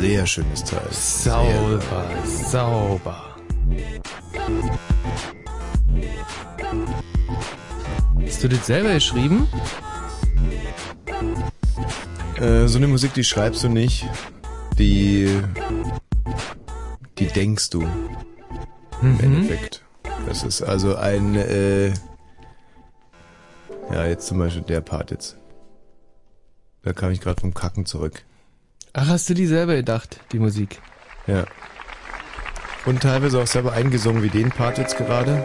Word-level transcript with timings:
Sehr 0.00 0.26
schönes 0.26 0.64
Teil. 0.64 0.88
Sauber, 0.90 2.06
sauber. 2.24 3.36
Hast 8.24 8.42
du 8.42 8.48
das 8.48 8.66
selber 8.66 8.94
geschrieben? 8.94 9.46
Äh, 12.36 12.66
so 12.66 12.78
eine 12.78 12.88
Musik, 12.88 13.12
die 13.14 13.24
schreibst 13.24 13.62
du 13.64 13.68
nicht. 13.68 14.08
Die. 14.78 15.42
Die 17.18 17.26
denkst 17.26 17.68
du. 17.70 17.82
Im 19.02 19.14
Mhm. 19.14 19.20
Endeffekt. 19.20 19.84
Das 20.26 20.42
ist 20.44 20.62
also 20.62 20.96
ein. 20.96 21.34
Äh, 21.34 21.88
ja, 23.92 24.06
jetzt 24.06 24.26
zum 24.28 24.38
Beispiel 24.38 24.62
der 24.62 24.80
Part 24.80 25.10
jetzt. 25.10 25.36
Da 26.82 26.94
kam 26.94 27.10
ich 27.10 27.20
gerade 27.20 27.38
vom 27.40 27.52
Kacken 27.52 27.84
zurück. 27.84 28.24
Ach, 28.92 29.06
hast 29.08 29.30
du 29.30 29.34
die 29.34 29.46
selber 29.46 29.76
gedacht, 29.76 30.20
die 30.32 30.40
Musik? 30.40 30.80
Ja. 31.26 31.44
Und 32.86 33.02
teilweise 33.02 33.40
auch 33.40 33.46
selber 33.46 33.72
eingesungen 33.72 34.22
wie 34.22 34.30
den 34.30 34.50
Part 34.50 34.78
jetzt 34.78 34.96
gerade. 34.96 35.44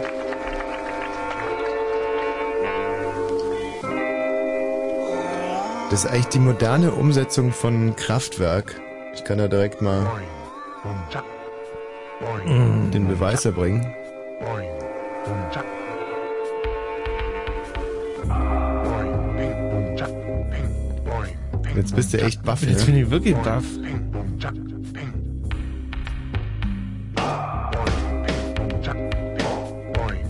Das 5.90 6.04
ist 6.04 6.10
eigentlich 6.10 6.26
die 6.26 6.40
moderne 6.40 6.90
Umsetzung 6.92 7.52
von 7.52 7.94
Kraftwerk. 7.94 8.80
Ich 9.14 9.22
kann 9.22 9.38
da 9.38 9.46
direkt 9.46 9.80
mal 9.80 10.04
den 12.92 13.06
Beweis 13.06 13.44
erbringen. 13.44 13.94
Jetzt 21.76 21.94
bist 21.94 22.14
du 22.14 22.18
echt 22.22 22.42
baff, 22.42 22.62
Jetzt 22.62 22.86
ne? 22.86 22.92
bin 22.92 23.02
ich 23.02 23.10
wirklich 23.10 23.36
baff. 23.36 23.64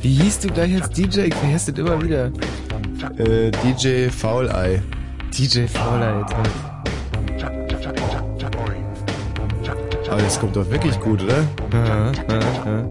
Wie 0.03 0.15
hieß 0.15 0.41
du 0.41 0.49
gleich 0.49 0.75
als 0.75 0.91
DJ? 0.91 1.21
Ich 1.21 1.35
vergesse 1.35 1.73
das 1.73 1.87
immer 1.87 2.03
wieder. 2.03 2.33
Äh, 3.19 3.53
DJ 3.63 4.09
Faulei. 4.11 4.83
DJ 5.37 5.67
Faulei, 5.67 6.21
jetzt. 6.21 6.35
Aber 10.11 10.23
das 10.23 10.41
kommt 10.41 10.57
doch 10.57 10.69
wirklich 10.71 10.99
gut, 11.01 11.23
oder? 11.23 11.45
Aha, 11.73 12.13
aha. 12.29 12.89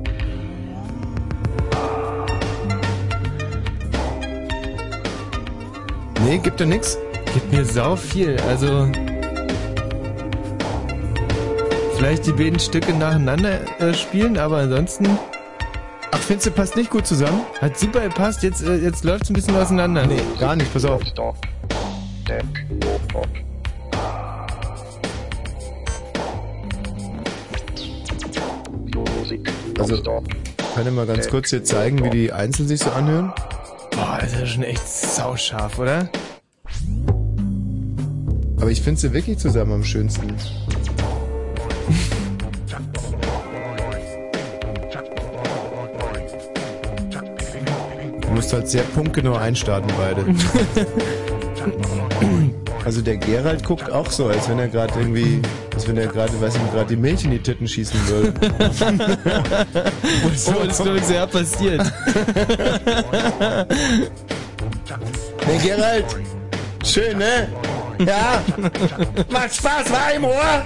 Nee, 6.25 6.37
gibt 6.37 6.59
ja 6.59 6.65
nix. 6.65 6.97
Gibt 7.35 7.51
mir 7.51 7.65
sau 7.65 7.97
viel. 7.97 8.37
Also. 8.47 8.89
Vielleicht 11.97 12.25
die 12.27 12.31
beiden 12.31 12.57
Stücke 12.59 12.93
nacheinander 12.93 13.59
äh, 13.81 13.93
spielen, 13.93 14.37
aber 14.37 14.59
ansonsten. 14.59 15.05
Ach, 16.11 16.19
findest 16.19 16.47
du, 16.47 16.51
passt 16.51 16.77
nicht 16.77 16.89
gut 16.89 17.05
zusammen? 17.05 17.41
Hat 17.59 17.77
super 17.77 17.99
gepasst, 17.99 18.41
jetzt, 18.41 18.63
äh, 18.63 18.77
jetzt 18.77 19.03
läuft's 19.03 19.29
ein 19.29 19.33
bisschen 19.33 19.57
auseinander. 19.57 20.07
Nee, 20.07 20.21
gar 20.39 20.55
nicht, 20.55 20.71
pass 20.71 20.85
auf. 20.85 21.01
Also, 29.77 30.01
kann 30.73 30.87
ich 30.87 30.93
mal 30.93 31.05
ganz 31.05 31.27
kurz 31.27 31.49
hier 31.49 31.65
zeigen, 31.65 32.01
wie 32.01 32.09
die 32.11 32.31
einzeln 32.31 32.69
sich 32.69 32.79
so 32.79 32.91
anhören? 32.91 33.33
Boah, 33.91 34.19
das 34.21 34.31
ist 34.31 34.51
schon 34.51 34.63
echt 34.63 34.87
sauscharf, 34.87 35.77
oder? 35.79 36.07
Aber 38.65 38.71
ich 38.71 38.81
finde 38.81 38.99
sie 38.99 39.13
wirklich 39.13 39.37
zusammen 39.37 39.73
am 39.73 39.83
schönsten. 39.83 40.27
Du 48.21 48.27
musst 48.29 48.51
halt 48.51 48.67
sehr 48.67 48.81
punktgenau 48.81 49.35
einstarten, 49.35 49.91
beide. 49.95 50.25
Also 52.83 53.01
der 53.03 53.17
Gerald 53.17 53.63
guckt 53.63 53.91
auch 53.91 54.09
so, 54.09 54.29
als 54.29 54.49
wenn 54.49 54.57
er 54.57 54.67
gerade 54.67 54.99
irgendwie, 54.99 55.43
als 55.75 55.87
wenn 55.87 55.97
er 55.97 56.07
gerade, 56.07 56.41
weiß 56.41 56.55
ich 56.55 56.71
gerade 56.71 56.87
die 56.87 56.99
Milch 56.99 57.23
in 57.23 57.29
die 57.29 57.39
Titten 57.43 57.67
schießen 57.67 57.99
würde. 58.07 58.33
so 60.35 60.53
ist 60.57 60.81
glaube 60.81 60.97
ich 60.97 61.03
sehr 61.03 61.27
passiert. 61.27 61.83
Nee, 65.47 65.59
Gerald! 65.61 66.05
Schön, 66.83 67.19
ne? 67.19 67.47
Ja! 67.99 68.41
Macht 69.29 69.55
Spaß, 69.55 69.91
war 69.91 70.13
im 70.13 70.25
Ohr! 70.25 70.65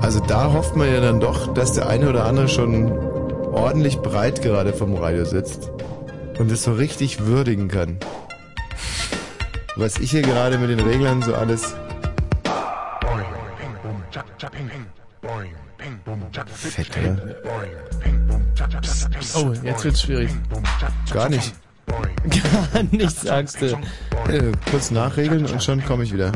Also 0.00 0.20
da 0.20 0.52
hofft 0.52 0.76
man 0.76 0.92
ja 0.92 1.00
dann 1.00 1.20
doch, 1.20 1.54
dass 1.54 1.72
der 1.72 1.88
eine 1.88 2.08
oder 2.08 2.24
andere 2.24 2.48
schon 2.48 2.92
ordentlich 3.52 3.98
breit 3.98 4.42
gerade 4.42 4.72
vom 4.72 4.94
Radio 4.94 5.24
sitzt 5.24 5.70
und 6.38 6.50
es 6.50 6.64
so 6.64 6.72
richtig 6.72 7.24
würdigen 7.24 7.68
kann. 7.68 7.98
Was 9.76 9.98
ich 9.98 10.10
hier 10.10 10.22
gerade 10.22 10.58
mit 10.58 10.68
den 10.68 10.80
Reglern 10.80 11.22
so 11.22 11.34
alles 11.34 11.74
Fett, 16.84 16.98
oder? 16.98 17.34
Oh, 19.36 19.52
jetzt 19.62 19.84
wird's 19.84 20.02
schwierig. 20.02 20.30
Gar 21.12 21.28
nicht. 21.28 21.54
Gar 22.72 22.82
nicht, 22.90 23.20
sagst 23.20 23.60
du. 23.60 23.66
Äh, 24.28 24.52
kurz 24.70 24.90
nachregeln 24.90 25.46
und 25.46 25.62
schon 25.62 25.84
komme 25.84 26.04
ich 26.04 26.12
wieder. 26.12 26.32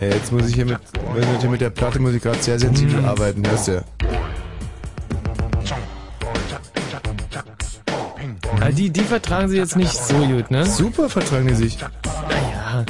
Ja, 0.00 0.06
jetzt 0.06 0.32
muss 0.32 0.48
ich 0.48 0.54
hier 0.54 0.64
mit, 0.64 0.78
hier 1.40 1.50
mit 1.50 1.60
der 1.60 1.68
Platte 1.68 1.98
muss 1.98 2.14
ich 2.14 2.22
gerade 2.22 2.38
sehr 2.38 2.58
sensibel 2.58 3.04
arbeiten, 3.04 3.46
hörst 3.46 3.68
du 3.68 3.72
ja. 3.72 3.82
Ah, 8.60 8.70
die, 8.70 8.90
die 8.90 9.00
vertragen 9.00 9.48
sie 9.48 9.56
jetzt 9.56 9.76
nicht 9.76 9.94
so 9.94 10.14
gut, 10.14 10.50
ne? 10.50 10.66
Super 10.66 11.08
vertragen 11.08 11.46
die 11.48 11.54
sich. 11.54 11.78
Naja. 11.78 12.84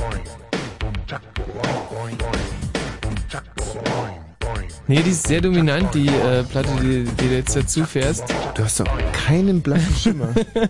Nee, 4.88 5.02
die 5.04 5.10
ist 5.10 5.28
sehr 5.28 5.40
dominant, 5.40 5.94
die 5.94 6.08
äh, 6.08 6.42
Platte, 6.42 6.70
die, 6.82 7.04
die 7.04 7.28
du 7.28 7.34
jetzt 7.36 7.54
dazu 7.54 7.84
fährst. 7.84 8.24
Du 8.54 8.64
hast 8.64 8.80
doch 8.80 8.88
keinen 9.12 9.62
blassen 9.62 9.94
Schimmer. 9.94 10.34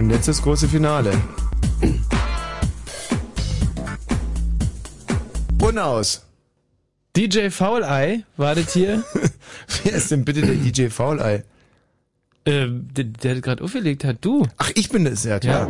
Und 0.00 0.10
jetzt 0.10 0.26
das 0.26 0.42
große 0.42 0.66
Finale. 0.66 1.12
Unaus. 5.60 6.26
DJ 7.16 7.50
Faulei, 7.50 8.24
wartet 8.36 8.70
hier. 8.70 9.04
Wer 9.84 9.92
ist 9.94 10.10
denn 10.10 10.24
bitte 10.24 10.42
der 10.42 10.54
DJ 10.54 10.88
Faulei? 10.88 11.44
Ähm, 12.44 12.88
der, 12.92 13.04
der 13.04 13.40
gerade 13.40 13.62
aufgelegt 13.62 14.04
hat, 14.04 14.18
du. 14.20 14.46
Ach, 14.56 14.70
ich 14.74 14.88
bin 14.88 15.04
das, 15.04 15.24
ja 15.24 15.38
klar. 15.38 15.68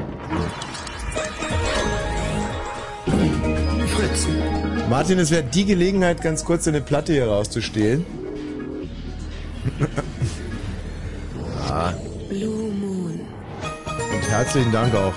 Martin, 4.88 5.18
es 5.18 5.30
wäre 5.30 5.42
die 5.42 5.64
Gelegenheit, 5.64 6.22
ganz 6.22 6.44
kurz 6.44 6.66
eine 6.68 6.80
Platte 6.80 7.12
hier 7.12 7.26
rauszustehlen. 7.26 8.04
ah, 11.68 11.92
Blue 12.28 12.72
Moon. 12.72 13.20
und 14.12 14.30
herzlichen 14.30 14.72
Dank 14.72 14.94
auch. 14.94 15.14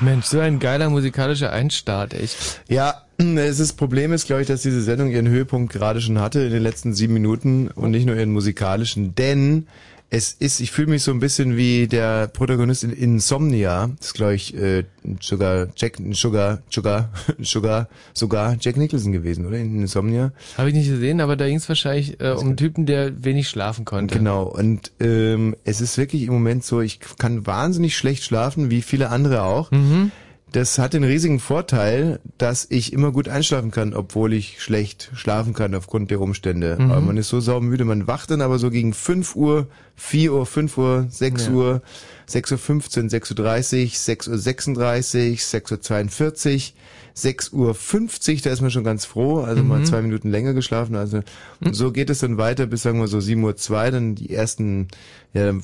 Mensch, 0.00 0.26
so 0.26 0.38
ein 0.38 0.60
geiler 0.60 0.90
musikalischer 0.90 1.52
Einstart, 1.52 2.14
echt. 2.14 2.62
Ja, 2.68 3.07
das 3.18 3.72
Problem 3.72 4.12
ist, 4.12 4.26
glaube 4.26 4.42
ich, 4.42 4.48
dass 4.48 4.62
diese 4.62 4.82
Sendung 4.82 5.10
ihren 5.10 5.28
Höhepunkt 5.28 5.72
gerade 5.72 6.00
schon 6.00 6.20
hatte 6.20 6.40
in 6.40 6.52
den 6.52 6.62
letzten 6.62 6.94
sieben 6.94 7.14
Minuten 7.14 7.68
und 7.68 7.90
nicht 7.90 8.06
nur 8.06 8.16
ihren 8.16 8.30
musikalischen, 8.30 9.14
denn 9.16 9.66
es 10.10 10.32
ist, 10.32 10.60
ich 10.60 10.70
fühle 10.70 10.88
mich 10.88 11.02
so 11.02 11.10
ein 11.10 11.20
bisschen 11.20 11.56
wie 11.56 11.86
der 11.86 12.28
Protagonist 12.28 12.82
in 12.82 12.92
Insomnia, 12.92 13.90
das 13.98 14.08
ist, 14.08 14.14
glaube 14.14 14.34
ich, 14.36 14.56
äh, 14.56 14.84
Sugar, 15.20 15.68
Jack, 15.76 15.98
Sugar, 16.12 16.62
Sugar, 16.70 17.10
Sugar, 17.42 17.88
sogar 18.14 18.56
Jack 18.58 18.78
Nicholson 18.78 19.12
gewesen, 19.12 19.44
oder? 19.44 19.58
In 19.58 19.80
Insomnia. 19.80 20.32
Habe 20.56 20.70
ich 20.70 20.74
nicht 20.74 20.88
gesehen, 20.88 21.20
aber 21.20 21.36
da 21.36 21.46
ging 21.46 21.56
es 21.56 21.68
wahrscheinlich 21.68 22.20
äh, 22.20 22.30
um 22.30 22.46
einen 22.46 22.56
Typen, 22.56 22.86
der 22.86 23.22
wenig 23.22 23.50
schlafen 23.50 23.84
konnte. 23.84 24.16
Genau, 24.16 24.44
und 24.44 24.92
ähm, 25.00 25.56
es 25.64 25.82
ist 25.82 25.98
wirklich 25.98 26.22
im 26.22 26.32
Moment 26.32 26.64
so, 26.64 26.80
ich 26.80 27.00
kann 27.18 27.46
wahnsinnig 27.46 27.96
schlecht 27.96 28.24
schlafen, 28.24 28.70
wie 28.70 28.80
viele 28.80 29.10
andere 29.10 29.42
auch. 29.42 29.70
Mhm. 29.72 30.10
Das 30.52 30.78
hat 30.78 30.94
den 30.94 31.04
riesigen 31.04 31.40
Vorteil, 31.40 32.20
dass 32.38 32.66
ich 32.70 32.92
immer 32.92 33.12
gut 33.12 33.28
einschlafen 33.28 33.70
kann, 33.70 33.92
obwohl 33.94 34.32
ich 34.32 34.62
schlecht 34.62 35.10
schlafen 35.14 35.52
kann 35.52 35.74
aufgrund 35.74 36.10
der 36.10 36.20
Umstände. 36.20 36.76
Mhm. 36.78 36.90
Aber 36.90 37.00
man 37.02 37.16
ist 37.16 37.28
so 37.28 37.40
saumüde, 37.40 37.84
man 37.84 38.06
wacht 38.06 38.30
dann 38.30 38.40
aber 38.40 38.58
so 38.58 38.70
gegen 38.70 38.94
5 38.94 39.36
Uhr, 39.36 39.66
4 39.96 40.32
Uhr, 40.32 40.46
5 40.46 40.78
Uhr, 40.78 41.06
6 41.10 41.46
Ja. 41.46 41.52
Uhr, 41.52 41.82
6 42.26 42.52
Uhr 42.52 42.58
15, 42.58 43.08
6 43.10 43.30
Uhr 43.30 43.36
30, 43.36 43.98
6 43.98 44.28
Uhr 44.28 44.38
36, 44.38 45.44
6 45.44 45.72
Uhr 45.72 45.80
42, 45.80 46.74
6 47.14 47.52
Uhr 47.52 47.74
50, 47.74 48.42
da 48.42 48.50
ist 48.50 48.60
man 48.60 48.70
schon 48.70 48.84
ganz 48.84 49.04
froh, 49.04 49.40
also 49.40 49.62
mal 49.64 49.80
Mhm. 49.80 49.84
zwei 49.86 50.02
Minuten 50.02 50.30
länger 50.30 50.54
geschlafen. 50.54 50.94
Also 50.96 51.20
und 51.60 51.74
so 51.74 51.90
geht 51.92 52.10
es 52.10 52.20
dann 52.20 52.38
weiter 52.38 52.66
bis 52.66 52.82
sagen 52.82 53.00
wir 53.00 53.08
so 53.08 53.20
7 53.20 53.42
Uhr 53.42 53.56
2, 53.56 53.90
dann 53.90 54.14
die 54.14 54.32
ersten, 54.32 54.88
ja, 55.34 55.44
dann 55.46 55.62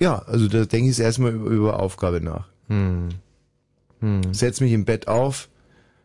ja, 0.00 0.18
also 0.26 0.48
da 0.48 0.64
denke 0.64 0.90
ich 0.90 0.98
erstmal 0.98 1.32
über, 1.32 1.50
über 1.50 1.78
Aufgabe 1.80 2.20
nach. 2.20 2.46
Hm. 2.68 3.10
Hm. 4.04 4.34
Setz 4.34 4.60
mich 4.60 4.72
im 4.72 4.84
Bett 4.84 5.08
auf, 5.08 5.48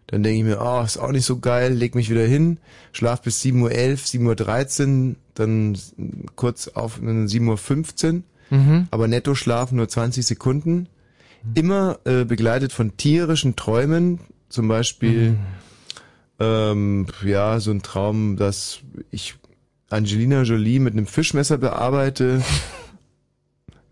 dann 0.07 0.24
denke 0.24 0.40
ich 0.40 0.44
mir, 0.46 0.60
oh, 0.62 0.81
ist 0.84 0.98
auch 0.98 1.12
nicht 1.12 1.25
so 1.25 1.40
geil, 1.40 1.74
leg 1.74 1.94
mich 1.96 2.10
wieder 2.10 2.25
hin, 2.25 2.57
schlaf 2.94 3.22
bis 3.22 3.42
7.11 3.44 3.62
Uhr, 4.24 4.34
7.13 4.34 5.10
Uhr, 5.10 5.16
dann 5.36 5.78
kurz 6.36 6.68
auf, 6.69 7.00
dann 7.04 7.28
7.15 7.28 8.13
Uhr, 8.16 8.24
Mhm. 8.51 8.88
aber 8.90 9.07
netto 9.07 9.36
schlafen 9.36 9.75
nur 9.75 9.88
20 9.88 10.25
Sekunden. 10.25 10.88
Immer 11.54 12.00
äh, 12.06 12.25
begleitet 12.25 12.74
von 12.74 12.98
tierischen 12.98 13.56
Träumen, 13.56 14.19
zum 14.50 14.68
Beispiel, 14.68 15.38
ähm, 16.40 17.06
ja, 17.24 17.60
so 17.60 17.69
ein 17.69 17.84
Traum, 17.84 18.38
dass 18.38 18.80
ich 19.12 19.36
Angelina 19.92 20.42
Jolie 20.42 20.80
mit 20.80 20.94
einem 20.94 21.06
Fischmesser 21.06 21.57
bearbeite. 21.60 22.42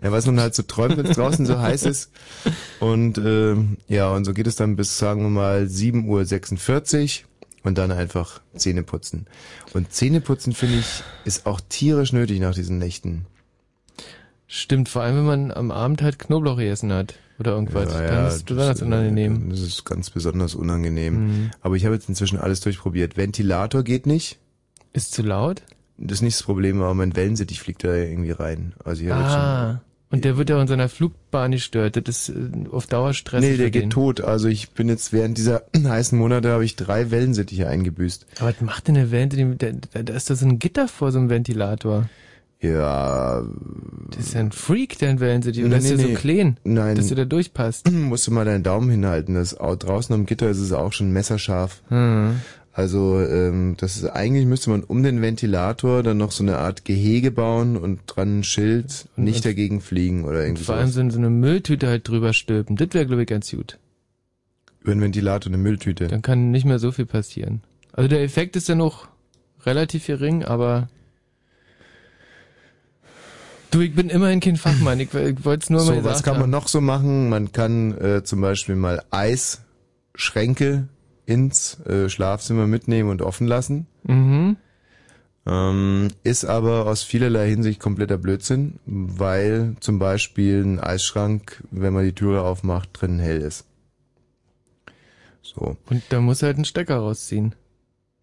Ja, 0.02 0.12
was 0.12 0.26
man 0.28 0.40
halt 0.40 0.54
so 0.54 0.62
träumt, 0.64 0.96
wenn 0.98 1.08
es 1.08 1.16
draußen 1.18 1.46
so 1.48 1.58
heiß 1.60 1.84
ist. 1.84 2.12
Und 2.80 3.18
ähm, 3.18 3.78
ja, 3.88 4.12
und 4.12 4.26
so 4.26 4.34
geht 4.34 4.46
es 4.46 4.56
dann 4.56 4.76
bis, 4.76 4.98
sagen 5.00 5.24
wir 5.24 5.30
mal, 5.30 5.64
7.46 5.64 7.22
Uhr 7.24 7.28
und 7.64 7.78
dann 7.80 7.92
einfach 7.92 8.40
Zähne 8.56 8.84
putzen. 8.84 9.26
Und 9.74 9.92
Zähne 9.92 10.22
putzen, 10.22 10.54
finde 10.54 10.78
ich, 10.78 11.04
ist 11.26 11.48
auch 11.48 11.60
tierisch 11.68 12.14
nötig 12.14 12.40
nach 12.40 12.54
diesen 12.54 12.78
Nächten. 12.78 13.26
Stimmt, 14.46 14.88
vor 14.88 15.02
allem 15.02 15.18
wenn 15.18 15.26
man 15.26 15.52
am 15.52 15.72
Abend 15.72 16.02
halt 16.02 16.20
Knoblauch 16.20 16.58
gegessen 16.58 16.94
hat 16.94 17.16
oder 17.40 17.52
irgendwas. 17.52 17.90
dann 17.90 18.28
ist 18.28 18.46
besonders 18.46 18.82
äh, 18.82 18.86
unangenehm. 18.86 19.50
Das 19.50 19.60
ist 19.60 19.84
ganz 19.84 20.10
besonders 20.10 20.56
unangenehm. 20.56 21.14
Mhm. 21.28 21.52
Aber 21.62 21.76
ich 21.76 21.84
habe 21.86 21.96
jetzt 21.96 22.08
inzwischen 22.08 22.40
alles 22.40 22.62
durchprobiert. 22.62 23.18
Ventilator 23.18 23.84
geht 23.84 24.06
nicht. 24.06 24.38
Ist 24.94 25.14
zu 25.14 25.24
laut? 25.24 25.64
Das 25.98 26.20
ist 26.20 26.22
nicht 26.22 26.38
das 26.38 26.44
Problem, 26.44 26.82
aber 26.82 26.94
mein 26.94 27.16
Wellensittich 27.16 27.60
fliegt 27.60 27.84
da 27.84 27.94
irgendwie 27.94 28.32
rein. 28.32 28.74
Also 28.86 29.04
ich 29.04 29.10
habe 29.10 29.22
jetzt 29.24 29.32
schon 29.34 29.42
Ah. 29.42 29.82
Und 30.10 30.24
der 30.24 30.38
wird 30.38 30.50
ja 30.50 30.62
in 30.62 30.68
seiner 30.70 30.88
Flugbahn 30.88 31.52
gestört. 31.52 31.98
Das 32.08 32.30
ist 32.30 32.30
äh, 32.30 32.70
auf 32.72 32.88
Dauer 32.88 33.14
stressig. 33.14 33.50
Nee, 33.52 33.58
der 33.58 33.72
geht 33.72 33.84
den. 33.84 33.90
tot. 33.90 34.22
Also 34.22 34.48
ich 34.48 34.70
bin 34.72 34.88
jetzt 34.88 35.12
während 35.12 35.38
dieser 35.38 35.64
heißen 35.84 36.18
Monate 36.18 36.50
habe 36.52 36.64
ich 36.64 36.76
drei 36.78 37.12
Wellensittiche 37.12 37.68
eingebüßt. 37.68 38.26
Aber 38.40 38.50
was 38.50 38.62
macht 38.62 38.88
denn 38.88 38.96
der 38.96 39.12
Ventilator? 39.12 39.74
Da, 40.04 40.14
ist 40.14 40.30
da 40.30 40.36
so 40.36 40.46
ein 40.46 40.60
Gitter 40.60 40.88
vor 40.88 41.12
so 41.12 41.20
einem 41.20 41.30
Ventilator. 41.30 42.08
Ja. 42.60 43.44
Das 44.12 44.28
ist 44.28 44.34
ja 44.34 44.40
ein 44.40 44.52
Freak, 44.52 44.98
der 44.98 45.20
Wellensittich. 45.20 45.64
Und 45.64 45.70
Nee, 45.70 45.76
das 45.76 45.86
ist 45.86 45.92
ja 45.92 45.98
nee, 45.98 46.14
so 46.16 46.20
klein, 46.20 46.58
Nein. 46.64 46.96
dass 46.96 47.08
der 47.08 47.18
da 47.18 47.26
durchpasst. 47.26 47.92
Musst 47.92 48.26
du 48.28 48.32
mal 48.32 48.46
deinen 48.46 48.64
Daumen 48.64 48.90
hinhalten. 48.90 49.36
Das 49.36 49.60
au- 49.60 49.76
draußen 49.76 50.16
am 50.16 50.26
Gitter 50.26 50.50
ist 50.50 50.58
es 50.60 50.72
auch 50.72 50.92
schon 50.94 51.12
messerscharf. 51.12 51.82
Hm. 51.90 52.42
Also 52.78 53.20
ähm, 53.20 53.74
das 53.78 53.98
ist 53.98 54.06
eigentlich 54.06 54.46
müsste 54.46 54.70
man 54.70 54.84
um 54.84 55.02
den 55.02 55.20
Ventilator 55.20 56.04
dann 56.04 56.18
noch 56.18 56.32
so 56.32 56.44
eine 56.44 56.60
Art 56.60 56.86
Gehege 56.86 57.32
bauen 57.32 57.76
und 57.76 58.02
dran 58.06 58.42
ein 58.42 58.44
Schild 58.44 59.08
Und- 59.18 59.24
nicht 59.24 59.44
dagegen 59.44 59.82
fliegen 59.82 60.26
oder 60.26 60.44
irgendwie 60.46 60.64
Vor 60.64 60.76
allem 60.76 60.90
so, 60.90 61.10
so 61.10 61.18
eine 61.18 61.32
Mülltüte 61.32 61.88
halt 61.88 62.08
drüber 62.08 62.34
stülpen. 62.34 62.76
Das 62.76 62.90
wäre, 62.94 63.08
glaube 63.08 63.24
ich, 63.24 63.28
ganz 63.28 63.50
gut. 63.50 63.80
Über 64.82 64.94
den 64.94 65.02
Ventilator 65.02 65.50
eine 65.50 65.58
Mülltüte. 65.58 66.08
Dann 66.08 66.22
kann 66.22 66.52
nicht 66.52 66.66
mehr 66.66 66.78
so 66.78 66.92
viel 66.92 67.08
passieren. 67.08 67.64
Also 67.94 68.10
der 68.10 68.22
Effekt 68.22 68.56
ist 68.56 68.70
ja 68.70 68.76
noch 68.76 69.08
relativ 69.66 70.06
gering, 70.06 70.46
aber 70.46 70.88
du, 73.72 73.82
ich 73.82 73.96
bin 73.96 74.12
immerhin 74.12 74.40
kein 74.40 74.56
Fachmann. 74.56 75.00
Ich, 75.00 75.12
ich 75.16 75.44
wollte 75.44 75.64
es 75.64 75.70
nur 75.72 75.84
mal 75.84 75.96
So, 75.96 76.04
was 76.04 76.22
kann 76.22 76.40
man 76.40 76.52
noch 76.52 76.68
so 76.68 76.80
machen? 76.80 77.30
Man 77.30 77.52
kann 77.52 77.98
äh, 77.98 78.24
zum 78.24 78.40
Beispiel 78.40 78.76
mal 78.76 79.02
Eisschränke 79.10 80.90
ins 81.28 81.80
äh, 81.82 82.10
Schlafzimmer 82.10 82.66
mitnehmen 82.66 83.10
und 83.10 83.22
offen 83.22 83.46
lassen. 83.46 83.86
Mhm. 84.04 84.56
Ähm, 85.46 86.08
ist 86.24 86.46
aber 86.46 86.88
aus 86.88 87.04
vielerlei 87.04 87.50
Hinsicht 87.50 87.80
kompletter 87.80 88.18
Blödsinn, 88.18 88.80
weil 88.86 89.76
zum 89.82 90.00
Beispiel 90.00 90.64
ein 90.64 90.80
Eisschrank, 90.80 91.64
wenn 91.70 91.94
man 91.94 92.06
die 92.06 92.14
Türe 92.14 92.42
aufmacht, 92.42 92.90
drinnen 92.94 93.20
hell 93.20 93.42
ist. 93.42 93.66
So. 95.42 95.78
Und 95.90 96.04
da 96.10 96.20
muss 96.22 96.44
halt 96.44 96.58
ein 96.58 96.66
Stecker 96.66 96.98
rausziehen. 96.98 97.56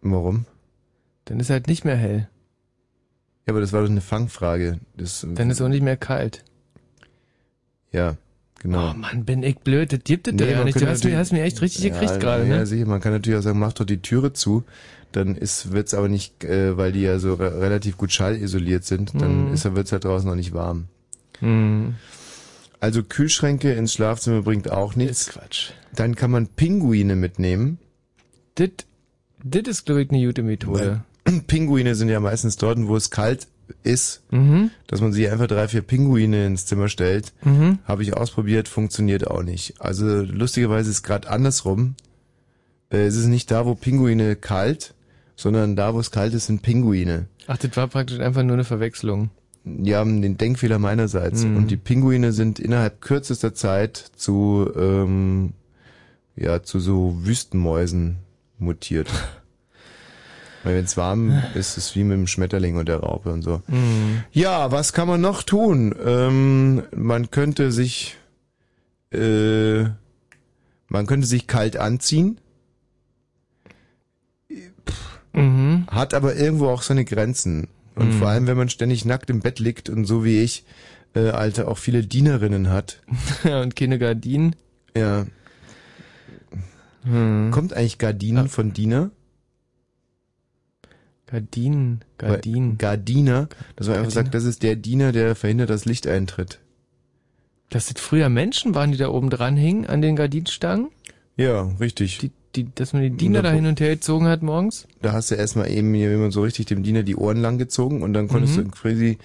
Warum? 0.00 0.46
Dann 1.26 1.40
ist 1.40 1.50
halt 1.50 1.66
nicht 1.68 1.84
mehr 1.84 1.96
hell. 1.96 2.28
Ja, 3.46 3.52
aber 3.52 3.60
das 3.60 3.72
war 3.72 3.82
doch 3.82 3.90
eine 3.90 4.00
Fangfrage. 4.00 4.80
Das, 4.96 5.26
Dann 5.28 5.50
ist 5.50 5.60
auch 5.60 5.68
nicht 5.68 5.82
mehr 5.82 5.96
kalt. 5.96 6.42
ja, 7.92 8.16
genau. 8.64 8.90
Oh 8.90 8.94
Mann, 8.94 9.24
bin 9.24 9.44
ich 9.44 9.58
blöd. 9.58 9.92
Das 9.92 10.00
gibt 10.02 10.26
es 10.26 10.34
Nee, 10.34 10.50
ja 10.50 10.64
nicht. 10.64 10.80
Du 10.80 10.80
hast, 10.80 11.04
mir, 11.04 11.10
natürlich- 11.10 11.16
hast 11.16 11.32
mir 11.32 11.42
echt 11.44 11.62
richtig 11.62 11.82
gekriegt 11.92 12.10
ja, 12.10 12.16
gerade, 12.18 12.42
Ja, 12.48 12.56
ne? 12.56 12.66
sicher. 12.66 12.86
Man 12.86 13.00
kann 13.00 13.12
natürlich 13.12 13.38
auch 13.38 13.42
sagen, 13.42 13.60
mach 13.60 13.72
doch 13.74 13.84
die 13.84 14.02
Türe 14.02 14.32
zu. 14.32 14.64
Dann 15.12 15.36
ist, 15.36 15.70
wird's 15.70 15.94
aber 15.94 16.08
nicht, 16.08 16.42
äh, 16.42 16.76
weil 16.76 16.90
die 16.90 17.02
ja 17.02 17.20
so 17.20 17.34
re 17.34 17.60
relativ 17.60 17.96
gut 17.96 18.10
schallisoliert 18.10 18.84
sind, 18.84 19.12
dann 19.14 19.46
Mhm. 19.48 19.52
ist, 19.54 19.72
wird's 19.72 19.92
halt 19.92 20.04
draußen 20.04 20.28
noch 20.28 20.34
nicht 20.34 20.52
warm. 20.52 20.86
Hm. 21.38 21.94
Also 22.80 23.02
Kühlschränke 23.04 23.72
ins 23.74 23.92
Schlafzimmer 23.92 24.42
bringt 24.42 24.70
auch 24.70 24.96
nichts. 24.96 25.28
Ist 25.28 25.30
Quatsch. 25.34 25.70
Dann 25.94 26.16
kann 26.16 26.32
man 26.32 26.48
Pinguine 26.48 27.14
mitnehmen. 27.14 27.78
Das, 28.56 28.70
das 29.44 29.62
ist, 29.68 29.86
glaube 29.86 30.02
ich, 30.02 30.10
eine 30.10 30.26
gute 30.26 30.42
Methode. 30.42 31.02
Pinguine 31.46 31.94
sind 31.94 32.08
ja 32.08 32.18
meistens 32.20 32.56
dort, 32.56 32.78
wo 32.86 32.96
es 32.96 33.10
kalt 33.10 33.46
ist, 33.82 34.22
Mhm. 34.30 34.70
dass 34.86 35.00
man 35.00 35.12
sich 35.12 35.30
einfach 35.30 35.46
drei, 35.46 35.68
vier 35.68 35.82
Pinguine 35.82 36.46
ins 36.46 36.66
Zimmer 36.66 36.88
stellt. 36.88 37.32
Mhm. 37.44 37.78
Habe 37.84 38.02
ich 38.02 38.16
ausprobiert, 38.16 38.68
funktioniert 38.68 39.26
auch 39.26 39.42
nicht. 39.42 39.80
Also 39.80 40.22
lustigerweise 40.22 40.90
ist 40.90 41.02
gerade 41.02 41.28
andersrum. 41.30 41.94
Äh, 42.90 43.06
es 43.06 43.16
ist 43.16 43.26
nicht 43.26 43.50
da, 43.50 43.66
wo 43.66 43.74
Pinguine 43.74 44.36
kalt, 44.36 44.94
sondern 45.36 45.76
da, 45.76 45.94
wo 45.94 46.00
es 46.00 46.10
kalt 46.10 46.34
ist, 46.34 46.46
sind 46.46 46.62
Pinguine. 46.62 47.26
Ach, 47.46 47.56
das 47.58 47.76
war 47.76 47.88
praktisch 47.88 48.20
einfach 48.20 48.42
nur 48.42 48.54
eine 48.54 48.64
Verwechslung. 48.64 49.30
Haben 49.66 50.20
den 50.22 50.36
Denkfehler 50.36 50.78
meinerseits. 50.78 51.44
Mhm. 51.44 51.56
Und 51.56 51.70
die 51.70 51.76
Pinguine 51.78 52.32
sind 52.32 52.58
innerhalb 52.58 53.00
kürzester 53.00 53.54
Zeit 53.54 53.96
zu, 54.16 54.70
ähm, 54.76 55.54
ja, 56.36 56.62
zu 56.62 56.80
so 56.80 57.16
Wüstenmäusen 57.22 58.16
mutiert. 58.58 59.08
Weil 60.64 60.76
wenn 60.76 60.84
es 60.84 60.96
warm 60.96 61.30
ist, 61.54 61.76
ist 61.76 61.76
es 61.78 61.94
wie 61.94 62.02
mit 62.04 62.16
dem 62.18 62.26
Schmetterling 62.26 62.76
und 62.76 62.88
der 62.88 62.98
Raupe 63.00 63.30
und 63.32 63.42
so. 63.42 63.62
Mhm. 63.68 64.24
Ja, 64.32 64.72
was 64.72 64.92
kann 64.92 65.06
man 65.06 65.20
noch 65.20 65.42
tun? 65.42 65.94
Ähm, 66.04 66.82
man 66.94 67.30
könnte 67.30 67.70
sich, 67.70 68.16
äh, 69.12 69.84
man 70.88 71.06
könnte 71.06 71.26
sich 71.26 71.46
kalt 71.46 71.76
anziehen, 71.76 72.38
Mhm. 75.32 75.86
hat 75.90 76.14
aber 76.14 76.36
irgendwo 76.36 76.68
auch 76.68 76.82
seine 76.82 77.04
Grenzen. 77.04 77.66
Und 77.96 78.08
Mhm. 78.08 78.12
vor 78.18 78.28
allem, 78.28 78.46
wenn 78.46 78.56
man 78.56 78.68
ständig 78.68 79.04
nackt 79.04 79.30
im 79.30 79.40
Bett 79.40 79.58
liegt 79.58 79.88
und 79.88 80.04
so 80.04 80.24
wie 80.24 80.40
ich, 80.42 80.64
äh, 81.14 81.30
Alter, 81.30 81.68
auch 81.68 81.78
viele 81.78 82.04
Dienerinnen 82.04 82.70
hat. 82.70 83.02
und 83.44 83.74
keine 83.76 83.98
Gardinen. 83.98 84.54
Ja. 84.96 85.26
Hm. 87.04 87.50
Kommt 87.50 87.72
eigentlich 87.74 87.98
Gardinen 87.98 88.48
von 88.48 88.72
Diener? 88.72 89.10
Gardinen, 91.26 92.02
Gardinen. 92.18 92.78
Gardiner, 92.78 93.48
dass 93.76 93.88
man 93.88 93.98
einfach 93.98 94.10
sagt, 94.12 94.34
das 94.34 94.44
ist 94.44 94.62
der 94.62 94.76
Diener, 94.76 95.12
der 95.12 95.34
verhindert, 95.34 95.70
dass 95.70 95.84
Licht 95.84 96.06
eintritt. 96.06 96.60
Dass 97.70 97.86
das 97.86 98.00
früher 98.00 98.28
Menschen 98.28 98.74
waren, 98.74 98.92
die 98.92 98.98
da 98.98 99.08
oben 99.08 99.30
dran 99.30 99.56
hingen 99.56 99.86
an 99.86 100.02
den 100.02 100.16
Gardinenstangen? 100.16 100.88
Ja, 101.36 101.62
richtig. 101.80 102.18
Die, 102.18 102.30
die, 102.54 102.68
dass 102.74 102.92
man 102.92 103.02
die 103.02 103.10
Diener 103.10 103.42
da 103.42 103.50
hin 103.50 103.66
und 103.66 103.80
her 103.80 103.88
gezogen 103.94 104.26
hat 104.28 104.42
morgens? 104.42 104.86
da 105.02 105.12
hast 105.12 105.30
du 105.30 105.34
erstmal 105.34 105.70
eben 105.70 105.92
hier 105.94 106.12
immer 106.14 106.30
so 106.30 106.42
richtig 106.42 106.66
dem 106.66 106.82
Diener 106.82 107.02
die 107.02 107.16
Ohren 107.16 107.38
lang 107.38 107.58
gezogen 107.58 108.02
und 108.02 108.12
dann 108.12 108.28
konntest 108.28 108.56
Mhm. 108.58 108.64
du 108.64 108.70
quasi 108.70 109.18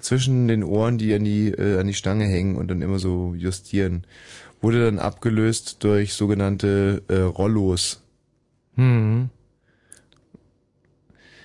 zwischen 0.00 0.46
den 0.46 0.62
Ohren 0.62 0.98
die 0.98 1.12
an 1.14 1.24
die 1.24 1.48
äh, 1.48 1.80
an 1.80 1.86
die 1.88 1.94
Stange 1.94 2.26
hängen 2.26 2.54
und 2.56 2.68
dann 2.68 2.82
immer 2.82 2.98
so 3.00 3.34
justieren. 3.36 4.04
Wurde 4.60 4.84
dann 4.84 4.98
abgelöst 5.00 5.78
durch 5.80 6.12
sogenannte 6.14 7.02
äh, 7.08 7.16
Rollos. 7.16 8.02
Hm. 8.76 9.30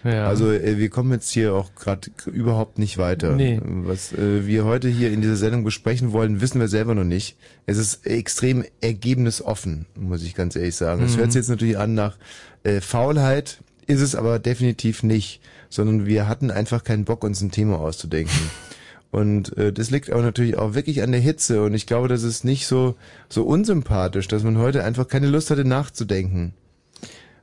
Ja. 0.03 0.27
Also 0.27 0.51
äh, 0.51 0.77
wir 0.77 0.89
kommen 0.89 1.11
jetzt 1.11 1.29
hier 1.29 1.53
auch 1.53 1.75
gerade 1.75 2.09
überhaupt 2.25 2.79
nicht 2.79 2.97
weiter. 2.97 3.35
Nee. 3.35 3.59
Was 3.63 4.13
äh, 4.13 4.47
wir 4.47 4.65
heute 4.65 4.87
hier 4.87 5.11
in 5.11 5.21
dieser 5.21 5.35
Sendung 5.35 5.63
besprechen 5.63 6.11
wollen, 6.11 6.41
wissen 6.41 6.59
wir 6.59 6.67
selber 6.67 6.95
noch 6.95 7.03
nicht. 7.03 7.37
Es 7.65 7.77
ist 7.77 8.05
extrem 8.07 8.63
ergebnisoffen, 8.81 9.85
muss 9.95 10.23
ich 10.23 10.35
ganz 10.35 10.55
ehrlich 10.55 10.75
sagen. 10.75 11.03
Es 11.03 11.15
Mhm. 11.15 11.19
hört 11.19 11.31
sich 11.31 11.39
jetzt 11.41 11.49
natürlich 11.49 11.77
an 11.77 11.93
nach 11.93 12.17
äh, 12.63 12.81
Faulheit, 12.81 13.59
ist 13.87 14.01
es 14.01 14.15
aber 14.15 14.39
definitiv 14.39 15.03
nicht, 15.03 15.41
sondern 15.69 16.05
wir 16.05 16.27
hatten 16.27 16.51
einfach 16.51 16.83
keinen 16.83 17.05
Bock, 17.05 17.23
uns 17.23 17.41
ein 17.41 17.51
Thema 17.51 17.79
auszudenken. 17.79 18.49
Und 19.11 19.57
äh, 19.57 19.73
das 19.73 19.91
liegt 19.91 20.09
aber 20.09 20.21
natürlich 20.21 20.57
auch 20.57 20.73
wirklich 20.73 21.03
an 21.03 21.11
der 21.11 21.19
Hitze. 21.19 21.63
Und 21.63 21.73
ich 21.73 21.85
glaube, 21.85 22.07
das 22.07 22.23
ist 22.23 22.45
nicht 22.45 22.65
so, 22.65 22.95
so 23.27 23.43
unsympathisch, 23.43 24.27
dass 24.29 24.43
man 24.43 24.57
heute 24.57 24.85
einfach 24.85 25.07
keine 25.07 25.27
Lust 25.27 25.49
hatte 25.51 25.65
nachzudenken. 25.65 26.53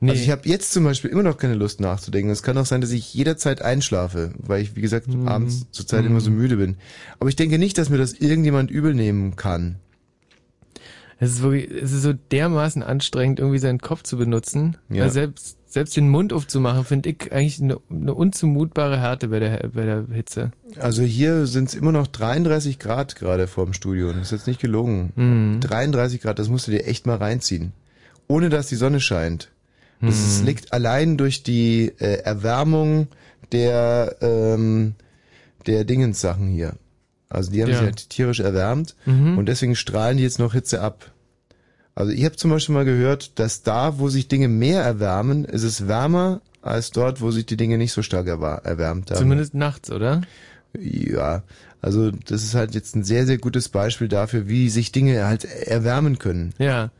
Nee. 0.01 0.11
Also 0.11 0.23
ich 0.23 0.29
habe 0.29 0.47
jetzt 0.47 0.71
zum 0.71 0.85
Beispiel 0.85 1.11
immer 1.11 1.23
noch 1.23 1.37
keine 1.37 1.55
Lust 1.55 1.81
nachzudenken. 1.81 2.31
Es 2.31 2.43
kann 2.43 2.57
auch 2.57 2.65
sein, 2.65 2.81
dass 2.81 2.91
ich 2.91 3.13
jederzeit 3.13 3.61
einschlafe, 3.61 4.31
weil 4.37 4.61
ich, 4.61 4.75
wie 4.75 4.81
gesagt, 4.81 5.07
mhm. 5.07 5.27
abends 5.27 5.65
zurzeit 5.71 6.03
mhm. 6.03 6.11
immer 6.11 6.21
so 6.21 6.31
müde 6.31 6.57
bin. 6.57 6.77
Aber 7.19 7.29
ich 7.29 7.35
denke 7.35 7.57
nicht, 7.57 7.77
dass 7.77 7.89
mir 7.89 7.97
das 7.97 8.13
irgendjemand 8.13 8.71
übel 8.71 8.93
nehmen 8.93 9.35
kann. 9.35 9.75
Es 11.21 11.31
ist 11.31 11.41
wirklich, 11.41 11.69
es 11.69 11.91
ist 11.91 12.03
so 12.03 12.13
dermaßen 12.13 12.81
anstrengend, 12.81 13.39
irgendwie 13.39 13.59
seinen 13.59 13.79
Kopf 13.79 14.03
zu 14.03 14.15
benutzen. 14.15 14.77
Ja. 14.87 15.03
Weil 15.03 15.09
selbst, 15.11 15.57
selbst 15.65 15.97
den 15.97 16.07
Mund 16.07 16.31
aufzumachen, 16.31 16.85
finde 16.85 17.09
ich 17.09 17.33
eigentlich 17.33 17.61
eine, 17.61 17.77
eine 17.89 18.13
unzumutbare 18.13 18.97
Härte 18.97 19.27
bei 19.27 19.39
der, 19.39 19.69
bei 19.73 19.83
der 19.83 20.05
Hitze. 20.13 20.51
Also 20.79 21.01
hier 21.01 21.45
sind 21.45 21.67
es 21.67 21.75
immer 21.75 21.91
noch 21.91 22.07
33 22.07 22.79
Grad 22.79 23.17
gerade 23.17 23.47
vor 23.47 23.65
dem 23.65 23.73
Studio. 23.73 24.13
Das 24.13 24.21
ist 24.21 24.31
jetzt 24.31 24.47
nicht 24.47 24.61
gelogen. 24.61 25.11
Mhm. 25.17 25.59
33 25.59 26.21
Grad, 26.21 26.39
das 26.39 26.47
musst 26.47 26.67
du 26.67 26.71
dir 26.71 26.85
echt 26.85 27.05
mal 27.05 27.17
reinziehen. 27.17 27.73
Ohne 28.29 28.47
dass 28.47 28.67
die 28.67 28.75
Sonne 28.75 29.01
scheint. 29.01 29.49
Das 30.01 30.39
mhm. 30.39 30.45
liegt 30.45 30.73
allein 30.73 31.17
durch 31.17 31.43
die 31.43 31.91
äh, 31.99 32.21
Erwärmung 32.21 33.07
der, 33.51 34.15
ähm, 34.21 34.95
der 35.65 35.83
Dingenssachen 35.83 36.47
hier. 36.47 36.73
Also 37.29 37.51
die 37.51 37.61
haben 37.61 37.69
ja. 37.69 37.77
sich 37.77 37.85
halt 37.85 38.09
tierisch 38.09 38.39
erwärmt 38.39 38.95
mhm. 39.05 39.37
und 39.37 39.45
deswegen 39.47 39.75
strahlen 39.75 40.17
die 40.17 40.23
jetzt 40.23 40.39
noch 40.39 40.53
Hitze 40.53 40.81
ab. 40.81 41.11
Also 41.95 42.11
ich 42.11 42.23
habe 42.23 42.37
zum 42.37 42.49
Beispiel 42.49 42.73
mal 42.73 42.85
gehört, 42.85 43.37
dass 43.39 43.61
da, 43.61 43.99
wo 43.99 44.09
sich 44.09 44.27
Dinge 44.27 44.47
mehr 44.47 44.81
erwärmen, 44.81 45.43
ist 45.43 45.63
es 45.63 45.87
wärmer 45.87 46.41
als 46.61 46.91
dort, 46.91 47.21
wo 47.21 47.31
sich 47.31 47.45
die 47.45 47.57
Dinge 47.57 47.77
nicht 47.77 47.91
so 47.91 48.01
stark 48.01 48.27
erwärmt 48.27 49.11
haben. 49.11 49.17
Zumindest 49.17 49.53
nachts, 49.53 49.91
oder? 49.91 50.21
Ja, 50.77 51.43
also 51.81 52.11
das 52.11 52.43
ist 52.43 52.55
halt 52.55 52.73
jetzt 52.73 52.95
ein 52.95 53.03
sehr, 53.03 53.25
sehr 53.25 53.37
gutes 53.37 53.69
Beispiel 53.69 54.07
dafür, 54.07 54.47
wie 54.47 54.69
sich 54.69 54.91
Dinge 54.91 55.25
halt 55.25 55.45
erwärmen 55.45 56.19
können. 56.19 56.53
Ja. 56.57 56.91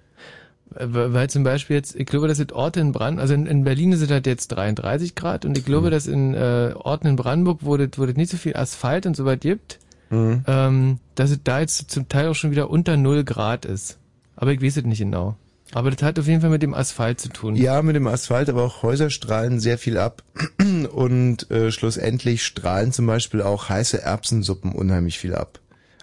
Weil 0.71 1.29
zum 1.29 1.43
Beispiel 1.43 1.77
jetzt, 1.77 1.95
ich 1.95 2.05
glaube, 2.05 2.27
dass 2.27 2.39
es 2.39 2.51
Orte 2.51 2.79
in 2.79 2.91
Brandenburg, 2.91 3.21
also 3.21 3.33
in, 3.33 3.47
in, 3.47 3.63
Berlin 3.63 3.91
ist 3.91 4.01
es 4.01 4.11
halt 4.11 4.27
jetzt 4.27 4.49
33 4.49 5.15
Grad 5.15 5.43
und 5.45 5.57
ich 5.57 5.65
glaube, 5.65 5.87
mhm. 5.87 5.91
dass 5.91 6.05
in 6.05 6.33
äh, 6.35 6.73
Orten 6.75 7.07
in 7.07 7.15
Brandenburg, 7.15 7.59
wo 7.61 7.75
es, 7.75 7.89
wo 7.95 8.05
es 8.05 8.15
nicht 8.15 8.29
so 8.29 8.37
viel 8.37 8.55
Asphalt 8.55 9.05
und 9.07 9.15
so 9.15 9.25
weit 9.25 9.41
gibt, 9.41 9.79
mhm. 10.11 10.43
ähm, 10.47 10.99
dass 11.15 11.31
es 11.31 11.39
da 11.43 11.59
jetzt 11.59 11.89
zum 11.89 12.07
Teil 12.07 12.27
auch 12.27 12.35
schon 12.35 12.51
wieder 12.51 12.69
unter 12.69 12.97
0 12.97 13.23
Grad 13.23 13.65
ist. 13.65 13.97
Aber 14.35 14.51
ich 14.51 14.61
weiß 14.61 14.77
es 14.77 14.85
nicht 14.85 14.99
genau. 14.99 15.35
Aber 15.71 15.91
das 15.91 16.01
hat 16.01 16.17
auf 16.17 16.27
jeden 16.27 16.41
Fall 16.41 16.49
mit 16.49 16.63
dem 16.63 16.73
Asphalt 16.73 17.19
zu 17.19 17.29
tun. 17.29 17.55
Ja, 17.55 17.81
mit 17.81 17.95
dem 17.95 18.07
Asphalt, 18.07 18.49
aber 18.49 18.63
auch 18.63 18.81
Häuser 18.81 19.09
strahlen 19.09 19.59
sehr 19.59 19.77
viel 19.77 19.97
ab. 19.97 20.23
Und 20.91 21.49
äh, 21.51 21.71
schlussendlich 21.71 22.43
strahlen 22.43 22.91
zum 22.91 23.05
Beispiel 23.05 23.41
auch 23.41 23.69
heiße 23.69 24.01
Erbsensuppen 24.01 24.71
unheimlich 24.71 25.19
viel 25.19 25.35
ab. 25.35 25.59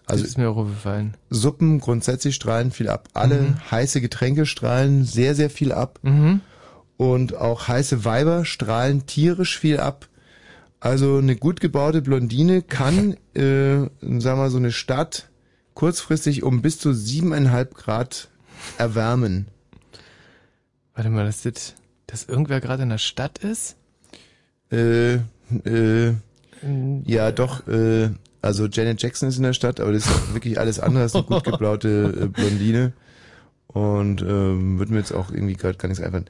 Also 0.06 0.22
das 0.22 0.30
ist 0.30 0.38
mir 0.38 0.48
auch 0.48 0.56
aufgefallen. 0.56 1.14
Suppen 1.30 1.80
grundsätzlich 1.80 2.36
strahlen 2.36 2.70
viel 2.70 2.88
ab. 2.88 3.08
Alle 3.12 3.40
mhm. 3.40 3.70
heiße 3.70 4.00
Getränke 4.00 4.46
strahlen 4.46 5.04
sehr, 5.04 5.34
sehr 5.34 5.50
viel 5.50 5.72
ab. 5.72 5.98
Mhm. 6.02 6.40
Und 6.96 7.36
auch 7.36 7.66
heiße 7.66 8.04
Weiber 8.04 8.44
strahlen 8.44 9.06
tierisch 9.06 9.58
viel 9.58 9.80
ab. 9.80 10.08
Also 10.78 11.18
eine 11.18 11.34
gut 11.34 11.60
gebaute 11.60 12.02
Blondine 12.02 12.62
kann, 12.62 13.14
äh, 13.34 13.40
sagen 13.40 13.90
wir 14.00 14.36
mal, 14.36 14.50
so 14.50 14.58
eine 14.58 14.72
Stadt 14.72 15.28
kurzfristig 15.74 16.44
um 16.44 16.62
bis 16.62 16.78
zu 16.78 16.92
siebeneinhalb 16.92 17.74
Grad 17.74 18.28
erwärmen. 18.78 19.48
Warte 20.94 21.10
mal, 21.10 21.26
dass, 21.26 21.42
das, 21.42 21.74
dass 22.06 22.24
irgendwer 22.24 22.60
gerade 22.60 22.84
in 22.84 22.88
der 22.88 22.98
Stadt 22.98 23.38
ist? 23.38 23.76
Äh, 24.70 25.16
äh, 25.16 26.14
ja, 27.04 27.32
doch, 27.32 27.66
äh, 27.68 28.10
also 28.42 28.66
Janet 28.66 29.02
Jackson 29.02 29.28
ist 29.28 29.36
in 29.36 29.42
der 29.42 29.52
Stadt, 29.52 29.80
aber 29.80 29.92
das 29.92 30.06
ist 30.06 30.34
wirklich 30.34 30.58
alles 30.58 30.80
andere 30.80 31.02
als 31.02 31.14
eine 31.14 31.24
gut 31.24 31.44
geblaute 31.44 32.14
äh, 32.22 32.26
Blondine. 32.26 32.92
Und 33.68 34.22
ähm, 34.22 34.78
wird 34.78 34.90
mir 34.90 34.98
jetzt 34.98 35.12
auch 35.12 35.30
irgendwie 35.30 35.54
gerade 35.54 35.76
gar 35.76 35.88
nichts 35.88 36.02
einfallen. 36.02 36.26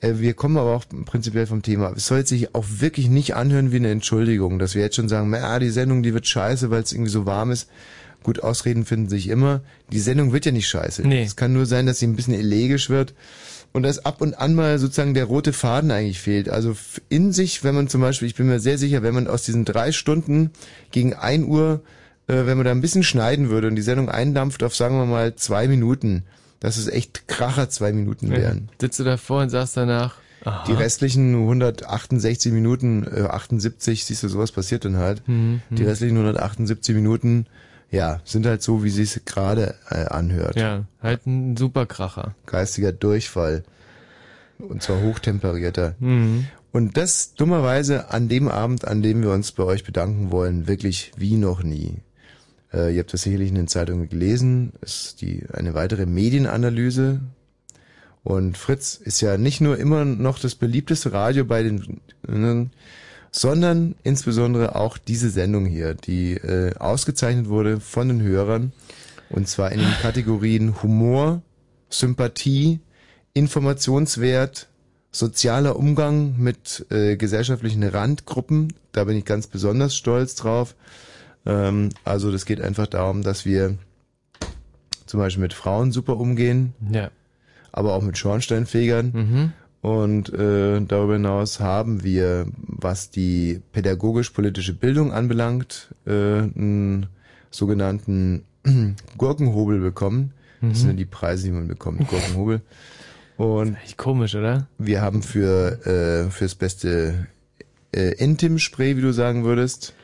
Äh, 0.00 0.14
wir 0.16 0.34
kommen 0.34 0.56
aber 0.56 0.74
auch 0.74 0.84
prinzipiell 1.04 1.46
vom 1.46 1.62
Thema. 1.62 1.92
Es 1.94 2.06
soll 2.06 2.26
sich 2.26 2.54
auch 2.54 2.64
wirklich 2.68 3.08
nicht 3.08 3.36
anhören 3.36 3.70
wie 3.70 3.76
eine 3.76 3.90
Entschuldigung, 3.90 4.58
dass 4.58 4.74
wir 4.74 4.82
jetzt 4.82 4.96
schon 4.96 5.08
sagen, 5.08 5.30
na, 5.30 5.58
die 5.58 5.70
Sendung, 5.70 6.02
die 6.02 6.14
wird 6.14 6.26
scheiße, 6.26 6.70
weil 6.70 6.82
es 6.82 6.92
irgendwie 6.92 7.10
so 7.10 7.26
warm 7.26 7.50
ist. 7.50 7.68
Gut, 8.22 8.42
Ausreden 8.42 8.84
finden 8.84 9.08
sich 9.08 9.28
immer. 9.28 9.60
Die 9.92 10.00
Sendung 10.00 10.32
wird 10.32 10.44
ja 10.44 10.52
nicht 10.52 10.68
scheiße. 10.68 11.06
Nee. 11.06 11.22
Es 11.22 11.36
kann 11.36 11.52
nur 11.52 11.64
sein, 11.64 11.86
dass 11.86 12.00
sie 12.00 12.06
ein 12.06 12.16
bisschen 12.16 12.34
elegisch 12.34 12.90
wird 12.90 13.14
und 13.72 13.82
dass 13.82 14.04
ab 14.04 14.20
und 14.20 14.34
an 14.34 14.54
mal 14.54 14.78
sozusagen 14.78 15.14
der 15.14 15.24
rote 15.24 15.52
Faden 15.52 15.90
eigentlich 15.90 16.20
fehlt. 16.20 16.48
Also 16.48 16.76
in 17.08 17.32
sich, 17.32 17.62
wenn 17.62 17.74
man 17.74 17.88
zum 17.88 18.00
Beispiel, 18.00 18.26
ich 18.26 18.34
bin 18.34 18.46
mir 18.46 18.60
sehr 18.60 18.78
sicher, 18.78 19.02
wenn 19.02 19.14
man 19.14 19.28
aus 19.28 19.44
diesen 19.44 19.64
drei 19.64 19.92
Stunden 19.92 20.50
gegen 20.90 21.14
ein 21.14 21.44
Uhr, 21.44 21.82
äh, 22.26 22.46
wenn 22.46 22.56
man 22.56 22.64
da 22.64 22.72
ein 22.72 22.80
bisschen 22.80 23.02
schneiden 23.02 23.48
würde 23.48 23.68
und 23.68 23.76
die 23.76 23.82
Sendung 23.82 24.08
eindampft 24.08 24.62
auf, 24.62 24.74
sagen 24.74 24.96
wir 24.96 25.06
mal, 25.06 25.36
zwei 25.36 25.68
Minuten, 25.68 26.24
dass 26.58 26.76
es 26.76 26.88
echt 26.88 27.28
Kracher 27.28 27.68
zwei 27.68 27.92
Minuten 27.92 28.30
wären. 28.30 28.68
Ja. 28.70 28.74
Sitzt 28.80 28.98
du 28.98 29.04
davor 29.04 29.42
und 29.42 29.50
sagst 29.50 29.76
danach, 29.76 30.16
Aha. 30.44 30.64
Die 30.66 30.72
restlichen 30.72 31.34
168 31.34 32.52
Minuten, 32.52 33.04
äh, 33.04 33.22
78, 33.24 34.04
siehst 34.04 34.22
du, 34.22 34.28
sowas 34.28 34.52
passiert 34.52 34.84
dann 34.84 34.96
halt. 34.96 35.26
Mhm, 35.28 35.60
die 35.70 35.84
restlichen 35.84 36.16
178 36.16 36.94
Minuten 36.94 37.46
ja, 37.90 38.20
sind 38.24 38.46
halt 38.46 38.62
so, 38.62 38.84
wie 38.84 38.90
sie 38.90 39.02
es 39.02 39.20
gerade 39.24 39.74
äh, 39.90 40.06
anhört. 40.06 40.56
Ja, 40.56 40.84
halt 41.02 41.26
ein 41.26 41.56
Superkracher. 41.56 42.34
Geistiger 42.46 42.92
Durchfall. 42.92 43.64
Und 44.58 44.82
zwar 44.82 45.00
hochtemperierter. 45.00 45.94
Mhm. 45.98 46.46
Und 46.72 46.96
das 46.96 47.34
dummerweise 47.34 48.10
an 48.10 48.28
dem 48.28 48.48
Abend, 48.48 48.86
an 48.86 49.02
dem 49.02 49.22
wir 49.22 49.30
uns 49.32 49.52
bei 49.52 49.64
euch 49.64 49.84
bedanken 49.84 50.30
wollen, 50.30 50.68
wirklich 50.68 51.12
wie 51.16 51.36
noch 51.36 51.62
nie. 51.62 51.96
Äh, 52.72 52.94
ihr 52.94 53.00
habt 53.00 53.12
das 53.12 53.22
sicherlich 53.22 53.48
in 53.48 53.56
den 53.56 53.68
Zeitungen 53.68 54.08
gelesen. 54.08 54.72
Es 54.80 55.06
ist 55.06 55.22
die, 55.22 55.44
eine 55.52 55.74
weitere 55.74 56.06
Medienanalyse. 56.06 57.20
Und 58.22 58.56
Fritz 58.58 58.96
ist 58.96 59.20
ja 59.20 59.36
nicht 59.38 59.60
nur 59.60 59.78
immer 59.78 60.04
noch 60.04 60.38
das 60.38 60.54
beliebteste 60.54 61.12
Radio 61.12 61.44
bei 61.44 61.62
den, 61.62 62.00
äh, 62.28 62.66
sondern 63.30 63.94
insbesondere 64.02 64.74
auch 64.74 64.98
diese 64.98 65.30
Sendung 65.30 65.66
hier, 65.66 65.94
die 65.94 66.34
äh, 66.34 66.74
ausgezeichnet 66.76 67.48
wurde 67.48 67.80
von 67.80 68.08
den 68.08 68.22
Hörern 68.22 68.72
und 69.30 69.48
zwar 69.48 69.72
in 69.72 69.78
den 69.78 69.92
Kategorien 70.02 70.82
Humor, 70.82 71.42
Sympathie, 71.88 72.80
Informationswert, 73.32 74.68
sozialer 75.12 75.76
Umgang 75.76 76.36
mit 76.38 76.86
äh, 76.90 77.16
gesellschaftlichen 77.16 77.82
Randgruppen. 77.82 78.72
Da 78.92 79.04
bin 79.04 79.16
ich 79.16 79.24
ganz 79.24 79.46
besonders 79.46 79.94
stolz 79.94 80.34
drauf. 80.34 80.74
Ähm, 81.46 81.90
also 82.04 82.30
das 82.32 82.44
geht 82.44 82.60
einfach 82.60 82.86
darum, 82.86 83.22
dass 83.22 83.44
wir 83.44 83.76
zum 85.06 85.18
Beispiel 85.20 85.42
mit 85.42 85.54
Frauen 85.54 85.90
super 85.90 86.16
umgehen, 86.16 86.74
ja. 86.92 87.10
aber 87.72 87.94
auch 87.94 88.02
mit 88.02 88.18
Schornsteinfegern. 88.18 89.12
Mhm. 89.12 89.52
Und 89.82 90.32
äh, 90.32 90.80
darüber 90.82 91.14
hinaus 91.14 91.60
haben 91.60 92.04
wir, 92.04 92.46
was 92.56 93.10
die 93.10 93.62
pädagogisch-politische 93.72 94.74
Bildung 94.74 95.12
anbelangt, 95.12 95.94
äh, 96.06 96.10
einen 96.10 97.06
sogenannten 97.50 98.44
Gurkenhobel 99.16 99.80
bekommen. 99.80 100.32
Das 100.60 100.70
mhm. 100.70 100.74
sind 100.74 100.90
ja 100.90 100.96
die 100.96 101.04
Preise, 101.06 101.46
die 101.46 101.52
man 101.52 101.66
bekommt, 101.66 102.06
Gurkenhobel. 102.08 102.60
Und 103.38 103.74
das 103.74 103.84
ist 103.84 103.96
komisch, 103.96 104.34
oder? 104.34 104.68
Wir 104.76 105.00
haben 105.00 105.22
für 105.22 105.86
äh, 105.86 106.30
fürs 106.30 106.54
beste 106.54 107.26
äh, 107.92 108.12
Intim-Spray, 108.16 108.98
wie 108.98 109.00
du 109.00 109.12
sagen 109.12 109.44
würdest. 109.44 109.94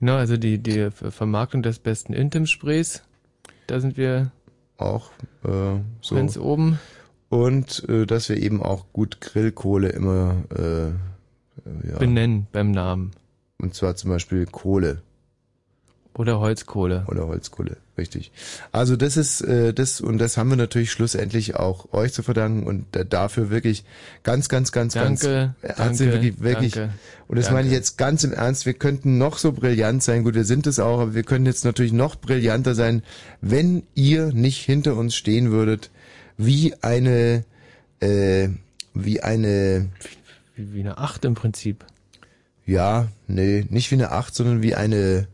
Genau, 0.00 0.16
also 0.16 0.36
die, 0.36 0.58
die 0.58 0.90
Vermarktung 0.90 1.62
des 1.62 1.78
besten 1.78 2.12
Intim-Sprays. 2.12 3.04
Da 3.68 3.78
sind 3.78 3.96
wir 3.96 4.32
auch 4.78 5.10
äh, 5.44 5.78
so 6.00 6.16
ganz 6.16 6.36
oben 6.36 6.80
und 7.32 7.88
äh, 7.88 8.04
dass 8.04 8.28
wir 8.28 8.36
eben 8.36 8.62
auch 8.62 8.84
gut 8.92 9.22
Grillkohle 9.22 9.88
immer 9.88 10.36
äh, 10.54 10.88
ja. 11.88 11.98
benennen 11.98 12.46
beim 12.52 12.72
Namen. 12.72 13.12
Und 13.56 13.74
zwar 13.74 13.96
zum 13.96 14.10
Beispiel 14.10 14.44
Kohle. 14.44 15.00
Oder 16.12 16.40
Holzkohle. 16.40 17.06
Oder 17.08 17.26
Holzkohle, 17.28 17.78
richtig. 17.96 18.32
Also 18.70 18.96
das 18.96 19.16
ist 19.16 19.40
äh, 19.40 19.72
das 19.72 20.02
und 20.02 20.18
das 20.18 20.36
haben 20.36 20.50
wir 20.50 20.56
natürlich 20.56 20.92
schlussendlich 20.92 21.56
auch 21.56 21.90
euch 21.94 22.12
zu 22.12 22.22
verdanken 22.22 22.66
und 22.66 22.94
äh, 22.94 23.06
dafür 23.06 23.48
wirklich 23.48 23.86
ganz, 24.24 24.50
ganz, 24.50 24.70
ganz, 24.70 24.92
danke, 24.92 25.54
ganz 25.62 25.98
danke, 25.98 26.12
wirklich, 26.12 26.40
wirklich 26.42 26.72
danke, 26.72 26.92
und 27.28 27.36
das 27.36 27.46
danke. 27.46 27.54
meine 27.54 27.68
ich 27.68 27.72
jetzt 27.72 27.96
ganz 27.96 28.24
im 28.24 28.34
Ernst. 28.34 28.66
Wir 28.66 28.74
könnten 28.74 29.16
noch 29.16 29.38
so 29.38 29.52
brillant 29.52 30.02
sein, 30.02 30.22
gut, 30.22 30.34
wir 30.34 30.44
sind 30.44 30.66
es 30.66 30.78
auch, 30.78 31.00
aber 31.00 31.14
wir 31.14 31.22
können 31.22 31.46
jetzt 31.46 31.64
natürlich 31.64 31.94
noch 31.94 32.16
brillanter 32.16 32.74
sein, 32.74 33.02
wenn 33.40 33.84
ihr 33.94 34.34
nicht 34.34 34.62
hinter 34.62 34.96
uns 34.98 35.14
stehen 35.14 35.50
würdet 35.50 35.90
wie 36.36 36.74
eine, 36.82 37.44
äh, 38.00 38.48
wie 38.94 39.22
eine, 39.22 39.88
wie, 40.54 40.74
wie 40.74 40.80
eine 40.80 40.98
Acht 40.98 41.24
im 41.24 41.34
Prinzip. 41.34 41.84
Ja, 42.66 43.08
nee, 43.26 43.66
nicht 43.70 43.90
wie 43.90 43.96
eine 43.96 44.12
Acht, 44.12 44.34
sondern 44.34 44.62
wie 44.62 44.74
eine, 44.74 45.26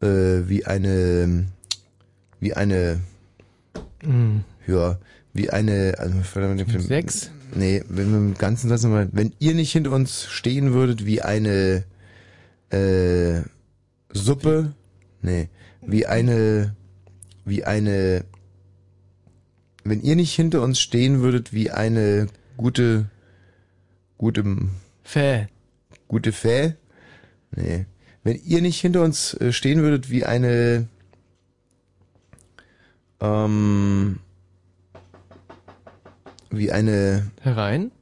äh, 0.00 0.06
wie 0.06 0.66
eine, 0.66 1.46
wie 2.40 2.54
eine, 2.54 3.00
mm. 4.02 4.38
ja, 4.66 4.98
wie 5.32 5.50
eine, 5.50 5.94
also, 5.98 6.78
sechs. 6.80 7.30
Nee, 7.54 7.84
wenn 7.88 8.10
wir 8.10 8.18
im 8.18 8.34
ganzen 8.34 8.68
Satz 8.68 8.82
nochmal, 8.82 9.08
wenn 9.12 9.32
ihr 9.38 9.54
nicht 9.54 9.72
hinter 9.72 9.92
uns 9.92 10.24
stehen 10.24 10.72
würdet, 10.72 11.06
wie 11.06 11.22
eine, 11.22 11.84
äh, 12.70 13.42
Suppe, 14.12 14.72
Nee. 15.26 15.48
Wie 15.82 16.06
eine, 16.06 16.74
wie 17.44 17.64
eine, 17.64 18.24
wenn 19.88 20.02
ihr 20.02 20.16
nicht 20.16 20.34
hinter 20.34 20.62
uns 20.62 20.80
stehen 20.80 21.20
würdet, 21.20 21.52
wie 21.52 21.70
eine 21.70 22.28
gute, 22.56 23.06
gute, 24.18 24.44
Fäh. 25.02 25.46
gute 26.08 26.32
Fäh? 26.32 26.74
Nee. 27.54 27.86
Wenn 28.22 28.40
ihr 28.44 28.60
nicht 28.60 28.80
hinter 28.80 29.02
uns 29.02 29.34
äh, 29.34 29.52
stehen 29.52 29.82
würdet, 29.82 30.10
wie 30.10 30.24
eine, 30.24 30.88
ähm, 33.20 34.18
wie 36.50 36.72
eine, 36.72 37.30
Herein? 37.40 37.92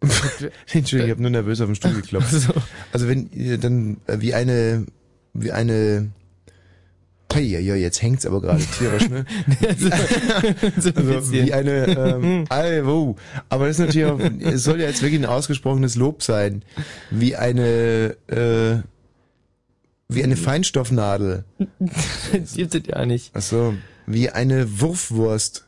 Entschuldigung, 0.72 1.06
ich 1.06 1.10
habe 1.10 1.22
nur 1.22 1.30
nervös 1.30 1.60
auf 1.60 1.68
den 1.68 1.74
Stuhl 1.74 1.94
geklopft. 1.94 2.30
So. 2.30 2.52
Also 2.92 3.08
wenn 3.08 3.30
ihr 3.32 3.58
dann 3.58 3.98
äh, 4.06 4.20
wie 4.20 4.34
eine 4.34 4.86
wie 5.34 5.52
eine 5.52 6.10
ja, 7.36 7.60
ja, 7.60 7.74
jetzt 7.76 8.02
hängt's 8.02 8.26
aber 8.26 8.40
gerade 8.40 8.64
tierisch, 8.64 9.08
ne? 9.08 9.24
so, 9.78 9.88
so 10.80 10.88
ein 10.88 11.06
Also 11.06 11.32
wie 11.32 11.52
eine 11.52 11.86
ähm, 11.86 12.44
Al- 12.48 12.86
wow. 12.86 13.16
aber 13.48 13.66
das 13.66 13.78
ist 13.78 13.86
natürlich 13.86 14.08
auch, 14.08 14.18
es 14.18 14.64
soll 14.64 14.80
ja 14.80 14.86
jetzt 14.88 15.02
wirklich 15.02 15.20
ein 15.20 15.26
ausgesprochenes 15.26 15.94
Lob 15.94 16.22
sein, 16.22 16.62
wie 17.10 17.36
eine 17.36 18.16
äh, 18.28 18.82
wie 20.08 20.24
eine 20.24 20.36
Feinstoffnadel. 20.36 21.44
Das 22.32 22.54
gibt 22.54 22.74
es 22.74 22.82
ja 22.86 23.04
nicht. 23.06 23.30
Ach 23.34 23.42
so, 23.42 23.74
wie 24.06 24.30
eine 24.30 24.80
Wurfwurst. 24.80 25.66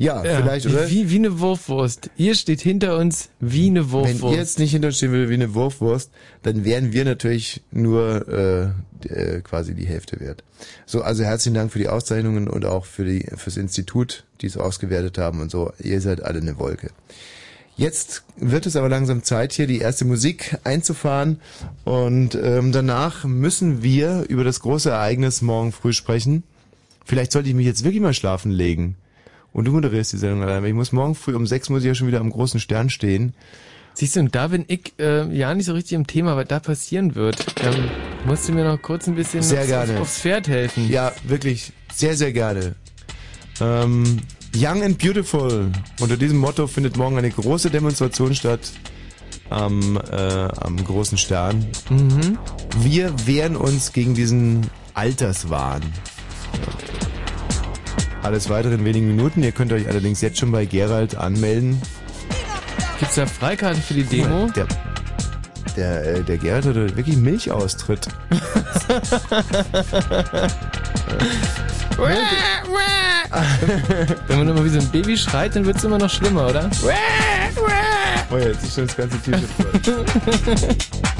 Ja, 0.00 0.24
Ja, 0.24 0.40
vielleicht, 0.40 0.64
oder? 0.64 0.88
Wie, 0.88 1.10
wie 1.10 1.16
eine 1.16 1.40
Wurfwurst. 1.40 2.08
Ihr 2.16 2.34
steht 2.34 2.62
hinter 2.62 2.96
uns 2.96 3.28
wie 3.38 3.66
eine 3.66 3.84
Wenn 3.84 3.92
Wurfwurst. 3.92 4.22
ihr 4.34 4.40
jetzt 4.40 4.58
nicht 4.58 4.70
hinter 4.70 4.88
uns 4.88 4.96
stehen 4.96 5.12
würdet 5.12 5.28
wie 5.28 5.34
eine 5.34 5.52
Wurfwurst, 5.52 6.10
dann 6.42 6.64
wären 6.64 6.94
wir 6.94 7.04
natürlich 7.04 7.60
nur 7.70 8.26
äh, 8.26 9.08
äh, 9.08 9.40
quasi 9.42 9.74
die 9.74 9.84
Hälfte 9.86 10.18
wert. 10.18 10.42
So, 10.86 11.02
also 11.02 11.22
herzlichen 11.22 11.54
Dank 11.54 11.70
für 11.70 11.78
die 11.78 11.88
Auszeichnungen 11.90 12.48
und 12.48 12.64
auch 12.64 12.86
für 12.86 13.04
die 13.04 13.26
fürs 13.36 13.58
Institut, 13.58 14.24
die 14.40 14.46
es 14.46 14.56
ausgewertet 14.56 15.18
haben 15.18 15.40
und 15.42 15.50
so. 15.50 15.70
Ihr 15.78 16.00
seid 16.00 16.22
alle 16.22 16.40
eine 16.40 16.58
Wolke. 16.58 16.90
Jetzt 17.76 18.22
wird 18.38 18.64
es 18.64 18.76
aber 18.76 18.88
langsam 18.88 19.22
Zeit, 19.22 19.52
hier 19.52 19.66
die 19.66 19.80
erste 19.80 20.06
Musik 20.06 20.56
einzufahren 20.64 21.40
und 21.84 22.34
ähm, 22.34 22.72
danach 22.72 23.24
müssen 23.24 23.82
wir 23.82 24.24
über 24.28 24.44
das 24.44 24.60
große 24.60 24.88
Ereignis 24.88 25.42
morgen 25.42 25.72
früh 25.72 25.92
sprechen. 25.92 26.42
Vielleicht 27.04 27.32
sollte 27.32 27.50
ich 27.50 27.54
mich 27.54 27.66
jetzt 27.66 27.84
wirklich 27.84 28.02
mal 28.02 28.14
schlafen 28.14 28.50
legen. 28.50 28.96
Und 29.52 29.64
du 29.66 29.72
moderierst 29.72 30.12
die 30.12 30.16
Sendung 30.16 30.42
allein, 30.42 30.64
ich 30.64 30.74
muss 30.74 30.92
morgen 30.92 31.14
früh 31.14 31.34
um 31.34 31.46
sechs 31.46 31.68
muss 31.68 31.80
ich 31.82 31.86
ja 31.86 31.94
schon 31.94 32.06
wieder 32.06 32.20
am 32.20 32.30
großen 32.30 32.60
Stern 32.60 32.90
stehen. 32.90 33.34
Siehst 33.94 34.16
du, 34.16 34.20
und 34.20 34.34
da 34.34 34.48
bin 34.48 34.64
ich 34.68 34.92
äh, 34.98 35.26
ja 35.36 35.52
nicht 35.54 35.66
so 35.66 35.72
richtig 35.72 35.92
im 35.92 36.06
Thema, 36.06 36.36
was 36.36 36.46
da 36.46 36.60
passieren 36.60 37.16
wird. 37.16 37.44
Ähm, 37.62 37.90
musst 38.24 38.48
du 38.48 38.52
mir 38.52 38.64
noch 38.64 38.80
kurz 38.80 39.08
ein 39.08 39.16
bisschen 39.16 39.42
Sehr 39.42 39.82
aufs, 39.82 39.90
aufs 39.90 40.20
Pferd 40.20 40.48
helfen. 40.48 40.88
Ja, 40.88 41.12
wirklich, 41.24 41.72
sehr, 41.92 42.16
sehr 42.16 42.32
gerne. 42.32 42.76
Ähm, 43.60 44.20
Young 44.54 44.82
and 44.82 44.98
Beautiful. 44.98 45.70
Unter 46.00 46.16
diesem 46.16 46.38
Motto 46.38 46.66
findet 46.66 46.96
morgen 46.96 47.18
eine 47.18 47.30
große 47.30 47.70
Demonstration 47.70 48.34
statt 48.34 48.72
am, 49.48 49.96
äh, 49.96 50.16
am 50.16 50.82
großen 50.82 51.18
Stern. 51.18 51.66
Mhm. 51.88 52.38
Wir 52.78 53.12
wehren 53.26 53.56
uns 53.56 53.92
gegen 53.92 54.14
diesen 54.14 54.66
Alterswahn. 54.94 55.82
Alles 58.22 58.48
weitere 58.50 58.74
in 58.74 58.84
wenigen 58.84 59.06
Minuten. 59.06 59.42
Ihr 59.42 59.52
könnt 59.52 59.72
euch 59.72 59.88
allerdings 59.88 60.20
jetzt 60.20 60.38
schon 60.38 60.52
bei 60.52 60.66
Gerald 60.66 61.16
anmelden. 61.16 61.80
Gibt's 62.98 63.14
da 63.14 63.26
Freikarten 63.26 63.82
für 63.82 63.94
die 63.94 64.04
Demo? 64.04 64.50
Der, 64.54 64.66
der, 65.76 66.16
äh, 66.16 66.22
der 66.22 66.36
Gerald 66.36 66.66
hat 66.66 66.74
wirklich 66.74 67.16
Milchaustritt. 67.16 68.08
Wenn 74.26 74.38
man 74.38 74.48
immer 74.48 74.64
wie 74.64 74.68
so 74.68 74.78
ein 74.78 74.88
Baby 74.90 75.16
schreit, 75.16 75.56
dann 75.56 75.64
wird's 75.64 75.84
immer 75.84 75.98
noch 75.98 76.10
schlimmer, 76.10 76.48
oder? 76.48 76.70
Oh 78.30 78.36
jetzt 78.36 78.62
ist 78.64 78.74
schon 78.74 78.86
das 78.86 78.96
ganze 78.96 79.18
T-Shirt 79.18 79.50
voll. 79.56 80.76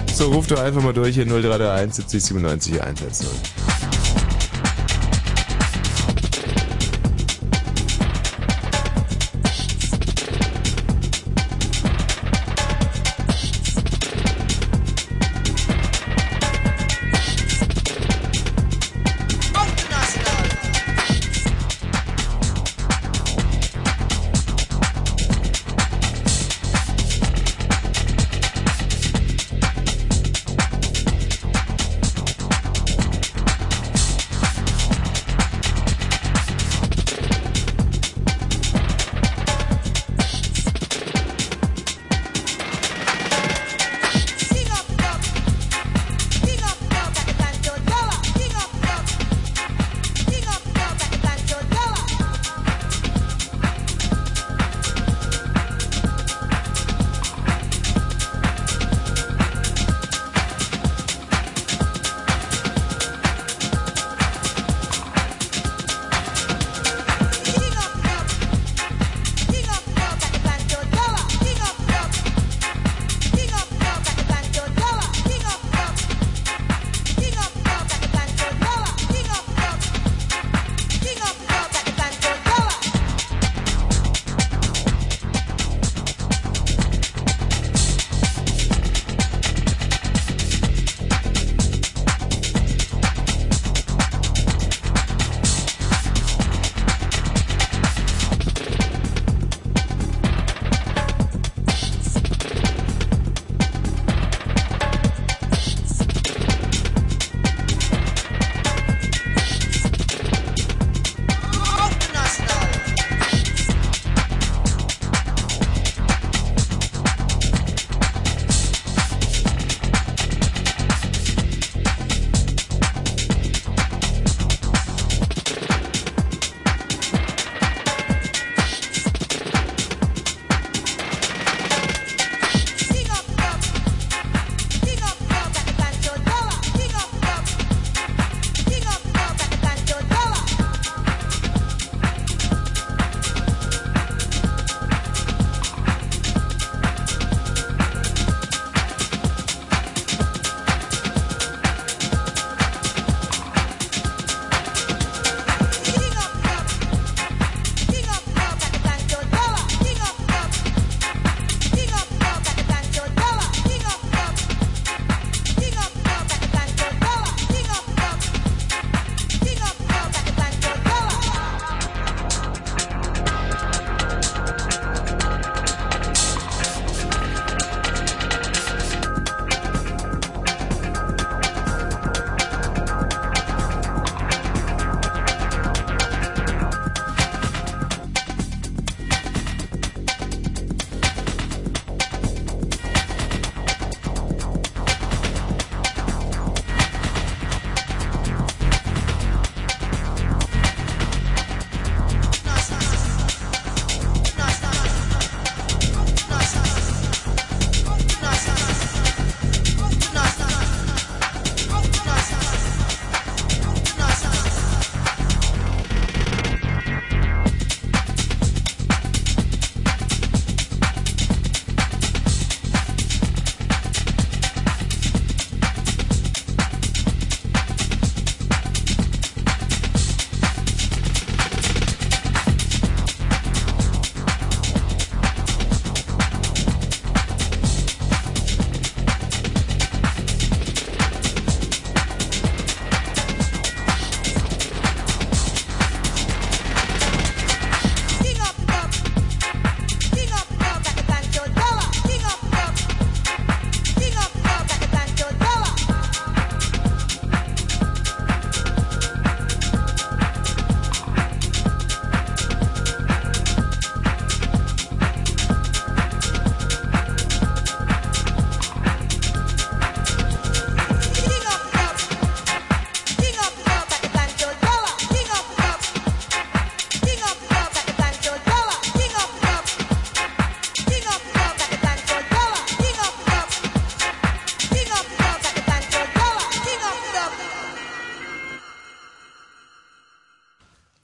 so, 0.15 0.33
ruft 0.33 0.51
doch 0.51 0.61
einfach 0.61 0.83
mal 0.83 0.93
durch 0.93 1.15
hier 1.15 1.25
0331 1.27 1.95
70 1.95 2.25
97 2.25 2.83
110. 2.83 3.29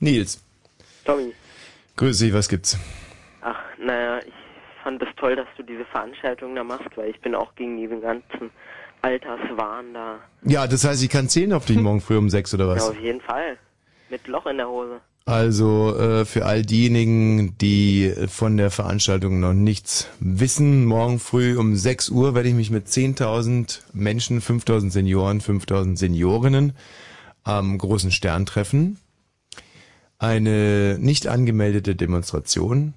Nils. 0.00 0.40
Tommy. 1.04 1.32
Grüß 1.96 2.18
dich, 2.18 2.32
was 2.32 2.48
gibt's? 2.48 2.78
Ach, 3.40 3.56
naja, 3.78 4.18
ich 4.26 4.32
fand 4.82 5.00
es 5.02 5.08
toll, 5.16 5.36
dass 5.36 5.46
du 5.56 5.62
diese 5.62 5.84
Veranstaltung 5.86 6.54
da 6.54 6.64
machst, 6.64 6.88
weil 6.96 7.10
ich 7.10 7.20
bin 7.20 7.34
auch 7.34 7.54
gegen 7.54 7.76
diesen 7.78 8.00
ganzen 8.00 8.50
Alterswahn 9.02 9.94
da. 9.94 10.18
Ja, 10.44 10.66
das 10.66 10.84
heißt, 10.84 11.02
ich 11.02 11.08
kann 11.10 11.28
zählen 11.28 11.52
auf 11.52 11.64
dich 11.64 11.78
morgen 11.78 12.00
früh 12.00 12.16
um 12.16 12.28
sechs 12.28 12.52
oder 12.54 12.66
Ja, 12.68 12.74
was? 12.76 12.88
auf 12.90 13.00
jeden 13.00 13.20
Fall. 13.20 13.56
Mit 14.10 14.26
Loch 14.28 14.46
in 14.46 14.58
der 14.58 14.68
Hose. 14.68 15.00
Also 15.24 15.96
äh, 15.98 16.24
für 16.24 16.44
all 16.46 16.62
diejenigen, 16.62 17.58
die 17.58 18.12
von 18.28 18.56
der 18.56 18.70
Veranstaltung 18.70 19.40
noch 19.40 19.54
nichts 19.54 20.08
wissen, 20.20 20.84
morgen 20.84 21.18
früh 21.18 21.56
um 21.58 21.74
6 21.74 22.10
Uhr 22.10 22.36
werde 22.36 22.48
ich 22.48 22.54
mich 22.54 22.70
mit 22.70 22.86
10.000 22.86 23.80
Menschen, 23.92 24.40
5.000 24.40 24.90
Senioren, 24.90 25.40
5.000 25.40 25.96
Seniorinnen 25.96 26.74
am 27.42 27.76
großen 27.76 28.12
Stern 28.12 28.46
treffen. 28.46 28.98
Eine 30.18 30.98
nicht 30.98 31.26
angemeldete 31.26 31.94
Demonstration. 31.94 32.94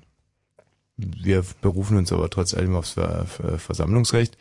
Wir 0.95 1.43
berufen 1.61 1.97
uns 1.97 2.11
aber 2.11 2.29
trotz 2.29 2.53
allem 2.53 2.75
aufs 2.75 2.91
Ver 2.91 3.25
Ver 3.25 3.57
Versammlungsrecht. 3.57 4.37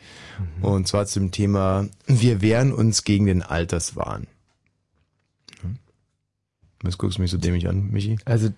Und 0.61 0.87
zwar 0.87 1.05
zum 1.05 1.31
Thema, 1.31 1.87
wir 2.05 2.41
wehren 2.41 2.73
uns 2.73 3.03
gegen 3.03 3.25
den 3.25 3.41
Alterswahn. 3.41 4.27
Was 6.81 6.97
guckst 6.97 7.17
du 7.17 7.21
mich 7.21 7.31
so 7.31 7.37
dämlich 7.37 7.67
an, 7.67 7.89
Michi? 7.91 8.17
Also 8.25 8.49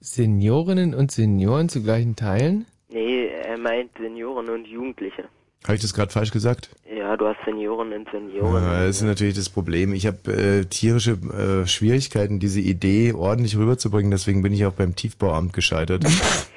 Seniorinnen 0.00 0.94
und 0.94 1.10
Senioren 1.10 1.68
zu 1.68 1.82
gleichen 1.82 2.14
Teilen? 2.14 2.66
Nee, 2.88 3.26
er 3.26 3.58
meint 3.58 3.90
Senioren 3.98 4.48
und 4.48 4.66
Jugendliche. 4.66 5.28
Habe 5.64 5.74
ich 5.74 5.82
das 5.82 5.92
gerade 5.92 6.12
falsch 6.12 6.30
gesagt? 6.30 6.70
Ja, 6.96 7.16
du 7.16 7.26
hast 7.26 7.38
Senioren 7.44 7.92
und 7.92 8.08
Senioren. 8.10 8.62
Ja, 8.62 8.86
das 8.86 8.96
ist 8.96 9.02
natürlich 9.02 9.34
das 9.34 9.48
Problem. 9.48 9.92
Ich 9.92 10.06
habe 10.06 10.32
äh, 10.32 10.64
tierische 10.64 11.12
äh, 11.12 11.66
Schwierigkeiten, 11.66 12.38
diese 12.38 12.60
Idee 12.60 13.12
ordentlich 13.12 13.56
rüberzubringen. 13.56 14.10
Deswegen 14.10 14.42
bin 14.42 14.52
ich 14.52 14.64
auch 14.66 14.72
beim 14.72 14.94
Tiefbauamt 14.94 15.52
gescheitert. 15.52 16.04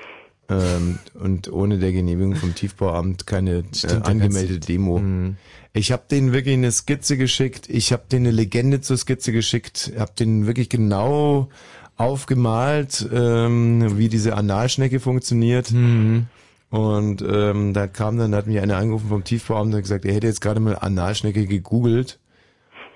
ähm, 0.50 1.00
und 1.14 1.52
ohne 1.52 1.80
der 1.80 1.92
Genehmigung 1.92 2.36
vom 2.36 2.56
Tiefbauamt 2.56 3.26
keine 3.26 3.60
äh, 3.60 3.64
Stimmt, 3.74 4.08
da 4.08 4.12
angemeldete 4.12 4.60
Demo. 4.60 5.00
Mhm. 5.00 5.38
Ich 5.74 5.92
habe 5.92 6.04
denen 6.10 6.34
wirklich 6.34 6.56
eine 6.56 6.72
Skizze 6.72 7.18
geschickt. 7.18 7.70
Ich 7.70 7.94
habe 7.94 8.04
denen 8.12 8.28
eine 8.28 8.36
Legende 8.36 8.82
zur 8.82 8.98
Skizze 8.98 9.32
geschickt. 9.32 9.94
Habe 9.98 10.12
denen 10.20 10.48
wirklich 10.48 10.70
genau 10.70 11.50
aufgemalt, 11.96 13.08
ähm, 13.14 13.98
wie 13.98 14.10
diese 14.10 14.36
Analschnecke 14.36 15.00
funktioniert. 15.00 15.72
Mhm. 15.72 16.28
Und 16.72 17.22
ähm, 17.22 17.74
da 17.74 17.86
kam 17.88 18.18
dann, 18.18 18.32
da 18.32 18.38
hat 18.40 18.48
mich 18.48 18.60
einer 18.60 18.78
angerufen 18.78 19.10
vom 19.10 19.24
Tiefbauamt 19.24 19.68
und 19.68 19.76
hat 19.76 19.84
gesagt, 19.84 20.06
er 20.06 20.14
hätte 20.14 20.28
jetzt 20.28 20.42
gerade 20.42 20.60
mal 20.60 20.76
Analschnecke 20.80 21.46
gegoogelt 21.46 22.18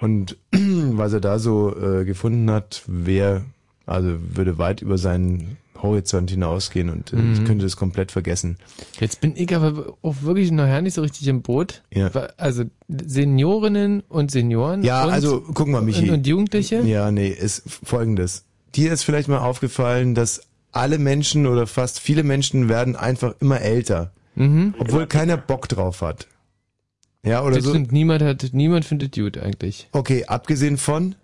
und 0.01 0.37
was 0.51 1.13
er 1.13 1.19
da 1.19 1.37
so 1.39 1.75
äh, 1.77 2.05
gefunden 2.05 2.49
hat, 2.49 2.83
wer 2.87 3.43
also 3.85 4.15
würde 4.33 4.57
weit 4.57 4.81
über 4.81 4.97
seinen 4.97 5.57
Horizont 5.81 6.31
hinausgehen 6.31 6.89
und 6.89 7.11
äh, 7.13 7.17
ich 7.33 7.41
Mhm. 7.41 7.43
könnte 7.43 7.65
das 7.65 7.75
komplett 7.75 8.11
vergessen. 8.13 8.57
Jetzt 8.99 9.19
bin 9.21 9.33
ich 9.35 9.53
aber 9.53 9.93
auch 10.01 10.15
wirklich 10.21 10.51
nachher 10.51 10.81
nicht 10.81 10.93
so 10.93 11.01
richtig 11.01 11.27
im 11.27 11.41
Boot. 11.41 11.83
Ja. 11.93 12.09
Also 12.37 12.63
Seniorinnen 12.87 14.01
und 14.07 14.31
Senioren 14.31 14.83
Ja, 14.83 15.03
und, 15.05 15.11
also 15.11 15.41
guck 15.53 15.67
mal, 15.67 15.81
Michi. 15.81 16.09
und, 16.09 16.15
und 16.15 16.27
Jugendliche. 16.27 16.81
Ja, 16.81 17.11
nee, 17.11 17.27
ist 17.27 17.63
folgendes. 17.83 18.45
Dir 18.73 18.91
ist 18.91 19.03
vielleicht 19.03 19.27
mal 19.27 19.39
aufgefallen, 19.39 20.15
dass 20.15 20.41
alle 20.75 20.97
Menschen 20.99 21.47
oder 21.47 21.67
fast 21.67 21.99
viele 21.99 22.23
Menschen 22.23 22.69
werden 22.69 22.95
einfach 22.95 23.35
immer 23.39 23.61
älter, 23.61 24.11
Mhm. 24.35 24.75
obwohl 24.77 25.07
keiner 25.07 25.37
Bock 25.37 25.67
drauf 25.69 26.01
hat. 26.01 26.27
Ja, 27.23 27.41
oder 27.43 27.55
Das 27.55 27.63
so. 27.65 27.71
stimmt, 27.71 27.91
niemand 27.91 28.21
hat, 28.21 28.49
niemand 28.51 28.85
findet 28.85 29.15
gut 29.15 29.37
eigentlich. 29.37 29.87
Okay, 29.93 30.25
abgesehen 30.25 30.77
von 30.77 31.15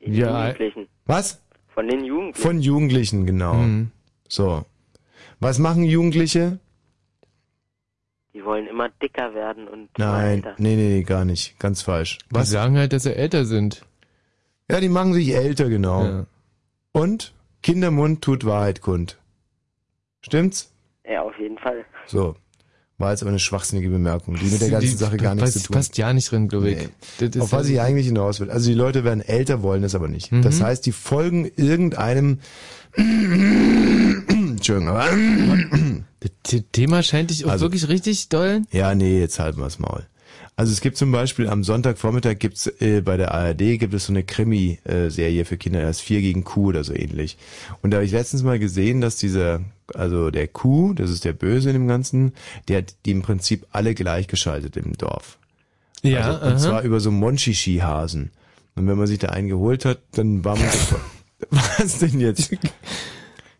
Den 0.00 0.14
Ja. 0.14 0.46
Jugendlichen. 0.48 0.86
was? 1.06 1.40
Von 1.74 1.88
den 1.88 2.04
Jugendlichen. 2.04 2.40
Von 2.40 2.60
Jugendlichen, 2.60 3.26
genau. 3.26 3.54
Mhm. 3.54 3.90
So. 4.28 4.64
Was 5.40 5.58
machen 5.58 5.82
Jugendliche? 5.84 6.58
Die 8.32 8.44
wollen 8.44 8.66
immer 8.66 8.88
dicker 9.02 9.34
werden 9.34 9.68
und 9.68 9.90
Nein, 9.98 10.38
weiter. 10.44 10.54
nee, 10.58 10.74
nee, 10.76 10.88
nee, 10.88 11.02
gar 11.02 11.24
nicht. 11.24 11.58
Ganz 11.58 11.82
falsch. 11.82 12.18
Die 12.30 12.34
Was? 12.36 12.50
sagen 12.50 12.76
halt, 12.78 12.92
dass 12.92 13.02
sie 13.04 13.14
älter 13.14 13.44
sind. 13.44 13.84
Ja, 14.70 14.80
die 14.80 14.88
machen 14.88 15.12
sich 15.12 15.34
älter, 15.34 15.68
genau. 15.68 16.04
Ja. 16.04 16.26
Und 16.92 17.33
Kindermund 17.64 18.22
tut 18.22 18.44
Wahrheit 18.44 18.80
kund. 18.82 19.18
Stimmt's? 20.20 20.70
Ja, 21.04 21.22
auf 21.22 21.32
jeden 21.38 21.58
Fall. 21.58 21.84
So. 22.06 22.36
War 22.98 23.10
jetzt 23.10 23.22
aber 23.22 23.30
eine 23.30 23.38
schwachsinnige 23.40 23.88
Bemerkung, 23.88 24.36
die 24.36 24.44
mit 24.44 24.60
der 24.60 24.70
ganzen 24.70 24.90
Die- 24.90 24.96
Sache 24.96 25.16
gar 25.16 25.34
nichts 25.34 25.52
passt, 25.54 25.64
zu 25.64 25.66
tun 25.68 25.74
passt 25.74 25.98
ja 25.98 26.12
nicht 26.12 26.30
drin, 26.30 26.46
glaube 26.48 26.70
ich. 26.70 26.76
Nee. 26.78 26.88
Das 27.18 27.30
ist 27.30 27.40
Auf 27.42 27.52
was 27.52 27.68
ich 27.68 27.80
eigentlich 27.80 28.06
hinaus 28.06 28.38
will. 28.38 28.50
Also 28.50 28.68
die 28.70 28.74
Leute 28.76 29.02
werden 29.02 29.20
älter, 29.20 29.62
wollen 29.62 29.82
das 29.82 29.94
aber 29.96 30.06
nicht. 30.08 30.30
Mhm. 30.30 30.42
Das 30.42 30.60
heißt, 30.62 30.86
die 30.86 30.92
folgen 30.92 31.50
irgendeinem 31.56 32.38
Entschuldigung, 32.96 34.88
aber 34.94 35.08
Das 36.20 36.30
The- 36.46 36.62
Thema 36.62 37.02
scheint 37.02 37.30
dich 37.30 37.44
auch 37.46 37.50
Also- 37.50 37.64
wirklich 37.64 37.88
richtig 37.88 38.28
doll. 38.28 38.62
Ja, 38.70 38.94
nee, 38.94 39.18
jetzt 39.20 39.38
halten 39.40 39.58
wir's 39.60 39.78
Maul. 39.78 40.06
Also 40.56 40.72
es 40.72 40.80
gibt 40.80 40.96
zum 40.96 41.10
Beispiel 41.10 41.48
am 41.48 41.64
Sonntagvormittag 41.64 42.38
gibt's 42.38 42.68
äh, 42.80 43.00
bei 43.00 43.16
der 43.16 43.34
ARD 43.34 43.78
gibt 43.78 43.92
es 43.92 44.06
so 44.06 44.12
eine 44.12 44.22
Krimi-Serie 44.22 45.44
für 45.44 45.56
Kinder, 45.56 45.82
das 45.82 46.00
4 46.00 46.20
gegen 46.20 46.44
Q 46.44 46.68
oder 46.68 46.84
so 46.84 46.94
ähnlich. 46.94 47.36
Und 47.82 47.90
da 47.90 47.96
habe 47.96 48.04
ich 48.04 48.12
letztens 48.12 48.44
mal 48.44 48.60
gesehen, 48.60 49.00
dass 49.00 49.16
dieser, 49.16 49.62
also 49.94 50.30
der 50.30 50.46
Q, 50.46 50.94
das 50.94 51.10
ist 51.10 51.24
der 51.24 51.32
Böse 51.32 51.70
in 51.70 51.74
dem 51.74 51.88
Ganzen, 51.88 52.34
der 52.68 52.78
hat 52.78 52.94
die 53.04 53.10
im 53.10 53.22
Prinzip 53.22 53.66
alle 53.72 53.94
gleichgeschaltet 53.94 54.76
im 54.76 54.92
Dorf. 54.92 55.38
Ja, 56.02 56.20
also, 56.20 56.46
und 56.46 56.52
aha. 56.52 56.58
zwar 56.58 56.82
über 56.82 57.00
so 57.00 57.10
Monchichi-Hasen. 57.10 58.30
Und 58.76 58.86
wenn 58.86 58.98
man 58.98 59.06
sich 59.08 59.18
da 59.18 59.28
einen 59.30 59.48
geholt 59.48 59.84
hat, 59.84 60.00
dann 60.12 60.44
war 60.44 60.56
man 60.56 60.68
was 61.50 61.98
denn 61.98 62.20
jetzt? 62.20 62.52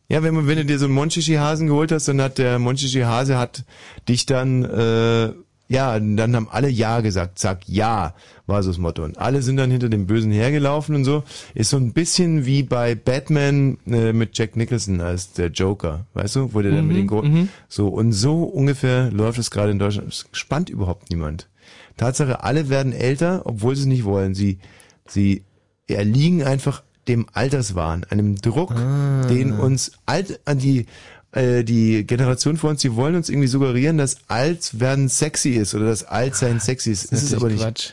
Ja, 0.08 0.22
wenn 0.22 0.34
man, 0.34 0.46
wenn 0.46 0.58
du 0.58 0.64
dir 0.64 0.78
so 0.78 0.84
einen 0.84 0.94
Monchichi-Hasen 0.94 1.66
geholt 1.66 1.90
hast, 1.90 2.06
dann 2.06 2.20
hat 2.20 2.38
der 2.38 2.58
Monchichi-Hase 2.58 3.38
hat 3.38 3.64
dich 4.08 4.26
dann, 4.26 4.64
äh, 4.64 5.32
ja, 5.66 5.98
dann 5.98 6.36
haben 6.36 6.48
alle 6.50 6.68
Ja 6.68 7.00
gesagt. 7.00 7.38
Sag 7.38 7.66
Ja, 7.68 8.14
war 8.46 8.62
so 8.62 8.70
das 8.70 8.78
Motto. 8.78 9.02
Und 9.02 9.18
alle 9.18 9.40
sind 9.42 9.56
dann 9.56 9.70
hinter 9.70 9.88
dem 9.88 10.06
Bösen 10.06 10.30
hergelaufen 10.30 10.94
und 10.94 11.04
so. 11.04 11.24
Ist 11.54 11.70
so 11.70 11.78
ein 11.78 11.92
bisschen 11.92 12.44
wie 12.44 12.62
bei 12.62 12.94
Batman 12.94 13.78
äh, 13.86 14.12
mit 14.12 14.36
Jack 14.36 14.56
Nicholson 14.56 15.00
als 15.00 15.32
der 15.32 15.48
Joker, 15.48 16.06
weißt 16.14 16.36
du? 16.36 16.54
Wo 16.54 16.60
der 16.60 16.72
dann 16.72 16.86
mit 16.86 16.96
den 16.96 17.06
Gro 17.06 17.22
mhm. 17.22 17.48
So, 17.68 17.88
und 17.88 18.12
so 18.12 18.44
ungefähr 18.44 19.10
läuft 19.10 19.38
es 19.38 19.50
gerade 19.50 19.70
in 19.70 19.78
Deutschland. 19.78 20.08
Es 20.08 20.26
spannt 20.32 20.68
überhaupt 20.68 21.10
niemand. 21.10 21.48
Tatsache, 21.96 22.42
alle 22.42 22.68
werden 22.68 22.92
älter, 22.92 23.42
obwohl 23.44 23.74
sie 23.74 23.82
es 23.82 23.86
nicht 23.86 24.04
wollen. 24.04 24.34
Sie, 24.34 24.58
sie 25.06 25.44
erliegen 25.88 26.42
einfach 26.42 26.82
dem 27.08 27.26
Alterswahn, 27.32 28.04
einem 28.10 28.36
Druck, 28.36 28.72
Ah. 28.72 29.26
den 29.26 29.52
uns 29.52 29.92
alt 30.06 30.40
an 30.44 30.58
die 30.58 30.86
äh, 31.34 31.64
die 31.64 32.06
Generation 32.06 32.56
vor 32.56 32.70
uns, 32.70 32.80
die 32.80 32.94
wollen 32.96 33.14
uns 33.16 33.28
irgendwie 33.28 33.48
suggerieren, 33.48 33.98
dass 33.98 34.16
alt 34.28 34.80
werden 34.80 35.08
sexy 35.08 35.50
ist 35.50 35.74
oder 35.74 35.86
dass 35.86 36.04
alt 36.04 36.34
sein 36.36 36.60
sexy 36.60 36.90
ist. 36.92 37.12
Das 37.12 37.22
ist 37.22 37.32
es 37.32 37.34
aber 37.34 37.48
nicht. 37.48 37.60
Quatsch. 37.62 37.92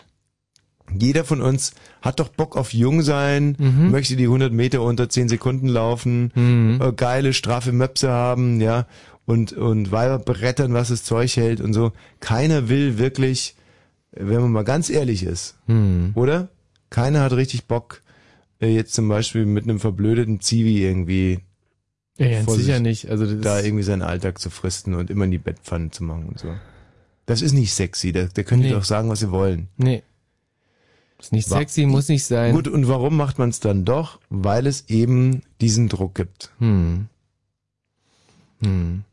Jeder 0.98 1.24
von 1.24 1.42
uns 1.42 1.72
hat 2.02 2.20
doch 2.20 2.28
Bock 2.30 2.58
auf 2.58 2.74
jung 2.74 3.02
sein, 3.02 3.56
Mhm. 3.58 3.92
möchte 3.92 4.16
die 4.18 4.28
100 4.28 4.52
Meter 4.52 4.82
unter 4.82 5.08
10 5.08 5.30
Sekunden 5.30 5.68
laufen, 5.68 6.32
Mhm. 6.36 6.82
äh, 6.82 6.92
geile, 6.92 7.34
straffe 7.34 7.72
Möpse 7.72 8.10
haben, 8.10 8.60
ja, 8.60 8.88
und, 9.26 9.54
und 9.54 9.92
Weiber 9.94 10.20
brettern, 10.20 10.74
was 10.74 10.90
das 10.90 11.04
Zeug 11.06 11.36
hält 11.38 11.62
und 11.62 11.74
so. 11.74 11.94
Keiner 12.20 12.68
will 12.68 12.98
wirklich, 12.98 13.56
wenn 14.12 14.42
man 14.42 14.52
mal 14.52 14.64
ganz 14.66 14.90
ehrlich 14.90 15.24
ist, 15.24 15.56
Hm. 15.68 16.12
oder? 16.16 16.50
Keiner 16.90 17.22
hat 17.22 17.32
richtig 17.34 17.66
Bock, 17.68 18.02
äh, 18.60 18.68
jetzt 18.68 18.94
zum 18.94 19.08
Beispiel 19.08 19.46
mit 19.46 19.64
einem 19.64 19.80
verblödeten 19.80 20.42
Zivi 20.42 20.84
irgendwie 20.84 21.40
Ja, 22.26 22.32
ganz 22.38 22.46
vor 22.46 22.56
sicher 22.56 22.74
sich 22.76 22.82
nicht. 22.84 23.10
Also 23.10 23.26
das 23.26 23.42
da 23.42 23.60
irgendwie 23.62 23.84
seinen 23.84 24.02
Alltag 24.02 24.40
zu 24.40 24.50
fristen 24.50 24.94
und 24.94 25.10
immer 25.10 25.26
in 25.26 25.32
die 25.32 25.38
Bettpfanne 25.38 25.92
zu 25.92 26.04
machen 26.04 26.28
und 26.30 26.40
so. 26.40 26.54
Das 27.26 27.42
ist 27.42 27.54
nicht 27.54 27.74
sexy, 27.74 28.12
da, 28.12 28.26
da 28.34 28.44
könnt 28.44 28.64
ihr 28.64 28.70
Nee. 28.70 28.76
doch 28.76 28.84
sagen, 28.84 29.10
was 29.10 29.22
ihr 29.22 29.32
wollen. 29.32 29.68
nee. 29.78 30.04
Ist 31.20 31.32
nicht 31.34 31.52
Wa- 31.52 31.58
sexy, 31.60 31.86
muss 31.86 32.10
nicht 32.10 32.26
sein. 32.26 32.56
Gut, 32.56 32.68
und 32.68 32.88
warum 32.88 33.16
macht 33.16 33.38
man 33.38 33.50
es 33.50 33.60
dann 33.60 33.86
doch? 33.86 34.20
Weil 34.32 34.66
es 34.66 34.90
eben 34.90 35.44
diesen 35.62 35.88
Druck 35.88 36.16
gibt. 36.16 36.52
Hm. 36.58 37.10
Hm. 38.64 39.04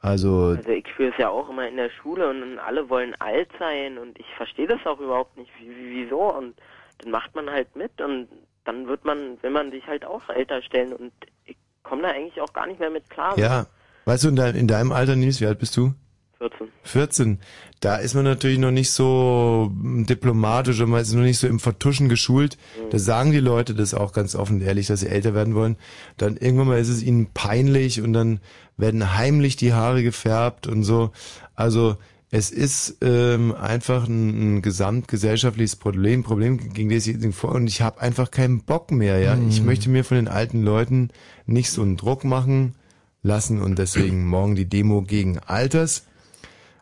Also, 0.00 0.54
Also 0.56 0.70
ich 0.70 0.86
führe 0.96 1.10
es 1.12 1.18
ja 1.18 1.28
auch 1.28 1.48
immer 1.50 1.68
in 1.68 1.76
der 1.76 1.90
Schule 1.90 2.30
und 2.30 2.58
alle 2.58 2.88
wollen 2.88 3.14
alt 3.20 3.48
sein 3.58 3.98
und 3.98 4.18
ich 4.18 4.26
verstehe 4.36 4.66
das 4.66 4.78
auch 4.86 5.00
überhaupt 5.00 5.36
nicht, 5.36 5.50
wie, 5.60 5.68
wie, 5.68 6.04
wieso 6.04 6.32
und 6.34 6.54
dann 6.98 7.10
macht 7.10 7.34
man 7.34 7.50
halt 7.50 7.74
mit 7.76 8.00
und 8.00 8.28
dann 8.64 8.86
wird 8.86 9.04
man, 9.04 9.36
will 9.42 9.50
man 9.50 9.70
sich 9.70 9.86
halt 9.86 10.04
auch 10.04 10.28
älter 10.28 10.62
stellen 10.62 10.92
und 10.92 11.12
ich 11.46 11.56
komme 11.88 12.02
da 12.02 12.08
eigentlich 12.08 12.40
auch 12.40 12.52
gar 12.52 12.66
nicht 12.66 12.80
mehr 12.80 12.90
mit 12.90 13.08
klar. 13.08 13.38
ja, 13.38 13.66
weißt 14.04 14.24
du, 14.24 14.28
in, 14.28 14.36
dein, 14.36 14.54
in 14.54 14.68
deinem 14.68 14.92
Alter, 14.92 15.16
Nils, 15.16 15.40
wie 15.40 15.46
alt 15.46 15.58
bist 15.58 15.76
du? 15.76 15.94
14. 16.38 16.68
14. 16.84 17.38
Da 17.80 17.96
ist 17.96 18.14
man 18.14 18.24
natürlich 18.24 18.58
noch 18.58 18.70
nicht 18.70 18.92
so 18.92 19.72
diplomatisch 19.72 20.80
und 20.80 20.90
man 20.90 21.00
ist 21.00 21.12
noch 21.12 21.22
nicht 21.22 21.38
so 21.38 21.48
im 21.48 21.58
Vertuschen 21.58 22.08
geschult. 22.08 22.58
Da 22.90 22.98
sagen 22.98 23.32
die 23.32 23.40
Leute 23.40 23.74
das 23.74 23.92
auch 23.92 24.12
ganz 24.12 24.36
offen 24.36 24.56
und 24.56 24.62
ehrlich, 24.62 24.86
dass 24.86 25.00
sie 25.00 25.08
älter 25.08 25.34
werden 25.34 25.54
wollen. 25.56 25.76
Dann 26.16 26.36
irgendwann 26.36 26.68
mal 26.68 26.78
ist 26.78 26.90
es 26.90 27.02
ihnen 27.02 27.32
peinlich 27.32 28.00
und 28.00 28.12
dann 28.12 28.40
werden 28.76 29.16
heimlich 29.16 29.56
die 29.56 29.72
Haare 29.72 30.04
gefärbt 30.04 30.68
und 30.68 30.84
so. 30.84 31.10
Also 31.56 31.96
Es 32.30 32.50
ist 32.50 32.98
ähm, 33.00 33.54
einfach 33.54 34.06
ein, 34.06 34.56
ein 34.58 34.62
gesamtgesellschaftliches 34.62 35.76
Problem, 35.76 36.22
Problem 36.24 36.72
gegen 36.74 36.90
das 36.90 37.06
ich 37.06 37.16
vor 37.34 37.52
und 37.54 37.66
ich 37.66 37.80
habe 37.80 38.02
einfach 38.02 38.30
keinen 38.30 38.60
Bock 38.64 38.90
mehr. 38.90 39.18
Ja, 39.18 39.34
Mhm. 39.34 39.48
ich 39.48 39.62
möchte 39.62 39.88
mir 39.88 40.04
von 40.04 40.16
den 40.16 40.28
alten 40.28 40.62
Leuten 40.62 41.08
nicht 41.46 41.70
so 41.70 41.80
einen 41.82 41.96
Druck 41.96 42.24
machen 42.24 42.74
lassen 43.22 43.62
und 43.62 43.78
deswegen 43.78 44.26
morgen 44.26 44.56
die 44.56 44.66
Demo 44.68 45.00
gegen 45.02 45.38
Alters, 45.38 46.04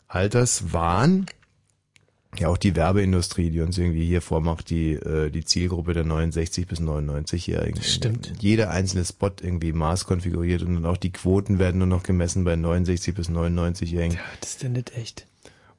Alterswahn. 0.08 1.26
Ja, 2.38 2.48
auch 2.48 2.58
die 2.58 2.76
Werbeindustrie, 2.76 3.50
die 3.50 3.60
uns 3.60 3.78
irgendwie 3.78 4.04
hier 4.04 4.20
vormacht, 4.20 4.68
die 4.68 4.92
äh, 4.92 5.30
die 5.30 5.44
Zielgruppe 5.44 5.94
der 5.94 6.04
69 6.04 6.66
bis 6.66 6.80
99-Jährigen. 6.80 7.80
Stimmt. 7.82 8.32
Jeder 8.40 8.70
einzelne 8.70 9.06
Spot 9.06 9.30
irgendwie 9.40 9.72
maßkonfiguriert 9.72 10.60
und 10.62 10.74
dann 10.74 10.84
auch 10.86 10.98
die 10.98 11.12
Quoten 11.12 11.58
werden 11.58 11.78
nur 11.78 11.86
noch 11.86 12.02
gemessen 12.02 12.44
bei 12.44 12.54
69 12.56 13.14
bis 13.14 13.30
99-Jährigen. 13.30 14.16
Ja, 14.16 14.22
das 14.40 14.50
ist 14.50 14.62
denn 14.64 14.72
nicht 14.72 14.94
echt. 14.98 15.26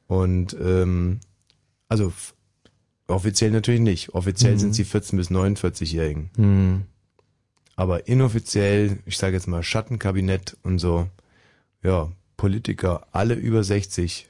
Und 0.08 0.56
ähm, 0.60 1.20
also 1.90 2.14
offiziell 3.08 3.52
natürlich 3.52 3.82
nicht. 3.82 4.14
Offiziell 4.14 4.54
Mhm. 4.54 4.60
sind 4.60 4.74
sie 4.76 4.84
14 4.86 5.18
bis 5.18 5.30
49-Jährigen. 5.32 6.30
Hm. 6.36 6.84
Aber 7.76 8.08
inoffiziell, 8.08 9.00
ich 9.06 9.18
sage 9.18 9.36
jetzt 9.36 9.48
mal 9.48 9.64
Schattenkabinett 9.64 10.58
und 10.64 10.80
so, 10.80 11.08
ja, 11.84 12.12
Politiker, 12.36 13.08
alle 13.12 13.34
über 13.36 13.64
60. 13.64 14.28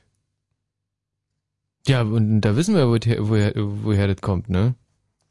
Ja, 1.87 2.01
und 2.01 2.41
da 2.41 2.55
wissen 2.55 2.75
wir, 2.75 2.87
woher, 2.89 3.29
woher, 3.29 3.53
woher 3.55 4.07
das 4.07 4.21
kommt, 4.21 4.49
ne? 4.49 4.75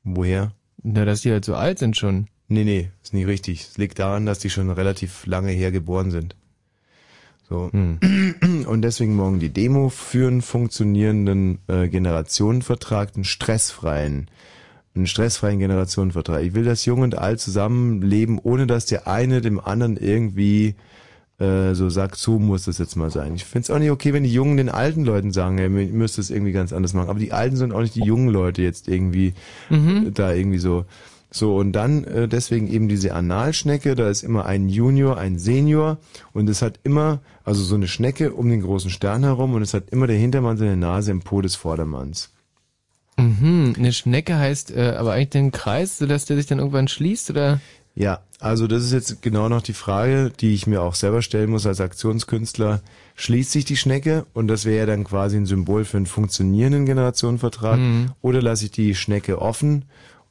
Woher? 0.05 0.53
Na, 0.83 1.05
dass 1.05 1.21
die 1.23 1.31
halt 1.33 1.45
so 1.45 1.55
alt 1.55 1.79
sind 1.79 1.97
schon. 1.97 2.29
Nee, 2.49 2.65
nee, 2.65 2.91
ist 3.03 3.13
nicht 3.13 3.27
richtig. 3.27 3.63
Es 3.63 3.77
liegt 3.79 3.99
daran, 3.99 4.25
dass 4.25 4.39
die 4.39 4.51
schon 4.51 4.71
relativ 4.71 5.27
lange 5.27 5.51
her 5.51 5.73
geboren 5.73 6.11
sind. 6.11 6.37
So. 7.49 7.71
Hm. 7.73 7.99
Und 8.67 8.83
deswegen 8.83 9.15
morgen 9.15 9.39
die 9.39 9.51
Demo 9.51 9.89
für 9.89 10.29
einen 10.29 10.43
funktionierenden 10.43 11.59
äh, 11.69 11.89
Generationenvertrag, 11.89 13.11
einen 13.15 13.25
stressfreien, 13.25 14.29
einen 14.95 15.07
stressfreien 15.07 15.59
Generationenvertrag. 15.59 16.43
Ich 16.43 16.55
will, 16.55 16.65
dass 16.65 16.85
Jung 16.85 17.01
und 17.01 17.17
Alt 17.19 17.41
zusammenleben, 17.41 18.41
ohne 18.43 18.67
dass 18.67 18.87
der 18.87 19.07
eine 19.07 19.41
dem 19.41 19.61
anderen 19.61 19.97
irgendwie 19.97 20.75
äh, 21.39 21.75
so 21.75 21.91
sagt, 21.91 22.17
so 22.17 22.39
muss 22.39 22.65
das 22.65 22.79
jetzt 22.79 22.97
mal 22.97 23.11
sein. 23.11 23.35
Ich 23.35 23.45
find's 23.45 23.71
auch 23.71 23.79
nicht 23.79 23.91
okay, 23.91 24.13
wenn 24.13 24.25
die 24.25 24.33
Jungen 24.33 24.57
den 24.57 24.71
alten 24.71 25.05
Leuten 25.05 25.33
sagen, 25.33 25.59
hey, 25.59 25.67
ihr 25.67 25.93
müsst 25.93 26.19
es 26.19 26.31
irgendwie 26.31 26.53
ganz 26.53 26.73
anders 26.73 26.95
machen. 26.95 27.11
Aber 27.11 27.19
die 27.19 27.33
Alten 27.33 27.57
sind 27.57 27.73
auch 27.73 27.83
nicht 27.83 27.95
die 27.95 28.05
jungen 28.05 28.29
Leute 28.29 28.63
jetzt 28.63 28.89
irgendwie 28.89 29.35
Mhm. 29.71 30.15
da 30.15 30.33
irgendwie 30.33 30.59
so. 30.59 30.87
So, 31.37 31.55
und 31.57 31.73
dann 31.73 32.05
äh, 32.05 32.29
deswegen 32.29 32.67
eben 32.67 32.89
diese 32.89 33.13
Analschnecke, 33.13 33.95
da 33.95 34.09
ist 34.09 34.23
immer 34.23 34.47
ein 34.47 34.71
Junior, 34.71 35.19
ein 35.19 35.39
Senior 35.39 35.99
und 36.33 36.49
es 36.49 36.63
hat 36.63 36.81
immer, 36.83 37.21
also 37.45 37.63
so 37.63 37.75
eine 37.75 37.89
Schnecke 37.89 38.33
um 38.33 38.49
den 38.49 38.63
großen 38.63 38.89
Stern 38.89 39.23
herum 39.23 39.53
und 39.53 39.61
es 39.61 39.75
hat 39.75 39.91
immer 39.91 40.07
der 40.07 40.17
Hintermann 40.17 40.57
seine 40.57 40.79
Nase 40.79 41.11
im 41.11 41.21
Po 41.21 41.43
des 41.43 41.55
Vordermanns. 41.55 42.31
Mhm. 43.19 43.75
Eine 43.77 43.93
Schnecke 43.93 44.39
heißt 44.39 44.75
äh, 44.75 44.95
aber 44.97 45.13
eigentlich 45.13 45.29
den 45.29 45.53
Kreis, 45.53 45.99
sodass 45.99 46.25
der 46.25 46.39
sich 46.39 46.47
dann 46.47 46.59
irgendwann 46.59 46.89
schließt, 46.89 47.29
oder? 47.29 47.61
Ja, 47.95 48.21
also 48.41 48.67
das 48.67 48.83
ist 48.83 48.93
jetzt 48.93 49.21
genau 49.21 49.51
noch 49.51 49.61
die 49.61 49.75
Frage, 49.75 50.33
die 50.41 50.55
ich 50.55 50.67
mir 50.67 50.81
auch 50.81 50.95
selber 50.95 51.21
stellen 51.21 51.51
muss 51.51 51.67
als 51.67 51.83
Aktionskünstler. 51.83 52.81
Schließt 53.15 53.53
sich 53.53 53.67
die 53.67 53.77
Schnecke 53.77 54.25
und 54.33 54.49
das 54.49 54.65
wäre 54.65 54.79
ja 54.79 54.87
dann 54.87 55.05
quasi 55.05 55.37
ein 55.37 55.45
Symbol 55.45 55.85
für 55.85 55.99
einen 55.99 56.07
funktionierenden 56.07 56.87
Generationenvertrag 56.87 57.79
Mhm. 57.79 58.13
oder 58.23 58.41
lasse 58.41 58.65
ich 58.65 58.71
die 58.71 58.95
Schnecke 58.95 59.43
offen 59.43 59.85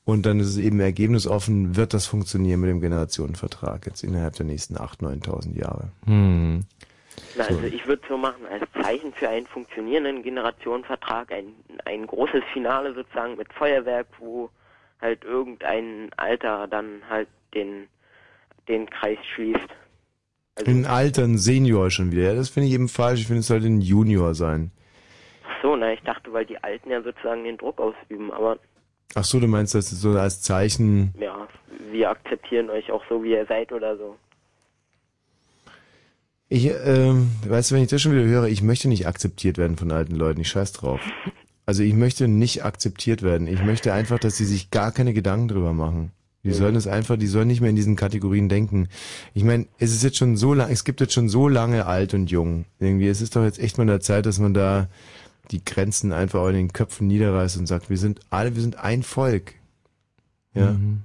und 0.06 0.26
dann 0.26 0.40
ist 0.40 0.48
es 0.48 0.58
eben 0.58 0.80
ergebnisoffen, 0.80 1.76
wird 1.76 1.94
das 1.94 2.06
funktionieren 2.06 2.62
mit 2.62 2.70
dem 2.70 2.80
Generationenvertrag 2.82 3.86
jetzt 3.88 4.04
innerhalb 4.04 4.36
der 4.36 4.46
nächsten 4.46 4.76
8.000, 4.78 5.24
9.000 5.26 5.60
Jahre. 5.60 5.90
Hm. 6.06 6.62
Na, 7.38 7.46
So. 7.46 7.56
also 7.56 7.66
ich 7.68 7.88
würde 7.88 8.02
so 8.08 8.18
machen, 8.18 8.46
als 8.52 8.64
Zeichen 8.82 9.14
für 9.14 9.30
einen 9.30 9.48
funktionierenden 9.48 10.22
Generationenvertrag 10.24 11.32
ein, 11.32 11.48
ein 11.86 12.06
großes 12.08 12.44
Finale 12.54 12.94
sozusagen 12.94 13.36
mit 13.36 13.52
Feuerwerk, 13.54 14.08
wo 14.20 14.50
halt 15.02 15.24
irgendein 15.24 16.10
Alter 16.18 16.68
dann 16.68 17.02
halt 17.10 17.28
den, 17.54 17.88
den 18.68 18.90
Kreis 18.90 19.18
schließt. 19.34 19.68
Also, 20.56 20.72
Ein 20.72 20.86
Alter, 20.86 21.24
ein 21.24 21.38
Senior 21.38 21.90
schon 21.90 22.12
wieder. 22.12 22.24
Ja, 22.24 22.36
das 22.36 22.50
finde 22.50 22.68
ich 22.70 22.74
eben 22.76 22.88
falsch. 22.90 23.22
Ich 23.22 23.28
finde, 23.28 23.42
es 23.42 23.48
sollte 23.48 23.68
ein 23.68 23.82
Junior 23.82 24.36
sein. 24.36 24.72
ach 25.48 25.62
so, 25.62 25.76
na, 25.76 25.92
ich 25.94 26.02
dachte, 26.02 26.32
weil 26.32 26.46
die 26.46 26.64
Alten 26.64 26.90
ja 26.92 27.02
sozusagen 27.02 27.44
den 27.44 27.58
Druck 27.58 27.80
ausüben, 27.80 28.32
aber 28.32 28.58
Ach 29.14 29.24
so, 29.24 29.40
du 29.40 29.48
meinst, 29.48 29.76
das 29.76 29.90
so 29.90 30.12
als 30.12 30.42
Zeichen. 30.42 31.14
ja, 31.20 31.48
wir 31.92 32.10
akzeptieren 32.10 32.70
euch 32.70 32.92
auch 32.92 33.04
so, 33.08 33.24
wie 33.24 33.32
ihr 33.32 33.46
seid 33.46 33.72
oder 33.72 33.98
so. 33.98 34.18
Ich, 36.50 36.70
ähm, 36.86 37.32
weißt 37.48 37.72
du, 37.72 37.76
wenn 37.76 37.84
ich 37.84 37.90
das 37.90 38.02
schon 38.02 38.12
wieder 38.12 38.26
höre, 38.26 38.48
ich 38.48 38.62
möchte 38.62 38.88
nicht 38.88 39.08
akzeptiert 39.08 39.58
werden 39.58 39.78
von 39.78 39.92
alten 39.92 40.16
Leuten. 40.16 40.42
Ich 40.42 40.50
scheiß 40.50 40.74
drauf. 40.74 41.02
Also 41.68 41.82
ich 41.82 41.96
möchte 41.96 42.28
nicht 42.28 42.64
akzeptiert 42.64 43.24
werden. 43.24 43.48
Ich 43.48 43.64
möchte 43.64 43.92
einfach, 43.92 44.20
dass 44.20 44.38
sie 44.38 44.46
sich 44.46 44.70
gar 44.70 44.92
keine 44.92 45.14
Gedanken 45.16 45.48
drüber 45.48 45.74
machen. 45.74 46.12
Die 46.44 46.54
sollen 46.54 46.76
es 46.76 46.86
einfach, 46.86 47.18
die 47.18 47.26
sollen 47.26 47.48
nicht 47.48 47.60
mehr 47.60 47.72
in 47.72 47.76
diesen 47.76 47.96
Kategorien 47.96 48.50
denken. 48.50 48.88
Ich 49.34 49.44
meine, 49.44 49.66
es 49.80 49.92
ist 49.92 50.04
jetzt 50.04 50.18
schon 50.18 50.38
so 50.38 50.54
lang, 50.54 50.70
es 50.70 50.84
gibt 50.84 51.02
jetzt 51.02 51.14
schon 51.14 51.28
so 51.28 51.48
lange 51.48 51.88
alt 51.88 52.14
und 52.14 52.30
jung. 52.30 52.66
Irgendwie, 52.80 53.08
es 53.08 53.20
ist 53.20 53.36
doch 53.36 53.44
jetzt 53.44 53.58
echt 53.58 53.80
mal 53.80 53.82
an 53.82 53.88
der 53.88 54.00
Zeit, 54.00 54.28
dass 54.28 54.38
man 54.38 54.54
da 54.54 54.88
die 55.52 55.64
Grenzen 55.64 56.12
einfach 56.14 56.40
auch 56.42 56.50
in 56.50 56.56
den 56.56 56.74
Köpfen 56.74 57.08
niederreißt 57.08 57.58
und 57.58 57.68
sagt, 57.68 57.90
wir 57.90 57.98
sind 57.98 58.20
alle, 58.30 58.56
wir 58.56 58.62
sind 58.62 58.78
ein 58.80 59.04
Volk. 59.04 59.54
Ja. 60.54 60.72
Mhm. 60.72 61.02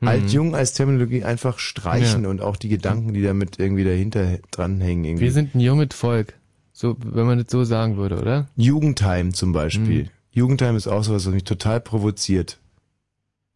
Alt, 0.00 0.24
Mhm. 0.24 0.28
jung 0.28 0.54
als 0.54 0.74
Terminologie 0.74 1.24
einfach 1.24 1.58
streichen 1.58 2.24
Ja. 2.24 2.28
und 2.30 2.40
auch 2.42 2.56
die 2.56 2.68
Gedanken, 2.68 3.14
die 3.14 3.22
damit 3.22 3.58
irgendwie 3.58 3.84
dahinter 3.84 4.38
dranhängen. 4.50 5.04
Irgendwie. 5.04 5.24
Wir 5.24 5.32
sind 5.32 5.54
ein 5.54 5.60
junges 5.60 5.94
Volk. 5.94 6.34
So, 6.72 6.96
wenn 7.02 7.24
man 7.26 7.38
das 7.38 7.50
so 7.50 7.64
sagen 7.64 7.96
würde, 7.96 8.18
oder? 8.20 8.48
Jugendheim 8.56 9.32
zum 9.32 9.52
Beispiel. 9.52 10.04
Mhm. 10.04 10.08
Jugendheim 10.32 10.76
ist 10.76 10.88
auch 10.88 11.04
sowas, 11.04 11.24
was 11.26 11.32
mich 11.32 11.44
total 11.44 11.80
provoziert. 11.80 12.58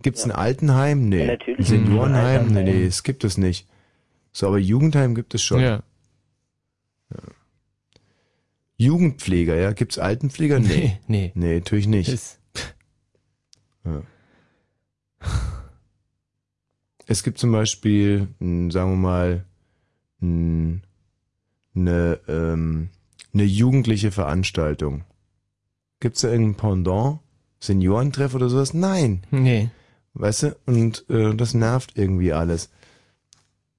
Gibt's 0.02 0.22
ein 0.24 0.30
Altenheim? 0.30 1.08
Nee. 1.08 1.22
Ja, 1.26 1.32
natürlich. 1.32 1.58
Ein 1.58 1.64
Seniorenheim? 1.64 2.46
Nee, 2.52 2.62
nee, 2.62 2.84
es 2.86 3.02
gibt 3.02 3.24
es 3.24 3.36
nicht. 3.36 3.66
So, 4.32 4.46
aber 4.46 4.58
Jugendheim 4.58 5.16
gibt 5.16 5.34
es 5.34 5.42
schon. 5.42 5.60
Ja. 5.60 5.82
Jugendpfleger, 8.78 9.56
ja? 9.56 9.72
Gibt's 9.72 9.98
Altenpfleger? 9.98 10.60
Nee. 10.60 10.98
Nee. 11.06 11.32
Nee, 11.34 11.56
natürlich 11.58 11.86
nicht. 11.86 12.08
Ist, 12.08 12.40
Ja. 13.84 14.02
Es 17.06 17.22
gibt 17.22 17.38
zum 17.38 17.52
Beispiel, 17.52 18.28
sagen 18.38 18.70
wir 18.70 18.96
mal, 18.96 19.44
eine, 20.20 20.82
ähm, 22.28 22.90
eine 23.32 23.42
jugendliche 23.44 24.10
Veranstaltung. 24.10 25.04
Gibt's 26.00 26.20
da 26.20 26.28
irgendein 26.28 26.56
Pendant? 26.56 27.20
Seniorentreff 27.60 28.34
oder 28.34 28.48
sowas? 28.48 28.74
Nein. 28.74 29.24
nee. 29.30 29.70
Weißt 30.14 30.42
du? 30.44 30.56
Und 30.66 31.04
äh, 31.10 31.34
das 31.34 31.54
nervt 31.54 31.92
irgendwie 31.96 32.32
alles. 32.32 32.70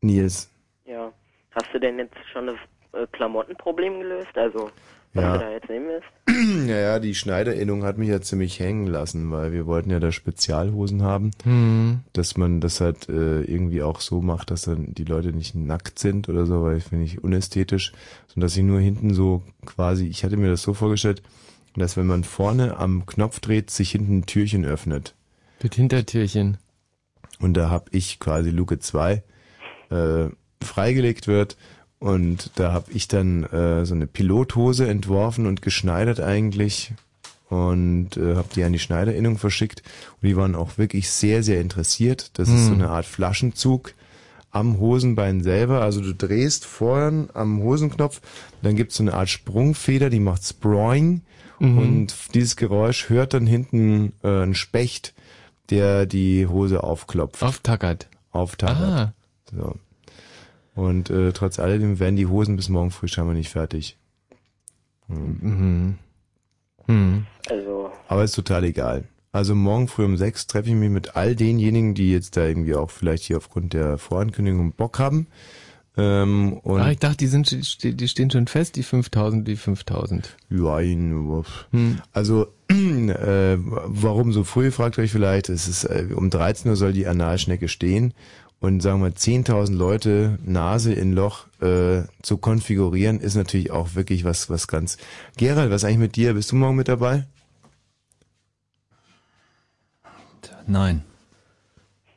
Nils. 0.01 0.49
Ja. 0.85 1.11
Hast 1.51 1.67
du 1.73 1.79
denn 1.79 1.97
jetzt 1.97 2.15
schon 2.33 2.47
das 2.47 2.57
äh, 3.01 3.07
Klamottenproblem 3.11 3.99
gelöst? 3.99 4.35
Also, 4.35 4.69
was 5.13 5.23
Ja. 5.23 5.33
du 5.33 5.39
da 5.45 5.51
jetzt 5.51 5.69
nehmen 5.69 5.87
willst? 5.87 6.07
Ja, 6.69 6.77
ja, 6.77 6.99
die 6.99 7.15
Schneiderinnung 7.15 7.83
hat 7.83 7.97
mich 7.97 8.09
ja 8.09 8.21
ziemlich 8.21 8.59
hängen 8.59 8.85
lassen, 8.87 9.31
weil 9.31 9.51
wir 9.51 9.65
wollten 9.65 9.89
ja 9.89 9.99
da 9.99 10.11
Spezialhosen 10.11 11.01
haben, 11.01 11.31
Hm. 11.43 12.01
dass 12.13 12.37
man 12.37 12.61
das 12.61 12.79
halt 12.79 13.09
äh, 13.09 13.41
irgendwie 13.41 13.81
auch 13.81 13.99
so 14.01 14.21
macht, 14.21 14.51
dass 14.51 14.61
dann 14.63 14.93
die 14.93 15.03
Leute 15.03 15.33
nicht 15.33 15.55
nackt 15.55 15.97
sind 15.99 16.29
oder 16.29 16.45
so, 16.45 16.63
weil 16.63 16.77
ich 16.77 16.83
finde 16.85 17.05
ich 17.05 17.23
unästhetisch, 17.23 17.91
sondern 18.27 18.45
dass 18.47 18.53
sie 18.53 18.61
nur 18.63 18.79
hinten 18.79 19.13
so 19.13 19.41
quasi, 19.65 20.07
ich 20.07 20.23
hatte 20.23 20.37
mir 20.37 20.49
das 20.49 20.61
so 20.61 20.73
vorgestellt, 20.73 21.23
dass 21.75 21.97
wenn 21.97 22.07
man 22.07 22.23
vorne 22.23 22.77
am 22.77 23.05
Knopf 23.05 23.39
dreht, 23.39 23.69
sich 23.71 23.91
hinten 23.91 24.19
ein 24.19 24.25
Türchen 24.25 24.65
öffnet. 24.65 25.15
Das 25.59 25.75
Hintertürchen. 25.75 26.57
Und 27.39 27.55
da 27.55 27.69
hab 27.69 27.93
ich 27.93 28.19
quasi 28.19 28.49
Luke 28.51 28.79
2 28.79 29.23
äh, 29.91 30.29
freigelegt 30.63 31.27
wird 31.27 31.57
und 31.99 32.51
da 32.55 32.73
hab 32.73 32.89
ich 32.93 33.07
dann 33.07 33.43
äh, 33.45 33.85
so 33.85 33.93
eine 33.93 34.07
Pilothose 34.07 34.87
entworfen 34.87 35.45
und 35.45 35.61
geschneidert 35.61 36.19
eigentlich 36.19 36.93
und 37.49 38.15
äh, 38.17 38.35
habe 38.35 38.47
die 38.55 38.63
an 38.63 38.73
die 38.73 38.79
Schneiderinnung 38.79 39.37
verschickt 39.37 39.81
und 40.21 40.27
die 40.27 40.37
waren 40.37 40.55
auch 40.55 40.77
wirklich 40.77 41.09
sehr, 41.09 41.43
sehr 41.43 41.59
interessiert. 41.61 42.31
Das 42.37 42.47
ist 42.49 42.65
so 42.67 42.71
Hm. 42.71 42.81
eine 42.81 42.89
Art 42.89 43.05
Flaschenzug 43.05 43.93
am 44.51 44.79
Hosenbein 44.79 45.41
selber. 45.43 45.81
Also 45.81 46.01
du 46.01 46.13
drehst 46.13 46.65
vorn 46.65 47.29
am 47.33 47.61
Hosenknopf, 47.61 48.21
dann 48.61 48.75
gibt's 48.75 48.95
so 48.97 49.03
eine 49.03 49.13
Art 49.13 49.29
Sprungfeder, 49.29 50.09
die 50.09 50.19
macht 50.19 50.43
Sproing 50.45 51.21
Mhm. 51.61 51.77
und 51.77 52.15
dieses 52.35 52.55
Geräusch 52.55 53.09
hört 53.09 53.33
dann 53.33 53.45
hinten 53.45 54.13
äh, 54.23 54.43
ein 54.43 54.55
Specht, 54.55 55.13
der 55.69 56.05
die 56.05 56.47
Hose 56.47 56.83
aufklopft 56.85 57.43
Auftackert. 57.43 58.07
auftackert. 58.31 58.77
Ah. 58.81 59.13
So. 59.53 59.75
Und 60.75 61.09
äh, 61.09 61.31
trotz 61.33 61.59
alledem 61.59 61.99
werden 61.99 62.15
die 62.15 62.27
Hosen 62.27 62.55
bis 62.55 62.69
morgen 62.69 62.91
früh 62.91 63.07
scheinbar 63.07 63.35
nicht 63.35 63.49
fertig. 63.49 63.97
Mhm. 65.07 65.95
Hm. 66.85 67.25
Also, 67.49 67.91
Aber 68.07 68.23
ist 68.23 68.35
total 68.35 68.63
egal. 68.63 69.03
Also 69.31 69.53
morgen 69.53 69.87
früh 69.87 70.05
um 70.05 70.17
sechs 70.17 70.47
treffe 70.47 70.69
ich 70.69 70.75
mich 70.75 70.89
mit 70.89 71.15
all 71.15 71.35
denjenigen, 71.35 71.93
die 71.93 72.11
jetzt 72.11 72.35
da 72.35 72.45
irgendwie 72.45 72.73
auch 72.73 72.89
vielleicht 72.89 73.23
hier 73.23 73.37
aufgrund 73.37 73.73
der 73.73 73.97
Vorankündigung 73.99 74.73
Bock 74.73 74.97
haben. 74.97 75.27
Ähm, 75.97 76.53
und 76.53 76.81
Ach, 76.81 76.89
ich 76.89 76.97
dachte, 76.99 77.17
die 77.17 77.27
sind, 77.27 77.83
die 77.83 78.07
stehen 78.07 78.31
schon 78.31 78.47
fest, 78.47 78.75
die 78.75 78.83
5000, 78.83 79.47
die 79.47 79.55
5000. 79.55 80.35
Nein, 80.49 81.13
also 82.11 82.47
äh, 82.69 83.57
warum 83.59 84.31
so 84.31 84.43
früh, 84.43 84.71
fragt 84.71 84.97
euch 84.97 85.11
vielleicht. 85.11 85.49
Es 85.49 85.67
ist 85.67 85.83
äh, 85.83 86.07
um 86.15 86.29
13 86.29 86.71
Uhr 86.71 86.75
soll 86.75 86.93
die 86.93 87.05
Analschnecke 87.05 87.67
stehen 87.67 88.13
und 88.61 88.81
sagen 88.81 89.01
wir 89.01 89.11
10.000 89.11 89.73
Leute 89.73 90.37
Nase 90.43 90.93
in 90.93 91.13
Loch 91.13 91.45
äh, 91.61 92.03
zu 92.21 92.37
konfigurieren, 92.37 93.19
ist 93.19 93.35
natürlich 93.35 93.71
auch 93.71 93.95
wirklich 93.95 94.23
was 94.25 94.49
was 94.49 94.67
ganz. 94.67 94.97
Gerald, 95.37 95.71
was 95.71 95.83
eigentlich 95.83 95.97
mit 95.99 96.15
dir? 96.15 96.33
Bist 96.33 96.51
du 96.51 96.55
morgen 96.55 96.75
mit 96.75 96.87
dabei? 96.87 97.25
Nein. 100.67 101.03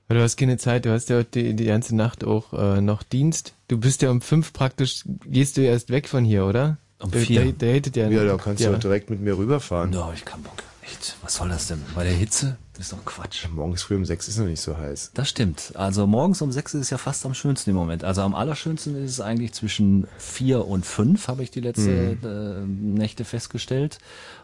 Weil 0.08 0.18
du 0.18 0.22
hast 0.24 0.36
keine 0.36 0.58
Zeit, 0.58 0.84
du 0.84 0.92
hast 0.92 1.08
ja 1.08 1.22
die, 1.22 1.54
die 1.54 1.64
ganze 1.64 1.96
Nacht 1.96 2.22
auch 2.24 2.52
äh, 2.52 2.80
noch 2.82 3.02
Dienst. 3.02 3.54
Du 3.68 3.78
bist 3.78 4.02
ja 4.02 4.10
um 4.10 4.20
fünf 4.20 4.52
praktisch, 4.52 5.04
gehst 5.24 5.56
du 5.56 5.62
erst 5.62 5.88
weg 5.90 6.08
von 6.08 6.24
hier, 6.24 6.44
oder? 6.44 6.76
Um 6.98 7.10
Der- 7.10 7.20
vier. 7.22 7.40
Der, 7.44 7.52
der 7.52 7.76
hatet 7.76 7.96
ja, 7.96 8.08
Ja, 8.10 8.24
da 8.24 8.36
kannst 8.36 8.62
du 8.62 8.70
doch 8.70 8.78
direkt 8.78 9.08
mit 9.10 9.20
mir 9.20 9.38
rüberfahren. 9.38 9.92
Ja, 9.92 10.12
ich 10.12 10.24
kann 10.24 10.42
Bock. 10.42 10.54
Echt, 10.82 11.16
was 11.22 11.36
soll 11.36 11.48
das 11.48 11.68
denn? 11.68 11.80
Bei 11.94 12.04
der 12.04 12.12
Hitze? 12.12 12.58
Ist 12.82 12.92
doch 12.92 13.04
Quatsch. 13.04 13.46
Morgens 13.48 13.84
früh 13.84 13.94
um 13.94 14.04
sechs 14.04 14.26
ist 14.26 14.38
noch 14.38 14.46
nicht 14.46 14.60
so 14.60 14.76
heiß. 14.76 15.12
Das 15.14 15.28
stimmt. 15.28 15.70
Also 15.76 16.08
morgens 16.08 16.42
um 16.42 16.50
sechs 16.50 16.74
ist 16.74 16.80
es 16.80 16.90
ja 16.90 16.98
fast 16.98 17.24
am 17.24 17.32
schönsten 17.32 17.70
im 17.70 17.76
Moment. 17.76 18.02
Also 18.02 18.22
am 18.22 18.34
allerschönsten 18.34 18.96
ist 19.04 19.12
es 19.12 19.20
eigentlich 19.20 19.52
zwischen 19.52 20.08
vier 20.18 20.66
und 20.66 20.84
fünf, 20.84 21.28
habe 21.28 21.44
ich 21.44 21.52
die 21.52 21.60
letzte 21.60 22.18
äh, 22.24 22.66
Nächte 22.66 23.24
festgestellt. 23.24 23.98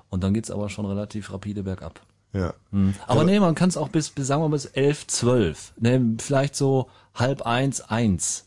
Und 0.09 0.22
dann 0.22 0.35
geht's 0.35 0.53
aber 0.53 0.68
schon 0.68 0.87
relativ 0.87 1.33
rapide 1.33 1.64
bergab. 1.64 2.01
Ja. 2.33 2.55
Mhm. 2.70 2.94
Aber 3.09 3.24
nee, 3.24 3.40
man 3.40 3.57
kann 3.57 3.70
es 3.70 3.77
auch 3.77 3.88
bis, 3.88 4.11
bis, 4.11 4.29
sagen 4.29 4.40
wir 4.40 4.51
bis 4.51 4.66
elf, 4.66 5.09
zwölf. 5.09 5.72
Ne, 5.81 6.14
vielleicht 6.20 6.55
so 6.55 6.88
halb 7.16 7.42
eins, 7.42 7.81
eins. 7.81 8.46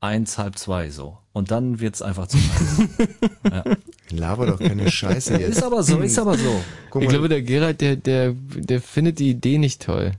Eins, 0.00 0.38
halb 0.38 0.58
zwei 0.58 0.90
so. 0.90 1.18
Und 1.34 1.50
dann 1.50 1.80
wird's 1.80 2.00
einfach 2.00 2.28
zu 2.28 2.38
heiß. 2.38 3.64
Laber 4.10 4.46
doch 4.46 4.58
keine 4.60 4.88
Scheiße 4.88 5.34
jetzt. 5.36 5.56
Ist 5.58 5.64
aber 5.64 5.82
so, 5.82 5.98
ist 5.98 6.16
aber 6.18 6.38
so. 6.38 6.62
Guck 6.90 7.02
Ich 7.02 7.08
mal, 7.08 7.12
glaube, 7.14 7.28
der 7.28 7.42
Gerald, 7.42 7.80
der, 7.80 7.96
der, 7.96 8.34
der 8.34 8.80
findet 8.80 9.18
die 9.18 9.30
Idee 9.30 9.58
nicht 9.58 9.82
toll. 9.82 10.12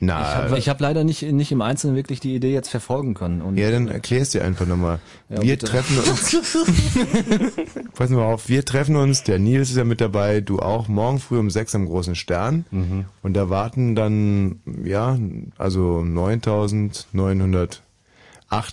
na, 0.00 0.20
Ich 0.20 0.36
habe 0.36 0.58
ich 0.58 0.68
hab 0.68 0.80
leider 0.82 1.02
nicht, 1.02 1.22
nicht 1.22 1.50
im 1.50 1.62
Einzelnen 1.62 1.96
wirklich 1.96 2.20
die 2.20 2.34
Idee 2.34 2.52
jetzt 2.52 2.68
verfolgen 2.68 3.14
können. 3.14 3.40
Und 3.40 3.56
ja, 3.56 3.70
dann 3.70 3.88
erklär's 3.88 4.30
dir 4.30 4.44
einfach 4.44 4.66
nochmal. 4.66 4.98
Ja, 5.30 5.40
wir 5.40 5.52
bitte. 5.56 5.64
treffen 5.64 5.96
uns. 5.98 6.36
Pass 7.94 8.10
mal 8.10 8.24
auf, 8.24 8.46
wir 8.50 8.66
treffen 8.66 8.96
uns, 8.96 9.22
der 9.22 9.38
Nils 9.38 9.70
ist 9.70 9.76
ja 9.78 9.84
mit 9.84 10.02
dabei, 10.02 10.42
du 10.42 10.58
auch, 10.58 10.88
morgen 10.88 11.20
früh 11.20 11.38
um 11.38 11.48
sechs 11.48 11.74
am 11.74 11.86
großen 11.86 12.16
Stern. 12.16 12.66
Mhm. 12.70 13.06
Und 13.22 13.32
da 13.34 13.48
warten 13.48 13.94
dann, 13.94 14.60
ja, 14.84 15.18
also 15.56 16.02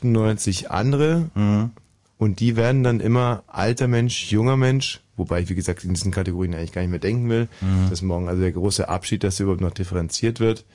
9998 0.04 0.72
andere. 0.72 1.30
Mhm. 1.36 1.72
Und 2.18 2.40
die 2.40 2.56
werden 2.56 2.84
dann 2.84 3.00
immer 3.00 3.44
alter 3.48 3.88
Mensch, 3.88 4.32
junger 4.32 4.56
Mensch, 4.56 5.02
wobei 5.18 5.42
ich, 5.42 5.50
wie 5.50 5.56
gesagt, 5.56 5.84
in 5.84 5.94
diesen 5.94 6.12
Kategorien 6.12 6.54
eigentlich 6.54 6.72
gar 6.72 6.82
nicht 6.82 6.92
mehr 6.92 7.00
denken 7.00 7.30
will, 7.30 7.48
Mhm. 7.62 7.90
dass 7.90 8.02
morgen 8.04 8.28
also 8.30 8.42
der 8.42 8.52
große 8.52 8.88
Abschied, 8.88 9.24
dass 9.24 9.40
überhaupt 9.40 9.62
noch 9.62 9.72
differenziert 9.72 10.40
wird, 10.40 10.66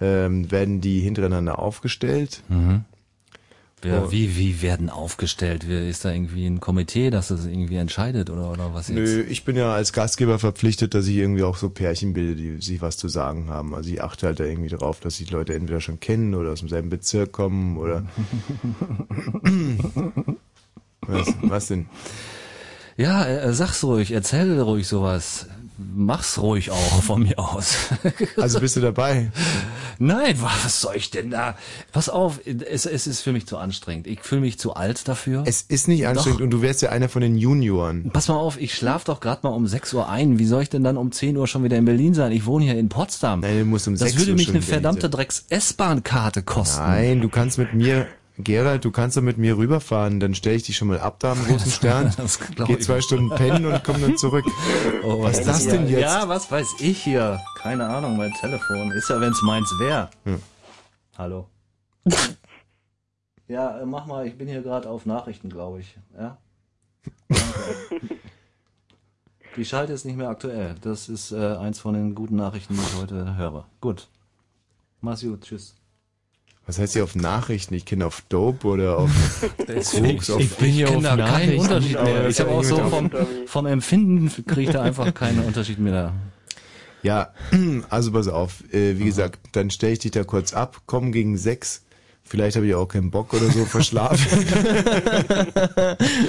ähm, 0.00 0.50
werden 0.50 0.80
die 0.80 1.00
hintereinander 1.00 1.58
aufgestellt. 1.60 2.42
Wer, 3.82 4.04
Oh. 4.04 4.12
wie, 4.12 4.36
wie 4.36 4.60
werden 4.60 4.90
aufgestellt? 4.90 5.64
Wer, 5.66 5.88
ist 5.88 6.04
da 6.04 6.12
irgendwie 6.12 6.46
ein 6.46 6.60
Komitee, 6.60 7.08
das 7.08 7.28
das 7.28 7.46
irgendwie 7.46 7.76
entscheidet 7.76 8.28
oder, 8.28 8.50
oder 8.50 8.74
was 8.74 8.88
jetzt? 8.88 8.96
Nö, 8.96 9.22
ich 9.22 9.44
bin 9.44 9.56
ja 9.56 9.72
als 9.72 9.94
Gastgeber 9.94 10.38
verpflichtet, 10.38 10.92
dass 10.92 11.06
ich 11.06 11.16
irgendwie 11.16 11.42
auch 11.44 11.56
so 11.56 11.70
Pärchen 11.70 12.12
bilde, 12.12 12.34
die 12.36 12.60
sich 12.60 12.82
was 12.82 12.98
zu 12.98 13.08
sagen 13.08 13.48
haben. 13.48 13.74
Also 13.74 13.90
ich 13.90 14.02
achte 14.02 14.26
halt 14.26 14.38
da 14.38 14.44
irgendwie 14.44 14.68
drauf, 14.68 15.00
dass 15.00 15.16
sich 15.16 15.30
Leute 15.30 15.54
entweder 15.54 15.80
schon 15.80 15.98
kennen 15.98 16.34
oder 16.34 16.52
aus 16.52 16.60
demselben 16.60 16.90
Bezirk 16.90 17.32
kommen 17.32 17.78
oder. 17.78 18.04
was, 21.06 21.34
was 21.42 21.66
denn? 21.68 21.86
Ja, 22.96 23.24
äh, 23.26 23.52
sag's 23.54 23.82
ruhig, 23.82 24.10
erzähl 24.12 24.60
ruhig 24.60 24.86
sowas. 24.86 25.46
Mach's 25.94 26.38
ruhig 26.38 26.70
auch 26.70 27.02
von 27.02 27.22
mir 27.22 27.38
aus. 27.38 27.76
Also 28.36 28.60
bist 28.60 28.76
du 28.76 28.80
dabei? 28.80 29.30
Nein, 29.98 30.36
was 30.40 30.80
soll 30.80 30.96
ich 30.96 31.10
denn 31.10 31.30
da? 31.30 31.56
Pass 31.92 32.08
auf, 32.08 32.40
es, 32.46 32.86
es 32.86 33.06
ist 33.06 33.20
für 33.22 33.32
mich 33.32 33.46
zu 33.46 33.56
anstrengend. 33.58 34.06
Ich 34.06 34.20
fühle 34.20 34.40
mich 34.42 34.58
zu 34.58 34.74
alt 34.74 35.08
dafür. 35.08 35.42
Es 35.46 35.62
ist 35.62 35.88
nicht 35.88 36.06
anstrengend 36.06 36.40
Doch. 36.40 36.44
und 36.44 36.50
du 36.50 36.62
wärst 36.62 36.82
ja 36.82 36.90
einer 36.90 37.08
von 37.08 37.22
den 37.22 37.36
Junioren. 37.36 38.10
Pass 38.12 38.28
mal 38.28 38.36
auf, 38.36 38.60
ich 38.60 38.74
schlaf 38.74 39.04
doch 39.04 39.20
gerade 39.20 39.40
mal 39.42 39.50
um 39.54 39.66
6 39.66 39.92
Uhr 39.94 40.08
ein. 40.08 40.38
Wie 40.38 40.46
soll 40.46 40.62
ich 40.62 40.70
denn 40.70 40.84
dann 40.84 40.96
um 40.96 41.12
10 41.12 41.36
Uhr 41.36 41.46
schon 41.46 41.64
wieder 41.64 41.76
in 41.76 41.84
Berlin 41.84 42.14
sein? 42.14 42.32
Ich 42.32 42.46
wohne 42.46 42.64
hier 42.64 42.78
in 42.78 42.88
Potsdam. 42.88 43.40
Nein, 43.40 43.58
du 43.60 43.64
musst 43.64 43.88
um 43.88 43.94
das 43.94 44.00
6 44.10 44.18
würde 44.18 44.30
Uhr 44.32 44.36
mich 44.36 44.46
schon 44.46 44.54
eine 44.56 44.62
wieder 44.62 44.72
verdammte 44.74 45.00
diese- 45.08 45.10
Drecks-S-Bahn-Karte 45.16 46.42
kosten. 46.42 46.82
Nein, 46.82 47.20
du 47.20 47.28
kannst 47.28 47.58
mit 47.58 47.74
mir, 47.74 48.06
Gerald, 48.44 48.84
du 48.84 48.90
kannst 48.90 49.16
doch 49.16 49.22
mit 49.22 49.38
mir 49.38 49.56
rüberfahren, 49.56 50.20
dann 50.20 50.34
stelle 50.34 50.56
ich 50.56 50.64
dich 50.64 50.76
schon 50.76 50.88
mal 50.88 51.00
ab 51.00 51.18
da 51.20 51.32
am 51.32 51.44
großen 51.44 51.70
Stern, 51.70 52.14
geh 52.66 52.78
zwei 52.78 53.00
Stunden 53.00 53.30
pennen 53.30 53.66
und 53.66 53.82
komm 53.84 54.00
dann 54.00 54.16
zurück. 54.16 54.44
Oh, 55.02 55.22
Was 55.22 55.38
ist 55.38 55.48
das 55.48 55.66
denn 55.66 55.88
jetzt? 55.88 56.02
Ja, 56.02 56.28
was 56.28 56.50
weiß 56.50 56.74
ich 56.80 57.02
hier? 57.02 57.40
Keine 57.56 57.86
Ahnung, 57.86 58.18
mein 58.18 58.34
Telefon. 58.34 58.90
Ist 58.90 59.08
ja, 59.08 59.18
wenn's 59.18 59.40
meins 59.40 59.72
wäre. 59.78 60.10
Hm. 60.24 60.42
Hallo. 61.16 61.48
ja, 63.48 63.80
äh, 63.80 63.86
mach 63.86 64.04
mal, 64.04 64.26
ich 64.26 64.36
bin 64.36 64.46
hier 64.46 64.60
gerade 64.60 64.90
auf 64.90 65.06
Nachrichten, 65.06 65.48
glaube 65.48 65.80
ich. 65.80 65.96
Ja? 66.18 66.36
Die 69.56 69.64
Schalte 69.64 69.94
ist 69.94 70.04
nicht 70.04 70.16
mehr 70.16 70.28
aktuell. 70.28 70.74
Das 70.82 71.08
ist 71.08 71.32
äh, 71.32 71.56
eins 71.56 71.80
von 71.80 71.94
den 71.94 72.14
guten 72.14 72.36
Nachrichten, 72.36 72.74
die 72.74 72.80
ich 72.80 73.00
heute 73.00 73.36
höre. 73.36 73.66
Gut. 73.80 74.08
Mach's 75.00 75.22
gut, 75.22 75.40
tschüss. 75.42 75.74
Was 76.70 76.78
heißt 76.78 76.92
hier 76.92 77.02
auf 77.02 77.16
Nachrichten? 77.16 77.74
Ich 77.74 77.84
kenne 77.84 78.06
auf 78.06 78.22
Dope 78.28 78.64
oder 78.68 78.98
auf 78.98 79.10
Deswegen, 79.66 80.20
auf- 80.20 80.38
Ich 80.38 80.50
bin 80.54 80.70
hier 80.70 80.86
kenn 80.86 80.98
auf 80.98 81.02
da 81.02 81.16
keinen 81.16 81.56
Nachrichten. 81.56 81.60
Unterschied 81.62 82.00
mehr. 82.04 82.28
Ich 82.28 82.38
habe 82.38 82.50
auch 82.52 82.62
so 82.62 82.76
vom, 82.76 83.10
vom 83.46 83.66
Empfinden 83.66 84.30
kriege 84.46 84.60
ich 84.62 84.70
da 84.70 84.82
einfach 84.82 85.12
keinen 85.12 85.40
Unterschied 85.40 85.80
mehr. 85.80 85.92
Da. 85.92 86.12
Ja, 87.02 87.34
also 87.90 88.12
pass 88.12 88.28
auf, 88.28 88.62
äh, 88.72 88.96
wie 89.00 89.04
gesagt, 89.06 89.40
dann 89.50 89.70
stelle 89.70 89.94
ich 89.94 89.98
dich 89.98 90.12
da 90.12 90.22
kurz 90.22 90.52
ab, 90.54 90.80
komm 90.86 91.10
gegen 91.10 91.36
sechs. 91.36 91.82
Vielleicht 92.22 92.54
habe 92.54 92.68
ich 92.68 92.74
auch 92.76 92.86
keinen 92.86 93.10
Bock 93.10 93.34
oder 93.34 93.50
so, 93.50 93.64
verschlafen. 93.64 94.24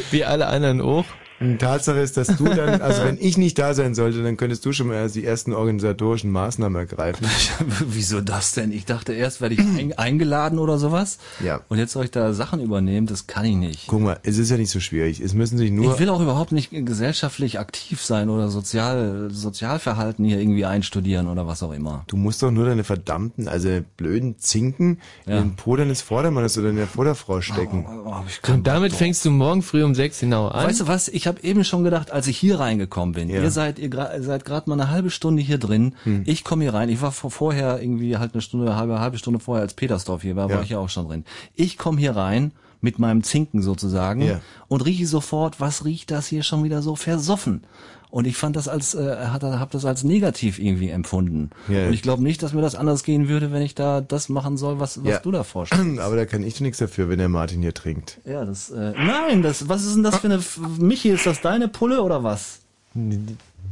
Wie 0.09 0.25
alle 0.25 0.47
anderen 0.47 0.81
auch. 0.81 1.05
Und 1.41 1.59
Tatsache 1.59 1.99
ist, 1.99 2.15
dass 2.17 2.27
du 2.27 2.45
dann, 2.45 2.81
also 2.81 3.03
wenn 3.03 3.17
ich 3.19 3.37
nicht 3.37 3.57
da 3.59 3.73
sein 3.73 3.95
sollte, 3.95 4.21
dann 4.23 4.37
könntest 4.37 4.63
du 4.65 4.71
schon 4.71 4.87
mal 4.87 5.09
die 5.09 5.25
ersten 5.25 5.53
organisatorischen 5.53 6.29
Maßnahmen 6.31 6.79
ergreifen. 6.79 7.27
Wieso 7.87 8.21
das 8.21 8.53
denn? 8.53 8.71
Ich 8.71 8.85
dachte 8.85 9.13
erst, 9.13 9.41
werde 9.41 9.55
ich 9.55 9.59
ein, 9.59 9.93
eingeladen 9.97 10.59
oder 10.59 10.77
sowas. 10.77 11.17
Ja. 11.43 11.61
Und 11.67 11.79
jetzt 11.79 11.93
soll 11.93 12.05
ich 12.05 12.11
da 12.11 12.31
Sachen 12.33 12.61
übernehmen, 12.61 13.07
das 13.07 13.25
kann 13.27 13.45
ich 13.45 13.55
nicht. 13.55 13.87
Guck 13.87 14.01
mal, 14.01 14.19
es 14.23 14.37
ist 14.37 14.51
ja 14.51 14.57
nicht 14.57 14.69
so 14.69 14.79
schwierig. 14.79 15.19
Es 15.19 15.33
müssen 15.33 15.57
sich 15.57 15.71
nur 15.71 15.93
Ich 15.93 15.99
will 15.99 16.09
auch 16.09 16.21
überhaupt 16.21 16.51
nicht 16.51 16.69
gesellschaftlich 16.71 17.59
aktiv 17.59 18.03
sein 18.05 18.29
oder 18.29 18.49
sozial, 18.49 19.29
Sozialverhalten 19.31 20.23
hier 20.23 20.39
irgendwie 20.39 20.65
einstudieren 20.65 21.27
oder 21.27 21.47
was 21.47 21.63
auch 21.63 21.71
immer. 21.73 22.03
Du 22.07 22.17
musst 22.17 22.43
doch 22.43 22.51
nur 22.51 22.65
deine 22.65 22.83
verdammten, 22.83 23.47
also 23.47 23.69
blöden 23.97 24.37
Zinken 24.37 24.99
in 25.25 25.31
Ja. 25.33 25.39
den 25.39 25.55
Po 25.55 25.75
deines 25.75 26.01
Vordermannes 26.01 26.57
oder 26.57 26.69
in 26.69 26.75
der 26.75 26.87
Vorderfrau 26.87 27.41
stecken. 27.41 27.85
Oh, 28.05 28.15
ich 28.27 28.41
kann 28.41 28.57
Und 28.57 28.67
damit 28.67 28.93
fängst 28.93 29.25
du 29.25 29.31
morgen 29.31 29.61
früh 29.63 29.83
um 29.83 29.95
sechs 29.95 30.19
genau 30.19 30.47
an. 30.47 30.67
Weißt 30.67 30.81
du 30.81 30.87
was? 30.87 31.07
Ich 31.07 31.27
habe 31.31 31.43
eben 31.47 31.63
schon 31.63 31.83
gedacht, 31.83 32.11
als 32.11 32.27
ich 32.27 32.37
hier 32.37 32.59
reingekommen 32.59 33.13
bin. 33.15 33.29
Ja. 33.29 33.41
Ihr 33.41 33.51
seid 33.51 33.79
ihr 33.79 33.89
seid 34.19 34.45
gerade 34.45 34.69
mal 34.69 34.79
eine 34.79 34.89
halbe 34.91 35.09
Stunde 35.09 35.41
hier 35.41 35.57
drin. 35.57 35.95
Hm. 36.03 36.23
Ich 36.25 36.43
komme 36.43 36.63
hier 36.63 36.73
rein. 36.73 36.89
Ich 36.89 37.01
war 37.01 37.11
vor, 37.11 37.31
vorher 37.31 37.81
irgendwie 37.81 38.17
halt 38.17 38.33
eine 38.33 38.41
Stunde, 38.41 38.75
halbe 38.75 38.99
halbe 38.99 39.17
Stunde 39.17 39.39
vorher 39.39 39.63
als 39.63 39.73
Petersdorf 39.73 40.21
hier 40.21 40.35
war, 40.35 40.49
Ja. 40.49 40.55
war 40.57 40.63
ich 40.63 40.69
ja 40.69 40.79
auch 40.79 40.89
schon 40.89 41.07
drin. 41.07 41.25
Ich 41.55 41.77
komme 41.77 41.99
hier 41.99 42.15
rein 42.15 42.51
mit 42.81 42.99
meinem 42.99 43.23
Zinken 43.23 43.61
sozusagen 43.61 44.21
Ja. 44.23 44.41
und 44.67 44.85
rieche 44.85 45.07
sofort, 45.07 45.59
was 45.59 45.85
riecht 45.85 46.11
das 46.11 46.27
hier 46.27 46.43
schon 46.43 46.63
wieder 46.63 46.81
so 46.81 46.95
versoffen? 46.95 47.63
Und 48.11 48.27
ich 48.27 48.35
fand 48.35 48.55
das 48.57 48.67
als, 48.67 48.93
äh, 48.93 49.15
hat, 49.27 49.41
hab 49.43 49.71
das 49.71 49.85
als 49.85 50.03
negativ 50.03 50.59
irgendwie 50.59 50.89
empfunden. 50.89 51.49
Ja. 51.69 51.87
Und 51.87 51.93
ich 51.93 52.01
glaube 52.01 52.21
nicht, 52.21 52.43
dass 52.43 52.51
mir 52.53 52.61
das 52.61 52.75
anders 52.75 53.03
gehen 53.03 53.29
würde, 53.29 53.51
wenn 53.53 53.61
ich 53.61 53.73
da 53.73 54.01
das 54.01 54.27
machen 54.29 54.57
soll, 54.57 54.79
was, 54.79 55.01
was 55.03 55.09
Ja. 55.11 55.19
du 55.19 55.31
da 55.31 55.43
vorstellst. 55.43 55.99
Aber 55.99 56.17
da 56.17 56.25
kann 56.25 56.43
ich 56.43 56.55
doch 56.55 56.59
nichts 56.61 56.77
dafür, 56.79 57.07
wenn 57.09 57.19
der 57.19 57.29
Martin 57.29 57.61
hier 57.61 57.73
trinkt. 57.73 58.19
Ja, 58.25 58.43
das, 58.43 58.69
äh, 58.69 58.91
nein, 58.97 59.41
das, 59.41 59.69
was 59.69 59.85
ist 59.85 59.95
denn 59.95 60.03
das 60.03 60.17
für 60.17 60.27
eine, 60.27 60.39
Michi, 60.77 61.09
ist 61.09 61.25
das 61.25 61.39
deine 61.41 61.69
Pulle 61.69 62.01
oder 62.03 62.21
was? 62.23 62.59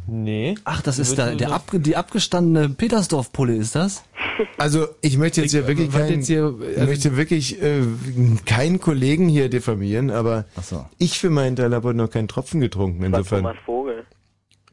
nee. 0.08 0.56
Ach, 0.64 0.82
das 0.82 0.98
ist 1.00 1.18
da, 1.20 1.36
der 1.36 1.52
ab, 1.52 1.64
die 1.74 1.96
abgestandene 1.98 2.70
Petersdorf-Pulle, 2.70 3.56
ist 3.56 3.76
das? 3.76 4.04
Also 4.58 4.88
ich 5.02 5.18
möchte 5.18 5.42
jetzt 5.42 5.52
hier 5.52 5.68
wirklich 5.68 5.92
warte 5.94 6.08
keinen, 6.08 6.20
jetzt 6.20 6.28
hier, 6.28 6.56
ich 6.62 6.78
also- 6.78 6.90
möchte 6.90 7.18
wirklich 7.18 7.62
äh, 7.62 7.82
keinen 8.46 8.80
Kollegen 8.80 9.28
hier 9.28 9.50
diffamieren, 9.50 10.10
aber 10.10 10.46
Ach 10.56 10.64
so. 10.64 10.86
ich 10.98 11.20
für 11.20 11.30
meinen 11.30 11.56
Teil 11.58 11.74
habe 11.76 11.90
heute 11.90 11.98
noch 11.98 12.10
keinen 12.10 12.28
Tropfen 12.30 12.62
getrunken. 12.62 13.04
Insofern. 13.04 13.42
Thomas 13.44 13.58
Vogel. 13.66 13.79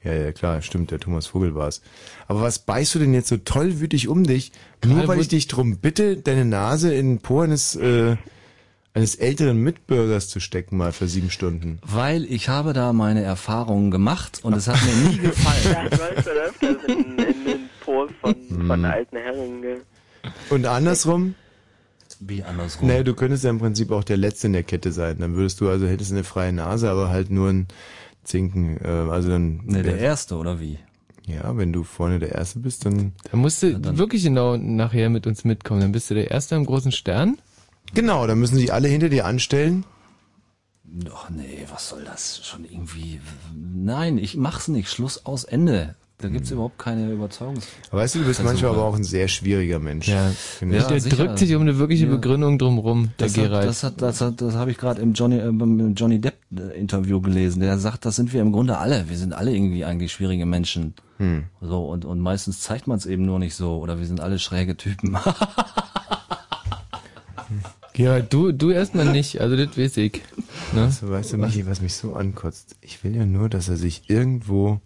Ja, 0.07 0.13
ja, 0.15 0.31
klar, 0.33 0.63
stimmt, 0.63 0.93
der 0.93 1.01
Thomas 1.01 1.27
Vogel 1.27 1.55
war's. 1.57 1.83
Aber 2.29 2.41
was 2.43 2.61
beißt 2.61 2.95
du 2.95 3.01
denn 3.01 3.13
jetzt 3.13 3.29
so 3.29 3.37
tollwütig 3.39 4.07
um 4.07 4.23
dich? 4.25 4.53
Nur 4.85 5.09
weil 5.09 5.19
ich 5.21 5.27
dich 5.29 5.49
drum 5.49 5.79
bitte, 5.79 6.17
deine 6.17 6.45
Nase 6.45 6.95
in 6.95 7.15
den 7.17 7.19
Po 7.19 7.41
eines, 7.41 7.75
äh, 7.75 8.17
eines 8.95 9.17
älteren 9.17 9.59
Mitbürgers 9.59 10.29
zu 10.29 10.39
stecken, 10.39 10.77
mal 10.77 10.93
für 10.93 11.09
sieben 11.09 11.31
Stunden. 11.31 11.81
Weil 11.83 12.25
ich 12.25 12.49
habe 12.49 12.73
da 12.73 12.93
meine 12.93 13.23
Erfahrungen 13.23 13.91
gemacht 13.91 14.41
und 14.45 14.55
es 14.55 14.69
hat 14.69 14.79
mir 14.85 15.09
nie 15.11 15.17
gefallen. 15.23 15.65
Ja, 15.65 15.85
ich 15.87 15.99
weiß 15.99 16.25
schon 16.25 16.33
öfters 16.37 16.85
in, 16.87 17.19
in 17.19 17.45
den 17.45 17.61
Post 17.81 18.15
von, 18.21 18.35
Hm. 18.49 18.67
von 18.69 18.85
alten 18.85 19.17
Herren. 19.17 19.63
Gell. 19.63 19.81
Und 20.51 20.67
andersrum? 20.67 21.35
Wie 22.21 22.43
andersrum? 22.45 22.89
Naja, 22.89 23.03
du 23.03 23.15
könntest 23.15 23.45
ja 23.45 23.51
im 23.51 23.59
Prinzip 23.59 23.91
auch 23.91 24.05
der 24.05 24.17
Letzte 24.17 24.47
in 24.47 24.53
der 24.55 24.63
Kette 24.63 24.93
sein. 24.93 25.19
Dann 25.19 25.35
würdest 25.35 25.61
du 25.61 25.69
also 25.69 25.87
hättest 25.87 26.13
eine 26.13 26.25
freie 26.25 26.53
Nase, 26.53 26.89
aber 26.89 27.11
halt 27.11 27.31
nur 27.31 27.51
ein 27.51 27.67
Zinken. 28.27 28.79
Äh, 28.85 28.89
also 28.89 29.31
dann. 29.31 29.63
Ne, 29.65 29.83
der 29.83 29.99
Erste, 29.99 30.37
oder 30.37 30.61
wie? 30.61 30.79
Ja, 31.27 31.57
wenn 31.57 31.73
du 31.73 31.83
vorne 31.83 32.19
der 32.19 32.33
Erste 32.33 32.61
bist, 32.61 32.85
dann. 32.85 33.13
Da 33.31 33.37
musst 33.37 33.63
du 33.63 33.99
wirklich 33.99 34.23
genau 34.23 34.57
nachher 34.57 35.11
mit 35.11 35.27
uns 35.27 35.45
mitkommen. 35.45 35.81
Dann 35.81 35.93
bist 35.93 36.11
du 36.11 36.15
der 36.15 36.31
Erste 36.31 36.55
am 36.57 36.65
großen 36.65 36.93
Stern. 36.93 37.39
Genau, 37.95 38.27
dann 38.27 38.39
müssen 38.39 38.57
sich 38.57 38.73
alle 38.73 38.89
hinter 38.89 39.09
dir 39.09 39.27
anstellen. 39.27 39.85
Ach 41.13 41.31
nee, 41.31 41.67
was 41.71 41.89
soll 41.89 42.05
das? 42.05 42.47
Schon 42.47 42.65
irgendwie. 42.65 43.21
Nein, 43.55 44.19
ich 44.19 44.37
mach's 44.37 44.69
nicht. 44.69 44.89
Schluss 44.89 45.27
aus 45.27 45.45
Ende. 45.45 45.97
Da 46.19 46.29
gibt's 46.29 46.51
überhaupt 46.51 46.79
keine 46.79 47.13
Überzeugungs. 47.13 47.67
Aber 47.91 48.01
weißt 48.01 48.15
du, 48.15 48.21
du 48.21 48.25
bist 48.25 48.41
Versuche. 48.41 48.55
manchmal 48.55 48.73
aber 48.73 48.85
auch 48.85 48.95
ein 48.97 49.05
sehr 49.05 49.29
schwieriger 49.29 49.79
Mensch. 49.79 50.09
Ja. 50.09 50.31
Ja, 50.63 50.83
der 50.89 50.99
sicher. 50.99 51.15
drückt 51.15 51.39
sich 51.39 51.55
um 51.55 51.61
eine 51.61 51.77
wirkliche 51.77 52.07
Ja. 52.07 52.11
Begründung 52.13 52.59
drumrum, 52.59 53.11
der 53.19 53.27
Das 53.27 53.35
Gerald. 53.35 53.55
hat, 53.63 53.69
das 53.69 53.83
hat, 53.83 54.01
das 54.01 54.21
hat, 54.23 54.41
das 54.41 54.55
habe 54.55 54.71
ich 54.71 54.79
gerade 54.79 55.03
im 55.03 55.13
Johnny, 55.13 55.37
äh, 55.39 55.51
beim 55.53 55.95
Johnny 55.95 56.19
Depp 56.19 56.39
äh, 56.57 56.79
Interview 56.79 57.21
gelesen. 57.21 57.61
Der 57.61 57.77
sagt, 57.79 58.07
das 58.07 58.17
sind 58.17 58.33
wir 58.33 58.41
im 58.41 58.51
Grunde 58.53 58.79
alle. 58.79 59.11
Wir 59.11 59.19
sind 59.19 59.35
alle 59.35 59.55
irgendwie 59.55 59.85
eigentlich 59.85 60.11
schwierige 60.13 60.47
Menschen. 60.47 60.95
Hm. 61.19 61.45
So 61.61 61.85
und 61.87 62.07
und 62.07 62.21
meistens 62.21 62.61
zeigt 62.61 62.87
man 62.87 62.97
es 62.97 63.05
eben 63.05 63.27
nur 63.27 63.39
nicht 63.39 63.55
so. 63.55 63.77
Oder 63.79 63.99
wir 63.99 64.07
sind 64.07 64.21
alle 64.21 64.39
schräge 64.39 64.75
Typen. 64.77 65.19
Gerald, 67.93 68.33
du, 68.33 68.53
du 68.53 68.71
erstmal 68.71 69.07
nicht, 69.11 69.41
also 69.41 69.57
das 69.57 69.77
weiß 69.79 69.97
ich. 69.99 70.21
Ne? 70.75 70.83
Also, 70.83 71.09
weißt 71.09 71.33
du, 71.33 71.39
Michi, 71.39 71.67
was 71.67 71.81
mich 71.81 71.95
so 71.95 72.15
ankotzt? 72.15 72.77
Ich 72.83 73.03
will 73.05 73.17
ja 73.17 73.25
nur, 73.25 73.49
dass 73.49 73.69
er 73.71 73.77
sich 73.77 74.11
irgendwo 74.11 74.81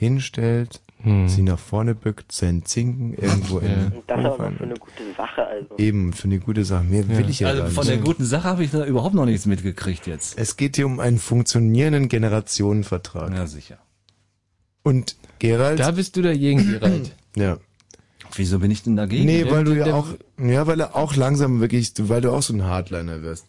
hinstellt, 0.00 0.80
sie 1.26 1.42
nach 1.42 1.58
vorne 1.58 1.94
bückt, 1.94 2.32
seinen 2.32 2.64
Zinken 2.64 3.14
irgendwo 3.14 3.58
in 3.58 3.92
Und 3.92 4.02
das 4.06 4.18
aber 4.18 4.50
für 4.52 4.64
eine 4.64 4.74
gute 4.74 5.14
Sache, 5.16 5.46
also. 5.46 5.78
Eben, 5.78 6.12
für 6.12 6.24
eine 6.24 6.38
gute 6.38 6.64
Sache. 6.64 6.84
Mehr 6.84 7.06
will 7.08 7.28
ich 7.30 7.40
ja 7.40 7.48
also 7.48 7.66
von 7.66 7.86
der 7.86 7.98
guten 7.98 8.24
Sache 8.24 8.44
habe 8.44 8.64
ich 8.64 8.70
da 8.70 8.84
überhaupt 8.84 9.14
noch 9.14 9.24
nichts 9.24 9.46
mitgekriegt 9.46 10.06
jetzt. 10.06 10.38
es 10.38 10.56
geht 10.56 10.76
hier 10.76 10.86
um 10.86 11.00
einen 11.00 11.18
funktionierenden 11.18 12.08
Generationenvertrag. 12.08 13.32
Ja 13.32 13.46
sicher. 13.46 13.78
Und 14.82 15.16
Gerald, 15.38 15.80
Da 15.80 15.90
bist 15.90 16.16
du 16.16 16.22
dagegen, 16.22 16.66
Gerald. 16.66 17.14
ja. 17.36 17.58
Wieso 18.34 18.58
bin 18.58 18.70
ich 18.70 18.82
denn 18.82 18.96
dagegen? 18.96 19.26
Nee, 19.26 19.50
weil 19.50 19.64
du 19.64 19.72
ja 19.72 19.94
auch, 19.94 20.08
ja, 20.38 20.66
weil 20.66 20.80
er 20.80 20.96
auch 20.96 21.16
langsam 21.16 21.60
wirklich, 21.60 21.92
weil 21.98 22.20
du 22.20 22.30
auch 22.30 22.42
so 22.42 22.54
ein 22.54 22.64
Hardliner 22.64 23.22
wirst. 23.22 23.46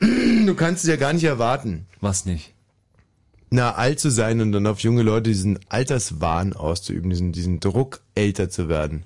Du 0.46 0.56
kannst 0.56 0.82
es 0.82 0.90
ja 0.90 0.96
gar 0.96 1.12
nicht 1.12 1.22
erwarten. 1.22 1.86
Was 2.00 2.26
nicht? 2.26 2.51
Na, 3.54 3.74
alt 3.74 4.00
zu 4.00 4.08
sein 4.08 4.40
und 4.40 4.52
dann 4.52 4.66
auf 4.66 4.80
junge 4.80 5.02
Leute 5.02 5.24
diesen 5.24 5.60
Alterswahn 5.68 6.54
auszuüben, 6.54 7.10
diesen, 7.10 7.32
diesen 7.32 7.60
Druck, 7.60 8.00
älter 8.14 8.48
zu 8.48 8.70
werden. 8.70 9.04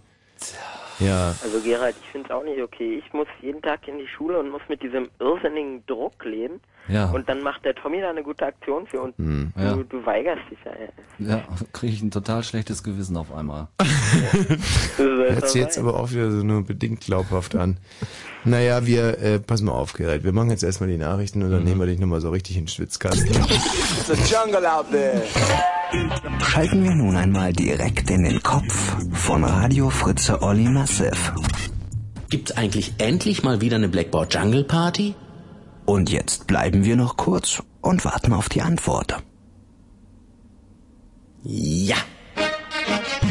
Ja. 1.00 1.34
Also 1.42 1.60
Gerald, 1.60 1.96
ich 2.00 2.08
finde 2.10 2.28
es 2.28 2.30
auch 2.30 2.44
nicht 2.44 2.62
okay. 2.62 3.02
Ich 3.04 3.12
muss 3.12 3.26
jeden 3.42 3.60
Tag 3.60 3.88
in 3.88 3.98
die 3.98 4.06
Schule 4.06 4.38
und 4.38 4.50
muss 4.50 4.62
mit 4.68 4.84
diesem 4.84 5.08
irrsinnigen 5.18 5.84
Druck 5.86 6.24
leben. 6.24 6.60
Ja. 6.88 7.10
Und 7.10 7.28
dann 7.28 7.42
macht 7.42 7.64
der 7.64 7.74
Tommy 7.74 8.00
da 8.00 8.10
eine 8.10 8.22
gute 8.22 8.46
Aktion 8.46 8.86
für 8.86 9.00
uns. 9.02 9.16
Hm. 9.18 9.52
Du, 9.56 9.62
Ja. 9.62 9.74
du 9.76 10.06
weigerst 10.06 10.42
dich 10.50 10.58
ja. 10.64 10.70
ey. 10.72 10.88
Ja, 11.18 11.42
kriege 11.72 11.92
ich 11.92 12.02
ein 12.02 12.10
total 12.10 12.42
schlechtes 12.44 12.82
Gewissen 12.82 13.16
auf 13.16 13.34
einmal. 13.34 13.68
Hört 14.96 15.48
sich 15.50 15.60
jetzt 15.60 15.78
aber 15.78 15.98
auch 15.98 16.10
wieder 16.10 16.30
so 16.30 16.44
nur 16.44 16.64
bedingt 16.64 17.00
glaubhaft 17.00 17.56
an. 17.56 17.78
Naja, 18.44 18.86
wir, 18.86 19.18
äh, 19.20 19.40
pass 19.40 19.60
mal 19.62 19.72
auf, 19.72 19.92
Gerald. 19.94 20.22
Wir 20.22 20.32
machen 20.32 20.50
jetzt 20.50 20.62
erstmal 20.62 20.88
die 20.88 20.96
Nachrichten 20.98 21.42
und 21.42 21.50
dann 21.50 21.64
nehmen 21.64 21.80
wir 21.80 21.86
dich 21.86 21.98
nochmal 21.98 22.20
so 22.20 22.30
richtig 22.30 22.56
in 22.56 22.62
den 22.64 22.68
Schwitzkasten. 22.68 23.34
Schalten 26.42 26.84
wir 26.84 26.94
nun 26.94 27.16
einmal 27.16 27.52
direkt 27.52 28.10
in 28.10 28.22
den 28.24 28.42
Kopf 28.42 28.96
von 29.12 29.44
Radio 29.44 29.90
Fritze 29.90 30.42
Olli 30.42 30.68
Massiv. 30.68 31.32
Gibt's 32.30 32.52
eigentlich 32.56 32.94
endlich 32.98 33.42
mal 33.42 33.60
wieder 33.60 33.76
eine 33.76 33.88
Blackboard 33.88 34.34
Jungle 34.34 34.64
Party? 34.64 35.14
Und 35.86 36.10
jetzt 36.10 36.46
bleiben 36.46 36.84
wir 36.84 36.96
noch 36.96 37.16
kurz 37.16 37.62
und 37.80 38.04
warten 38.04 38.32
auf 38.32 38.48
die 38.48 38.62
Antwort. 38.62 39.22
Ja. 41.42 41.96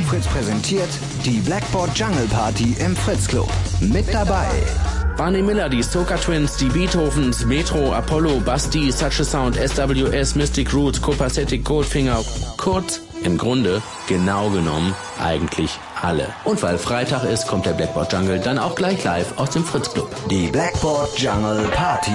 Fritz 0.05 0.27
präsentiert 0.27 0.89
die 1.25 1.39
Blackboard 1.39 1.97
Jungle 1.97 2.27
Party 2.27 2.75
im 2.79 2.95
Fritz 2.95 3.27
Club. 3.27 3.49
Mit 3.81 4.13
dabei 4.13 4.47
Barney 5.17 5.41
Miller, 5.41 5.67
die 5.67 5.83
Stoker 5.83 6.17
Twins, 6.17 6.57
die 6.57 6.69
Beethovens, 6.69 7.45
Metro, 7.45 7.91
Apollo, 7.93 8.41
Basti, 8.41 8.91
Such 8.91 9.19
a 9.19 9.23
Sound, 9.23 9.55
SWS, 9.55 10.35
Mystic 10.35 10.73
Roots, 10.73 11.01
Copacetic, 11.01 11.65
Goldfinger. 11.65 12.23
Kurz, 12.57 13.01
im 13.23 13.37
Grunde, 13.37 13.81
genau 14.07 14.49
genommen, 14.49 14.93
eigentlich 15.21 15.79
alle. 16.01 16.27
Und 16.43 16.61
weil 16.63 16.77
Freitag 16.77 17.23
ist, 17.23 17.47
kommt 17.47 17.65
der 17.65 17.73
Blackboard 17.73 18.11
Jungle 18.13 18.39
dann 18.39 18.57
auch 18.59 18.75
gleich 18.75 19.03
live 19.03 19.37
aus 19.37 19.51
dem 19.51 19.63
Fritz 19.63 19.91
Club. 19.93 20.09
die 20.29 20.47
Blackboard 20.47 21.17
Jungle 21.19 21.67
Party. 21.73 22.11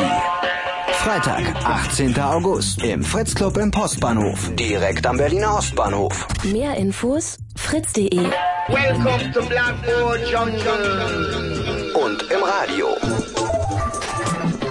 Freitag, 0.92 1.42
18. 1.64 2.20
August 2.20 2.82
im 2.82 3.02
Fritz 3.02 3.34
Club 3.34 3.56
im 3.56 3.70
Postbahnhof, 3.70 4.50
direkt 4.54 5.06
am 5.06 5.16
Berliner 5.16 5.56
Ostbahnhof. 5.56 6.26
Mehr 6.44 6.76
Infos 6.76 7.38
fritz.de. 7.56 8.10
Welcome 8.68 9.32
to 9.32 9.40
Blackboard 9.42 10.20
Jungle. 10.30 11.94
Und 11.94 12.22
im 12.30 12.42
Radio. 12.42 12.88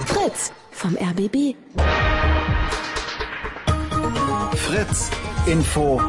Fritz 0.06 0.52
vom 0.70 0.96
RBB. 0.96 1.56
Fritz 4.54 5.10
Info 5.46 6.00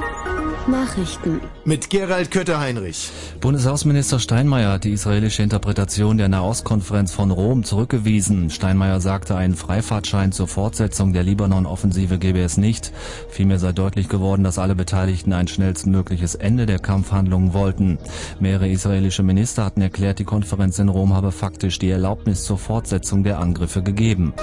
Nachrichten. 0.67 1.41
Mit 1.65 1.89
Gerald 1.89 2.31
Kötter-Heinrich. 2.31 3.09
Bundesaußenminister 3.39 4.19
Steinmeier 4.19 4.73
hat 4.73 4.83
die 4.83 4.91
israelische 4.91 5.41
Interpretation 5.43 6.17
der 6.17 6.29
Nahostkonferenz 6.29 7.11
von 7.11 7.31
Rom 7.31 7.63
zurückgewiesen. 7.63 8.49
Steinmeier 8.49 8.99
sagte, 8.99 9.35
einen 9.35 9.55
Freifahrtschein 9.55 10.31
zur 10.31 10.47
Fortsetzung 10.47 11.13
der 11.13 11.23
Libanon-Offensive 11.23 12.19
gebe 12.19 12.41
es 12.41 12.57
nicht. 12.57 12.91
Vielmehr 13.29 13.59
sei 13.59 13.71
deutlich 13.71 14.09
geworden, 14.09 14.43
dass 14.43 14.59
alle 14.59 14.75
Beteiligten 14.75 15.33
ein 15.33 15.47
schnellstmögliches 15.47 16.35
Ende 16.35 16.65
der 16.65 16.79
Kampfhandlungen 16.79 17.53
wollten. 17.53 17.97
Mehrere 18.39 18.69
israelische 18.69 19.23
Minister 19.23 19.65
hatten 19.65 19.81
erklärt, 19.81 20.19
die 20.19 20.25
Konferenz 20.25 20.77
in 20.79 20.89
Rom 20.89 21.13
habe 21.13 21.31
faktisch 21.31 21.79
die 21.79 21.89
Erlaubnis 21.89 22.43
zur 22.43 22.57
Fortsetzung 22.57 23.23
der 23.23 23.39
Angriffe 23.39 23.81
gegeben. 23.81 24.33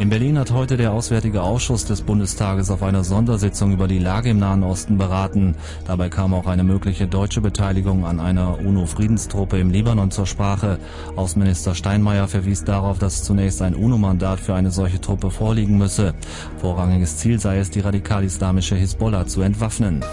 In 0.00 0.10
Berlin 0.10 0.36
hat 0.40 0.50
heute 0.50 0.76
der 0.76 0.92
Auswärtige 0.92 1.42
Ausschuss 1.42 1.84
des 1.84 2.02
Bundestages 2.02 2.68
auf 2.72 2.82
einer 2.82 3.04
Sondersitzung 3.04 3.72
über 3.72 3.86
die 3.86 4.00
Lage 4.00 4.30
im 4.30 4.40
Nahen 4.40 4.64
Osten 4.64 4.98
beraten. 4.98 5.54
Dabei 5.86 6.08
kam 6.08 6.34
auch 6.34 6.48
eine 6.48 6.64
mögliche 6.64 7.06
deutsche 7.06 7.40
Beteiligung 7.40 8.04
an 8.04 8.18
einer 8.18 8.58
UNO-Friedenstruppe 8.58 9.60
im 9.60 9.70
Libanon 9.70 10.10
zur 10.10 10.26
Sprache. 10.26 10.80
Außenminister 11.14 11.76
Steinmeier 11.76 12.26
verwies 12.26 12.64
darauf, 12.64 12.98
dass 12.98 13.22
zunächst 13.22 13.62
ein 13.62 13.76
UNO-Mandat 13.76 14.40
für 14.40 14.54
eine 14.54 14.72
solche 14.72 15.00
Truppe 15.00 15.30
vorliegen 15.30 15.78
müsse. 15.78 16.14
Vorrangiges 16.58 17.18
Ziel 17.18 17.38
sei 17.38 17.58
es, 17.58 17.70
die 17.70 17.80
radikal-islamische 17.80 18.74
Hisbollah 18.74 19.28
zu 19.28 19.42
entwaffnen. 19.42 20.04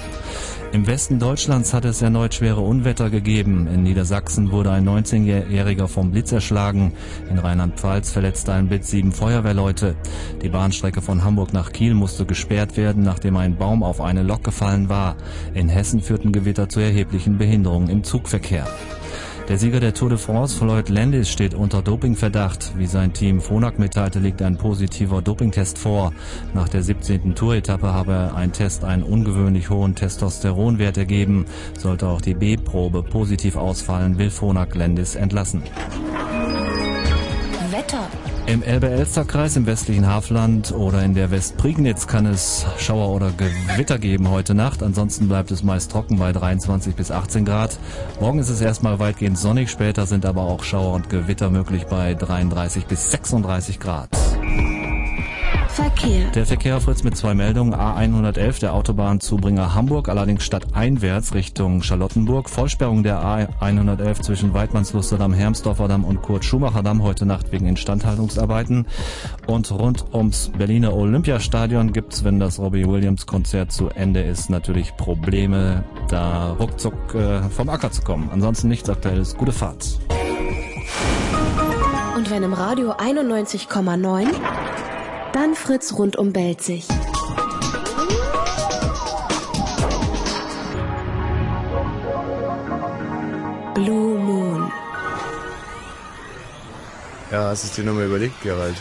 Im 0.73 0.87
Westen 0.87 1.19
Deutschlands 1.19 1.73
hat 1.73 1.83
es 1.83 2.01
erneut 2.01 2.33
schwere 2.33 2.61
Unwetter 2.61 3.09
gegeben. 3.09 3.67
In 3.67 3.83
Niedersachsen 3.83 4.51
wurde 4.51 4.71
ein 4.71 4.87
19-Jähriger 4.87 5.89
vom 5.89 6.11
Blitz 6.11 6.31
erschlagen. 6.31 6.93
In 7.29 7.39
Rheinland-Pfalz 7.39 8.11
verletzte 8.11 8.53
ein 8.53 8.69
Blitz 8.69 8.89
sieben 8.89 9.11
Feuerwehrleute. 9.11 9.95
Die 10.41 10.47
Bahnstrecke 10.47 11.01
von 11.01 11.25
Hamburg 11.25 11.51
nach 11.51 11.73
Kiel 11.73 11.93
musste 11.93 12.25
gesperrt 12.25 12.77
werden, 12.77 13.03
nachdem 13.03 13.35
ein 13.35 13.57
Baum 13.57 13.83
auf 13.83 13.99
eine 13.99 14.23
Lok 14.23 14.45
gefallen 14.45 14.87
war. 14.87 15.17
In 15.53 15.67
Hessen 15.67 15.99
führten 15.99 16.31
Gewitter 16.31 16.69
zu 16.69 16.79
erheblichen 16.79 17.37
Behinderungen 17.37 17.89
im 17.89 18.05
Zugverkehr. 18.05 18.65
Der 19.51 19.57
Sieger 19.57 19.81
der 19.81 19.93
Tour 19.93 20.07
de 20.07 20.17
France, 20.17 20.57
Floyd 20.57 20.87
Landis, 20.87 21.27
steht 21.27 21.53
unter 21.53 21.81
Dopingverdacht. 21.81 22.71
Wie 22.77 22.85
sein 22.85 23.11
Team 23.11 23.41
Phonak 23.41 23.79
mitteilte, 23.79 24.19
liegt 24.19 24.41
ein 24.41 24.55
positiver 24.55 25.21
Dopingtest 25.21 25.77
vor. 25.77 26.13
Nach 26.53 26.69
der 26.69 26.83
17. 26.83 27.35
Tour-Etappe 27.35 27.93
habe 27.93 28.31
ein 28.33 28.53
Test 28.53 28.85
einen 28.85 29.03
ungewöhnlich 29.03 29.69
hohen 29.69 29.93
Testosteronwert 29.93 30.95
ergeben. 30.95 31.47
Sollte 31.77 32.07
auch 32.07 32.21
die 32.21 32.33
B-Probe 32.33 33.03
positiv 33.03 33.57
ausfallen, 33.57 34.17
will 34.17 34.29
Phonak 34.29 34.73
Landis 34.73 35.15
entlassen. 35.15 35.63
Wetter. 37.71 38.07
Im 38.51 38.63
Elbe-Elster-Kreis 38.63 39.55
im 39.55 39.65
westlichen 39.65 40.07
Hafland 40.07 40.73
oder 40.73 41.01
in 41.05 41.13
der 41.13 41.31
Westprignitz 41.31 42.05
kann 42.05 42.25
es 42.25 42.65
Schauer 42.77 43.15
oder 43.15 43.31
Gewitter 43.31 43.97
geben 43.97 44.29
heute 44.29 44.53
Nacht. 44.53 44.83
Ansonsten 44.83 45.29
bleibt 45.29 45.51
es 45.51 45.63
meist 45.63 45.89
trocken 45.89 46.19
bei 46.19 46.33
23 46.33 46.93
bis 46.93 47.11
18 47.11 47.45
Grad. 47.45 47.79
Morgen 48.19 48.39
ist 48.39 48.49
es 48.49 48.59
erstmal 48.59 48.99
weitgehend 48.99 49.37
sonnig, 49.37 49.71
später 49.71 50.05
sind 50.05 50.25
aber 50.25 50.41
auch 50.41 50.65
Schauer 50.65 50.95
und 50.95 51.09
Gewitter 51.09 51.49
möglich 51.49 51.85
bei 51.85 52.13
33 52.13 52.87
bis 52.87 53.11
36 53.11 53.79
Grad. 53.79 54.09
Verkehr. 55.67 56.29
Der 56.31 56.45
Verkehr 56.45 56.81
fritz 56.81 57.03
mit 57.03 57.15
zwei 57.15 57.33
Meldungen. 57.33 57.73
A111, 57.73 58.59
der 58.59 58.73
Autobahnzubringer 58.73 59.73
Hamburg, 59.73 60.09
allerdings 60.09 60.43
stadteinwärts 60.43 61.33
Richtung 61.33 61.81
Charlottenburg. 61.81 62.49
Vollsperrung 62.49 63.03
der 63.03 63.21
A111 63.23 64.21
zwischen 64.21 64.53
Weidmannslusterdam, 64.53 65.33
Hermsdorfer 65.33 65.81
und 66.03 66.21
Kurt-Schumacher-Damm 66.21 67.03
heute 67.03 67.25
Nacht 67.25 67.51
wegen 67.51 67.67
Instandhaltungsarbeiten. 67.67 68.85
Und 69.47 69.71
rund 69.71 70.05
ums 70.13 70.51
Berliner 70.57 70.93
Olympiastadion 70.93 71.93
gibt's, 71.93 72.23
wenn 72.23 72.39
das 72.39 72.59
Robbie 72.59 72.85
Williams 72.85 73.25
Konzert 73.25 73.71
zu 73.71 73.89
Ende 73.89 74.21
ist, 74.21 74.49
natürlich 74.49 74.95
Probleme, 74.97 75.83
da 76.09 76.51
ruckzuck 76.51 77.15
äh, 77.15 77.41
vom 77.43 77.69
Acker 77.69 77.91
zu 77.91 78.01
kommen. 78.01 78.29
Ansonsten 78.31 78.67
nichts 78.67 78.89
Aktuelles. 78.89 79.35
Gute 79.37 79.51
Fahrt. 79.51 79.99
wenn 82.31 82.43
im 82.43 82.53
Radio 82.53 82.93
91,9, 82.93 84.27
dann 85.33 85.55
Fritz 85.55 85.93
rundum 85.97 86.33
Belzig. 86.33 86.87
Blue 93.73 94.17
Moon. 94.19 94.71
Ja, 97.31 97.45
hast 97.49 97.63
du 97.63 97.67
es 97.67 97.75
dir 97.75 97.83
nochmal 97.83 98.05
überlegt, 98.05 98.41
Gerald? 98.41 98.75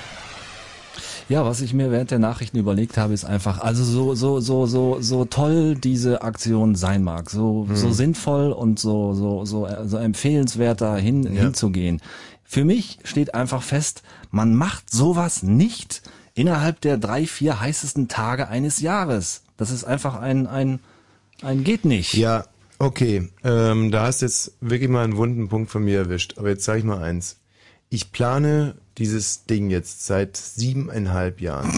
Ja, 1.29 1.45
was 1.45 1.61
ich 1.61 1.73
mir 1.73 1.93
während 1.93 2.11
der 2.11 2.19
Nachrichten 2.19 2.59
überlegt 2.59 2.97
habe, 2.97 3.15
ist 3.15 3.25
einfach, 3.25 3.61
also 3.61 3.85
so, 3.85 4.15
so, 4.17 4.41
so, 4.41 4.67
so, 4.67 4.97
so 5.01 5.25
toll 5.25 5.77
diese 5.77 6.23
Aktion 6.23 6.75
sein 6.75 7.05
mag, 7.05 7.31
so, 7.31 7.67
Hm. 7.69 7.77
so 7.77 7.93
sinnvoll 7.93 8.51
und 8.51 8.81
so, 8.81 9.15
so, 9.15 9.45
so, 9.45 9.69
so 9.85 9.97
empfehlenswert 9.97 10.81
dahin 10.81 11.23
Ja. 11.23 11.43
hinzugehen. 11.43 12.01
Für 12.43 12.65
mich 12.65 12.99
steht 13.05 13.35
einfach 13.35 13.63
fest, 13.63 14.03
man 14.33 14.57
macht 14.57 14.91
sowas 14.91 15.45
nicht 15.45 16.03
innerhalb 16.41 16.81
der 16.81 16.97
drei, 16.97 17.27
vier 17.27 17.61
heißesten 17.61 18.09
Tage 18.09 18.49
eines 18.49 18.81
Jahres. 18.81 19.43
Das 19.59 19.71
ist 19.71 19.85
einfach 19.85 20.19
ein, 20.19 20.47
ein, 20.47 20.81
ein 21.43 21.65
geht 21.65 21.85
nicht. 21.85 22.15
Ja, 22.15 22.47
okay. 22.79 23.29
Ähm, 23.45 23.91
da 23.91 24.07
hast 24.07 24.23
jetzt 24.23 24.55
wirklich 24.63 24.89
mal 24.89 25.05
einen 25.05 25.19
wunden 25.19 25.51
Punkt 25.51 25.71
von 25.71 25.85
mir 25.85 25.99
erwischt. 25.99 26.39
Aber 26.39 26.49
jetzt 26.49 26.65
sage 26.65 26.79
ich 26.79 26.85
mal 26.85 27.03
eins. 27.03 27.37
Ich 27.91 28.11
plane 28.11 28.77
dieses 28.97 29.45
Ding 29.45 29.69
jetzt 29.69 30.07
seit 30.07 30.39
siebeneinhalb 30.39 31.43
Jahren. 31.43 31.71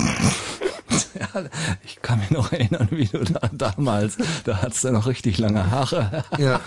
Ich 1.84 2.02
kann 2.02 2.18
mich 2.20 2.30
noch 2.30 2.52
erinnern, 2.52 2.88
wie 2.90 3.06
du 3.06 3.18
da 3.18 3.48
damals, 3.52 4.16
da 4.44 4.62
hattest 4.62 4.84
du 4.84 4.90
noch 4.90 5.06
richtig 5.06 5.38
lange 5.38 5.70
Haare. 5.70 6.24
Ja. 6.38 6.60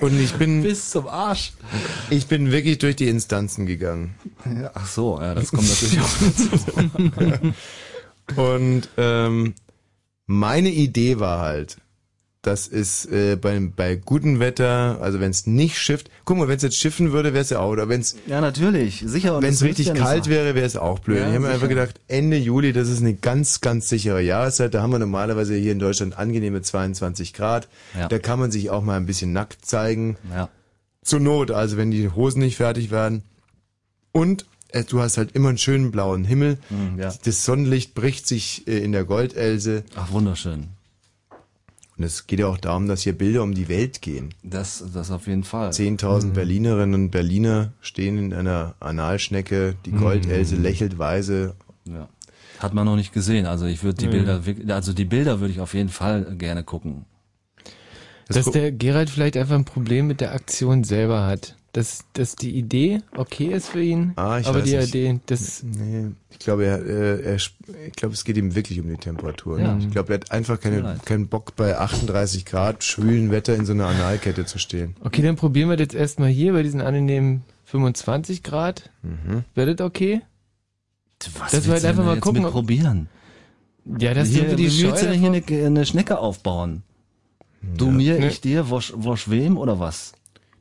Und 0.00 0.20
ich 0.20 0.34
bin 0.34 0.62
Bis 0.62 0.90
zum 0.90 1.08
Arsch. 1.08 1.52
Ich 2.10 2.26
bin 2.26 2.52
wirklich 2.52 2.78
durch 2.78 2.96
die 2.96 3.08
Instanzen 3.08 3.66
gegangen. 3.66 4.14
Ja, 4.44 4.70
ach 4.74 4.86
so, 4.86 5.20
ja, 5.20 5.34
das 5.34 5.50
kommt 5.50 5.68
natürlich 5.68 6.00
auch 6.00 6.16
dazu. 6.20 7.54
Und 8.40 8.88
ähm, 8.96 9.54
meine 10.26 10.70
Idee 10.70 11.20
war 11.20 11.40
halt, 11.40 11.76
das 12.46 12.68
ist 12.68 13.06
äh, 13.06 13.36
bei, 13.36 13.58
bei 13.74 13.96
gutem 13.96 14.38
Wetter, 14.38 14.98
also 15.00 15.18
wenn 15.20 15.30
es 15.30 15.46
nicht 15.46 15.78
schifft, 15.78 16.10
guck 16.24 16.36
mal, 16.36 16.46
wenn 16.46 16.56
es 16.56 16.62
jetzt 16.62 16.76
schiffen 16.76 17.12
würde, 17.12 17.32
wäre 17.32 17.42
es 17.42 17.50
ja 17.50 17.58
auch, 17.58 17.70
oder 17.70 17.88
wenn 17.88 18.00
es 18.00 18.16
Ja, 18.26 18.40
natürlich, 18.40 19.02
sicher. 19.04 19.42
wenn 19.42 19.52
es 19.52 19.62
richtig 19.62 19.88
ja 19.88 19.94
kalt 19.94 20.28
wäre, 20.28 20.54
wäre 20.54 20.64
es 20.66 20.76
auch 20.76 21.00
blöd. 21.00 21.18
Ja, 21.18 21.26
ich 21.28 21.34
habe 21.34 21.40
mir 21.46 21.50
einfach 21.50 21.68
gedacht, 21.68 22.00
Ende 22.06 22.36
Juli, 22.36 22.72
das 22.72 22.88
ist 22.88 23.00
eine 23.00 23.14
ganz, 23.14 23.60
ganz 23.60 23.88
sichere 23.88 24.22
Jahreszeit. 24.22 24.74
Da 24.74 24.82
haben 24.82 24.90
wir 24.92 24.98
normalerweise 25.00 25.56
hier 25.56 25.72
in 25.72 25.78
Deutschland 25.80 26.16
angenehme 26.16 26.62
22 26.62 27.32
Grad. 27.32 27.68
Ja. 27.98 28.06
Da 28.08 28.18
kann 28.18 28.38
man 28.38 28.50
sich 28.52 28.70
auch 28.70 28.82
mal 28.82 28.96
ein 28.96 29.06
bisschen 29.06 29.32
nackt 29.32 29.66
zeigen. 29.66 30.16
Ja. 30.32 30.48
Zur 31.02 31.20
Not, 31.20 31.50
also 31.50 31.76
wenn 31.76 31.90
die 31.90 32.08
Hosen 32.10 32.40
nicht 32.40 32.56
fertig 32.56 32.90
werden. 32.90 33.22
Und 34.12 34.46
äh, 34.68 34.84
du 34.84 35.00
hast 35.00 35.18
halt 35.18 35.32
immer 35.32 35.48
einen 35.48 35.58
schönen 35.58 35.90
blauen 35.90 36.24
Himmel. 36.24 36.58
Mm, 36.70 36.98
ja. 37.00 37.12
Das 37.24 37.44
Sonnenlicht 37.44 37.94
bricht 37.94 38.26
sich 38.26 38.66
äh, 38.66 38.78
in 38.78 38.92
der 38.92 39.04
Goldelse. 39.04 39.84
Ach, 39.96 40.10
wunderschön. 40.12 40.68
Und 41.98 42.04
es 42.04 42.26
geht 42.26 42.40
ja 42.40 42.46
auch 42.46 42.58
darum, 42.58 42.88
dass 42.88 43.02
hier 43.02 43.16
Bilder 43.16 43.42
um 43.42 43.54
die 43.54 43.68
Welt 43.68 44.02
gehen. 44.02 44.34
Das, 44.42 44.84
das 44.92 45.10
auf 45.10 45.26
jeden 45.26 45.44
Fall. 45.44 45.70
10.000 45.70 46.32
Berlinerinnen 46.32 46.94
und 46.94 47.10
Berliner 47.10 47.72
stehen 47.80 48.18
in 48.18 48.34
einer 48.34 48.74
Analschnecke. 48.80 49.76
Die 49.86 49.92
Goldelse 49.92 50.56
lächelt 50.56 50.98
weise. 50.98 51.54
Ja. 51.86 52.08
Hat 52.58 52.74
man 52.74 52.84
noch 52.84 52.96
nicht 52.96 53.12
gesehen. 53.14 53.46
Also 53.46 53.64
ich 53.66 53.82
würde 53.82 53.96
die 53.98 54.06
Mhm. 54.08 54.42
Bilder, 54.44 54.74
also 54.74 54.92
die 54.92 55.04
Bilder 55.06 55.40
würde 55.40 55.52
ich 55.52 55.60
auf 55.60 55.72
jeden 55.74 55.88
Fall 55.88 56.36
gerne 56.36 56.64
gucken. 56.64 57.06
Das 58.28 58.36
Dass 58.36 58.44
gu- 58.46 58.50
der 58.52 58.72
Gerald 58.72 59.08
vielleicht 59.08 59.36
einfach 59.36 59.54
ein 59.54 59.64
Problem 59.64 60.06
mit 60.06 60.20
der 60.20 60.32
Aktion 60.32 60.84
selber 60.84 61.26
hat. 61.26 61.54
Dass, 61.76 62.04
dass 62.14 62.36
die 62.36 62.56
Idee 62.56 63.02
okay 63.18 63.48
ist 63.52 63.68
für 63.68 63.82
ihn, 63.82 64.12
Ah, 64.16 64.38
ich 64.38 64.46
aber 64.46 64.60
weiß 64.60 64.64
die 64.64 64.76
nicht. 64.78 64.88
Idee, 64.88 65.20
das, 65.26 65.62
Nee, 65.62 66.06
ich 66.30 66.38
glaube, 66.38 66.64
er, 66.64 66.82
er, 66.86 67.34
ich 67.36 67.52
glaube, 67.96 68.14
es 68.14 68.24
geht 68.24 68.38
ihm 68.38 68.54
wirklich 68.54 68.80
um 68.80 68.88
die 68.88 68.96
Temperatur. 68.96 69.60
Ja. 69.60 69.76
Ich 69.76 69.90
glaube, 69.90 70.14
er 70.14 70.20
hat 70.20 70.30
einfach 70.32 70.58
keine, 70.58 70.98
keinen 71.04 71.28
Bock 71.28 71.54
bei 71.54 71.76
38 71.76 72.46
Grad 72.46 72.82
schwülen 72.82 73.30
Wetter 73.30 73.54
in 73.54 73.66
so 73.66 73.72
einer 73.74 73.88
Analkette 73.88 74.46
zu 74.46 74.58
stehen. 74.58 74.96
okay, 75.04 75.20
dann 75.20 75.36
probieren 75.36 75.68
wir 75.68 75.76
das 75.76 75.84
jetzt 75.84 75.94
erstmal 75.94 76.30
hier 76.30 76.54
bei 76.54 76.62
diesen 76.62 76.80
angenehmen 76.80 77.42
25 77.66 78.42
Grad. 78.42 78.88
Mhm. 79.02 79.44
Wäre 79.54 79.74
das 79.74 79.86
okay? 79.86 80.22
Was 81.38 81.50
Dass 81.52 81.66
wir 81.66 81.74
halt 81.74 81.84
einfach 81.84 82.04
denn 82.04 82.06
mal 82.14 82.20
gucken, 82.20 82.40
mit 82.42 82.48
ob- 82.48 82.52
probieren? 82.54 83.08
Ja, 83.98 84.14
das 84.14 84.28
hier, 84.28 84.38
sind 84.40 84.48
wir 84.48 84.56
die 84.56 84.72
wie 84.72 84.82
willst 84.84 85.02
du 85.02 85.08
denn 85.08 85.20
hier 85.20 85.30
eine, 85.60 85.66
eine 85.66 85.84
Schnecke 85.84 86.18
aufbauen? 86.20 86.84
Du 87.76 87.90
mir, 87.90 88.18
Ne. 88.18 88.28
ich 88.28 88.40
dir, 88.40 88.70
wosch, 88.70 88.92
wosch 88.96 89.28
wem 89.28 89.58
oder 89.58 89.78
was? 89.78 90.12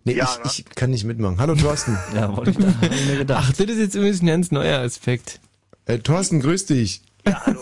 Nee, 0.06 0.14
Ja, 0.14 0.30
ich, 0.46 0.60
ich 0.60 0.76
kann 0.76 0.92
nicht 0.92 1.04
mitmachen. 1.04 1.40
Hallo 1.40 1.56
Thorsten. 1.56 1.98
Ja, 2.16 2.36
wollte 2.36 2.52
ich 2.52 2.58
da, 2.58 2.68
hab 2.68 2.84
ich 2.84 3.06
mir 3.08 3.14
Ach, 3.14 3.18
gedacht. 3.18 3.50
das 3.60 3.66
ist 3.68 3.80
jetzt 3.80 3.96
übrigens 3.96 4.22
ein 4.22 4.28
ganz 4.28 4.52
neuer 4.52 4.80
Aspekt. 4.80 5.40
äh, 5.88 5.98
Thorsten, 6.00 6.40
grüß 6.40 6.68
dich. 6.68 7.02
Ja, 7.28 7.42
hallo. 7.46 7.60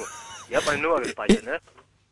Ihr 0.49 0.57
habt 0.57 0.67
meine 0.67 0.81
Nummer 0.81 0.99
gespeichert, 1.01 1.45
ne? 1.45 1.57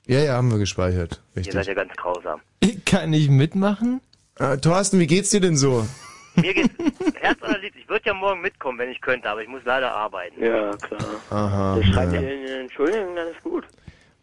Ja, 0.08 0.20
ja, 0.20 0.34
haben 0.34 0.50
wir 0.50 0.58
gespeichert. 0.58 1.22
Ihr 1.36 1.44
seid 1.44 1.56
Richtig. 1.56 1.68
ja 1.68 1.74
ganz 1.76 1.94
grausam. 1.96 2.40
Ich 2.64 2.86
kann 2.86 3.10
nicht 3.10 3.30
mitmachen? 3.30 4.02
Äh, 4.40 4.58
Thorsten, 4.58 5.00
wie 5.00 5.08
geht's 5.08 5.30
dir 5.32 5.42
denn 5.42 5.58
so? 5.58 5.88
Mir 6.36 6.54
geht's 6.54 6.70
Herz 7.22 7.42
allerliebst. 7.42 7.78
Ich 7.80 7.90
würde 7.90 8.06
ja 8.06 8.14
morgen 8.14 8.42
mitkommen, 8.42 8.78
wenn 8.80 8.90
ich 8.90 9.02
könnte, 9.02 9.30
aber 9.30 9.42
ich 9.42 9.48
muss 9.50 9.62
leider 9.66 9.92
arbeiten. 9.94 10.42
Ja, 10.42 10.72
klar. 10.78 11.00
Aha. 11.30 11.76
Das 11.78 11.86
schreibt 11.88 12.14
ja. 12.14 12.22
ihr 12.22 12.60
Entschuldigung, 12.62 13.16
dann 13.16 13.28
ist 13.30 13.42
gut. 13.44 13.66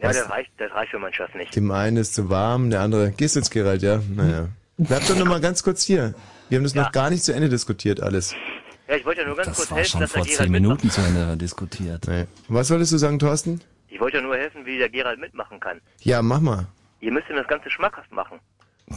Ja, 0.01 0.09
Was? 0.09 0.19
das 0.19 0.31
reicht, 0.31 0.51
das 0.59 0.73
reicht 0.73 0.91
für 0.93 0.99
meinen 0.99 1.13
Schatz 1.15 1.35
nicht. 1.35 1.55
Dem 1.55 1.71
einen 1.71 1.97
ist 1.99 2.15
zu 2.15 2.31
warm, 2.31 2.71
der 2.71 2.81
andere. 2.81 3.11
Gehst 3.13 3.35
du 3.37 3.41
jetzt, 3.41 3.51
Gerald, 3.51 3.83
ja? 3.83 4.01
Naja. 4.15 4.49
Bleib 4.79 5.07
doch 5.07 5.17
noch 5.17 5.27
mal 5.27 5.41
ganz 5.41 5.63
kurz 5.63 5.83
hier. 5.85 6.15
Wir 6.49 6.57
haben 6.59 6.65
das 6.65 6.75
Ja. 6.75 6.83
noch 6.85 6.93
gar 6.93 7.11
nicht 7.11 7.25
zu 7.25 7.35
Ende 7.35 7.49
diskutiert, 7.49 8.01
alles. 8.01 8.35
Ja, 8.89 8.97
ich 8.97 9.05
wollte 9.05 9.21
ja 9.21 9.27
nur 9.27 9.37
ganz 9.37 9.49
Das 9.49 9.57
kurz 9.59 9.71
war 9.71 9.79
helfen, 9.79 9.91
schon 9.91 10.01
dass 10.01 10.13
der 10.13 10.21
vor 10.23 10.27
Gerald 10.31 10.43
zehn 10.45 10.53
mitmacht. 10.53 10.83
Minuten 10.85 10.91
zu 10.91 11.01
Ende 11.03 11.37
diskutiert. 11.37 12.07
Nee. 12.09 12.27
Was 12.49 12.71
wolltest 12.71 12.93
du 12.93 12.97
sagen, 12.99 13.19
Thorsten? 13.19 13.61
Ich 13.89 14.01
wollte 14.01 14.19
ja 14.19 14.23
nur 14.23 14.37
helfen, 14.37 14.65
wie 14.65 14.79
der 14.79 14.89
Gerald 14.89 15.19
mitmachen 15.21 15.61
kann. 15.61 15.81
Ja, 16.01 16.23
mach 16.23 16.41
mal. 16.41 16.67
Ihr 17.01 17.13
müsst 17.13 17.29
ihm 17.29 17.37
das 17.37 17.47
Ganze 17.49 17.71
schmackhaft 17.71 18.11
machen. 18.13 18.39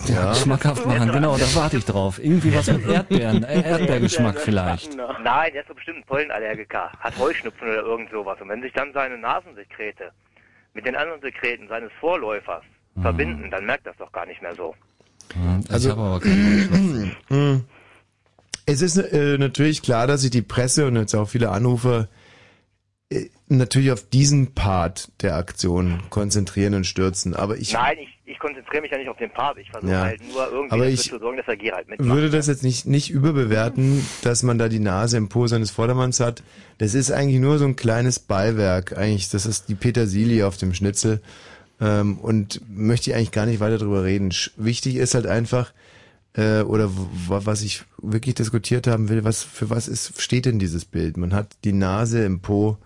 Ja. 0.07 0.33
Schmackhaft 0.33 0.85
machen, 0.85 1.11
genau, 1.11 1.35
da 1.37 1.43
warte 1.55 1.75
ich 1.77 1.83
drauf. 1.85 2.17
Irgendwie 2.23 2.55
was 2.55 2.67
mit 2.67 2.85
Erdbeeren, 2.87 3.43
äh, 3.43 3.61
Erdbeergeschmack 3.61 4.39
vielleicht. 4.39 4.95
Nein, 4.95 5.51
der 5.51 5.61
ist 5.63 5.69
doch 5.69 5.75
bestimmt 5.75 5.97
ein 5.97 6.03
Pollenallergiker, 6.05 6.91
hat 6.99 7.17
Heuschnupfen 7.17 7.67
oder 7.67 7.81
irgend 7.81 8.09
sowas. 8.09 8.39
Und 8.39 8.47
wenn 8.47 8.61
sich 8.61 8.71
dann 8.71 8.93
seine 8.93 9.17
Nasensekrete 9.17 10.11
mit 10.73 10.85
den 10.85 10.95
anderen 10.95 11.19
Sekreten 11.21 11.67
seines 11.67 11.91
Vorläufers 11.99 12.63
Mhm. 12.95 13.01
verbinden, 13.01 13.51
dann 13.51 13.65
merkt 13.65 13.85
das 13.85 13.97
doch 13.97 14.11
gar 14.13 14.25
nicht 14.25 14.41
mehr 14.41 14.55
so. 14.55 14.75
Hm, 15.33 15.61
Ich 15.65 15.71
Also- 15.71 15.89
habe 15.91 16.01
aber 16.01 16.19
keinen 16.19 16.71
Heuschnupfen. 16.71 17.65
Es 18.67 18.81
ist 18.81 18.95
äh, 18.97 19.37
natürlich 19.39 19.81
klar, 19.81 20.05
dass 20.07 20.21
sich 20.21 20.29
die 20.29 20.43
Presse 20.43 20.85
und 20.85 20.95
jetzt 20.95 21.15
auch 21.15 21.27
viele 21.27 21.49
Anrufer 21.49 22.07
äh, 23.09 23.25
natürlich 23.47 23.91
auf 23.91 24.07
diesen 24.07 24.53
Part 24.53 25.09
der 25.23 25.35
Aktion 25.35 25.99
konzentrieren 26.11 26.75
und 26.75 26.85
stürzen. 26.85 27.35
Aber 27.35 27.57
ich 27.57 27.73
Nein, 27.73 27.97
ich, 27.99 28.09
ich 28.25 28.39
konzentriere 28.39 28.83
mich 28.83 28.91
ja 28.91 28.99
nicht 28.99 29.09
auf 29.09 29.17
den 29.17 29.31
Part. 29.31 29.57
Ich 29.57 29.69
versuche 29.71 29.91
Ja. 29.91 30.01
halt 30.03 30.21
nur 30.31 30.45
irgendwie 30.45 30.71
Aber 30.73 30.77
dafür 30.83 30.93
ich 30.93 31.09
zu 31.09 31.19
sorgen, 31.19 31.37
dass 31.37 31.47
der 31.47 31.57
Gerald 31.57 31.89
mitmacht. 31.89 32.07
würde 32.09 32.29
das 32.29 32.47
jetzt 32.47 32.63
nicht, 32.63 32.85
nicht 32.85 33.09
überbewerten, 33.09 34.05
dass 34.21 34.43
man 34.43 34.59
da 34.59 34.69
die 34.69 34.79
Nase 34.79 35.17
im 35.17 35.27
Po 35.27 35.47
seines 35.47 35.71
Vordermanns 35.71 36.19
hat. 36.19 36.43
Das 36.77 36.93
ist 36.93 37.11
eigentlich 37.11 37.41
nur 37.41 37.57
so 37.57 37.65
ein 37.65 37.75
kleines 37.75 38.19
Beiwerk. 38.19 38.95
Eigentlich, 38.95 39.29
das 39.29 39.47
ist 39.47 39.69
die 39.69 39.75
Petersilie 39.75 40.45
auf 40.47 40.57
dem 40.57 40.73
Schnitzel. 40.75 41.19
Ähm, 41.81 42.19
und 42.19 42.61
möchte 42.69 43.09
ich 43.09 43.15
eigentlich 43.15 43.31
gar 43.31 43.45
nicht 43.47 43.59
weiter 43.59 43.79
drüber 43.79 44.03
reden. 44.03 44.29
Sch- 44.31 44.51
Wichtig 44.55 44.95
ist 44.97 45.15
halt 45.15 45.25
einfach, 45.25 45.73
äh, 46.33 46.61
oder 46.61 46.89
was 47.27 47.63
ich 47.63 47.83
wirklich 47.97 48.35
diskutiert 48.35 48.85
haben 48.87 49.09
will, 49.09 49.23
was 49.23 49.43
für 49.43 49.69
was 49.71 49.87
ist, 49.87 50.21
steht 50.21 50.45
denn 50.45 50.59
dieses 50.59 50.85
Bild? 50.85 51.17
Man 51.17 51.33
hat 51.33 51.47
die 51.63 51.73
Nase 51.73 52.23
im 52.23 52.39
Po 52.39 52.77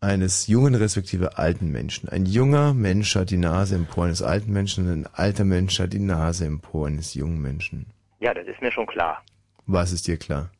eines 0.00 0.46
jungen 0.46 0.74
respektive 0.76 1.38
alten 1.38 1.70
Menschen. 1.72 2.08
Ein 2.08 2.24
junger 2.26 2.72
Mensch 2.74 3.16
hat 3.16 3.30
die 3.30 3.36
Nase 3.36 3.74
im 3.74 3.86
Po 3.86 4.02
eines 4.02 4.22
alten 4.22 4.52
Menschen 4.52 4.86
und 4.86 4.92
ein 4.92 5.08
alter 5.12 5.44
Mensch 5.44 5.80
hat 5.80 5.92
die 5.92 5.98
Nase 5.98 6.46
im 6.46 6.60
Po 6.60 6.84
eines 6.84 7.14
jungen 7.14 7.40
Menschen. 7.42 7.86
Ja, 8.20 8.32
das 8.32 8.46
ist 8.46 8.60
mir 8.62 8.70
schon 8.70 8.86
klar. 8.86 9.24
Was 9.66 9.90
ist 9.92 10.06
dir 10.06 10.16
klar? 10.16 10.50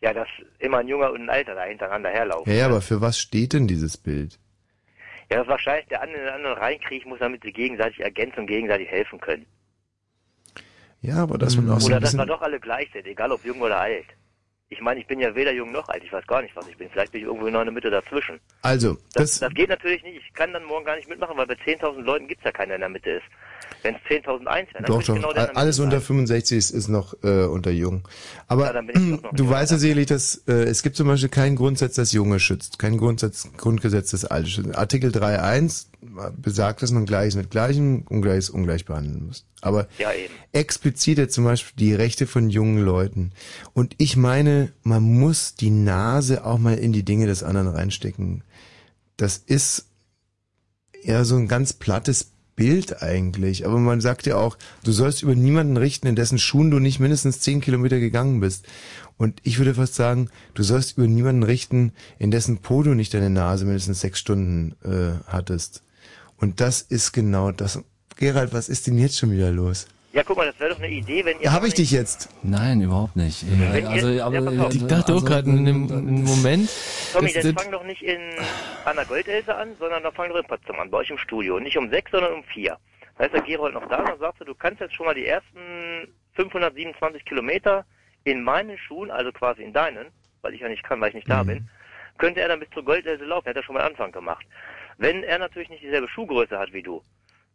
Ja, 0.00 0.14
dass 0.14 0.28
immer 0.60 0.78
ein 0.78 0.88
Junger 0.88 1.12
und 1.12 1.20
ein 1.22 1.28
Alter 1.30 1.54
da 1.54 1.64
hintereinander 1.64 2.08
herlaufen. 2.08 2.50
Ja, 2.50 2.60
ja, 2.60 2.66
aber 2.66 2.80
für 2.80 3.02
was 3.02 3.18
steht 3.18 3.52
denn 3.52 3.68
dieses 3.68 3.98
Bild? 3.98 4.38
Ja, 5.30 5.38
das 5.38 5.48
wahrscheinlich 5.48 5.86
der 5.88 6.02
andere 6.02 6.18
in 6.18 6.24
den 6.26 6.34
anderen 6.34 6.58
reinkriechen 6.58 7.08
muss, 7.08 7.20
damit 7.20 7.42
sie 7.42 7.52
gegenseitig 7.52 8.00
ergänzen 8.00 8.40
und 8.40 8.46
gegenseitig 8.46 8.88
helfen 8.88 9.20
können. 9.20 9.46
Ja, 11.02 11.22
aber 11.22 11.38
dass 11.38 11.56
man 11.56 11.70
auch 11.70 11.80
so 11.80 11.86
Oder 11.86 11.96
ein 11.96 12.02
dass 12.02 12.12
wir 12.12 12.18
bisschen... 12.18 12.28
doch 12.28 12.42
alle 12.42 12.60
gleich 12.60 12.90
sind, 12.92 13.06
egal 13.06 13.32
ob 13.32 13.44
jung 13.44 13.60
oder 13.60 13.78
alt. 13.78 14.06
Ich 14.68 14.80
meine, 14.80 15.00
ich 15.00 15.06
bin 15.06 15.18
ja 15.18 15.34
weder 15.34 15.52
jung 15.52 15.72
noch 15.72 15.88
alt, 15.88 16.04
ich 16.04 16.12
weiß 16.12 16.26
gar 16.26 16.42
nicht, 16.42 16.54
was 16.54 16.68
ich 16.68 16.76
bin. 16.76 16.88
Vielleicht 16.90 17.10
bin 17.12 17.22
ich 17.22 17.26
irgendwo 17.26 17.48
noch 17.48 17.60
in 17.60 17.66
der 17.66 17.74
Mitte 17.74 17.90
dazwischen. 17.90 18.38
Also, 18.62 18.94
Das, 19.14 19.38
das, 19.38 19.38
das 19.40 19.54
geht 19.54 19.68
natürlich 19.68 20.02
nicht. 20.02 20.20
Ich 20.24 20.32
kann 20.32 20.52
dann 20.52 20.64
morgen 20.64 20.84
gar 20.84 20.94
nicht 20.96 21.08
mitmachen, 21.08 21.36
weil 21.36 21.46
bei 21.46 21.54
10.000 21.54 22.02
Leuten 22.02 22.28
gibt's 22.28 22.44
ja 22.44 22.52
keiner 22.52 22.74
in 22.74 22.80
der 22.80 22.88
Mitte 22.88 23.10
ist. 23.10 23.24
Wenn 23.82 23.94
es 23.94 24.00
10.000 24.02 24.44
wären, 24.44 24.66
dann 24.74 24.84
Doch, 24.84 25.02
doch. 25.02 25.14
genau 25.14 25.28
Alles 25.30 25.78
unter 25.78 25.98
sein. 25.98 26.06
65 26.06 26.58
ist, 26.58 26.70
ist 26.70 26.88
noch 26.88 27.14
äh, 27.22 27.44
unter 27.44 27.70
jung. 27.70 28.06
Aber 28.46 28.74
Ja, 28.74 28.82
du 29.32 29.48
weißt 29.48 29.72
ja 29.72 29.78
sicherlich, 29.78 30.06
dass 30.06 30.42
äh, 30.46 30.52
es 30.64 30.82
gibt 30.82 30.96
zum 30.96 31.06
Beispiel 31.06 31.28
keinen 31.28 31.56
Grundsatz, 31.56 31.94
das 31.94 32.12
Junge 32.12 32.40
schützt, 32.40 32.78
kein 32.78 32.96
Grundsatz, 32.98 33.48
Grundgesetz, 33.56 34.10
das 34.10 34.24
Alte 34.24 34.48
schützt. 34.50 34.76
Artikel 34.76 35.10
3.1 35.10 35.86
besagt, 36.40 36.82
dass 36.82 36.92
man 36.92 37.04
Gleiches 37.04 37.36
mit 37.36 37.50
Gleichem, 37.50 38.04
Ungleiches 38.08 38.48
ungleich 38.50 38.84
behandeln 38.86 39.26
muss. 39.26 39.44
Aber 39.60 39.86
Ja, 39.98 40.12
eben. 40.12 40.32
explizit 40.52 41.18
jetzt 41.18 41.34
zum 41.34 41.44
Beispiel 41.44 41.74
die 41.78 41.94
Rechte 41.94 42.26
von 42.26 42.48
jungen 42.48 42.78
Leuten. 42.82 43.32
Und 43.74 43.94
ich 43.98 44.16
meine, 44.16 44.72
man 44.82 45.02
muss 45.02 45.54
die 45.54 45.70
Nase 45.70 46.44
auch 46.46 46.58
mal 46.58 46.78
in 46.78 46.92
die 46.92 47.04
Dinge 47.04 47.26
des 47.26 47.42
anderen 47.42 47.68
reinstecken. 47.68 48.42
Das 49.18 49.36
ist 49.36 49.86
ja 51.02 51.24
so 51.24 51.36
ein 51.36 51.48
ganz 51.48 51.72
plattes 51.74 52.32
Bild 52.56 53.02
eigentlich. 53.02 53.66
Aber 53.66 53.78
man 53.78 54.00
sagt 54.00 54.26
ja 54.26 54.36
auch, 54.36 54.56
du 54.84 54.92
sollst 54.92 55.22
über 55.22 55.34
niemanden 55.34 55.76
richten, 55.76 56.06
in 56.06 56.16
dessen 56.16 56.38
Schuhen 56.38 56.70
du 56.70 56.78
nicht 56.78 57.00
mindestens 57.00 57.40
zehn 57.40 57.60
Kilometer 57.60 57.98
gegangen 57.98 58.40
bist. 58.40 58.66
Und 59.16 59.40
ich 59.42 59.58
würde 59.58 59.74
fast 59.74 59.94
sagen, 59.94 60.30
du 60.54 60.62
sollst 60.62 60.96
über 60.96 61.06
niemanden 61.06 61.42
richten, 61.42 61.92
in 62.18 62.30
dessen 62.30 62.58
Po 62.58 62.82
du 62.82 62.94
nicht 62.94 63.12
deine 63.12 63.30
Nase 63.30 63.64
mindestens 63.64 64.00
sechs 64.00 64.18
Stunden 64.18 64.76
äh, 64.84 65.22
hattest. 65.26 65.82
Und 66.36 66.60
das 66.60 66.80
ist 66.80 67.12
genau 67.12 67.52
das. 67.52 67.82
Gerald, 68.16 68.52
was 68.52 68.68
ist 68.68 68.86
denn 68.86 68.98
jetzt 68.98 69.18
schon 69.18 69.30
wieder 69.30 69.50
los? 69.50 69.86
Ja, 70.12 70.24
guck 70.24 70.38
mal, 70.38 70.46
das 70.46 70.59
wäre 70.70 70.78
doch 70.78 70.84
eine 70.84 70.92
Idee, 70.94 71.24
wenn 71.24 71.40
ihr... 71.40 71.52
Habe 71.52 71.66
ich 71.68 71.74
dich 71.74 71.90
jetzt? 71.90 72.28
Nein, 72.42 72.80
überhaupt 72.80 73.16
nicht. 73.16 73.44
Wenn 73.48 73.86
Also, 73.86 74.08
ihr- 74.08 74.24
aber, 74.24 74.52
ja. 74.52 74.68
Ich 74.70 74.86
dachte 74.86 75.14
auch 75.14 75.24
gerade 75.24 75.48
in 75.50 75.58
einem, 75.58 75.84
in 75.88 75.92
einem 75.92 76.24
Moment. 76.24 76.70
Tommy, 77.12 77.32
dann 77.32 77.54
fang 77.56 77.72
doch 77.72 77.84
nicht 77.84 78.02
in 78.02 78.20
an 78.84 78.96
der 78.96 79.04
Goldelse 79.04 79.54
an, 79.54 79.74
sondern 79.78 80.02
dann 80.02 80.12
fang 80.12 80.28
doch 80.30 80.36
in 80.36 80.44
Potsdam 80.46 80.78
an, 80.80 80.90
bei 80.90 80.98
euch 80.98 81.10
im 81.10 81.18
Studio. 81.18 81.56
Und 81.56 81.64
nicht 81.64 81.76
um 81.76 81.90
sechs, 81.90 82.10
sondern 82.10 82.32
um 82.32 82.44
vier. 82.44 82.76
Da 83.18 83.24
ist 83.24 83.34
der 83.34 83.42
Gerold 83.42 83.74
noch 83.74 83.86
da, 83.88 84.02
dann 84.02 84.18
sagst 84.18 84.40
du, 84.40 84.44
du 84.44 84.54
kannst 84.54 84.80
jetzt 84.80 84.94
schon 84.94 85.06
mal 85.06 85.14
die 85.14 85.26
ersten 85.26 86.08
527 86.34 87.24
Kilometer 87.24 87.84
in 88.24 88.42
meinen 88.42 88.78
Schuhen, 88.78 89.10
also 89.10 89.30
quasi 89.32 89.62
in 89.62 89.72
deinen, 89.72 90.06
weil 90.42 90.54
ich 90.54 90.60
ja 90.60 90.68
nicht 90.68 90.82
kann, 90.84 91.00
weil 91.00 91.08
ich 91.10 91.14
nicht 91.14 91.28
Mhm. 91.28 91.32
da 91.32 91.42
bin, 91.42 91.68
könnte 92.18 92.40
er 92.40 92.48
dann 92.48 92.60
bis 92.60 92.70
zur 92.70 92.84
Goldelse 92.84 93.24
laufen. 93.24 93.46
Er 93.46 93.50
hat 93.50 93.56
ja 93.56 93.62
schon 93.62 93.74
mal 93.74 93.82
Anfang 93.84 94.12
gemacht. 94.12 94.46
Wenn 94.98 95.22
er 95.22 95.38
natürlich 95.38 95.68
nicht 95.70 95.82
dieselbe 95.82 96.08
Schuhgröße 96.08 96.58
hat 96.58 96.72
wie 96.72 96.82
du, 96.82 97.02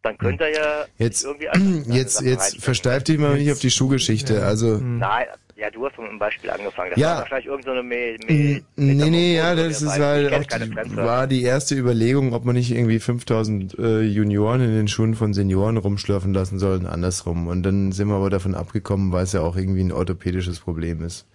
dann 0.05 0.17
könnte 0.17 0.45
er 0.45 0.53
ja. 0.53 0.85
Jetzt, 0.97 1.23
irgendwie 1.25 1.45
jetzt, 1.93 2.21
jetzt 2.21 2.39
reinstecken. 2.41 2.61
versteif 2.61 3.03
dich 3.03 3.17
mal 3.17 3.37
nicht 3.37 3.51
auf 3.51 3.59
die 3.59 3.71
Schuhgeschichte. 3.71 4.45
Also, 4.45 4.77
Nein, 4.77 5.25
ja, 5.57 5.69
du 5.69 5.85
hast 5.85 5.97
mit 5.97 6.09
einem 6.09 6.19
Beispiel 6.19 6.49
angefangen. 6.49 6.91
Das 6.91 6.99
Ja. 6.99 7.11
war 7.11 7.19
wahrscheinlich 7.21 7.45
irgendeine 7.47 7.79
so 7.79 7.83
Me 8.27 8.61
Nee, 8.75 9.09
nee, 9.09 9.35
ja, 9.37 9.55
das 9.55 9.81
ist 9.81 9.89
halt 9.97 10.33
auch 10.33 10.43
die, 10.43 10.95
war 10.97 11.27
die 11.27 11.43
erste 11.43 11.75
Überlegung, 11.75 12.33
ob 12.33 12.43
man 12.45 12.55
nicht 12.55 12.71
irgendwie 12.71 12.99
5000 12.99 13.79
äh, 13.79 14.01
Junioren 14.01 14.61
in 14.61 14.71
den 14.73 14.87
Schuhen 14.89 15.15
von 15.15 15.33
Senioren 15.33 15.77
rumschlürfen 15.77 16.33
lassen 16.33 16.59
soll 16.59 16.77
und 16.79 16.85
andersrum. 16.87 17.47
Und 17.47 17.63
dann 17.63 17.91
sind 17.93 18.09
wir 18.09 18.15
aber 18.15 18.29
davon 18.29 18.53
abgekommen, 18.53 19.11
weil 19.13 19.23
es 19.23 19.31
ja 19.33 19.41
auch 19.41 19.55
irgendwie 19.55 19.81
ein 19.81 19.91
orthopädisches 19.93 20.59
Problem 20.59 21.01
ist. 21.03 21.25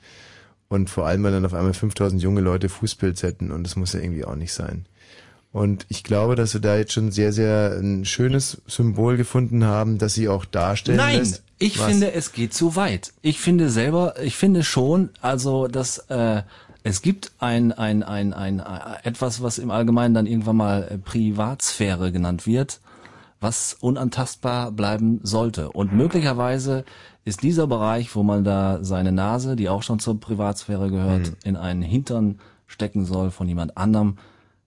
Und 0.69 0.89
vor 0.91 1.07
allem, 1.07 1.25
weil 1.25 1.33
dann 1.33 1.47
auf 1.47 1.55
einmal 1.55 1.75
5000 1.75 2.23
junge 2.23 2.43
Leute 2.43 2.69
Fußpilz 2.69 3.23
hätten 3.23 3.51
und 3.51 3.65
das 3.65 3.75
muss 3.75 3.93
ja 3.95 4.01
irgendwie 4.01 4.25
auch 4.25 4.37
nicht 4.37 4.53
sein. 4.53 4.85
Und 5.53 5.85
ich 5.89 6.05
glaube, 6.05 6.37
dass 6.37 6.55
wir 6.55 6.61
da 6.61 6.77
jetzt 6.77 6.93
schon 6.93 7.11
sehr, 7.11 7.33
sehr 7.33 7.77
ein 7.81 8.05
schönes 8.05 8.63
Symbol 8.67 9.17
gefunden 9.17 9.65
haben, 9.65 9.99
das 9.99 10.15
sie 10.15 10.29
auch 10.29 10.45
darstellen 10.45 10.99
Nein, 10.99 11.19
lässt. 11.19 11.43
ich 11.59 11.79
Was? 11.79 11.87
finde, 11.87 12.13
es 12.13 12.33
geht 12.33 12.55
zu 12.55 12.77
weit. 12.77 13.13
Ich 13.21 13.41
finde 13.41 13.69
selber, 13.69 14.15
ich 14.23 14.37
finde 14.37 14.63
schon, 14.63 15.11
also 15.21 15.67
dass 15.67 15.99
äh, 16.09 16.43
es 16.85 17.03
gibt 17.03 17.33
ein, 17.41 17.73
ein, 17.73 18.05
ein, 18.05 18.33
ein, 18.33 18.61
äh, 18.61 18.65
etwas, 19.03 19.43
was 19.43 19.59
im 19.59 19.73
Allgemeinen 19.73 20.15
dann 20.15 20.27
irgendwann 20.27 20.57
mal 20.57 20.87
äh, 20.89 20.99
Privatsphäre 20.99 22.13
genannt 22.13 22.47
wird, 22.47 22.81
was 23.41 23.77
unantastbar 23.81 24.71
bleiben 24.71 25.19
sollte. 25.25 25.71
Und 25.71 25.93
möglicherweise 25.93 26.85
ist 27.25 27.43
dieser 27.43 27.67
Bereich, 27.67 28.15
wo 28.15 28.23
man 28.23 28.45
da 28.45 28.79
seine 28.83 29.11
Nase, 29.13 29.57
die 29.57 29.69
auch 29.69 29.83
schon 29.83 29.99
zur 29.99 30.21
Privatsphäre 30.21 30.91
gehört, 30.91 31.27
Hm. 31.27 31.37
in 31.45 31.57
einen 31.57 31.83
Hintern 31.83 32.39
stecken 32.69 33.05
soll 33.05 33.31
von 33.33 33.49
jemand 33.49 33.77
anderem, 33.77 34.17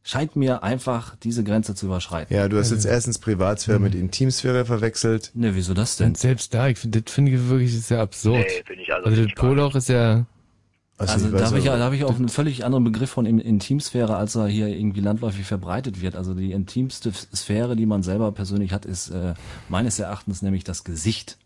scheint 0.04 0.36
mir 0.36 0.64
einfach 0.64 1.16
diese 1.24 1.44
Grenze 1.44 1.76
zu 1.76 1.86
überschreiten. 1.86 2.36
Ja, 2.36 2.48
du 2.50 2.58
hast 2.58 2.72
jetzt 2.72 2.86
erstens 2.86 3.20
Privatsphäre 3.20 3.80
mit 3.80 3.96
Intimsphäre 3.96 4.66
verwechselt. 4.66 5.32
Ne, 5.34 5.56
wieso 5.56 5.74
das 5.74 5.96
denn? 5.98 6.08
Und 6.10 6.18
selbst 6.18 6.54
da, 6.54 6.68
ich 6.68 6.78
finde, 6.78 7.02
das 7.02 7.14
finde 7.14 7.32
ich 7.32 7.48
wirklich 7.50 7.82
sehr 7.82 8.02
absurd. 8.02 8.46
Nee, 8.46 8.64
finde 8.66 8.84
ich 8.84 8.94
also 8.94 9.10
also 9.10 9.24
das 9.24 9.34
Poloch 9.36 9.76
ist 9.76 9.88
ja, 9.90 10.26
Also, 10.98 11.28
ich 11.28 11.32
da 11.34 11.46
habe 11.48 11.58
ich, 11.60 11.70
auch- 11.70 11.78
da 11.78 11.84
habe 11.86 11.96
ich 11.96 12.04
auch 12.04 12.16
einen 12.16 12.30
völlig 12.30 12.66
anderen 12.66 12.84
Begriff 12.84 13.10
von 13.10 13.26
In- 13.26 13.40
Intimsphäre, 13.40 14.16
als 14.18 14.36
er 14.36 14.48
hier 14.48 14.68
irgendwie 14.68 15.00
landläufig 15.02 15.46
verbreitet 15.46 16.02
wird. 16.02 16.16
Also 16.16 16.34
die 16.34 16.52
intimste 16.52 17.12
Sphäre, 17.14 17.76
die 17.76 17.86
man 17.86 18.04
selber 18.04 18.32
persönlich 18.34 18.72
hat, 18.74 18.86
ist 18.86 19.10
äh, 19.10 19.34
meines 19.70 20.00
Erachtens 20.00 20.42
nämlich 20.42 20.64
das 20.66 20.84
Gesicht. 20.84 21.38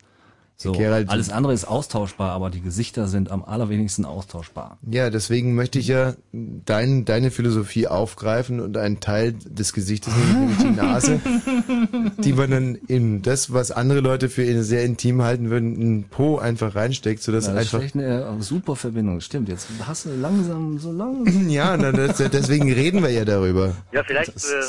So, 0.60 0.72
Gerald, 0.72 1.10
alles 1.10 1.30
andere 1.30 1.54
ist 1.54 1.66
austauschbar, 1.66 2.32
aber 2.32 2.50
die 2.50 2.62
Gesichter 2.62 3.08
sind 3.08 3.30
am 3.30 3.46
allerwenigsten 3.46 4.06
austauschbar. 4.06 4.80
Ja, 4.90 5.12
deswegen 5.12 5.54
möchte 5.54 5.78
ich 5.78 5.88
ja 5.88 6.16
dein, 6.32 7.06
deine 7.06 7.30
Philosophie 7.30 7.86
aufgreifen 7.86 8.60
und 8.60 8.76
einen 8.76 9.00
Teil 9.00 9.34
des 9.34 9.72
Gesichtes, 9.72 10.12
nämlich 10.16 10.58
die 10.58 10.72
Nase, 10.72 11.22
die 12.24 12.34
man 12.34 12.50
dann 12.50 12.76
in 12.88 13.22
das, 13.22 13.54
was 13.54 13.70
andere 13.70 14.00
Leute 14.00 14.30
für 14.30 14.64
sehr 14.64 14.84
intim 14.84 15.22
halten 15.22 15.52
würden, 15.52 15.80
in 15.80 16.04
Po 16.06 16.40
einfach 16.40 16.74
reinsteckt, 16.74 17.22
sodass 17.22 17.46
Ja, 17.46 17.54
das 17.54 17.68
ist 17.68 17.74
einfach... 17.76 17.86
echt 17.86 17.96
eine 17.96 18.24
äh, 18.24 18.42
super 18.42 18.76
Verbindung. 18.76 19.22
Stimmt, 19.22 19.50
jetzt 19.50 19.68
hast 19.86 20.06
du 20.06 20.10
langsam 20.16 20.80
so 20.80 20.92
langsam. 20.92 21.50
Ja, 21.58 21.78
dann, 21.78 21.96
das, 21.96 22.18
deswegen 22.18 22.72
reden 22.72 23.04
wir 23.04 23.12
ja 23.12 23.26
darüber. 23.26 23.76
Ja, 23.92 24.04
vielleicht, 24.04 24.30
äh, 24.30 24.64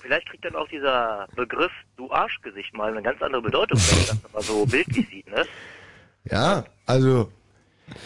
vielleicht 0.00 0.28
kriegt 0.28 0.44
dann 0.44 0.56
auch 0.56 0.68
dieser 0.68 1.28
Begriff 1.36 1.72
du 1.96 2.10
Arschgesicht 2.10 2.74
mal 2.74 2.90
eine 2.92 3.02
ganz 3.02 3.20
andere 3.22 3.42
Bedeutung, 3.42 3.78
wenn 3.78 3.98
man 3.98 4.06
das 4.22 4.32
mal 4.32 4.42
so 4.42 4.66
bildlich 4.66 5.08
sieht, 5.10 5.28
ne? 5.30 5.44
Ja, 6.24 6.64
also 6.86 7.30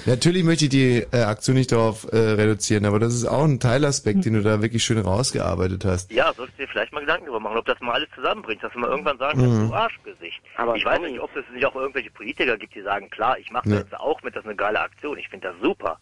natürlich 0.06 0.44
möchte 0.44 0.64
ich 0.64 0.70
die 0.70 1.06
äh, 1.12 1.22
Aktion 1.22 1.56
nicht 1.56 1.72
darauf 1.72 2.04
äh, 2.12 2.16
reduzieren, 2.16 2.84
aber 2.86 2.98
das 2.98 3.12
ist 3.14 3.26
auch 3.26 3.44
ein 3.44 3.60
Teilaspekt, 3.60 4.24
den 4.24 4.34
du 4.34 4.42
da 4.42 4.62
wirklich 4.62 4.84
schön 4.84 4.98
rausgearbeitet 4.98 5.84
hast. 5.84 6.12
Ja, 6.12 6.32
solltest 6.34 6.58
du 6.58 6.62
dir 6.62 6.68
vielleicht 6.68 6.92
mal 6.92 7.00
Gedanken 7.00 7.26
drüber 7.26 7.40
machen, 7.40 7.58
ob 7.58 7.66
das 7.66 7.80
mal 7.80 7.92
alles 7.92 8.08
zusammenbringt, 8.14 8.62
dass 8.62 8.72
du 8.72 8.78
mal 8.78 8.88
irgendwann 8.90 9.18
sagen 9.18 9.40
Mhm. 9.40 9.42
kannst, 9.44 9.70
du 9.70 9.74
Arschgesicht. 9.74 10.40
Aber 10.56 10.76
ich 10.76 10.84
weiß 10.84 11.00
nicht, 11.00 11.20
ob 11.20 11.34
es 11.36 11.44
nicht 11.52 11.66
auch 11.66 11.74
irgendwelche 11.74 12.10
Politiker 12.10 12.56
gibt, 12.56 12.74
die 12.74 12.82
sagen, 12.82 13.10
klar, 13.10 13.38
ich 13.38 13.50
mache 13.50 13.68
Ja. 13.68 13.74
das 13.76 13.84
jetzt 13.90 14.00
auch 14.00 14.22
mit, 14.22 14.34
das 14.36 14.42
ist 14.44 14.48
eine 14.48 14.56
geile 14.56 14.80
Aktion, 14.80 15.18
ich 15.18 15.28
finde 15.28 15.48
das 15.48 15.56
super. 15.60 15.98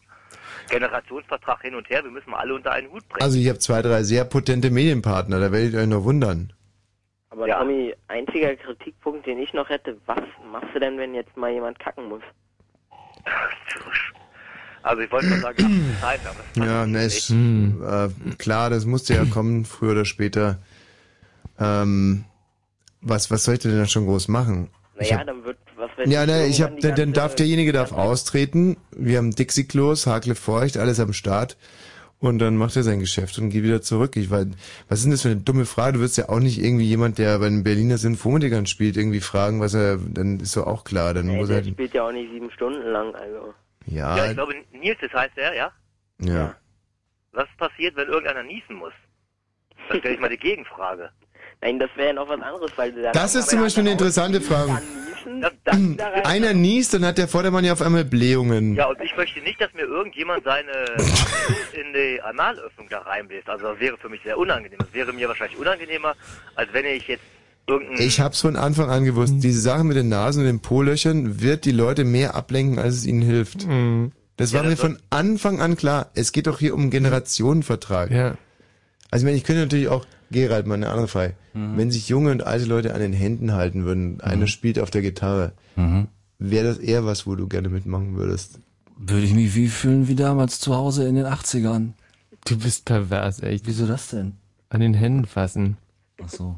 Generationsvertrag 0.68 1.62
hin 1.62 1.74
und 1.74 1.88
her, 1.90 2.02
wir 2.04 2.10
müssen 2.10 2.30
mal 2.30 2.38
alle 2.38 2.54
unter 2.54 2.72
einen 2.72 2.90
Hut 2.90 3.06
bringen. 3.08 3.22
Also 3.22 3.38
ich 3.38 3.48
habe 3.48 3.58
zwei, 3.58 3.82
drei 3.82 4.02
sehr 4.02 4.24
potente 4.24 4.70
Medienpartner, 4.70 5.38
da 5.40 5.52
werdet 5.52 5.74
ihr 5.74 5.80
euch 5.80 5.86
nur 5.86 6.04
wundern. 6.04 6.52
Aber 7.30 7.48
Ja. 7.48 7.58
Tommy, 7.60 7.94
einziger 8.08 8.54
Kritikpunkt, 8.56 9.26
den 9.26 9.38
ich 9.38 9.52
noch 9.54 9.68
hätte, 9.68 9.96
was 10.06 10.20
machst 10.50 10.68
du 10.74 10.80
denn, 10.80 10.98
wenn 10.98 11.14
jetzt 11.14 11.34
mal 11.36 11.50
jemand 11.52 11.78
kacken 11.78 12.08
muss? 12.08 12.22
Also 14.84 15.02
ich 15.02 15.12
wollte 15.12 15.28
nur 15.28 15.38
sagen, 15.38 15.96
Zeit, 16.00 16.20
aber 16.26 16.66
Ja, 16.66 16.84
ich 16.84 16.90
ne, 16.90 17.04
nicht. 17.04 17.16
ist, 17.16 17.30
äh, 17.30 18.34
klar, 18.36 18.68
das 18.68 18.84
musste 18.84 19.14
ja 19.14 19.24
kommen, 19.26 19.64
früher 19.64 19.92
oder 19.92 20.04
später. 20.04 20.58
Ähm, 21.58 22.24
was, 23.00 23.30
was 23.30 23.44
soll 23.44 23.54
ich 23.54 23.60
denn 23.60 23.78
da 23.78 23.86
schon 23.86 24.06
groß 24.06 24.26
machen? 24.26 24.70
Naja, 24.98 25.18
hab, 25.20 25.26
dann 25.26 25.44
wird, 25.44 25.58
weiß 25.98 26.08
ja, 26.10 26.26
ne, 26.26 26.46
ich 26.46 26.62
hab, 26.62 26.78
dann, 26.80 26.94
dann 26.94 27.12
darf 27.12 27.34
derjenige 27.34 27.72
darf 27.72 27.92
austreten. 27.92 28.76
Wir 28.96 29.18
haben 29.18 29.32
Dixie-Klos, 29.32 30.06
Hakle 30.06 30.34
feucht, 30.34 30.76
alles 30.76 31.00
am 31.00 31.12
Start. 31.12 31.56
Und 32.22 32.38
dann 32.38 32.56
macht 32.56 32.76
er 32.76 32.84
sein 32.84 33.00
Geschäft 33.00 33.36
und 33.38 33.50
geht 33.50 33.64
wieder 33.64 33.82
zurück. 33.82 34.16
Ich 34.16 34.30
weiß, 34.30 34.46
was 34.88 34.98
ist 34.98 35.04
denn 35.04 35.10
das 35.10 35.22
für 35.22 35.30
eine 35.30 35.40
dumme 35.40 35.66
Frage? 35.66 35.94
Du 35.94 36.00
wirst 36.00 36.16
ja 36.16 36.28
auch 36.28 36.38
nicht 36.38 36.62
irgendwie 36.62 36.84
jemand, 36.84 37.18
der 37.18 37.40
bei 37.40 37.48
den 37.48 37.64
Berliner 37.64 37.98
Sinfonikern 37.98 38.66
spielt, 38.66 38.96
irgendwie 38.96 39.18
fragen, 39.18 39.60
was 39.60 39.74
er, 39.74 39.96
dann 39.96 40.38
ist 40.38 40.56
doch 40.56 40.68
auch 40.68 40.84
klar, 40.84 41.14
dann 41.14 41.28
Ey, 41.28 41.36
muss 41.36 41.48
der 41.48 41.58
er, 41.58 41.64
spielt 41.64 41.92
ja 41.94 42.06
auch 42.06 42.12
nicht 42.12 42.30
sieben 42.30 42.48
Stunden 42.52 42.92
lang, 42.92 43.12
also. 43.16 43.54
Ja, 43.86 44.16
ja, 44.16 44.26
ich 44.26 44.34
glaube, 44.34 44.54
Nils, 44.70 44.98
das 45.00 45.12
heißt 45.12 45.36
er, 45.36 45.56
ja? 45.56 45.72
ja. 46.20 46.54
Was 47.32 47.48
passiert, 47.58 47.96
wenn 47.96 48.06
irgendeiner 48.06 48.44
niesen 48.44 48.76
muss? 48.76 48.92
Dann 49.88 49.98
stelle 49.98 50.14
ich 50.14 50.20
mal 50.20 50.30
die 50.30 50.38
Gegenfrage. 50.38 51.10
Nein, 51.62 51.78
das 51.78 51.90
wäre 51.96 52.08
ja 52.08 52.12
noch 52.14 52.28
was 52.28 52.40
anderes, 52.40 52.70
weil 52.76 52.92
du 52.92 53.02
dann 53.02 53.12
Das 53.12 53.34
ist 53.34 53.50
zum 53.50 53.60
Beispiel 53.60 53.82
eine 53.82 53.92
interessante 53.92 54.40
Frage. 54.40 54.80
Das, 55.40 55.52
das, 55.64 55.76
da 55.96 56.08
rein- 56.08 56.24
Einer 56.26 56.52
niest, 56.54 56.94
dann 56.94 57.04
hat 57.04 57.16
der 57.18 57.28
Vordermann 57.28 57.64
ja 57.64 57.72
auf 57.72 57.80
einmal 57.82 58.04
Blähungen. 58.04 58.74
ja, 58.74 58.86
und 58.86 59.00
ich 59.00 59.16
möchte 59.16 59.40
nicht, 59.40 59.60
dass 59.60 59.72
mir 59.72 59.82
irgendjemand 59.84 60.42
seine 60.44 60.70
in 61.72 61.92
die 61.94 62.20
Analöffnung 62.20 62.88
da 62.90 62.98
reinbläst. 62.98 63.48
Also 63.48 63.66
das 63.68 63.78
wäre 63.80 63.96
für 63.98 64.08
mich 64.08 64.20
sehr 64.24 64.36
unangenehm. 64.36 64.78
Das 64.80 64.92
wäre 64.92 65.12
mir 65.12 65.28
wahrscheinlich 65.28 65.58
unangenehmer, 65.58 66.14
als 66.56 66.68
wenn 66.72 66.84
ich 66.86 67.06
jetzt 67.06 67.22
irgendein... 67.68 68.04
Ich 68.04 68.18
hab's 68.20 68.40
von 68.40 68.56
Anfang 68.56 68.90
an 68.90 69.04
gewusst. 69.04 69.34
Diese 69.38 69.60
Sache 69.60 69.84
mit 69.84 69.96
den 69.96 70.08
Nasen 70.08 70.40
und 70.40 70.46
den 70.46 70.60
Po-Löchern 70.60 71.40
wird 71.40 71.64
die 71.64 71.70
Leute 71.72 72.02
mehr 72.04 72.34
ablenken, 72.34 72.80
als 72.80 72.96
es 72.96 73.06
ihnen 73.06 73.22
hilft. 73.22 73.64
Das 74.36 74.52
war 74.52 74.62
Ja, 74.62 74.64
mir 74.68 74.70
das 74.74 74.80
von 74.80 74.98
Anfang 75.10 75.60
an 75.60 75.76
klar. 75.76 76.10
Es 76.14 76.32
geht 76.32 76.48
doch 76.48 76.58
hier 76.58 76.74
um 76.74 76.80
einen 76.82 76.90
Generationenvertrag. 76.90 78.10
ja. 78.10 78.34
Also 79.12 79.24
ich 79.24 79.26
meine, 79.26 79.36
ich 79.36 79.44
könnte 79.44 79.60
natürlich 79.62 79.88
auch, 79.88 80.04
Gerald, 80.32 80.66
mal 80.66 80.74
eine 80.74 80.88
andere 80.90 81.06
Frage. 81.08 81.34
Mhm. 81.54 81.76
Wenn 81.78 81.90
sich 81.92 82.08
junge 82.08 82.30
und 82.32 82.44
alte 82.44 82.64
Leute 82.64 82.94
an 82.94 83.00
den 83.00 83.12
Händen 83.12 83.52
halten 83.52 83.84
würden, 83.84 84.20
einer 84.20 84.48
spielt 84.48 84.78
auf 84.80 84.90
der 84.90 85.02
Gitarre, 85.02 85.52
Mhm. 85.76 86.08
wäre 86.38 86.66
das 86.66 86.78
eher 86.78 87.04
was, 87.04 87.26
wo 87.26 87.36
du 87.36 87.46
gerne 87.46 87.68
mitmachen 87.68 88.16
würdest? 88.16 88.58
Würde 88.98 89.24
ich 89.24 89.34
mich 89.34 89.54
wie 89.54 89.68
fühlen 89.68 90.08
wie 90.08 90.14
damals 90.16 90.58
zu 90.60 90.74
Hause 90.74 91.06
in 91.06 91.14
den 91.14 91.26
80ern. 91.26 91.92
Du 92.44 92.56
bist 92.58 92.84
pervers, 92.84 93.40
echt. 93.42 93.66
Wieso 93.66 93.86
das 93.86 94.08
denn? 94.08 94.32
An 94.68 94.80
den 94.80 94.94
Händen 94.94 95.26
fassen. 95.26 95.76
Ach 96.22 96.28
so. 96.28 96.56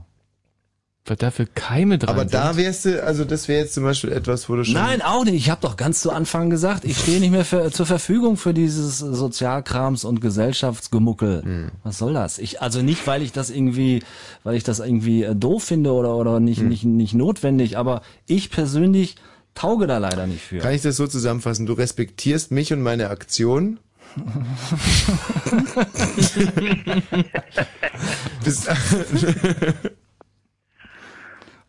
Was 1.06 1.18
da 1.18 1.30
für 1.30 1.44
Keime 1.44 1.98
dran 1.98 2.08
Aber 2.08 2.24
da 2.24 2.56
wärst 2.56 2.86
du, 2.86 3.04
also 3.04 3.26
das 3.26 3.46
wäre 3.46 3.60
jetzt 3.60 3.74
zum 3.74 3.84
Beispiel 3.84 4.10
etwas, 4.10 4.48
wo 4.48 4.56
du 4.56 4.64
schon... 4.64 4.72
Nein, 4.72 5.02
auch 5.02 5.26
nicht. 5.26 5.34
Ich 5.34 5.50
habe 5.50 5.60
doch 5.60 5.76
ganz 5.76 6.00
zu 6.00 6.10
Anfang 6.10 6.48
gesagt, 6.48 6.86
ich 6.86 6.96
stehe 6.96 7.20
nicht 7.20 7.30
mehr 7.30 7.44
für, 7.44 7.70
zur 7.70 7.84
Verfügung 7.84 8.38
für 8.38 8.54
dieses 8.54 9.00
Sozialkrams 9.00 10.06
und 10.06 10.22
Gesellschaftsgemuckel. 10.22 11.42
Hm. 11.42 11.70
Was 11.82 11.98
soll 11.98 12.14
das? 12.14 12.38
Ich 12.38 12.62
also 12.62 12.80
nicht, 12.80 13.06
weil 13.06 13.20
ich 13.20 13.32
das 13.32 13.50
irgendwie, 13.50 14.02
weil 14.44 14.56
ich 14.56 14.64
das 14.64 14.78
irgendwie 14.78 15.24
äh, 15.24 15.36
doof 15.36 15.64
finde 15.64 15.92
oder 15.92 16.16
oder 16.16 16.40
nicht 16.40 16.60
Hm. 16.60 16.68
nicht 16.68 16.84
nicht 16.84 17.12
notwendig, 17.12 17.76
aber 17.76 18.00
ich 18.24 18.50
persönlich 18.50 19.16
tauge 19.54 19.86
da 19.86 19.98
leider 19.98 20.26
nicht 20.26 20.40
für. 20.40 20.60
Kann 20.60 20.72
ich 20.72 20.80
das 20.80 20.96
so 20.96 21.06
zusammenfassen? 21.06 21.66
Du 21.66 21.74
respektierst 21.74 22.50
mich 22.50 22.72
und 22.72 22.80
meine 22.80 23.10
Aktion. 23.10 23.78
Bist, 28.44 28.68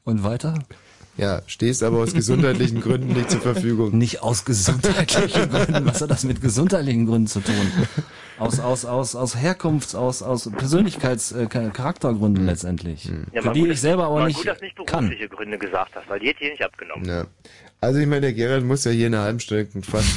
und 0.05 0.23
weiter? 0.23 0.59
Ja, 1.17 1.41
stehst 1.47 1.81
aber 1.81 1.99
aus 1.99 2.13
gesundheitlichen 2.13 2.81
Gründen 2.81 3.13
nicht 3.13 3.31
zur 3.31 3.39
Verfügung. 3.39 3.97
Nicht 3.97 4.21
aus 4.21 4.43
gesundheitlichen 4.43 5.49
Gründen. 5.49 5.85
Was 5.85 6.01
hat 6.01 6.11
das 6.11 6.25
mit 6.25 6.41
gesundheitlichen 6.41 7.05
Gründen 7.05 7.27
zu 7.27 7.39
tun? 7.39 7.71
Aus, 8.37 8.59
aus, 8.59 8.83
aus, 8.83 9.15
aus 9.15 9.37
Herkunfts-, 9.37 9.95
aus, 9.95 10.21
aus 10.21 10.51
Persönlichkeits-, 10.51 11.31
äh, 11.31 11.45
Charaktergründen 11.47 12.45
letztendlich. 12.45 13.09
Ja, 13.31 13.41
für 13.41 13.53
die 13.53 13.61
gut, 13.61 13.69
ich 13.69 13.79
selber 13.79 14.07
aber 14.07 14.25
nicht 14.27 14.35
gut, 14.35 14.47
dass 14.47 14.59
nicht 14.59 14.75
kann. 14.85 15.05
berufliche 15.05 15.29
Gründe 15.29 15.57
gesagt 15.57 15.95
hast, 15.95 16.09
weil 16.09 16.19
die 16.19 16.27
hätte 16.27 16.43
ich 16.43 16.51
nicht 16.51 16.63
abgenommen. 16.65 17.07
Ja. 17.07 17.27
Also 17.79 17.99
ich 17.99 18.07
meine, 18.07 18.21
der 18.21 18.33
Gerald 18.33 18.65
muss 18.65 18.83
ja 18.83 18.91
hier 18.91 19.07
in 19.07 19.13
einer 19.13 19.23
halben 19.23 19.39
Stunde 19.39 19.67
fast 19.83 20.07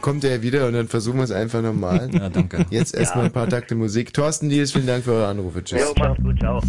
kommt 0.00 0.24
er 0.24 0.36
ja 0.36 0.42
wieder 0.42 0.66
und 0.66 0.72
dann 0.72 0.88
versuchen 0.88 1.18
wir 1.18 1.24
es 1.24 1.30
einfach 1.30 1.62
nochmal. 1.62 2.08
Ja, 2.12 2.28
danke. 2.28 2.64
Jetzt 2.70 2.94
erstmal 2.94 3.26
ein 3.26 3.32
paar 3.32 3.48
Takte 3.48 3.74
Musik. 3.74 4.14
Thorsten 4.14 4.48
Diels, 4.48 4.72
vielen 4.72 4.86
Dank 4.86 5.04
für 5.04 5.12
eure 5.12 5.26
Anrufe. 5.26 5.62
Tschüss. 5.62 5.80
Jo, 5.80 5.94
mach's 5.98 6.22
gut, 6.22 6.38
ciao. 6.38 6.62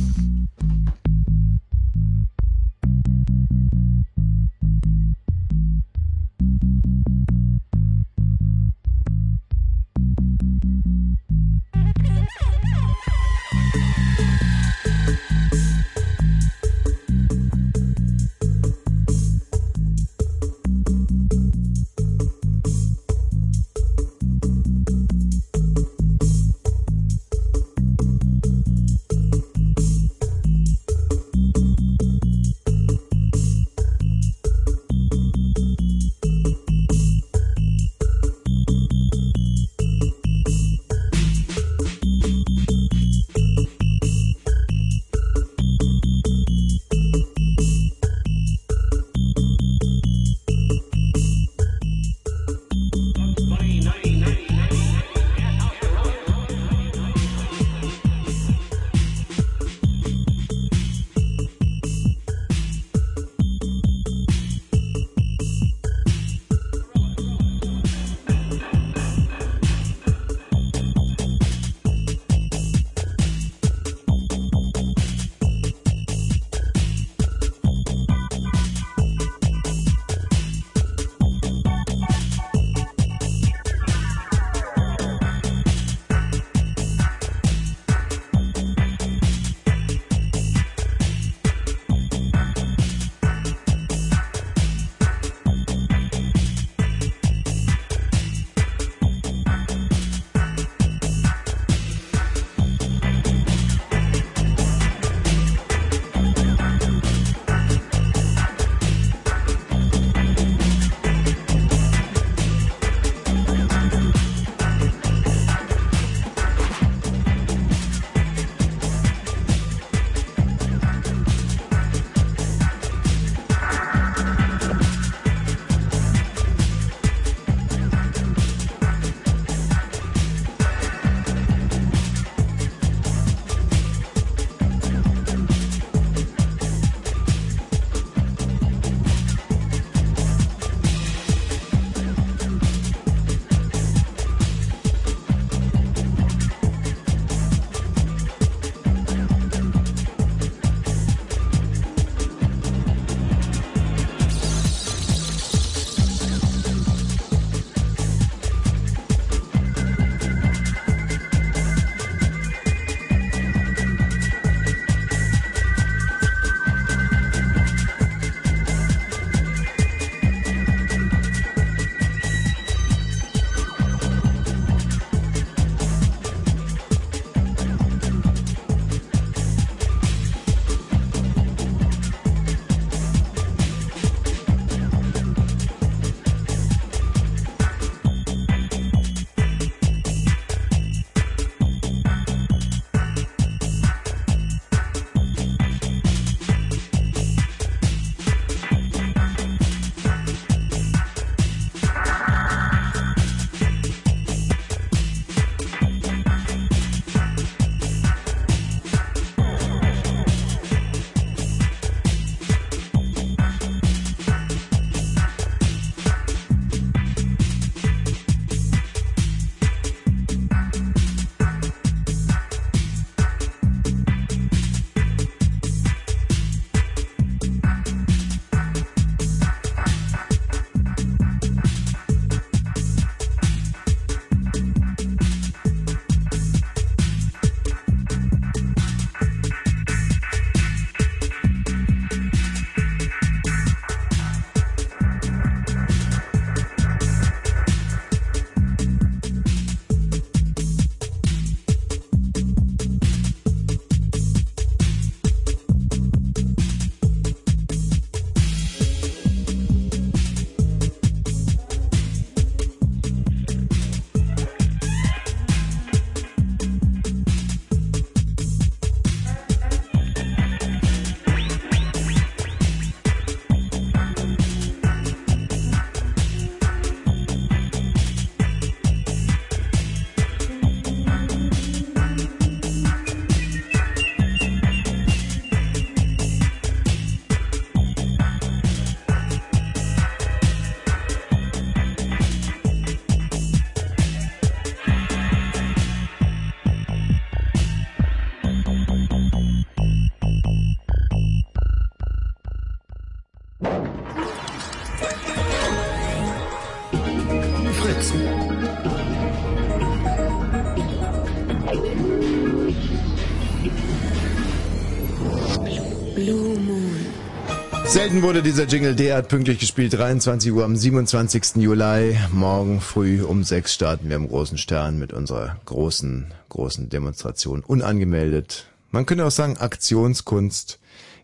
Selten 317.99 318.21
wurde 318.21 318.41
dieser 318.41 318.63
Jingle 318.63 318.95
derart 318.95 319.27
pünktlich 319.27 319.59
gespielt. 319.59 319.91
23 319.91 320.53
Uhr 320.53 320.63
am 320.63 320.77
27. 320.77 321.57
Juli. 321.57 322.17
Morgen 322.31 322.79
früh 322.79 323.21
um 323.21 323.43
6 323.43 323.73
starten 323.73 324.07
wir 324.07 324.15
im 324.15 324.29
Großen 324.29 324.57
Stern 324.57 324.97
mit 324.97 325.11
unserer 325.11 325.59
großen, 325.65 326.33
großen 326.47 326.87
Demonstration. 326.87 327.59
Unangemeldet. 327.59 328.69
Man 328.89 329.05
könnte 329.05 329.25
auch 329.25 329.31
sagen 329.31 329.57
Aktionskunst 329.57 330.79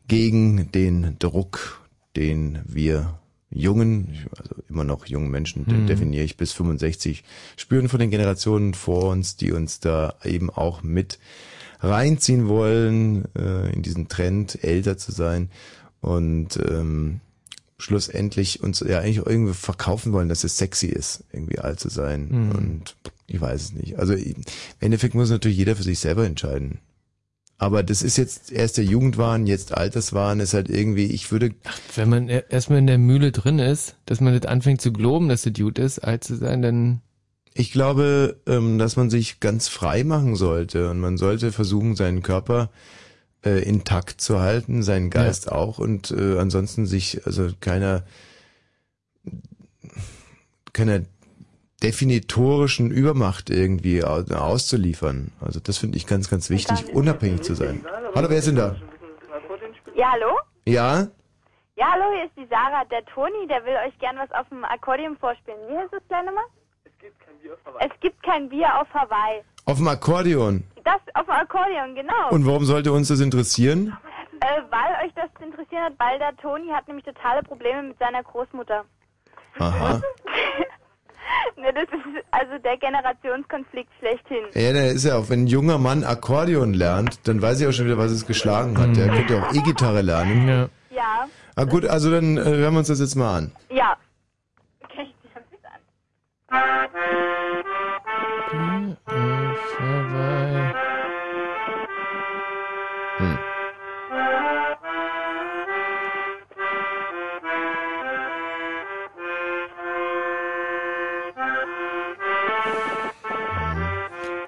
gegen 0.09 0.69
den 0.73 1.15
Druck, 1.17 1.79
den 2.17 2.59
wir 2.65 3.19
jungen, 3.49 4.27
also 4.37 4.55
immer 4.67 4.83
noch 4.83 5.05
jungen 5.05 5.31
Menschen, 5.31 5.65
den 5.65 5.83
Mhm. 5.83 5.87
definiere 5.87 6.25
ich 6.25 6.35
bis 6.35 6.51
65, 6.51 7.23
spüren 7.55 7.87
von 7.87 8.01
den 8.01 8.11
Generationen 8.11 8.73
vor 8.73 9.11
uns, 9.11 9.37
die 9.37 9.53
uns 9.53 9.79
da 9.79 10.15
eben 10.25 10.49
auch 10.49 10.83
mit 10.83 11.19
reinziehen 11.79 12.49
wollen, 12.49 13.33
äh, 13.33 13.71
in 13.71 13.81
diesen 13.81 14.09
Trend, 14.09 14.61
älter 14.61 14.97
zu 14.97 15.13
sein 15.13 15.49
und 16.05 16.59
ähm, 16.69 17.19
schlussendlich 17.79 18.61
uns 18.61 18.79
ja 18.79 18.99
eigentlich 18.99 19.21
auch 19.21 19.27
irgendwie 19.27 19.53
verkaufen 19.53 20.13
wollen, 20.13 20.29
dass 20.29 20.43
es 20.43 20.57
sexy 20.57 20.87
ist, 20.87 21.23
irgendwie 21.33 21.59
alt 21.59 21.79
zu 21.79 21.89
sein. 21.89 22.27
Mhm. 22.29 22.51
Und 22.51 22.95
ich 23.27 23.41
weiß 23.41 23.61
es 23.61 23.73
nicht. 23.73 23.97
Also 23.97 24.13
im 24.13 24.35
Endeffekt 24.79 25.15
muss 25.15 25.31
natürlich 25.31 25.57
jeder 25.57 25.75
für 25.75 25.83
sich 25.83 25.99
selber 25.99 26.25
entscheiden. 26.25 26.79
Aber 27.57 27.83
das 27.83 28.03
ist 28.03 28.17
jetzt 28.17 28.51
erst 28.51 28.77
der 28.77 28.83
Jugendwahn, 28.83 29.47
jetzt 29.47 29.73
Alterswahn, 29.73 30.41
ist 30.41 30.53
halt 30.53 30.69
irgendwie, 30.69 31.05
ich 31.05 31.31
würde, 31.31 31.55
Wenn 31.95 32.09
man 32.09 32.29
e- 32.29 32.43
erstmal 32.49 32.79
in 32.79 32.87
der 32.87 32.97
Mühle 32.97 33.31
drin 33.31 33.59
ist, 33.59 33.95
dass 34.05 34.21
man 34.21 34.33
nicht 34.33 34.45
anfängt 34.45 34.81
zu 34.81 34.91
glauben, 34.91 35.29
dass 35.29 35.43
das 35.43 35.53
gut 35.53 35.79
ist, 35.79 35.99
alt 35.99 36.23
zu 36.23 36.35
sein, 36.35 36.61
dann 36.61 37.01
ich 37.57 37.71
glaube, 37.71 38.41
ähm, 38.47 38.77
dass 38.77 38.97
man 38.97 39.09
sich 39.09 39.39
ganz 39.39 39.69
frei 39.69 40.03
machen 40.03 40.35
sollte 40.35 40.89
und 40.89 40.99
man 40.99 41.17
sollte 41.17 41.53
versuchen, 41.53 41.95
seinen 41.95 42.21
Körper 42.21 42.69
äh, 43.45 43.59
intakt 43.59 44.19
zu 44.21 44.39
halten, 44.41 44.83
seinen 44.83 45.09
Geist 45.09 45.51
auch 45.51 45.77
und 45.79 46.11
äh, 46.11 46.39
ansonsten 46.39 46.85
sich 46.85 47.25
also 47.25 47.49
keiner 47.59 48.03
keiner 50.73 51.01
definitorischen 51.83 52.91
Übermacht 52.91 53.49
irgendwie 53.49 54.03
au- 54.03 54.23
auszuliefern. 54.33 55.31
Also 55.39 55.59
das 55.59 55.77
finde 55.77 55.97
ich 55.97 56.07
ganz, 56.07 56.29
ganz 56.29 56.49
wichtig, 56.49 56.93
unabhängig 56.93 57.41
zu 57.43 57.53
sein. 57.55 57.85
Hallo, 58.15 58.29
wer 58.29 58.37
ist 58.37 58.47
denn 58.47 58.55
da? 58.55 58.75
Ja, 59.95 60.11
hallo? 60.11 60.37
Ja? 60.65 61.07
Ja, 61.77 61.91
hallo, 61.91 62.05
hier 62.15 62.25
ist 62.25 62.35
die 62.37 62.47
Sarah. 62.49 62.85
Der 62.85 63.05
Toni, 63.05 63.47
der 63.47 63.63
will 63.65 63.75
euch 63.87 63.97
gern 63.99 64.15
was 64.17 64.31
auf 64.31 64.47
dem 64.49 64.63
Akkordeon 64.63 65.17
vorspielen. 65.17 65.57
Wie 65.69 65.77
heißt 65.77 65.91
das 65.93 66.01
kleine 66.07 66.31
Mal? 66.31 66.43
Es 67.81 67.99
gibt 67.99 68.21
kein 68.23 68.49
Bier 68.49 68.67
auf 68.81 68.87
Hawaii. 68.93 69.41
Auf 69.65 69.77
dem 69.77 69.87
Akkordeon. 69.87 70.63
Das 70.85 71.01
auf 71.15 71.25
dem 71.25 71.31
Akkordeon, 71.31 71.95
genau. 71.95 72.29
Und 72.29 72.45
warum 72.45 72.63
sollte 72.63 72.93
uns 72.93 73.09
das 73.09 73.19
interessieren? 73.19 73.97
Äh, 74.39 74.61
weil 74.69 75.05
euch 75.07 75.13
das 75.15 75.29
interessiert 75.43 75.81
hat, 75.81 75.93
weil 75.97 76.17
der 76.19 76.35
Toni 76.37 76.69
hat 76.69 76.87
nämlich 76.87 77.03
totale 77.05 77.41
Probleme 77.43 77.83
mit 77.83 77.97
seiner 77.99 78.21
Großmutter. 78.23 78.85
Aha. 79.59 80.01
ne, 81.57 81.73
das 81.73 81.83
ist 81.85 82.25
also 82.31 82.57
der 82.63 82.77
Generationskonflikt 82.77 83.89
schlechthin. 83.99 84.43
Ja, 84.53 84.73
der 84.73 84.91
ist 84.91 85.05
ja 85.05 85.17
auch, 85.17 85.29
wenn 85.29 85.43
ein 85.45 85.47
junger 85.47 85.77
Mann 85.77 86.03
Akkordeon 86.03 86.73
lernt, 86.73 87.27
dann 87.27 87.41
weiß 87.41 87.59
ich 87.61 87.67
auch 87.67 87.71
schon 87.71 87.85
wieder, 87.87 87.97
was 87.97 88.11
es 88.11 88.25
geschlagen 88.27 88.77
hat. 88.77 88.95
Der 88.95 89.07
könnte 89.09 89.41
auch 89.41 89.53
E-Gitarre 89.53 90.01
lernen. 90.01 90.47
Ja. 90.47 90.69
Ja, 90.91 91.27
Ah, 91.57 91.63
gut, 91.65 91.85
also 91.85 92.09
dann 92.11 92.37
äh, 92.37 92.41
hören 92.43 92.73
wir 92.73 92.79
uns 92.79 92.87
das 92.89 92.99
jetzt 92.99 93.15
mal 93.15 93.37
an. 93.37 93.51
ja. 93.69 93.97
Okay, 94.83 95.07
ich 95.23 95.35
hab 95.35 95.43
das 95.49 95.63
an. 95.73 95.79
Hm. 96.49 98.97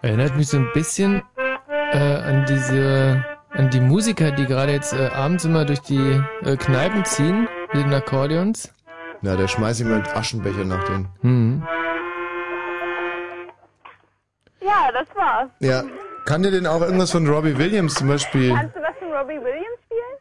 Erinnert 0.01 0.37
mich 0.37 0.47
so 0.47 0.57
ein 0.57 0.69
bisschen 0.73 1.23
äh, 1.91 1.97
an 1.97 2.45
diese, 2.47 3.23
an 3.51 3.69
die 3.71 3.79
Musiker, 3.79 4.31
die 4.31 4.45
gerade 4.45 4.71
jetzt 4.71 4.93
äh, 4.93 5.07
abends 5.07 5.45
immer 5.45 5.65
durch 5.65 5.81
die 5.81 6.21
äh, 6.43 6.55
Kneipen 6.55 7.03
ziehen 7.05 7.47
mit 7.73 7.85
den 7.85 7.93
Akkordeons. 7.93 8.71
Na, 9.21 9.35
der 9.35 9.47
schmeißt 9.47 9.79
jemand 9.79 10.15
Aschenbecher 10.15 10.63
nach 10.63 10.83
denen. 10.83 11.09
Hm. 11.21 11.63
Ja, 14.67 14.91
das 14.91 15.07
war's. 15.15 15.49
Ja. 15.59 15.83
Kann 16.25 16.43
der 16.43 16.51
denn 16.51 16.67
auch 16.67 16.81
irgendwas 16.81 17.11
von 17.11 17.27
Robbie 17.27 17.57
Williams 17.57 17.93
zum 17.95 18.09
Beispiel? 18.09 18.53
Kannst 18.53 18.75
du 18.75 18.81
was 18.81 18.95
von 18.99 19.13
Robbie 19.13 19.39
Williams 19.41 19.79
spielen? 19.85 20.17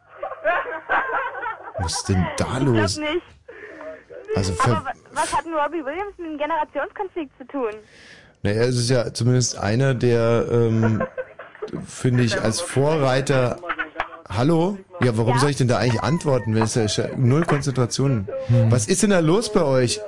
Was 1.78 1.92
ist 1.96 2.08
denn 2.08 2.26
da 2.38 2.56
Ich 2.58 2.62
los? 2.64 2.96
glaub 2.96 3.12
nicht. 3.14 3.26
Also, 4.34 4.52
Aber 4.64 4.84
was 5.12 5.34
hat 5.36 5.44
denn 5.44 5.54
Robbie 5.54 5.84
Williams 5.84 6.16
mit 6.18 6.26
dem 6.30 6.38
Generationskonflikt 6.38 7.36
zu 7.38 7.46
tun? 7.46 7.70
naja, 8.42 8.62
es 8.62 8.76
ist 8.76 8.90
ja 8.90 9.12
zumindest 9.12 9.58
einer, 9.58 9.94
der, 9.94 10.46
ähm, 10.50 11.02
finde 11.86 12.22
ich, 12.22 12.40
als 12.40 12.60
Vorreiter. 12.60 13.58
Hallo? 14.28 14.78
Ja, 15.02 15.16
warum 15.16 15.38
soll 15.38 15.50
ich 15.50 15.56
denn 15.56 15.68
da 15.68 15.78
eigentlich 15.78 16.02
antworten, 16.02 16.54
wenn 16.54 16.62
es 16.64 16.74
ja 16.74 16.84
ja 16.84 17.08
null 17.16 17.44
Konzentration? 17.44 18.28
Was 18.70 18.88
ist 18.88 19.02
denn 19.02 19.10
da 19.10 19.20
los 19.20 19.52
bei 19.52 19.62
euch? 19.62 19.98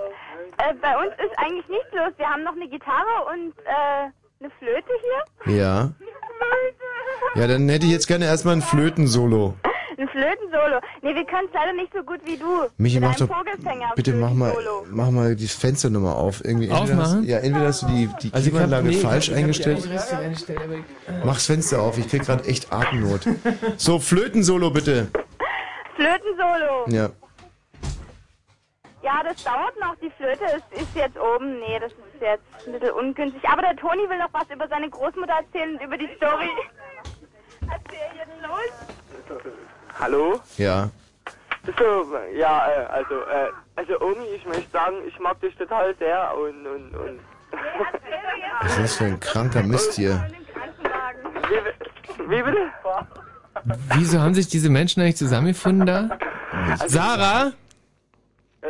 Äh, 0.59 0.74
bei 0.82 0.97
uns 0.97 1.12
ist 1.18 1.39
eigentlich 1.39 1.68
nichts 1.68 1.89
los. 1.93 2.12
Wir 2.16 2.26
haben 2.28 2.43
noch 2.45 2.53
eine 2.57 2.68
Gitarre 2.68 3.24
und 3.32 3.53
äh, 3.64 4.11
eine 4.41 4.51
Flöte 4.59 4.91
hier. 5.45 5.55
Ja. 5.57 5.91
Ja, 7.34 7.47
dann 7.47 7.68
hätte 7.68 7.84
ich 7.84 7.93
jetzt 7.93 8.07
gerne 8.09 8.24
erstmal 8.24 8.55
ein 8.55 8.62
Flötensolo. 8.62 9.55
Ein 9.99 10.09
Flötensolo. 10.09 10.80
Nee, 11.03 11.14
wir 11.14 11.24
können 11.26 11.47
es 11.49 11.53
leider 11.55 11.72
nicht 11.74 11.93
so 11.93 12.03
gut 12.03 12.20
wie 12.24 12.36
du. 12.39 12.47
Michi, 12.78 12.99
mach 13.01 13.14
doch, 13.16 13.28
bitte 13.95 14.14
mach 14.14 14.32
mal, 14.32 14.55
mach 14.91 15.11
mal 15.11 15.36
die 15.36 15.47
Fensternummer 15.47 16.16
auf. 16.16 16.43
Irgendwie 16.45 16.68
entweder 16.68 16.82
Aufmachen? 17.01 17.18
Hast, 17.20 17.28
ja, 17.28 17.39
entweder 17.39 17.66
hast 17.66 17.82
du 17.82 17.86
die, 17.89 18.07
die 18.07 18.09
Also 18.09 18.18
ich 18.24 18.34
hab- 18.34 18.43
Klimaanlage 18.45 18.89
nee, 18.89 18.95
ich 18.97 19.05
hab- 19.05 19.11
falsch 19.11 19.24
ich 19.28 19.30
hab 19.30 19.36
die 19.36 19.43
eingestellt. 19.43 19.76
eigentlich 19.76 19.93
richtig 20.01 20.18
eingestellt, 20.18 20.61
aber 20.64 20.74
ich- 20.74 21.24
Mach's 21.24 21.47
Fenster 21.47 21.82
auf, 21.82 21.99
ich 21.99 22.09
krieg 22.09 22.22
gerade 22.24 22.45
echt 22.49 22.72
Atemnot. 22.72 23.20
So, 23.76 23.99
Flötensolo 23.99 24.70
bitte. 24.70 25.09
Flötensolo. 25.97 26.86
Ja. 26.89 27.11
Ja, 29.03 29.22
das 29.22 29.43
dauert 29.45 29.78
noch. 29.80 29.95
Die 30.03 30.11
Flöte 30.11 30.45
ist, 30.57 30.80
ist 30.82 30.95
jetzt 30.95 31.16
oben. 31.18 31.59
Nee, 31.61 31.78
das 31.80 31.93
ist 31.93 31.99
jetzt 32.20 32.42
ein 32.66 32.72
bisschen 32.72 32.90
ungünstig. 32.90 33.48
Aber 33.48 33.62
der 33.62 33.76
Toni 33.76 34.08
will 34.08 34.18
noch 34.18 34.32
was 34.32 34.48
über 34.50 34.68
seine 34.68 34.88
Großmutter 34.90 35.32
erzählen 35.32 35.76
und 35.76 35.82
über 35.82 35.96
die 35.96 36.08
Story. 36.16 36.50
Erzähl 37.62 38.16
jetzt 38.16 38.42
los. 38.42 39.40
Hallo? 39.98 40.40
Ja. 40.56 40.90
So, 41.76 42.06
ja, 42.34 42.66
äh, 42.68 42.86
also, 42.86 43.14
äh, 43.14 43.50
also 43.76 44.00
Omi, 44.00 44.24
ich 44.34 44.46
möchte 44.46 44.70
sagen, 44.70 44.96
ich 45.06 45.18
mag 45.18 45.38
dich 45.40 45.54
total 45.56 45.94
sehr 45.96 46.34
und, 46.36 46.66
und, 46.66 46.94
und. 46.94 47.20
Was 48.62 48.72
ist 48.72 48.82
das 48.82 48.96
für 48.96 49.04
ein 49.04 49.20
kranker 49.20 49.62
Mist 49.62 49.94
hier? 49.94 50.26
Wie 52.26 52.42
bitte? 52.42 52.70
Wieso 53.94 54.20
haben 54.20 54.34
sich 54.34 54.48
diese 54.48 54.70
Menschen 54.70 55.02
eigentlich 55.02 55.16
zusammengefunden 55.16 55.86
da? 55.86 56.18
Sarah? 56.86 57.52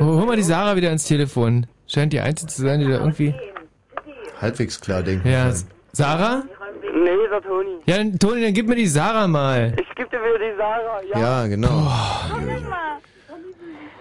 Oh, 0.00 0.04
hol 0.04 0.26
mal 0.26 0.36
die 0.36 0.42
Sarah 0.42 0.76
wieder 0.76 0.88
ans 0.88 1.04
Telefon. 1.04 1.66
Scheint 1.88 2.12
die 2.12 2.20
Einzige 2.20 2.50
zu 2.52 2.62
sein, 2.62 2.80
die 2.80 2.86
da 2.86 2.98
irgendwie... 2.98 3.34
Halbwegs 4.40 4.80
klar 4.80 5.02
denken. 5.02 5.26
Ja, 5.28 5.46
kann. 5.46 5.54
Sarah? 5.92 6.42
Nee, 6.94 7.10
der 7.30 7.42
Toni. 7.42 7.78
Ja, 7.86 7.96
dann, 7.96 8.18
Toni, 8.18 8.42
dann 8.42 8.52
gib 8.54 8.68
mir 8.68 8.76
die 8.76 8.86
Sarah 8.86 9.26
mal. 9.26 9.74
Ich 9.80 9.94
gebe 9.96 10.08
dir 10.10 10.18
wieder 10.20 10.38
die 10.38 10.56
Sarah, 10.56 11.00
ja. 11.12 11.18
Ja, 11.18 11.46
genau. 11.48 11.90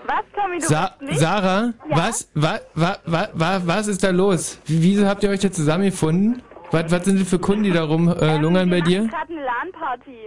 Was, 0.05 0.23
Tommy, 0.35 0.59
du 0.59 0.67
Sa 0.67 0.91
nicht? 1.01 1.19
Sarah? 1.19 1.73
Was, 1.89 2.29
wa, 2.33 2.59
wa, 2.75 2.97
wa, 3.05 3.27
wa, 3.33 3.61
was 3.65 3.87
ist 3.87 4.03
da 4.03 4.09
los? 4.11 4.59
Wie- 4.65 4.81
Wieso 4.81 5.05
habt 5.07 5.23
ihr 5.23 5.29
euch 5.29 5.39
da 5.41 5.51
zusammengefunden? 5.51 6.41
Was, 6.71 6.91
was 6.91 7.03
sind 7.05 7.19
das 7.19 7.27
für 7.29 7.39
Kunden, 7.39 7.63
die 7.63 7.71
da 7.71 7.83
rumlungern 7.83 8.69
bei 8.69 8.81
dir? 8.81 9.07
gerade 9.07 9.33
eine 9.33 9.41
LAN-Party. 9.43 10.17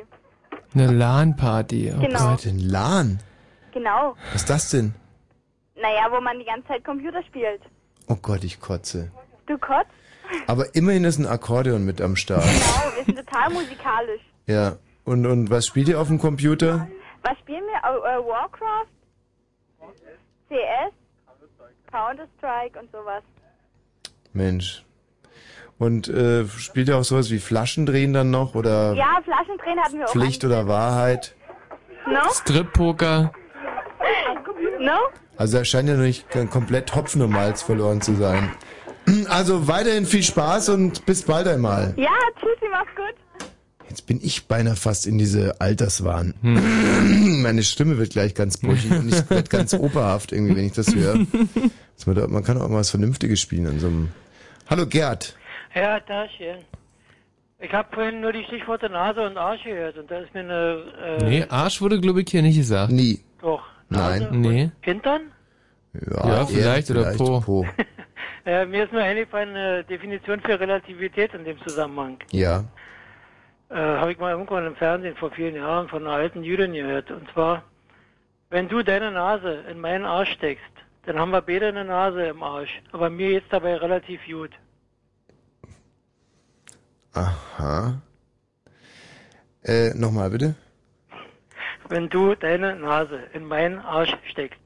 Eine 0.75 0.87
LAN-Party. 0.93 1.93
Oh 1.97 2.01
Genau. 2.01 2.19
Gott. 2.31 2.47
Ein 2.47 2.59
LAN? 2.59 3.19
Genau. 3.73 4.17
Was 4.33 4.43
ist 4.43 4.51
das 4.51 4.71
denn? 4.71 4.95
Naja, 5.81 6.09
wo 6.11 6.21
man 6.21 6.39
die 6.39 6.45
ganze 6.45 6.69
Zeit 6.69 6.85
Computer 6.85 7.23
spielt. 7.25 7.63
Oh 8.09 8.17
Gott, 8.17 8.45
ich 8.45 8.61
kotze. 8.61 9.11
Du 9.47 9.57
kotzt? 9.59 9.91
Aber 10.47 10.75
immerhin 10.75 11.05
ist 11.05 11.19
ein 11.19 11.27
Akkordeon 11.27 11.85
mit 11.85 12.01
am 12.01 12.17
Start. 12.17 12.45
Genau, 12.45 12.97
wir 12.97 13.05
sind 13.05 13.27
total 13.27 13.51
musikalisch. 13.51 14.21
Ja. 14.47 14.77
Und, 15.05 15.27
und 15.27 15.51
was 15.51 15.67
spielt 15.67 15.89
ihr 15.89 16.01
auf 16.01 16.09
dem 16.09 16.19
Computer? 16.19 16.87
Was 17.23 17.39
spielen 17.39 17.65
wir? 17.65 17.79
Äh, 17.79 18.19
Warcraft? 18.25 18.87
CS? 20.49 20.93
Counter-Strike 21.91 22.79
und 22.79 22.91
sowas. 22.93 23.23
Mensch. 24.33 24.85
Und 25.79 26.09
äh, 26.09 26.47
spielt 26.47 26.89
ihr 26.89 26.97
auch 26.99 27.05
sowas 27.05 27.31
wie 27.31 27.39
Flaschendrehen 27.39 28.13
dann 28.13 28.31
noch? 28.31 28.55
Oder 28.55 28.93
Ja, 28.95 29.19
Flaschendrehen 29.25 29.81
hatten 29.81 29.99
wir 29.99 30.05
auch. 30.07 30.11
Pflicht 30.13 30.45
oder 30.45 30.69
Wahrheit? 30.69 31.35
No? 32.07 32.21
Strip-Poker. 32.33 33.33
No? 34.79 34.99
Also 35.41 35.57
da 35.57 35.65
scheint 35.65 35.89
ja 35.89 35.95
noch 35.97 36.03
nicht 36.03 36.27
komplett 36.51 36.95
Hopfen 36.95 37.23
und 37.23 37.31
Malz 37.31 37.63
verloren 37.63 38.03
zu 38.03 38.15
sein. 38.15 38.53
Also 39.29 39.67
weiterhin 39.67 40.05
viel 40.05 40.23
Spaß 40.23 40.69
und 40.69 41.05
bis 41.07 41.23
bald 41.23 41.49
einmal. 41.49 41.95
Ja, 41.97 42.11
tschüssi, 42.39 42.71
mach's 42.71 42.95
gut. 42.95 43.49
Jetzt 43.89 44.07
bin 44.07 44.21
ich 44.23 44.47
beinahe 44.47 44.77
fast 44.77 45.07
in 45.07 45.17
diese 45.19 45.61
Alterswahn. 45.61 46.35
Meine 46.43 47.63
Stimme 47.65 47.97
wird 47.99 48.11
gleich 48.11 48.35
ganz 48.35 48.59
brüchig 48.59 48.93
und 48.93 49.09
ich 49.09 49.29
werde 49.31 49.49
ganz 49.49 49.73
operhaft 49.73 50.31
irgendwie, 50.33 50.55
wenn 50.55 50.67
ich 50.67 50.75
das 50.75 50.95
höre. 50.95 51.15
Man, 52.07 52.15
da, 52.15 52.27
man 52.29 52.45
kann 52.45 52.59
auch 52.61 52.69
mal 52.69 52.77
was 52.79 52.91
Vernünftiges 52.91 53.41
spielen 53.41 53.67
an 53.67 53.79
so 53.81 53.89
einem... 53.89 54.09
Hallo 54.69 54.87
Gerd. 54.87 55.37
Ja, 55.75 55.99
Taschen. 56.01 56.65
Ich 57.59 57.73
habe 57.73 57.89
vorhin 57.93 58.21
nur 58.21 58.33
die 58.33 58.45
Stichworte 58.45 58.89
Nase 58.91 59.23
und 59.23 59.37
Arsch 59.37 59.65
gehört 59.65 59.97
und 59.99 60.11
da 60.11 60.21
ist 60.21 60.33
mir 60.35 60.41
eine... 60.41 61.19
Äh, 61.21 61.25
Nee, 61.25 61.47
Arsch 61.49 61.81
wurde, 61.81 62.01
glaube 62.01 62.21
ich, 62.23 62.31
hier 62.31 62.43
nicht 62.43 62.57
gesagt. 62.57 62.93
Nie. 62.93 63.21
Doch. 63.43 63.63
Nein. 63.91 64.29
Nee. 64.31 64.71
Hintern? 64.81 65.33
Ja, 65.93 66.47
vielleicht 66.47 66.91
oder 66.91 67.13
Po. 67.15 67.67
Äh, 68.47 68.65
mir 68.65 68.85
ist 68.85 68.93
nur 68.93 69.03
eingefallen 69.03 69.51
eine 69.51 69.85
Definition 69.85 70.41
für 70.41 70.59
Relativität 70.59 71.35
in 71.35 71.45
dem 71.45 71.61
Zusammenhang. 71.61 72.17
Ja. 72.31 72.65
Äh, 73.69 73.75
habe 73.75 74.13
ich 74.13 74.19
mal 74.19 74.33
irgendwann 74.33 74.67
im 74.67 74.77
Fernsehen 74.77 75.15
vor 75.15 75.31
vielen 75.31 75.57
Jahren 75.57 75.89
von 75.89 76.07
einer 76.07 76.17
alten 76.17 76.43
Jüdin 76.43 76.73
gehört. 76.73 77.11
Und 77.11 77.31
zwar, 77.33 77.65
wenn 78.49 78.69
du 78.69 78.83
deine 78.83 79.11
Nase 79.11 79.65
in 79.71 79.79
meinen 79.79 80.07
Arsch 80.07 80.33
steckst, 80.33 80.65
dann 81.05 81.19
haben 81.19 81.33
wir 81.33 81.43
beide 81.43 81.69
eine 81.69 81.85
Nase 81.85 82.29
im 82.29 82.43
Arsch. 82.43 82.81
Aber 82.93 83.11
mir 83.11 83.31
jetzt 83.31 83.53
dabei 83.53 83.77
relativ 83.77 84.21
gut. 84.27 84.53
Aha. 87.13 88.01
Äh, 89.63 89.91
nochmal 89.95 90.31
bitte. 90.31 90.55
Wenn 91.91 92.09
du 92.09 92.37
deine 92.37 92.77
Nase 92.77 93.19
in 93.35 93.45
meinen 93.45 93.81
Arsch 93.81 94.17
steckst, 94.31 94.61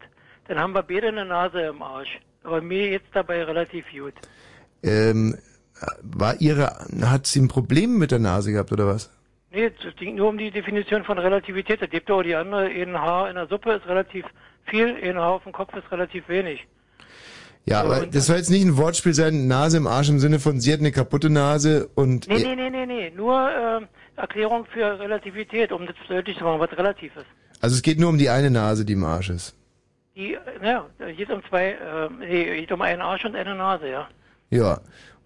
dann 0.46 0.58
haben 0.58 0.74
wir 0.74 0.82
beide 0.82 1.08
eine 1.08 1.24
Nase 1.24 1.62
im 1.62 1.82
Arsch. 1.82 2.20
Aber 2.42 2.60
mir 2.60 2.90
jetzt 2.90 3.08
dabei 3.14 3.42
relativ 3.42 3.86
gut. 3.90 4.12
Ähm, 4.82 5.38
war 6.02 6.38
ihre, 6.42 6.86
hat 7.02 7.26
sie 7.26 7.40
ein 7.40 7.48
Problem 7.48 7.98
mit 7.98 8.10
der 8.10 8.18
Nase 8.18 8.52
gehabt 8.52 8.70
oder 8.72 8.86
was? 8.86 9.10
Nee, 9.50 9.66
es 9.66 9.96
ging 9.96 10.16
nur 10.16 10.28
um 10.28 10.36
die 10.36 10.50
Definition 10.50 11.04
von 11.04 11.18
Relativität. 11.18 11.80
Da 11.80 11.86
gibt 11.86 12.10
auch 12.10 12.22
die 12.22 12.34
andere, 12.34 12.66
ein 12.66 13.00
Haar 13.00 13.30
in 13.30 13.36
der 13.36 13.46
Suppe 13.46 13.72
ist 13.72 13.86
relativ 13.86 14.26
viel, 14.66 14.94
ein 15.02 15.16
Haar 15.16 15.30
auf 15.30 15.44
dem 15.44 15.52
Kopf 15.52 15.74
ist 15.74 15.90
relativ 15.90 16.28
wenig. 16.28 16.66
Ja, 17.64 17.80
So, 17.80 17.86
aber 17.86 18.06
das 18.06 18.26
soll 18.26 18.36
jetzt 18.36 18.50
nicht 18.50 18.66
ein 18.66 18.76
Wortspiel 18.76 19.14
sein, 19.14 19.46
Nase 19.46 19.78
im 19.78 19.86
Arsch 19.86 20.10
im 20.10 20.18
Sinne 20.18 20.40
von, 20.40 20.60
sie 20.60 20.72
hat 20.74 20.80
eine 20.80 20.92
kaputte 20.92 21.30
Nase 21.30 21.88
und... 21.94 22.28
Nee, 22.28 22.42
nee, 22.42 22.54
nee, 22.54 22.68
nee, 22.68 22.84
nee. 22.84 23.10
Nur 23.10 23.48
ähm, 23.50 23.88
Erklärung 24.16 24.64
für 24.66 24.98
Relativität, 24.98 25.72
um 25.72 25.86
das 25.86 25.96
deutlich 26.08 26.38
zu 26.38 26.44
machen, 26.44 26.60
was 26.60 26.72
relativ 26.76 27.14
ist. 27.16 27.26
Also 27.60 27.74
es 27.76 27.82
geht 27.82 27.98
nur 27.98 28.10
um 28.10 28.18
die 28.18 28.28
eine 28.30 28.50
Nase, 28.50 28.84
die 28.84 28.92
im 28.92 29.04
Arsch 29.04 29.30
ist. 29.30 29.54
Die, 30.16 30.36
naja, 30.60 30.86
da 30.98 31.10
geht 31.10 31.30
um 31.30 31.42
zwei, 31.48 31.76
äh, 32.20 32.60
geht 32.60 32.70
um 32.72 32.82
einen 32.82 33.02
Arsch 33.02 33.24
und 33.24 33.34
eine 33.34 33.54
Nase, 33.54 33.88
ja. 33.88 34.08
Ja. 34.50 34.80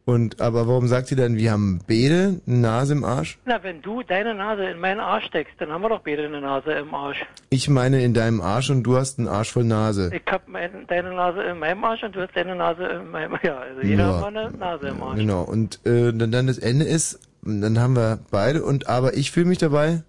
Und, 0.07 0.41
aber 0.41 0.67
warum 0.67 0.89
sagt 0.89 1.09
sie 1.09 1.17
dann, 1.17 1.37
wir 1.37 1.53
haben 1.53 1.81
beide 1.87 2.41
eine 2.47 2.57
Nase 2.57 2.95
im 2.95 3.05
Arsch? 3.05 3.39
Na, 3.45 3.63
wenn 3.63 3.83
du 3.83 4.03
deine 4.03 4.35
Nase 4.35 4.65
in 4.65 4.79
meinen 4.79 5.01
Arsch 5.01 5.27
steckst, 5.27 5.53
dann 5.59 5.71
haben 5.71 5.83
wir 5.83 5.91
doch 5.91 6.01
beide 6.01 6.25
eine 6.25 6.41
Nase 6.41 6.73
im 6.73 6.95
Arsch. 6.95 7.27
Ich 7.51 7.69
meine 7.69 8.03
in 8.03 8.15
deinem 8.15 8.41
Arsch 8.41 8.71
und 8.71 8.85
du 8.85 8.97
hast 8.97 9.19
einen 9.19 9.29
Arsch 9.29 9.53
voll 9.53 9.65
Nase. 9.65 10.11
Ich 10.15 10.23
hab 10.33 10.49
mein, 10.49 10.87
deine 10.87 11.13
Nase 11.13 11.43
in 11.43 11.59
meinem 11.59 11.85
Arsch 11.85 12.05
und 12.05 12.17
du 12.17 12.23
hast 12.23 12.35
deine 12.35 12.55
Nase 12.57 12.85
in 12.85 13.11
meinem, 13.11 13.39
ja, 13.43 13.59
also 13.59 13.83
jeder 13.83 14.05
Ja. 14.07 14.15
hat 14.15 14.33
mal 14.33 14.47
eine 14.47 14.57
Nase 14.57 14.89
im 14.89 15.03
Arsch. 15.03 15.19
Genau. 15.19 15.43
Und 15.43 15.85
äh, 15.85 16.15
dann, 16.15 16.33
dann 16.33 16.47
das 16.47 16.57
Ende 16.57 16.87
ist, 16.87 17.21
dann 17.49 17.79
haben 17.79 17.97
wir 17.97 18.19
beide 18.31 18.63
und 18.65 18.87
aber 18.89 19.15
ich 19.17 19.31
fühle 19.31 19.47
mich 19.47 19.59
dabei. 19.59 20.03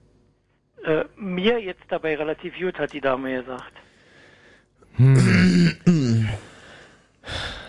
Äh, 0.84 1.06
mir 1.18 1.60
jetzt 1.60 1.84
dabei 1.90 2.16
relativ 2.16 2.54
gut, 2.60 2.78
hat 2.80 2.94
die 2.94 3.02
Dame 3.02 3.40
gesagt. 3.40 3.74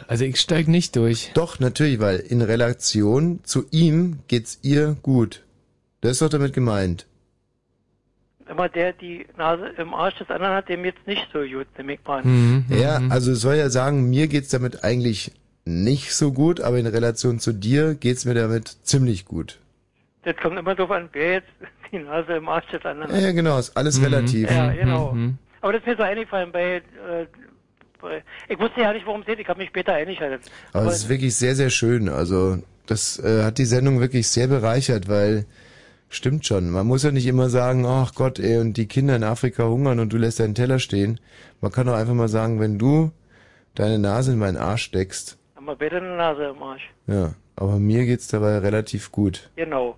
Also 0.08 0.24
ich 0.24 0.40
steig 0.40 0.66
nicht 0.68 0.96
durch. 0.96 1.30
Doch, 1.34 1.60
natürlich, 1.60 2.00
weil 2.00 2.16
in 2.16 2.42
Relation 2.42 3.40
zu 3.44 3.64
ihm 3.70 4.18
geht's 4.28 4.58
ihr 4.62 4.96
gut. 5.02 5.42
Das 6.00 6.12
ist 6.12 6.22
doch 6.22 6.28
damit 6.28 6.52
gemeint. 6.52 7.06
Immer 8.48 8.68
der 8.68 8.92
die 8.92 9.26
Nase 9.36 9.66
im 9.78 9.94
Arsch 9.94 10.16
des 10.18 10.28
anderen 10.28 10.54
hat, 10.54 10.68
dem 10.68 10.84
jetzt 10.84 11.06
nicht 11.06 11.28
so 11.32 11.38
gut, 11.40 11.66
nehme 11.78 11.94
ich 11.94 12.00
mal 12.04 12.24
Mhm. 12.24 12.64
an. 12.68 12.78
Ja, 12.78 13.00
also 13.08 13.32
es 13.32 13.40
soll 13.40 13.54
ja 13.54 13.70
sagen, 13.70 14.10
mir 14.10 14.26
geht's 14.26 14.48
damit 14.48 14.82
eigentlich 14.82 15.30
nicht 15.64 16.14
so 16.14 16.32
gut, 16.32 16.60
aber 16.60 16.78
in 16.78 16.86
Relation 16.86 17.38
zu 17.38 17.52
dir 17.52 17.94
geht's 17.94 18.24
mir 18.24 18.34
damit 18.34 18.68
ziemlich 18.82 19.24
gut. 19.26 19.58
Das 20.24 20.36
kommt 20.36 20.58
immer 20.58 20.74
darauf 20.74 20.90
an, 20.90 21.08
wer 21.12 21.32
jetzt 21.34 21.48
die 21.92 21.98
Nase 21.98 22.34
im 22.34 22.48
Arsch 22.48 22.66
des 22.68 22.84
anderen 22.84 23.10
Ja, 23.10 23.16
hat. 23.16 23.22
ja 23.24 23.32
genau, 23.32 23.58
ist 23.58 23.76
alles 23.76 24.02
relativ. 24.02 24.50
Ja, 24.50 24.72
genau. 24.72 25.16
Aber 25.60 25.72
das 25.72 25.82
ist 25.82 25.86
mir 25.88 25.96
so 25.96 26.02
eingefallen 26.02 26.52
bei, 26.52 26.76
äh, 26.76 27.26
bei 28.00 28.22
ich 28.48 28.58
wusste 28.58 28.80
ja 28.80 28.92
nicht, 28.92 29.06
worum 29.06 29.20
es 29.20 29.26
geht, 29.26 29.38
ich 29.40 29.48
habe 29.48 29.58
mich 29.58 29.68
später 29.68 29.92
eingeschaltet. 29.94 30.42
Aber 30.72 30.86
es 30.86 30.98
ist 30.98 31.08
wirklich 31.08 31.34
sehr, 31.34 31.54
sehr 31.54 31.70
schön. 31.70 32.08
Also 32.08 32.58
das 32.86 33.18
äh, 33.18 33.44
hat 33.44 33.58
die 33.58 33.64
Sendung 33.66 34.00
wirklich 34.00 34.28
sehr 34.28 34.46
bereichert, 34.48 35.08
weil 35.08 35.44
stimmt 36.08 36.46
schon. 36.46 36.70
Man 36.70 36.86
muss 36.86 37.02
ja 37.02 37.12
nicht 37.12 37.26
immer 37.26 37.50
sagen, 37.50 37.84
ach 37.86 38.14
Gott, 38.14 38.38
ey, 38.38 38.58
und 38.58 38.74
die 38.76 38.86
Kinder 38.86 39.14
in 39.16 39.22
Afrika 39.24 39.64
hungern 39.64 40.00
und 40.00 40.12
du 40.12 40.16
lässt 40.16 40.40
deinen 40.40 40.54
Teller 40.54 40.78
stehen. 40.78 41.20
Man 41.60 41.70
kann 41.72 41.86
doch 41.86 41.94
einfach 41.94 42.14
mal 42.14 42.28
sagen, 42.28 42.58
wenn 42.58 42.78
du 42.78 43.12
deine 43.74 43.98
Nase 43.98 44.32
in 44.32 44.38
meinen 44.38 44.56
Arsch 44.56 44.82
steckst, 44.82 45.36
wir 45.70 45.76
beide 45.76 45.96
eine 45.98 46.16
Nase 46.16 46.44
im 46.54 46.62
Arsch. 46.62 46.90
ja, 47.06 47.34
aber 47.56 47.78
mir 47.78 48.06
geht's 48.06 48.28
dabei 48.28 48.58
relativ 48.58 49.12
gut. 49.12 49.50
Genau. 49.56 49.96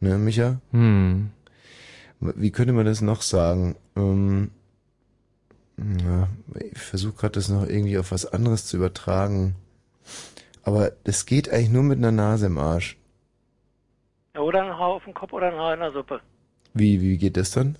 Ne, 0.00 0.16
Micha? 0.16 0.60
Hm. 0.72 1.30
Wie 2.20 2.50
könnte 2.50 2.72
man 2.72 2.86
das 2.86 3.00
noch 3.00 3.22
sagen? 3.22 3.76
Ähm, 3.96 4.50
ja, 5.78 6.28
ich 6.72 6.78
versuche 6.78 7.14
gerade 7.14 7.32
das 7.32 7.48
noch 7.48 7.66
irgendwie 7.66 7.98
auf 7.98 8.12
was 8.12 8.26
anderes 8.26 8.66
zu 8.66 8.76
übertragen. 8.76 9.56
Aber 10.62 10.92
das 11.04 11.26
geht 11.26 11.50
eigentlich 11.50 11.70
nur 11.70 11.82
mit 11.82 11.98
einer 11.98 12.12
Nase 12.12 12.46
im 12.46 12.58
Arsch. 12.58 12.96
Ja, 14.34 14.42
oder 14.42 14.62
ein 14.62 14.76
Haar 14.78 14.88
auf 14.88 15.04
dem 15.04 15.14
Kopf 15.14 15.32
oder 15.32 15.48
ein 15.48 15.58
Haar 15.58 15.74
in 15.74 15.80
der 15.80 15.92
Suppe. 15.92 16.20
Wie, 16.74 17.00
wie 17.00 17.16
geht 17.18 17.36
das 17.36 17.50
dann? 17.50 17.76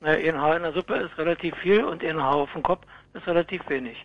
Na, 0.00 0.10
ein 0.10 0.40
Haar 0.40 0.56
in 0.56 0.62
der 0.62 0.72
Suppe 0.72 0.94
ist 0.96 1.16
relativ 1.18 1.54
viel 1.56 1.82
und 1.84 2.02
ein 2.04 2.22
Haar 2.22 2.36
auf 2.36 2.52
dem 2.52 2.62
Kopf 2.62 2.86
ist 3.14 3.26
relativ 3.26 3.62
wenig. 3.68 3.96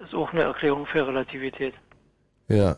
Das 0.00 0.08
ist 0.08 0.14
auch 0.14 0.32
eine 0.32 0.42
Erklärung 0.42 0.86
für 0.86 1.06
Relativität. 1.06 1.74
Ja. 2.48 2.76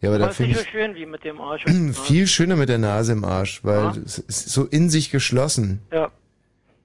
Ja, 0.00 0.10
aber 0.10 0.16
Aber 0.16 0.18
da 0.18 0.26
ist 0.30 0.40
nicht 0.40 0.48
finde 0.48 0.54
so 0.58 0.64
ich 0.64 0.70
schön 0.70 0.94
wie 0.96 1.06
mit 1.06 1.22
dem 1.24 1.40
Arsch. 1.40 1.64
der 1.66 1.92
viel 1.94 2.26
schöner 2.26 2.56
mit 2.56 2.68
der 2.68 2.78
Nase 2.78 3.12
im 3.12 3.24
Arsch, 3.24 3.62
weil 3.64 3.76
Ja. 3.84 3.94
es 4.04 4.18
ist 4.18 4.48
so 4.48 4.64
in 4.64 4.90
sich 4.90 5.10
geschlossen. 5.10 5.80
Ja. 5.92 6.10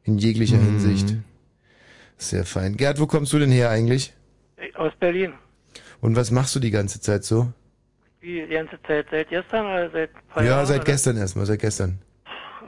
In 0.04 0.18
jeglicher 0.20 0.58
Hinsicht. 0.58 1.16
Sehr 2.18 2.46
fein. 2.46 2.78
Gerd, 2.78 3.00
wo 3.00 3.08
kommst 3.08 3.34
du 3.34 3.40
denn 3.40 3.52
her 3.52 3.70
eigentlich? 3.72 4.14
Nase. 4.58 4.76
Aus 4.76 4.94
Berlin. 5.00 5.34
Und 6.02 6.16
was 6.16 6.30
machst 6.32 6.56
du 6.56 6.60
die 6.60 6.72
ganze 6.72 7.00
Zeit 7.02 7.24
so? 7.24 7.52
Wie 8.20 8.42
die 8.46 8.54
ganze 8.54 8.78
Zeit? 8.84 9.08
Seit 9.12 9.30
gestern 9.30 9.66
oder 9.66 9.90
seit 9.92 10.14
ein 10.16 10.22
paar 10.28 10.44
ja, 10.44 10.50
Jahren, 10.52 10.66
seit 10.66 10.78
oder? 10.82 10.86
gestern 10.86 11.18
erstmal, 11.18 11.46
seit 11.46 11.60
gestern. 11.60 12.00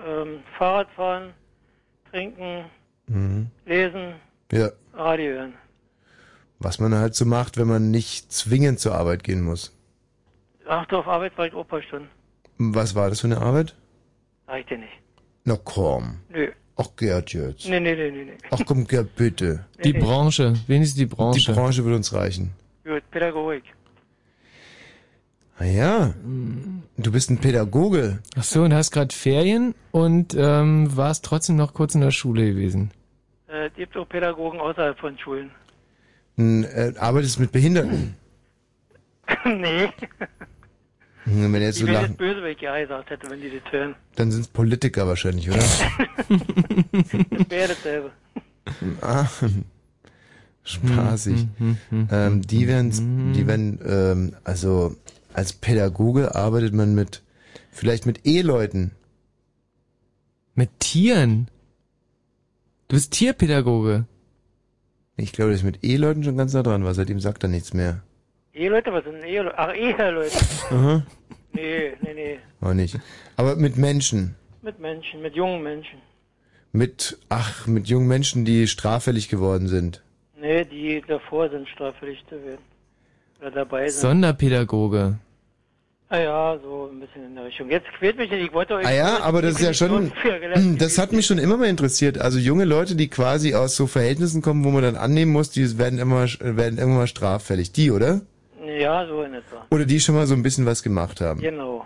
Ähm, 0.07 0.39
Fahrradfahren, 0.57 1.33
trinken, 2.09 2.65
Mhm. 3.07 3.47
lesen, 3.65 4.13
Ja. 4.51 4.69
Radio 4.93 5.31
hören. 5.33 5.53
Was 6.63 6.79
man 6.79 6.93
halt 6.93 7.15
so 7.15 7.25
macht, 7.25 7.57
wenn 7.57 7.67
man 7.67 7.89
nicht 7.89 8.31
zwingend 8.31 8.79
zur 8.79 8.93
Arbeit 8.93 9.23
gehen 9.23 9.41
muss. 9.41 9.75
Ach, 10.67 10.85
du, 10.85 10.97
auf 10.97 11.07
Arbeit 11.07 11.35
war 11.35 11.47
ich 11.47 11.53
auch 11.53 11.61
ein 11.63 11.67
paar 11.67 11.81
Stunden. 11.81 12.07
Was 12.59 12.93
war 12.93 13.09
das 13.09 13.21
für 13.21 13.27
eine 13.27 13.41
Arbeit? 13.41 13.75
Sag 14.45 14.59
ich 14.59 14.65
dir 14.67 14.77
nicht. 14.77 14.93
Na 15.43 15.57
komm. 15.63 16.19
Nö. 16.29 16.51
Ach 16.77 16.87
Gerd 16.95 17.33
jetzt. 17.33 17.67
Nee, 17.67 17.79
nee, 17.79 17.95
nee, 17.95 18.11
nee, 18.11 18.25
nee. 18.25 18.37
Ach 18.51 18.59
komm, 18.65 18.85
Gerd, 18.85 19.15
bitte. 19.15 19.65
Die 19.83 19.93
Branche, 19.93 20.53
wenigstens 20.67 20.99
die 20.99 21.07
Branche. 21.07 21.39
Die 21.39 21.51
Branche 21.51 21.83
wird 21.83 21.95
uns 21.95 22.13
reichen. 22.13 22.51
Gut, 22.83 23.01
Pädagogik. 23.09 23.63
Ah 25.57 25.65
ja. 25.65 26.13
Du 26.97 27.11
bist 27.11 27.31
ein 27.31 27.39
Pädagoge. 27.39 28.19
Ach 28.35 28.43
so, 28.43 28.63
und 28.63 28.73
hast 28.73 28.91
gerade 28.91 29.13
Ferien 29.13 29.73
und 29.91 30.35
ähm, 30.37 30.95
warst 30.95 31.25
trotzdem 31.25 31.55
noch 31.55 31.73
kurz 31.73 31.95
in 31.95 32.01
der 32.01 32.11
Schule 32.11 32.45
gewesen. 32.45 32.91
Äh, 33.47 33.67
es 33.67 33.73
gibt 33.75 33.97
auch 33.97 34.07
Pädagogen 34.07 34.59
außerhalb 34.59 34.97
von 34.99 35.17
Schulen. 35.17 35.51
Äh, 36.37 36.93
arbeitest 36.97 37.39
mit 37.39 37.51
Behinderten. 37.51 38.15
nee. 39.45 39.89
Hm, 41.25 41.53
Wenn 41.53 41.61
jetzt 41.61 41.79
Die 41.79 41.85
so 41.85 41.91
lachen, 41.91 42.07
jetzt 42.11 42.17
böse, 42.17 42.41
wenn 42.41 42.51
ich 42.53 42.61
ja 42.61 42.79
gesagt 42.79 43.09
hätte, 43.11 43.29
wenn 43.29 43.41
die 43.41 43.51
das 43.63 43.71
hören. 43.71 43.95
dann 44.15 44.31
sind 44.31 44.41
es 44.41 44.47
Politiker 44.47 45.07
wahrscheinlich, 45.07 45.49
oder? 45.49 45.59
Das 45.59 47.49
wäre 47.49 47.67
dasselbe. 47.69 48.11
ah, 49.01 49.27
spaßig. 50.63 51.45
Hm, 51.57 51.77
ähm, 52.11 52.41
die 52.41 52.67
werden, 52.67 53.33
die 53.33 53.45
werden, 53.45 53.79
ähm, 53.85 54.35
also 54.43 54.95
als 55.33 55.53
Pädagoge 55.53 56.33
arbeitet 56.35 56.73
man 56.73 56.95
mit, 56.95 57.21
vielleicht 57.71 58.05
mit 58.07 58.25
Eheleuten. 58.25 58.91
Mit 60.55 60.79
Tieren? 60.79 61.47
Du 62.87 62.95
bist 62.95 63.11
Tierpädagoge. 63.11 64.05
Ich 65.21 65.33
glaube, 65.33 65.51
das 65.51 65.59
ist 65.59 65.65
mit 65.65 65.83
Eheleuten 65.83 66.23
schon 66.23 66.37
ganz 66.37 66.53
nah 66.53 66.63
dran 66.63 66.83
war. 66.83 66.93
Seitdem 66.93 67.19
sagt 67.19 67.43
er 67.43 67.49
nichts 67.49 67.73
mehr. 67.73 68.01
Eheleute, 68.53 68.91
was 68.91 69.03
sind 69.03 69.23
Eheleute? 69.23 69.57
Ach, 69.57 69.73
Eheleute. 69.73 70.37
Aha. 70.71 71.03
Nee, 71.53 71.93
nee, 72.01 72.13
nee. 72.13 72.39
Auch 72.59 72.73
nicht. 72.73 72.99
Aber 73.37 73.55
mit 73.55 73.77
Menschen. 73.77 74.35
Mit 74.61 74.79
Menschen, 74.79 75.21
mit 75.21 75.35
jungen 75.35 75.61
Menschen. 75.63 75.99
Mit, 76.71 77.19
ach, 77.29 77.67
mit 77.67 77.87
jungen 77.87 78.07
Menschen, 78.07 78.45
die 78.45 78.67
straffällig 78.67 79.29
geworden 79.29 79.67
sind. 79.67 80.01
Nee, 80.39 80.65
die 80.65 81.03
davor 81.07 81.49
sind 81.49 81.67
straffällig 81.69 82.23
zu 82.29 82.43
werden. 82.43 82.65
Oder 83.39 83.51
dabei 83.51 83.89
sind. 83.89 84.01
Sonderpädagoge. 84.01 85.19
Ah 86.13 86.19
ja, 86.19 86.59
so 86.61 86.89
ein 86.91 86.99
bisschen 86.99 87.25
in 87.25 87.35
der 87.35 87.45
Richtung. 87.45 87.69
Jetzt 87.69 87.87
quält 87.97 88.17
mich 88.17 88.29
nicht, 88.29 88.43
ich 88.43 88.51
wollte 88.51 88.75
euch... 88.75 88.85
Ah 88.85 88.91
ja, 88.91 89.21
aber 89.21 89.41
das 89.41 89.53
ist 89.53 89.61
ja 89.61 89.73
schon, 89.73 90.11
das 90.77 90.97
hat 90.97 91.13
mich 91.13 91.25
schon 91.25 91.37
immer 91.37 91.55
mal 91.55 91.69
interessiert. 91.69 92.17
Also 92.17 92.37
junge 92.37 92.65
Leute, 92.65 92.97
die 92.97 93.07
quasi 93.07 93.55
aus 93.55 93.77
so 93.77 93.87
Verhältnissen 93.87 94.41
kommen, 94.41 94.65
wo 94.65 94.71
man 94.71 94.83
dann 94.83 94.97
annehmen 94.97 95.31
muss, 95.31 95.51
die 95.51 95.77
werden 95.77 95.99
immer, 95.99 96.25
werden 96.41 96.77
irgendwann 96.77 96.97
mal 96.97 97.07
straffällig. 97.07 97.71
Die, 97.71 97.91
oder? 97.91 98.19
Ja, 98.61 99.07
so 99.07 99.23
in 99.23 99.35
etwa. 99.35 99.65
Oder 99.69 99.85
die 99.85 100.01
schon 100.01 100.15
mal 100.15 100.27
so 100.27 100.33
ein 100.33 100.43
bisschen 100.43 100.65
was 100.65 100.83
gemacht 100.83 101.21
haben. 101.21 101.39
Genau. 101.39 101.85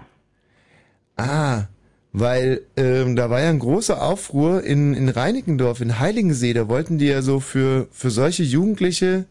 Ah, 1.18 1.66
weil 2.12 2.62
ähm, 2.78 3.16
da 3.16 3.30
war 3.30 3.42
ja 3.42 3.52
ein 3.52 3.60
großer 3.60 4.02
Aufruhr 4.02 4.64
in, 4.64 4.96
in 4.96 5.08
Reinickendorf, 5.08 5.82
in 5.82 6.00
Heiligensee. 6.00 6.54
Da 6.54 6.68
wollten 6.68 6.98
die 6.98 7.10
ja 7.10 7.22
so 7.22 7.40
für, 7.40 7.88
für 7.92 8.10
solche 8.10 8.42
Jugendliche 8.42 9.26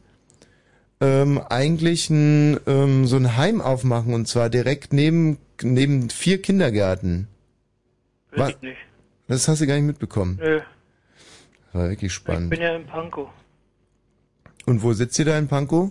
ähm, 1.00 1.38
eigentlich 1.48 2.08
ein, 2.10 2.58
ähm, 2.66 3.06
so 3.06 3.16
ein 3.16 3.36
Heim 3.36 3.60
aufmachen 3.60 4.14
und 4.14 4.26
zwar 4.28 4.48
direkt 4.50 4.92
neben, 4.92 5.38
neben 5.62 6.10
vier 6.10 6.40
Kindergärten. 6.40 7.28
Weiß 8.32 8.50
ich 8.50 8.62
nicht. 8.62 8.78
Das 9.28 9.48
hast 9.48 9.60
du 9.60 9.66
gar 9.66 9.74
nicht 9.74 9.84
mitbekommen. 9.84 10.38
Nö, 10.40 10.60
Das 11.66 11.74
war 11.74 11.88
wirklich 11.88 12.10
ich 12.10 12.14
spannend. 12.14 12.50
bin 12.50 12.60
ja 12.60 12.74
in 12.76 12.86
Pankow. 12.86 13.28
Und 14.66 14.82
wo 14.82 14.92
sitzt 14.92 15.18
ihr 15.18 15.24
da 15.24 15.38
in 15.38 15.48
Pankow? 15.48 15.90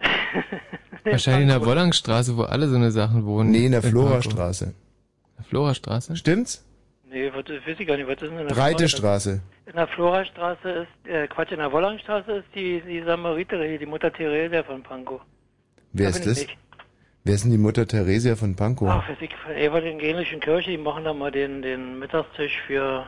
Wahrscheinlich 1.04 1.42
in 1.42 1.48
der 1.48 1.64
Wollangstraße, 1.64 2.36
wo 2.36 2.42
alle 2.42 2.68
so 2.68 2.76
eine 2.76 2.90
Sachen 2.90 3.24
wohnen. 3.26 3.50
Nee, 3.50 3.66
in 3.66 3.72
der. 3.72 3.82
Florastraße. 3.82 4.66
In 4.66 4.72
der 5.38 5.44
Florastraße? 5.44 6.16
Stimmt's? 6.16 6.64
Nee, 7.08 7.30
was, 7.32 7.44
weiß 7.48 7.78
ich 7.78 7.86
gar 7.86 7.96
nicht, 7.96 8.06
was 8.08 8.14
ist 8.20 8.22
denn 8.30 8.38
in 8.40 8.48
der 8.48 8.54
Breite 8.54 8.88
Flora- 8.88 8.88
Straße. 8.88 9.40
In 9.66 9.72
der 9.76 9.86
Florastraße 9.88 10.68
ist, 10.70 11.10
äh, 11.10 11.26
Quatsch, 11.28 11.52
in 11.52 11.58
der 11.58 11.70
Wollangstraße 11.70 12.32
ist 12.38 12.48
die, 12.54 12.80
die 12.80 13.02
Samariterin, 13.02 13.78
die 13.78 13.86
Mutter 13.86 14.12
Theresia 14.12 14.62
von 14.64 14.82
Pankow. 14.82 15.20
Wer 15.92 16.04
Da 16.06 16.10
ist 16.10 16.22
bin 16.24 16.32
ich 16.32 16.38
das? 16.38 16.46
nicht. 16.48 16.58
Wer 17.24 17.34
ist 17.34 17.44
denn 17.44 17.50
die 17.52 17.58
Mutter 17.58 17.86
Theresia 17.86 18.36
von 18.36 18.54
Pankow? 18.56 18.88
Ach, 18.90 19.08
weiß 19.08 19.18
ich, 19.20 19.34
von 19.36 19.52
der 19.52 19.62
evangelischen 19.62 20.40
Kirche, 20.40 20.70
die 20.70 20.78
machen 20.78 21.04
da 21.04 21.12
mal 21.12 21.30
den, 21.30 21.62
den 21.62 21.98
Mittagstisch 21.98 22.58
für 22.66 23.04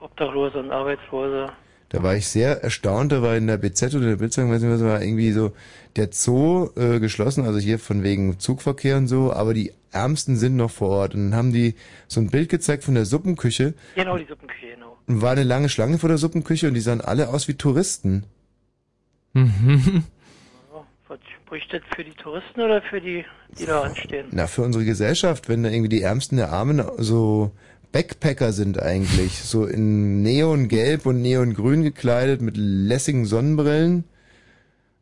Obdachlose 0.00 0.58
und 0.58 0.70
Arbeitslose. 0.70 1.52
Da 1.90 2.04
war 2.04 2.14
ich 2.14 2.28
sehr 2.28 2.62
erstaunt, 2.62 3.10
da 3.10 3.20
war 3.20 3.36
in 3.36 3.48
der 3.48 3.56
BZ 3.56 3.96
oder 3.96 4.06
der 4.06 4.16
Blitzung, 4.16 4.50
weiß 4.50 4.62
nicht 4.62 4.70
was, 4.70 4.80
war 4.80 5.02
irgendwie 5.02 5.32
so 5.32 5.52
der 5.96 6.08
Zoo 6.12 6.70
äh, 6.76 7.00
geschlossen, 7.00 7.44
also 7.44 7.58
hier 7.58 7.80
von 7.80 8.04
wegen 8.04 8.38
Zugverkehr 8.38 8.96
und 8.96 9.08
so, 9.08 9.32
aber 9.32 9.54
die 9.54 9.72
Ärmsten 9.90 10.36
sind 10.36 10.54
noch 10.54 10.70
vor 10.70 10.90
Ort 10.90 11.14
und 11.16 11.30
dann 11.30 11.34
haben 11.34 11.52
die 11.52 11.74
so 12.06 12.20
ein 12.20 12.30
Bild 12.30 12.48
gezeigt 12.48 12.84
von 12.84 12.94
der 12.94 13.06
Suppenküche 13.06 13.74
Genau, 13.96 14.16
die 14.16 14.24
Suppenküche, 14.24 14.68
genau. 14.74 14.96
und 15.08 15.20
war 15.20 15.32
eine 15.32 15.42
lange 15.42 15.68
Schlange 15.68 15.98
vor 15.98 16.08
der 16.08 16.18
Suppenküche 16.18 16.68
und 16.68 16.74
die 16.74 16.80
sahen 16.80 17.00
alle 17.00 17.28
aus 17.28 17.48
wie 17.48 17.54
Touristen. 17.54 18.24
Mhm. 19.32 20.04
Was 21.08 21.18
spricht 21.44 21.72
das 21.72 21.82
für 21.96 22.04
die 22.04 22.12
Touristen 22.12 22.60
oder 22.60 22.82
für 22.82 23.00
die, 23.00 23.24
die 23.58 23.66
da 23.66 23.80
anstehen? 23.82 24.28
Na, 24.30 24.46
für 24.46 24.62
unsere 24.62 24.84
Gesellschaft, 24.84 25.48
wenn 25.48 25.64
da 25.64 25.70
irgendwie 25.70 25.88
die 25.88 26.02
Ärmsten 26.02 26.36
der 26.36 26.52
Armen 26.52 26.80
so 26.98 27.50
Backpacker 27.92 28.52
sind 28.52 28.80
eigentlich, 28.80 29.40
so 29.40 29.66
in 29.66 30.22
Neongelb 30.22 31.06
und 31.06 31.22
Neongrün 31.22 31.82
gekleidet 31.82 32.40
mit 32.40 32.56
lässigen 32.56 33.26
Sonnenbrillen. 33.26 34.04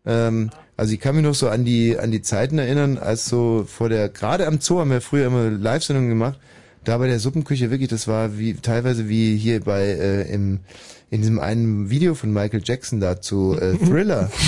Ähm, 0.07 0.51
also 0.77 0.95
ich 0.95 1.01
kann 1.01 1.17
mich 1.17 1.25
noch 1.25 1.35
so 1.35 1.49
an 1.49 1.65
die 1.65 1.99
an 1.99 2.11
die 2.11 2.23
Zeiten 2.23 2.59
erinnern, 2.59 2.99
als 2.99 3.27
so 3.27 3.65
vor 3.67 3.89
der 3.89 4.09
gerade 4.09 4.47
am 4.47 4.61
Zoo 4.61 4.79
haben 4.79 4.91
wir 4.91 5.01
früher 5.01 5.27
immer 5.27 5.51
Live-Sendungen 5.51 6.09
gemacht. 6.09 6.39
Da 6.85 6.97
bei 6.99 7.09
der 7.09 7.19
Suppenküche 7.19 7.71
wirklich, 7.71 7.89
das 7.89 8.09
war 8.09 8.39
wie 8.39 8.55
teilweise 8.55 9.09
wie 9.09 9.37
hier 9.37 9.61
bei 9.61 9.83
äh, 9.83 10.33
im 10.33 10.61
in 11.11 11.21
diesem 11.21 11.41
einen 11.41 11.91
Video 11.91 12.15
von 12.15 12.33
Michael 12.33 12.63
Jackson 12.65 13.01
dazu 13.01 13.57
äh, 13.59 13.77
Thriller. 13.77 14.31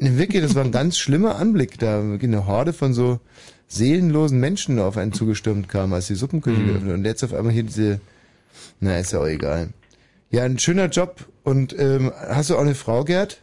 Wirklich, 0.00 0.42
das 0.42 0.56
war 0.56 0.64
ein 0.64 0.72
ganz 0.72 0.98
schlimmer 0.98 1.36
Anblick, 1.36 1.78
da 1.78 2.02
wirklich 2.02 2.28
eine 2.28 2.46
Horde 2.46 2.72
von 2.72 2.94
so 2.94 3.20
seelenlosen 3.68 4.40
Menschen 4.40 4.78
auf 4.78 4.96
einen 4.96 5.12
zugestürmt 5.12 5.68
kam, 5.68 5.92
als 5.92 6.06
die 6.08 6.14
Suppenküche 6.14 6.58
Mhm. 6.60 6.66
geöffnet 6.68 6.94
und 6.94 7.04
jetzt 7.04 7.22
auf 7.22 7.32
einmal 7.34 7.52
hier 7.52 7.62
diese, 7.64 8.00
na 8.80 8.98
ist 8.98 9.12
ja 9.12 9.20
auch 9.20 9.26
egal. 9.26 9.68
Ja, 10.30 10.44
ein 10.44 10.58
schöner 10.58 10.86
Job 10.86 11.26
und 11.44 11.78
ähm, 11.78 12.12
hast 12.16 12.50
du 12.50 12.56
auch 12.56 12.60
eine 12.62 12.74
Frau, 12.74 13.04
Gerd? 13.04 13.40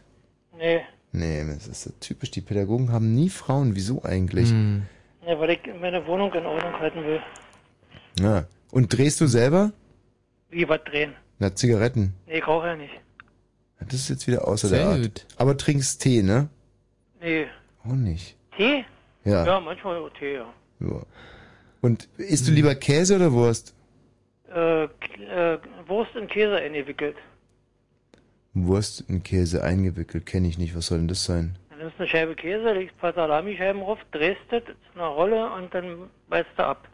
Nee, 0.58 0.80
Nee, 1.12 1.44
das 1.48 1.66
ist 1.66 1.82
so 1.84 1.90
typisch, 2.00 2.30
die 2.30 2.42
Pädagogen 2.42 2.92
haben 2.92 3.14
nie 3.14 3.30
Frauen, 3.30 3.74
wieso 3.74 4.02
eigentlich? 4.04 4.50
Hm. 4.50 4.82
nee, 5.24 5.38
weil 5.38 5.50
ich 5.50 5.60
meine 5.80 6.06
Wohnung 6.06 6.30
in 6.34 6.44
Ordnung 6.44 6.72
halten 6.78 7.02
will. 7.04 7.20
Ja. 8.20 8.44
Und 8.70 8.94
drehst 8.96 9.20
du 9.22 9.26
selber? 9.26 9.72
Wie, 10.50 10.68
was 10.68 10.80
drehen? 10.84 11.14
Na, 11.38 11.54
Zigaretten. 11.54 12.12
Nee, 12.26 12.38
ich 12.38 12.46
rauche 12.46 12.66
ja 12.66 12.76
nicht. 12.76 12.92
Das 13.80 13.94
ist 13.94 14.08
jetzt 14.10 14.26
wieder 14.26 14.46
außer 14.46 14.68
Sehr 14.68 14.78
der 14.80 14.88
Art. 14.88 15.02
gut. 15.02 15.26
Aber 15.38 15.56
trinkst 15.56 16.02
Tee, 16.02 16.22
ne? 16.22 16.48
Nee. 17.20 17.46
Auch 17.84 17.92
nicht. 17.94 18.36
Tee? 18.56 18.84
Ja. 19.26 19.44
Ja, 19.44 19.60
manchmal 19.60 19.96
auch 19.98 20.10
Tee, 20.18 20.34
ja. 20.34 20.46
ja. 20.80 21.02
Und 21.80 22.08
isst 22.16 22.48
du 22.48 22.52
lieber 22.52 22.74
Käse 22.74 23.16
oder 23.16 23.32
Wurst? 23.32 23.74
Äh, 24.54 24.84
äh, 24.84 25.58
Wurst 25.86 26.14
in 26.14 26.28
Käse 26.28 26.56
eingewickelt. 26.56 27.16
Wurst 28.54 29.04
in 29.08 29.22
Käse 29.22 29.62
eingewickelt, 29.62 30.24
kenne 30.24 30.48
ich 30.48 30.58
nicht. 30.58 30.74
Was 30.76 30.86
soll 30.86 30.98
denn 30.98 31.08
das 31.08 31.24
sein? 31.24 31.58
Dann 31.68 31.78
nimmst 31.78 31.98
du 31.98 32.04
eine 32.04 32.08
Scheibe 32.08 32.34
Käse, 32.36 32.72
legst 32.72 32.94
ein 32.96 33.00
paar 33.00 33.12
Salamischeiben 33.12 33.82
drauf, 33.82 33.98
drehst 34.12 34.40
das 34.50 34.62
zu 34.64 34.72
einer 34.98 35.08
Rolle 35.08 35.50
und 35.52 35.74
dann 35.74 36.08
beißt 36.28 36.48
du 36.56 36.64
ab. 36.64 36.88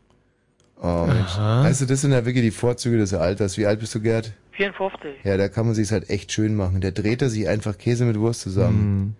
Oh 0.82 1.04
Mensch. 1.06 1.38
Weißt 1.38 1.82
du, 1.82 1.86
das 1.86 2.00
sind 2.00 2.10
ja 2.10 2.24
wirklich 2.24 2.44
die 2.44 2.50
Vorzüge 2.50 2.98
des 2.98 3.14
Alters. 3.14 3.56
Wie 3.56 3.66
alt 3.66 3.78
bist 3.78 3.94
du, 3.94 4.00
Gerd? 4.00 4.32
54. 4.52 5.22
Ja, 5.22 5.36
da 5.36 5.48
kann 5.48 5.66
man 5.66 5.74
sich's 5.74 5.92
halt 5.92 6.10
echt 6.10 6.32
schön 6.32 6.56
machen. 6.56 6.80
Der 6.80 6.90
dreht 6.90 7.22
er 7.22 7.30
sich 7.30 7.46
einfach 7.48 7.78
Käse 7.78 8.04
mit 8.04 8.18
Wurst 8.18 8.40
zusammen. 8.40 9.16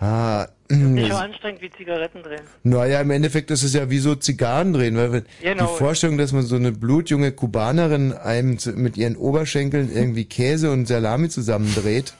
Ah, 0.00 0.48
Nicht 0.72 1.10
so 1.12 1.16
anstrengend 1.18 1.60
wie 1.62 1.70
Zigaretten 1.70 2.22
drehen. 2.22 2.40
naja, 2.62 3.00
im 3.00 3.10
Endeffekt 3.10 3.50
ist 3.50 3.62
es 3.62 3.74
ja 3.74 3.90
wie 3.90 3.98
so 3.98 4.14
Zigarren 4.14 4.72
drehen, 4.72 4.96
weil 4.96 5.12
wenn 5.12 5.24
Genau. 5.42 5.66
die 5.72 5.78
Vorstellung, 5.78 6.18
dass 6.18 6.32
man 6.32 6.42
so 6.42 6.56
eine 6.56 6.72
blutjunge 6.72 7.32
Kubanerin 7.32 8.12
einem 8.12 8.58
zu, 8.58 8.72
mit 8.72 8.96
ihren 8.96 9.16
Oberschenkeln 9.16 9.92
irgendwie 9.92 10.24
Käse 10.24 10.70
und 10.70 10.86
Salami 10.86 11.28
zusammendreht, 11.28 12.14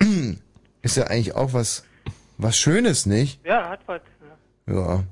ist 0.82 0.96
ja 0.96 1.04
eigentlich 1.04 1.34
auch 1.34 1.52
was, 1.52 1.84
was 2.38 2.56
Schönes, 2.56 3.06
nicht? 3.06 3.40
Ja, 3.44 3.68
hat 3.70 3.80
was. 3.86 4.00
Ja. 4.68 5.02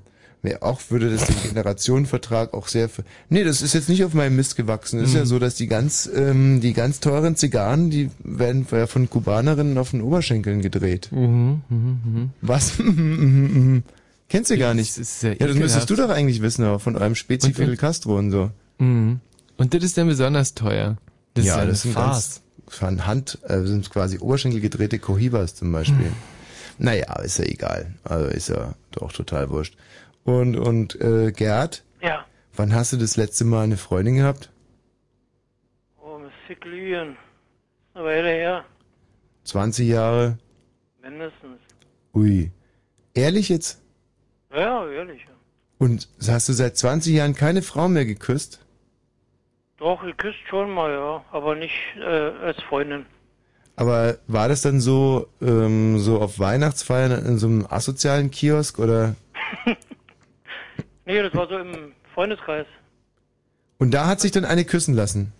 Wer 0.44 0.62
auch 0.62 0.78
würde 0.90 1.10
das 1.10 1.24
den 1.24 1.36
Generationenvertrag 1.42 2.52
auch 2.52 2.68
sehr 2.68 2.90
für. 2.90 3.02
Nee, 3.30 3.44
das 3.44 3.62
ist 3.62 3.72
jetzt 3.72 3.88
nicht 3.88 4.04
auf 4.04 4.12
meinem 4.12 4.36
Mist 4.36 4.56
gewachsen. 4.56 4.98
Es 5.00 5.06
ist 5.08 5.12
Mhm. 5.14 5.18
ja 5.20 5.24
so, 5.24 5.38
dass 5.38 5.54
die 5.54 5.68
ganz, 5.68 6.06
ähm, 6.14 6.60
die 6.60 6.74
ganz 6.74 7.00
teuren 7.00 7.34
Zigarren, 7.34 7.88
die 7.88 8.10
werden 8.22 8.66
ja 8.70 8.86
von 8.86 9.08
Kubanerinnen 9.08 9.78
auf 9.78 9.92
den 9.92 10.02
Oberschenkeln 10.02 10.60
gedreht. 10.60 11.08
Mhm, 11.12 11.62
mhm, 11.70 11.98
mhm. 12.04 12.30
Was? 12.42 12.78
Mhm, 12.78 13.82
Kennst 14.28 14.50
du 14.50 14.58
gar 14.58 14.74
nicht. 14.74 14.98
Das 14.98 15.22
ja 15.22 15.30
ja, 15.30 15.46
das 15.46 15.56
müsstest 15.56 15.88
du 15.90 15.96
doch 15.96 16.10
eigentlich 16.10 16.42
wissen, 16.42 16.64
aber 16.64 16.78
von 16.78 16.96
eurem 16.96 17.14
Spezi 17.14 17.46
Und 17.48 17.58
wenn- 17.58 17.64
Fidel 17.64 17.76
Castro 17.78 18.18
und 18.18 18.30
so. 18.30 18.50
Mhm. 18.78 19.20
Und 19.56 19.72
das 19.74 19.82
ist 19.82 19.96
dann 19.96 20.08
besonders 20.08 20.54
teuer. 20.54 20.98
Das 21.34 21.44
ja, 21.46 21.54
ist 21.54 21.58
ja 21.60 21.66
das 21.66 21.82
sind 21.82 21.92
Farce. 21.92 22.10
ganz 22.12 22.40
von 22.68 23.06
Hand, 23.06 23.38
äh, 23.48 23.62
sind 23.62 23.88
quasi 23.90 24.18
Oberschenkel 24.18 24.60
gedrehte 24.60 24.98
Cohibas 24.98 25.54
zum 25.54 25.72
Beispiel. 25.72 26.12
Naja, 26.78 27.14
ist 27.20 27.38
ja 27.38 27.44
egal. 27.44 27.94
Also 28.02 28.26
ist 28.26 28.48
ja 28.48 28.74
doch 28.92 29.12
total 29.12 29.48
wurscht. 29.50 29.74
Und, 30.24 30.56
und 30.56 31.00
äh, 31.00 31.32
Gerd, 31.32 31.84
Ja. 32.02 32.24
wann 32.54 32.74
hast 32.74 32.92
du 32.92 32.96
das 32.96 33.16
letzte 33.16 33.44
Mal 33.44 33.64
eine 33.64 33.76
Freundin 33.76 34.16
gehabt? 34.16 34.50
Oh, 36.02 36.18
muss 36.18 36.32
ich 36.48 36.64
lügen. 36.64 37.16
Eine 37.94 38.04
Weile 38.04 38.28
her. 38.30 38.64
20 39.44 39.86
Jahre? 39.88 40.38
Mindestens. 41.02 41.58
Ui. 42.14 42.50
Ehrlich 43.14 43.48
jetzt? 43.50 43.80
Ja, 44.52 44.88
ehrlich. 44.88 45.20
Ja. 45.22 45.34
Und 45.78 46.08
hast 46.26 46.48
du 46.48 46.52
seit 46.54 46.76
20 46.76 47.14
Jahren 47.14 47.34
keine 47.34 47.62
Frau 47.62 47.88
mehr 47.88 48.06
geküsst? 48.06 48.60
Doch, 49.76 50.02
ich 50.04 50.16
küsst 50.16 50.38
schon 50.48 50.70
mal, 50.72 50.90
ja. 50.90 51.24
Aber 51.32 51.54
nicht 51.54 51.74
äh, 51.98 52.04
als 52.04 52.62
Freundin. 52.62 53.04
Aber 53.76 54.16
war 54.28 54.48
das 54.48 54.62
dann 54.62 54.80
so, 54.80 55.26
ähm, 55.42 55.98
so 55.98 56.20
auf 56.20 56.38
Weihnachtsfeiern 56.38 57.26
in 57.26 57.38
so 57.38 57.48
einem 57.48 57.66
asozialen 57.68 58.30
Kiosk 58.30 58.78
oder? 58.78 59.16
Nee, 61.06 61.22
das 61.22 61.34
war 61.34 61.48
so 61.48 61.58
im 61.58 61.92
Freundeskreis. 62.14 62.66
Und 63.78 63.90
da 63.92 64.06
hat 64.06 64.20
sich 64.20 64.32
dann 64.32 64.44
eine 64.44 64.64
küssen 64.64 64.94
lassen? 64.94 65.32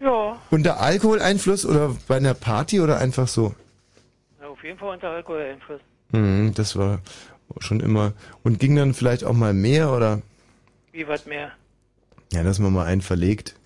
Ja, 0.00 0.40
Unter 0.50 0.80
Alkoholeinfluss 0.80 1.66
oder 1.66 1.96
bei 2.06 2.16
einer 2.16 2.34
Party 2.34 2.80
oder 2.80 2.98
einfach 2.98 3.26
so? 3.28 3.54
ja 4.40 4.48
auf 4.48 4.62
jeden 4.62 4.78
Fall 4.78 4.94
unter 4.94 5.10
Alkoholeinfluss. 5.10 5.80
Mhm, 6.12 6.52
das 6.54 6.76
war 6.76 7.00
schon 7.58 7.80
immer. 7.80 8.12
Und 8.44 8.60
ging 8.60 8.76
dann 8.76 8.94
vielleicht 8.94 9.24
auch 9.24 9.32
mal 9.32 9.52
mehr 9.54 9.92
oder? 9.92 10.22
Wie 10.92 11.06
was 11.08 11.26
mehr? 11.26 11.52
Ja, 12.32 12.42
dass 12.42 12.58
man 12.58 12.72
mal 12.72 12.86
einen 12.86 13.00
verlegt. 13.02 13.56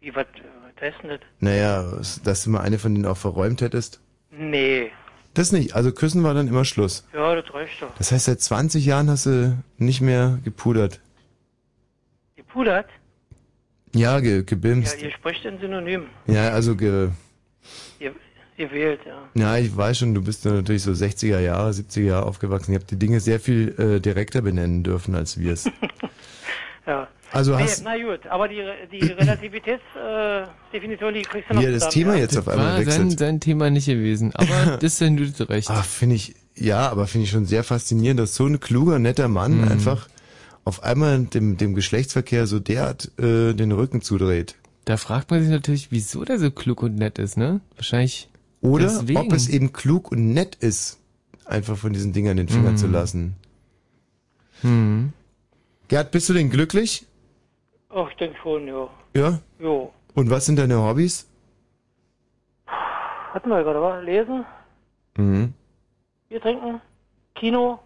Wie 0.00 0.14
was 0.14 0.26
äh, 0.26 0.80
testen 0.80 1.10
das? 1.10 1.20
Naja, 1.40 1.82
dass 2.24 2.44
du 2.44 2.50
mal 2.50 2.60
eine 2.60 2.78
von 2.78 2.94
denen 2.94 3.06
auch 3.06 3.16
verräumt 3.16 3.60
hättest. 3.60 4.00
Nee. 4.30 4.90
Das 5.34 5.50
nicht. 5.52 5.74
Also 5.74 5.92
küssen 5.92 6.22
war 6.22 6.32
dann 6.34 6.48
immer 6.48 6.64
Schluss. 6.64 7.06
Ja, 7.12 7.34
das 7.34 7.52
reicht 7.52 7.82
doch. 7.82 7.90
Das 7.98 8.12
heißt, 8.12 8.26
seit 8.26 8.40
20 8.40 8.86
Jahren 8.86 9.10
hast 9.10 9.26
du 9.26 9.56
nicht 9.78 10.00
mehr 10.00 10.38
gepudert. 10.44 11.00
Gepudert? 12.36 12.86
Ja, 13.94 14.20
ge 14.20 14.36
Ja, 14.36 14.42
gebimst. 14.42 15.00
ihr 15.02 15.10
sprecht 15.10 15.44
in 15.44 15.58
Synonym. 15.58 16.04
Ja, 16.26 16.50
also 16.50 16.76
ge 16.76 17.10
Ge 17.98 18.12
gewählt, 18.56 19.00
ja. 19.06 19.22
Ja, 19.34 19.56
ich 19.58 19.76
weiß 19.76 19.98
schon, 19.98 20.14
du 20.14 20.22
bist 20.22 20.44
ja 20.44 20.52
natürlich 20.52 20.82
so 20.82 20.92
60er 20.92 21.40
Jahre, 21.40 21.70
70er 21.70 22.02
Jahre 22.02 22.26
aufgewachsen. 22.26 22.72
Ihr 22.72 22.78
habt 22.78 22.90
die 22.90 22.98
Dinge 22.98 23.18
sehr 23.20 23.40
viel 23.40 23.74
äh, 23.78 24.00
direkter 24.00 24.42
benennen 24.42 24.82
dürfen, 24.84 25.14
als 25.14 25.38
wir 25.38 25.52
es. 25.52 25.68
Ja. 26.86 27.08
Also 27.32 27.56
nee, 27.56 27.62
hast- 27.64 27.82
na 27.84 27.96
gut, 27.96 28.26
aber 28.28 28.48
die, 28.48 28.62
die 28.92 29.06
Relativitätsdefinition, 29.12 31.14
äh, 31.14 31.18
die 31.18 31.22
kriegst 31.22 31.50
du 31.50 31.54
noch 31.54 31.62
er 31.62 31.72
das 31.72 31.84
zusammen, 31.84 31.92
Thema 31.92 32.14
ja? 32.14 32.20
jetzt 32.20 32.36
auf 32.38 32.48
einmal 32.48 32.78
wechselt. 32.78 33.10
sein, 33.10 33.18
sein 33.18 33.40
Thema 33.40 33.70
nicht 33.70 33.86
gewesen. 33.86 34.32
Aber 34.34 34.76
das 34.80 34.98
sind 34.98 35.16
du 35.38 35.48
recht. 35.48 35.70
Ah, 35.70 35.82
finde 35.82 36.16
ich, 36.16 36.34
ja, 36.54 36.88
aber 36.88 37.06
finde 37.06 37.24
ich 37.24 37.30
schon 37.30 37.46
sehr 37.46 37.64
faszinierend, 37.64 38.20
dass 38.20 38.34
so 38.34 38.46
ein 38.46 38.60
kluger, 38.60 38.98
netter 38.98 39.28
Mann 39.28 39.62
Mhm. 39.62 39.68
einfach 39.68 40.08
auf 40.64 40.82
einmal 40.82 41.24
dem, 41.24 41.56
dem 41.56 41.74
Geschlechtsverkehr 41.74 42.46
so 42.46 42.58
derart 42.60 43.10
äh, 43.18 43.52
den 43.52 43.72
Rücken 43.72 44.00
zudreht. 44.00 44.54
Da 44.86 44.96
fragt 44.96 45.30
man 45.30 45.40
sich 45.42 45.50
natürlich, 45.50 45.88
wieso 45.90 46.24
der 46.24 46.38
so 46.38 46.50
klug 46.50 46.82
und 46.82 46.94
nett 46.96 47.18
ist, 47.18 47.36
ne? 47.36 47.60
Wahrscheinlich 47.76 48.28
Oder 48.60 48.84
deswegen. 48.86 49.18
ob 49.20 49.32
es 49.32 49.48
eben 49.48 49.72
klug 49.72 50.10
und 50.12 50.32
nett 50.32 50.54
ist, 50.56 50.98
einfach 51.46 51.76
von 51.76 51.92
diesen 51.92 52.12
Dingern 52.12 52.36
den 52.36 52.48
Finger 52.48 52.72
Mhm. 52.72 52.76
zu 52.76 52.86
lassen. 52.86 53.34
Hm. 54.62 55.12
Gerd, 55.88 56.10
bist 56.12 56.28
du 56.28 56.32
denn 56.32 56.50
glücklich? 56.50 57.04
Ach, 57.94 58.10
ich 58.10 58.16
denke 58.16 58.36
schon, 58.42 58.66
ja. 58.66 58.88
Ja? 59.14 59.38
Jo. 59.58 59.92
Und 60.14 60.30
was 60.30 60.46
sind 60.46 60.58
deine 60.58 60.82
Hobbys? 60.82 61.30
Hatten 62.66 63.48
wir 63.48 63.62
gerade, 63.62 63.80
was? 63.80 64.02
Lesen, 64.04 64.44
Mhm. 65.16 65.54
Bier 66.28 66.40
trinken, 66.40 66.80
Kino. 67.36 67.78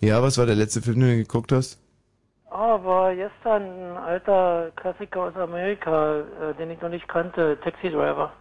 Ja, 0.00 0.22
was 0.22 0.36
war 0.36 0.44
der 0.44 0.54
letzte 0.56 0.82
Film, 0.82 1.00
den 1.00 1.08
du 1.10 1.16
geguckt 1.18 1.50
hast? 1.52 1.78
Ah, 2.50 2.78
war 2.84 3.14
gestern 3.14 3.62
ein 3.62 3.96
alter 3.96 4.70
Klassiker 4.76 5.20
aus 5.22 5.36
Amerika, 5.36 6.20
äh, 6.20 6.54
den 6.58 6.70
ich 6.70 6.80
noch 6.82 6.90
nicht 6.90 7.08
kannte, 7.08 7.58
Taxi 7.64 7.88
Driver. 7.88 8.32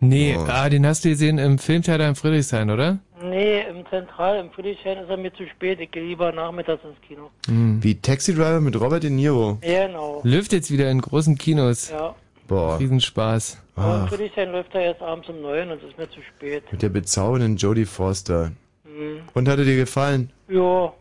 Nee, 0.00 0.36
Oh. 0.38 0.44
ah, 0.48 0.68
den 0.68 0.86
hast 0.86 1.04
du 1.04 1.08
gesehen 1.08 1.38
im 1.38 1.58
Filmtheater 1.58 2.08
in 2.08 2.14
Friedrichshain, 2.14 2.70
oder? 2.70 2.98
Nee, 3.22 3.62
im 3.62 3.86
Zentral, 3.88 4.38
im 4.40 4.50
Friedrichshain 4.50 4.98
ist 4.98 5.08
er 5.08 5.16
mir 5.16 5.32
zu 5.32 5.46
spät. 5.48 5.80
Ich 5.80 5.90
gehe 5.90 6.04
lieber 6.04 6.30
nachmittags 6.32 6.82
ins 6.84 7.00
Kino. 7.06 7.30
Wie 7.48 7.94
Taxi 7.94 8.34
Driver 8.34 8.60
mit 8.60 8.78
Robert 8.78 9.02
De 9.02 9.10
Niro. 9.10 9.58
Genau. 9.62 10.20
Läuft 10.22 10.52
jetzt 10.52 10.70
wieder 10.70 10.90
in 10.90 11.00
großen 11.00 11.36
Kinos. 11.38 11.90
Ja. 11.90 12.14
Boah. 12.46 12.78
Riesenspaß. 12.78 13.58
Aber 13.74 14.02
in 14.02 14.08
Friedrichshain 14.08 14.52
läuft 14.52 14.74
er 14.74 14.82
erst 14.82 15.02
abends 15.02 15.28
um 15.28 15.40
neun 15.40 15.70
und 15.70 15.82
es 15.82 15.88
ist 15.90 15.98
mir 15.98 16.08
zu 16.10 16.20
spät. 16.22 16.62
mit 16.70 16.82
der 16.82 16.90
bezaubernden 16.90 17.56
Jodie 17.56 17.86
Foster. 17.86 18.52
Mhm. 18.84 19.20
Und 19.34 19.48
hat 19.48 19.58
er 19.58 19.64
dir 19.64 19.76
gefallen? 19.76 20.30
Ja, 20.48 20.92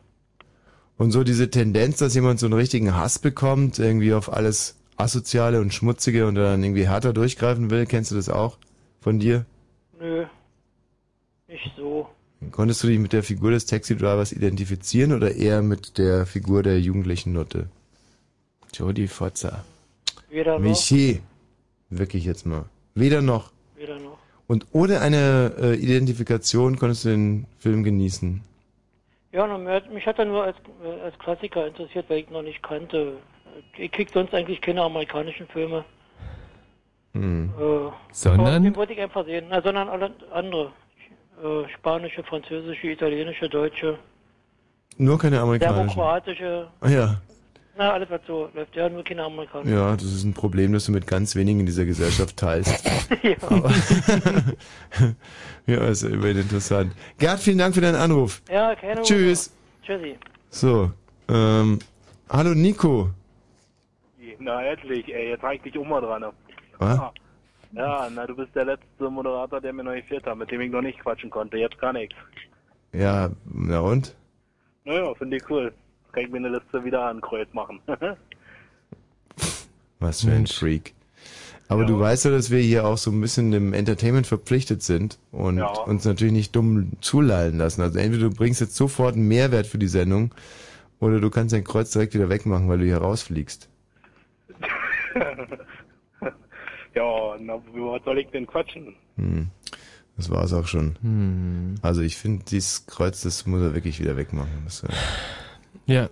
Und 0.98 1.12
so 1.12 1.24
diese 1.26 1.50
Tendenz, 1.52 1.98
dass 1.98 2.16
jemand 2.16 2.40
so 2.40 2.46
einen 2.48 2.54
richtigen 2.54 2.96
Hass 2.96 3.20
bekommt, 3.20 3.78
irgendwie 3.80 4.14
auf 4.14 4.32
alles 4.32 4.78
Asoziale 4.98 5.60
und 5.60 5.74
Schmutzige 5.74 6.26
und 6.26 6.36
dann 6.36 6.64
irgendwie 6.64 6.88
härter 6.88 7.12
durchgreifen 7.12 7.70
will, 7.70 7.86
kennst 7.86 8.12
du 8.12 8.16
das 8.16 8.30
auch 8.30 8.58
von 9.06 9.20
dir? 9.20 9.46
nö. 10.00 10.26
Nicht 11.48 11.72
so. 11.78 12.10
Konntest 12.52 12.82
du 12.82 12.88
dich 12.88 12.98
mit 12.98 13.14
der 13.14 13.22
Figur 13.22 13.52
des 13.52 13.68
Taxi-Drivers 13.68 14.32
identifizieren 14.32 15.14
oder 15.14 15.36
eher 15.36 15.62
mit 15.62 16.00
der 16.00 16.26
Figur 16.26 16.64
der 16.64 16.80
jugendlichen 16.80 17.32
Nutte? 17.32 17.70
Jodie 18.74 19.08
Fotzer. 19.08 19.64
Weder 20.30 20.54
noch. 20.54 20.66
Michi, 20.68 21.22
wirklich 21.92 22.26
jetzt 22.26 22.48
mal. 22.48 22.66
Weder 22.96 23.22
noch. 23.22 23.52
Weder 23.76 24.00
noch. 24.00 24.18
Und 24.48 24.66
ohne 24.72 25.02
eine 25.02 25.54
äh, 25.60 25.76
Identifikation 25.76 26.80
konntest 26.80 27.06
du 27.06 27.10
den 27.10 27.46
Film 27.60 27.84
genießen. 27.84 28.42
Ja, 29.34 29.46
na, 29.46 29.60
mir 29.60 29.74
hat, 29.74 29.94
mich 29.94 30.08
hat 30.08 30.18
er 30.18 30.26
nur 30.26 30.44
als, 30.46 30.58
äh, 30.84 31.02
als 31.02 31.18
Klassiker 31.20 31.68
interessiert, 31.68 32.06
weil 32.10 32.20
ich 32.20 32.28
ihn 32.28 32.34
noch 32.34 32.42
nicht 32.42 32.64
kannte. 32.64 33.18
Ich 33.78 33.92
krieg 33.92 34.10
sonst 34.12 34.34
eigentlich 34.34 34.62
keine 34.62 34.82
amerikanischen 34.82 35.48
Filme. 35.48 35.86
Hm. 37.16 37.50
Äh, 37.58 37.92
Sondern? 38.12 38.64
Den 38.64 38.76
wollte 38.76 38.94
ich 38.94 39.00
einfach 39.00 39.26
sehen. 39.26 39.46
Na, 39.50 39.62
sondern 39.62 39.88
alle 39.90 40.12
andere. 40.32 40.72
Äh, 41.42 41.68
spanische, 41.74 42.24
französische, 42.24 42.88
italienische, 42.88 43.50
deutsche, 43.50 43.98
Nur 44.98 45.18
keine 45.20 45.40
amerikanischen. 45.42 45.90
serbo-kroatische. 45.90 46.68
Ah 46.80 46.90
ja, 46.90 47.22
Na, 47.78 47.92
alles 47.92 48.10
was 48.10 48.22
so 48.26 48.50
läuft. 48.54 48.74
Ja, 48.76 48.88
nur 48.88 49.04
keine 49.04 49.24
amerikanischen. 49.24 49.74
ja, 49.74 49.94
das 49.94 50.04
ist 50.06 50.24
ein 50.24 50.34
Problem, 50.34 50.72
das 50.72 50.86
du 50.86 50.94
mit 50.94 51.08
ganz 51.08 51.36
wenigen 51.36 51.60
in 51.62 51.66
dieser 51.66 51.84
Gesellschaft 51.86 52.38
teilst. 52.38 52.86
ja. 53.24 53.36
Aber 53.42 53.70
ja, 55.68 55.88
ist 55.88 56.04
ja 56.04 56.10
immerhin 56.10 56.38
interessant. 56.38 56.94
Gerd, 57.18 57.40
vielen 57.40 57.58
Dank 57.58 57.76
für 57.76 57.82
deinen 57.82 57.96
Anruf. 57.96 58.42
Ja, 58.50 58.74
keine 58.76 59.02
Tschüss. 59.02 59.52
Ursache. 59.82 60.00
Tschüssi. 60.00 60.16
So, 60.50 60.92
ähm, 61.30 61.80
hallo 62.30 62.54
Nico. 62.54 63.10
Na, 64.40 64.64
endlich, 64.64 65.14
ey, 65.14 65.30
jetzt 65.30 65.44
ich 65.54 65.62
dich 65.62 65.78
auch 65.78 65.86
mal 65.86 66.02
dran. 66.02 66.22
Was? 66.22 66.34
Ah. 66.80 67.12
Ja, 67.74 68.10
na, 68.10 68.26
du 68.26 68.36
bist 68.36 68.56
der 68.56 68.66
letzte 68.66 69.10
Moderator, 69.10 69.60
der 69.60 69.74
mir 69.74 69.84
noch 69.84 69.94
gefehlt 69.94 70.26
hat, 70.26 70.38
mit 70.38 70.50
dem 70.52 70.62
ich 70.62 70.72
noch 70.72 70.82
nicht 70.82 71.00
quatschen 71.00 71.30
konnte. 71.30 71.58
Jetzt 71.58 71.78
kann 71.78 71.96
ich. 71.98 72.10
Ja, 72.94 73.30
na 73.46 73.80
und? 73.82 74.16
Naja, 74.86 75.14
finde 75.16 75.38
ich 75.38 75.50
cool. 75.50 75.74
Kann 76.14 76.24
ich 76.24 76.30
mir 76.30 76.38
eine 76.38 76.50
Liste 76.50 76.84
wieder 76.86 77.04
ankreuz 77.06 77.48
machen. 77.54 77.82
Was 80.00 80.22
für 80.24 80.32
ein 80.32 80.48
Freak. 80.48 80.94
Aber 81.68 81.86
du 81.86 82.00
weißt 82.00 82.26
ja, 82.26 82.32
dass 82.32 82.52
wir 82.52 82.60
hier 82.60 82.86
auch 82.86 82.98
so 82.98 83.10
ein 83.12 83.20
bisschen 83.20 83.52
dem 83.52 83.74
Entertainment 83.74 84.28
verpflichtet 84.28 84.84
sind 84.84 85.18
und 85.32 85.58
Ja. 85.58 85.68
uns 85.68 86.06
natürlich 86.06 86.34
nicht 86.34 86.56
dumm 86.56 86.92
zulallen 87.02 87.58
lassen. 87.58 87.82
Also 87.82 87.98
entweder 87.98 88.30
du 88.30 88.36
bringst 88.36 88.62
jetzt 88.62 88.76
sofort 88.76 89.16
einen 89.16 89.28
Mehrwert 89.28 89.66
für 89.66 89.80
die 89.80 89.88
Sendung 89.88 90.34
oder 91.00 91.20
du 91.20 91.30
kannst 91.32 91.54
dein 91.56 91.64
Kreuz 91.64 91.90
direkt 91.92 92.14
wieder 92.14 92.30
wegmachen, 92.30 92.70
weil 92.70 92.78
du 92.78 92.86
hier 92.86 93.00
rausfliegst. 93.00 93.68
ja, 96.96 97.36
na, 97.40 97.56
was 97.74 98.04
soll 98.04 98.20
ich 98.20 98.28
denn 98.30 98.48
quatschen? 98.48 98.96
Hm. 99.18 99.48
Das 100.18 100.30
war's 100.30 100.54
auch 100.54 100.66
schon. 100.68 100.96
Hm. 101.02 101.76
Also 101.82 102.02
ich 102.02 102.16
finde, 102.18 102.46
dieses 102.46 102.86
Kreuz, 102.88 103.22
das 103.22 103.46
muss 103.46 103.62
er 103.62 103.74
wirklich 103.74 104.00
wieder 104.00 104.16
wegmachen. 104.16 104.50
Das, 104.64 104.84
äh, 104.84 104.88
Ja. 105.86 106.10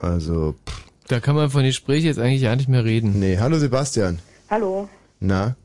also, 0.00 0.54
pff, 0.66 0.86
Da 1.08 1.20
kann 1.20 1.36
man 1.36 1.48
von 1.50 1.62
Gespräch 1.62 2.04
jetzt 2.04 2.18
eigentlich 2.18 2.42
ja 2.42 2.54
nicht 2.56 2.68
mehr 2.68 2.84
reden. 2.84 3.18
nee. 3.20 3.38
Hallo 3.38 3.58
Sebastian. 3.58 4.18
Hallo. 4.50 4.88
Na? 5.20 5.56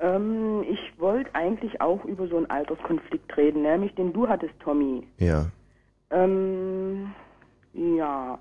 Ähm, 0.00 0.62
ich 0.70 0.78
wollte 1.00 1.34
eigentlich 1.34 1.80
auch 1.80 2.04
über 2.04 2.28
so 2.28 2.36
einen 2.36 2.46
Alterskonflikt 2.50 3.36
reden, 3.36 3.62
nämlich 3.62 3.94
den 3.96 4.12
du 4.12 4.28
hattest, 4.28 4.54
Tommy. 4.60 5.02
Ja. 5.18 5.50
Ähm, 6.10 7.12
ja. 7.74 8.38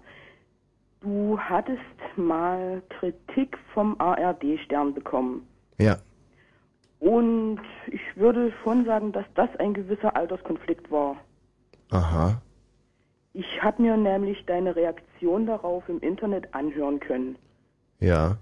Du 1.01 1.37
hattest 1.39 1.79
mal 2.15 2.81
Kritik 2.89 3.57
vom 3.73 3.95
ARD-Stern 3.99 4.93
bekommen. 4.93 5.47
Ja. 5.77 5.97
Und 6.99 7.59
ich 7.87 8.01
würde 8.15 8.51
schon 8.63 8.85
sagen, 8.85 9.11
dass 9.11 9.25
das 9.35 9.49
ein 9.59 9.73
gewisser 9.73 10.15
Alterskonflikt 10.15 10.89
war. 10.89 11.17
Aha. 11.91 12.41
Ich 13.33 13.61
habe 13.61 13.81
mir 13.83 13.95
nämlich 13.95 14.43
deine 14.47 14.75
Reaktion 14.75 15.45
darauf 15.45 15.87
im 15.87 15.99
Internet 15.99 16.53
anhören 16.55 16.99
können. 16.99 17.35
Ja. 17.99 18.37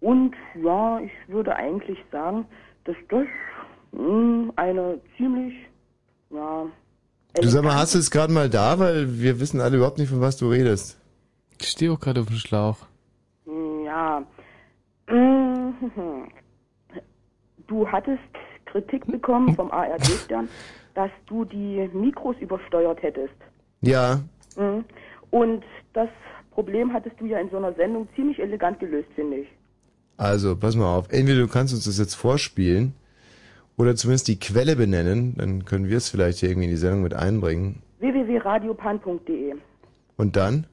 Und 0.00 0.34
ja, 0.60 0.98
ich 1.00 1.12
würde 1.28 1.54
eigentlich 1.54 1.98
sagen, 2.10 2.46
dass 2.84 2.96
das 3.08 3.26
mh, 3.92 4.52
eine 4.56 5.00
ziemlich, 5.16 5.54
ja, 6.30 6.66
Du 7.40 7.48
sag 7.48 7.62
mal, 7.62 7.76
hast 7.76 7.94
du 7.94 7.98
es 7.98 8.10
gerade 8.10 8.32
mal 8.32 8.50
da, 8.50 8.80
weil 8.80 9.20
wir 9.20 9.38
wissen 9.38 9.60
alle 9.60 9.76
überhaupt 9.76 9.98
nicht, 9.98 10.08
von 10.08 10.20
was 10.20 10.36
du 10.36 10.50
redest. 10.50 10.99
Ich 11.60 11.68
stehe 11.68 11.92
auch 11.92 12.00
gerade 12.00 12.20
auf 12.20 12.26
dem 12.26 12.36
Schlauch. 12.36 12.78
ja, 13.84 14.22
mh, 15.08 15.72
du 17.66 17.86
hattest 17.88 18.18
Kritik 18.66 19.06
bekommen 19.06 19.54
vom 19.54 19.70
ARD-Stern, 19.70 20.48
dass 20.94 21.10
du 21.26 21.44
die 21.44 21.88
Mikros 21.92 22.36
übersteuert 22.40 23.02
hättest. 23.02 23.34
Ja. 23.80 24.20
Mhm. 24.56 24.84
Und 25.30 25.64
das 25.92 26.08
Problem 26.52 26.92
hattest 26.92 27.20
du 27.20 27.26
ja 27.26 27.38
in 27.38 27.50
so 27.50 27.56
einer 27.56 27.72
Sendung 27.74 28.08
ziemlich 28.14 28.38
elegant 28.40 28.78
gelöst, 28.80 29.08
finde 29.14 29.38
ich. 29.38 29.48
Also, 30.16 30.56
pass 30.56 30.76
mal 30.76 30.96
auf. 30.96 31.10
Entweder 31.10 31.40
du 31.40 31.48
kannst 31.48 31.72
uns 31.72 31.84
das 31.84 31.98
jetzt 31.98 32.14
vorspielen 32.14 32.94
oder 33.76 33.96
zumindest 33.96 34.28
die 34.28 34.38
Quelle 34.38 34.76
benennen, 34.76 35.34
dann 35.36 35.64
können 35.64 35.88
wir 35.88 35.96
es 35.96 36.10
vielleicht 36.10 36.38
hier 36.38 36.50
irgendwie 36.50 36.66
in 36.66 36.70
die 36.70 36.76
Sendung 36.76 37.02
mit 37.02 37.14
einbringen. 37.14 37.82
www.radiopan.de 38.00 39.54
Und 40.16 40.36
dann? 40.36 40.66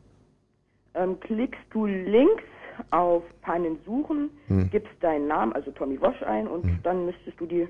Ähm, 0.97 1.19
klickst 1.19 1.59
du 1.71 1.85
links 1.85 2.43
auf 2.91 3.23
Pannen 3.41 3.77
suchen, 3.85 4.29
Hm. 4.47 4.69
gibst 4.71 4.91
deinen 5.01 5.27
Namen, 5.27 5.53
also 5.53 5.71
Tommy 5.71 5.99
Wosch 6.01 6.21
ein 6.23 6.47
und 6.47 6.65
dann 6.83 7.05
müsstest 7.05 7.39
du 7.39 7.45
die, 7.45 7.67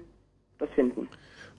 das 0.59 0.69
finden. 0.75 1.07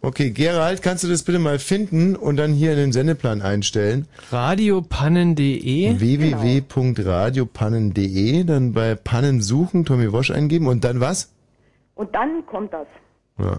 Okay, 0.00 0.30
Gerald, 0.30 0.80
kannst 0.82 1.02
du 1.02 1.08
das 1.08 1.24
bitte 1.24 1.40
mal 1.40 1.58
finden 1.58 2.14
und 2.14 2.36
dann 2.36 2.52
hier 2.52 2.70
in 2.72 2.78
den 2.78 2.92
Sendeplan 2.92 3.42
einstellen? 3.42 4.06
Radiopannen.de 4.30 5.98
www.radiopannen.de, 5.98 8.44
dann 8.44 8.72
bei 8.72 8.94
Pannen 8.94 9.40
suchen, 9.40 9.84
Tommy 9.84 10.12
Wosch 10.12 10.30
eingeben 10.30 10.68
und 10.68 10.84
dann 10.84 11.00
was? 11.00 11.32
Und 11.96 12.14
dann 12.14 12.46
kommt 12.46 12.72
das. 12.72 12.86
Ja. 13.38 13.58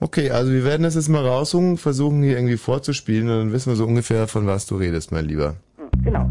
Okay, 0.00 0.30
also 0.30 0.52
wir 0.52 0.64
werden 0.64 0.82
das 0.82 0.94
jetzt 0.96 1.08
mal 1.08 1.24
raussuchen, 1.26 1.76
versuchen 1.76 2.22
hier 2.22 2.36
irgendwie 2.36 2.56
vorzuspielen 2.56 3.28
und 3.28 3.36
dann 3.38 3.52
wissen 3.52 3.70
wir 3.70 3.76
so 3.76 3.84
ungefähr, 3.86 4.26
von 4.28 4.46
was 4.46 4.66
du 4.66 4.76
redest, 4.76 5.12
mein 5.12 5.24
Lieber. 5.26 5.54
Hm, 5.76 6.04
Genau. 6.04 6.30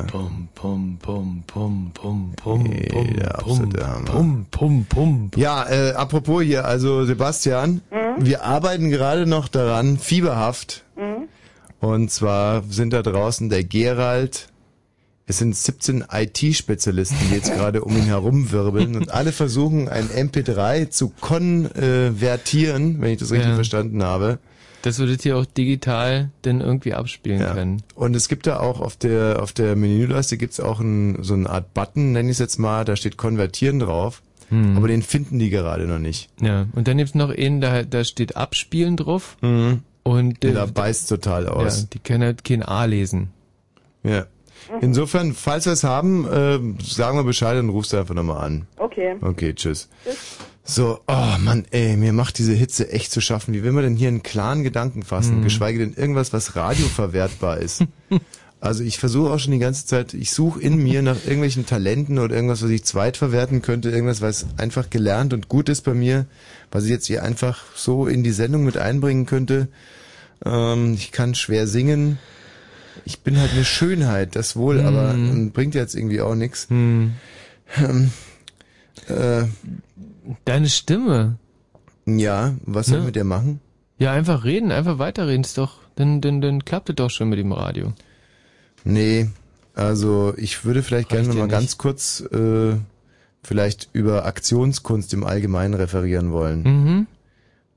Oder? 0.00 0.06
Pum, 0.08 0.48
pum, 0.54 0.98
pum, 1.00 1.42
pum, 1.46 1.90
pum, 1.94 2.32
pum, 2.36 2.62
pum, 2.64 3.10
der 3.14 3.28
pum, 3.38 3.66
pum, 4.04 4.46
pum, 4.50 4.86
pum. 4.88 5.30
Ja, 5.36 5.68
äh, 5.68 5.92
apropos 5.92 6.42
hier, 6.42 6.64
also 6.64 7.04
Sebastian, 7.04 7.80
wir 8.18 8.44
arbeiten 8.44 8.90
gerade 8.90 9.26
noch 9.26 9.48
daran, 9.48 9.98
fieberhaft. 9.98 10.84
Und 11.80 12.10
zwar 12.10 12.64
sind 12.68 12.92
da 12.92 13.02
draußen 13.02 13.48
der 13.50 13.62
Gerald, 13.62 14.48
es 15.26 15.38
sind 15.38 15.54
17 15.54 16.04
IT-Spezialisten, 16.10 17.16
die 17.28 17.34
jetzt 17.36 17.52
gerade 17.54 17.82
um 17.84 17.96
ihn 17.96 18.04
herumwirbeln 18.06 18.96
und 18.96 19.12
alle 19.12 19.30
versuchen, 19.30 19.88
ein 19.88 20.08
MP3 20.08 20.90
zu 20.90 21.12
konvertieren, 21.20 23.00
wenn 23.00 23.12
ich 23.12 23.18
das 23.18 23.30
richtig 23.30 23.50
Ja. 23.50 23.54
verstanden 23.54 24.02
habe. 24.02 24.38
Das 24.82 24.98
würdet 24.98 25.24
ihr 25.24 25.36
auch 25.36 25.44
digital 25.44 26.30
dann 26.42 26.60
irgendwie 26.60 26.94
abspielen 26.94 27.40
können. 27.40 27.82
Und 27.94 28.14
es 28.14 28.28
gibt 28.28 28.46
da 28.46 28.60
auch 28.60 28.80
auf 28.80 28.96
der 28.96 29.42
auf 29.42 29.52
der 29.52 29.74
Menüleiste 29.74 30.36
gibt's 30.36 30.60
auch 30.60 30.80
ein, 30.80 31.22
so 31.22 31.34
eine 31.34 31.50
Art 31.50 31.74
Button, 31.74 32.12
nenne 32.12 32.28
ich 32.28 32.34
es 32.34 32.38
jetzt 32.38 32.58
mal, 32.58 32.84
da 32.84 32.94
steht 32.96 33.16
konvertieren 33.16 33.80
drauf. 33.80 34.22
Hm. 34.50 34.76
Aber 34.76 34.88
den 34.88 35.02
finden 35.02 35.38
die 35.38 35.50
gerade 35.50 35.86
noch 35.86 35.98
nicht. 35.98 36.30
Ja, 36.40 36.66
und 36.74 36.88
dann 36.88 36.96
gibt's 36.96 37.14
noch 37.14 37.30
einen, 37.30 37.60
da, 37.60 37.82
da 37.82 38.04
steht 38.04 38.36
Abspielen 38.36 38.96
drauf. 38.96 39.36
Mhm. 39.42 39.82
Und 40.04 40.42
Der 40.42 40.54
da 40.54 40.64
beißt 40.64 41.08
total 41.08 41.48
aus. 41.48 41.80
Ja, 41.82 41.86
die 41.92 41.98
können 41.98 42.24
halt 42.24 42.42
kein 42.42 42.62
A 42.62 42.86
lesen. 42.86 43.30
Ja. 44.02 44.26
Insofern, 44.80 45.34
falls 45.34 45.66
wir 45.66 45.72
es 45.72 45.84
haben, 45.84 46.26
äh, 46.26 46.58
sagen 46.82 47.18
wir 47.18 47.24
Bescheid 47.24 47.58
und 47.58 47.70
rufst 47.70 47.92
du 47.92 47.98
einfach 47.98 48.14
nochmal 48.14 48.44
an. 48.44 48.66
Okay. 48.76 49.16
Okay, 49.20 49.54
tschüss. 49.54 49.88
So, 50.70 51.00
oh 51.08 51.38
Mann, 51.40 51.64
ey, 51.70 51.96
mir 51.96 52.12
macht 52.12 52.36
diese 52.36 52.52
Hitze 52.52 52.92
echt 52.92 53.10
zu 53.10 53.22
schaffen. 53.22 53.54
Wie 53.54 53.62
will 53.62 53.72
man 53.72 53.84
denn 53.84 53.96
hier 53.96 54.08
einen 54.08 54.22
klaren 54.22 54.62
Gedanken 54.64 55.02
fassen, 55.02 55.38
Mhm. 55.38 55.42
geschweige 55.42 55.78
denn 55.78 55.94
irgendwas, 55.94 56.32
was 56.34 56.56
radioverwertbar 56.56 57.58
ist? 57.58 57.84
Also 58.60 58.82
ich 58.82 58.98
versuche 58.98 59.30
auch 59.30 59.38
schon 59.38 59.52
die 59.52 59.60
ganze 59.60 59.86
Zeit, 59.86 60.14
ich 60.14 60.32
suche 60.32 60.60
in 60.60 60.82
mir 60.82 61.00
nach 61.00 61.14
irgendwelchen 61.24 61.64
Talenten 61.64 62.18
oder 62.18 62.34
irgendwas, 62.34 62.60
was 62.60 62.70
ich 62.70 62.82
zweitverwerten 62.82 63.62
könnte, 63.62 63.88
irgendwas, 63.88 64.20
was 64.20 64.46
einfach 64.56 64.90
gelernt 64.90 65.32
und 65.32 65.48
gut 65.48 65.68
ist 65.68 65.82
bei 65.82 65.94
mir, 65.94 66.26
was 66.72 66.82
ich 66.82 66.90
jetzt 66.90 67.06
hier 67.06 67.22
einfach 67.22 67.62
so 67.76 68.08
in 68.08 68.24
die 68.24 68.32
Sendung 68.32 68.64
mit 68.64 68.76
einbringen 68.76 69.26
könnte. 69.26 69.68
Ähm, 70.44 70.94
ich 70.94 71.12
kann 71.12 71.36
schwer 71.36 71.68
singen. 71.68 72.18
Ich 73.04 73.20
bin 73.20 73.38
halt 73.38 73.52
eine 73.52 73.64
Schönheit, 73.64 74.34
das 74.34 74.56
wohl, 74.56 74.80
aber 74.80 75.14
ähm, 75.14 75.52
bringt 75.52 75.76
jetzt 75.76 75.94
irgendwie 75.94 76.20
auch 76.20 76.34
nichts. 76.34 76.66
Ähm, 76.68 77.12
äh, 79.06 79.44
Deine 80.44 80.68
Stimme. 80.68 81.38
Ja, 82.06 82.54
was 82.64 82.86
soll 82.86 82.98
Ne? 82.98 83.02
ich 83.02 83.06
mit 83.06 83.16
der 83.16 83.24
machen? 83.24 83.60
Ja, 83.98 84.12
einfach 84.12 84.44
reden, 84.44 84.70
einfach 84.72 84.98
weiterreden, 84.98 85.42
ist 85.42 85.58
doch, 85.58 85.78
dann, 85.96 86.20
dann, 86.20 86.40
dann 86.40 86.64
klappt 86.64 86.88
es 86.90 86.96
doch 86.96 87.10
schon 87.10 87.28
mit 87.28 87.38
dem 87.38 87.52
Radio. 87.52 87.92
Nee, 88.84 89.28
also 89.74 90.32
ich 90.36 90.64
würde 90.64 90.82
vielleicht 90.82 91.08
gerne 91.08 91.28
Reicht 91.28 91.28
noch 91.28 91.34
dir 91.34 91.40
mal 91.40 91.46
nicht? 91.46 91.52
ganz 91.60 91.78
kurz 91.78 92.20
äh, 92.32 92.76
vielleicht 93.42 93.88
über 93.92 94.24
Aktionskunst 94.24 95.12
im 95.14 95.24
Allgemeinen 95.24 95.74
referieren 95.74 96.30
wollen. 96.32 96.62
Mhm. 96.62 97.06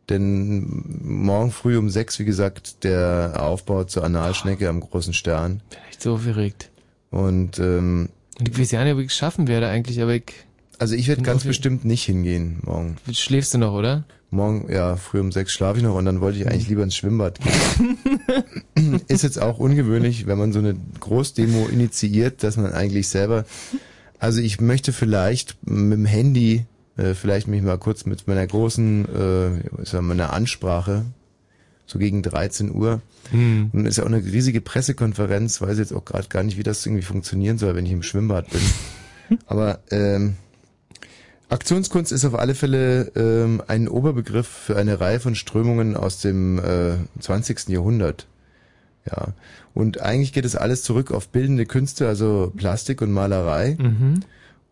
Denn 0.09 0.99
morgen 1.03 1.51
früh 1.51 1.77
um 1.77 1.89
sechs, 1.89 2.19
wie 2.19 2.25
gesagt, 2.25 2.83
der 2.83 3.33
Aufbau 3.39 3.83
zur 3.85 4.03
Analschnecke 4.03 4.67
am 4.67 4.79
großen 4.81 5.13
Stern. 5.13 5.61
Bin 5.69 5.79
echt 5.89 6.01
so 6.01 6.13
aufgeregt. 6.15 6.69
Und 7.11 7.59
ähm, 7.59 8.09
Und 8.39 8.49
ich 8.49 8.59
weiß 8.59 8.71
ja 8.71 8.83
nicht, 8.83 8.93
ob 8.93 8.99
ich 8.99 9.07
es 9.07 9.15
schaffen 9.15 9.47
werde 9.47 9.67
eigentlich, 9.67 10.01
aber 10.01 10.13
ich... 10.15 10.33
Also 10.81 10.95
ich 10.95 11.07
werde 11.07 11.21
ganz 11.21 11.43
bestimmt 11.43 11.85
nicht 11.85 12.03
hingehen 12.05 12.57
morgen. 12.63 12.97
Schläfst 13.11 13.53
du 13.53 13.59
noch, 13.59 13.73
oder? 13.73 14.03
Morgen, 14.31 14.65
ja, 14.67 14.95
früh 14.95 15.19
um 15.19 15.31
sechs 15.31 15.53
schlafe 15.53 15.77
ich 15.77 15.83
noch 15.83 15.93
und 15.93 16.05
dann 16.05 16.21
wollte 16.21 16.39
ich 16.39 16.47
eigentlich 16.47 16.69
lieber 16.69 16.81
ins 16.81 16.95
Schwimmbad 16.95 17.39
gehen. 17.39 18.99
Ist 19.07 19.21
jetzt 19.21 19.39
auch 19.39 19.59
ungewöhnlich, 19.59 20.25
wenn 20.25 20.39
man 20.39 20.51
so 20.51 20.57
eine 20.57 20.75
Großdemo 20.99 21.67
initiiert, 21.67 22.41
dass 22.41 22.57
man 22.57 22.73
eigentlich 22.73 23.09
selber, 23.09 23.45
also 24.17 24.41
ich 24.41 24.59
möchte 24.59 24.91
vielleicht 24.91 25.55
mit 25.67 25.99
dem 25.99 26.05
Handy, 26.07 26.65
äh, 26.97 27.13
vielleicht 27.13 27.47
mich 27.47 27.61
mal 27.61 27.77
kurz 27.77 28.07
mit 28.07 28.27
meiner 28.27 28.47
großen, 28.47 29.05
äh, 29.05 29.81
ist 29.83 29.93
ja 29.93 30.01
meiner 30.01 30.33
Ansprache, 30.33 31.05
so 31.85 31.99
gegen 31.99 32.23
13 32.23 32.73
Uhr. 32.73 33.01
Hm. 33.29 33.69
Und 33.71 33.85
ist 33.85 33.97
ja 33.97 34.03
auch 34.03 34.07
eine 34.07 34.25
riesige 34.25 34.61
Pressekonferenz, 34.61 35.61
weiß 35.61 35.77
jetzt 35.77 35.93
auch 35.93 36.05
gerade 36.05 36.27
gar 36.27 36.41
nicht, 36.41 36.57
wie 36.57 36.63
das 36.63 36.83
irgendwie 36.83 37.03
funktionieren 37.03 37.59
soll, 37.59 37.75
wenn 37.75 37.85
ich 37.85 37.91
im 37.91 38.01
Schwimmbad 38.01 38.49
bin. 38.49 39.37
Aber 39.45 39.81
ähm, 39.91 40.37
Aktionskunst 41.51 42.13
ist 42.13 42.23
auf 42.23 42.35
alle 42.39 42.55
Fälle 42.55 43.11
ähm, 43.15 43.61
ein 43.67 43.89
Oberbegriff 43.89 44.47
für 44.47 44.77
eine 44.77 45.01
Reihe 45.01 45.19
von 45.19 45.35
Strömungen 45.35 45.97
aus 45.97 46.21
dem 46.21 46.59
äh, 46.59 46.93
20. 47.19 47.67
Jahrhundert. 47.67 48.25
Ja. 49.05 49.33
Und 49.73 49.99
eigentlich 49.99 50.31
geht 50.31 50.45
es 50.45 50.55
alles 50.55 50.81
zurück 50.83 51.11
auf 51.11 51.27
bildende 51.27 51.65
Künste, 51.65 52.07
also 52.07 52.53
Plastik 52.55 53.01
und 53.01 53.11
Malerei. 53.11 53.75
Mhm. 53.77 54.21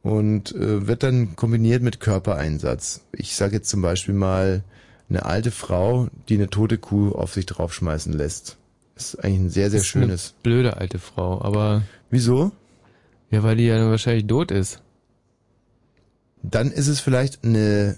Und 0.04 0.56
äh, 0.56 0.88
wird 0.88 1.04
dann 1.04 1.36
kombiniert 1.36 1.84
mit 1.84 2.00
Körpereinsatz. 2.00 3.02
Ich 3.12 3.36
sage 3.36 3.58
jetzt 3.58 3.70
zum 3.70 3.82
Beispiel 3.82 4.16
mal 4.16 4.64
eine 5.10 5.26
alte 5.26 5.52
Frau, 5.52 6.08
die 6.30 6.36
eine 6.36 6.50
tote 6.50 6.78
Kuh 6.78 7.12
auf 7.12 7.34
sich 7.34 7.46
draufschmeißen 7.46 8.14
lässt. 8.14 8.56
Das 8.96 9.16
ist 9.16 9.24
eigentlich 9.24 9.40
ein 9.40 9.50
sehr, 9.50 9.70
sehr 9.70 9.80
Das 9.80 9.86
ist 9.86 9.92
schönes. 9.92 10.34
Eine 10.34 10.44
blöde 10.44 10.78
alte 10.78 11.00
Frau, 11.00 11.42
aber... 11.42 11.82
Wieso? 12.10 12.54
Ja, 13.32 13.44
weil 13.44 13.58
die 13.58 13.66
ja 13.66 13.90
wahrscheinlich 13.90 14.28
tot 14.28 14.52
ist. 14.52 14.82
Dann 16.44 16.72
ist 16.72 16.88
es 16.88 17.00
vielleicht 17.00 17.44
eine 17.44 17.98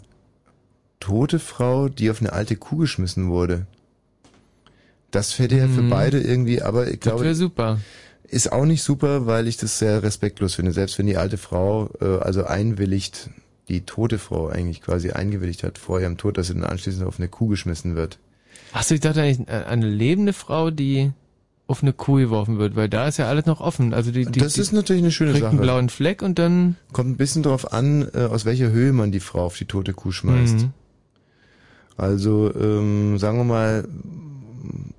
tote 1.00 1.40
Frau, 1.40 1.90
die 1.90 2.10
auf 2.10 2.22
eine 2.22 2.34
alte 2.34 2.56
Kuh 2.56 2.78
geschmissen 2.78 3.30
wurde. 3.30 3.66
Das 5.12 5.34
fällt 5.34 5.52
ja 5.52 5.68
für 5.68 5.82
Mhm. 5.82 5.90
beide 5.90 6.20
irgendwie, 6.22 6.62
aber 6.62 6.88
ich 6.88 7.00
Das 7.00 7.02
glaube, 7.02 7.24
wäre 7.26 7.36
super. 7.36 7.80
ist 8.24 8.52
auch 8.52 8.66
nicht 8.66 8.82
super, 8.84 9.26
weil 9.26 9.48
ich 9.48 9.58
das 9.58 9.78
sehr 9.80 10.04
respektlos 10.04 10.56
finde. 10.56 10.72
Selbst 10.72 10.98
wenn 10.98 11.06
die 11.08 11.18
alte 11.18 11.38
Frau 11.38 11.90
äh, 12.00 12.20
also 12.20 12.46
einwilligt, 12.46 13.30
die 13.68 13.82
tote 13.82 14.20
Frau 14.20 14.48
eigentlich 14.48 14.82
quasi 14.82 15.12
eingewilligt 15.12 15.64
hat 15.64 15.78
vor 15.78 16.00
ihrem 16.00 16.18
Tod, 16.18 16.38
dass 16.38 16.48
sie 16.48 16.54
dann 16.54 16.64
anschließend 16.64 17.06
auf 17.06 17.20
eine 17.20 17.28
Kuh 17.28 17.48
geschmissen 17.48 17.96
wird. 17.96 18.20
Achso, 18.74 18.94
ich 18.94 19.02
dachte 19.02 19.22
eigentlich 19.22 19.50
an 19.50 19.64
eine 19.66 19.90
lebende 19.90 20.34
Frau, 20.34 20.72
die 20.72 21.12
auf 21.72 21.82
eine 21.82 21.94
Kuh 21.94 22.18
geworfen 22.18 22.60
wird, 22.60 22.76
weil 22.76 22.90
da 22.90 23.08
ist 23.08 23.18
ja 23.18 23.28
alles 23.28 23.46
noch 23.46 23.62
offen. 23.62 23.94
Also 23.94 24.12
die, 24.12 24.26
die 24.26 24.40
das 24.40 24.54
die 24.54 24.62
ist 24.62 24.72
natürlich 24.72 25.02
eine 25.02 25.12
schöne 25.12 25.32
kriegt 25.32 25.44
Sache. 25.44 25.52
einen 25.52 25.62
blauen 25.62 25.90
Fleck 25.90 26.22
und 26.22 26.38
dann 26.38 26.76
Kommt 26.94 27.10
ein 27.10 27.18
bisschen 27.18 27.44
drauf 27.44 27.74
an, 27.74 28.08
äh, 28.14 28.26
aus 28.26 28.46
welcher 28.46 28.70
Höhe 28.72 28.94
man 28.94 29.12
die 29.12 29.20
Frau 29.20 29.46
auf 29.46 29.58
die 29.58 29.66
tote 29.66 29.94
Kuh 29.94 30.12
schmeißt. 30.12 30.60
Mhm. 30.60 30.74
Also 31.98 32.54
ähm, 32.56 33.18
sagen 33.18 33.38
wir 33.38 33.44
mal 33.44 33.88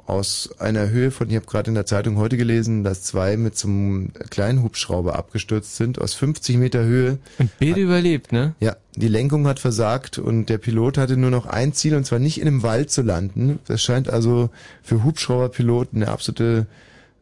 aus 0.07 0.51
einer 0.59 0.91
Höhe 0.91 1.11
von, 1.11 1.31
ich 1.31 1.37
habe 1.37 1.47
gerade 1.47 1.69
in 1.69 1.74
der 1.74 1.87
Zeitung 1.87 2.16
heute 2.16 2.37
gelesen, 2.37 2.85
dass 2.85 3.03
zwei 3.03 3.37
mit 3.37 3.57
so 3.57 3.69
einem 3.69 4.12
kleinen 4.31 4.62
Hubschrauber 4.62 5.16
abgestürzt 5.16 5.77
sind, 5.77 6.01
aus 6.01 6.15
50 6.15 6.57
Meter 6.57 6.85
Höhe. 6.85 7.19
Und 7.39 7.51
beide 7.59 7.81
überlebt, 7.81 8.33
ne? 8.33 8.55
Ja, 8.61 8.77
die 8.97 9.09
Lenkung 9.09 9.47
hat 9.47 9.61
versagt 9.61 10.19
und 10.19 10.47
der 10.47 10.59
Pilot 10.59 10.99
hatte 10.99 11.16
nur 11.16 11.31
noch 11.31 11.47
ein 11.47 11.73
Ziel 11.73 11.95
und 11.95 12.05
zwar 12.05 12.19
nicht 12.19 12.41
in 12.41 12.49
einem 12.49 12.62
Wald 12.62 12.91
zu 12.91 13.03
landen. 13.03 13.59
Das 13.66 13.83
scheint 13.83 14.11
also 14.11 14.51
für 14.83 15.05
Hubschrauberpiloten 15.05 16.03
eine 16.03 16.11
absolute 16.11 16.66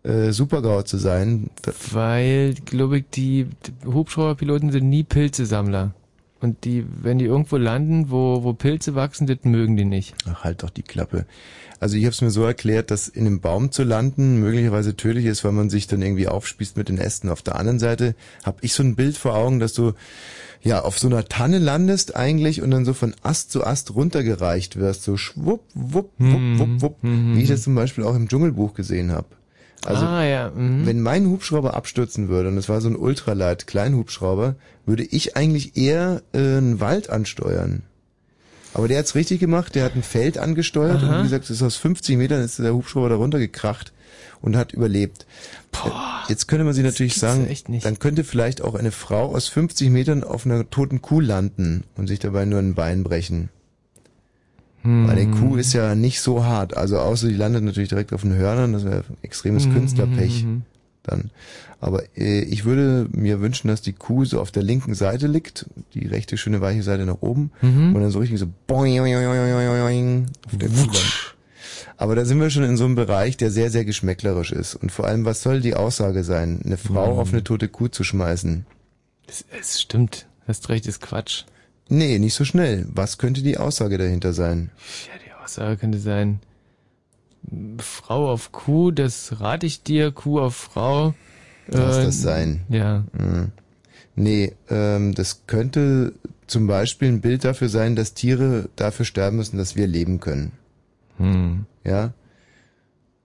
äh, 0.03 0.33
Supergau 0.33 0.83
zu 0.83 0.97
sein. 0.97 1.51
Weil, 1.91 2.55
glaube 2.65 2.99
ich, 2.99 3.05
die 3.13 3.47
Hubschrauberpiloten 3.85 4.73
sind 4.73 4.89
nie 4.89 5.05
Pilzesammler. 5.05 5.93
Und 6.41 6.65
die, 6.65 6.87
wenn 7.03 7.19
die 7.19 7.27
irgendwo 7.27 7.57
landen, 7.57 8.11
wo, 8.11 8.43
wo 8.43 8.55
Pilze 8.55 8.95
wachsen, 8.95 9.27
das 9.27 9.39
mögen 9.43 9.77
die 9.77 9.85
nicht. 9.85 10.15
Ach, 10.27 10.45
halt 10.45 10.63
doch 10.63 10.71
die 10.71 10.83
Klappe. 10.83 11.27
Also 11.81 11.97
ich 11.97 12.05
habe 12.05 12.13
es 12.13 12.21
mir 12.21 12.31
so 12.31 12.45
erklärt, 12.45 12.91
dass 12.91 13.09
in 13.09 13.27
einem 13.27 13.41
Baum 13.41 13.73
zu 13.73 13.85
landen 13.85 14.41
möglicherweise 14.41 14.97
tödlich 14.97 15.27
ist, 15.27 15.45
weil 15.45 15.53
man 15.53 15.71
sich 15.71 15.87
dann 15.87 16.03
irgendwie 16.03 16.29
aufspießt 16.29 16.77
mit 16.77 16.89
den 16.89 16.99
Ästen. 16.99 17.31
Auf 17.31 17.43
der 17.43 17.57
anderen 17.57 17.79
Seite 17.79 18.15
habe 18.45 18.59
ich 18.61 18.75
so 18.75 18.83
ein 18.83 18.97
Bild 18.97 19.17
vor 19.17 19.35
Augen, 19.35 19.61
dass 19.61 19.73
du 19.73 19.93
ja 20.63 20.83
auf 20.83 20.99
so 20.99 21.09
einer 21.09 21.25
Tanne 21.25 21.59
landest 21.59 22.17
eigentlich 22.17 22.61
und 22.63 22.71
dann 22.71 22.85
so 22.85 22.93
von 22.93 23.15
Ast 23.23 23.51
zu 23.51 23.65
Ast 23.65 23.95
runtergereicht 23.95 24.77
wirst, 24.77 25.05
so 25.05 25.17
schwupp, 25.17 25.63
wupp, 25.75 26.11
wupp, 26.19 26.59
wupp, 26.59 26.83
wupp, 26.83 26.97
wie 27.01 27.43
ich 27.43 27.49
das 27.49 27.63
zum 27.63 27.75
Beispiel 27.75 28.05
auch 28.05 28.15
im 28.15 28.29
Dschungelbuch 28.29 28.75
gesehen 28.75 29.11
habe. 29.11 29.29
Also 29.85 30.05
ah, 30.05 30.25
ja. 30.25 30.51
Mhm. 30.51 30.85
wenn 30.85 31.01
mein 31.01 31.27
Hubschrauber 31.27 31.75
abstürzen 31.75 32.29
würde, 32.29 32.51
und 32.51 32.59
es 32.59 32.69
war 32.69 32.81
so 32.83 32.89
ein 32.89 32.97
Ultralight 32.97 33.67
Kleinhubschrauber, 33.67 34.57
würde 34.91 35.05
ich 35.05 35.37
eigentlich 35.37 35.77
eher 35.77 36.23
äh, 36.33 36.39
einen 36.39 36.81
Wald 36.81 37.11
ansteuern. 37.11 37.83
Aber 38.75 38.89
der 38.89 38.99
hat's 38.99 39.15
richtig 39.15 39.41
gemacht, 39.41 39.75
der 39.75 39.85
hat 39.85 39.95
ein 39.95 40.03
Feld 40.03 40.37
angesteuert 40.37 41.03
Aha. 41.03 41.09
und 41.09 41.19
wie 41.21 41.23
gesagt, 41.25 41.45
es 41.45 41.51
ist 41.51 41.63
aus 41.63 41.77
50 41.77 42.17
Metern 42.17 42.43
ist 42.43 42.59
der 42.59 42.75
Hubschrauber 42.75 43.09
da 43.09 43.15
runtergekracht 43.15 43.93
und 44.43 44.57
hat 44.57 44.73
überlebt. 44.73 45.27
Boah, 45.73 46.25
Jetzt 46.29 46.49
könnte 46.49 46.65
man 46.65 46.75
sich 46.75 46.85
natürlich 46.85 47.15
sagen, 47.15 47.49
dann 47.83 47.99
könnte 47.99 48.25
vielleicht 48.25 48.63
auch 48.63 48.75
eine 48.75 48.91
Frau 48.93 49.35
aus 49.35 49.49
50 49.49 49.91
Metern 49.91 50.25
auf 50.25 50.45
einer 50.45 50.69
toten 50.69 51.03
Kuh 51.03 51.21
landen 51.21 51.85
und 51.97 52.09
sich 52.09 52.19
dabei 52.19 52.45
nur 52.45 52.59
ein 52.59 52.75
Bein 52.75 53.05
brechen. 53.05 53.49
Hm. 54.83 55.07
Weil 55.07 55.19
eine 55.19 55.31
Kuh 55.31 55.57
ist 55.57 55.73
ja 55.73 55.95
nicht 55.95 56.21
so 56.21 56.45
hart. 56.45 56.77
Also 56.77 56.99
außer 56.99 57.29
die 57.29 57.35
landet 57.35 57.63
natürlich 57.63 57.91
direkt 57.91 58.13
auf 58.13 58.23
den 58.23 58.35
Hörnern, 58.35 58.73
das 58.73 58.85
wäre 58.85 59.05
extremes 59.23 59.67
Mhm, 59.67 59.75
Künstlerpech 59.75 60.45
mhm. 60.45 60.63
dann. 61.03 61.31
Aber 61.81 62.03
äh, 62.17 62.43
ich 62.43 62.65
würde 62.67 63.09
mir 63.13 63.41
wünschen, 63.41 63.69
dass 63.69 63.81
die 63.81 63.95
Kuh 63.95 64.25
so 64.27 64.41
auf 64.41 64.51
der 64.51 64.63
linken 64.63 64.95
Seite 64.95 65.27
liegt, 65.27 65.67
die 65.95 66.07
rechte 66.07 66.37
schöne 66.37 66.61
weiche 66.61 66.83
Seite 66.83 67.07
nach 67.07 67.23
oben 67.23 67.53
Mhm. 67.63 67.95
und 67.95 68.03
dann 68.03 68.11
so 68.11 68.19
richtig 68.19 68.39
so 68.39 68.47
boing, 68.67 68.99
boing, 68.99 69.15
boing, 69.15 70.27
auf 70.47 70.57
der 70.59 70.69
Kuh. 70.69 70.91
Aber 71.97 72.15
da 72.17 72.25
sind 72.25 72.41
wir 72.41 72.51
schon 72.51 72.65
in 72.65 72.77
so 72.77 72.85
einem 72.85 72.95
Bereich, 72.95 73.37
der 73.37 73.51
sehr, 73.51 73.71
sehr 73.71 73.85
geschmäcklerisch 73.85 74.53
ist. 74.53 74.75
Und 74.75 74.91
vor 74.93 75.07
allem, 75.07 75.25
was 75.25 75.43
soll 75.43 75.61
die 75.61 75.75
Aussage 75.75 76.25
sein, 76.25 76.61
eine 76.65 76.77
Frau 76.79 77.15
Mhm. 77.15 77.19
auf 77.19 77.33
eine 77.33 77.45
tote 77.45 77.69
Kuh 77.69 77.89
zu 77.89 78.05
schmeißen? 78.05 78.65
Es, 79.27 79.45
es 79.59 79.81
stimmt. 79.81 80.27
Hast 80.47 80.69
recht, 80.69 80.87
ist 80.87 81.01
Quatsch. 81.01 81.45
Nee, 81.89 82.19
nicht 82.19 82.35
so 82.35 82.45
schnell. 82.45 82.87
Was 82.93 83.19
könnte 83.19 83.43
die 83.43 83.59
Aussage 83.59 83.97
dahinter 83.99 84.33
sein? 84.33 84.71
Ja, 85.09 85.13
die 85.27 85.43
Aussage 85.45 85.77
könnte 85.77 85.99
sein, 85.99 86.41
Frau 87.79 88.31
auf 88.31 88.53
Kuh, 88.53 88.91
das 88.91 89.41
rate 89.41 89.67
ich 89.67 89.83
dir, 89.83 90.11
Kuh 90.13 90.41
auf 90.41 90.55
Frau. 90.57 91.15
Lass 91.71 91.99
Äh, 91.99 92.05
das 92.05 92.23
sein. 92.23 92.61
Ja. 92.69 93.05
Hm. 93.17 93.49
Nee, 94.17 94.53
ähm, 94.69 95.15
das 95.15 95.43
könnte 95.47 96.13
zum 96.47 96.67
Beispiel 96.67 97.09
ein 97.09 97.21
Bild 97.21 97.45
dafür 97.45 97.69
sein, 97.69 97.97
dass 97.97 98.15
Tiere 98.15 98.69
dafür 98.77 99.05
sterben 99.07 99.37
müssen, 99.37 99.57
dass 99.57 99.77
wir 99.77 99.87
leben 99.87 100.21
können. 100.21 100.53
Hm. 101.19 101.65
Ja? 101.85 102.13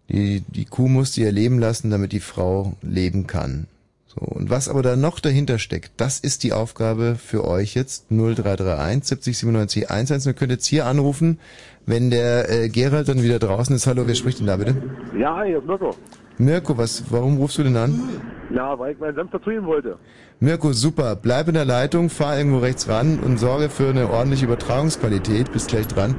Die, 0.10 0.42
die 0.42 0.66
Kuh 0.66 0.88
musste 0.88 1.22
ihr 1.22 1.32
Leben 1.32 1.60
lassen, 1.60 1.90
damit 1.90 2.12
die 2.12 2.20
Frau 2.20 2.76
leben 2.84 3.26
kann. 3.26 3.66
So. 4.08 4.18
Und 4.22 4.50
was 4.52 4.70
aber 4.70 4.84
da 4.84 4.96
noch 4.96 5.20
dahinter 5.20 5.58
steckt, 5.58 5.94
das 5.98 6.20
ist 6.20 6.44
die 6.44 6.54
Aufgabe 6.54 7.16
für 7.16 7.44
euch 7.46 7.74
jetzt. 7.74 8.12
0331 8.12 9.04
70 9.04 9.38
97 9.40 9.90
11. 9.90 10.26
Ihr 10.28 10.34
könnt 10.34 10.52
jetzt 10.52 10.68
hier 10.68 10.86
anrufen, 10.86 11.40
wenn 11.86 12.12
der 12.12 12.50
äh, 12.50 12.70
Gerald 12.70 13.10
dann 13.10 13.24
wieder 13.24 13.40
draußen 13.40 13.76
ist. 13.76 13.88
Hallo, 13.88 14.08
wer 14.08 14.16
spricht 14.16 14.40
denn 14.40 14.48
da 14.48 14.58
bitte? 14.58 14.76
Ja, 15.18 15.44
hier 15.44 15.58
ist 15.58 15.66
Mirko. 15.66 15.96
Mirko, 16.38 16.78
was, 16.78 17.04
warum 17.10 17.38
rufst 17.38 17.58
du 17.58 17.64
denn 17.64 17.78
an? 17.78 18.22
Ja, 18.54 18.78
weil 18.78 18.94
ich 18.94 19.00
meinen 19.00 19.16
Senf 19.16 19.32
dazu 19.32 19.50
geben 19.50 19.66
wollte. 19.66 19.98
Mirko, 20.40 20.74
super. 20.74 21.16
Bleib 21.16 21.48
in 21.48 21.54
der 21.54 21.66
Leitung, 21.66 22.10
fahr 22.10 22.38
irgendwo 22.38 22.58
rechts 22.60 22.90
ran 22.90 23.20
und 23.20 23.38
sorge 23.38 23.70
für 23.70 23.90
eine 23.90 24.10
ordentliche 24.10 24.46
Übertragungsqualität. 24.46 25.52
Bist 25.52 25.70
gleich 25.70 25.88
dran. 25.88 26.16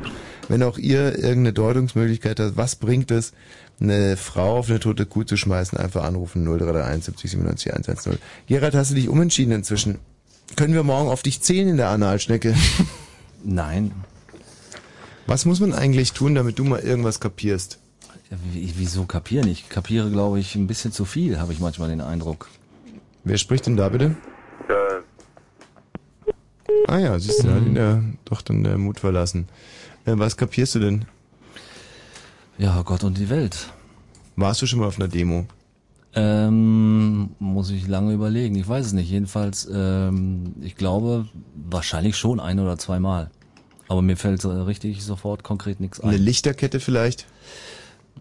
Wenn 0.48 0.62
auch 0.62 0.78
ihr 0.78 1.16
irgendeine 1.16 1.52
Deutungsmöglichkeit 1.52 2.40
habt, 2.40 2.56
was 2.56 2.76
bringt 2.76 3.10
es, 3.10 3.32
eine 3.80 4.16
Frau 4.16 4.58
auf 4.58 4.70
eine 4.70 4.80
tote 4.80 5.04
Kuh 5.04 5.24
zu 5.24 5.36
schmeißen, 5.36 5.76
einfach 5.76 6.04
anrufen 6.04 6.44
0331 6.44 7.04
70 7.04 7.30
97 7.32 7.72
110. 7.72 8.18
Gerald, 8.46 8.74
hast 8.74 8.92
du 8.92 8.94
dich 8.94 9.08
umentschieden 9.08 9.52
inzwischen? 9.52 9.98
Können 10.56 10.74
wir 10.74 10.84
morgen 10.84 11.10
auf 11.10 11.22
dich 11.22 11.42
zählen 11.42 11.68
in 11.68 11.76
der 11.76 11.88
Analschnecke? 11.88 12.54
Nein. 13.44 13.92
Was 15.26 15.44
muss 15.44 15.60
man 15.60 15.74
eigentlich 15.74 16.12
tun, 16.12 16.34
damit 16.34 16.58
du 16.58 16.64
mal 16.64 16.80
irgendwas 16.80 17.20
kapierst? 17.20 17.80
Ja, 18.30 18.36
wie- 18.52 18.72
Wieso 18.76 19.04
kapieren? 19.04 19.48
Ich 19.48 19.68
kapiere, 19.68 20.10
glaube 20.10 20.40
ich, 20.40 20.54
ein 20.56 20.66
bisschen 20.66 20.92
zu 20.92 21.04
viel, 21.04 21.38
habe 21.38 21.52
ich 21.52 21.60
manchmal 21.60 21.88
den 21.88 22.00
Eindruck. 22.00 22.48
Wer 23.24 23.38
spricht 23.38 23.66
denn 23.66 23.76
da 23.76 23.88
bitte? 23.88 24.16
Äh, 24.68 26.32
Ah 26.88 26.98
ja, 26.98 27.18
siehst 27.18 27.42
du, 27.42 27.48
da 27.48 27.54
hat 27.54 27.62
ihn 27.64 27.74
der, 27.74 28.02
doch 28.24 28.42
dann 28.42 28.62
der 28.64 28.78
Mut 28.78 29.00
verlassen. 29.00 29.48
Äh, 30.04 30.12
was 30.18 30.36
kapierst 30.36 30.74
du 30.74 30.78
denn? 30.80 31.04
Ja, 32.58 32.82
Gott 32.82 33.02
und 33.04 33.18
die 33.18 33.28
Welt. 33.30 33.68
Warst 34.36 34.62
du 34.62 34.66
schon 34.66 34.80
mal 34.80 34.86
auf 34.86 34.96
einer 34.98 35.08
Demo? 35.08 35.46
Ähm, 36.14 37.30
muss 37.38 37.70
ich 37.70 37.86
lange 37.86 38.12
überlegen. 38.14 38.54
Ich 38.56 38.66
weiß 38.68 38.86
es 38.86 38.92
nicht. 38.92 39.10
Jedenfalls, 39.10 39.68
ähm, 39.72 40.54
ich 40.60 40.76
glaube, 40.76 41.26
wahrscheinlich 41.54 42.16
schon 42.16 42.40
ein 42.40 42.58
oder 42.58 42.78
zweimal. 42.78 43.30
Aber 43.88 44.02
mir 44.02 44.16
fällt 44.16 44.42
äh, 44.44 44.48
richtig 44.48 45.04
sofort 45.04 45.42
konkret 45.42 45.80
nichts 45.80 46.00
ein. 46.00 46.08
Eine 46.08 46.18
Lichterkette 46.18 46.80
vielleicht? 46.80 47.26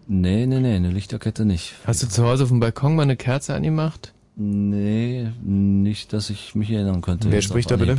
Nee, 0.06 0.46
nee, 0.46 0.60
nee, 0.60 0.76
eine 0.76 0.90
Lichterkette 0.90 1.44
nicht. 1.44 1.74
Hast 1.84 2.02
du 2.02 2.08
zu 2.08 2.24
Hause 2.24 2.44
auf 2.44 2.50
dem 2.50 2.60
Balkon 2.60 2.94
mal 2.94 3.02
eine 3.02 3.16
Kerze 3.16 3.54
angemacht? 3.54 4.14
Nee, 4.36 5.32
nicht, 5.42 6.12
dass 6.12 6.30
ich 6.30 6.54
mich 6.54 6.70
erinnern 6.70 7.00
könnte. 7.00 7.30
Wer 7.32 7.42
spricht 7.42 7.70
da 7.70 7.76
bitte? 7.76 7.98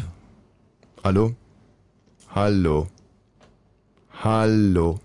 Hallo? 1.04 1.36
Hallo? 2.30 2.88
Hallo? 4.24 5.00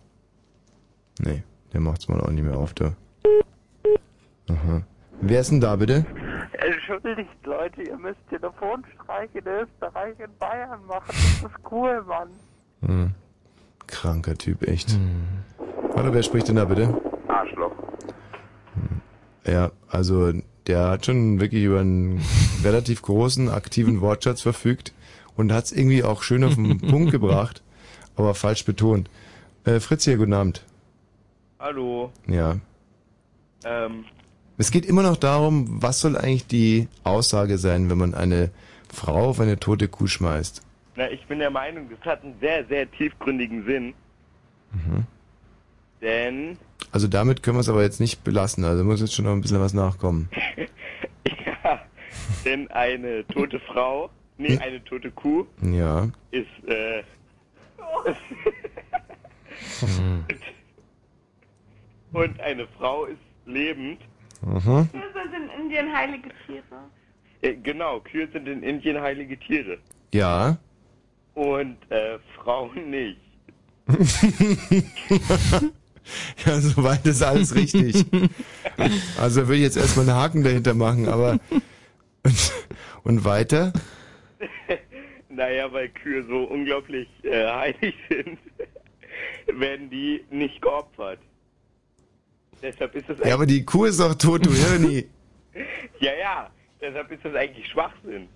Nee, 1.21 1.43
der 1.73 1.81
macht's 1.81 2.09
mal 2.09 2.21
auch 2.21 2.31
nicht 2.31 2.45
mehr 2.45 2.57
auf, 2.57 2.75
da. 2.75 2.95
Aha. 4.51 4.83
Wer 5.21 5.41
ist 5.41 5.51
denn 5.51 5.61
da 5.61 5.77
bitte? 5.77 6.05
Entschuldigt, 6.53 7.31
Leute, 7.45 7.83
ihr 7.83 7.97
müsst 7.97 8.21
Telefonstreich 8.29 9.31
in 9.35 9.47
Österreich 9.47 10.19
und 10.19 10.39
Bayern 10.39 10.85
machen. 10.87 11.07
Das 11.09 11.51
ist 11.51 11.59
cool, 11.71 12.03
Mann. 12.07 12.29
Hm. 12.85 13.15
Kranker 13.93 14.37
Typ, 14.37 14.67
echt. 14.67 14.99
Hallo, 15.95 16.13
wer 16.13 16.23
spricht 16.23 16.49
denn 16.49 16.57
da 16.57 16.65
bitte? 16.65 17.01
Arschloch. 17.29 17.71
Ja, 19.47 19.71
also 19.89 20.33
der 20.67 20.89
hat 20.89 21.07
schon 21.07 21.41
wirklich 21.41 21.63
über 21.65 21.81
einen 21.81 22.21
relativ 22.65 23.03
großen, 23.03 23.49
aktiven 23.49 24.01
Wortschatz 24.01 24.41
verfügt 24.41 24.93
und 25.37 25.53
hat's 25.53 25.73
irgendwie 25.73 26.03
auch 26.03 26.23
schön 26.23 26.43
auf 26.43 26.55
den 26.55 26.79
Punkt 26.91 27.13
gebracht, 27.13 27.63
aber 28.17 28.35
falsch 28.35 28.65
betont. 28.65 29.09
Äh, 29.65 29.79
Fritz 29.79 30.05
hier, 30.05 30.17
guten 30.17 30.33
Abend. 30.33 30.65
Hallo. 31.61 32.11
Ja. 32.27 32.57
Ähm, 33.65 34.05
Es 34.59 34.71
geht 34.71 34.87
immer 34.87 35.03
noch 35.03 35.17
darum, 35.17 35.83
was 35.83 36.01
soll 36.01 36.17
eigentlich 36.17 36.47
die 36.47 36.89
Aussage 37.05 37.59
sein, 37.59 37.91
wenn 37.91 37.99
man 37.99 38.15
eine 38.15 38.51
Frau 38.93 39.29
auf 39.31 39.39
eine 39.41 39.61
tote 39.61 39.87
Kuh 39.89 40.07
schmeißt? 40.07 40.63
Na, 40.97 41.11
ich 41.11 41.25
bin 41.27 41.39
der 41.39 41.51
Meinung, 41.51 41.89
das 41.91 42.01
hat 42.07 42.23
einen 42.23 42.39
sehr, 42.41 42.65
sehr 42.67 42.91
tiefgründigen 42.91 43.65
Sinn, 43.65 43.95
Mhm. 44.73 45.05
denn 46.01 46.59
Also 46.93 47.09
damit 47.09 47.43
können 47.43 47.57
wir 47.57 47.61
es 47.61 47.69
aber 47.69 47.83
jetzt 47.83 48.01
nicht 48.01 48.25
belassen, 48.25 48.65
also 48.65 48.85
muss 48.85 49.01
jetzt 49.01 49.15
schon 49.15 49.25
noch 49.27 49.33
ein 49.33 49.41
bisschen 49.41 49.61
was 49.61 49.75
nachkommen. 49.75 50.29
ja, 51.27 51.81
denn 52.45 52.71
eine 52.71 53.27
tote 53.29 53.61
Frau, 53.61 54.11
nee, 54.39 54.59
eine 54.59 54.83
tote 54.85 55.11
Kuh 55.11 55.47
Ja. 55.63 56.09
ist 56.31 56.47
äh, 56.69 57.03
und 62.13 62.41
eine 62.41 62.67
Frau 62.79 63.05
ist 63.07 63.19
lebend. 63.47 64.01
Mhm. 64.43 64.89
Kühe 64.91 65.13
sind 65.15 65.35
in 65.35 65.49
Indien 65.61 65.93
heilige 65.95 66.29
Tiere. 66.47 66.65
Äh, 67.43 67.55
genau, 67.63 68.01
Kühe 68.01 68.29
sind 68.33 68.49
in 68.49 68.63
Indien 68.63 69.01
heilige 69.01 69.39
Tiere 69.39 69.79
Ja. 70.13 70.57
Und 71.35 71.77
äh, 71.91 72.19
Frauen 72.37 72.91
nicht. 72.91 73.21
ja, 76.47 76.61
soweit 76.61 77.05
ist 77.07 77.23
alles 77.23 77.55
richtig. 77.55 78.05
Also 79.19 79.43
würde 79.43 79.57
ich 79.57 79.63
jetzt 79.63 79.77
erstmal 79.77 80.09
einen 80.09 80.19
Haken 80.19 80.43
dahinter 80.43 80.75
machen, 80.75 81.09
aber 81.09 81.39
und, 82.25 82.53
und 83.05 83.25
weiter? 83.25 83.73
Naja, 85.35 85.73
weil 85.73 85.89
Kühe 85.89 86.23
so 86.27 86.43
unglaublich 86.43 87.09
äh, 87.23 87.47
heilig 87.47 87.95
sind, 88.11 88.39
werden 89.47 89.89
die 89.89 90.23
nicht 90.31 90.61
geopfert. 90.61 91.21
Deshalb 92.61 92.95
ist 92.95 93.09
es 93.09 93.19
Ja, 93.27 93.33
aber 93.33 93.47
die 93.47 93.65
Kuh 93.65 93.87
ist 93.87 93.99
doch 93.99 94.15
tot, 94.15 94.45
du 94.45 94.53
Hirni. 94.53 95.07
ja, 96.01 96.13
ja, 96.21 96.51
deshalb 96.83 97.11
ist 97.11 97.25
das 97.25 97.35
eigentlich 97.35 97.67
Schwachsinn. 97.69 98.29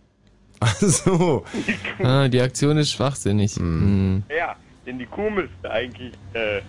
Ach 0.60 0.76
so. 0.76 1.44
Ah, 2.02 2.28
die 2.28 2.40
Aktion 2.40 2.76
ist 2.76 2.92
schwachsinnig. 2.92 3.56
Hm. 3.56 4.22
Ja, 4.36 4.56
denn 4.86 4.98
die 4.98 5.06
Kuh 5.06 5.30
müsste 5.30 5.70
eigentlich 5.70 6.12
äh, 6.34 6.60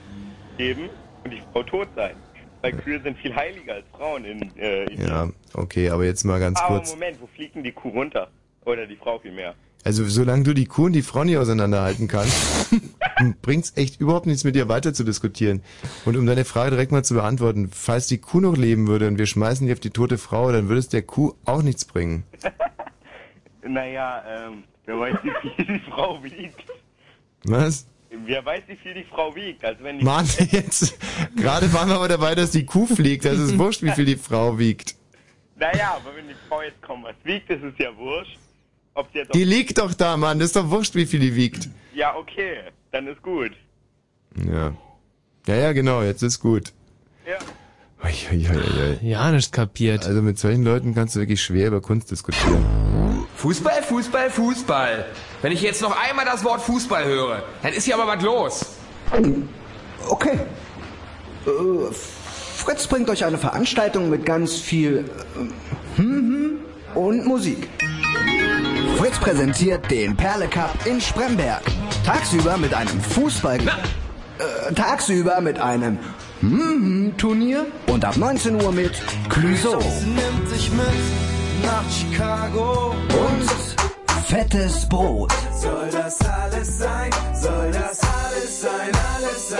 leben 0.57 0.89
und 1.23 1.31
die 1.31 1.41
Frau 1.51 1.63
tot 1.63 1.87
sein. 1.95 2.15
Weil 2.61 2.73
Kühe 2.73 2.99
sind 3.01 3.17
viel 3.19 3.35
heiliger 3.35 3.75
als 3.75 3.85
Frauen 3.91 4.25
in, 4.25 4.57
äh, 4.57 4.85
in 4.85 5.07
Ja, 5.07 5.29
okay, 5.53 5.89
aber 5.89 6.05
jetzt 6.05 6.23
mal 6.23 6.39
ganz 6.39 6.59
Aber 6.59 6.77
kurz. 6.77 6.91
Moment, 6.91 7.21
wo 7.21 7.27
fliegt 7.27 7.55
denn 7.55 7.63
die 7.63 7.71
Kuh 7.71 7.89
runter? 7.89 8.29
Oder 8.65 8.87
die 8.87 8.95
Frau 8.95 9.19
vielmehr? 9.19 9.53
Also 9.83 10.03
solange 10.05 10.43
du 10.43 10.53
die 10.53 10.65
Kuh 10.65 10.85
und 10.85 10.93
die 10.93 11.01
Frau 11.01 11.23
nicht 11.23 11.37
auseinanderhalten 11.37 12.09
kannst, 12.09 12.69
bringt's 13.41 13.71
echt 13.77 14.01
überhaupt 14.01 14.25
nichts 14.25 14.43
mit 14.43 14.55
dir 14.55 14.67
weiter 14.67 14.93
zu 14.93 15.05
diskutieren. 15.05 15.61
Und 16.03 16.17
um 16.17 16.25
deine 16.25 16.43
Frage 16.43 16.71
direkt 16.71 16.91
mal 16.91 17.05
zu 17.05 17.13
beantworten, 17.13 17.69
falls 17.71 18.07
die 18.07 18.17
Kuh 18.17 18.41
noch 18.41 18.57
leben 18.57 18.87
würde 18.87 19.07
und 19.07 19.17
wir 19.17 19.27
schmeißen 19.27 19.65
die 19.65 19.71
auf 19.71 19.79
die 19.79 19.91
tote 19.91 20.17
Frau, 20.17 20.51
dann 20.51 20.67
würde 20.67 20.79
es 20.79 20.89
der 20.89 21.03
Kuh 21.03 21.35
auch 21.45 21.61
nichts 21.61 21.85
bringen. 21.85 22.23
Naja, 23.67 24.23
ähm, 24.27 24.63
wer 24.85 24.99
weiß, 24.99 25.17
wie 25.23 25.49
viel 25.55 25.65
die 25.65 25.91
Frau 25.91 26.23
wiegt. 26.23 26.63
Was? 27.43 27.87
Wer 28.09 28.45
weiß, 28.45 28.63
wie 28.67 28.75
viel 28.77 28.93
die 28.93 29.03
Frau 29.03 29.35
wiegt. 29.35 29.63
Also 29.63 29.83
wenn 29.83 29.99
die 29.99 30.05
Mann, 30.05 30.25
jetzt, 30.51 30.97
gerade 31.35 31.71
waren 31.73 31.89
wir 31.89 31.95
aber 31.95 32.07
dabei, 32.07 32.35
dass 32.35 32.51
die 32.51 32.65
Kuh 32.65 32.87
fliegt. 32.87 33.25
Das 33.25 33.37
ist 33.37 33.57
wurscht, 33.57 33.83
wie 33.83 33.91
viel 33.91 34.05
die 34.05 34.15
Frau 34.15 34.57
wiegt. 34.57 34.95
Naja, 35.55 35.97
aber 35.97 36.15
wenn 36.15 36.27
die 36.27 36.35
Frau 36.47 36.61
jetzt 36.61 36.81
kaum 36.81 37.03
was 37.03 37.15
wiegt, 37.23 37.49
ist 37.49 37.63
es 37.63 37.73
ja 37.79 37.95
wurscht. 37.97 38.37
Ob 38.93 39.09
sie 39.11 39.19
jetzt 39.19 39.33
Die 39.33 39.43
liegt 39.43 39.77
doch 39.77 39.93
da, 39.93 40.17
Mann. 40.17 40.39
Das 40.39 40.47
ist 40.47 40.55
doch 40.55 40.69
wurscht, 40.69 40.95
wie 40.95 41.05
viel 41.05 41.19
die 41.19 41.35
wiegt. 41.35 41.69
Ja, 41.93 42.15
okay, 42.15 42.63
dann 42.91 43.07
ist 43.07 43.21
gut. 43.21 43.51
Ja. 44.35 44.73
Ja, 45.47 45.55
ja, 45.55 45.71
genau, 45.71 46.01
jetzt 46.03 46.21
ist 46.23 46.39
gut. 46.39 46.73
Ja. 47.25 47.37
Ja, 49.01 49.31
nicht 49.31 49.51
kapiert. 49.51 50.05
Also 50.05 50.21
mit 50.21 50.37
solchen 50.37 50.63
Leuten 50.63 50.93
kannst 50.93 51.15
du 51.15 51.19
wirklich 51.19 51.41
schwer 51.41 51.67
über 51.67 51.81
Kunst 51.81 52.11
diskutieren. 52.11 52.63
Fußball, 53.35 53.83
Fußball, 53.83 54.29
Fußball. 54.29 55.05
Wenn 55.41 55.51
ich 55.51 55.61
jetzt 55.61 55.81
noch 55.81 55.95
einmal 55.95 56.25
das 56.25 56.43
Wort 56.43 56.61
Fußball 56.61 57.05
höre, 57.05 57.43
dann 57.61 57.73
ist 57.73 57.85
hier 57.85 57.95
aber 57.95 58.07
was 58.07 58.23
los. 58.23 58.65
Okay. 60.07 60.39
Äh, 61.45 61.93
Fritz 62.55 62.87
bringt 62.87 63.09
euch 63.09 63.23
eine 63.23 63.37
Veranstaltung 63.37 64.09
mit 64.09 64.25
ganz 64.25 64.55
viel 64.55 65.05
äh, 65.35 65.99
hm, 65.99 66.05
hm 66.05 66.59
und 66.95 67.25
Musik. 67.25 67.69
Fritz 68.97 69.19
präsentiert 69.19 69.89
den 69.91 70.15
Perle 70.15 70.47
Cup 70.47 70.73
in 70.85 70.99
Spremberg. 70.99 71.61
Tagsüber 72.03 72.57
mit 72.57 72.73
einem 72.73 72.99
Fußball. 72.99 73.59
Äh, 73.59 74.73
tagsüber 74.73 75.39
mit 75.41 75.59
einem 75.59 75.99
Turnier 77.17 77.65
und 77.87 78.05
ab 78.05 78.15
19 78.15 78.61
Uhr 78.61 78.71
mit 78.71 78.91
Clüso. 79.29 79.71
nimmt 79.77 80.51
dich 80.51 80.71
mit 80.71 80.85
nach 81.63 81.83
Chicago 81.89 82.91
Und 82.91 84.23
fettes 84.27 84.87
Brot. 84.87 85.31
Soll 85.53 85.89
das 85.91 86.19
alles 86.21 86.77
sein? 86.77 87.09
Soll 87.33 87.71
das 87.71 87.99
alles 88.01 88.61
sein? 88.61 88.91
Alles 89.15 89.49
sein? 89.49 89.59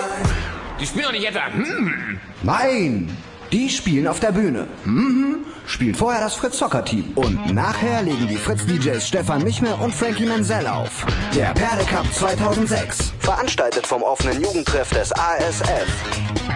Die 0.79 0.85
spielen 0.85 1.05
doch 1.05 1.11
nicht 1.11 1.27
etwa. 1.27 1.47
Hm. 1.47 2.19
Nein, 2.43 3.17
die 3.51 3.69
spielen 3.69 4.07
auf 4.07 4.19
der 4.19 4.31
Bühne. 4.31 4.67
Mhm. 4.85 5.37
Spielt 5.65 5.97
vorher 5.97 6.21
das 6.21 6.35
Fritz 6.35 6.57
Soccer 6.57 6.83
Team. 6.85 7.11
Und 7.15 7.53
nachher 7.53 8.01
legen 8.01 8.27
die 8.27 8.37
Fritz 8.37 8.65
DJs 8.65 9.05
Stefan 9.05 9.43
Michme 9.43 9.75
und 9.75 9.93
Frankie 9.93 10.25
Menzel 10.25 10.65
auf. 10.65 11.05
Der 11.35 11.53
Perde 11.53 11.83
Cup 11.85 12.05
2006. 12.13 13.13
Veranstaltet 13.19 13.85
vom 13.85 14.01
offenen 14.01 14.41
Jugendtreff 14.41 14.89
des 14.89 15.11
ASF. 15.11 15.87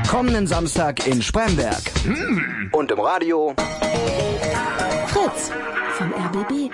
Kommenden 0.09 0.47
Samstag 0.47 1.05
in 1.07 1.21
Spremberg. 1.21 1.81
Und 2.71 2.91
im 2.91 2.99
Radio. 2.99 3.53
Fritz 5.07 5.51
vom 5.97 6.13
RBB. 6.13 6.71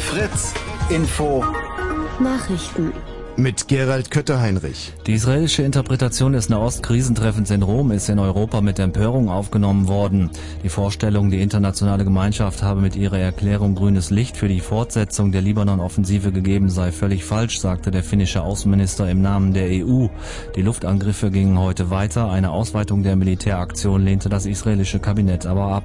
Fritz. 0.00 0.54
Info. 0.88 1.44
Nachrichten. 2.18 2.92
Mit 3.38 3.68
Gerald 3.68 4.10
Kötter-Heinrich. 4.10 4.94
Die 5.06 5.12
israelische 5.12 5.62
Interpretation 5.62 6.32
des 6.32 6.48
Nahost-Krisentreffens 6.48 7.50
in 7.50 7.62
Rom 7.62 7.90
ist 7.90 8.08
in 8.08 8.18
Europa 8.18 8.62
mit 8.62 8.78
Empörung 8.78 9.28
aufgenommen 9.28 9.88
worden. 9.88 10.30
Die 10.62 10.70
Vorstellung, 10.70 11.30
die 11.30 11.42
internationale 11.42 12.04
Gemeinschaft 12.04 12.62
habe 12.62 12.80
mit 12.80 12.96
ihrer 12.96 13.18
Erklärung 13.18 13.74
grünes 13.74 14.08
Licht 14.08 14.38
für 14.38 14.48
die 14.48 14.60
Fortsetzung 14.60 15.32
der 15.32 15.42
Libanon-Offensive 15.42 16.32
gegeben, 16.32 16.70
sei 16.70 16.92
völlig 16.92 17.24
falsch, 17.24 17.58
sagte 17.58 17.90
der 17.90 18.02
finnische 18.02 18.40
Außenminister 18.40 19.10
im 19.10 19.20
Namen 19.20 19.52
der 19.52 19.68
EU. 19.84 20.06
Die 20.54 20.62
Luftangriffe 20.62 21.30
gingen 21.30 21.58
heute 21.58 21.90
weiter. 21.90 22.30
Eine 22.30 22.52
Ausweitung 22.52 23.02
der 23.02 23.16
Militäraktion 23.16 24.02
lehnte 24.02 24.30
das 24.30 24.46
israelische 24.46 24.98
Kabinett 24.98 25.44
aber 25.44 25.66
ab. 25.66 25.84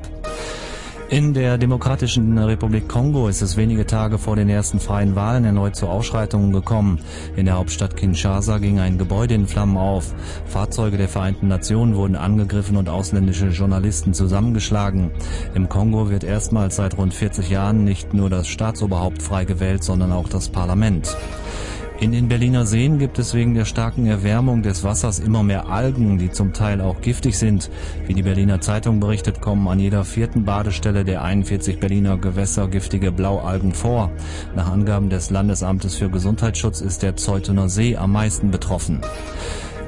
In 1.11 1.33
der 1.33 1.57
Demokratischen 1.57 2.37
Republik 2.37 2.87
Kongo 2.87 3.27
ist 3.27 3.41
es 3.41 3.57
wenige 3.57 3.85
Tage 3.85 4.17
vor 4.17 4.37
den 4.37 4.47
ersten 4.47 4.79
freien 4.79 5.13
Wahlen 5.13 5.43
erneut 5.43 5.75
zu 5.75 5.87
Ausschreitungen 5.87 6.53
gekommen. 6.53 7.01
In 7.35 7.43
der 7.43 7.55
Hauptstadt 7.55 7.97
Kinshasa 7.97 8.59
ging 8.59 8.79
ein 8.79 8.97
Gebäude 8.97 9.33
in 9.33 9.45
Flammen 9.45 9.75
auf. 9.75 10.13
Fahrzeuge 10.45 10.95
der 10.95 11.09
Vereinten 11.09 11.49
Nationen 11.49 11.97
wurden 11.97 12.15
angegriffen 12.15 12.77
und 12.77 12.87
ausländische 12.87 13.47
Journalisten 13.47 14.13
zusammengeschlagen. 14.13 15.11
Im 15.53 15.67
Kongo 15.67 16.09
wird 16.09 16.23
erstmals 16.23 16.77
seit 16.77 16.97
rund 16.97 17.13
40 17.13 17.49
Jahren 17.49 17.83
nicht 17.83 18.13
nur 18.13 18.29
das 18.29 18.47
Staatsoberhaupt 18.47 19.21
frei 19.21 19.43
gewählt, 19.43 19.83
sondern 19.83 20.13
auch 20.13 20.29
das 20.29 20.47
Parlament. 20.47 21.17
In 22.01 22.11
den 22.11 22.27
Berliner 22.29 22.65
Seen 22.65 22.97
gibt 22.97 23.19
es 23.19 23.35
wegen 23.35 23.53
der 23.53 23.65
starken 23.65 24.07
Erwärmung 24.07 24.63
des 24.63 24.83
Wassers 24.83 25.19
immer 25.19 25.43
mehr 25.43 25.69
Algen, 25.69 26.17
die 26.17 26.31
zum 26.31 26.51
Teil 26.51 26.81
auch 26.81 26.99
giftig 27.01 27.37
sind. 27.37 27.69
Wie 28.07 28.15
die 28.15 28.23
Berliner 28.23 28.59
Zeitung 28.59 28.99
berichtet, 28.99 29.39
kommen 29.39 29.67
an 29.67 29.79
jeder 29.79 30.03
vierten 30.03 30.43
Badestelle 30.43 31.05
der 31.05 31.21
41 31.21 31.79
Berliner 31.79 32.17
Gewässer 32.17 32.67
giftige 32.69 33.11
Blaualgen 33.11 33.71
vor. 33.71 34.09
Nach 34.55 34.71
Angaben 34.71 35.11
des 35.11 35.29
Landesamtes 35.29 35.93
für 35.93 36.09
Gesundheitsschutz 36.09 36.81
ist 36.81 37.03
der 37.03 37.17
Zeutener 37.17 37.69
See 37.69 37.95
am 37.95 38.13
meisten 38.13 38.49
betroffen. 38.49 39.01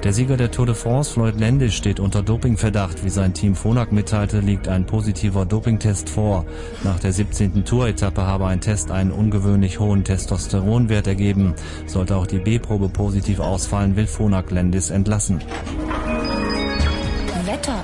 Der 0.03 0.11
Sieger 0.11 0.35
der 0.35 0.51
Tour 0.51 0.65
de 0.65 0.75
France, 0.75 1.13
Floyd 1.13 1.39
Landis, 1.39 1.73
steht 1.73 2.01
unter 2.01 2.21
Dopingverdacht. 2.21 3.05
Wie 3.05 3.09
sein 3.09 3.33
Team 3.33 3.55
Phonak 3.55 3.93
mitteilte, 3.93 4.41
liegt 4.41 4.67
ein 4.67 4.85
positiver 4.85 5.45
Dopingtest 5.45 6.09
vor. 6.09 6.45
Nach 6.83 6.99
der 6.99 7.13
17. 7.13 7.63
Tour-Etappe 7.63 8.21
habe 8.21 8.47
ein 8.47 8.59
Test 8.59 8.91
einen 8.91 9.13
ungewöhnlich 9.13 9.79
hohen 9.79 10.03
Testosteronwert 10.03 11.07
ergeben. 11.07 11.53
Sollte 11.85 12.17
auch 12.17 12.27
die 12.27 12.39
B-Probe 12.39 12.89
positiv 12.89 13.39
ausfallen, 13.39 13.95
will 13.95 14.07
Phonak 14.07 14.51
Landis 14.51 14.89
entlassen. 14.89 15.39
Wetter. 17.45 17.81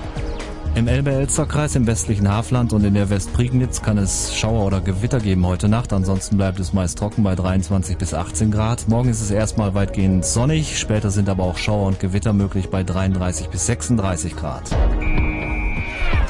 Im 0.79 0.87
Elbe-Elster-Kreis 0.87 1.75
im 1.75 1.87
westlichen 1.87 2.29
Hafland 2.29 2.71
und 2.71 2.85
in 2.85 2.93
der 2.93 3.09
Westprignitz 3.09 3.81
kann 3.81 3.97
es 3.97 4.33
Schauer 4.33 4.65
oder 4.65 4.79
Gewitter 4.79 5.19
geben 5.19 5.45
heute 5.45 5.67
Nacht. 5.67 5.91
Ansonsten 5.91 6.37
bleibt 6.37 6.57
es 6.57 6.71
meist 6.71 6.97
trocken 6.97 7.21
bei 7.21 7.35
23 7.35 7.97
bis 7.97 8.13
18 8.13 8.49
Grad. 8.49 8.87
Morgen 8.87 9.09
ist 9.09 9.19
es 9.19 9.29
erstmal 9.29 9.73
weitgehend 9.73 10.23
sonnig. 10.23 10.79
Später 10.79 11.11
sind 11.11 11.27
aber 11.27 11.43
auch 11.43 11.57
Schauer 11.57 11.87
und 11.87 11.99
Gewitter 11.99 12.31
möglich 12.31 12.69
bei 12.69 12.83
33 12.83 13.49
bis 13.49 13.65
36 13.65 14.37
Grad. 14.37 14.71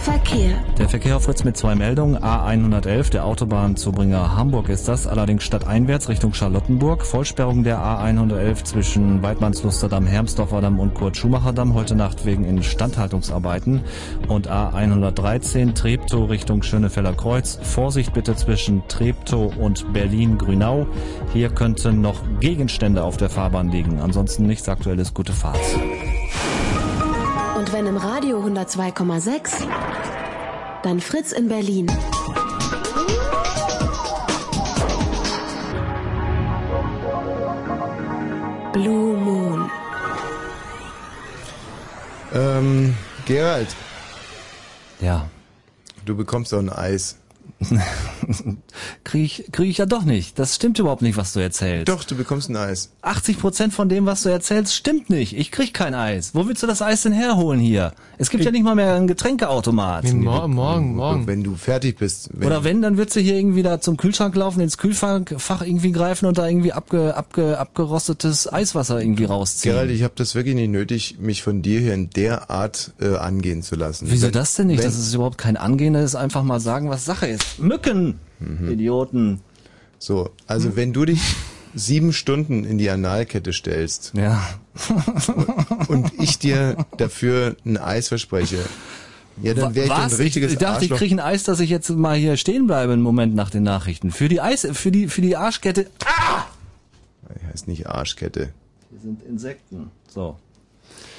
Verkehr. 0.02 0.58
Der 0.78 0.88
Verkehr 0.88 1.18
auf 1.18 1.24
Fritz 1.24 1.44
mit 1.44 1.58
zwei 1.58 1.76
Meldungen. 1.76 2.18
A111, 2.18 3.10
der 3.12 3.26
Autobahnzubringer 3.26 4.36
Hamburg 4.36 4.70
ist 4.70 4.88
das, 4.88 5.08
allerdings 5.08 5.44
stadteinwärts 5.44 6.08
Richtung 6.08 6.34
Charlottenburg. 6.34 7.06
Vollsperrung 7.06 7.64
der 7.64 7.80
A111 7.80 8.64
zwischen 8.64 9.22
Weidmannslusterdam, 9.22 10.06
Hermsdorfer-Damm 10.06 10.80
und 10.80 10.94
Kurt-Schumacher-Damm 10.94 11.74
heute 11.74 11.96
Nacht 11.96 12.26
wegen 12.26 12.46
Instandhaltungsarbeiten. 12.46 13.82
Und 14.28 14.50
A113 14.50 15.76
Treptow 15.76 16.30
Richtung 16.30 16.64
Schönefeller 16.64 17.14
Kreuz. 17.14 17.60
Vorsicht 17.62 18.14
bitte 18.14 18.36
zwischen 18.36 18.88
Treptow 18.88 19.56
und 19.58 19.92
Berlin-Grünau. 19.92 20.88
Hier 21.34 21.50
könnten 21.50 22.00
noch 22.00 22.22
Gegenstände 22.40 23.04
auf 23.04 23.18
der 23.18 23.30
Fahrbahn 23.30 23.70
liegen. 23.70 24.00
Ansonsten 24.00 24.48
nichts 24.48 24.70
Aktuelles. 24.70 25.14
Gute 25.14 25.34
Fahrt. 25.34 25.60
Und 27.70 27.76
wenn 27.76 27.86
im 27.86 27.98
Radio 27.98 28.44
102,6, 28.44 29.68
dann 30.82 31.00
Fritz 31.00 31.32
in 31.34 31.48
Berlin. 31.48 31.86
Blue 38.74 39.16
Moon. 39.16 39.70
Ähm, 42.34 42.98
Gerald. 43.28 43.68
Ja. 45.00 45.30
Du 46.06 46.18
bekommst 46.18 46.52
doch 46.52 46.58
ein 46.58 46.72
Eis. 46.72 47.19
krieg 49.04 49.24
ich, 49.26 49.52
krieg 49.52 49.70
ich 49.70 49.78
ja 49.78 49.86
doch 49.86 50.04
nicht. 50.04 50.40
Das 50.40 50.56
stimmt 50.56 50.80
überhaupt 50.80 51.02
nicht, 51.02 51.18
was 51.18 51.34
du 51.34 51.40
erzählst. 51.40 51.90
Doch, 51.90 52.04
du 52.04 52.16
bekommst 52.16 52.50
ein 52.50 52.56
Eis. 52.56 52.92
80 53.02 53.40
Prozent 53.40 53.74
von 53.74 53.90
dem, 53.90 54.06
was 54.06 54.24
du 54.24 54.30
erzählst, 54.30 54.74
stimmt 54.74 55.10
nicht. 55.10 55.38
Ich 55.38 55.52
krieg 55.52 55.74
kein 55.74 55.94
Eis. 55.94 56.34
Wo 56.34 56.48
willst 56.48 56.64
du 56.64 56.68
das 56.68 56.82
Eis 56.82 57.04
denn 57.04 57.12
herholen 57.12 57.60
hier? 57.60 57.94
Es 58.18 58.30
gibt 58.30 58.44
ja 58.46 58.52
nicht 58.52 58.64
mal 58.64 58.76
mehr 58.76 58.96
einen 58.96 59.08
Getränkeautomat. 59.08 60.12
Morgen, 60.14 60.54
morgen, 60.54 60.96
morgen. 60.96 61.28
Wenn 61.28 61.44
du 61.44 61.56
fertig 61.56 61.98
bist. 61.98 62.30
Wenn 62.34 62.48
Oder 62.48 62.64
wenn, 62.64 62.82
dann 62.82 62.98
würdest 62.98 63.18
du 63.18 63.22
hier 63.22 63.36
irgendwie 63.36 63.64
da 63.64 63.82
zum 63.82 63.98
Kühlschrank 63.98 64.36
laufen, 64.36 64.62
ins 64.62 64.78
Kühlfach 64.78 65.22
Fach 65.38 65.62
irgendwie 65.62 65.92
greifen 65.92 66.26
und 66.26 66.38
da 66.38 66.48
irgendwie 66.48 66.74
abge, 66.74 67.16
abge, 67.16 67.58
abgerostetes 67.58 68.52
Eiswasser 68.52 69.02
irgendwie 69.02 69.26
rausziehen. 69.26 69.74
Gerald, 69.74 69.92
ich 69.92 70.04
habe 70.04 70.14
das 70.16 70.36
wirklich 70.36 70.56
nicht 70.56 70.70
nötig, 70.70 71.18
mich 71.20 71.44
von 71.44 71.62
dir 71.62 71.80
hier 71.80 71.94
in 71.94 72.10
der 72.10 72.50
Art 72.50 72.92
äh, 73.00 73.16
angehen 73.16 73.64
zu 73.64 73.76
lassen. 73.76 74.08
Wieso 74.10 74.28
Wenn- 74.28 74.34
das 74.34 74.54
denn 74.56 74.68
nicht? 74.68 74.80
Wenn, 74.80 74.86
Das 74.86 74.98
ist 74.98 75.14
überhaupt 75.14 75.38
kein 75.38 75.58
Angehen, 75.58 75.94
das 75.94 76.04
ist 76.04 76.16
einfach 76.16 76.44
mal 76.44 76.60
sagen, 76.60 76.90
was 76.90 77.06
Sache 77.06 77.28
ist. 77.28 77.49
Mücken! 77.58 78.20
Idioten. 78.70 79.42
so, 79.98 80.30
also 80.48 80.76
wenn 80.76 80.94
du 80.94 81.06
dich 81.06 81.22
sieben 81.76 82.14
Stunden 82.14 82.64
in 82.64 82.78
die 82.78 82.90
Analkette 82.90 83.54
stellst 83.54 84.14
ja. 84.16 84.42
und 85.88 86.12
ich 86.20 86.40
dir 86.40 86.86
dafür 86.98 87.56
ein 87.66 87.78
Eis 87.78 88.08
verspreche, 88.08 88.60
ja, 89.42 89.54
dann 89.54 89.76
wäre 89.76 89.88
ich 89.88 89.92
ein 89.92 90.12
richtiges 90.12 90.54
ich 90.54 90.58
dachte, 90.58 90.86
ich 90.86 90.92
kriege 90.92 91.16
ein 91.16 91.20
Eis, 91.20 91.44
dass 91.44 91.60
ich 91.60 91.70
jetzt 91.70 91.90
mal 91.90 92.18
hier 92.18 92.38
stehen 92.38 92.68
bleibe 92.68 92.94
einen 92.94 93.02
Moment 93.02 93.36
nach 93.36 93.50
den 93.50 93.64
Nachrichten. 93.64 94.12
Für 94.12 94.28
die 94.28 94.42
Eis, 94.42 94.68
für 94.72 94.92
die, 94.92 95.08
für 95.08 95.22
die 95.22 95.36
Arschkette. 95.36 95.88
Ah! 96.06 96.46
Die 97.42 97.46
heißt 97.48 97.68
nicht 97.68 97.88
Arschkette. 97.88 98.50
Die 98.92 99.00
sind 99.00 99.24
Insekten. 99.24 99.92
So. 100.08 100.38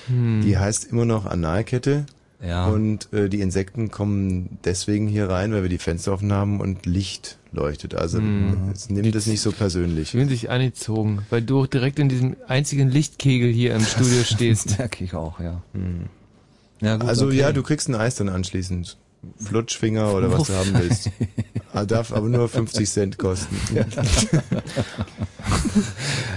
Die 0.09 0.59
heißt 0.59 0.87
immer 0.87 1.05
noch 1.05 1.25
Analkette. 1.27 2.07
Ja. 2.43 2.67
Und 2.69 3.13
äh, 3.13 3.29
die 3.29 3.41
Insekten 3.41 3.91
kommen 3.91 4.59
deswegen 4.65 5.07
hier 5.09 5.29
rein, 5.29 5.53
weil 5.53 5.63
wir 5.63 5.69
die 5.69 5.79
Fenster 5.79 6.13
offen 6.13 6.33
haben 6.33 6.61
und 6.61 6.87
Licht 6.87 7.39
leuchtet. 7.53 7.95
Also 7.95 8.19
Hm. 8.19 8.71
es 8.73 8.89
nimmt 8.89 9.15
es 9.15 9.27
nicht 9.27 9.41
so 9.43 9.53
persönlich. 9.53 10.13
Fühlen 10.13 10.29
sich 10.29 10.49
angezogen, 10.51 11.23
weil 11.29 11.43
du 11.43 11.67
direkt 11.67 11.99
in 11.99 12.09
diesem 12.09 12.37
einzigen 12.49 12.89
Lichtkegel 12.89 13.53
hier 13.53 13.75
im 13.75 13.83
Studio 13.83 14.23
stehst. 14.25 14.79
Merke 14.79 15.05
ich 15.05 15.15
auch, 15.15 15.39
ja. 15.41 15.63
Hm. 15.75 16.07
Ja, 16.81 16.97
gut, 16.97 17.09
also 17.09 17.27
okay. 17.27 17.37
ja, 17.37 17.53
du 17.53 17.63
kriegst 17.63 17.89
ein 17.89 17.95
Eis 17.95 18.15
dann 18.15 18.31
anschließend. 18.31 18.97
Flutschfinger 19.39 20.15
oder 20.15 20.33
was 20.33 20.49
du 20.49 20.55
haben 20.55 20.75
willst. 20.75 21.11
Ah, 21.73 21.85
Darf 21.85 22.13
aber 22.13 22.29
nur 22.29 22.49
50 22.49 22.91
Cent 22.91 23.17
kosten. 23.17 23.57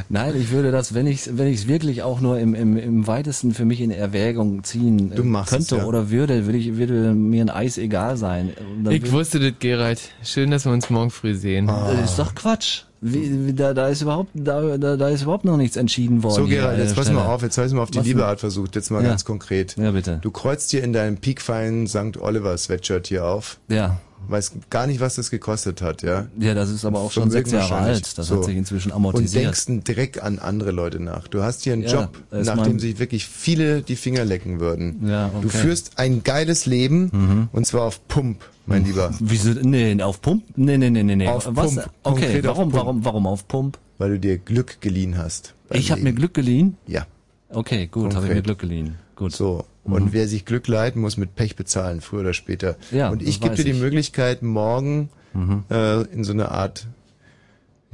Nein, 0.09 0.35
ich 0.39 0.51
würde 0.51 0.71
das, 0.71 0.93
wenn 0.93 1.07
ich 1.07 1.27
wenn 1.35 1.47
ich 1.47 1.61
es 1.61 1.67
wirklich 1.67 2.03
auch 2.03 2.21
nur 2.21 2.37
im, 2.37 2.53
im, 2.53 2.77
im 2.77 3.07
weitesten 3.07 3.51
für 3.51 3.65
mich 3.65 3.81
in 3.81 3.89
Erwägung 3.89 4.63
ziehen 4.63 5.11
äh, 5.11 5.15
könnte 5.15 5.55
es, 5.57 5.69
ja. 5.71 5.85
oder 5.85 6.11
würde, 6.11 6.45
würde 6.45 6.59
ich 6.59 6.77
würde 6.77 7.15
mir 7.15 7.45
ein 7.45 7.49
Eis 7.49 7.79
egal 7.79 8.15
sein. 8.15 8.53
Ich 8.91 9.11
wusste 9.11 9.39
das, 9.39 9.53
Gerald. 9.57 9.99
Schön, 10.23 10.51
dass 10.51 10.65
wir 10.65 10.71
uns 10.71 10.91
morgen 10.91 11.09
früh 11.09 11.33
sehen. 11.33 11.65
Das 11.65 12.11
ist 12.11 12.19
doch 12.19 12.35
Quatsch. 12.35 12.83
Wie, 13.05 13.47
wie, 13.47 13.53
da, 13.53 13.73
da 13.73 13.89
ist 13.89 14.01
überhaupt 14.01 14.29
da, 14.33 14.77
da, 14.77 14.95
da 14.95 15.09
ist 15.09 15.23
überhaupt 15.23 15.43
noch 15.43 15.57
nichts 15.57 15.75
entschieden 15.75 16.23
worden. 16.23 16.35
So 16.35 16.47
hier 16.47 16.61
Gerald, 16.61 16.79
jetzt 16.79 16.95
pass 16.95 17.11
mal 17.11 17.25
auf, 17.25 17.41
jetzt 17.41 17.57
ich 17.57 17.73
mal 17.73 17.81
auf 17.81 17.91
die 17.91 17.99
Was 17.99 18.05
liebe 18.05 18.19
denn? 18.19 18.29
Art 18.29 18.39
versucht, 18.39 18.75
jetzt 18.75 18.91
mal 18.91 19.03
Ja. 19.03 19.09
ganz 19.09 19.25
konkret. 19.25 19.75
Ja, 19.77 19.91
bitte. 19.91 20.19
Du 20.21 20.31
kreuzt 20.31 20.71
dir 20.71 20.83
in 20.83 20.93
deinem 20.93 21.17
piekfeinen 21.17 21.85
St. 21.87 22.17
Oliver 22.19 22.57
Sweatshirt 22.57 23.07
hier 23.07 23.25
auf. 23.25 23.59
Ja. 23.67 23.97
Weiß 24.27 24.53
gar 24.69 24.87
nicht, 24.87 24.99
was 24.99 25.15
das 25.15 25.29
gekostet 25.29 25.81
hat, 25.81 26.01
ja. 26.01 26.27
Ja, 26.39 26.53
das 26.53 26.69
ist 26.69 26.85
aber 26.85 26.99
auch 26.99 27.11
schon 27.11 27.29
sechs 27.31 27.51
Jahre 27.51 27.75
alt. 27.75 28.17
Das 28.17 28.31
hat 28.31 28.43
sich 28.45 28.55
inzwischen 28.55 28.91
Und 28.91 28.97
amortisiert. 28.97 29.45
denkst 29.45 29.67
einen 29.67 29.83
Dreck 29.83 30.23
an 30.23 30.39
andere 30.39 30.71
Leute 30.71 30.99
nach. 30.99 31.27
Du 31.27 31.43
hast 31.43 31.63
hier 31.63 31.73
einen 31.73 31.83
Ja, 31.83 32.01
Job, 32.03 32.17
nach 32.31 32.63
dem 32.63 32.79
sich 32.79 32.99
wirklich 32.99 33.25
viele 33.25 33.81
die 33.81 33.95
Finger 33.95 34.25
lecken 34.25 34.59
würden. 34.59 35.07
Ja, 35.07 35.29
Du 35.29 35.47
okay. 35.47 35.57
führst 35.57 35.97
ein 35.99 36.23
geiles 36.23 36.65
Leben 36.65 37.49
und 37.51 37.65
zwar 37.67 37.83
auf 37.83 38.07
Pump, 38.07 38.43
mein 38.65 38.85
Lieber. 38.85 39.13
Wieso? 39.19 39.49
Nee, 39.51 40.01
auf 40.01 40.21
Pump? 40.21 40.43
Nee, 40.55 40.77
nee, 40.77 40.89
nee, 40.89 41.03
nee, 41.03 41.15
nee. 41.15 41.27
Auf 41.27 41.47
Was? 41.51 41.75
Pump. 41.75 41.89
Okay, 42.03 42.43
warum, 42.43 42.69
Pump. 42.69 42.73
warum, 42.73 43.05
warum 43.05 43.27
auf 43.27 43.47
Pump? 43.47 43.77
Weil 43.97 44.11
du 44.11 44.19
dir 44.19 44.37
Glück 44.37 44.81
geliehen 44.81 45.17
hast. 45.17 45.53
Ich 45.69 45.91
habe 45.91 46.01
mir. 46.01 46.13
Glück 46.13 46.33
geliehen? 46.33 46.77
Ja. 46.87 47.05
Okay, 47.49 47.87
gut, 47.87 48.15
habe 48.15 48.27
ich 48.27 48.33
mir 48.33 48.41
Glück 48.41 48.59
geliehen. 48.59 48.95
Gut. 49.15 49.33
So. 49.35 49.65
Mhm. 49.85 49.93
Und 49.93 50.13
wer 50.13 50.27
sich 50.27 50.45
Glück 50.45 50.67
leiht, 50.67 50.95
muss 50.95 51.17
mit 51.17 51.35
Pech 51.35 51.55
bezahlen, 51.55 52.01
früher 52.01 52.21
oder 52.21 52.33
später. 52.33 52.75
Ja, 52.91 53.09
und 53.09 53.21
ich 53.21 53.39
gebe 53.41 53.55
dir 53.55 53.63
die 53.65 53.71
ich. 53.71 53.79
Möglichkeit, 53.79 54.41
morgen 54.41 55.09
Mhm. 55.33 55.63
äh, 55.69 56.01
in 56.03 56.23
so 56.23 56.31
eine 56.31 56.49
Art, 56.49 56.87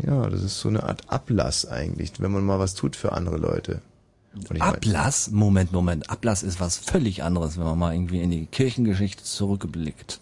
ja, 0.05 0.27
das 0.29 0.43
ist 0.43 0.59
so 0.59 0.69
eine 0.69 0.83
Art 0.83 1.03
Ablass 1.07 1.65
eigentlich, 1.65 2.13
wenn 2.19 2.31
man 2.31 2.43
mal 2.45 2.59
was 2.59 2.73
tut 2.75 2.95
für 2.95 3.11
andere 3.13 3.37
Leute. 3.37 3.81
Ich 4.41 4.49
mein- 4.51 4.61
Ablass? 4.61 5.31
Moment, 5.31 5.71
Moment. 5.71 6.09
Ablass 6.09 6.43
ist 6.43 6.59
was 6.59 6.77
völlig 6.77 7.23
anderes, 7.23 7.57
wenn 7.57 7.63
man 7.65 7.79
mal 7.79 7.93
irgendwie 7.93 8.21
in 8.21 8.29
die 8.29 8.45
Kirchengeschichte 8.45 9.23
zurückblickt. 9.23 10.19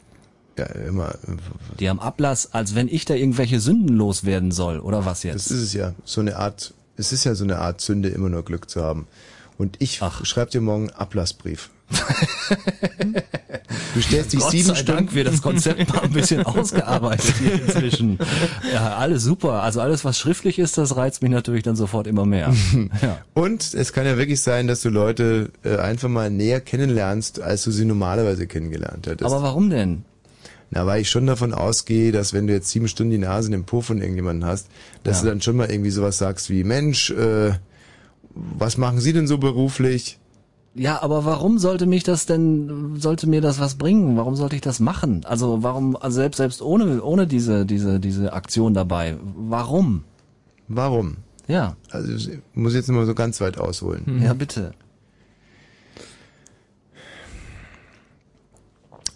Ja, 0.57 0.65
immer. 0.65 1.13
Die 1.79 1.89
haben 1.89 1.99
Ablass, 1.99 2.53
als 2.53 2.73
wenn 2.73 2.87
ich 2.87 3.05
da 3.05 3.13
irgendwelche 3.13 3.59
Sünden 3.59 3.95
loswerden 3.95 4.51
soll, 4.51 4.79
oder 4.79 5.05
was 5.05 5.23
jetzt? 5.23 5.35
Das 5.35 5.51
ist 5.51 5.61
es 5.61 5.73
ja. 5.73 5.93
So 6.05 6.21
eine 6.21 6.37
Art, 6.37 6.73
es 6.95 7.11
ist 7.11 7.25
ja 7.25 7.35
so 7.35 7.43
eine 7.43 7.59
Art 7.59 7.81
Sünde, 7.81 8.09
immer 8.09 8.29
nur 8.29 8.43
Glück 8.43 8.69
zu 8.69 8.81
haben. 8.83 9.07
Und 9.57 9.77
ich 9.79 10.01
schreib 10.23 10.51
dir 10.51 10.61
morgen 10.61 10.89
einen 10.89 10.95
Ablassbrief. 10.97 11.69
du 13.95 14.01
stellst 14.01 14.33
dich 14.33 14.39
Gott 14.41 14.51
sieben 14.51 14.67
sei 14.67 14.75
Stunden. 14.75 14.91
Dank 15.05 15.15
wird 15.15 15.27
das 15.27 15.41
Konzept 15.41 15.91
mal 15.93 16.01
ein 16.03 16.11
bisschen 16.11 16.43
ausgearbeitet 16.45 17.33
hier 17.39 17.53
inzwischen. 17.53 18.19
Ja, 18.73 18.97
alles 18.97 19.23
super. 19.23 19.63
Also 19.63 19.81
alles, 19.81 20.05
was 20.05 20.19
schriftlich 20.19 20.59
ist, 20.59 20.77
das 20.77 20.95
reizt 20.95 21.21
mich 21.21 21.31
natürlich 21.31 21.63
dann 21.63 21.75
sofort 21.75 22.07
immer 22.07 22.25
mehr. 22.25 22.53
Ja. 23.01 23.19
Und 23.33 23.73
es 23.73 23.93
kann 23.93 24.05
ja 24.05 24.17
wirklich 24.17 24.41
sein, 24.41 24.67
dass 24.67 24.81
du 24.81 24.89
Leute 24.89 25.51
äh, 25.63 25.77
einfach 25.77 26.09
mal 26.09 26.29
näher 26.29 26.61
kennenlernst, 26.61 27.41
als 27.41 27.63
du 27.63 27.71
sie 27.71 27.85
normalerweise 27.85 28.47
kennengelernt 28.47 29.07
hättest. 29.07 29.31
Aber 29.31 29.43
warum 29.43 29.69
denn? 29.69 30.03
Na, 30.71 30.85
weil 30.85 31.01
ich 31.01 31.09
schon 31.09 31.25
davon 31.27 31.53
ausgehe, 31.53 32.11
dass 32.11 32.33
wenn 32.33 32.47
du 32.47 32.53
jetzt 32.53 32.69
sieben 32.69 32.87
Stunden 32.87 33.11
die 33.11 33.17
Nase 33.17 33.47
in 33.47 33.51
dem 33.53 33.65
Po 33.65 33.81
von 33.81 33.99
irgendjemandem 34.01 34.47
hast, 34.49 34.67
dass 35.03 35.17
Ja. 35.17 35.23
du 35.23 35.29
dann 35.29 35.41
schon 35.41 35.55
mal 35.57 35.69
irgendwie 35.71 35.91
sowas 35.91 36.17
sagst 36.17 36.49
wie, 36.49 36.63
Mensch, 36.63 37.09
äh, 37.11 37.51
was 38.57 38.77
machen 38.77 38.99
Sie 38.99 39.13
denn 39.13 39.27
so 39.27 39.37
beruflich? 39.37 40.19
Ja, 40.77 41.01
aber 41.01 41.25
warum 41.25 41.57
sollte 41.57 41.87
mich 41.87 42.03
das 42.03 42.27
denn, 42.27 42.97
sollte 42.99 43.27
mir 43.27 43.41
das 43.41 43.59
was 43.59 43.75
bringen? 43.75 44.15
Warum 44.15 44.35
sollte 44.35 44.55
ich 44.55 44.61
das 44.61 44.79
machen? 44.79 45.25
Also 45.25 45.63
warum, 45.63 45.95
also 45.95 46.15
selbst, 46.17 46.37
selbst 46.37 46.61
ohne, 46.61 47.01
ohne 47.01 47.25
diese, 47.25 47.65
diese, 47.65 47.99
diese 47.99 48.33
Aktion 48.33 48.75
dabei, 48.75 49.17
warum? 49.35 50.03
Warum? 50.67 51.17
Ja. 51.47 51.75
Also 51.89 52.13
ich 52.13 52.39
muss 52.53 52.75
jetzt 52.75 52.89
mal 52.89 53.07
so 53.07 53.15
ganz 53.15 53.41
weit 53.41 53.57
ausholen. 53.57 54.03
Mhm. 54.05 54.23
Ja, 54.23 54.33
bitte. 54.33 54.73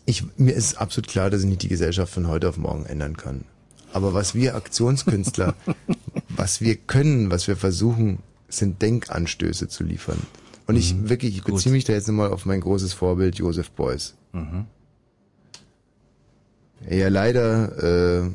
Ich, 0.06 0.24
mir 0.38 0.54
ist 0.54 0.80
absolut 0.80 1.08
klar, 1.08 1.30
dass 1.30 1.42
ich 1.42 1.48
nicht 1.48 1.62
die 1.62 1.70
Gesellschaft 1.70 2.12
von 2.12 2.28
heute 2.28 2.50
auf 2.50 2.58
morgen 2.58 2.86
ändern 2.86 3.18
kann. 3.18 3.46
Aber 3.94 4.16
was 4.16 4.34
wir 4.34 4.56
Aktionskünstler, 4.56 5.54
was 6.30 6.60
wir 6.60 6.76
können, 6.76 7.30
was 7.30 7.48
wir 7.48 7.56
versuchen, 7.56 8.20
sind 8.52 8.82
Denkanstöße 8.82 9.68
zu 9.68 9.84
liefern. 9.84 10.20
Und 10.68 10.76
ich 10.76 11.10
wirklich, 11.10 11.36
ich 11.36 11.44
beziehe 11.44 11.74
mich 11.74 11.84
da 11.84 11.94
jetzt 11.94 12.08
nochmal 12.08 12.32
auf 12.32 12.46
mein 12.46 12.62
großes 12.62 12.94
Vorbild 12.94 13.36
Joseph 13.36 13.72
Beuys. 13.72 14.16
Mhm. 14.32 14.68
Ja, 16.90 17.10
leider, 17.10 18.24
äh, 18.24 18.30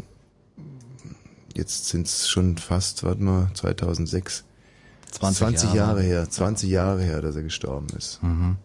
jetzt 1.54 1.86
sind 1.86 2.06
es 2.06 2.28
schon 2.28 2.58
fast, 2.58 3.04
warte 3.04 3.22
mal, 3.22 3.50
2006. 3.54 4.44
20 5.12 5.38
20 5.38 5.74
Jahre. 5.74 5.76
Jahre 5.76 6.02
her, 6.02 6.28
20 6.28 6.70
Jahre 6.70 7.02
her, 7.02 7.22
dass 7.22 7.36
er 7.36 7.42
gestorben 7.42 7.86
ist. 7.96 8.22
Mhm. 8.22 8.56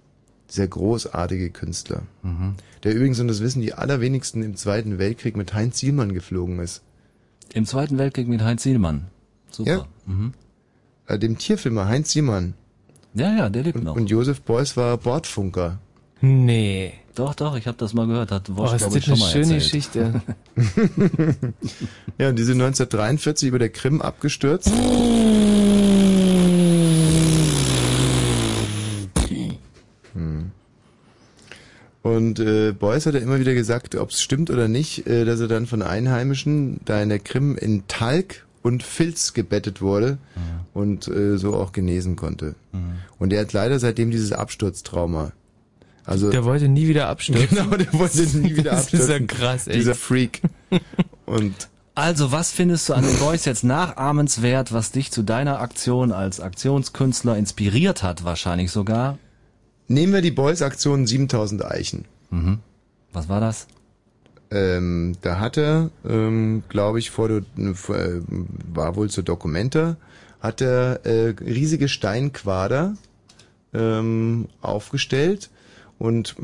Sehr 0.48 0.68
großartige 0.68 1.50
Künstler. 1.50 2.04
Mhm. 2.24 2.56
Der 2.84 2.94
übrigens, 2.94 3.20
und 3.20 3.30
das 3.30 3.40
wissen 3.40 3.62
die 3.62 3.74
allerwenigsten, 3.74 4.44
im 4.44 4.56
Zweiten 4.56 4.98
Weltkrieg 4.98 5.38
mit 5.38 5.54
Heinz 5.54 5.80
Sielmann 5.80 6.14
geflogen 6.14 6.60
ist. 6.60 6.82
Im 7.54 7.66
Zweiten 7.66 7.98
Weltkrieg 7.98 8.28
mit 8.28 8.42
Heinz 8.42 8.64
Sielmann. 8.64 9.08
Super. 9.50 9.72
Ja. 9.72 9.88
Mhm. 10.06 10.34
Äh, 11.12 11.20
dem 11.20 11.38
Tierfilmer 11.38 11.88
Heinz 11.88 12.12
Sielmann. 12.12 12.54
Ja, 13.14 13.36
ja, 13.36 13.50
der 13.50 13.64
lebt 13.64 13.78
und, 13.78 13.84
noch. 13.84 13.96
Und 13.96 14.10
Josef 14.10 14.42
Beuys 14.42 14.78
war 14.78 14.98
Bordfunker. 14.98 15.80
Nee. 16.22 16.94
Doch, 17.16 17.36
doch, 17.36 17.58
ich 17.58 17.68
habe 17.68 17.78
das 17.78 17.94
mal 17.94 18.08
gehört. 18.08 18.32
Hat 18.32 18.50
Oh, 18.50 18.56
Wosch, 18.58 18.74
ist 18.74 18.88
glaube 18.88 19.00
das 19.00 19.00
ich, 19.00 19.06
schon 19.06 19.14
eine 19.16 19.24
mal 19.24 19.32
schöne 19.32 19.54
erzählt. 19.56 19.64
Geschichte. 19.64 20.22
ja, 22.18 22.30
und 22.30 22.40
die 22.40 22.44
sind 22.44 22.62
1943 22.62 23.50
über 23.50 23.60
der 23.60 23.70
Krim 23.70 24.02
abgestürzt. 24.02 24.72
Hm. 30.14 30.52
Und 32.04 32.40
äh, 32.40 32.72
Beuys 32.72 33.06
hat 33.06 33.14
ja 33.16 33.20
immer 33.20 33.40
wieder 33.40 33.54
gesagt, 33.54 33.96
ob 33.96 34.12
es 34.12 34.22
stimmt 34.22 34.50
oder 34.50 34.70
nicht, 34.70 35.06
äh, 35.08 35.26
dass 35.26 35.42
er 35.42 35.50
dann 35.50 35.68
von 35.68 35.82
Einheimischen 35.82 36.80
da 36.86 37.02
in 37.02 37.10
der 37.10 37.20
Krim 37.20 37.58
in 37.58 37.84
Talg 37.88 38.46
und 38.64 38.84
Filz 38.84 39.34
gebettet 39.34 39.82
wurde 39.82 40.18
und 40.74 41.08
äh, 41.08 41.38
so 41.38 41.56
auch 41.56 41.72
genesen 41.72 42.16
konnte. 42.16 42.56
Und 43.20 43.34
er 43.34 43.42
hat 43.42 43.54
leider 43.54 43.80
seitdem 43.80 44.12
dieses 44.12 44.32
Absturztrauma. 44.32 45.32
Also 46.06 46.32
Der 46.32 46.44
wollte 46.46 46.68
nie 46.68 46.88
wieder 46.88 47.08
abstürzen. 47.10 47.48
Genau, 47.58 47.76
der 47.78 47.94
wollte 47.94 48.22
nie 48.38 48.56
wieder 48.58 48.72
Das 48.72 48.86
ist 48.94 48.94
ja 48.94 49.16
abstürzen. 49.16 49.28
krass, 49.28 49.68
echt. 49.68 49.78
Dieser 49.80 49.96
Freak. 49.96 50.42
Und 51.26 51.70
Also, 51.94 52.32
was 52.32 52.52
findest 52.52 52.90
du 52.90 52.94
an 52.94 53.04
den 53.04 53.18
Boys 53.20 53.46
jetzt 53.46 53.64
nachahmenswert, 53.64 54.74
was 54.74 54.92
dich 54.92 55.12
zu 55.12 55.22
deiner 55.24 55.60
Aktion 55.60 56.12
als 56.12 56.40
Aktionskünstler 56.40 57.38
inspiriert 57.38 58.02
hat, 58.04 58.24
wahrscheinlich 58.24 58.72
sogar? 58.72 59.18
Nehmen 59.88 60.14
wir 60.14 60.22
die 60.22 60.32
Boys-Aktion 60.32 61.06
7000 61.06 61.66
Eichen. 61.66 62.06
Mhm. 62.30 62.60
Was 63.14 63.28
war 63.30 63.40
das? 63.42 63.68
Ähm, 64.52 65.16
da 65.22 65.40
hat 65.40 65.58
er, 65.58 65.90
ähm, 66.08 66.64
glaube 66.68 67.00
ich, 67.00 67.10
vor, 67.10 67.30
äh, 67.30 67.42
war 67.58 68.96
wohl 68.96 69.10
zur 69.10 69.24
Dokumenta, 69.24 69.96
hat 70.42 70.60
er 70.60 71.06
äh, 71.06 71.34
riesige 71.40 71.88
Steinquader 71.88 72.96
ähm, 73.74 74.50
aufgestellt 74.62 75.50
und 75.98 76.36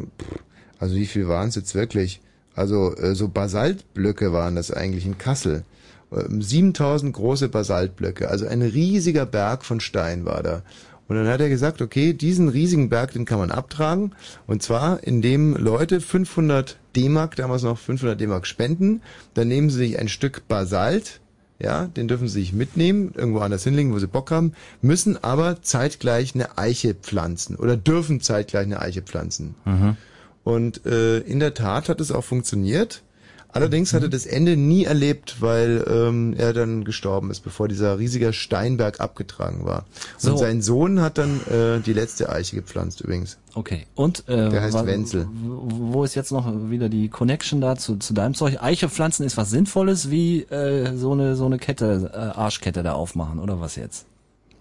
also 0.80 0.96
wie 0.96 1.06
viel 1.06 1.28
waren 1.28 1.50
es 1.50 1.56
jetzt 1.56 1.76
wirklich? 1.76 2.22
Also 2.56 2.96
äh, 2.96 3.14
so 3.14 3.28
Basaltblöcke 3.28 4.32
waren 4.32 4.56
das 4.56 4.72
eigentlich 4.72 5.06
in 5.06 5.18
Kassel. 5.18 5.64
Ähm, 6.12 6.42
7000 6.42 7.14
große 7.14 7.50
Basaltblöcke, 7.50 8.30
also 8.30 8.48
ein 8.48 8.62
riesiger 8.62 9.26
Berg 9.26 9.66
von 9.66 9.80
Stein 9.80 10.26
war 10.26 10.44
da. 10.44 10.64
Und 11.08 11.16
dann 11.16 11.28
hat 11.28 11.40
er 11.40 11.50
gesagt, 11.50 11.82
okay, 11.82 12.14
diesen 12.14 12.50
riesigen 12.50 12.90
Berg, 12.90 13.14
den 13.14 13.26
kann 13.26 13.40
man 13.40 13.52
abtragen. 13.52 14.14
Und 14.46 14.62
zwar, 14.62 15.04
indem 15.04 15.56
Leute 15.56 16.02
500 16.02 16.78
D-Mark, 16.98 17.36
damals 17.36 17.64
noch 17.64 17.78
500 17.78 18.20
D-Mark 18.20 18.48
spenden. 18.48 19.02
Dann 19.36 19.48
nehmen 19.48 19.70
sie 19.70 19.78
sich 19.78 20.00
ein 20.00 20.10
Stück 20.10 20.48
Basalt, 20.48 21.22
ja, 21.60 21.86
den 21.86 22.08
dürfen 22.08 22.28
sie 22.28 22.40
sich 22.42 22.54
mitnehmen, 22.54 23.14
irgendwo 23.16 23.40
anders 23.40 23.64
hinlegen, 23.64 23.94
wo 23.94 24.00
sie 24.00 24.08
Bock 24.08 24.32
haben, 24.32 24.54
müssen 24.82 25.24
aber 25.24 25.62
zeitgleich 25.62 26.36
eine 26.36 26.58
Eiche 26.58 26.94
pflanzen 26.94 27.56
oder 27.56 27.78
dürfen 27.78 28.22
zeitgleich 28.22 28.66
eine 28.66 28.82
Eiche 28.82 29.02
pflanzen. 29.02 29.56
Mhm. 29.66 29.98
Und 30.44 30.86
äh, 30.86 31.20
in 31.20 31.40
der 31.40 31.54
Tat 31.54 31.90
hat 31.90 32.00
es 32.00 32.12
auch 32.12 32.24
funktioniert. 32.24 33.04
Allerdings 33.50 33.94
hat 33.94 34.04
er 34.04 34.10
das 34.10 34.26
Ende 34.26 34.56
nie 34.56 34.84
erlebt, 34.86 35.38
weil 35.42 35.84
ähm, 35.90 36.36
er 36.38 36.54
dann 36.54 36.84
gestorben 36.84 37.32
ist, 37.32 37.40
bevor 37.40 37.68
dieser 37.68 37.98
riesige 37.98 38.34
Steinberg 38.34 39.00
abgetragen 39.00 39.66
war. 39.66 39.86
So. 40.18 40.32
Und 40.34 40.38
sein 40.38 40.62
Sohn 40.62 41.02
hat 41.02 41.18
dann 41.18 41.40
äh, 41.48 41.80
die 41.80 41.94
letzte 41.94 42.30
Eiche 42.30 42.58
gepflanzt 42.58 43.02
übrigens. 43.02 43.38
Okay. 43.56 43.88
Und 43.96 44.28
äh, 44.28 44.50
Der 44.50 44.62
heißt 44.62 44.74
wa- 44.76 44.86
Wenzel. 44.86 45.28
Wo 45.32 46.04
ist 46.04 46.14
jetzt 46.14 46.32
noch 46.32 46.46
wieder 46.70 46.90
die 46.90 47.10
Connection 47.10 47.60
da 47.62 47.76
zu, 47.78 47.96
zu 47.98 48.14
deinem 48.14 48.34
Zeug? 48.36 48.62
Eiche 48.62 48.90
pflanzen 48.90 49.26
ist 49.26 49.38
was 49.38 49.50
Sinnvolles, 49.50 50.12
wie 50.12 50.42
äh, 50.44 50.96
so 50.96 51.14
eine 51.14 51.36
so 51.36 51.46
eine 51.46 51.58
Kette, 51.58 52.12
äh, 52.14 52.18
Arschkette 52.18 52.84
da 52.84 52.94
aufmachen 52.94 53.40
oder 53.40 53.60
was 53.60 53.76
jetzt? 53.76 54.06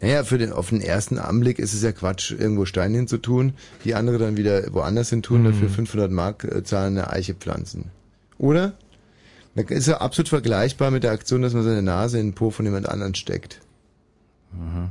Naja, 0.00 0.24
für 0.24 0.38
den, 0.38 0.52
auf 0.52 0.68
den 0.70 0.80
ersten 0.80 1.18
Anblick 1.18 1.58
ist 1.58 1.72
es 1.74 1.82
ja 1.82 1.90
Quatsch, 1.92 2.30
irgendwo 2.30 2.66
Steine 2.66 2.98
hinzutun, 2.98 3.54
die 3.84 3.94
andere 3.94 4.18
dann 4.18 4.36
wieder 4.36 4.72
woanders 4.74 5.08
hin 5.10 5.22
tun, 5.22 5.40
Mhm. 5.42 5.46
dafür 5.46 5.68
500 5.70 6.10
Mark 6.10 6.44
äh, 6.44 6.62
zahlen, 6.64 6.96
eine 6.98 7.10
Eiche 7.10 7.34
pflanzen. 7.34 7.86
Oder? 8.38 8.74
Das 9.54 9.70
ist 9.70 9.86
ja 9.86 9.98
absolut 9.98 10.28
vergleichbar 10.28 10.90
mit 10.90 11.02
der 11.02 11.12
Aktion, 11.12 11.42
dass 11.42 11.54
man 11.54 11.62
seine 11.62 11.82
Nase 11.82 12.18
in 12.18 12.28
den 12.28 12.34
Po 12.34 12.50
von 12.50 12.64
jemand 12.66 12.88
anderen 12.88 13.14
steckt. 13.14 13.60
Mhm. 14.52 14.90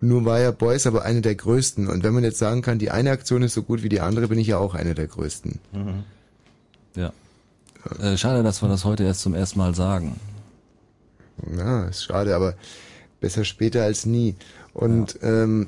Nur 0.00 0.24
war 0.24 0.38
ja 0.38 0.52
Beuys 0.52 0.86
aber 0.86 1.02
eine 1.04 1.22
der 1.22 1.34
größten. 1.34 1.88
Und 1.88 2.04
wenn 2.04 2.14
man 2.14 2.22
jetzt 2.22 2.38
sagen 2.38 2.62
kann, 2.62 2.78
die 2.78 2.90
eine 2.90 3.10
Aktion 3.10 3.42
ist 3.42 3.54
so 3.54 3.62
gut 3.62 3.82
wie 3.82 3.88
die 3.88 4.00
andere, 4.00 4.28
bin 4.28 4.38
ich 4.38 4.46
ja 4.46 4.58
auch 4.58 4.74
eine 4.74 4.94
der 4.94 5.08
größten. 5.08 5.58
Mhm. 5.72 6.04
Ja. 6.94 7.12
Äh, 8.00 8.16
schade, 8.16 8.42
dass 8.42 8.62
wir 8.62 8.68
das 8.68 8.84
heute 8.84 9.04
erst 9.04 9.20
zum 9.20 9.34
ersten 9.34 9.58
Mal 9.58 9.74
sagen. 9.74 10.20
Ja, 11.56 11.84
ist 11.86 12.04
schade, 12.04 12.34
aber 12.34 12.54
besser 13.20 13.44
später 13.44 13.82
als 13.82 14.06
nie. 14.06 14.34
Und 14.78 15.18
ähm, 15.22 15.66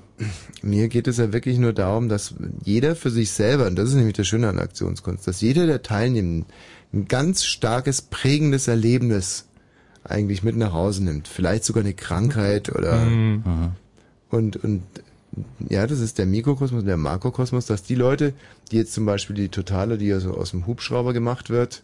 mir 0.63 0.87
geht 0.87 1.09
es 1.09 1.17
ja 1.17 1.33
wirklich 1.33 1.59
nur 1.59 1.73
darum, 1.73 2.09
dass 2.09 2.33
jeder 2.63 2.95
für 2.95 3.11
sich 3.11 3.33
selber, 3.33 3.67
und 3.67 3.75
das 3.75 3.89
ist 3.89 3.97
nämlich 3.97 4.15
das 4.15 4.29
Schöne 4.29 4.49
an 4.49 4.61
Aktionskunst, 4.61 5.27
dass 5.27 5.41
jeder 5.41 5.67
der 5.67 5.83
Teilnehmenden 5.83 6.47
ein 6.93 7.09
ganz 7.09 7.45
starkes, 7.45 8.03
prägendes 8.03 8.69
Erlebnis 8.69 9.47
eigentlich 10.05 10.45
mit 10.45 10.55
nach 10.55 10.73
Hause 10.73 11.03
nimmt. 11.03 11.27
Vielleicht 11.27 11.65
sogar 11.65 11.83
eine 11.83 11.95
Krankheit 11.95 12.73
oder 12.73 13.01
Mhm. 13.05 13.73
und, 14.31 14.63
und 14.63 14.83
ja, 15.69 15.89
das 15.89 15.99
ist 15.99 16.19
der 16.19 16.27
Mikrokosmos 16.27 16.83
und 16.83 16.87
der 16.87 16.97
Makrokosmos, 16.97 17.67
dass 17.67 17.83
die 17.83 17.97
Leute, 17.97 18.33
die 18.71 18.77
jetzt 18.77 18.93
zum 18.93 19.07
Beispiel 19.07 19.35
die 19.35 19.49
Totale, 19.49 19.99
die 19.99 20.13
also 20.13 20.35
aus 20.35 20.53
dem 20.53 20.69
Hubschrauber 20.69 21.13
gemacht 21.13 21.51
wird, 21.51 21.83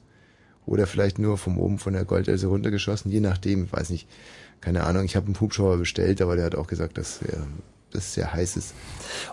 oder 0.64 0.86
vielleicht 0.86 1.18
nur 1.18 1.38
vom 1.38 1.58
oben 1.58 1.78
von 1.78 1.92
der 1.92 2.04
Goldelse 2.04 2.46
runtergeschossen, 2.46 3.10
je 3.10 3.20
nachdem, 3.20 3.64
ich 3.64 3.72
weiß 3.72 3.90
nicht, 3.90 4.06
keine 4.60 4.84
Ahnung, 4.84 5.04
ich 5.04 5.16
habe 5.16 5.26
einen 5.26 5.40
Hubschrauber 5.40 5.76
bestellt, 5.76 6.20
aber 6.20 6.36
der 6.36 6.46
hat 6.46 6.54
auch 6.54 6.66
gesagt, 6.66 6.98
dass 6.98 7.20
er, 7.22 7.46
das 7.92 8.14
sehr 8.14 8.32
heiß 8.32 8.56
ist. 8.56 8.74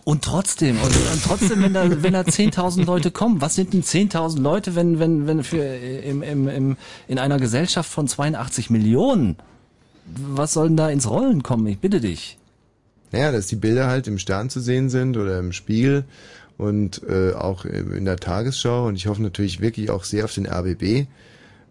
Und 0.04 0.24
trotzdem, 0.24 0.78
und, 0.78 0.96
und 0.96 1.24
trotzdem, 1.24 1.64
wenn 1.64 1.74
da, 1.74 2.04
wenn 2.04 2.14
da 2.14 2.22
10.000 2.22 2.86
Leute 2.86 3.12
kommen, 3.12 3.42
was 3.42 3.56
sind 3.56 3.74
denn 3.74 3.84
10.000 3.84 4.40
Leute, 4.40 4.76
wenn, 4.76 5.00
wenn, 5.00 5.28
wenn 5.28 5.44
für, 5.44 5.64
im, 5.64 6.22
im, 6.22 6.48
im, 6.48 6.78
in 7.08 7.20
einer 7.20 7.40
Gesellschaft 7.40 7.90
von 7.90 8.08
82 8.08 8.70
Millionen, 8.70 9.38
was 10.06 10.54
soll 10.54 10.68
denn 10.68 10.78
da 10.78 10.90
ins 10.90 11.10
Rollen 11.10 11.44
kommen? 11.44 11.66
Ich 11.68 11.80
bitte 11.80 12.00
dich. 12.00 12.38
Naja, 13.12 13.32
dass 13.32 13.48
die 13.48 13.56
Bilder 13.56 13.88
halt 13.88 14.08
im 14.08 14.18
Stern 14.18 14.50
zu 14.50 14.60
sehen 14.60 14.90
sind 14.90 15.18
oder 15.18 15.40
im 15.40 15.52
Spiegel 15.52 16.06
und 16.58 17.02
äh, 17.08 17.34
auch 17.34 17.66
in 17.66 18.06
der 18.06 18.18
Tagesschau 18.18 18.88
und 18.88 18.96
ich 18.96 19.08
hoffe 19.08 19.22
natürlich 19.22 19.62
wirklich 19.62 19.90
auch 19.90 20.04
sehr 20.04 20.26
auf 20.26 20.34
den 20.34 20.48
RBB, 20.48 21.08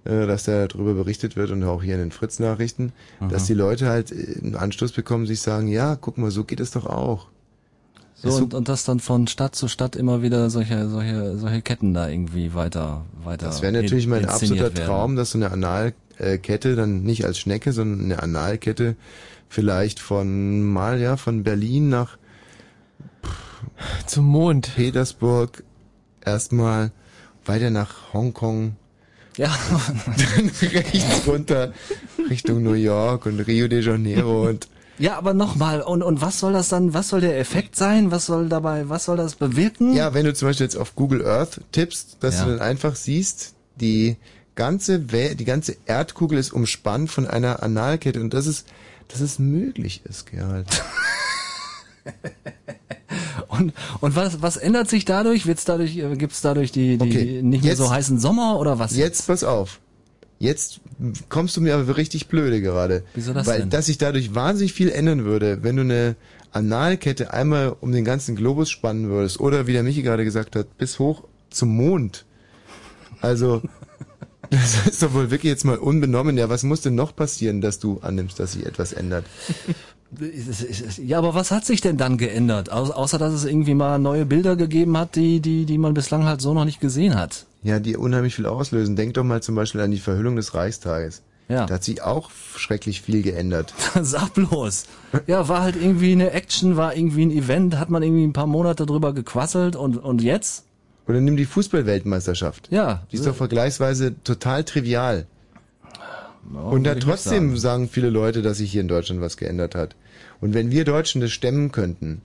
dass 0.05 0.45
da 0.45 0.67
darüber 0.67 0.95
berichtet 0.95 1.37
wird 1.37 1.51
und 1.51 1.63
auch 1.65 1.83
hier 1.83 1.95
in 1.95 2.01
den 2.01 2.11
Fritz-Nachrichten, 2.13 2.93
dass 3.29 3.45
die 3.47 3.55
Leute 3.55 3.89
halt 3.89 4.11
äh, 4.13 4.39
einen 4.43 4.57
Anstoß 4.57 4.93
bekommen, 4.93 5.27
sich 5.27 5.41
sagen, 5.41 5.69
ja, 5.69 5.97
guck 5.97 6.19
mal, 6.19 6.31
so 6.31 6.45
geht 6.45 6.61
es 6.61 6.71
doch 6.73 6.87
auch. 6.87 7.29
So, 8.15 8.31
und, 8.37 8.55
und 8.55 8.69
dass 8.69 8.85
dann 8.85 9.01
von 9.01 9.27
Stadt 9.27 9.57
zu 9.57 9.67
Stadt 9.69 9.97
immer 9.97 10.23
wieder 10.23 10.49
solche, 10.51 10.89
solche, 10.89 11.37
solche 11.39 11.61
Ketten 11.63 11.93
da 11.95 12.09
irgendwie 12.09 12.55
weiter, 12.55 13.05
weiter. 13.25 13.47
Das 13.47 13.63
wäre 13.63 13.73
natürlich 13.73 14.05
in- 14.05 14.11
mein 14.11 14.27
absoluter 14.27 14.75
werden. 14.75 14.87
Traum, 14.87 15.17
dass 15.17 15.33
so 15.33 15.39
eine 15.39 15.51
Analkette 15.51 16.77
dann 16.77 17.03
nicht 17.03 17.25
als 17.25 17.39
Schnecke, 17.39 17.73
sondern 17.73 18.05
eine 18.05 18.23
Analkette 18.23 18.95
vielleicht 19.49 19.99
von 20.01 20.63
mal 20.63 21.01
ja 21.01 21.17
von 21.17 21.43
Berlin 21.43 21.89
nach 21.89 22.17
zum 24.07 24.27
Mond, 24.27 24.73
Petersburg, 24.77 25.63
erstmal 26.25 26.93
weiter 27.45 27.71
nach 27.71 28.13
Hongkong, 28.13 28.77
ja, 29.37 29.55
dann 30.37 30.51
rechts 30.63 31.27
runter 31.27 31.73
Richtung 32.31 32.63
New 32.63 32.73
York 32.75 33.27
und 33.27 33.41
Rio 33.41 33.69
de 33.69 33.81
Janeiro 33.83 34.49
und 34.49 34.69
Ja, 34.99 35.17
aber 35.17 35.35
nochmal, 35.35 35.81
und, 35.83 36.03
und 36.03 36.21
was 36.21 36.39
soll 36.39 36.53
das 36.53 36.69
dann, 36.69 36.93
was 36.95 37.09
soll 37.09 37.21
der 37.21 37.39
Effekt 37.39 37.77
sein? 37.77 38.11
Was 38.11 38.27
soll 38.27 38.49
dabei, 38.49 38.89
was 38.89 39.05
soll 39.07 39.17
das 39.17 39.35
bewirken? 39.37 39.95
Ja, 39.95 40.15
wenn 40.15 40.25
du 40.25 40.35
zum 40.35 40.49
Beispiel 40.49 40.67
jetzt 40.67 40.77
auf 40.77 40.95
Google 40.95 41.27
Earth 41.27 41.61
tippst, 41.73 42.19
dass 42.21 42.37
Ja. 42.37 42.45
du 42.45 42.51
dann 42.53 42.61
einfach 42.61 42.95
siehst, 42.95 43.55
die 43.81 44.17
ganze 44.55 45.11
Wel 45.13 45.35
die 45.35 45.47
ganze 45.47 45.77
Erdkugel 45.87 46.39
ist 46.39 46.53
umspannt 46.53 47.11
von 47.11 47.27
einer 47.27 47.63
Analkette 47.63 48.21
und 48.21 48.35
das 48.35 48.47
ist, 48.47 48.67
dass 49.09 49.21
es 49.21 49.39
möglich 49.39 50.03
ist, 50.05 50.27
Gerald. 50.31 50.67
Und, 53.59 53.73
und 54.01 54.17
was, 54.17 54.41
was 54.41 54.57
ändert 54.57 54.89
sich 54.89 55.05
dadurch? 55.05 55.47
Wird's 55.47 55.65
dadurch, 55.67 55.97
äh, 55.99 56.17
gibt's 56.17 56.41
dadurch 56.41 56.73
die, 56.73 56.97
die 56.97 57.05
Okay, 57.09 57.43
nicht 57.43 57.63
mehr 57.63 57.73
jetzt- 57.73 57.79
so 57.79 57.91
heißen 57.91 58.19
Sommer 58.19 58.59
oder 58.59 58.79
was? 58.79 58.97
Jetzt 58.97 59.27
pass 59.27 59.45
auf. 59.45 59.79
Jetzt 60.39 60.81
kommst 61.29 61.57
du 61.57 61.61
mir 61.61 61.75
aber 61.77 61.97
richtig 61.97 62.29
blöde 62.29 62.61
gerade. 62.61 63.05
Wieso 63.15 63.33
das 63.33 63.47
Weil 63.47 63.61
denn? 63.61 63.71
dass 63.71 63.87
sich 63.87 63.99
dadurch 63.99 64.35
wahnsinnig 64.35 64.73
viel 64.73 64.89
ändern 64.91 65.25
würde, 65.25 65.63
wenn 65.63 65.77
du 65.77 65.83
eine 65.83 66.17
Analkette 66.51 67.33
einmal 67.33 67.77
um 67.81 67.93
den 67.93 68.05
ganzen 68.05 68.35
Globus 68.37 68.69
spannen 68.71 69.09
würdest 69.09 69.39
oder 69.39 69.67
wie 69.67 69.73
der 69.73 69.83
Michi 69.85 70.03
gerade 70.03 70.25
gesagt 70.25 70.57
hat, 70.57 70.79
bis 70.79 70.99
hoch 70.99 71.23
zum 71.51 71.77
Mond. 71.77 72.25
Also 73.21 73.63
das 74.51 74.87
ist 74.87 75.03
doch 75.03 75.15
wohl 75.15 75.31
wirklich 75.31 75.51
jetzt 75.53 75.65
mal 75.65 75.79
unbenommen. 75.79 76.37
Ja, 76.39 76.49
was 76.49 76.63
muss 76.65 76.81
denn 76.81 76.95
noch 76.95 77.15
passieren, 77.15 77.61
dass 77.61 77.79
du 77.79 78.01
annimmst, 78.01 78.41
dass 78.41 78.53
sich 78.53 78.67
etwas 78.67 78.93
ändert? 78.93 79.25
Ja, 81.03 81.19
aber 81.19 81.35
was 81.35 81.51
hat 81.51 81.65
sich 81.65 81.81
denn 81.81 81.97
dann 81.97 82.19
geändert? 82.19 82.71
Au 82.71 82.85
außer, 82.85 83.19
dass 83.19 83.33
es 83.33 83.45
irgendwie 83.45 83.75
mal 83.75 83.99
neue 83.99 84.27
Bilder 84.27 84.57
gegeben 84.57 84.97
hat, 84.97 85.17
die, 85.17 85.41
die, 85.41 85.65
die 85.65 85.79
man 85.79 85.95
bislang 85.95 86.25
halt 86.25 86.41
so 86.41 86.53
noch 86.53 86.65
nicht 86.65 86.81
gesehen 86.81 87.15
hat. 87.15 87.47
Ja, 87.63 87.79
die 87.79 87.97
unheimlich 87.97 88.35
viel 88.35 88.47
auslösen. 88.47 88.97
Denk 88.97 89.15
doch 89.15 89.25
mal 89.25 89.43
zum 89.43 89.55
Beispiel 89.55 89.81
an 89.81 89.91
die 89.91 89.99
Verhüllung 89.99 90.37
des 90.37 90.55
Reichstages. 90.55 91.23
Ja. 91.49 91.67
Da 91.67 91.75
hat 91.75 91.85
sich 91.85 92.03
auch 92.03 92.31
schrecklich 92.57 93.03
viel 93.03 93.23
geändert. 93.23 93.75
Sag 94.03 94.35
bloß. 94.35 94.87
Ja, 95.27 95.49
war 95.49 95.63
halt 95.63 95.77
irgendwie 95.77 96.13
eine 96.13 96.31
Action, 96.33 96.77
war 96.77 96.97
irgendwie 96.97 97.27
ein 97.27 97.31
Event, 97.31 97.79
hat 97.79 97.91
man 97.91 98.03
irgendwie 98.03 98.25
ein 98.25 98.33
paar 98.33 98.47
Monate 98.47 98.87
drüber 98.87 99.13
gequasselt 99.13 99.77
und, 99.77 99.97
und 99.97 100.23
jetzt? 100.23 100.65
Oder 101.09 101.21
nimm 101.21 101.37
die 101.37 101.45
Fußballweltmeisterschaft. 101.45 102.69
Ja. 102.71 103.03
Die 103.11 103.17
ist 103.17 103.27
doch 103.27 103.35
vergleichsweise 103.35 104.15
total 104.23 104.65
trivial. 104.65 105.27
Und 106.53 106.85
da 106.85 106.95
trotzdem 106.95 107.51
sagen. 107.51 107.57
sagen 107.59 107.89
viele 107.89 108.11
Leute, 108.11 108.43
dass 108.43 108.59
sich 108.59 108.73
hier 108.73 108.81
in 108.81 108.89
Deutschland 108.89 109.21
was 109.21 109.37
geändert 109.37 109.75
hat. 109.75 109.95
Und 110.41 110.55
wenn 110.55 110.71
wir 110.71 110.85
Deutschen 110.85 111.21
das 111.21 111.31
stemmen 111.31 111.71
könnten, 111.73 112.23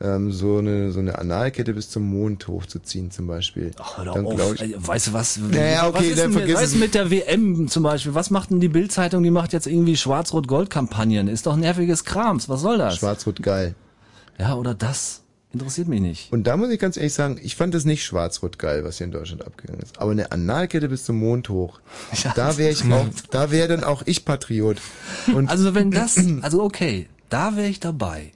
ähm, 0.00 0.30
so 0.30 0.58
eine 0.58 0.92
so 0.92 0.98
eine 1.00 1.18
Analkette 1.18 1.72
bis 1.72 1.88
zum 1.88 2.02
Mond 2.02 2.48
hochzuziehen 2.48 3.10
zum 3.10 3.26
Beispiel, 3.26 3.70
Hör 3.96 4.04
doch 4.04 4.14
dann 4.14 4.26
auf. 4.26 4.54
ich. 4.54 4.60
Ey, 4.62 4.74
Weißt 4.76 5.06
du 5.06 5.12
was? 5.14 5.38
Naja, 5.38 5.86
okay, 5.88 5.96
was 5.98 6.04
ist 6.04 6.18
dann 6.18 6.30
denn, 6.32 6.38
vergiss 6.38 6.54
was 6.56 6.62
es. 6.64 6.72
ist 6.74 6.80
mit 6.80 6.94
der 6.94 7.10
WM 7.10 7.68
zum 7.68 7.82
Beispiel? 7.82 8.14
Was 8.14 8.30
macht 8.30 8.50
denn 8.50 8.60
die 8.60 8.68
Bildzeitung? 8.68 9.22
Die 9.22 9.30
macht 9.30 9.52
jetzt 9.54 9.66
irgendwie 9.66 9.96
Schwarz-Rot-Gold-Kampagnen. 9.96 11.28
Ist 11.28 11.46
doch 11.46 11.56
nerviges 11.56 12.04
Krams. 12.04 12.48
Was 12.48 12.60
soll 12.60 12.76
das? 12.78 12.96
Schwarz-Rot 12.96 13.42
geil. 13.42 13.74
Ja, 14.38 14.54
oder 14.56 14.74
das. 14.74 15.22
Interessiert 15.58 15.88
mich 15.88 16.00
nicht. 16.00 16.32
Und 16.32 16.46
da 16.46 16.56
muss 16.56 16.70
ich 16.70 16.78
ganz 16.78 16.96
ehrlich 16.96 17.14
sagen, 17.14 17.38
ich 17.42 17.56
fand 17.56 17.72
das 17.74 17.84
nicht 17.84 18.04
schwarz-rot 18.04 18.58
geil, 18.58 18.84
was 18.84 18.98
hier 18.98 19.06
in 19.06 19.10
Deutschland 19.12 19.46
abgegangen 19.46 19.80
ist. 19.82 19.98
Aber 19.98 20.10
eine 20.10 20.30
Analkette 20.32 20.88
bis 20.88 21.04
zum 21.04 21.18
Mond 21.18 21.48
hoch, 21.48 21.80
da 22.34 22.58
wäre 22.58 22.70
ich 22.72 22.84
auch, 22.92 23.06
da 23.30 23.50
wäre 23.50 23.68
dann 23.68 23.84
auch 23.84 24.02
ich 24.06 24.24
Patriot. 24.24 24.76
Und 25.34 25.48
Also 25.48 25.74
wenn 25.74 25.90
das, 25.90 26.16
also 26.42 26.62
okay, 26.62 27.08
da 27.30 27.56
wäre 27.56 27.68
ich 27.68 27.80
dabei. 27.80 28.32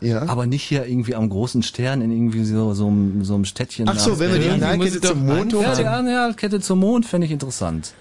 Ja. 0.00 0.28
Aber 0.28 0.44
nicht 0.46 0.62
hier 0.64 0.86
irgendwie 0.86 1.14
am 1.14 1.28
großen 1.30 1.62
Stern 1.62 2.02
in 2.02 2.10
irgendwie 2.10 2.44
so, 2.44 2.74
so, 2.74 2.86
einem- 2.88 3.24
so 3.24 3.34
einem 3.34 3.46
Städtchen. 3.46 3.88
Ach 3.88 3.98
so, 3.98 4.18
wenn 4.18 4.30
wir 4.32 4.38
die. 4.40 4.50
Analkette 4.50 5.00
zum 5.00 5.24
Mond 5.24 5.52
Ja, 5.54 5.74
die. 5.74 5.84
Analkette 5.86 6.60
zum 6.60 6.80
Mond 6.80 7.06
fände 7.06 7.26
ich 7.26 7.32
interessant. 7.32 7.94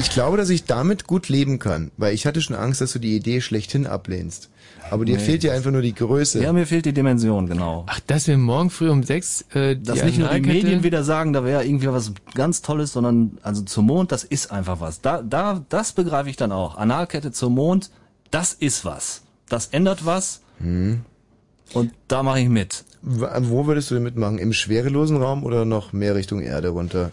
Ich 0.00 0.10
glaube, 0.10 0.36
dass 0.36 0.50
ich 0.50 0.64
damit 0.66 1.08
gut 1.08 1.28
leben 1.28 1.58
kann, 1.58 1.90
weil 1.96 2.14
ich 2.14 2.26
hatte 2.26 2.40
schon 2.40 2.54
Angst, 2.54 2.80
dass 2.80 2.92
du 2.92 3.00
die 3.00 3.16
Idee 3.16 3.40
schlechthin 3.40 3.88
ablehnst. 3.88 4.48
Aber 4.90 5.04
dir 5.04 5.16
Nee. 5.16 5.22
fehlt 5.22 5.42
ja 5.42 5.52
einfach 5.52 5.70
nur 5.70 5.82
die 5.82 5.94
Größe. 5.94 6.42
Ja, 6.42 6.52
mir 6.52 6.66
fehlt 6.66 6.84
die 6.84 6.92
Dimension, 6.92 7.46
genau. 7.46 7.84
Ach, 7.88 8.00
dass 8.06 8.28
wir 8.28 8.36
morgen 8.38 8.70
früh 8.70 8.90
um 8.90 9.02
sechs 9.02 9.44
äh, 9.54 9.76
Dass 9.76 10.04
nicht 10.04 10.18
nur 10.18 10.28
die 10.28 10.40
Medien 10.40 10.82
wieder 10.82 11.02
sagen, 11.04 11.32
da 11.32 11.44
wäre 11.44 11.64
irgendwie 11.64 11.88
was 11.88 12.12
ganz 12.34 12.62
Tolles, 12.62 12.92
sondern 12.92 13.38
also 13.42 13.62
zum 13.62 13.86
Mond, 13.86 14.12
das 14.12 14.24
ist 14.24 14.52
einfach 14.52 14.80
was. 14.80 15.00
Da, 15.00 15.22
da, 15.22 15.64
das 15.68 15.92
begreife 15.92 16.28
ich 16.30 16.36
dann 16.36 16.52
auch. 16.52 16.76
Analkette 16.76 17.32
zum 17.32 17.54
Mond, 17.54 17.90
das 18.30 18.52
ist 18.52 18.84
was. 18.84 19.22
Das 19.48 19.68
ändert 19.68 20.04
was. 20.06 20.42
Hm. 20.58 21.00
Und 21.72 21.92
da 22.08 22.22
mache 22.22 22.40
ich 22.40 22.48
mit. 22.48 22.84
Wo 23.02 23.66
würdest 23.66 23.90
du 23.90 23.94
denn 23.94 24.04
mitmachen? 24.04 24.38
Im 24.38 24.52
schwerelosen 24.52 25.16
Raum 25.16 25.44
oder 25.44 25.64
noch 25.64 25.92
mehr 25.92 26.14
Richtung 26.14 26.40
Erde 26.40 26.68
runter? 26.68 27.10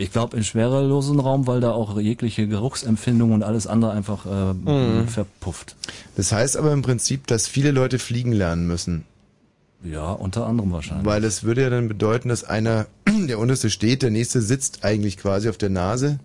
Ich 0.00 0.12
glaube 0.12 0.36
im 0.36 0.44
schwerelosen 0.44 1.18
Raum, 1.18 1.48
weil 1.48 1.60
da 1.60 1.72
auch 1.72 1.98
jegliche 1.98 2.46
Geruchsempfindung 2.46 3.32
und 3.32 3.42
alles 3.42 3.66
andere 3.66 3.90
einfach 3.90 4.26
äh, 4.26 4.54
Mhm. 4.54 5.08
verpufft. 5.08 5.74
Das 6.16 6.30
heißt 6.30 6.56
aber 6.56 6.72
im 6.72 6.82
Prinzip, 6.82 7.26
dass 7.26 7.48
viele 7.48 7.72
Leute 7.72 7.98
fliegen 7.98 8.30
lernen 8.32 8.66
müssen. 8.68 9.04
Ja, 9.82 10.12
unter 10.12 10.46
anderem 10.46 10.70
wahrscheinlich. 10.72 11.04
Weil 11.04 11.20
das 11.20 11.42
würde 11.42 11.62
ja 11.62 11.70
dann 11.70 11.88
bedeuten, 11.88 12.28
dass 12.28 12.44
einer, 12.44 12.86
der 13.28 13.40
unterste 13.40 13.70
steht, 13.70 14.02
der 14.02 14.10
nächste 14.10 14.40
sitzt 14.40 14.84
eigentlich 14.84 15.16
quasi 15.18 15.48
auf 15.48 15.58
der 15.58 15.70
Nase 15.70 16.20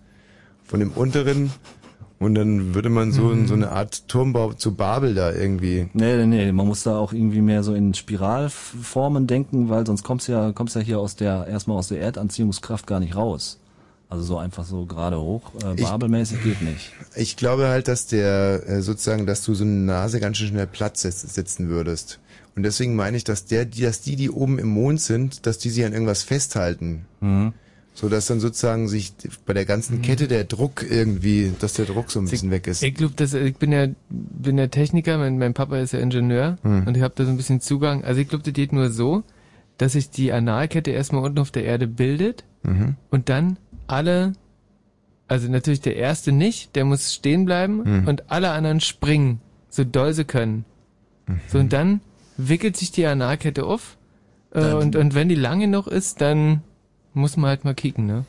von 0.64 0.80
dem 0.80 0.92
unteren 0.92 1.52
und 2.20 2.36
dann 2.36 2.76
würde 2.76 2.90
man 2.90 3.12
so, 3.12 3.24
Mhm. 3.30 3.48
so 3.48 3.56
eine 3.56 3.72
Art 3.72 4.08
Turmbau 4.08 4.54
zu 4.54 4.76
Babel 4.76 5.16
da 5.16 5.32
irgendwie. 5.34 5.90
Nee, 5.94 6.18
nee, 6.18 6.26
nee, 6.28 6.52
man 6.52 6.68
muss 6.68 6.84
da 6.84 6.98
auch 6.98 7.12
irgendwie 7.12 7.42
mehr 7.42 7.64
so 7.64 7.74
in 7.74 7.96
Spiralformen 7.96 9.26
denken, 9.28 9.70
weil 9.70 9.86
sonst 9.86 10.04
kommst 10.04 10.28
ja, 10.28 10.52
kommst 10.52 10.76
ja 10.76 10.82
hier 10.82 11.00
aus 11.00 11.16
der, 11.16 11.48
erstmal 11.48 11.78
aus 11.78 11.88
der 11.88 12.02
Erdanziehungskraft 12.02 12.86
gar 12.88 13.00
nicht 13.00 13.16
raus. 13.16 13.60
Also 14.14 14.26
so 14.26 14.38
einfach 14.38 14.64
so 14.64 14.86
gerade 14.86 15.20
hoch, 15.20 15.42
äh, 15.66 15.74
Ich- 15.76 15.82
babelmäßig 15.88 16.44
geht 16.44 16.62
nicht. 16.62 16.92
Ich 17.16 17.36
glaube 17.36 17.68
halt, 17.70 17.88
dass 17.88 18.06
der 18.06 18.62
äh, 18.68 18.82
sozusagen, 18.84 19.26
dass 19.26 19.44
du 19.44 19.56
so 19.56 19.64
eine 19.64 19.72
Nase 19.74 20.20
ganz 20.20 20.38
schön 20.38 20.50
schnell 20.50 20.68
platt 20.68 20.98
sitz- 20.98 21.34
sitzen 21.34 21.68
würdest. 21.68 22.20
Und 22.56 22.62
deswegen 22.62 22.96
meine 22.96 23.18
ich, 23.18 23.24
dass 23.24 23.46
der, 23.46 23.66
die, 23.66 23.82
dass 23.82 24.02
die, 24.02 24.16
die 24.16 24.30
oben 24.30 24.60
im 24.60 24.68
Mond 24.68 25.02
sind, 25.02 25.48
dass 25.48 25.58
die 25.58 25.72
sich 25.72 25.84
an 25.84 25.94
irgendwas 25.94 26.22
festhalten. 26.22 27.06
Mhm. 27.22 27.54
So 27.96 28.08
dass 28.08 28.28
dann 28.28 28.40
sozusagen 28.40 28.88
sich 28.88 29.14
bei 29.48 29.54
der 29.54 29.66
ganzen 29.66 30.04
Kette 30.04 30.28
der 30.28 30.44
Druck 30.44 30.86
irgendwie, 30.88 31.52
dass 31.60 31.74
der 31.74 31.86
Druck 31.86 32.12
so 32.12 32.20
ein 32.20 32.26
bisschen 32.28 32.52
weg 32.52 32.68
ist. 32.68 32.84
Ich 32.84 32.94
glaube, 32.94 33.16
dass 33.16 33.34
ich 33.34 33.56
bin 33.58 33.72
ja 33.72 33.88
bin 34.10 34.60
ja 34.60 34.68
Techniker, 34.68 35.18
mein, 35.18 35.40
mein 35.40 35.56
Papa 35.56 35.78
ist 35.80 35.94
ja 35.94 36.00
Ingenieur 36.00 36.60
Hm. 36.62 36.86
und 36.86 36.96
ich 36.96 37.02
habe 37.02 37.16
da 37.18 37.26
so 37.26 37.32
ein 37.32 37.38
bisschen 37.38 37.62
Zugang. 37.62 38.04
Also 38.04 38.22
ich 38.22 38.28
glaube, 38.28 38.44
das 38.44 38.54
geht 38.54 38.74
nur 38.74 38.92
so, 38.92 39.24
dass 39.80 39.94
sich 39.94 40.12
die 40.12 40.32
Analkette 40.32 40.92
erstmal 40.92 41.24
unten 41.24 41.40
auf 41.40 41.50
der 41.50 41.64
Erde 41.66 41.88
bildet 41.88 42.44
Mhm. 42.66 42.96
und 43.10 43.28
dann 43.30 43.58
alle, 43.88 44.34
also 45.28 45.50
natürlich 45.50 45.82
der 45.82 45.96
erste 45.96 46.32
nicht, 46.32 46.76
der 46.76 46.86
muss 46.86 47.14
stehen 47.14 47.46
bleiben 47.46 47.84
Hm. 47.86 48.08
und 48.08 48.32
alle 48.32 48.52
anderen 48.52 48.80
springen 48.80 49.40
so 49.70 49.84
doll 49.84 50.14
sie 50.14 50.26
können. 50.26 50.66
So, 51.48 51.58
und 51.58 51.74
dann 51.74 52.02
wickelt 52.38 52.78
sich 52.78 52.92
die 52.92 53.06
Analkette 53.06 53.66
auf. 53.66 53.98
Äh, 54.52 54.74
und, 54.74 54.96
und 54.96 55.16
wenn 55.16 55.30
die 55.30 55.36
lange 55.36 55.68
noch 55.68 55.88
ist, 55.88 56.22
dann 56.22 56.62
muss 57.14 57.38
man 57.38 57.50
halt 57.50 57.66
mal 57.66 57.74
kicken, 57.74 58.06
ne? 58.06 58.26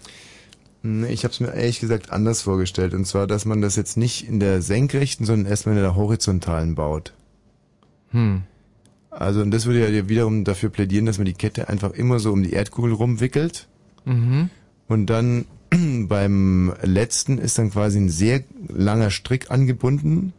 Nee, 0.83 1.09
Ich 1.09 1.25
habe 1.25 1.33
es 1.33 1.41
mir 1.41 1.53
ehrlich 1.53 1.81
gesagt 1.81 2.13
anders 2.13 2.43
vorgestellt. 2.43 2.95
Und 2.95 3.05
zwar, 3.07 3.27
dass 3.27 3.45
man 3.45 3.61
das 3.61 3.77
jetzt 3.77 3.97
nicht 3.97 4.29
in 4.29 4.41
der 4.41 4.63
senkrechten, 4.63 5.27
sondern 5.27 5.51
erstmal 5.51 5.75
in 5.77 5.83
der 5.83 5.97
horizontalen 5.97 6.75
baut. 6.75 7.13
Hm. 8.11 8.43
Also, 9.11 9.41
und 9.43 9.51
das 9.51 9.67
würde 9.67 9.91
ja 9.91 10.09
wiederum 10.09 10.45
dafür 10.45 10.71
plädieren, 10.71 11.07
dass 11.07 11.19
man 11.19 11.27
die 11.27 11.35
Kette 11.35 11.69
einfach 11.69 11.93
immer 11.93 12.19
so 12.21 12.33
um 12.33 12.43
die 12.43 12.53
Erdkugel 12.53 12.93
rumwickelt. 12.93 13.69
Mhm. 14.05 14.51
Und 14.89 15.07
dann 15.07 15.47
beim 16.09 16.73
letzten 16.83 17.39
ist 17.39 17.59
dann 17.59 17.71
quasi 17.71 17.99
ein 17.99 18.09
sehr 18.09 18.45
langer 18.69 19.11
Strick 19.11 19.51
angebunden, 19.51 20.33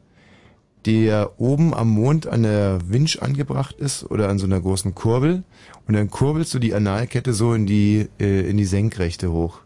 der 0.86 1.40
oben 1.40 1.74
am 1.74 1.90
Mond 1.90 2.28
an 2.28 2.44
der 2.44 2.80
Winch 2.88 3.22
angebracht 3.22 3.76
ist 3.78 4.04
oder 4.04 4.30
an 4.30 4.38
so 4.38 4.46
einer 4.46 4.62
großen 4.62 4.94
Kurbel. 4.94 5.44
Und 5.88 5.96
dann 5.96 6.10
kurbelst 6.10 6.54
du 6.54 6.60
die 6.60 6.74
Analkette 6.74 7.34
so 7.34 7.54
in 7.54 7.66
die, 7.66 8.08
äh, 8.20 8.50
in 8.50 8.58
die 8.58 8.66
Senkrechte 8.66 9.32
hoch. 9.32 9.62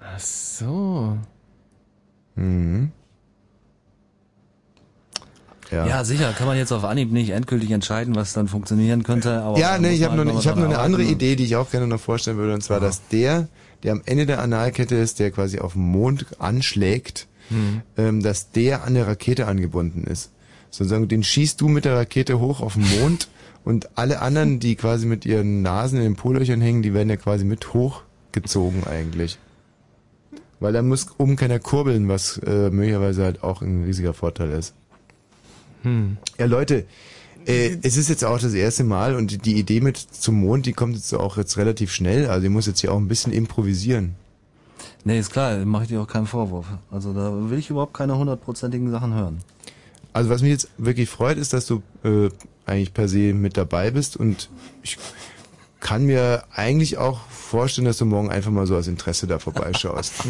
Ach 0.00 0.20
so. 0.20 1.18
Mhm. 2.36 2.92
Ja. 5.70 6.04
sicher, 6.04 6.32
kann 6.32 6.46
man 6.46 6.56
jetzt 6.56 6.72
auf 6.72 6.84
Anhieb 6.84 7.12
nicht 7.12 7.30
endgültig 7.30 7.70
entscheiden, 7.70 8.14
was 8.14 8.32
dann 8.32 8.48
funktionieren 8.48 9.02
könnte. 9.02 9.42
Aber 9.42 9.58
ja, 9.58 9.78
nee, 9.78 9.90
ich 9.90 10.04
habe 10.04 10.16
nur, 10.16 10.24
halt 10.24 10.38
ich 10.38 10.46
hab 10.48 10.56
noch 10.56 10.62
nur 10.64 10.72
eine 10.74 10.78
andere 10.78 11.02
arbeiten. 11.02 11.14
Idee, 11.16 11.36
die 11.36 11.44
ich 11.44 11.56
auch 11.56 11.70
gerne 11.70 11.86
noch 11.86 12.00
vorstellen 12.00 12.36
würde, 12.38 12.54
und 12.54 12.62
zwar, 12.62 12.80
dass 12.80 13.06
der, 13.08 13.48
der 13.82 13.92
am 13.92 14.02
Ende 14.06 14.26
der 14.26 14.40
Analkette 14.40 14.96
ist, 14.96 15.18
der 15.18 15.30
quasi 15.30 15.58
auf 15.58 15.72
dem 15.74 15.82
Mond 15.82 16.26
anschlägt, 16.38 17.26
Hm. 17.48 17.80
ähm, 17.96 18.22
dass 18.22 18.50
der 18.50 18.84
an 18.84 18.94
der 18.94 19.06
Rakete 19.06 19.46
angebunden 19.46 20.04
ist. 20.04 20.30
Sozusagen, 20.70 21.08
den 21.08 21.22
schießt 21.22 21.60
du 21.60 21.68
mit 21.68 21.86
der 21.86 21.96
Rakete 21.96 22.38
hoch 22.40 22.60
auf 22.60 22.74
den 22.74 22.86
Mond 23.00 23.28
und 23.64 23.88
alle 23.96 24.20
anderen, 24.20 24.60
die 24.60 24.76
quasi 24.76 25.06
mit 25.06 25.24
ihren 25.24 25.62
Nasen 25.62 25.98
in 25.98 26.04
den 26.04 26.16
Polöchern 26.16 26.60
hängen, 26.60 26.82
die 26.82 26.92
werden 26.92 27.08
ja 27.08 27.16
quasi 27.16 27.44
mit 27.44 27.72
hochgezogen 27.72 28.86
eigentlich. 28.86 29.38
Weil 30.60 30.72
da 30.72 30.82
muss 30.82 31.06
oben 31.18 31.36
keiner 31.36 31.58
kurbeln, 31.58 32.08
was 32.08 32.38
äh, 32.38 32.70
möglicherweise 32.70 33.24
halt 33.24 33.42
auch 33.42 33.62
ein 33.62 33.84
riesiger 33.84 34.12
Vorteil 34.12 34.50
ist. 34.50 34.74
Hm. 35.82 36.16
Ja, 36.38 36.46
Leute, 36.46 36.86
äh, 37.46 37.78
es 37.82 37.96
ist 37.96 38.08
jetzt 38.08 38.24
auch 38.24 38.38
das 38.38 38.54
erste 38.54 38.84
Mal 38.84 39.14
und 39.14 39.44
die 39.46 39.58
Idee 39.58 39.80
mit 39.80 39.96
zum 39.96 40.40
Mond, 40.40 40.66
die 40.66 40.72
kommt 40.72 40.96
jetzt 40.96 41.14
auch 41.14 41.36
jetzt 41.36 41.56
relativ 41.56 41.92
schnell. 41.92 42.26
Also 42.26 42.46
ich 42.46 42.52
muss 42.52 42.66
jetzt 42.66 42.80
hier 42.80 42.92
auch 42.92 42.98
ein 42.98 43.08
bisschen 43.08 43.32
improvisieren. 43.32 44.14
Nee, 45.04 45.18
ist 45.18 45.32
klar, 45.32 45.64
mache 45.64 45.84
ich 45.84 45.88
dir 45.88 46.00
auch 46.02 46.06
keinen 46.06 46.26
Vorwurf. 46.26 46.66
Also 46.90 47.12
da 47.12 47.50
will 47.50 47.58
ich 47.58 47.70
überhaupt 47.70 47.94
keine 47.94 48.18
hundertprozentigen 48.18 48.90
Sachen 48.90 49.14
hören. 49.14 49.38
Also 50.12 50.30
was 50.30 50.42
mich 50.42 50.50
jetzt 50.50 50.68
wirklich 50.76 51.08
freut, 51.08 51.38
ist, 51.38 51.52
dass 51.52 51.66
du 51.66 51.82
äh, 52.04 52.28
eigentlich 52.66 52.92
per 52.92 53.08
se 53.08 53.32
mit 53.32 53.56
dabei 53.56 53.90
bist 53.90 54.16
und 54.16 54.50
ich 54.82 54.98
kann 55.80 56.04
mir 56.04 56.44
eigentlich 56.52 56.98
auch 56.98 57.20
vorstellen, 57.28 57.86
dass 57.86 57.98
du 57.98 58.04
morgen 58.04 58.30
einfach 58.30 58.50
mal 58.50 58.66
so 58.66 58.76
aus 58.76 58.88
Interesse 58.88 59.26
da 59.26 59.38
vorbeischaust. 59.38 60.12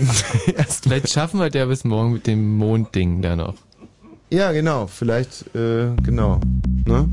Vielleicht 0.82 1.10
schaffen 1.10 1.40
wir 1.40 1.50
der 1.50 1.66
bis 1.66 1.84
morgen 1.84 2.12
mit 2.12 2.26
dem 2.26 2.56
Mondding 2.56 3.22
da 3.22 3.34
noch. 3.34 3.54
Ja, 4.30 4.52
genau. 4.52 4.86
Vielleicht, 4.86 5.54
äh, 5.54 5.90
genau. 6.02 6.40
Ne? 6.86 7.08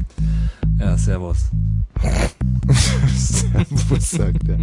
Ja, 0.80 0.98
servus. 0.98 1.50
servus, 3.16 4.12
sagt 4.12 4.48
er. 4.50 4.60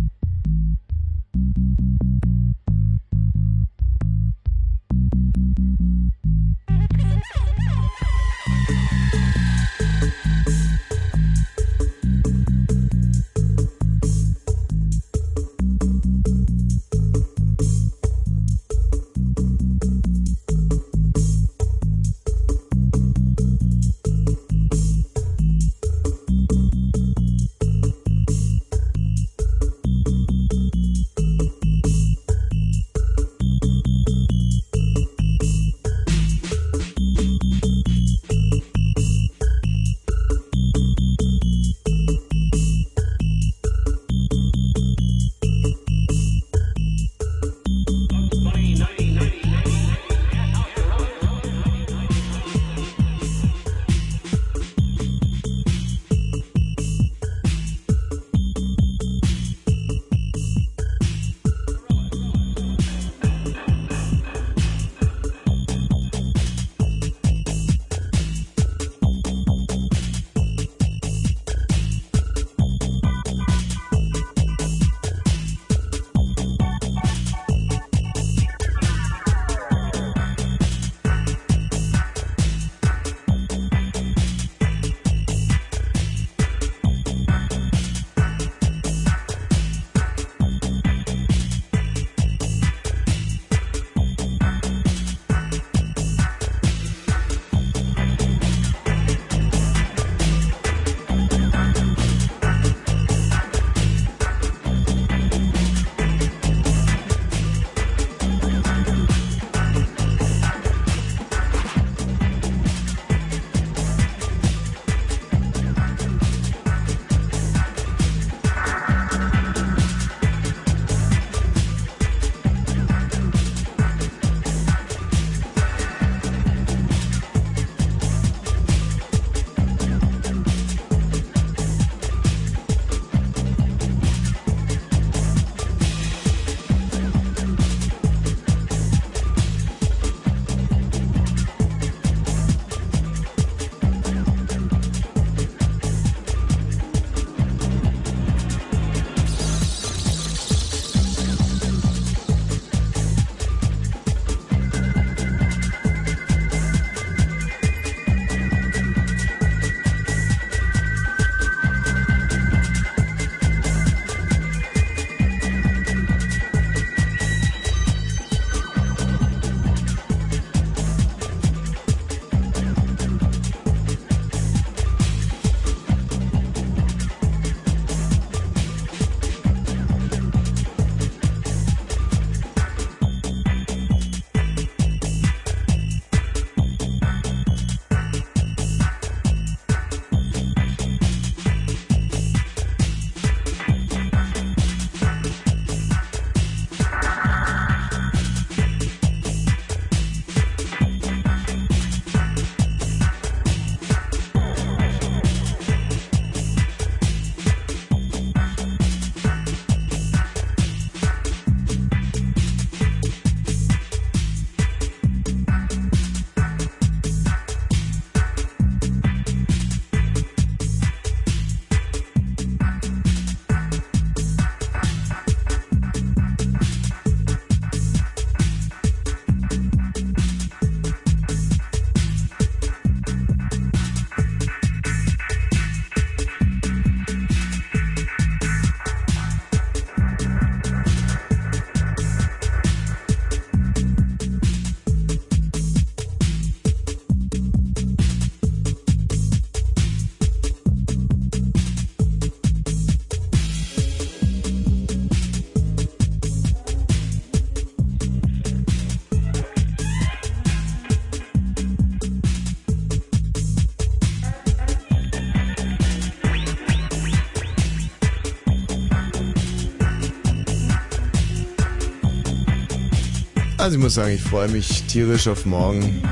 Also 273.62 273.76
ich 273.76 273.82
muss 273.84 273.94
sagen, 273.94 274.12
ich 274.12 274.20
freue 274.20 274.48
mich 274.48 274.82
tierisch 274.88 275.28
auf 275.28 275.46
morgen. 275.46 276.02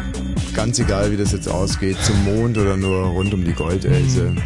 Ganz 0.55 0.79
egal, 0.79 1.11
wie 1.11 1.17
das 1.17 1.33
jetzt 1.33 1.49
ausgeht, 1.49 1.97
zum 2.01 2.23
Mond 2.23 2.57
oder 2.57 2.77
nur 2.77 3.07
rund 3.07 3.35
um 3.35 3.45
die 3.45 3.53
Goldelse. 3.53 4.37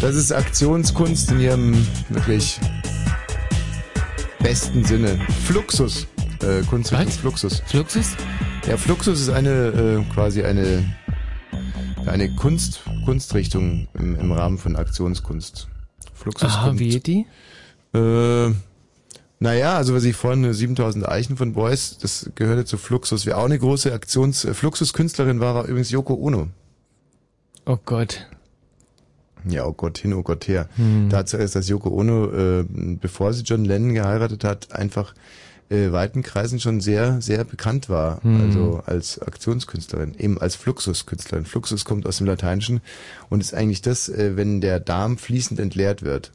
Das 0.00 0.14
ist 0.14 0.30
Aktionskunst 0.30 1.32
in 1.32 1.40
ihrem 1.40 1.86
wirklich 2.10 2.60
besten 4.38 4.84
Sinne. 4.84 5.18
Fluxus. 5.46 6.06
Äh, 6.44 6.62
Kunstrichtung 6.62 7.10
Fluxus. 7.10 7.60
Fluxus? 7.66 8.10
Ja, 8.68 8.76
Fluxus 8.76 9.22
ist 9.22 9.30
eine 9.30 9.50
äh, 9.50 10.14
quasi 10.14 10.44
eine 10.44 10.84
eine 12.06 12.32
Kunst 12.36 12.84
Kunstrichtung 13.04 13.88
im, 13.94 14.14
im 14.14 14.30
Rahmen 14.30 14.58
von 14.58 14.76
Aktionskunst. 14.76 15.66
Fluxus 16.14 16.52
Aha, 16.52 16.68
kommt, 16.68 16.78
wie 16.78 16.90
geht 16.90 17.08
die? 17.08 17.26
Äh, 17.92 18.52
naja, 19.40 19.76
also 19.76 19.94
was 19.94 20.04
ich 20.04 20.16
vorhin 20.16 20.44
äh, 20.44 20.54
7000 20.54 21.08
Eichen 21.08 21.36
von 21.36 21.52
Boys, 21.52 21.98
das 21.98 22.30
gehörte 22.34 22.64
zu 22.64 22.78
Fluxus. 22.78 23.26
Wer 23.26 23.38
auch 23.38 23.44
eine 23.44 23.58
große 23.58 23.92
Aktions 23.92 24.44
äh, 24.44 24.54
Fluxus-Künstlerin 24.54 25.40
war, 25.40 25.54
war 25.54 25.64
übrigens 25.64 25.90
Yoko 25.90 26.14
Ono. 26.14 26.48
Oh 27.66 27.78
Gott. 27.84 28.26
Ja, 29.46 29.66
oh 29.66 29.72
Gott 29.72 29.98
hin, 29.98 30.14
oh 30.14 30.22
Gott 30.22 30.48
her. 30.48 30.68
Hm. 30.76 31.10
Tatsache 31.10 31.42
ist, 31.42 31.54
dass 31.54 31.68
Yoko 31.68 31.90
Ono, 31.90 32.32
äh, 32.32 32.64
bevor 32.68 33.32
sie 33.32 33.42
John 33.42 33.64
Lennon 33.64 33.94
geheiratet 33.94 34.44
hat, 34.44 34.72
einfach 34.72 35.14
äh, 35.68 35.92
weiten 35.92 36.22
Kreisen 36.22 36.60
schon 36.60 36.80
sehr, 36.80 37.20
sehr 37.20 37.44
bekannt 37.44 37.88
war. 37.88 38.22
Hm. 38.22 38.40
Also 38.40 38.82
als 38.86 39.18
Aktionskünstlerin, 39.18 40.14
eben 40.18 40.40
als 40.40 40.56
Fluxuskünstlerin. 40.56 41.44
Fluxus 41.44 41.84
kommt 41.84 42.06
aus 42.06 42.18
dem 42.18 42.26
Lateinischen 42.26 42.80
und 43.28 43.40
ist 43.40 43.54
eigentlich 43.54 43.82
das, 43.82 44.08
äh, 44.08 44.36
wenn 44.36 44.60
der 44.60 44.80
Darm 44.80 45.18
fließend 45.18 45.60
entleert 45.60 46.02
wird. 46.02 46.32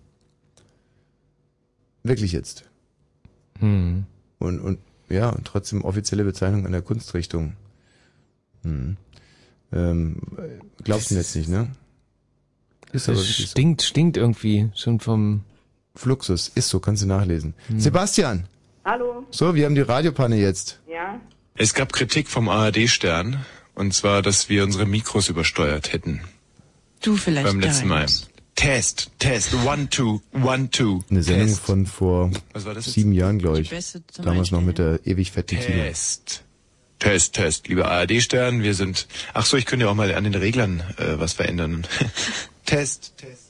Wirklich 2.03 2.31
jetzt. 2.31 2.68
Hm. 3.59 4.05
Und, 4.39 4.59
und 4.59 4.79
ja, 5.09 5.29
und 5.29 5.45
trotzdem 5.45 5.83
offizielle 5.83 6.23
Bezeichnung 6.23 6.65
einer 6.65 6.81
Kunstrichtung. 6.81 7.53
Hm. 8.63 8.97
Ähm, 9.71 10.17
glaubst 10.83 11.11
du 11.11 11.15
jetzt 11.15 11.35
nicht, 11.35 11.49
ne? 11.49 11.69
Das 12.91 13.07
aber 13.07 13.17
wirklich 13.17 13.37
so. 13.37 13.47
stinkt, 13.47 13.81
stinkt 13.83 14.17
irgendwie 14.17 14.69
schon 14.75 14.99
vom 14.99 15.41
Fluxus, 15.95 16.47
ist 16.55 16.69
so, 16.69 16.79
kannst 16.79 17.03
du 17.03 17.07
nachlesen. 17.07 17.53
Hm. 17.67 17.79
Sebastian! 17.79 18.45
Hallo. 18.85 19.25
So, 19.29 19.53
wir 19.55 19.65
haben 19.65 19.75
die 19.75 19.81
Radiopanne 19.81 20.37
jetzt. 20.37 20.79
Ja. 20.89 21.19
Es 21.55 21.73
gab 21.73 21.93
Kritik 21.93 22.29
vom 22.29 22.49
ARD-Stern, 22.49 23.45
und 23.75 23.93
zwar, 23.93 24.21
dass 24.21 24.49
wir 24.49 24.63
unsere 24.63 24.85
Mikros 24.85 25.29
übersteuert 25.29 25.93
hätten. 25.93 26.21
Du 27.01 27.15
vielleicht 27.15 27.47
Beim 27.47 27.59
letzten 27.59 27.87
Mal. 27.87 27.99
deins. 27.99 28.28
Test, 28.59 29.09
Test, 29.19 29.53
one, 29.65 29.89
two, 29.89 30.19
one, 30.33 30.69
two. 30.69 30.99
Eine 31.09 31.23
Sendung 31.23 31.47
Test. 31.47 31.61
von 31.61 31.85
vor 31.85 32.29
Was 32.51 32.65
war 32.65 32.73
das 32.73 32.87
jetzt? 32.87 32.95
sieben 32.95 33.13
Jahren, 33.13 33.39
glaube 33.39 33.61
ich. 33.61 33.69
Damals 34.17 34.51
noch 34.51 34.59
mit 34.59 34.79
der 34.79 34.99
ewig 35.05 35.31
fetten. 35.31 35.61
Test. 35.61 36.43
Test, 36.99 37.35
Test. 37.35 37.69
Lieber 37.69 37.89
ARD-Stern, 37.89 38.61
wir 38.61 38.73
sind... 38.73 39.07
Ach 39.33 39.45
so, 39.45 39.55
ich 39.55 39.65
könnte 39.65 39.85
ja 39.85 39.91
auch 39.91 39.95
mal 39.95 40.13
an 40.13 40.25
den 40.25 40.35
Reglern 40.35 40.83
äh, 40.97 41.17
was 41.17 41.31
verändern. 41.31 41.87
Test, 42.65 43.13
Test. 43.15 43.43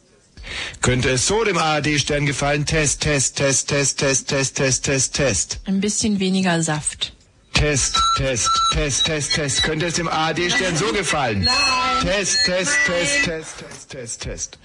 Könnte 0.81 1.09
es 1.09 1.25
so 1.25 1.43
dem 1.43 1.57
ARD-Stern 1.57 2.27
gefallen? 2.27 2.67
Test, 2.67 3.01
Test, 3.01 3.37
Test, 3.37 3.67
Test, 3.69 3.97
Test, 3.97 4.29
Test, 4.29 4.55
Test, 4.57 4.85
Test, 4.85 5.15
Test. 5.15 5.59
Ein 5.65 5.81
bisschen 5.81 6.19
weniger 6.19 6.61
Saft. 6.61 7.13
Test, 7.59 8.01
Test, 8.15 8.49
Test, 8.71 9.05
Test, 9.05 9.33
Test. 9.33 9.63
Könnte 9.63 9.87
es 9.87 9.95
dem 9.95 10.07
ARD-Stern 10.07 10.77
so 10.77 10.93
gefallen? 10.93 11.41
Nein. 11.41 11.55
Test, 12.03 12.37
Test, 12.45 12.71
Test, 12.85 13.25
Test, 13.25 13.89
Test, 13.89 13.91
Test, 13.91 14.21
Test. 14.21 14.57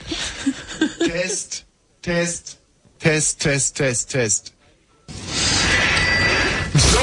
Test, 1.01 1.65
Test, 2.03 2.59
Test, 3.01 3.41
Test, 3.41 3.77
Test, 3.77 4.11
Test. 4.13 4.53
So, 5.09 6.99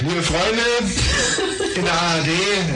liebe 0.00 0.22
Freunde 0.22 0.62
in 1.76 1.84
der 1.84 1.92
ARD, 1.92 2.28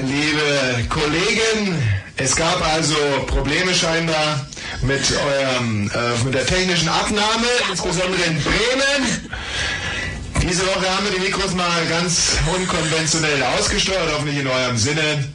liebe 0.04 0.88
Kollegen, 0.90 1.82
es 2.18 2.36
gab 2.36 2.60
also 2.74 2.96
Probleme 3.28 3.74
scheinbar 3.74 4.46
mit 4.82 5.10
eurem, 5.10 5.90
äh, 5.90 6.24
mit 6.24 6.34
der 6.34 6.44
technischen 6.44 6.90
Abnahme, 6.90 7.46
insbesondere 7.70 8.22
in 8.24 8.42
Bremen. 8.42 9.30
Diese 10.48 10.66
Woche 10.66 10.88
haben 10.96 11.04
wir 11.04 11.12
die 11.12 11.20
Mikros 11.20 11.54
mal 11.54 11.86
ganz 11.88 12.32
unkonventionell 12.54 13.42
ausgesteuert, 13.58 14.10
hoffentlich 14.14 14.38
in 14.38 14.46
eurem 14.48 14.78
Sinne. 14.78 15.28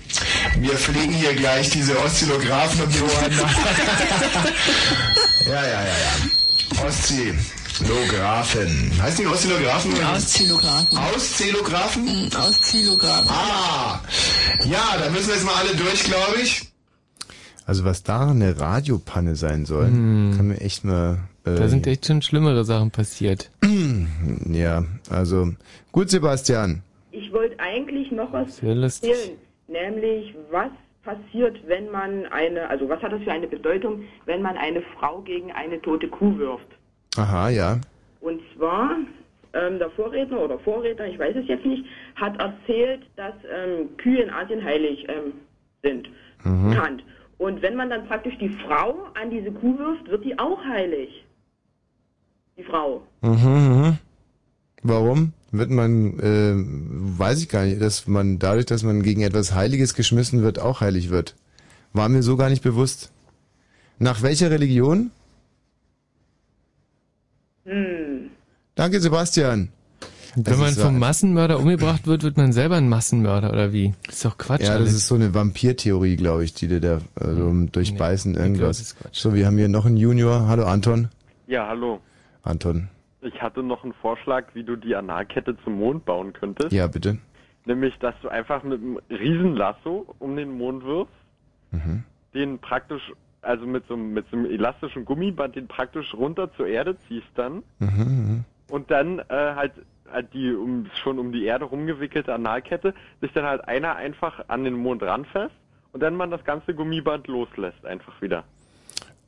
Wir 0.58 0.76
fliegen 0.78 1.14
hier 1.14 1.34
gleich 1.36 1.70
diese 1.70 1.98
Oszillographen 2.00 2.82
um 2.84 2.90
die 2.90 3.02
Ohren. 3.02 3.32
ja, 5.48 5.64
ja, 5.64 5.64
ja, 5.64 5.84
ja. 5.86 6.14
Oszillographen. 6.88 8.92
Heißt 9.02 9.20
die 9.20 9.28
Oszillographen? 9.28 10.04
Auszillographen. 10.04 10.98
Auszillographen? 10.98 12.32
Auszillographen. 12.36 13.30
Ah, 13.30 14.00
ja, 14.66 14.98
da 14.98 15.10
müssen 15.12 15.28
wir 15.28 15.36
jetzt 15.36 15.46
mal 15.46 15.56
alle 15.56 15.76
durch, 15.76 16.04
glaube 16.06 16.38
ich. 16.42 16.72
Also 17.66 17.86
was 17.86 18.04
da 18.04 18.28
eine 18.30 18.60
Radiopanne 18.60 19.36
sein 19.36 19.66
soll, 19.66 19.86
Hm. 19.88 20.34
kann 20.36 20.48
mir 20.48 20.60
echt 20.62 20.84
mal... 20.84 21.20
Äh, 21.46 21.56
Da 21.56 21.68
sind 21.68 21.86
echt 21.88 22.06
schon 22.06 22.22
schlimmere 22.22 22.64
Sachen 22.64 22.92
passiert. 22.92 23.50
Ja, 24.50 24.84
also... 25.10 25.50
Gut, 25.92 26.10
Sebastian. 26.10 26.82
Ich 27.12 27.32
wollte 27.32 27.60
eigentlich 27.60 28.12
noch 28.12 28.32
was 28.32 28.58
Sehr 28.58 28.76
lustig. 28.76 29.10
erzählen, 29.12 29.38
nämlich 29.68 30.36
was 30.52 30.70
passiert, 31.04 31.60
wenn 31.68 31.90
man 31.92 32.26
eine, 32.28 32.70
also 32.70 32.88
was 32.90 33.02
hat 33.02 33.12
das 33.12 33.22
für 33.24 33.32
eine 33.32 33.48
Bedeutung, 33.48 34.04
wenn 34.26 34.42
man 34.42 34.58
eine 34.58 34.82
Frau 34.98 35.22
gegen 35.22 35.52
eine 35.52 35.82
tote 35.82 36.08
Kuh 36.08 36.38
wirft? 36.38 36.68
Aha, 37.18 37.50
ja. 37.50 37.80
Und 38.22 38.42
zwar, 38.56 38.98
ähm, 39.54 39.80
der 39.80 39.90
Vorredner 39.92 40.40
oder 40.40 40.58
Vorredner, 40.60 41.06
ich 41.08 41.20
weiß 41.20 41.36
es 41.36 41.48
jetzt 41.48 41.66
nicht, 41.66 41.86
hat 42.16 42.40
erzählt, 42.42 43.02
dass 43.16 43.34
ähm, 43.54 43.96
Kühe 43.98 44.22
in 44.24 44.30
Asien 44.30 44.64
heilig 44.64 45.06
ähm, 45.10 45.34
sind, 45.84 46.10
Mhm. 46.44 46.70
bekannt. 46.72 47.04
Und 47.38 47.62
wenn 47.62 47.76
man 47.76 47.90
dann 47.90 48.06
praktisch 48.08 48.38
die 48.38 48.50
Frau 48.50 48.96
an 49.22 49.30
diese 49.30 49.52
Kuh 49.52 49.78
wirft, 49.78 50.10
wird 50.10 50.24
die 50.26 50.38
auch 50.40 50.64
heilig. 50.64 51.23
Die 52.58 52.64
Frau. 52.64 53.02
Mhm, 53.22 53.32
mhm. 53.32 53.98
Warum? 54.84 55.34
Wird 55.52 55.70
man, 55.70 56.20
äh, 56.20 56.54
weiß 56.56 57.42
ich 57.42 57.50
gar 57.50 57.66
nicht, 57.66 57.80
dass 57.82 58.08
man 58.08 58.40
dadurch, 58.40 58.66
dass 58.66 58.84
man 58.84 59.04
gegen 59.04 59.22
etwas 59.22 59.54
Heiliges 59.54 59.94
geschmissen 59.94 60.42
wird, 60.42 60.60
auch 60.60 60.82
heilig 60.82 61.10
wird. 61.10 61.36
War 61.94 62.10
mir 62.10 62.24
so 62.24 62.38
gar 62.38 62.50
nicht 62.50 62.64
bewusst. 62.64 63.12
Nach 64.00 64.22
welcher 64.24 64.50
Religion? 64.50 65.12
Hm. 67.66 68.30
Danke, 68.76 69.00
Sebastian. 69.00 69.70
Wenn 70.36 70.44
Das 70.44 70.58
man 70.58 70.70
ist 70.70 70.76
so 70.78 70.82
vom 70.86 70.98
Massenmörder 70.98 71.60
umgebracht 71.60 72.08
wird, 72.08 72.24
wird 72.24 72.38
man 72.38 72.52
selber 72.54 72.78
ein 72.78 72.90
Massenmörder, 72.90 73.52
oder 73.52 73.72
wie? 73.72 73.94
Das 74.08 74.16
ist 74.16 74.26
doch 74.26 74.38
Quatsch. 74.40 74.62
Ja, 74.62 74.70
das 74.70 74.78
alles. 74.78 74.94
ist 74.94 75.08
so 75.08 75.14
eine 75.14 75.36
Vampirtheorie, 75.36 76.16
glaube 76.16 76.44
ich, 76.44 76.56
die 76.56 76.68
dir 76.68 76.82
da 76.82 77.02
also 77.14 77.52
durchbeißen 77.72 78.32
Nee, 78.32 78.40
irgendwas. 78.40 78.80
das 78.80 78.88
ist 78.88 79.00
Quatsch. 79.00 79.20
So, 79.20 79.36
wir 79.36 79.46
haben 79.46 79.58
hier 79.58 79.70
noch 79.70 79.86
einen 79.86 79.98
Junior. 79.98 80.48
Hallo 80.48 80.66
Anton. 80.66 81.10
Ja, 81.46 81.68
hallo. 81.68 82.00
Anton. 82.44 82.90
Ich 83.22 83.42
hatte 83.42 83.64
noch 83.64 83.84
einen 83.84 83.94
Vorschlag, 83.94 84.46
wie 84.54 84.64
du 84.64 84.76
die 84.76 84.96
Analkette 84.96 85.58
zum 85.64 85.76
Mond 85.80 86.06
bauen 86.06 86.34
könntest. 86.34 86.72
Ja, 86.74 86.88
bitte. 86.88 87.18
Nämlich, 87.66 87.98
dass 88.00 88.14
du 88.22 88.28
einfach 88.28 88.64
mit 88.64 88.82
einem 88.82 89.00
Riesenlasso 89.10 90.14
um 90.20 90.36
den 90.36 90.52
Mond 90.58 90.84
wirfst, 90.84 91.14
Mhm. 91.72 92.04
den 92.34 92.60
praktisch, 92.60 93.14
also 93.42 93.66
mit 93.66 93.88
so, 93.88 93.94
einem- 93.94 94.12
mit 94.14 94.26
so 94.30 94.36
einem 94.36 94.46
elastischen 94.46 95.06
Gummiband, 95.06 95.56
den 95.56 95.68
praktisch 95.68 96.14
runter 96.14 96.54
zur 96.56 96.68
Erde 96.68 96.98
ziehst 97.08 97.28
dann 97.36 97.64
Mhm, 97.80 97.90
mhm. 97.90 98.44
und 98.70 98.92
dann 98.92 99.20
äh, 99.20 99.24
halt, 99.30 99.72
halt 100.12 100.34
die 100.34 100.54
um, 100.54 100.88
schon 101.02 101.18
um 101.20 101.32
die 101.32 101.46
Erde 101.46 101.66
rumgewickelte 101.66 102.34
Analkette, 102.34 102.94
sich 103.22 103.32
dann 103.32 103.46
halt 103.46 103.66
einer 103.68 103.96
einfach 103.96 104.44
an 104.50 104.66
den 104.66 104.74
Mond 104.76 105.02
ranfasst 105.02 105.56
und 105.94 106.04
dann 106.04 106.16
man 106.18 106.30
das 106.32 106.44
ganze 106.44 106.74
Gummiband 106.76 107.28
loslässt 107.28 107.86
einfach 107.86 108.22
wieder. 108.22 108.44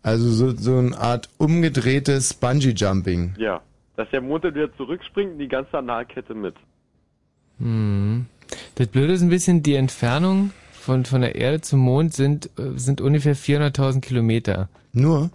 Also 0.06 0.30
so, 0.30 0.52
so 0.56 0.78
eine 0.78 0.96
Art 0.98 1.30
umgedrehtes 1.40 2.34
Bungee-Jumping. 2.36 3.34
Ja. 3.40 3.62
Dass 3.96 4.08
der 4.12 4.22
Mond 4.22 4.44
dann 4.44 4.54
wieder 4.54 4.72
zurückspringt 4.78 5.34
und 5.34 5.40
die 5.40 5.48
ganze 5.48 5.78
Analkette 5.80 6.36
mit. 6.36 6.54
Hm. 7.60 8.28
Das 8.76 8.88
Blöde 8.88 9.14
ist 9.14 9.22
ein 9.24 9.30
bisschen, 9.30 9.64
die 9.64 9.74
Entfernung 9.76 10.52
von, 10.74 11.06
von 11.06 11.22
der 11.22 11.34
Erde 11.36 11.62
zum 11.62 11.80
Mond 11.80 12.14
sind, 12.14 12.52
äh, 12.60 12.78
sind 12.78 13.02
ungefähr 13.02 13.36
400.000 13.36 14.02
Kilometer. 14.02 14.70
Nur? 14.94 15.32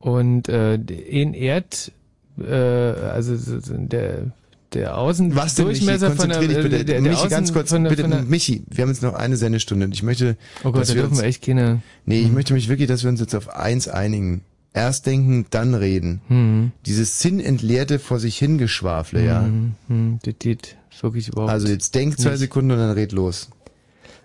Und 0.00 0.48
äh, 0.48 0.74
in 0.74 1.32
Erd, 1.32 1.92
äh, 2.38 2.52
also 2.52 3.36
so- 3.36 3.60
so 3.60 3.74
der, 3.76 4.32
der 4.74 4.98
Außen 4.98 5.34
Was 5.34 5.54
denn, 5.54 5.66
Michi? 5.66 5.80
Durchmesser 5.80 6.10
von 6.12 6.28
der, 6.28 6.38
Konzentrier 6.38 6.48
dich 6.48 6.70
bitte. 6.70 6.84
der, 6.84 7.00
der 7.00 7.12
Michi, 7.12 7.28
ganz 7.28 7.52
kurz, 7.52 7.70
von 7.70 7.84
der, 7.84 7.90
bitte, 7.90 8.02
von 8.02 8.10
der, 8.10 8.22
Michi, 8.22 8.64
wir 8.68 8.82
haben 8.82 8.90
jetzt 8.90 9.02
noch 9.02 9.14
eine 9.14 9.36
Sendestunde 9.36 9.86
und 9.86 9.92
ich 9.92 10.02
möchte, 10.02 10.36
Oh 10.62 10.72
Gott, 10.72 10.82
dass 10.82 10.88
da 10.88 10.94
wir 10.94 11.02
dürfen 11.02 11.12
uns, 11.12 11.22
wir 11.22 11.28
echt 11.28 11.42
keine. 11.42 11.82
Nee, 12.06 12.20
ich 12.20 12.32
möchte 12.32 12.52
mich 12.54 12.68
wirklich, 12.68 12.88
dass 12.88 13.02
wir 13.02 13.10
uns 13.10 13.20
jetzt 13.20 13.34
auf 13.34 13.48
eins 13.54 13.88
einigen. 13.88 14.42
Erst 14.72 15.06
denken, 15.06 15.46
dann 15.50 15.74
reden. 15.74 16.20
Mhm. 16.28 16.72
Dieses 16.84 17.20
sinnentleerte 17.20 18.00
vor 18.00 18.18
sich 18.18 18.36
hingeschwafle, 18.38 19.24
ja. 19.24 19.44
Hm, 19.44 19.74
hm, 19.86 20.18
das 20.24 20.34
geht 20.40 20.76
wirklich 21.00 21.28
überhaupt 21.28 21.52
Also 21.52 21.68
jetzt 21.68 21.94
denk 21.94 22.18
zwei. 22.18 22.36
Sekunden 22.36 22.72
und 22.72 22.78
dann 22.78 22.90
red 22.90 23.12
los. 23.12 23.50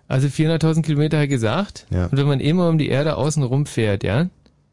Also 0.07 0.27
400.000 0.27 0.81
Kilometer 0.81 1.17
hat 1.17 1.25
er 1.25 1.27
gesagt. 1.27 1.85
Ja. 1.91 2.05
Und 2.05 2.17
wenn 2.17 2.27
man 2.27 2.39
immer 2.39 2.67
um 2.67 2.79
die 2.79 2.89
Erde 2.89 3.15
außen 3.15 3.43
rum 3.43 3.67
fährt, 3.67 4.03
ja, 4.03 4.27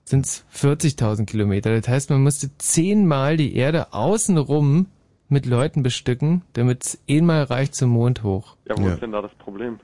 sind 0.04 0.24
es 0.24 0.44
40.000 0.56 1.26
Kilometer. 1.26 1.78
Das 1.78 1.88
heißt, 1.88 2.10
man 2.10 2.22
müsste 2.22 2.50
zehnmal 2.56 3.36
die 3.36 3.54
Erde 3.54 3.92
außen 3.92 4.38
rum 4.38 4.86
mit 5.28 5.46
Leuten 5.46 5.82
bestücken, 5.82 6.42
damit 6.52 6.84
es 6.84 6.98
einmal 7.08 7.42
reicht 7.44 7.74
zum 7.74 7.90
Mond 7.90 8.22
hoch. 8.22 8.56
Ja, 8.68 8.76
wo 8.78 8.86
Ja. 8.86 8.94
ist 8.94 9.02
denn 9.02 9.12
da 9.12 9.22
das 9.22 9.34
Problem? 9.34 9.80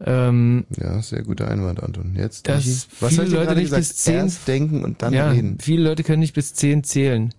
Ähm, 0.00 0.64
Ja, 0.76 1.00
sehr 1.02 1.22
guter 1.22 1.48
Einwand, 1.48 1.82
Anton. 1.82 2.14
Jetzt, 2.16 2.48
dass 2.48 2.88
was 3.00 3.14
viele 3.14 3.26
Leute 3.28 3.54
nicht 3.54 3.64
gesagt? 3.64 3.80
bis 3.80 3.96
zehn 3.96 4.14
Erst 4.16 4.48
denken 4.48 4.84
und 4.84 5.02
dann 5.02 5.12
ja, 5.12 5.30
reden. 5.30 5.58
Viele 5.60 5.84
Leute 5.88 6.02
können 6.02 6.20
nicht 6.20 6.34
bis 6.34 6.52
zehn 6.54 6.82
zählen. 6.84 7.32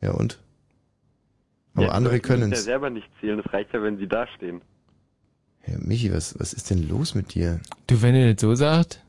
Ja, 0.00 0.12
und? 0.12 0.38
Aber 1.74 1.86
ja, 1.86 1.92
andere 1.92 2.20
können 2.20 2.52
ja 2.52 2.58
es. 2.58 2.64
selber 2.64 2.90
nicht 2.90 3.08
zählen, 3.20 3.40
das 3.42 3.52
reicht 3.52 3.72
ja, 3.72 3.82
wenn 3.82 3.96
sie 3.98 4.06
da 4.06 4.26
stehen. 4.36 4.60
Ja, 5.66 5.78
Michi, 5.78 6.12
was, 6.12 6.38
was 6.38 6.52
ist 6.52 6.70
denn 6.70 6.86
los 6.88 7.14
mit 7.14 7.34
dir? 7.34 7.58
Du, 7.86 8.00
wenn 8.02 8.14
ihr 8.14 8.34
das 8.34 8.40
so 8.42 8.54
sagt, 8.54 9.02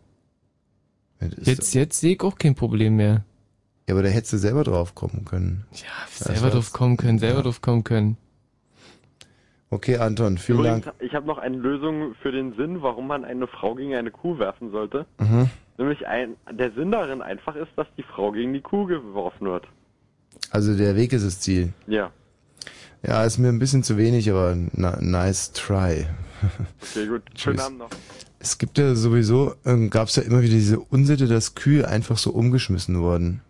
Das 1.19 1.33
ist 1.33 1.47
jetzt, 1.47 1.73
jetzt 1.75 1.99
sehe 1.99 2.13
ich 2.13 2.21
auch 2.21 2.37
kein 2.37 2.55
Problem 2.55 2.95
mehr. 2.95 3.25
Ja, 3.87 3.93
aber 3.93 4.03
da 4.03 4.09
hättest 4.09 4.33
du 4.33 4.37
selber 4.37 4.63
drauf 4.63 4.95
kommen 4.95 5.25
können. 5.25 5.65
Ja, 5.73 6.07
selber 6.09 6.49
drauf 6.49 6.73
kommen 6.73 6.97
können, 6.97 7.19
selber 7.19 7.43
drauf 7.43 7.61
kommen 7.61 7.83
können. 7.83 8.17
Okay, 9.69 9.97
Anton, 9.97 10.37
vielen 10.37 10.59
Übrigens, 10.59 10.85
Dank. 10.85 10.97
ich 10.99 11.13
habe 11.13 11.27
noch 11.27 11.37
eine 11.37 11.57
Lösung 11.57 12.15
für 12.21 12.31
den 12.31 12.55
Sinn, 12.55 12.81
warum 12.81 13.07
man 13.07 13.25
eine 13.25 13.47
Frau 13.47 13.75
gegen 13.75 13.93
eine 13.95 14.11
Kuh 14.11 14.39
werfen 14.39 14.71
sollte. 14.71 15.05
Mhm. 15.19 15.49
Nämlich 15.77 16.07
ein, 16.07 16.35
der 16.51 16.71
Sinn 16.71 16.91
darin 16.91 17.21
einfach 17.21 17.55
ist, 17.55 17.71
dass 17.75 17.87
die 17.97 18.03
Frau 18.03 18.31
gegen 18.31 18.53
die 18.53 18.61
Kuh 18.61 18.85
geworfen 18.85 19.47
wird. 19.47 19.67
Also 20.51 20.77
der 20.77 20.95
Weg 20.95 21.13
ist 21.13 21.25
das 21.25 21.39
Ziel. 21.41 21.73
Ja. 21.87 22.11
Ja, 23.03 23.23
ist 23.23 23.37
mir 23.37 23.49
ein 23.49 23.59
bisschen 23.59 23.83
zu 23.83 23.97
wenig, 23.97 24.29
aber 24.31 24.55
na, 24.73 24.97
nice 25.01 25.51
try. 25.51 26.05
Okay, 26.81 27.07
gut. 27.07 27.23
Schönen 27.35 27.57
Tschüss. 27.57 27.65
Abend 27.65 27.79
noch. 27.79 27.89
Es 28.39 28.57
gibt 28.57 28.77
ja 28.77 28.95
sowieso, 28.95 29.55
ähm, 29.65 29.89
gab 29.89 30.07
es 30.07 30.15
ja 30.15 30.23
immer 30.23 30.41
wieder 30.41 30.53
diese 30.53 30.79
Unsitte, 30.79 31.27
dass 31.27 31.55
Kühe 31.55 31.87
einfach 31.87 32.17
so 32.17 32.31
umgeschmissen 32.31 32.99
wurden. 32.99 33.41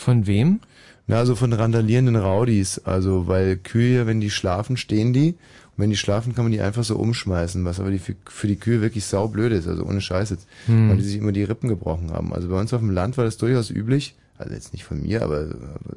Von 0.00 0.26
wem? 0.26 0.60
Na, 1.06 1.16
also 1.18 1.34
von 1.36 1.52
randalierenden 1.52 2.16
Rowdies. 2.16 2.78
Also, 2.84 3.26
weil 3.26 3.56
Kühe, 3.58 4.06
wenn 4.06 4.20
die 4.20 4.30
schlafen, 4.30 4.76
stehen 4.78 5.12
die. 5.12 5.30
Und 5.76 5.82
wenn 5.84 5.90
die 5.90 5.96
schlafen, 5.96 6.34
kann 6.34 6.44
man 6.46 6.52
die 6.52 6.60
einfach 6.62 6.84
so 6.84 6.96
umschmeißen, 6.96 7.64
was 7.66 7.80
aber 7.80 7.90
die, 7.90 7.98
für, 7.98 8.14
für 8.26 8.46
die 8.46 8.56
Kühe 8.56 8.80
wirklich 8.80 9.04
saublöd 9.04 9.52
ist, 9.52 9.68
also 9.68 9.84
ohne 9.84 10.00
Scheiß 10.00 10.30
jetzt. 10.30 10.46
Hm. 10.66 10.88
Weil 10.88 10.96
die 10.96 11.02
sich 11.02 11.16
immer 11.18 11.32
die 11.32 11.42
Rippen 11.44 11.68
gebrochen 11.68 12.12
haben. 12.12 12.32
Also 12.32 12.48
bei 12.48 12.58
uns 12.58 12.72
auf 12.72 12.80
dem 12.80 12.90
Land 12.90 13.18
war 13.18 13.24
das 13.26 13.36
durchaus 13.36 13.70
üblich, 13.70 14.14
also 14.38 14.54
jetzt 14.54 14.72
nicht 14.72 14.84
von 14.84 15.02
mir, 15.02 15.22
aber 15.22 15.48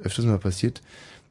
öfters 0.03 0.25
mal 0.25 0.37
passiert, 0.37 0.81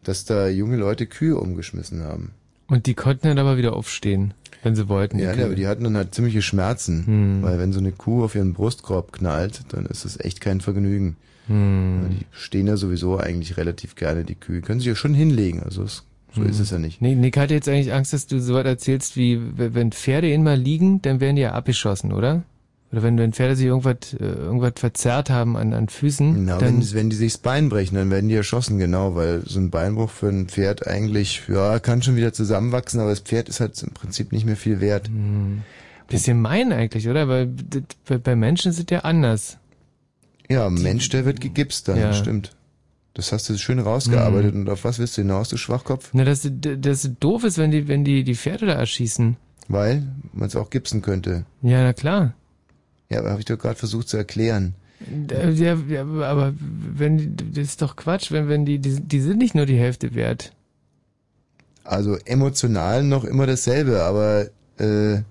dass 0.05 0.25
da 0.25 0.49
junge 0.49 0.77
Leute 0.77 1.07
Kühe 1.07 1.37
umgeschmissen 1.37 2.03
haben. 2.03 2.31
Und 2.69 2.87
die 2.87 2.95
konnten 2.95 3.27
dann 3.29 3.39
aber 3.39 3.59
wieder 3.59 3.77
aufstehen, 3.77 4.33
wenn 4.63 4.75
sie 4.77 4.89
wollten. 4.89 5.19
Ja, 5.19 5.35
Kühe. 5.35 5.45
aber 5.45 5.55
die 5.57 5.67
hatten 5.67 5.85
dann 5.85 5.97
halt 5.97 6.15
ziemliche 6.15 6.41
Schmerzen, 6.41 7.07
Hm. 7.07 7.43
weil 7.43 7.59
wenn 7.59 7.73
so 7.75 7.81
eine 7.81 7.93
Kuh 7.93 8.25
auf 8.25 8.35
ihren 8.35 8.55
Brustkorb 8.55 9.13
knallt, 9.13 9.61
dann 9.69 9.85
ist 9.87 10.05
das 10.07 10.19
echt 10.19 10.41
kein 10.41 10.61
Vergnügen. 10.63 11.17
Hm. 11.53 12.11
Die 12.11 12.27
stehen 12.33 12.67
ja 12.67 12.77
sowieso 12.77 13.19
eigentlich 13.19 13.57
relativ 13.57 13.95
gerne, 13.95 14.25
die 14.25 14.35
Kühe. 14.35 14.61
Können 14.61 14.81
sich 14.81 14.89
ja 14.89 14.95
schon 14.95 15.15
hinlegen, 15.15 15.63
also 15.63 15.83
es, 15.83 16.05
so 16.35 16.43
Hm. 16.43 16.49
ist 16.51 16.59
es 16.61 16.71
ja 16.71 16.79
nicht. 16.79 17.01
Nee, 17.03 17.15
Nick 17.15 17.37
hatte 17.37 17.55
jetzt 17.55 17.69
eigentlich 17.69 17.93
Angst, 17.93 18.13
dass 18.13 18.27
du 18.27 18.41
so 18.41 18.55
was 18.55 18.65
erzählst, 18.65 19.17
wie 19.17 19.41
wenn 19.57 19.93
Pferde 19.93 20.37
mal 20.39 20.59
liegen, 20.59 21.03
dann 21.03 21.21
werden 21.21 21.37
die 21.37 21.43
ja 21.43 21.53
abgeschossen, 21.53 22.13
oder? 22.13 22.43
Oder 22.91 23.03
wenn, 23.03 23.17
wenn 23.17 23.33
Pferde 23.33 23.57
sich 23.57 23.67
irgendwas, 23.67 24.13
äh, 24.21 24.25
irgendwas 24.25 24.75
verzerrt 24.77 25.31
haben 25.31 25.57
an, 25.57 25.73
an 25.73 25.89
Füßen, 25.89 26.45
Na, 26.45 26.59
dann, 26.59 26.81
wenn, 26.83 26.93
wenn 26.95 27.09
die 27.11 27.17
sich 27.17 27.33
das 27.33 27.41
Bein 27.41 27.71
brechen, 27.71 27.95
dann 27.95 28.11
werden 28.11 28.29
die 28.29 28.35
erschossen, 28.35 28.79
genau, 28.79 29.15
weil 29.15 29.41
so 29.47 29.59
ein 29.61 29.71
Beinbruch 29.71 30.11
für 30.11 30.29
ein 30.29 30.47
Pferd 30.49 30.87
eigentlich, 30.87 31.43
ja, 31.49 31.79
kann 31.79 32.03
schon 32.03 32.17
wieder 32.17 32.35
zusammenwachsen, 32.35 33.01
aber 33.01 33.09
das 33.09 33.21
Pferd 33.21 33.49
ist 33.49 33.61
halt 33.61 33.83
im 33.83 33.93
Prinzip 33.95 34.31
nicht 34.33 34.45
mehr 34.45 34.57
viel 34.57 34.81
wert. 34.81 35.09
Hm. 35.09 35.63
bisschen 36.09 36.43
meinen 36.43 36.73
eigentlich, 36.73 37.09
oder? 37.09 37.29
Weil 37.29 37.49
bei- 38.07 38.19
bei 38.19 38.37
Menschen 38.37 38.71
ist 38.71 38.79
es 38.79 38.85
ja 38.91 38.99
anders. 39.01 39.57
Ja, 40.49 40.69
Mensch, 40.71 41.09
der 41.09 41.25
wird 41.25 41.41
gegipst 41.41 41.89
dann, 41.89 41.99
Ja. 41.99 42.13
stimmt. 42.13 42.55
Das 43.15 43.31
hast 43.33 43.49
du 43.49 43.59
schön 43.59 43.79
rausgearbeitet. 43.79 44.55
Mhm. 44.55 44.63
Und 44.63 44.71
auf 44.71 44.85
was 44.85 44.99
willst 44.99 45.17
du 45.19 45.23
hinaus, 45.23 45.49
du 45.51 45.57
Schwachkopf? 45.59 46.11
Na, 46.15 46.25
dass, 46.25 46.43
d- 46.43 46.77
dass 46.79 47.05
es 47.05 47.11
doof 47.21 47.45
ist, 47.45 47.59
wenn 47.59 47.71
die, 47.71 47.87
wenn 47.89 48.05
die, 48.05 48.25
die 48.25 48.35
Pferde 48.35 48.67
da 48.67 48.73
erschießen. 48.73 49.37
Weil 49.69 50.03
man 50.33 50.49
es 50.49 50.57
auch 50.57 50.71
gipsen 50.71 51.03
könnte. 51.03 51.45
Ja, 51.63 51.83
na 51.83 51.93
klar. 51.93 52.35
Ja, 53.11 53.19
aber 53.21 53.31
habe 53.31 53.41
ich 53.41 53.45
doch 53.47 53.59
gerade 53.59 53.77
versucht 53.77 54.09
zu 54.09 54.17
erklären. 54.17 54.75
Ja, 55.29 55.75
ja, 55.75 56.03
aber 56.03 56.55
wenn 56.59 57.37
das 57.37 57.65
ist 57.65 57.83
doch 57.83 57.97
Quatsch, 57.97 58.31
wenn, 58.33 58.49
wenn 58.49 58.65
die, 58.65 58.79
die, 58.79 59.01
die 59.01 59.21
sind 59.21 59.39
nicht 59.39 59.55
nur 59.55 59.67
die 59.67 59.77
Hälfte 59.79 60.15
wert. 60.15 60.53
Also 61.85 62.17
emotional 62.25 63.03
noch 63.03 63.25
immer 63.25 63.47
dasselbe, 63.47 64.03
aber 64.05 64.47
äh, 64.79 65.23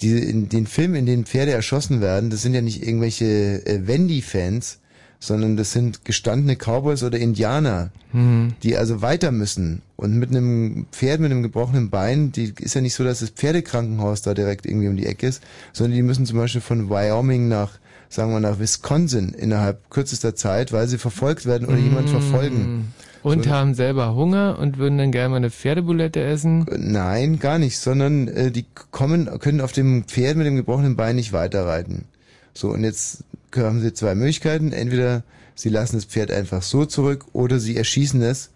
die, 0.00 0.18
in 0.18 0.48
den 0.48 0.66
Filmen, 0.66 0.94
in 0.96 1.06
denen 1.06 1.26
Pferde 1.26 1.52
erschossen 1.52 2.00
werden, 2.00 2.30
das 2.30 2.42
sind 2.42 2.54
ja 2.54 2.60
nicht 2.62 2.86
irgendwelche 2.86 3.64
äh, 3.66 3.86
Wendy-Fans, 3.86 4.78
sondern 5.22 5.56
das 5.58 5.72
sind 5.72 6.04
gestandene 6.06 6.56
Cowboys 6.56 7.02
oder 7.02 7.18
Indianer, 7.18 7.90
Mhm. 8.12 8.54
die 8.62 8.76
also 8.76 9.02
weiter 9.02 9.30
müssen. 9.32 9.82
Und 9.96 10.18
mit 10.18 10.30
einem 10.30 10.86
Pferd 10.92 11.20
mit 11.20 11.30
einem 11.30 11.42
gebrochenen 11.42 11.90
Bein, 11.90 12.32
die 12.32 12.54
ist 12.58 12.74
ja 12.74 12.80
nicht 12.80 12.94
so, 12.94 13.04
dass 13.04 13.20
das 13.20 13.28
Pferdekrankenhaus 13.30 14.22
da 14.22 14.32
direkt 14.34 14.64
irgendwie 14.66 14.88
um 14.88 14.96
die 14.96 15.04
Ecke 15.06 15.26
ist, 15.26 15.42
sondern 15.74 15.96
die 15.96 16.02
müssen 16.02 16.24
zum 16.24 16.38
Beispiel 16.38 16.62
von 16.62 16.88
Wyoming 16.88 17.48
nach, 17.48 17.72
sagen 18.08 18.32
wir, 18.32 18.40
nach 18.40 18.58
Wisconsin 18.58 19.34
innerhalb 19.34 19.90
kürzester 19.90 20.34
Zeit, 20.34 20.72
weil 20.72 20.88
sie 20.88 20.96
verfolgt 20.98 21.44
werden 21.44 21.68
oder 21.68 21.76
jemand 21.78 22.06
Mhm. 22.08 22.12
verfolgen. 22.12 22.94
Und 23.22 23.44
So- 23.44 23.50
haben 23.50 23.74
selber 23.74 24.14
Hunger 24.14 24.58
und 24.58 24.78
würden 24.78 24.96
dann 24.98 25.12
gerne 25.12 25.28
mal 25.30 25.36
eine 25.36 25.50
Pferdebulette 25.50 26.22
essen. 26.22 26.66
Nein, 26.76 27.38
gar 27.38 27.58
nicht, 27.58 27.78
sondern 27.78 28.28
äh, 28.28 28.50
die 28.50 28.64
kommen, 28.90 29.28
können 29.40 29.60
auf 29.60 29.72
dem 29.72 30.04
Pferd 30.04 30.36
mit 30.36 30.46
dem 30.46 30.56
gebrochenen 30.56 30.96
Bein 30.96 31.16
nicht 31.16 31.32
weiterreiten. 31.32 32.06
So, 32.54 32.70
und 32.70 32.82
jetzt 32.82 33.24
haben 33.54 33.80
sie 33.80 33.92
zwei 33.92 34.14
Möglichkeiten. 34.14 34.72
Entweder 34.72 35.22
sie 35.54 35.68
lassen 35.68 35.96
das 35.96 36.06
Pferd 36.06 36.30
einfach 36.30 36.62
so 36.62 36.86
zurück 36.86 37.26
oder 37.34 37.58
sie 37.60 37.76
erschießen 37.76 38.22
es, 38.22 38.50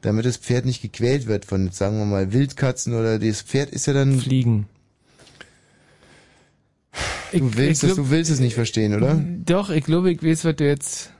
damit 0.00 0.26
das 0.26 0.36
Pferd 0.36 0.64
nicht 0.64 0.82
gequält 0.82 1.26
wird 1.28 1.44
von, 1.44 1.70
sagen 1.70 1.98
wir 1.98 2.04
mal, 2.04 2.32
Wildkatzen 2.32 2.94
oder 2.94 3.18
das 3.20 3.42
Pferd 3.42 3.70
ist 3.70 3.86
ja 3.86 3.92
dann... 3.92 4.18
Fliegen. 4.18 4.66
Du 7.32 7.56
willst, 7.56 7.84
ich 7.84 7.90
es, 7.90 7.94
glaub- 7.94 8.06
du 8.06 8.10
willst 8.10 8.30
es 8.30 8.40
nicht 8.40 8.54
verstehen, 8.54 8.94
oder? 8.94 9.22
Doch, 9.44 9.70
ich 9.70 9.84
glaube, 9.84 10.10
ich 10.10 10.22
weiß, 10.22 10.44
was 10.44 10.56
du 10.56 10.66
jetzt... 10.66 11.10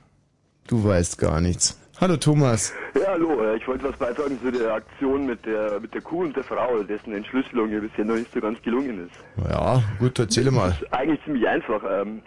Du 0.67 0.83
weißt 0.83 1.17
gar 1.17 1.39
nichts. 1.41 1.77
Hallo 2.01 2.15
Thomas. 2.15 2.73
Ja, 2.95 3.07
hallo, 3.07 3.53
ich 3.55 3.67
wollte 3.67 3.83
was 3.83 3.97
beitragen 3.97 4.39
zu 4.41 4.49
der 4.49 4.73
Aktion 4.73 5.25
mit 5.25 5.45
der, 5.45 5.81
mit 5.81 5.93
der 5.93 5.99
Kuh 5.99 6.21
und 6.21 6.33
der 6.33 6.45
Frau, 6.45 6.81
dessen 6.83 7.13
Entschlüsselung 7.13 7.69
ja 7.73 7.81
bisher 7.81 8.05
noch 8.05 8.15
nicht 8.15 8.31
so 8.31 8.39
ganz 8.39 8.61
gelungen 8.61 9.07
ist. 9.07 9.49
Ja, 9.49 9.83
gut, 9.99 10.17
erzähle 10.17 10.49
mal. 10.49 10.69
Das 10.69 10.81
ist 10.81 10.93
eigentlich 10.93 11.19
ziemlich 11.25 11.45
einfach. 11.45 11.81
Ähm, 11.89 12.21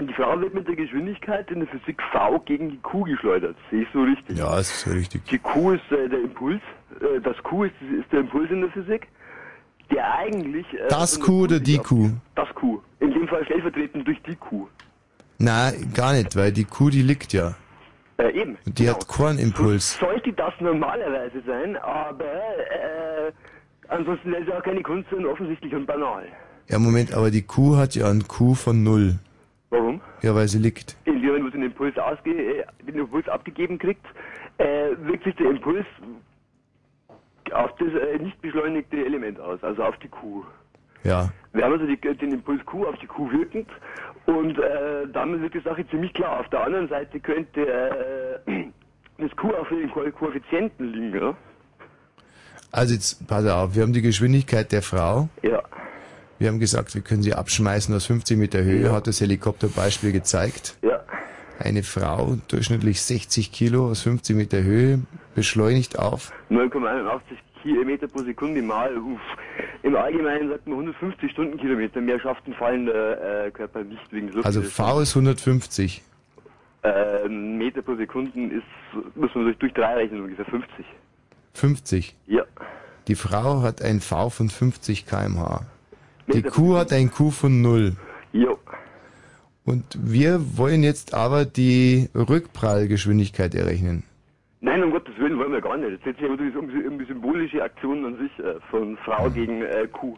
die 0.00 0.12
Frau 0.12 0.40
wird 0.40 0.54
mit 0.54 0.68
der 0.68 0.76
Geschwindigkeit 0.76 1.50
in 1.50 1.58
der 1.58 1.68
Physik 1.68 2.00
V 2.12 2.38
gegen 2.44 2.70
die 2.70 2.78
Kuh 2.78 3.02
geschleudert. 3.02 3.56
Sehe 3.68 3.82
ich 3.82 3.88
so 3.92 4.02
richtig? 4.04 4.38
Ja, 4.38 4.60
ist 4.60 4.80
so 4.82 4.90
richtig. 4.90 5.24
Die 5.24 5.38
Kuh 5.38 5.72
ist 5.72 5.90
äh, 5.90 6.08
der 6.08 6.20
Impuls, 6.20 6.60
äh, 7.00 7.20
das 7.20 7.36
Kuh 7.42 7.64
ist, 7.64 7.74
ist 7.98 8.12
der 8.12 8.20
Impuls 8.20 8.48
in 8.50 8.60
der 8.60 8.70
Physik, 8.70 9.08
der 9.90 10.14
eigentlich... 10.18 10.66
Äh, 10.72 10.86
Das 10.88 11.18
Kuh 11.18 11.42
oder 11.42 11.58
die 11.58 11.78
Kuh? 11.78 12.10
Das 12.36 12.48
Kuh. 12.54 12.80
In 13.00 13.10
dem 13.12 13.26
Fall 13.26 13.44
stellvertretend 13.44 14.06
durch 14.06 14.22
die 14.22 14.36
Kuh. 14.36 14.68
Na, 15.38 15.72
gar 15.92 16.12
nicht, 16.12 16.36
weil 16.36 16.52
die 16.52 16.64
Kuh, 16.64 16.90
die 16.90 17.02
liegt 17.02 17.32
ja. 17.32 17.56
Äh, 18.18 18.30
eben. 18.30 18.56
Und 18.64 18.78
die 18.78 18.88
hat 18.88 19.06
Kornimpuls. 19.08 19.98
Sollte 19.98 20.32
das 20.32 20.54
normalerweise 20.60 21.42
sein, 21.46 21.76
aber 21.76 22.24
äh, 22.24 23.32
ansonsten 23.88 24.32
es 24.32 24.48
ja 24.48 24.58
auch 24.58 24.62
keine 24.62 24.82
Kunst, 24.82 25.10
sondern 25.10 25.32
offensichtlich 25.32 25.74
und 25.74 25.86
banal. 25.86 26.24
Ja, 26.68 26.78
Moment, 26.78 27.12
aber 27.12 27.30
die 27.30 27.42
Kuh 27.42 27.76
hat 27.76 27.94
ja 27.94 28.08
einen 28.08 28.26
Kuh 28.26 28.54
von 28.54 28.82
null. 28.82 29.18
Warum? 29.70 30.00
Ja, 30.22 30.34
weil 30.34 30.48
sie 30.48 30.58
liegt. 30.58 30.96
In 31.04 31.20
dem 31.20 31.26
Moment, 31.26 31.44
wo 31.44 31.46
sie 31.48 31.52
den 31.58 31.62
Impuls, 31.64 31.98
ausge 31.98 32.30
äh, 32.30 32.64
den 32.86 32.98
Impuls 32.98 33.28
abgegeben 33.28 33.78
kriegt, 33.78 34.06
äh, 34.58 34.90
wirkt 35.00 35.24
sich 35.24 35.34
der 35.36 35.50
Impuls 35.50 35.86
auf 37.52 37.70
das 37.76 37.88
äh, 37.88 38.18
nicht 38.18 38.40
beschleunigte 38.40 39.04
Element 39.04 39.38
aus, 39.40 39.62
also 39.62 39.82
auf 39.84 39.96
die 39.98 40.08
Kuh. 40.08 40.44
Ja. 41.04 41.28
Wir 41.52 41.64
haben 41.64 41.72
also 41.72 41.86
die, 41.86 41.96
den 41.96 42.32
Impuls 42.32 42.64
Q 42.64 42.86
auf 42.86 42.96
die 43.00 43.06
Q 43.06 43.30
wirkend 43.30 43.68
und 44.26 44.58
äh, 44.58 45.06
damit 45.12 45.40
wird 45.40 45.54
die 45.54 45.60
Sache 45.60 45.86
ziemlich 45.88 46.12
klar. 46.12 46.40
Auf 46.40 46.48
der 46.48 46.64
anderen 46.64 46.88
Seite 46.88 47.20
könnte 47.20 47.66
äh, 47.66 48.64
das 49.18 49.34
Q 49.36 49.50
auf 49.50 49.68
den 49.68 49.90
Ko 49.90 50.02
Koeffizienten 50.10 50.92
liegen, 50.92 51.14
ja? 51.14 51.36
Also 52.72 52.94
jetzt, 52.94 53.26
pass 53.26 53.46
auf, 53.46 53.74
wir 53.74 53.82
haben 53.82 53.92
die 53.92 54.02
Geschwindigkeit 54.02 54.70
der 54.72 54.82
Frau. 54.82 55.28
Ja. 55.42 55.62
Wir 56.38 56.48
haben 56.48 56.58
gesagt, 56.58 56.94
wir 56.94 57.00
können 57.00 57.22
sie 57.22 57.32
abschmeißen 57.32 57.94
aus 57.94 58.06
50 58.06 58.36
Meter 58.36 58.62
Höhe, 58.62 58.92
hat 58.92 59.06
das 59.06 59.20
Helikopterbeispiel 59.20 60.12
gezeigt. 60.12 60.76
Ja. 60.82 61.00
Eine 61.58 61.82
Frau, 61.82 62.36
durchschnittlich 62.48 63.00
60 63.00 63.50
Kilo 63.52 63.88
aus 63.88 64.02
50 64.02 64.36
Meter 64.36 64.62
Höhe, 64.62 65.00
beschleunigt 65.34 65.98
auf. 65.98 66.32
9,81 66.50 67.20
Kilometer 67.66 68.06
pro 68.06 68.22
Sekunde 68.22 68.62
mal. 68.62 68.96
Uff. 68.96 69.20
Im 69.82 69.96
Allgemeinen 69.96 70.48
sagt 70.48 70.66
man 70.66 70.78
150 70.78 71.30
Stundenkilometer. 71.32 72.00
Mehr 72.00 72.20
schafft 72.20 72.46
ein 72.46 72.54
fallender 72.54 73.46
äh, 73.46 73.50
Körper 73.50 73.82
nicht 73.82 74.12
wegen 74.12 74.28
Luft. 74.28 74.46
Also 74.46 74.62
V 74.62 75.00
ist 75.00 75.16
150. 75.16 76.02
Äh, 76.82 77.28
Meter 77.28 77.82
pro 77.82 77.96
Sekunden 77.96 78.50
ist, 78.52 79.16
muss 79.16 79.34
man 79.34 79.44
durch, 79.44 79.58
durch 79.58 79.74
drei 79.74 79.94
rechnen, 79.94 80.22
ungefähr 80.22 80.44
50. 80.44 80.86
50. 81.54 82.16
Ja. 82.26 82.44
Die 83.08 83.16
Frau 83.16 83.62
hat 83.62 83.82
ein 83.82 84.00
V 84.00 84.30
von 84.30 84.48
50 84.48 85.06
kmh. 85.06 85.66
Die 86.28 86.36
Meter 86.36 86.50
Kuh 86.50 86.76
hat 86.76 86.92
ein 86.92 87.10
Q 87.10 87.30
von 87.30 87.62
0. 87.62 87.96
Jo. 88.32 88.58
Und 89.64 89.98
wir 90.00 90.56
wollen 90.56 90.84
jetzt 90.84 91.14
aber 91.14 91.44
die 91.44 92.08
Rückprallgeschwindigkeit 92.14 93.54
errechnen. 93.56 94.04
Nein, 94.60 94.82
um 94.82 94.90
Gottes 94.90 95.16
Willen 95.18 95.38
wollen 95.38 95.52
wir 95.52 95.60
gar 95.60 95.76
nicht. 95.76 96.00
Es 96.04 96.16
ja 96.20 96.28
um, 96.28 96.34
um 96.34 96.98
die 96.98 97.04
symbolische 97.04 97.62
Aktion 97.62 98.04
an 98.04 98.18
sich 98.18 98.38
äh, 98.38 98.58
von 98.70 98.96
Frau 99.04 99.30
gegen 99.30 99.62
äh, 99.62 99.86
Kuh. 99.92 100.16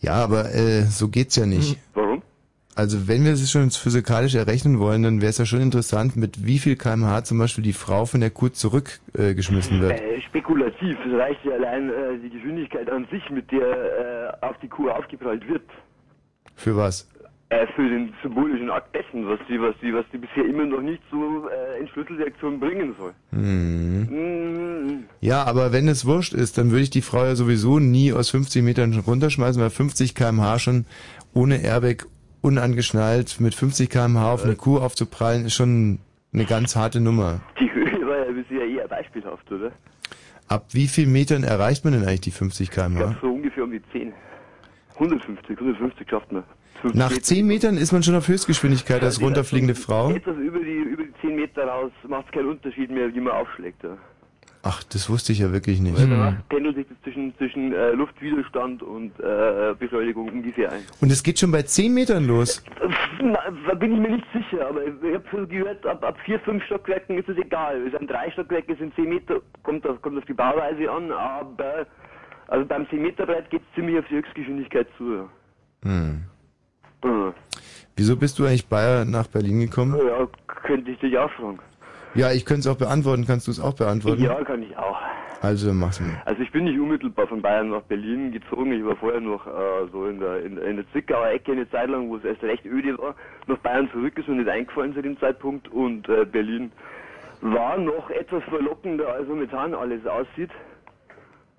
Ja, 0.00 0.14
aber 0.14 0.54
äh, 0.54 0.82
so 0.82 1.08
geht's 1.08 1.36
ja 1.36 1.46
nicht. 1.46 1.78
Warum? 1.94 2.22
Also 2.76 3.08
wenn 3.08 3.24
wir 3.24 3.32
es 3.32 3.50
schon 3.50 3.70
physikalisch 3.70 4.34
errechnen 4.34 4.78
wollen, 4.78 5.02
dann 5.02 5.22
wäre 5.22 5.30
es 5.30 5.38
ja 5.38 5.46
schon 5.46 5.62
interessant, 5.62 6.14
mit 6.14 6.44
wie 6.44 6.58
viel 6.58 6.76
kmh 6.76 7.24
zum 7.24 7.38
Beispiel 7.38 7.64
die 7.64 7.72
Frau 7.72 8.04
von 8.04 8.20
der 8.20 8.28
Kuh 8.28 8.50
zurückgeschmissen 8.50 9.78
äh, 9.78 9.80
wird. 9.80 10.00
Äh, 10.00 10.20
spekulativ. 10.20 10.98
Es 11.06 11.18
reicht 11.18 11.42
ja 11.44 11.52
allein 11.52 11.88
äh, 11.88 12.18
die 12.22 12.28
Geschwindigkeit 12.28 12.90
an 12.90 13.06
sich, 13.10 13.30
mit 13.30 13.50
der 13.50 14.36
äh, 14.42 14.44
auf 14.46 14.58
die 14.58 14.68
Kuh 14.68 14.90
aufgeprallt 14.90 15.48
wird. 15.48 15.62
Für 16.54 16.76
was? 16.76 17.08
Äh, 17.48 17.66
für 17.76 17.88
den 17.88 18.12
symbolischen 18.24 18.70
Akt 18.70 18.92
dessen, 18.92 19.28
was 19.28 19.38
die, 19.48 19.60
was 19.60 19.74
die, 19.80 19.94
was 19.94 20.04
die 20.12 20.18
bisher 20.18 20.44
immer 20.44 20.64
noch 20.64 20.80
nicht 20.80 21.00
so 21.12 21.48
äh, 21.48 21.80
in 21.80 21.86
Schlüsselreaktion 21.86 22.58
bringen 22.58 22.92
soll. 22.98 23.12
Hm. 23.30 24.00
Mhm. 24.10 25.04
Ja, 25.20 25.44
aber 25.44 25.72
wenn 25.72 25.86
es 25.86 26.04
wurscht 26.06 26.34
ist, 26.34 26.58
dann 26.58 26.70
würde 26.72 26.82
ich 26.82 26.90
die 26.90 27.02
Frau 27.02 27.24
ja 27.24 27.36
sowieso 27.36 27.78
nie 27.78 28.12
aus 28.12 28.30
50 28.30 28.64
Metern 28.64 28.92
runterschmeißen, 28.98 29.62
weil 29.62 29.70
50 29.70 30.16
kmh 30.16 30.58
schon 30.58 30.86
ohne 31.34 31.62
Airbag 31.62 32.06
unangeschnallt 32.40 33.40
mit 33.40 33.54
50 33.54 33.90
kmh 33.90 34.32
auf 34.32 34.44
eine 34.44 34.56
Kuh 34.56 34.78
aufzuprallen, 34.78 35.44
ist 35.46 35.54
schon 35.54 36.00
eine 36.32 36.46
ganz 36.46 36.74
harte 36.74 37.00
Nummer. 37.00 37.40
Die 37.60 37.72
Höhe 37.72 38.06
war 38.08 38.26
ja 38.26 38.32
bisher 38.32 38.66
eher 38.66 38.88
beispielhaft, 38.88 39.50
oder? 39.52 39.70
Ab 40.48 40.66
wie 40.72 40.88
viel 40.88 41.06
Metern 41.06 41.44
erreicht 41.44 41.84
man 41.84 41.92
denn 41.92 42.02
eigentlich 42.02 42.20
die 42.22 42.30
50 42.32 42.68
Ich 42.68 42.74
glaube 42.74 42.94
kmh? 42.94 43.16
so 43.20 43.28
ungefähr 43.32 43.62
um 43.62 43.70
die 43.70 43.82
10. 43.92 44.12
150, 44.98 45.58
150 45.58 46.08
schafft 46.08 46.32
man. 46.32 46.44
50 46.82 46.98
Nach 46.98 47.10
Meter. 47.10 47.22
10 47.22 47.46
Metern 47.46 47.76
ist 47.76 47.92
man 47.92 48.02
schon 48.02 48.14
auf 48.14 48.28
Höchstgeschwindigkeit 48.28 49.02
als 49.02 49.20
runterfliegende 49.20 49.74
Frau. 49.74 50.10
Etwas 50.10 50.36
über 50.36 50.58
die, 50.58 50.76
über 50.76 51.04
die 51.04 51.12
10 51.20 51.36
Meter 51.36 51.64
raus 51.64 51.92
macht 52.08 52.26
es 52.26 52.32
keinen 52.32 52.48
Unterschied 52.48 52.90
mehr, 52.90 53.14
wie 53.14 53.20
man 53.20 53.32
aufschlägt. 53.32 53.82
Ja. 53.82 53.96
Ach, 54.68 54.82
das 54.82 55.08
wusste 55.08 55.30
ich 55.30 55.38
ja 55.38 55.52
wirklich 55.52 55.80
nicht. 55.80 55.96
Weil 55.96 56.08
danach 56.08 56.34
pendelt 56.48 56.74
sich 56.74 56.86
das 56.88 57.00
zwischen, 57.04 57.32
zwischen 57.36 57.72
äh, 57.72 57.92
Luftwiderstand 57.92 58.82
und 58.82 59.12
äh, 59.20 59.74
Beschleunigung 59.78 60.28
ungefähr 60.28 60.72
ein. 60.72 60.82
Und 61.00 61.12
es 61.12 61.22
geht 61.22 61.38
schon 61.38 61.52
bei 61.52 61.62
10 61.62 61.94
Metern 61.94 62.26
los. 62.26 62.64
Na, 63.22 63.38
da 63.68 63.74
bin 63.74 63.94
ich 63.94 64.00
mir 64.00 64.16
nicht 64.16 64.26
sicher, 64.32 64.68
aber 64.68 64.84
ich 64.84 65.14
habe 65.14 65.46
gehört, 65.46 65.86
ab, 65.86 66.04
ab 66.04 66.16
vier, 66.24 66.40
fünf 66.40 66.64
Stockwerken 66.64 67.16
ist 67.16 67.28
es 67.28 67.36
egal. 67.36 67.80
Es 67.86 67.96
sind 67.96 68.10
drei 68.10 68.28
Stockwerke, 68.32 68.74
sind 68.74 68.92
10 68.96 69.08
Meter, 69.08 69.40
kommt 69.62 69.86
auf, 69.86 70.02
kommt 70.02 70.18
auf 70.18 70.24
die 70.24 70.34
Bauweise 70.34 70.90
an, 70.90 71.12
aber 71.12 71.86
also 72.48 72.66
beim 72.66 72.88
10 72.88 73.02
Meter 73.02 73.26
Brett 73.26 73.50
geht 73.50 73.62
es 73.62 73.74
ziemlich 73.74 73.98
auf 73.98 74.04
die 74.08 74.16
Höchstgeschwindigkeit 74.16 74.86
zu. 74.96 75.14
Ja. 75.14 75.28
Hm. 75.84 76.24
Äh, 77.04 77.32
Wieso 77.96 78.16
bist 78.16 78.38
du 78.38 78.44
eigentlich 78.44 78.68
Bayer 78.68 79.04
nach 79.04 79.26
Berlin 79.26 79.60
gekommen? 79.60 79.96
Ja, 79.96 80.26
könnte 80.46 80.90
ich 80.90 80.98
dich 80.98 81.16
auch 81.16 81.30
fragen. 81.32 81.58
Ja, 82.14 82.32
ich 82.32 82.44
könnte 82.44 82.60
es 82.60 82.66
auch 82.66 82.78
beantworten. 82.78 83.26
Kannst 83.26 83.46
du 83.46 83.50
es 83.50 83.60
auch 83.60 83.74
beantworten? 83.74 84.22
Ja, 84.22 84.42
kann 84.44 84.62
ich 84.62 84.76
auch. 84.76 84.98
Also 85.42 85.72
mach's 85.72 86.00
mal. 86.00 86.22
Also 86.24 86.42
ich 86.42 86.50
bin 86.50 86.64
nicht 86.64 86.78
unmittelbar 86.78 87.26
von 87.26 87.42
Bayern 87.42 87.70
nach 87.70 87.82
Berlin 87.82 88.32
gezogen. 88.32 88.72
Ich 88.72 88.84
war 88.84 88.96
vorher 88.96 89.20
noch 89.20 89.46
äh, 89.46 89.86
so 89.92 90.06
in 90.06 90.18
der, 90.18 90.42
in, 90.42 90.56
in 90.56 90.76
der 90.76 90.90
Zwickauer 90.92 91.28
Ecke 91.28 91.52
eine 91.52 91.68
Zeit 91.70 91.88
lang, 91.90 92.08
wo 92.08 92.16
es 92.16 92.24
erst 92.24 92.42
recht 92.42 92.64
öde 92.64 92.96
war. 92.98 93.14
Nach 93.46 93.58
Bayern 93.58 93.90
zurück 93.92 94.18
ist 94.18 94.28
mir 94.28 94.36
nicht 94.36 94.48
eingefallen 94.48 94.94
zu 94.94 95.02
dem 95.02 95.18
Zeitpunkt 95.20 95.68
und 95.68 96.08
äh, 96.08 96.24
Berlin 96.24 96.72
war 97.42 97.76
noch 97.76 98.08
etwas 98.10 98.42
verlockender, 98.44 99.08
als 99.12 99.28
momentan 99.28 99.74
alles 99.74 100.06
aussieht. 100.06 100.50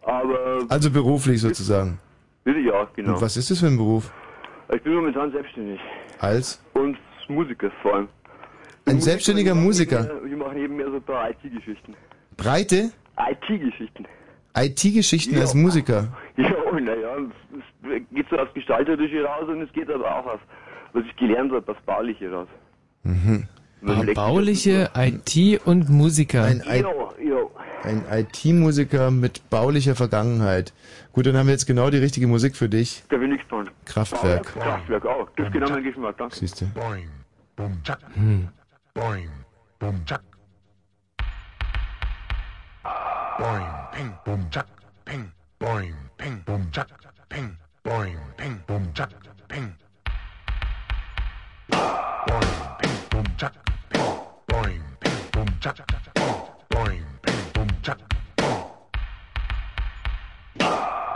Aber 0.08 0.60
Also 0.70 0.90
beruflich 0.90 1.42
sozusagen. 1.42 2.00
ja, 2.46 2.88
genau. 2.96 3.14
Und 3.16 3.22
was 3.22 3.36
ist 3.36 3.52
das 3.52 3.60
für 3.60 3.68
ein 3.68 3.76
Beruf? 3.78 4.10
Ich 4.74 4.82
bin 4.82 4.94
momentan 4.96 5.32
selbstständig 5.32 5.80
Als? 6.20 6.62
und 6.74 6.98
Musiker 7.28 7.70
vor 7.82 7.94
allem. 7.96 8.08
Ein 8.86 9.02
selbstständiger 9.02 9.54
Musiker. 9.54 10.10
Wir 10.24 10.38
machen 10.38 10.58
eben 10.58 10.78
mehr 10.78 10.88
so 10.90 10.96
ein 10.96 11.02
paar 11.04 11.30
IT-Geschichten. 11.30 11.94
Breite 12.38 12.92
IT-Geschichten. 13.18 14.06
IT-Geschichten 14.56 15.36
Ja. 15.36 15.42
als 15.42 15.54
Musiker. 15.54 16.08
Ja, 16.38 16.50
naja, 16.80 17.18
es, 17.18 17.92
es 17.92 18.16
geht 18.16 18.28
so 18.30 18.38
aufs 18.38 18.54
Gestalterische 18.54 19.24
raus 19.26 19.50
und 19.50 19.62
es 19.62 19.72
geht 19.74 19.90
aber 19.92 20.06
auch 20.20 20.26
auf, 20.26 20.40
was 20.94 21.04
ich 21.06 21.16
gelernt 21.18 21.52
habe, 21.52 21.70
aufs 21.70 21.82
Bauliche 21.84 22.32
raus. 22.32 22.48
Mhm. 23.04 23.46
Bauliche, 24.16 24.90
IT 24.96 25.62
und 25.66 25.90
Musiker. 25.90 26.44
Ein, 26.46 26.64
Ja, 26.66 26.76
ja. 26.76 27.38
Ein 27.84 28.04
IT-Musiker 28.12 29.12
mit 29.12 29.50
baulicher 29.50 29.96
Vergangenheit. 29.96 30.74
Gut, 31.14 31.26
dann 31.26 31.38
haben 31.38 31.48
wir 31.48 31.54
jetzt 31.54 31.66
genau 31.66 31.90
die 31.90 31.98
richtige 31.98 32.28
Musik 32.28 32.56
für 32.56 32.70
dich. 32.70 33.04
Da 33.10 33.18
bin 33.18 33.32
ich 33.32 33.40
gespannt. 33.40 33.72
Kraftwerk. 33.86 34.54
Kraftwerk 34.54 35.06
auch. 35.06 35.30
Das 35.36 35.48
ist 35.48 35.54
genau 35.54 35.70
mein 35.70 35.84
Geschmack, 35.84 36.18
danke. 36.18 36.36
Siehst 36.36 36.62
du. 36.62 36.66
Hm. 38.14 38.48
Boing, 38.94 39.30
boom, 39.80 40.06
chuck. 40.06 40.22
Boing, 43.38 43.68
ping, 43.92 44.14
boom, 44.26 44.50
chuck, 44.50 44.66
ping, 45.06 45.32
boing, 45.60 45.94
ping, 46.18 46.44
boom, 46.46 46.72
chuck, 46.72 46.88
ping, 47.30 47.56
boing, 47.84 48.18
ping, 48.38 48.60
boom, 48.66 48.94
chuck, 48.94 49.10
ping. 49.48 49.76
Boing, 51.70 52.78
ping, 52.80 52.98
boom, 53.12 53.26
chuck, 53.38 53.54
ping, 53.90 54.16
boing, 54.48 54.82
ping, 55.00 55.12
boom, 55.32 55.46
chuck, 55.62 55.86
ping, 55.86 56.02
boing, 56.04 56.07
ping, 57.88 57.96
boom, 57.96 57.96
chuck, 57.96 58.00
ping. 58.36 58.64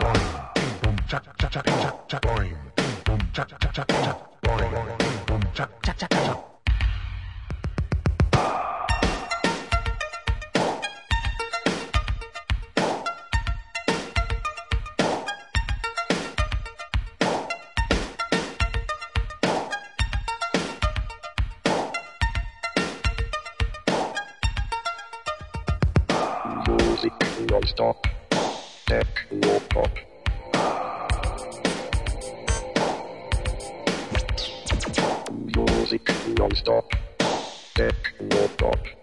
Boing, 0.00 0.54
ping, 0.54 0.74
boom, 0.82 0.96
chuck, 1.06 1.24
chuck, 1.38 1.50
chuck, 1.50 1.66
chuck, 1.66 2.08
chuck, 2.08 2.22
boing, 2.22 2.56
ping, 2.76 2.96
boom, 3.04 3.20
chuck, 3.32 3.48
chuck, 3.60 3.72
chuck, 3.72 3.88
chuck, 3.88 4.18
boing, 4.42 4.98
ping, 4.98 5.24
boom, 5.26 5.42
chuck, 5.52 5.70
chuck, 5.82 6.51
non-stop. 27.52 28.08
Techno 28.86 29.60
pop. 29.68 29.90
Music 35.54 36.14
non-stop. 36.38 36.96
Techno 37.74 38.48
pop. 38.56 39.01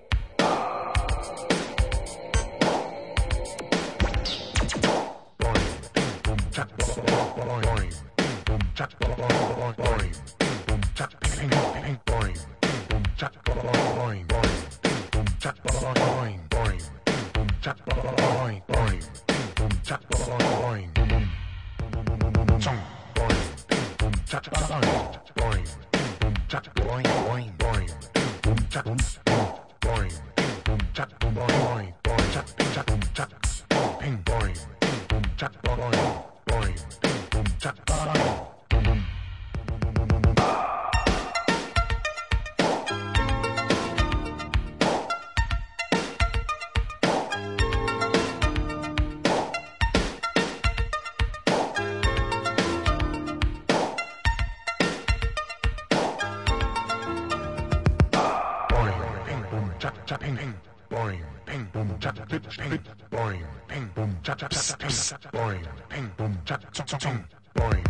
Boing, 64.39 65.59
boing, 65.89 66.15
boing, 66.15 66.37
boing, 66.45 67.23
boing, 67.55 67.83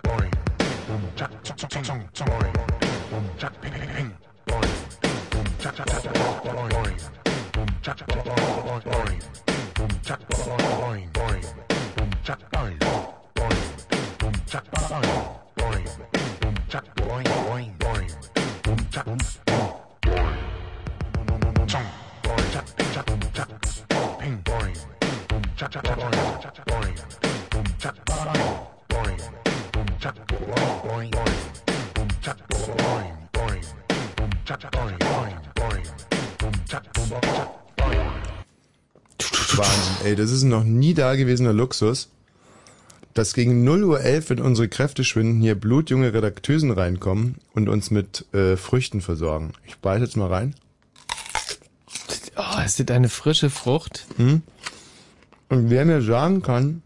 das 40.22 40.30
ist 40.30 40.42
ein 40.42 40.48
noch 40.48 40.64
nie 40.64 40.94
dagewesener 40.94 41.52
Luxus, 41.52 42.08
dass 43.14 43.34
gegen 43.34 43.64
0 43.64 43.84
Uhr 43.84 44.00
11, 44.00 44.30
wenn 44.30 44.40
unsere 44.40 44.68
Kräfte 44.68 45.04
schwinden, 45.04 45.40
hier 45.40 45.54
blutjunge 45.54 46.14
Redakteusen 46.14 46.70
reinkommen 46.70 47.36
und 47.52 47.68
uns 47.68 47.90
mit 47.90 48.24
äh, 48.32 48.56
Früchten 48.56 49.00
versorgen. 49.00 49.52
Ich 49.66 49.76
beiß 49.78 50.00
jetzt 50.00 50.16
mal 50.16 50.28
rein. 50.28 50.54
Oh, 52.36 52.60
ist 52.64 52.80
das 52.80 52.96
eine 52.96 53.08
frische 53.08 53.50
Frucht? 53.50 54.06
Hm? 54.16 54.42
Und 55.48 55.70
wer 55.70 55.84
mir 55.84 56.00
sagen 56.00 56.40
kann, 56.40 56.82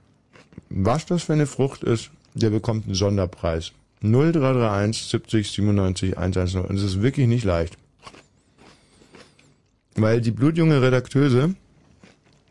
was 0.69 1.07
das 1.07 1.25
für 1.25 1.35
eine 1.35 1.47
Frucht 1.47 1.85
ist, 1.85 2.11
der 2.35 2.51
bekommt 2.51 2.87
einen 2.87 2.95
Sonderpreis. 2.95 3.73
0331 4.03 5.07
70 5.07 5.51
97 5.53 6.19
110. 6.19 6.61
Und 6.63 6.77
es 6.77 6.83
ist 6.83 7.03
wirklich 7.03 7.29
nicht 7.29 7.45
leicht. 7.45 7.77
Weil 9.95 10.21
die 10.21 10.33
blutjunge 10.33 10.83
Redakteuse, 10.83 11.55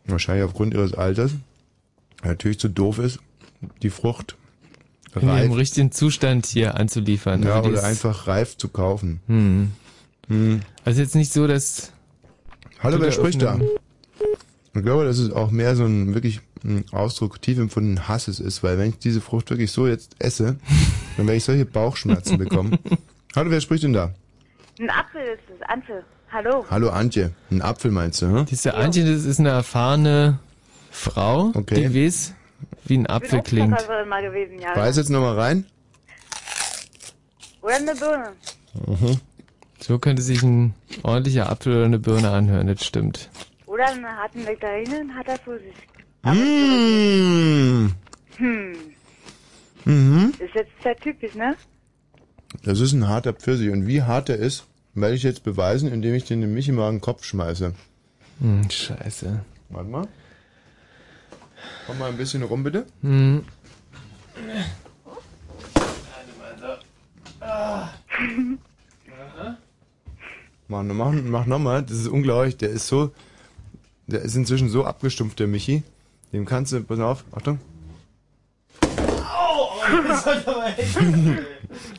wahrscheinlich 0.06 0.44
aufgrund 0.44 0.74
ihres 0.74 0.94
Alters, 0.94 1.32
natürlich 2.22 2.58
zu 2.58 2.68
doof 2.68 2.98
ist, 2.98 3.18
die 3.82 3.90
Frucht 3.90 4.36
In 5.14 5.28
reif, 5.28 5.42
dem 5.42 5.52
richtigen 5.52 5.92
Zustand 5.92 6.46
hier 6.46 6.76
anzuliefern. 6.76 7.42
ja, 7.42 7.56
Also 7.56 7.68
die 7.68 7.74
oder 7.74 7.84
einfach 7.84 8.26
reif 8.26 8.56
zu 8.56 8.68
kaufen. 8.68 9.20
Hm. 9.26 9.72
Hm. 10.28 10.60
Also 10.84 11.00
jetzt 11.02 11.14
nicht 11.14 11.32
so, 11.32 11.46
dass... 11.46 11.92
Hallo, 12.80 13.00
wer 13.00 13.12
spricht 13.12 13.40
da? 13.42 13.58
Ich 14.74 14.82
glaube, 14.82 15.04
dass 15.04 15.18
es 15.18 15.32
auch 15.32 15.50
mehr 15.50 15.74
so 15.74 15.84
ein 15.86 16.14
wirklich 16.14 16.40
ein 16.64 16.84
Ausdruck 16.92 17.40
tief 17.40 17.58
empfundenen 17.58 18.08
Hasses 18.08 18.40
ist, 18.40 18.62
weil 18.62 18.76
wenn 18.78 18.90
ich 18.90 18.98
diese 18.98 19.20
Frucht 19.20 19.48
wirklich 19.50 19.70
so 19.72 19.86
jetzt 19.86 20.16
esse, 20.18 20.56
dann 21.16 21.26
werde 21.26 21.36
ich 21.36 21.44
solche 21.44 21.64
Bauchschmerzen 21.64 22.36
bekommen. 22.38 22.78
Hallo, 23.34 23.50
wer 23.50 23.60
spricht 23.60 23.84
denn 23.84 23.92
da? 23.92 24.12
Ein 24.78 24.90
Apfel 24.90 25.22
ist 25.22 25.42
es, 25.54 25.62
Antje. 25.68 26.04
Hallo. 26.32 26.66
Hallo 26.70 26.90
Antje. 26.90 27.32
Ein 27.50 27.62
Apfel 27.62 27.90
meinst 27.90 28.20
du, 28.20 28.26
hm? 28.26 28.46
Diese 28.46 28.74
Antje, 28.74 29.04
das 29.04 29.24
ist 29.24 29.38
eine 29.38 29.50
erfahrene 29.50 30.38
Frau, 30.90 31.52
Okay. 31.54 31.88
die 31.88 32.06
weiß, 32.06 32.34
wie 32.86 32.98
ein 32.98 33.06
Apfel 33.06 33.42
klingt. 33.42 33.72
Obstverkäuferin 33.72 34.08
mal 34.08 34.22
gewesen, 34.22 34.58
ja. 34.60 34.74
Weiß 34.76 34.96
jetzt 34.96 35.10
nochmal 35.10 35.38
rein? 35.38 35.66
Oder 37.62 37.76
eine 37.76 37.94
Birne. 37.94 38.32
Mhm. 38.86 39.20
So 39.80 39.98
könnte 39.98 40.22
sich 40.22 40.42
ein 40.42 40.74
ordentlicher 41.02 41.48
Apfel 41.50 41.76
oder 41.76 41.84
eine 41.84 41.98
Birne 41.98 42.30
anhören, 42.30 42.66
das 42.66 42.84
stimmt. 42.84 43.30
Oder 43.66 43.86
eine 43.88 44.08
harte 44.08 44.38
Nektarine, 44.38 45.00
ein 45.00 45.14
harter 45.14 45.38
Pfirsich. 45.38 45.74
Mmh. 46.22 47.90
Hm. 48.38 48.72
Mhm. 49.84 50.32
Ist 50.38 50.54
jetzt 50.54 50.70
sehr 50.82 50.96
typisch, 50.96 51.34
ne? 51.34 51.54
Das 52.64 52.80
ist 52.80 52.92
ein 52.92 53.06
harter 53.06 53.32
Pfirsich. 53.32 53.70
Und 53.70 53.86
wie 53.86 54.02
hart 54.02 54.28
er 54.28 54.36
ist, 54.36 54.64
werde 54.96 55.14
ich 55.14 55.22
jetzt 55.22 55.44
beweisen, 55.44 55.92
indem 55.92 56.14
ich 56.14 56.24
den 56.24 56.40
dem 56.40 56.54
Michi 56.54 56.72
mal 56.72 56.88
in 56.88 56.96
den 56.96 57.00
Kopf 57.00 57.24
schmeiße. 57.24 57.74
Hm, 58.40 58.70
scheiße. 58.70 59.40
Warte 59.68 59.88
mal. 59.88 60.08
Komm 61.86 61.98
mal 61.98 62.08
ein 62.10 62.16
bisschen 62.16 62.42
rum, 62.42 62.64
bitte. 62.64 62.86
Hm. 63.02 63.44
Mach, 70.68 70.82
mach, 70.82 71.12
mach 71.12 71.46
nochmal, 71.46 71.82
das 71.82 71.98
ist 71.98 72.08
unglaublich. 72.08 72.56
Der 72.56 72.70
ist 72.70 72.88
so, 72.88 73.12
der 74.06 74.22
ist 74.22 74.34
inzwischen 74.34 74.68
so 74.68 74.84
abgestumpft, 74.84 75.38
der 75.38 75.46
Michi. 75.46 75.82
Dem 76.32 76.44
kannst 76.44 76.72
du, 76.72 76.82
pass 76.82 76.98
auf, 76.98 77.24
Achtung. 77.32 77.60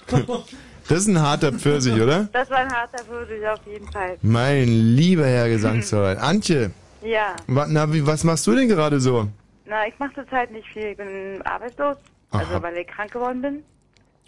Das 0.07 0.21
ist 0.91 1.07
ein 1.07 1.21
harter 1.21 1.51
Pfirsich, 1.53 1.99
oder? 2.01 2.27
Das 2.33 2.49
war 2.49 2.57
ein 2.59 2.71
harter 2.71 3.03
Pfirsich 3.03 3.47
auf 3.47 3.59
jeden 3.65 3.87
Fall. 3.91 4.17
Mein 4.21 4.67
lieber 4.67 5.25
Herr 5.25 5.49
Gesangsverein. 5.49 6.17
Antje, 6.31 6.71
Ja. 7.03 7.35
wa, 7.47 7.65
na, 7.69 7.91
wie, 7.93 8.05
was 8.05 8.23
machst 8.23 8.45
du 8.47 8.55
denn 8.55 8.67
gerade 8.67 8.99
so? 8.99 9.27
Na, 9.65 9.87
ich 9.87 9.97
mache 9.99 10.13
zurzeit 10.15 10.51
nicht 10.51 10.67
viel. 10.69 10.83
Ich 10.91 10.97
bin 10.97 11.41
arbeitslos. 11.43 11.97
Aha. 12.31 12.39
Also, 12.39 12.61
weil 12.63 12.77
ich 12.77 12.87
krank 12.87 13.11
geworden 13.11 13.41
bin. 13.41 13.63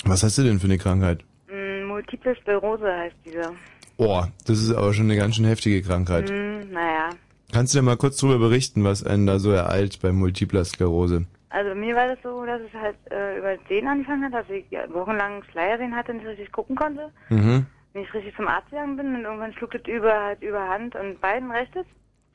Was 0.06 0.24
hast 0.24 0.38
du 0.38 0.44
denn 0.44 0.60
für 0.60 0.66
eine 0.66 0.78
Krankheit? 0.78 1.24
Mm, 1.50 1.86
Multiple 1.88 2.36
Sklerose 2.42 2.86
heißt 2.88 3.16
diese. 3.26 3.52
Oh, 3.98 4.24
das 4.46 4.60
ist 4.60 4.72
aber 4.74 4.94
schon 4.94 5.06
eine 5.06 5.18
ganz 5.18 5.36
schön 5.36 5.46
heftige 5.46 5.82
Krankheit. 5.82 6.30
Mm, 6.30 6.72
naja. 6.74 7.10
Kannst 7.52 7.74
du 7.74 7.80
dir 7.80 7.84
mal 7.84 7.98
kurz 7.98 8.18
drüber 8.18 8.38
berichten, 8.38 8.84
was 8.84 9.04
einen 9.04 9.26
da 9.28 9.40
so 9.40 9.52
ereilt 9.52 10.00
bei 10.02 10.12
Multipler 10.12 10.64
Sklerose? 10.66 11.26
Also, 11.50 11.74
mir 11.74 11.96
war 11.96 12.08
das 12.08 12.20
so, 12.22 12.46
dass 12.46 12.62
es 12.62 12.74
halt 12.74 12.96
äh, 13.12 13.38
über 13.38 13.58
den 13.58 13.88
angefangen 13.88 14.26
hat, 14.26 14.34
dass 14.34 14.50
ich 14.50 14.66
ja, 14.70 14.92
wochenlang 14.94 15.44
Schleiersehen 15.52 15.96
hatte 15.96 16.12
und 16.12 16.18
nicht 16.20 16.28
richtig 16.28 16.52
gucken 16.52 16.76
konnte. 16.76 17.12
Mhm. 17.30 17.66
Nicht 17.94 18.14
richtig 18.14 18.36
zum 18.36 18.48
Arzt 18.48 18.70
gegangen 18.70 18.98
bin 18.98 19.16
und 19.16 19.24
irgendwann 19.24 19.54
schlug 19.54 19.72
das 19.72 19.82
über, 19.88 20.14
halt 20.14 20.42
überhand 20.44 20.96
und 20.96 21.20
beiden 21.22 21.50
rechtes 21.52 21.86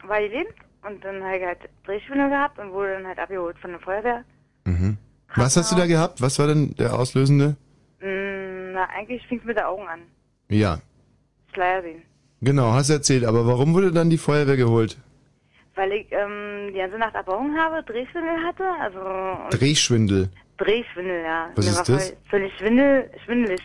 war 0.02 0.18
die 0.18 0.28
Leben. 0.28 0.50
Und 0.86 1.02
dann 1.04 1.22
habe 1.22 1.36
ich 1.36 1.44
halt 1.44 1.58
Drehschwindel 1.86 2.28
gehabt 2.28 2.58
und 2.58 2.72
wurde 2.72 2.94
dann 2.94 3.06
halt 3.06 3.18
abgeholt 3.18 3.56
von 3.58 3.70
der 3.70 3.80
Feuerwehr. 3.80 4.24
Mhm. 4.64 4.98
Was 5.36 5.56
hast 5.56 5.72
du 5.72 5.76
da 5.76 5.86
gehabt? 5.86 6.20
Was 6.20 6.38
war 6.38 6.46
denn 6.48 6.74
der 6.76 6.94
auslösende? 6.94 7.56
Mm, 8.00 8.72
na, 8.72 8.88
eigentlich 8.96 9.26
fing 9.26 9.38
es 9.38 9.44
mit 9.44 9.56
den 9.56 9.64
Augen 9.64 9.86
an. 9.88 10.00
Ja, 10.48 10.78
Schleiersehen. 11.52 12.02
genau, 12.40 12.72
hast 12.72 12.90
erzählt. 12.90 13.24
Aber 13.24 13.46
warum 13.46 13.74
wurde 13.74 13.92
dann 13.92 14.10
die 14.10 14.18
Feuerwehr 14.18 14.56
geholt? 14.56 14.98
Weil 15.76 15.92
ich 15.92 16.06
ähm, 16.12 16.68
die 16.72 16.78
ganze 16.78 16.98
Nacht 16.98 17.16
abgehauen 17.16 17.56
habe, 17.58 17.82
Drehschwindel 17.82 18.42
hatte, 18.44 18.64
also 18.80 19.56
Drehschwindel. 19.56 20.28
Drehschwindel, 20.58 21.22
ja. 21.24 21.50
Was 21.56 21.64
Mir 21.64 21.70
ist 21.72 21.88
war 21.88 21.96
das? 21.96 22.14
Völlig 22.30 22.56
schwindel, 22.58 23.10
schwindelig. 23.24 23.60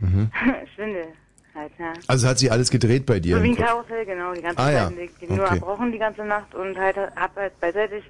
Mhm. 0.00 0.30
Schwindel 0.74 1.06
halt, 1.54 1.72
ja. 1.78 1.92
Also 2.08 2.26
hat 2.28 2.38
sich 2.38 2.50
alles 2.50 2.70
gedreht 2.70 3.04
bei 3.04 3.20
dir? 3.20 3.36
So 3.36 3.42
wie 3.42 3.50
ein? 3.50 3.56
Karussell, 3.56 4.06
genau, 4.06 4.32
die 4.32 4.40
ganze 4.40 4.58
Ah, 4.58 4.64
Zeit. 4.64 4.74
ja. 4.96 5.02
Ich 5.04 5.12
bin 5.16 5.36
nur 5.36 5.44
Okay. 5.44 5.54
erbrochen 5.56 5.92
die 5.92 5.98
ganze 5.98 6.24
Nacht 6.24 6.54
und 6.54 6.78
halt 6.78 6.96
hab 6.96 7.36
halt 7.36 7.60
beiseitig 7.60 8.02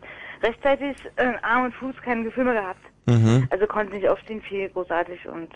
rechtzeitig 0.43 0.97
äh, 1.17 1.33
Arm 1.43 1.65
und 1.65 1.75
Fuß 1.75 1.97
kein 2.05 2.23
Gefühl 2.23 2.45
mehr 2.45 2.55
gehabt. 2.55 2.81
Mhm. 3.07 3.49
Also 3.51 3.67
konnte 3.67 3.95
nicht 3.95 4.09
aufstehen, 4.09 4.41
viel 4.43 4.69
großartig 4.69 5.27
und 5.27 5.51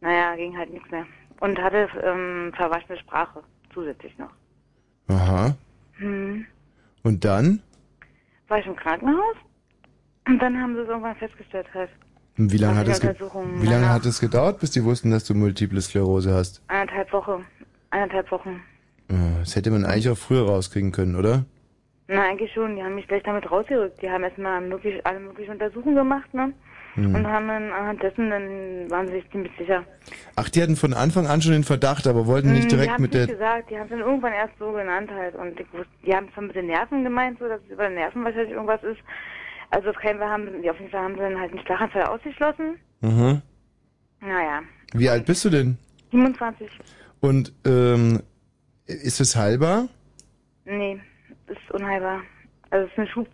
naja, 0.00 0.34
ging 0.34 0.56
halt 0.58 0.70
nichts 0.72 0.90
mehr. 0.90 1.06
Und 1.38 1.60
hatte 1.62 1.88
ähm, 2.02 2.52
verwaschene 2.56 2.98
Sprache 2.98 3.42
zusätzlich 3.72 4.16
noch. 4.18 4.30
Aha. 5.08 5.54
Hm. 5.98 6.44
Und 7.04 7.24
dann? 7.24 7.62
War 8.48 8.58
ich 8.58 8.66
im 8.66 8.74
Krankenhaus 8.74 9.36
und 10.26 10.38
dann 10.40 10.60
haben 10.60 10.74
sie 10.74 10.80
es 10.80 10.88
irgendwann 10.88 11.16
festgestellt 11.16 11.66
halt. 11.72 11.90
Und 12.36 12.50
wie 12.50 12.56
lange 12.56 12.76
hat 12.76 12.88
es 12.88 13.02
wie 13.02 13.66
lange 13.66 13.88
hat 13.88 14.04
es 14.06 14.20
gedauert, 14.20 14.58
bis 14.58 14.72
die 14.72 14.82
wussten, 14.82 15.10
dass 15.10 15.24
du 15.24 15.34
Multiple 15.34 15.80
Sklerose 15.80 16.34
hast? 16.34 16.62
Eineinhalb 16.66 17.12
Wochen. 17.12 17.46
Eineinhalb 17.90 18.30
Wochen. 18.32 18.60
Das 19.38 19.54
hätte 19.54 19.70
man 19.70 19.84
eigentlich 19.84 20.08
auch 20.08 20.16
früher 20.16 20.46
rauskriegen 20.46 20.90
können, 20.90 21.14
oder? 21.14 21.44
Na, 22.08 22.22
eigentlich 22.22 22.52
schon. 22.52 22.76
Die 22.76 22.82
haben 22.82 22.94
mich 22.94 23.06
gleich 23.06 23.22
damit 23.22 23.50
rausgerückt. 23.50 24.00
Die 24.02 24.10
haben 24.10 24.24
erstmal 24.24 24.60
möglich, 24.62 25.06
alle 25.06 25.20
möglichen 25.20 25.52
Untersuchungen 25.52 25.94
gemacht, 25.94 26.32
ne? 26.32 26.52
Hm. 26.94 27.14
Und 27.14 27.26
haben 27.26 27.48
dann 27.48 27.72
anhand 27.72 28.02
dessen, 28.02 28.30
dann 28.30 28.90
waren 28.90 29.06
sie 29.08 29.14
sich 29.14 29.30
ziemlich 29.30 29.52
sicher. 29.58 29.84
Ach, 30.36 30.48
die 30.48 30.62
hatten 30.62 30.76
von 30.76 30.94
Anfang 30.94 31.26
an 31.26 31.42
schon 31.42 31.52
den 31.52 31.64
Verdacht, 31.64 32.06
aber 32.06 32.26
wollten 32.26 32.52
nicht 32.52 32.70
die 32.70 32.76
direkt 32.76 33.00
mit 33.00 33.12
nicht 33.12 33.28
der... 33.28 33.34
gesagt, 33.34 33.70
die 33.70 33.76
haben 33.76 33.84
es 33.84 33.90
dann 33.90 34.00
irgendwann 34.00 34.32
erst 34.32 34.56
so 34.58 34.70
genannt 34.72 35.10
halt. 35.10 35.34
Und 35.34 35.58
ich 35.58 35.72
wusste, 35.72 35.88
die 36.06 36.14
haben 36.14 36.32
zwar 36.32 36.44
mit 36.44 36.54
den 36.54 36.66
Nerven 36.66 37.02
gemeint, 37.02 37.38
so 37.40 37.48
dass 37.48 37.60
es 37.62 37.72
über 37.72 37.84
den 37.84 37.94
Nerven 37.94 38.24
wahrscheinlich 38.24 38.52
irgendwas 38.52 38.82
ist. 38.84 39.00
Also 39.70 39.90
auf 39.90 39.96
keinen 39.96 40.20
Fall 40.20 40.28
haben 40.28 40.62
die, 40.62 40.70
auf 40.70 40.78
jeden 40.78 40.90
Fall 40.90 41.02
haben 41.02 41.14
sie 41.14 41.20
dann 41.20 41.40
halt 41.40 41.50
einen 41.50 41.66
Schlaganfall 41.66 42.04
ausgeschlossen. 42.04 42.76
Mhm. 43.00 43.42
Naja, 44.20 44.62
Wie 44.92 45.10
alt 45.10 45.26
bist 45.26 45.44
du 45.44 45.50
denn? 45.50 45.76
27. 46.12 46.70
Und 47.20 47.52
ähm, 47.66 48.22
ist 48.86 49.20
es 49.20 49.34
heilbar? 49.34 49.88
Nee, 50.64 51.00
ist 51.48 51.70
unheilbar. 51.72 52.20
Also 52.70 52.86
es 52.86 52.92
ist 52.92 52.98
eine 52.98 53.08
schub, 53.08 53.28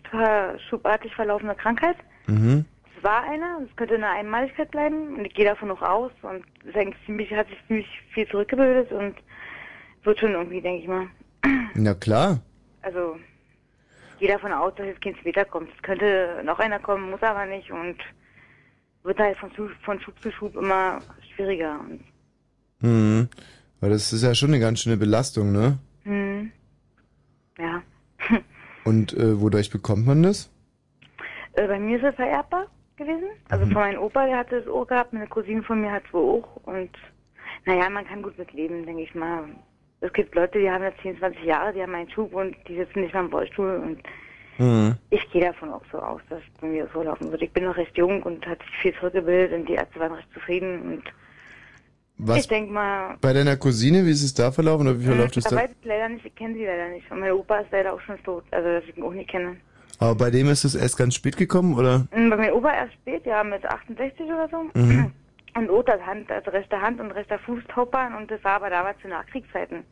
schubartig 0.69 1.15
verlaufende 1.15 1.55
Krankheit. 1.55 1.97
Mhm. 2.27 2.65
Es 3.01 3.05
war 3.05 3.23
eine, 3.23 3.67
es 3.67 3.75
könnte 3.77 3.95
eine 3.95 4.11
Einmaligkeit 4.11 4.71
bleiben 4.71 5.17
und 5.17 5.25
ich 5.25 5.33
gehe 5.33 5.47
davon 5.47 5.71
auch 5.71 5.81
aus 5.81 6.13
und 6.21 6.45
eigentlich 6.75 7.03
ziemlich, 7.07 7.33
hat 7.33 7.49
sich 7.49 7.57
ziemlich 7.67 7.87
viel 8.13 8.29
zurückgebildet 8.29 8.93
und 8.93 9.15
wird 10.03 10.19
schon 10.21 10.33
irgendwie, 10.33 10.61
denke 10.61 10.83
ich 10.83 10.89
mal. 10.89 11.07
Na 11.75 11.95
klar. 11.95 12.41
Also 12.83 13.17
ich 14.15 14.19
gehe 14.21 14.29
davon 14.29 14.53
aus, 14.53 14.75
dass 14.75 14.85
jetzt 14.87 15.01
kein 15.01 15.17
später 15.17 15.47
kommt. 15.47 15.71
Es 15.75 15.83
könnte 15.83 16.43
noch 16.45 16.59
einer 16.59 16.79
kommen, 16.79 17.11
muss 17.11 17.23
aber 17.23 17.47
nicht 17.47 17.71
und 17.71 17.97
wird 19.03 19.19
halt 19.19 19.39
von, 19.39 19.51
Schub- 19.53 19.75
von 19.83 19.99
Schub 20.01 20.21
zu 20.21 20.31
Schub 20.31 20.55
immer 20.57 20.99
schwieriger. 21.35 21.81
Und, 21.81 22.01
Mhm. 22.83 23.29
Weil 23.81 23.91
das 23.91 24.13
ist 24.13 24.23
ja 24.23 24.35
schon 24.35 24.51
eine 24.51 24.61
ganz 24.61 24.81
schöne 24.81 24.99
Belastung, 24.99 25.53
ne? 25.53 25.79
hm, 26.05 26.53
ja. 27.59 27.83
Und 28.85 29.15
äh, 29.15 29.41
wodurch 29.41 29.71
bekommt 29.71 30.07
man 30.07 30.23
das? 30.23 30.51
Äh, 31.55 31.67
bei 31.67 31.79
mir 31.79 31.97
ist 31.97 32.05
es 32.05 32.15
vererbbar 32.15 32.67
gewesen. 33.01 33.29
Also 33.49 33.65
von 33.65 33.75
meinem 33.75 34.01
Opa, 34.01 34.27
der 34.27 34.39
hatte 34.39 34.57
es 34.57 34.69
auch 34.69 34.87
gehabt, 34.87 35.13
meine 35.13 35.27
Cousine 35.27 35.63
von 35.63 35.81
mir 35.81 35.91
hat 35.91 36.05
es 36.07 36.13
wohl 36.13 36.41
auch. 36.41 36.57
Und 36.67 36.91
naja, 37.67 37.91
man 37.91 38.07
kann 38.07 38.23
gut 38.23 38.39
mit 38.39 38.53
leben, 38.53 38.87
denke 38.87 39.03
ich 39.03 39.15
mal. 39.15 39.45
Es 40.01 40.13
gibt 40.13 40.35
Leute, 40.35 40.59
die 40.59 40.71
haben 40.71 40.85
jetzt 40.85 41.01
10, 41.03 41.19
20 41.19 41.45
Jahre, 41.45 41.73
die 41.73 41.83
haben 41.83 41.95
einen 41.95 42.11
Schub 42.11 42.33
und 42.33 42.57
die 42.69 42.77
sitzen 42.77 43.03
nicht 43.03 43.13
mal 43.13 43.25
im 43.25 43.33
Rollstuhl 43.33 43.77
und 43.77 44.03
Mhm. 44.61 44.97
Ich 45.09 45.29
gehe 45.31 45.41
davon 45.41 45.73
auch 45.73 45.83
so 45.91 45.99
aus, 45.99 46.21
dass 46.29 46.41
es 46.41 46.61
bei 46.61 46.67
mir 46.67 46.87
so 46.93 47.03
laufen 47.03 47.31
wird. 47.31 47.41
Ich 47.41 47.51
bin 47.51 47.65
noch 47.65 47.77
recht 47.79 47.97
jung 47.97 48.23
und 48.23 48.47
hat 48.47 48.61
sich 48.61 48.77
viel 48.83 48.95
zurückgebildet 48.95 49.59
und 49.59 49.67
die 49.67 49.73
Ärzte 49.73 49.99
waren 49.99 50.13
recht 50.13 50.31
zufrieden 50.35 50.83
und 50.83 51.03
Was 52.19 52.41
ich 52.41 52.49
denke 52.49 52.71
mal, 52.71 53.17
bei 53.23 53.33
deiner 53.33 53.57
Cousine, 53.57 54.05
wie 54.05 54.11
ist 54.11 54.23
es 54.23 54.35
da 54.35 54.53
verlaufen 54.53 54.87
oder 54.87 55.01
wie 55.01 55.07
verläuft 55.07 55.39
es 55.39 55.45
da 55.45 55.65
ich 55.65 55.71
leider 55.83 56.11
nicht, 56.11 56.27
ich 56.27 56.35
kenne 56.35 56.55
sie 56.55 56.67
leider 56.67 56.91
nicht. 56.91 57.11
Und 57.11 57.21
mein 57.21 57.33
Opa 57.33 57.61
ist 57.61 57.73
leider 57.73 57.95
auch 57.95 58.01
schon 58.03 58.23
tot, 58.23 58.45
also 58.51 58.69
dass 58.69 58.85
ich 58.85 58.99
ihn 58.99 59.03
auch 59.03 59.15
nicht 59.15 59.31
kenne. 59.31 59.57
Aber 60.01 60.15
bei 60.17 60.31
dem 60.31 60.49
ist 60.49 60.65
es 60.65 60.75
erst 60.75 60.97
ganz 60.99 61.15
spät 61.15 61.37
gekommen, 61.37 61.75
oder? 61.79 62.07
Mm, 62.15 62.31
Bei 62.31 62.37
meinem 62.37 62.55
Opa 62.55 62.73
erst 62.73 62.95
spät, 62.95 63.25
ja, 63.27 63.45
mit 63.45 63.65
68 63.65 64.21
oder 64.27 64.49
so. 64.51 64.65
Mhm. 64.81 65.13
Und 65.57 65.69
Otas 65.69 66.01
Hand, 66.07 66.31
also 66.31 66.51
rechte 66.53 66.81
Hand 66.81 67.01
und 67.01 67.11
rechter 67.11 67.37
Fuß 67.41 67.65
Taubahn 67.75 68.15
und 68.15 68.31
das 68.31 68.43
war 68.45 68.53
aber 68.53 68.71
damals 68.71 68.97
zu 69.03 69.09
Nachkriegszeiten. 69.09 69.83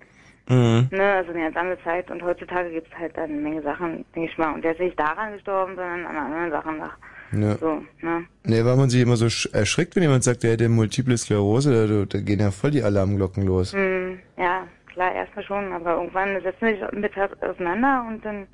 Mhm. 0.48 0.86
Ne, 0.92 1.02
also 1.16 1.32
eine 1.32 1.40
ganz 1.40 1.56
andere 1.56 1.82
Zeit 1.82 2.08
und 2.12 2.22
heutzutage 2.22 2.70
gibt's 2.70 2.96
halt 2.96 3.16
dann 3.16 3.24
eine 3.24 3.40
Menge 3.40 3.62
Sachen, 3.62 4.04
denke 4.14 4.30
ich 4.30 4.38
mal. 4.38 4.54
Und 4.54 4.62
der 4.64 4.72
ist 4.72 4.80
nicht 4.80 4.98
daran 4.98 5.32
gestorben, 5.32 5.72
sondern 5.74 6.06
an 6.06 6.16
anderen 6.16 6.50
Sachen 6.52 6.78
nach. 6.78 6.96
Ja. 7.32 7.56
So, 7.56 7.82
ne? 8.02 8.24
Nee, 8.44 8.64
weil 8.64 8.76
man 8.76 8.88
sich 8.88 9.02
immer 9.02 9.16
so 9.16 9.26
sch- 9.26 9.52
erschrickt, 9.52 9.96
wenn 9.96 10.04
jemand 10.04 10.22
sagt, 10.22 10.44
er 10.44 10.52
hätte 10.52 10.68
Multiple 10.68 11.18
Sklerose, 11.18 11.88
da, 11.88 12.04
da 12.04 12.20
gehen 12.24 12.38
ja 12.38 12.52
voll 12.52 12.70
die 12.70 12.84
Alarmglocken 12.84 13.42
los. 13.44 13.74
Mm, 13.74 14.12
ja, 14.40 14.64
klar, 14.94 15.12
erstmal 15.12 15.44
schon, 15.44 15.72
aber 15.72 15.96
irgendwann 15.96 16.40
setzen 16.40 16.66
wir 16.68 16.76
sich 16.76 16.92
mit 16.92 17.12
auseinander 17.42 18.06
und 18.08 18.24
dann, 18.24 18.46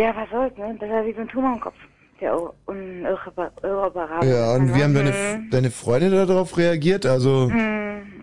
ja, 0.00 0.16
was 0.16 0.28
soll's, 0.30 0.56
ne? 0.56 0.74
Besser 0.78 1.04
wie 1.06 1.12
so 1.14 1.20
ein 1.20 1.28
Tumor 1.28 1.54
im 1.54 1.60
Kopf. 1.60 1.76
Der 2.20 2.32
irreparabel 2.68 4.28
Ja, 4.30 4.54
und 4.54 4.74
wie 4.74 4.82
haben 4.82 4.94
deine, 4.94 5.10
Mhm. 5.12 5.50
deine 5.50 5.70
Freunde 5.70 6.10
darauf 6.26 6.56
reagiert? 6.58 7.06
Also, 7.06 7.50
Hm, 7.50 8.22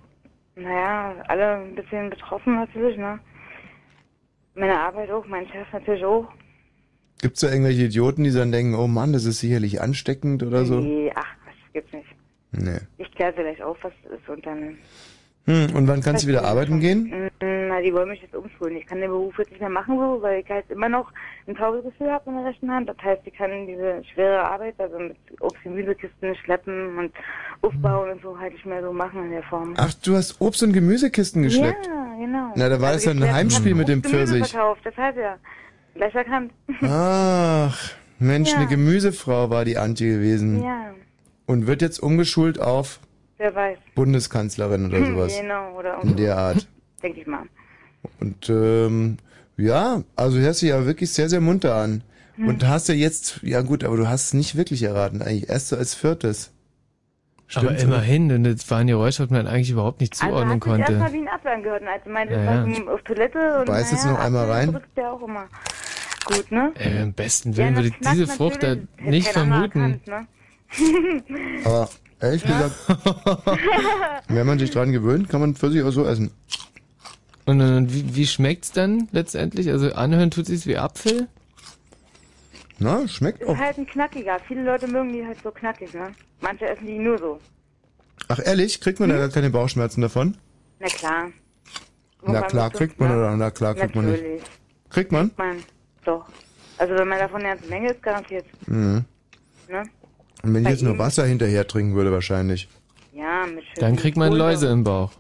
naja, 0.55 1.15
alle 1.27 1.55
ein 1.57 1.75
bisschen 1.75 2.09
betroffen 2.09 2.55
natürlich, 2.55 2.97
ne? 2.97 3.19
Meine 4.55 4.79
Arbeit 4.79 5.09
auch, 5.11 5.25
mein 5.27 5.47
Chef 5.47 5.67
natürlich 5.73 6.03
auch. 6.05 6.27
gibt's 7.21 7.39
da 7.41 7.49
irgendwelche 7.49 7.83
Idioten, 7.85 8.23
die 8.23 8.31
dann 8.31 8.51
denken, 8.51 8.75
oh 8.75 8.87
Mann, 8.87 9.11
das 9.13 9.25
ist 9.25 9.39
sicherlich 9.39 9.81
ansteckend 9.81 10.43
oder 10.43 10.65
so? 10.65 10.79
Nee, 10.79 11.11
ach, 11.15 11.25
was 11.45 11.73
gibt's 11.73 11.91
nicht. 11.93 12.07
Nee. 12.51 12.79
Ich 12.99 13.11
kläre 13.15 13.33
vielleicht 13.33 13.61
auf, 13.63 13.77
was 13.81 13.91
es 14.05 14.19
ist 14.19 14.29
und 14.29 14.45
dann. 14.45 14.77
Hm, 15.47 15.73
und 15.75 15.87
wann 15.87 16.01
kannst 16.01 16.23
du 16.23 16.27
wieder 16.27 16.43
arbeiten 16.43 16.79
gehen? 16.81 17.29
Mm, 17.41 17.67
Na, 17.69 17.81
die 17.81 17.93
wollen 17.93 18.09
mich 18.09 18.21
jetzt 18.21 18.35
umschulen. 18.35 18.75
Ich 18.77 18.85
kann 18.85 18.99
den 18.99 19.09
Beruf 19.09 19.37
jetzt 19.39 19.49
nicht 19.51 19.61
mehr 19.61 19.69
machen, 19.69 19.97
so, 19.97 20.21
weil 20.21 20.41
ich 20.41 20.49
halt 20.49 20.69
immer 20.69 20.89
noch 20.89 21.09
ein 21.47 21.55
Taubegefühl 21.55 22.11
habe 22.11 22.29
in 22.29 22.35
der 22.35 22.45
rechten 22.45 22.69
Hand. 22.69 22.89
Das 22.89 22.97
heißt, 23.01 23.21
ich 23.25 23.33
kann 23.33 23.65
diese 23.65 24.01
schwere 24.13 24.43
Arbeit, 24.43 24.75
also 24.77 24.99
mit 24.99 25.15
Obst- 25.39 25.65
und 25.65 25.75
Gemüsekisten 25.75 26.35
schleppen 26.35 26.97
und 26.97 27.11
aufbauen 27.61 28.11
und 28.11 28.21
so 28.21 28.37
halt 28.37 28.53
nicht 28.53 28.65
mehr 28.65 28.81
so 28.81 28.91
machen 28.91 29.25
in 29.25 29.31
der 29.31 29.43
Form. 29.43 29.73
Ach, 29.77 29.93
du 29.93 30.15
hast 30.15 30.41
Obst- 30.41 30.63
und 30.63 30.73
Gemüsekisten 30.73 31.43
geschleppt? 31.43 31.87
Ja, 31.87 32.15
genau. 32.19 32.51
Na, 32.55 32.67
da 32.69 32.81
war 32.81 32.91
das 32.91 33.05
ja 33.05 33.11
ein 33.11 33.33
Heimspiel 33.33 33.73
mit 33.75 33.87
dem 33.87 34.03
Pfirsich. 34.03 34.47
verkauft, 34.49 34.81
deshalb 34.83 35.15
ja. 35.17 35.37
Gleich 35.95 36.13
erkannt. 36.13 36.51
Ach, 36.83 37.91
Mensch, 38.19 38.51
Ja. 38.51 38.57
eine 38.57 38.67
Gemüsefrau 38.67 39.49
war 39.49 39.65
die 39.65 39.77
Antje 39.77 40.15
gewesen. 40.15 40.61
Ja, 40.63 40.93
Und 41.45 41.65
wird 41.67 41.81
jetzt 41.81 41.99
umgeschult 41.99 42.59
auf 42.59 42.99
wer 43.37 43.53
weiß. 43.55 43.77
Bundeskanzlerin 43.95 44.85
oder 44.87 45.05
sowas. 45.05 45.37
Genau, 45.39 45.77
oder 45.77 46.01
In 46.03 46.15
der 46.15 46.37
Art. 46.37 46.67
Denke 47.03 47.21
ich 47.21 47.27
mal. 47.27 47.43
Und 48.19 48.49
ähm, 48.49 49.17
ja, 49.57 50.03
also 50.15 50.37
hörst 50.39 50.61
du 50.61 50.67
ja 50.67 50.85
wirklich 50.85 51.11
sehr, 51.11 51.29
sehr 51.29 51.41
munter 51.41 51.75
an. 51.75 52.03
Hm. 52.35 52.47
Und 52.47 52.67
hast 52.67 52.87
ja 52.89 52.95
jetzt, 52.95 53.39
ja 53.43 53.61
gut, 53.61 53.83
aber 53.83 53.97
du 53.97 54.07
hast 54.07 54.25
es 54.25 54.33
nicht 54.33 54.55
wirklich 54.55 54.83
erraten, 54.83 55.21
eigentlich 55.21 55.49
erst 55.49 55.69
so 55.69 55.75
als 55.77 55.93
viertes. 55.95 56.51
Aber 57.53 57.65
Stimmt's, 57.67 57.83
immerhin, 57.83 58.27
denn 58.29 58.43
das 58.43 58.69
war 58.69 58.79
ein 58.79 58.87
Geräusch, 58.87 59.19
was 59.21 59.29
man 59.29 59.47
eigentlich 59.47 59.69
überhaupt 59.71 60.01
nicht 60.01 60.13
zuordnen 60.15 60.61
also 60.61 60.71
hat 60.71 60.77
sich 60.77 60.79
erstmal 60.81 60.99
konnte. 60.99 61.13
wie 61.13 61.21
ein 61.21 61.27
Abwehr 61.33 61.53
angehört. 61.53 61.81
Und 61.81 61.87
als 61.87 62.03
du 62.03 62.09
meinte, 62.09 62.33
Ja, 62.33 62.43
ja, 62.43 62.65
ja. 62.67 62.87
auf 62.93 63.01
Toilette 63.03 63.59
und 63.59 63.65
Beiß 63.65 63.91
jetzt 63.91 64.03
naja, 64.03 64.17
noch 64.17 64.23
einmal 64.23 64.43
Abwehr 64.43 64.55
rein. 64.55 64.71
drückt 64.73 64.97
der 64.97 65.13
auch 65.13 65.21
immer. 65.23 65.45
Gut, 66.25 66.51
ne? 66.51 66.71
Äh, 66.77 67.03
Im 67.03 67.13
besten 67.13 67.51
Ja, 67.53 67.57
Willen 67.57 67.75
das 67.75 67.83
würde 67.85 67.95
ich 68.01 68.07
diese 68.09 68.27
Frucht 68.27 68.61
da 68.63 68.75
nicht 69.01 69.29
vermuten. 69.29 69.99
erkannt, 70.03 70.07
ne? 70.07 70.27
Aber 71.63 71.89
ehrlich 72.19 72.43
gesagt, 72.43 72.75
wenn 74.27 74.47
man 74.47 74.59
sich 74.59 74.71
dran 74.71 74.91
gewöhnt, 74.91 75.29
kann 75.29 75.41
man 75.41 75.55
Pfirsich 75.55 75.83
auch 75.83 75.91
so 75.91 76.05
essen. 76.05 76.31
Und, 77.45 77.61
und 77.61 77.93
wie, 77.93 78.15
wie 78.15 78.27
schmeckt's 78.27 78.71
dann 78.71 79.07
letztendlich? 79.11 79.69
Also 79.69 79.93
anhören 79.93 80.31
tut 80.31 80.45
sich's 80.45 80.67
wie 80.67 80.77
Apfel? 80.77 81.27
Na, 82.79 83.07
schmeckt 83.07 83.41
Ist 83.41 83.57
halt 83.57 83.77
ein 83.77 83.87
knackiger. 83.87 84.37
Viele 84.47 84.63
Leute 84.63 84.87
mögen 84.87 85.13
die 85.13 85.25
halt 85.25 85.41
so 85.41 85.49
knackig, 85.49 85.93
ne? 85.93 86.11
Manche 86.41 86.67
essen 86.67 86.85
die 86.85 86.99
nur 86.99 87.17
so. 87.17 87.39
Ach 88.27 88.39
ehrlich, 88.43 88.81
kriegt 88.81 88.99
man 88.99 89.09
da 89.09 89.17
gar 89.17 89.29
keine 89.29 89.49
Bauchschmerzen 89.49 90.01
davon? 90.01 90.37
Na 90.79 90.87
klar. 90.87 91.31
Na 92.21 92.27
Irgendwann 92.27 92.49
klar, 92.49 92.69
kriegt 92.71 92.99
man 92.99 93.11
oder 93.11 93.35
na 93.35 93.51
klar, 93.51 93.75
kriegt 93.75 93.95
man 93.95 94.11
nicht. 94.11 94.23
Kriegt 94.89 95.11
man? 95.11 95.31
Man, 95.37 95.63
doch. 96.03 96.25
Also 96.77 96.93
wenn 96.95 97.07
man 97.07 97.19
davon 97.19 97.41
eine 97.41 97.55
ganze 97.55 97.69
Menge 97.69 97.91
ist, 97.91 98.03
garantiert. 98.03 98.45
Mhm. 98.67 99.05
Ne? 99.69 99.83
Und 100.43 100.53
wenn 100.53 100.63
ich 100.63 100.69
jetzt 100.69 100.83
nur 100.83 100.97
Wasser 100.97 101.25
hinterher 101.25 101.67
trinken 101.67 101.95
würde, 101.95 102.11
wahrscheinlich. 102.11 102.67
Ja, 103.13 103.45
mit 103.47 103.63
Dann 103.77 103.95
kriegt 103.95 104.17
man. 104.17 104.31
Läuse 104.33 104.67
im 104.67 104.83
Bauch. 104.83 105.11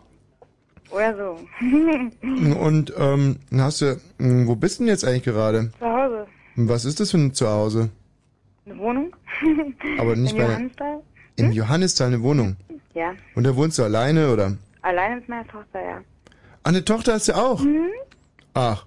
Oder 0.91 1.15
so. 1.17 1.39
Und 2.59 2.93
ähm, 2.97 3.37
hast 3.55 3.81
du, 3.81 3.99
mh, 4.19 4.47
wo 4.47 4.55
bist 4.55 4.79
du 4.79 4.83
denn 4.83 4.89
jetzt 4.89 5.03
eigentlich 5.05 5.23
gerade? 5.23 5.71
Zu 5.79 5.85
Hause. 5.85 6.27
Was 6.55 6.85
ist 6.85 6.99
das 6.99 7.11
für 7.11 7.17
ein 7.17 7.33
Zuhause? 7.33 7.89
Eine 8.65 8.77
Wohnung? 8.77 9.15
Aber 9.97 10.15
nicht 10.15 10.31
Im 10.33 10.37
bei- 10.37 10.43
Johannisthal? 10.45 11.01
Im 11.35 11.51
Johannisthal 11.51 12.07
eine 12.07 12.21
Wohnung. 12.21 12.55
Ja. 12.93 13.13
Und 13.35 13.43
da 13.45 13.55
wohnst 13.55 13.77
du 13.79 13.83
alleine, 13.83 14.31
oder? 14.31 14.55
Allein 14.81 15.15
mit 15.15 15.29
meiner 15.29 15.47
Tochter, 15.47 15.81
ja. 15.83 16.01
Ah, 16.63 16.69
eine 16.69 16.83
Tochter 16.85 17.13
hast 17.13 17.27
du 17.27 17.33
auch? 17.35 17.61
Mhm. 17.61 17.89
Ach. 18.53 18.85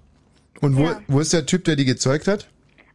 Und 0.59 0.75
wo, 0.75 0.83
Ja. 0.83 0.99
wo 1.07 1.19
ist 1.19 1.33
der 1.33 1.45
Typ, 1.45 1.63
der 1.65 1.75
die 1.75 1.85
gezeugt 1.85 2.27
hat? 2.27 2.49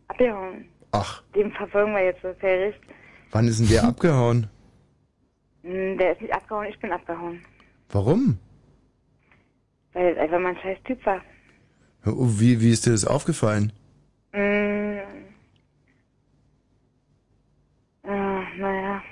Abgehauen. 0.09 0.65
Ach, 0.93 1.23
Den 1.35 1.51
verfolgen 1.53 1.93
wir 1.93 2.05
jetzt 2.05 2.23
so 2.23 2.29
Gericht. 2.41 2.79
Wann 3.37 3.49
ist 3.49 3.61
denn 3.61 3.69
der 3.69 3.85
abgehauen? 3.93 4.49
Hm, 5.63 5.99
Der 5.99 6.13
ist 6.13 6.23
nicht 6.23 6.33
abgehauen, 6.33 6.67
ich 6.69 6.79
bin 6.81 6.91
abgehauen. 6.93 7.41
Warum? 7.91 8.39
Weil 9.93 10.13
es 10.13 10.19
einfach 10.19 10.39
mal 10.41 10.51
ein 10.51 10.59
scheiß 10.63 10.79
Typ 10.85 11.05
war. 11.07 11.21
Oh, 12.07 12.27
Wie, 12.39 12.61
wie 12.61 12.71
ist 12.71 12.87
dir 12.87 12.93
das 12.93 13.05
aufgefallen? 13.05 13.73
Hm. 14.33 14.99
Ah, 18.05 18.43
naja. 18.59 19.03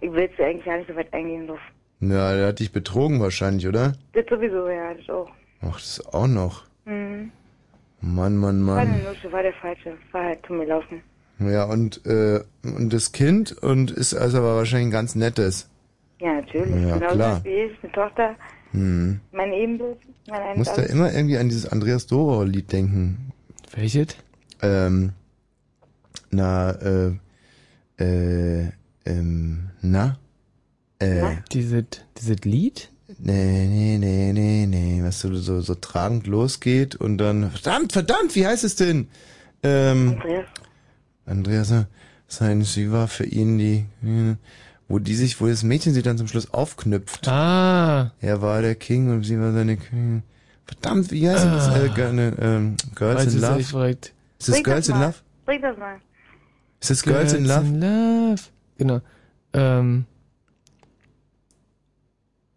Ich 0.00 0.10
will 0.12 0.22
jetzt 0.22 0.38
eigentlich 0.40 0.64
gar 0.64 0.76
nicht 0.78 0.88
so 0.88 0.96
weit 0.96 1.12
eingehen, 1.12 1.46
Luft. 1.46 1.62
Na, 2.00 2.34
der 2.34 2.48
hat 2.48 2.58
dich 2.60 2.72
betrogen 2.72 3.20
wahrscheinlich, 3.20 3.66
oder? 3.66 3.94
Das 4.12 4.26
sowieso, 4.28 4.68
ja, 4.68 4.92
das 4.94 5.08
auch. 5.08 5.30
Ach, 5.62 5.76
das 5.76 6.04
auch 6.12 6.26
noch. 6.26 6.64
Hm. 6.84 7.30
Mann, 8.00 8.36
Mann, 8.36 8.66
War 8.66 8.84
Mann. 8.84 9.02
Nusche, 9.04 9.32
war 9.32 9.42
der 9.42 9.54
falsche. 9.54 9.96
War 10.12 10.24
halt 10.24 10.44
zu 10.46 10.52
mir 10.52 10.66
laufen. 10.66 11.02
Ja, 11.38 11.64
und, 11.64 12.04
äh, 12.06 12.40
und 12.62 12.92
das 12.92 13.12
Kind 13.12 13.52
und 13.52 13.90
ist 13.90 14.14
also 14.14 14.38
aber 14.38 14.56
wahrscheinlich 14.56 14.88
ein 14.88 14.92
ganz 14.92 15.14
nettes. 15.14 15.68
Ja, 16.20 16.34
natürlich. 16.34 16.70
Ja, 16.82 16.94
Genauso 16.96 17.14
klar. 17.16 17.44
wie 17.44 17.48
ich, 17.48 17.72
eine 17.82 17.92
Tochter, 17.92 18.36
Hm. 18.70 19.20
mein 19.32 19.52
Ebenbild, 19.52 19.98
mein 20.28 20.52
Ich 20.52 20.58
muss 20.58 20.72
da 20.72 20.82
immer 20.82 21.12
irgendwie 21.12 21.38
an 21.38 21.48
dieses 21.48 21.66
Andreas 21.66 22.06
Doro-Lied 22.06 22.72
denken. 22.72 23.32
Welches? 23.74 24.08
Ähm, 24.62 25.12
na, 26.30 26.70
äh, 26.70 27.12
äh, 27.98 28.68
ähm, 29.04 29.70
na? 29.82 30.18
Äh, 30.98 31.36
Dieses, 31.52 31.84
dieses 32.18 32.38
Lied? 32.44 32.90
Nee, 33.18 33.66
nee, 33.68 33.98
nee, 33.98 34.32
nee, 34.32 34.66
nee, 34.66 35.02
was 35.02 35.20
so, 35.20 35.34
so, 35.34 35.60
so 35.60 35.74
tragend 35.74 36.26
losgeht 36.26 36.96
und 36.96 37.18
dann, 37.18 37.50
verdammt, 37.50 37.92
verdammt, 37.92 38.34
wie 38.34 38.46
heißt 38.46 38.64
es 38.64 38.76
denn? 38.76 39.08
Ähm, 39.62 40.14
Andreas. 40.20 40.46
Andreas, 41.26 41.70
äh, 41.70 41.84
sein, 42.28 42.62
sie 42.62 42.90
war 42.92 43.08
für 43.08 43.24
ihn 43.24 43.58
die, 43.58 43.84
äh, 44.04 44.36
wo 44.88 44.98
die 44.98 45.14
sich, 45.14 45.40
wo 45.40 45.46
das 45.46 45.62
Mädchen 45.62 45.94
sich 45.94 46.02
dann 46.02 46.18
zum 46.18 46.28
Schluss 46.28 46.52
aufknüpft. 46.52 47.28
Ah. 47.28 48.12
Er 48.20 48.42
war 48.42 48.60
der 48.62 48.74
King 48.74 49.10
und 49.10 49.22
sie 49.24 49.38
war 49.38 49.52
seine 49.52 49.76
Queen. 49.76 50.22
Verdammt, 50.66 51.10
wie 51.10 51.28
heißt 51.28 51.44
das? 51.44 51.68
Ah. 51.68 51.84
Äh, 51.84 51.88
Girl- 51.90 52.12
ne, 52.12 52.32
ähm, 52.40 52.76
Girls 52.94 53.26
Weiß 53.26 53.34
in 53.34 53.40
Love? 53.40 53.60
Ist 53.60 54.48
das 54.48 54.54
Bring 54.54 54.62
Girls 54.64 54.88
in 54.88 54.96
mal. 54.96 55.06
Love? 55.06 55.16
Bring 55.46 55.62
das 55.62 55.78
mal. 55.78 55.96
Ist 56.80 56.90
das 56.90 57.02
Girls, 57.02 57.32
in 57.32 57.44
Love? 57.46 57.66
Love. 57.78 58.42
Genau. 58.78 59.00
Ähm, 59.54 60.04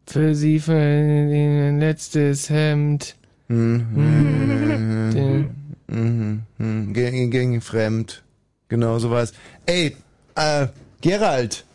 für 0.06 0.36
sie 0.36 0.60
für 0.60 0.74
ein 0.76 1.80
letztes 1.80 2.50
Hemd. 2.50 3.16
Mhm. 3.48 5.12
Den- 5.14 5.50
Mhm. 5.90 6.42
Mhm. 6.58 6.94
Gegen, 6.94 7.32
gegen 7.32 7.62
fremd. 7.62 8.24
Genau, 8.70 9.00
so 9.00 9.12
was. 9.12 9.34
Ey, 9.66 9.96
äh, 10.36 10.68
Gerald, 11.02 11.66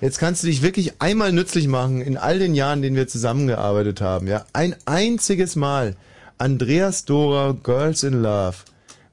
jetzt 0.00 0.18
kannst 0.18 0.42
du 0.42 0.48
dich 0.48 0.62
wirklich 0.62 1.00
einmal 1.00 1.32
nützlich 1.32 1.68
machen 1.68 2.00
in 2.00 2.16
all 2.16 2.38
den 2.38 2.54
Jahren, 2.54 2.78
in 2.78 2.82
denen 2.82 2.96
wir 2.96 3.08
zusammengearbeitet 3.08 4.00
haben, 4.00 4.26
ja? 4.26 4.44
Ein 4.52 4.74
einziges 4.84 5.56
Mal. 5.56 5.96
Andreas 6.38 7.04
Dora, 7.04 7.56
Girls 7.62 8.02
in 8.02 8.22
Love. 8.22 8.56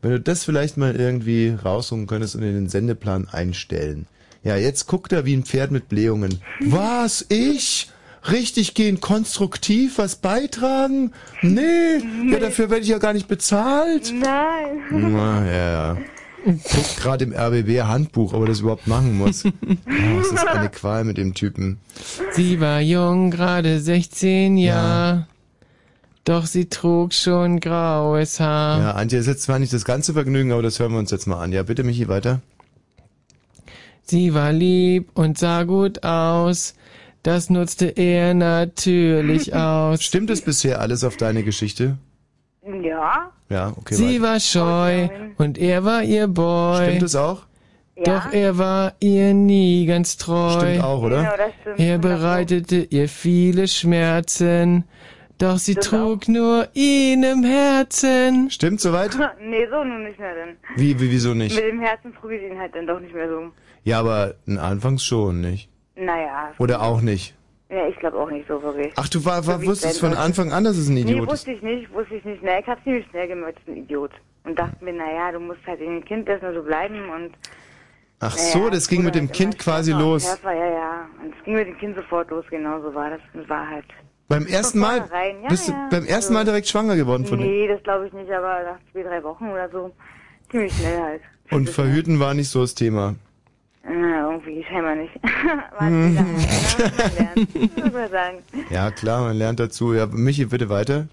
Wenn 0.01 0.11
du 0.11 0.19
das 0.19 0.43
vielleicht 0.43 0.77
mal 0.77 0.95
irgendwie 0.95 1.55
rausholen 1.63 2.07
könntest 2.07 2.35
und 2.35 2.43
in 2.43 2.53
den 2.53 2.69
Sendeplan 2.69 3.27
einstellen. 3.29 4.07
Ja, 4.43 4.55
jetzt 4.55 4.87
guckt 4.87 5.11
er 5.11 5.25
wie 5.25 5.35
ein 5.35 5.43
Pferd 5.43 5.71
mit 5.71 5.89
Blähungen. 5.89 6.41
Was? 6.61 7.25
Ich? 7.29 7.91
richtig 8.29 8.73
gehen, 8.73 8.99
konstruktiv 8.99 9.97
was 9.97 10.17
beitragen? 10.17 11.13
Nee, 11.41 11.99
ja, 12.29 12.39
dafür 12.39 12.69
werde 12.69 12.83
ich 12.83 12.89
ja 12.89 12.97
gar 12.97 13.13
nicht 13.13 13.27
bezahlt. 13.27 14.13
Nein. 14.13 14.81
Na, 14.91 15.45
ja, 15.45 15.71
ja. 15.71 15.97
Guckt 16.45 16.97
gerade 16.97 17.25
im 17.25 17.33
RBB-Handbuch, 17.33 18.33
ob 18.33 18.41
er 18.43 18.47
das 18.47 18.61
überhaupt 18.61 18.87
machen 18.87 19.17
muss. 19.17 19.43
Oh, 20.01 20.19
das 20.21 20.31
ist 20.31 20.47
eine 20.47 20.69
Qual 20.69 21.03
mit 21.03 21.17
dem 21.17 21.33
Typen. 21.33 21.77
Sie 22.31 22.59
war 22.59 22.79
jung, 22.81 23.31
gerade 23.31 23.79
16 23.79 24.57
Jahre. 24.57 25.27
Doch 26.23 26.45
sie 26.45 26.69
trug 26.69 27.13
schon 27.13 27.59
graues 27.59 28.39
Haar. 28.39 28.79
Ja, 28.79 28.91
Antje, 28.91 29.19
ist 29.19 29.27
jetzt 29.27 29.43
zwar 29.43 29.59
nicht 29.59 29.73
das 29.73 29.83
ganze 29.85 30.13
Vergnügen, 30.13 30.51
aber 30.51 30.61
das 30.61 30.79
hören 30.79 30.91
wir 30.93 30.99
uns 30.99 31.11
jetzt 31.11 31.27
mal 31.27 31.41
an. 31.41 31.51
Ja, 31.51 31.63
bitte, 31.63 31.83
Michi, 31.83 32.07
weiter. 32.07 32.41
Sie 34.03 34.33
war 34.33 34.51
lieb 34.53 35.09
und 35.13 35.37
sah 35.37 35.63
gut 35.63 36.03
aus. 36.03 36.75
Das 37.23 37.49
nutzte 37.49 37.85
er 37.87 38.33
natürlich 38.33 39.53
aus. 39.55 40.01
Stimmt 40.03 40.29
es 40.29 40.41
bisher 40.41 40.79
alles 40.81 41.03
auf 41.03 41.17
deine 41.17 41.43
Geschichte? 41.43 41.97
Ja. 42.83 43.31
Ja, 43.49 43.73
okay. 43.75 43.95
Sie 43.95 44.21
weiter. 44.21 44.33
war 44.33 44.39
scheu 44.39 45.09
und 45.37 45.57
er 45.57 45.83
war 45.83 46.03
ihr 46.03 46.27
Boy. 46.27 46.85
Stimmt 46.85 47.03
es 47.03 47.15
auch? 47.15 47.45
Doch 48.03 48.31
er 48.31 48.57
war 48.57 48.93
ihr 48.99 49.33
nie 49.33 49.85
ganz 49.85 50.17
treu. 50.17 50.51
Stimmt 50.59 50.83
auch, 50.83 51.01
oder? 51.01 51.17
Genau, 51.17 51.37
das 51.37 51.51
stimmt. 51.61 51.79
Er 51.79 51.97
bereitete 51.97 52.87
ihr 52.89 53.09
viele 53.09 53.67
Schmerzen. 53.67 54.85
Doch 55.37 55.57
sie 55.57 55.75
trug 55.75 56.27
nur 56.27 56.67
ihn 56.73 57.23
im 57.23 57.43
Herzen. 57.43 58.49
Stimmt 58.49 58.81
soweit? 58.81 59.11
nee, 59.41 59.65
so 59.69 59.83
nun 59.83 60.03
nicht 60.03 60.19
mehr 60.19 60.35
denn. 60.35 60.57
Wie, 60.75 60.99
wie, 60.99 61.11
wieso 61.11 61.33
nicht? 61.33 61.55
Mit 61.55 61.65
dem 61.65 61.79
Herzen 61.79 62.13
trug 62.13 62.31
ich 62.31 62.41
ihn 62.41 62.57
halt 62.57 62.75
dann 62.75 62.87
doch 62.87 62.99
nicht 62.99 63.13
mehr 63.13 63.29
so. 63.29 63.51
Ja, 63.83 63.99
aber 63.99 64.35
anfangs 64.45 65.03
schon, 65.03 65.39
nicht? 65.41 65.69
Naja. 65.95 66.51
Oder 66.57 66.81
auch 66.81 67.01
nicht? 67.01 67.35
Ja, 67.69 67.87
ich 67.87 67.95
glaube 67.97 68.17
auch 68.17 68.31
nicht 68.31 68.47
so 68.47 68.61
wirklich. 68.63 68.91
Ach, 68.95 69.07
du 69.07 69.23
war, 69.25 69.45
war, 69.45 69.59
So 69.59 69.67
wusstest 69.67 69.93
es 69.93 69.99
von 69.99 70.13
Anfang 70.13 70.51
an, 70.51 70.63
dass 70.63 70.75
es 70.75 70.89
ein 70.89 70.95
Nee, 70.95 71.01
Idiot 71.01 71.23
ist? 71.23 71.31
wusste 71.31 71.51
ich 71.51 71.61
nicht, 71.61 71.93
wusste 71.93 72.15
ich 72.15 72.25
nicht. 72.25 72.41
Na, 72.43 72.59
ich 72.59 72.65
habe 72.65 72.81
ziemlich 72.83 73.05
schnell 73.09 73.27
gemerkt, 73.27 73.59
das 73.59 73.67
ist 73.67 73.69
ein 73.69 73.83
Idiot. 73.83 74.11
Und 74.43 74.57
dachte 74.57 74.83
mir, 74.83 74.93
naja, 74.93 75.31
du 75.31 75.39
musst 75.39 75.59
halt 75.67 75.79
in 75.79 75.99
dem 75.99 76.05
Kind 76.05 76.27
erstmal 76.27 76.53
so 76.55 76.63
bleiben 76.63 77.09
und... 77.09 77.31
Ach 78.21 78.35
naja, 78.35 78.51
so, 78.51 78.69
das 78.69 78.87
ging 78.87 79.03
mit 79.03 79.15
dem 79.15 79.27
halt 79.27 79.33
Kind 79.33 79.59
quasi 79.59 79.91
los. 79.91 80.23
Schärfer, 80.23 80.53
ja, 80.53 80.65
ja. 80.65 81.07
Und 81.23 81.33
es 81.37 81.43
ging 81.45 81.53
mit 81.53 81.67
dem 81.67 81.77
Kind 81.77 81.95
sofort 81.95 82.29
los, 82.31 82.43
genau 82.49 82.81
so 82.81 82.93
war 82.93 83.11
das. 83.11 83.21
Und 83.33 83.47
war 83.47 83.69
halt... 83.69 83.85
Beim 84.27 84.45
ersten 84.47 84.79
Mal? 84.79 84.97
ja, 84.97 85.47
bist 85.47 85.67
du 85.67 85.71
ja. 85.71 85.87
beim 85.91 86.05
ersten 86.05 86.33
Mal 86.33 86.45
direkt 86.45 86.67
schwanger 86.67 86.95
geworden 86.95 87.25
von 87.25 87.39
dem? 87.39 87.47
Nee, 87.47 87.67
das 87.67 87.81
glaube 87.83 88.07
ich 88.07 88.13
nicht, 88.13 88.31
aber 88.31 88.63
nach 88.63 88.79
zwei, 88.91 89.03
drei 89.03 89.23
Wochen 89.23 89.47
oder 89.49 89.69
so. 89.69 89.91
Ziemlich 90.51 90.73
schnell 90.73 90.99
halt. 90.99 91.21
Und 91.51 91.69
verhüten 91.69 92.19
war 92.19 92.33
nicht 92.33 92.49
so 92.49 92.61
das 92.61 92.75
Thema. 92.75 93.15
Na, 93.91 94.31
irgendwie 94.31 94.63
scheinbar 94.63 94.95
nicht. 94.95 95.13
Hm. 95.23 95.63
halt, 95.79 95.91
ne? 95.91 96.25
Man 97.81 97.91
lernt, 97.91 98.11
sagen. 98.11 98.37
Ja, 98.69 98.91
klar, 98.91 99.21
man 99.23 99.37
lernt 99.37 99.59
dazu. 99.59 99.93
Ja, 99.93 100.05
Michi, 100.05 100.45
bitte 100.45 100.69
weiter. 100.69 101.07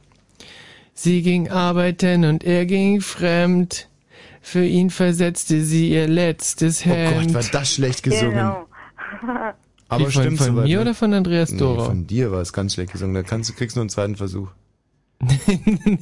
Sie 0.93 1.23
ging 1.23 1.49
arbeiten 1.51 2.25
und 2.25 2.45
er 2.45 2.67
ging 2.67 3.01
fremd. 3.01 3.89
Für 4.43 4.65
ihn 4.65 4.91
versetzte 4.91 5.63
sie 5.65 5.91
ihr 5.91 6.07
letztes 6.07 6.83
Oh 6.87 6.91
Hemd. 6.91 7.33
Gott, 7.35 7.45
war 7.53 7.61
das 7.61 7.73
schlecht 7.75 8.03
gesungen. 8.03 8.31
Genau. 8.37 8.67
Aber 9.89 10.01
Wie, 10.09 10.13
von- 10.13 10.23
stimmt 10.23 10.39
von 10.39 10.47
soweit, 10.49 10.65
mir 10.65 10.77
ne? 10.77 10.83
oder 10.83 10.95
von 10.95 11.15
Andreas 11.15 11.53
Nee, 11.53 11.59
Dora? 11.59 11.85
von 11.85 12.07
dir 12.07 12.31
war 12.33 12.41
es 12.41 12.53
ganz 12.53 12.75
schlecht 12.75 12.93
gesungen. 12.93 13.15
Da 13.15 13.23
kannst 13.23 13.51
du, 13.51 13.55
kriegst 13.55 13.77
du 13.77 13.79
nur 13.79 13.83
einen 13.85 13.91
zweiten 13.91 14.17
Versuch. 14.17 14.49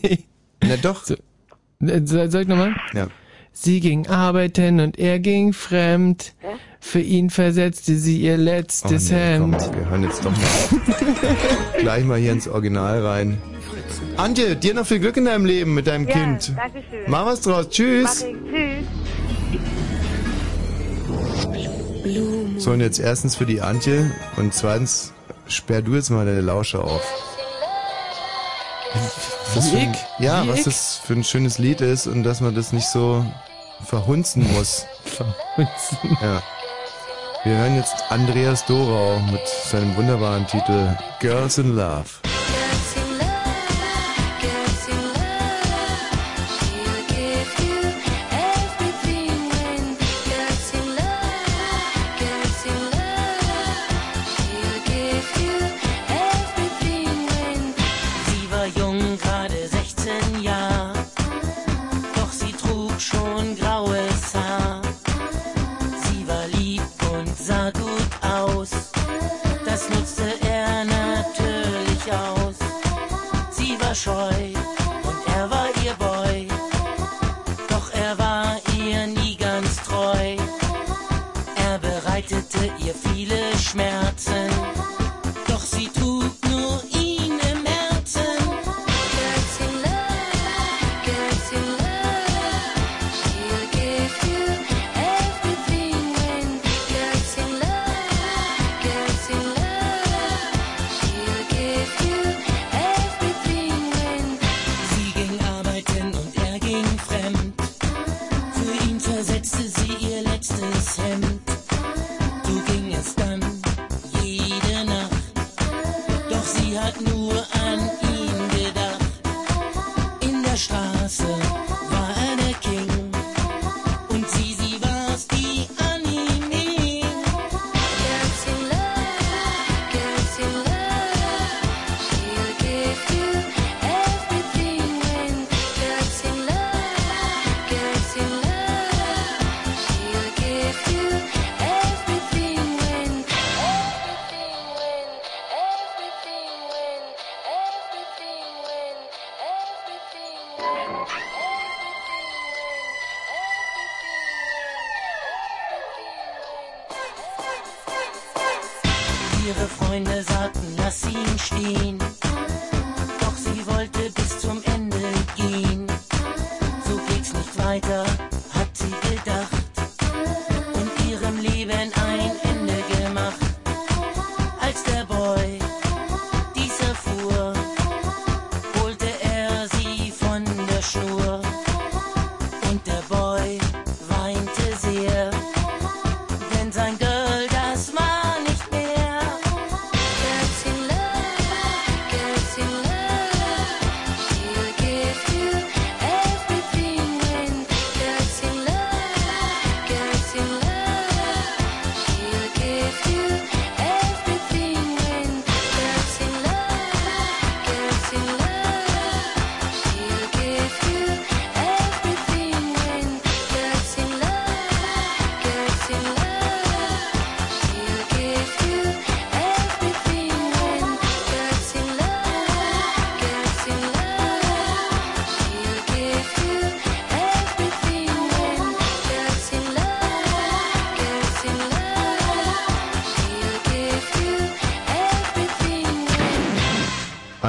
nee. 0.02 0.20
Na 0.62 0.76
doch. 0.76 1.08
Äh, 1.08 1.16
Soll 2.04 2.30
soll 2.30 2.42
ich 2.42 2.48
nochmal? 2.48 2.74
Ja. 2.94 3.08
Sie 3.56 3.78
ging 3.80 4.08
arbeiten 4.08 4.80
und 4.80 4.98
er 4.98 5.20
ging 5.20 5.52
fremd. 5.52 6.34
Für 6.80 7.00
ihn 7.00 7.30
versetzte 7.30 7.96
sie 7.96 8.20
ihr 8.20 8.36
letztes 8.36 9.10
Oh 9.10 9.14
nee, 9.14 9.38
komm, 9.38 9.52
Hemd. 9.54 9.74
wir 9.76 9.88
hören 9.90 10.02
jetzt 10.02 10.24
doch 10.24 10.30
mal. 10.32 10.80
Gleich 11.80 12.04
mal 12.04 12.18
hier 12.18 12.32
ins 12.32 12.46
Original 12.48 13.06
rein. 13.06 13.38
Antje, 14.16 14.56
dir 14.56 14.74
noch 14.74 14.86
viel 14.86 14.98
Glück 14.98 15.16
in 15.16 15.24
deinem 15.24 15.46
Leben 15.46 15.72
mit 15.72 15.86
deinem 15.86 16.06
Ja, 16.08 16.14
Kind. 16.14 16.52
danke 16.56 16.82
schön. 16.90 17.04
Mach 17.06 17.24
was 17.26 17.40
draus. 17.40 17.68
Tschüss. 17.70 18.24
Mach 18.24 18.28
ich. 21.54 21.68
Tschüss. 22.02 22.62
So, 22.64 22.72
und 22.72 22.80
jetzt 22.80 22.98
erstens 23.00 23.34
für 23.36 23.46
die 23.46 23.60
Antje 23.60 24.10
und 24.36 24.52
zweitens 24.52 25.12
sperr 25.48 25.80
du 25.82 25.94
jetzt 25.94 26.10
mal 26.10 26.26
deine 26.26 26.40
Lauscher 26.42 26.84
auf. 26.84 27.02
Was 29.54 29.68
für 29.70 29.76
ein, 29.78 29.96
ja, 30.18 30.44
Wie 30.44 30.48
was 30.48 30.58
ich? 30.60 30.64
das 30.64 31.00
für 31.04 31.14
ein 31.14 31.24
schönes 31.24 31.58
Lied 31.58 31.80
ist 31.80 32.06
und 32.06 32.22
dass 32.22 32.40
man 32.40 32.54
das 32.54 32.72
nicht 32.72 32.88
so 32.88 33.24
verhunzen 33.84 34.50
muss. 34.54 34.84
verhunzen? 35.04 35.98
Ja. 36.22 36.42
Wir 37.44 37.56
hören 37.58 37.76
jetzt 37.76 37.94
Andreas 38.10 38.64
Dorau 38.64 39.18
mit 39.30 39.46
seinem 39.46 39.94
wunderbaren 39.96 40.46
Titel 40.46 40.96
Girls 41.20 41.58
in 41.58 41.76
Love. 41.76 42.04
Sie 74.04 74.43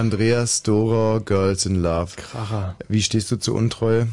Andreas 0.06 0.62
Dora, 0.62 1.18
Girls 1.18 1.66
in 1.66 1.82
Love. 1.82 2.16
Kracher. 2.16 2.76
Wie 2.88 3.02
stehst 3.02 3.32
du 3.32 3.38
zu 3.38 3.56
Untreue? 3.56 4.08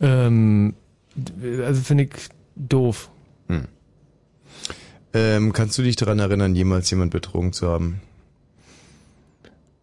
Ähm, 0.00 0.74
also 1.64 1.80
finde 1.80 2.04
ich 2.04 2.10
doof. 2.56 3.08
Hm. 3.46 3.68
Ähm, 5.14 5.52
kannst 5.52 5.78
du 5.78 5.82
dich 5.82 5.94
daran 5.94 6.18
erinnern, 6.18 6.56
jemals 6.56 6.90
jemand 6.90 7.12
betrogen 7.12 7.52
zu 7.52 7.68
haben? 7.68 8.00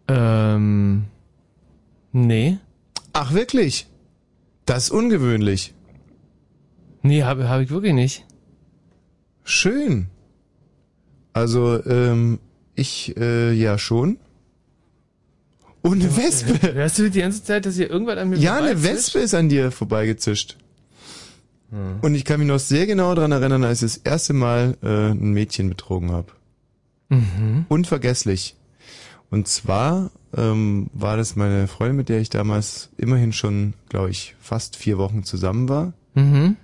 Ähm, 0.09 1.05
nee. 2.11 2.57
Ach, 3.13 3.33
wirklich? 3.33 3.87
Das 4.65 4.83
ist 4.83 4.89
ungewöhnlich. 4.89 5.73
Nee, 7.01 7.23
habe 7.23 7.47
hab 7.47 7.61
ich 7.61 7.69
wirklich 7.69 7.93
nicht. 7.93 8.25
Schön. 9.45 10.07
Also, 11.31 11.81
ähm, 11.85 12.39
ich, 12.75 13.15
äh, 13.15 13.53
ja 13.53 13.77
schon. 13.77 14.17
Und 15.81 16.01
eine 16.01 16.17
Wespe. 16.17 16.73
Hörst 16.73 16.99
du 16.99 17.09
die 17.09 17.19
ganze 17.21 17.43
Zeit, 17.43 17.65
dass 17.65 17.75
hier 17.75 17.89
irgendwas 17.89 18.17
an 18.17 18.29
mir 18.29 18.37
Ja, 18.37 18.57
eine? 18.57 18.83
Wespe 18.83 19.19
ist 19.19 19.33
an 19.33 19.49
dir 19.49 19.71
vorbeigezischt. 19.71 20.57
Hm. 21.71 21.99
Und 22.01 22.15
ich 22.15 22.25
kann 22.25 22.39
mich 22.39 22.47
noch 22.47 22.59
sehr 22.59 22.87
genau 22.87 23.13
daran 23.15 23.31
erinnern, 23.31 23.63
als 23.63 23.81
ich 23.81 23.93
das 23.93 24.01
erste 24.03 24.33
Mal 24.33 24.77
äh, 24.81 25.11
ein 25.11 25.31
Mädchen 25.31 25.69
betrogen 25.69 26.11
habe. 26.11 26.31
Mhm. 27.09 27.65
Unvergesslich. 27.69 28.55
Und 29.29 29.47
zwar 29.47 30.11
ähm, 30.35 30.89
war 30.93 31.17
das 31.17 31.35
meine 31.35 31.67
Freundin, 31.67 31.97
mit 31.97 32.09
der 32.09 32.19
ich 32.19 32.29
damals 32.29 32.89
immerhin 32.97 33.33
schon, 33.33 33.73
glaube 33.89 34.09
ich, 34.09 34.35
fast 34.39 34.75
vier 34.75 34.97
Wochen 34.97 35.23
zusammen 35.23 35.67
war. 35.69 35.93
Mhm. 36.15 36.55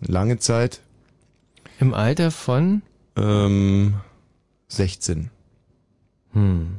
Lange 0.00 0.38
Zeit. 0.38 0.80
Im 1.80 1.94
Alter 1.94 2.30
von? 2.30 2.82
Ähm, 3.16 3.94
16. 4.68 5.30
Hm. 6.32 6.76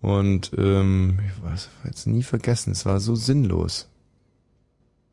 Und 0.00 0.52
ähm, 0.56 1.18
ich 1.26 1.42
weiß, 1.42 1.68
jetzt 1.84 2.06
nie 2.06 2.22
vergessen, 2.22 2.70
es 2.72 2.86
war 2.86 3.00
so 3.00 3.14
sinnlos. 3.16 3.88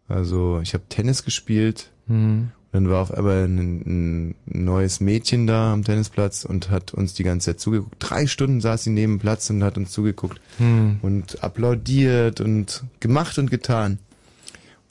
Also 0.08 0.60
ich 0.62 0.74
habe 0.74 0.84
Tennis 0.90 1.24
gespielt, 1.24 1.92
Hm. 2.08 2.52
dann 2.72 2.88
war 2.90 3.02
auf 3.02 3.12
einmal 3.12 3.46
ein, 3.46 3.82
ein 4.30 4.36
neues 4.46 5.00
Mädchen 5.00 5.48
da 5.48 5.74
am 5.74 5.84
Tennisplatz 5.84 6.46
und 6.46 6.70
hat 6.70 6.94
uns 6.94 7.16
die 7.16 7.24
ganze 7.24 7.52
Zeit 7.52 7.60
zugeguckt. 7.60 7.96
Drei 7.98 8.28
Stunden 8.28 8.62
saß 8.62 8.84
sie 8.84 8.92
neben 8.92 9.14
dem 9.14 9.20
Platz 9.20 9.50
und 9.50 9.64
hat 9.64 9.78
uns 9.78 9.92
zugeguckt 9.92 10.40
Hm. 10.60 11.00
und 11.02 11.44
applaudiert 11.44 12.42
und 12.42 12.84
gemacht 13.00 13.40
und 13.40 13.50
getan. 13.50 13.98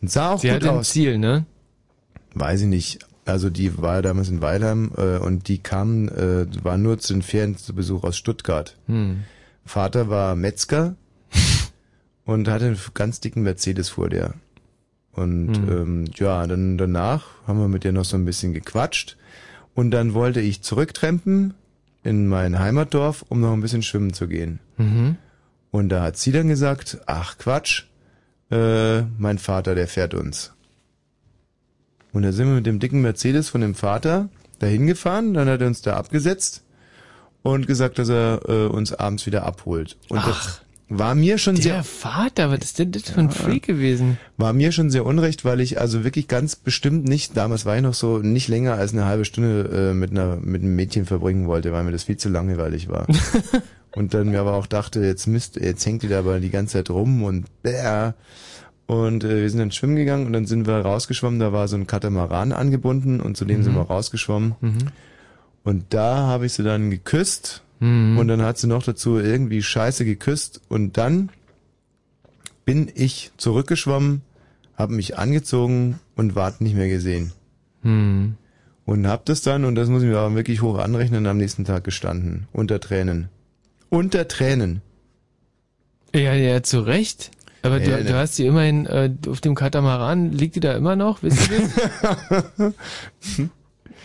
Und 0.03 0.11
sah 0.11 0.33
auch 0.33 0.41
Sie 0.41 0.49
gut 0.51 0.65
ein 0.65 0.69
aus. 0.71 0.91
Ziel, 0.91 1.19
ne? 1.19 1.47
Weiß 2.35 2.63
ich 2.63 2.67
nicht. 2.67 2.99
Also 3.27 3.49
die 3.49 3.79
war 3.81 4.03
damals 4.03 4.29
in 4.29 4.43
Weilheim 4.43 4.91
äh, 4.99 5.19
und 5.19 5.47
die 5.49 5.59
kam, 5.59 6.09
äh, 6.09 6.47
war 6.65 6.77
nur 6.77 6.99
zu 6.99 7.13
den 7.15 7.23
Ferien 7.23 7.57
zu 7.57 7.75
Besuch 7.75 8.03
aus 8.03 8.17
Stuttgart. 8.17 8.77
Hm. 8.89 9.23
Vater 9.65 10.09
war 10.09 10.37
Metzger 10.37 10.95
und 12.25 12.49
hatte 12.49 12.67
einen 12.67 12.79
ganz 12.95 13.21
dicken 13.21 13.43
Mercedes 13.43 13.89
vor 13.91 14.09
der. 14.09 14.35
Und 15.13 15.57
Hm. 15.57 15.69
ähm, 15.69 16.05
ja, 16.15 16.47
dann 16.47 16.77
danach 16.77 17.27
haben 17.47 17.61
wir 17.61 17.69
mit 17.69 17.85
der 17.85 17.93
noch 17.93 18.05
so 18.05 18.17
ein 18.17 18.25
bisschen 18.25 18.53
gequatscht 18.53 19.17
und 19.75 19.91
dann 19.93 20.13
wollte 20.15 20.41
ich 20.41 20.63
zurücktrempen 20.63 21.55
in 22.03 22.27
mein 22.27 22.59
Heimatdorf, 22.59 23.25
um 23.29 23.41
noch 23.41 23.53
ein 23.53 23.61
bisschen 23.61 23.83
schwimmen 23.83 24.13
zu 24.13 24.27
gehen. 24.29 24.59
Mhm. 24.77 25.17
Und 25.71 25.89
da 25.89 26.03
hat 26.03 26.17
sie 26.17 26.33
dann 26.33 26.49
gesagt, 26.49 26.99
ach 27.07 27.39
Quatsch, 27.39 27.85
äh, 28.51 29.03
mein 29.19 29.39
Vater, 29.39 29.75
der 29.75 29.89
fährt 29.89 30.15
uns. 30.15 30.53
Und 32.13 32.23
da 32.23 32.33
sind 32.33 32.49
wir 32.49 32.55
mit 32.57 32.67
dem 32.67 32.79
dicken 32.79 33.01
Mercedes 33.01 33.49
von 33.49 33.61
dem 33.61 33.75
Vater 33.75 34.29
dahin 34.59 34.87
gefahren, 34.87 35.33
dann 35.35 35.49
hat 35.49 35.61
er 35.61 35.67
uns 35.67 35.83
da 35.83 35.97
abgesetzt 35.97 36.64
und 37.45 37.69
gesagt, 37.69 37.99
dass 38.01 38.09
er 38.09 38.41
äh, 38.49 38.67
uns 38.67 38.93
abends 38.93 39.27
wieder 39.27 39.45
abholt. 39.47 39.97
Und 40.09 40.27
das 40.27 40.63
war 40.89 41.15
mir 41.15 41.39
schon 41.39 41.55
Der 41.55 41.63
sehr 41.63 41.85
Vater, 41.85 42.51
was 42.51 42.61
ist 42.61 42.79
denn 42.79 42.91
das 42.93 43.03
für 43.05 43.21
ein 43.21 43.31
Freak 43.31 43.67
gewesen? 43.67 44.19
war 44.37 44.53
mir 44.53 44.73
schon 44.73 44.91
sehr 44.91 45.07
unrecht, 45.07 45.45
weil 45.45 45.61
ich 45.61 45.81
also 45.81 46.05
wirklich 46.05 46.27
ganz 46.29 46.57
bestimmt 46.57 47.05
nicht, 47.07 47.37
damals 47.37 47.65
war 47.65 47.77
ich 47.77 47.83
noch 47.83 47.95
so, 47.95 48.19
nicht 48.19 48.49
länger 48.49 48.75
als 48.75 48.93
eine 48.93 49.05
halbe 49.05 49.25
Stunde 49.25 49.91
äh, 49.91 49.95
mit 49.95 50.11
einer 50.11 50.37
mit 50.37 50.63
einem 50.63 50.75
Mädchen 50.75 51.07
verbringen 51.07 51.47
wollte, 51.47 51.73
weil 51.73 51.85
mir 51.85 51.93
das 51.93 52.05
viel 52.05 52.17
zu 52.17 52.29
langweilig 52.29 52.89
war. 52.89 53.07
und 53.93 54.15
dann 54.15 54.31
mir 54.31 54.41
aber 54.41 54.55
auch 54.55 54.67
dachte, 54.67 55.01
jetzt 55.01 55.27
Mist, 55.27 55.57
jetzt 55.57 55.85
hängt 55.87 56.03
die 56.03 56.09
da 56.09 56.19
aber 56.21 56.41
die 56.41 56.51
ganze 56.51 56.75
Zeit 56.75 56.91
rum 56.91 57.23
und 57.23 57.47
bäh. 57.63 58.13
Und 58.87 59.25
äh, 59.25 59.41
wir 59.43 59.51
sind 59.51 59.61
dann 59.61 59.73
schwimmen 59.73 59.97
gegangen 59.97 60.27
und 60.27 60.33
dann 60.35 60.45
sind 60.47 60.67
wir 60.67 60.75
rausgeschwommen, 60.77 61.41
da 61.41 61.53
war 61.53 61.69
so 61.69 61.77
ein 61.77 61.87
Katamaran 61.87 62.53
angebunden 62.53 63.21
und 63.21 63.37
zu 63.37 63.45
dem 63.47 63.61
Mhm. 63.61 63.65
sind 63.65 63.75
wir 63.75 63.83
rausgeschwommen. 63.83 64.55
Mhm. 64.61 64.79
Und 65.65 65.87
da 65.95 66.19
habe 66.19 66.47
ich 66.47 66.53
sie 66.53 66.63
dann 66.63 66.91
geküsst 66.91 67.63
Mhm. 67.81 68.19
und 68.19 68.29
dann 68.29 68.43
hat 68.43 68.57
sie 68.59 68.67
noch 68.69 68.83
dazu 68.83 69.19
irgendwie 69.19 69.63
scheiße 69.63 70.05
geküsst 70.05 70.61
und 70.69 70.97
dann 70.97 71.31
bin 72.65 72.91
ich 72.95 73.33
zurückgeschwommen, 73.37 74.23
habe 74.77 74.95
mich 74.95 75.19
angezogen 75.19 75.99
und 76.17 76.35
ward 76.37 76.61
nicht 76.61 76.77
mehr 76.77 76.89
gesehen. 76.89 77.33
Hm. 77.83 78.37
Und 78.87 79.07
hab 79.07 79.25
das 79.27 79.43
dann, 79.43 79.65
und 79.65 79.75
das 79.75 79.89
muss 79.89 80.03
ich 80.03 80.09
mir 80.09 80.19
aber 80.19 80.35
wirklich 80.35 80.63
hoch 80.63 80.79
anrechnen, 80.79 81.27
am 81.27 81.37
nächsten 81.37 81.65
Tag 81.65 81.85
gestanden. 81.85 82.47
Unter 82.53 82.81
Tränen. 82.81 83.29
Unter 83.91 84.29
Tränen. 84.29 84.81
Ja, 86.15 86.33
ja, 86.35 86.63
zu 86.63 86.81
Recht. 86.81 87.31
Aber 87.63 87.81
Ja, 87.83 87.99
du, 87.99 88.05
du 88.05 88.15
hast 88.15 88.37
sie 88.37 88.47
immerhin 88.47 88.87
äh, 88.87 89.11
auf 89.29 89.41
dem 89.41 89.55
Katamaran, 89.55 90.33
liegt 90.33 90.57
die 90.57 90.61
da 90.61 90.75
immer 90.75 90.97
noch, 90.97 91.23
wisst 91.23 91.51
ihr 91.51 91.69
das? 92.57 92.73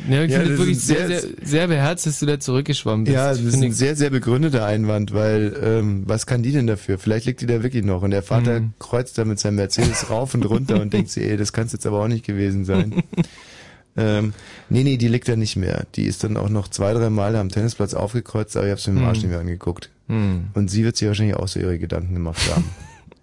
ja, 0.08 0.24
ich 0.24 0.32
Ja, 0.32 0.40
finde 0.40 0.52
das 0.52 0.54
es 0.54 0.58
wirklich 0.60 0.80
sehr, 0.80 1.08
sehr- 1.08 1.24
sehr, 1.44 1.68
beherzt, 1.68 2.06
dass 2.06 2.20
du 2.20 2.26
da 2.26 2.40
zurückgeschwommen 2.40 3.04
bist. 3.06 3.16
Ja, 3.16 3.30
das 3.30 3.42
ist 3.42 3.56
ein 3.62 3.72
sehr, 3.72 3.96
sehr 3.96 4.10
begründeter 4.12 4.66
Einwand, 4.66 5.14
weil 5.14 5.56
ähm, 5.64 6.04
was 6.06 6.26
kann 6.26 6.44
die 6.44 6.52
denn 6.52 6.68
dafür? 6.68 6.98
Vielleicht 7.00 7.26
liegt 7.26 7.42
die 7.42 7.46
da 7.48 7.64
wirklich 7.64 7.84
noch 7.84 8.02
und 8.02 8.12
der 8.12 8.24
Vater 8.24 8.60
Mhm. 8.62 8.74
kreuzt 8.80 9.18
da 9.18 9.26
mit 9.26 9.40
seinem 9.40 9.56
Mercedes 9.56 10.10
rauf 10.10 10.34
und 10.36 10.46
runter 10.46 10.80
und 10.82 10.94
denkt 10.94 11.10
sich, 11.10 11.24
ey, 11.24 11.36
das 11.38 11.52
kann 11.54 11.68
jetzt 11.68 11.86
aber 11.86 12.00
auch 12.04 12.08
nicht 12.08 12.26
gewesen 12.26 12.64
sein. 12.66 13.04
ähm, 13.98 14.34
nee, 14.70 14.84
nee, 14.84 14.98
die 14.98 15.08
liegt 15.08 15.28
da 15.28 15.36
nicht 15.36 15.56
mehr. 15.58 15.86
Die 15.96 16.06
ist 16.06 16.24
dann 16.24 16.38
auch 16.38 16.50
noch 16.50 16.68
zwei, 16.70 16.94
drei 16.94 17.10
Mal 17.10 17.36
am 17.36 17.50
Tennisplatz 17.50 17.94
aufgekreuzt, 17.94 18.56
aber 18.56 18.68
ich 18.68 18.72
habe 18.72 18.80
sie 18.82 18.92
mit 18.92 19.02
dem 19.02 19.06
Arsch 19.08 19.18
Mhm. 19.18 19.24
nicht 19.24 19.32
mehr 19.32 19.40
angeguckt. 19.40 19.90
Mhm. 20.08 20.48
Und 20.54 20.70
sie 20.72 20.84
wird 20.86 20.96
sich 20.96 21.08
wahrscheinlich 21.08 21.36
auch 21.36 21.48
so 21.48 21.60
ihre 21.60 21.78
Gedanken 21.80 22.14
gemacht 22.14 22.40
haben. 22.54 22.64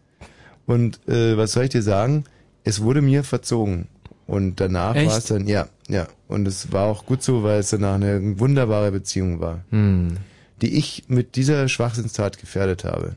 und 0.67 1.01
äh, 1.09 1.37
was 1.37 1.53
soll 1.53 1.65
ich 1.65 1.71
dir 1.71 1.83
sagen? 1.83 2.25
Es 2.65 2.83
wurde 2.83 3.01
mir 3.01 3.23
verzogen. 3.25 3.87
Und 4.27 4.61
danach 4.61 4.95
war 4.97 5.19
es 5.19 5.27
dann, 5.27 5.47
ja, 5.47 5.69
ja. 5.89 6.09
Und 6.27 6.49
es 6.49 6.73
war 6.73 6.87
auch 6.87 7.07
gut 7.07 7.23
so, 7.23 7.43
weil 7.45 7.61
es 7.61 7.71
danach 7.71 7.95
eine 7.95 8.39
wunderbare 8.41 8.91
Beziehung 8.93 9.41
war 9.41 9.65
Hm. 9.71 10.17
die 10.63 10.77
ich 10.77 11.05
mit 11.09 11.37
dieser 11.37 11.69
Schwachsinnstat 11.69 12.39
gefährdet 12.39 12.85
habe. 12.85 13.17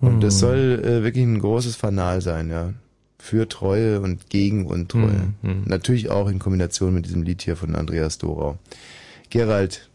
Und 0.00 0.20
das 0.22 0.34
Hm. 0.34 0.40
soll 0.40 0.82
äh, 0.84 1.02
wirklich 1.04 1.24
ein 1.24 1.38
großes 1.40 1.76
Fanal 1.76 2.20
sein, 2.20 2.50
ja. 2.50 2.72
Für 3.20 3.48
Treue 3.48 4.00
und 4.00 4.30
gegen 4.30 4.66
Untreue. 4.66 5.10
Hm, 5.10 5.34
hm. 5.42 5.62
Natürlich 5.66 6.08
auch 6.10 6.28
in 6.28 6.38
Kombination 6.38 6.94
mit 6.94 7.04
diesem 7.06 7.22
Lied 7.24 7.42
hier 7.42 7.56
von 7.56 7.74
Andreas 7.74 8.18
Dorau. 8.18 8.58
Gerald. 9.30 9.87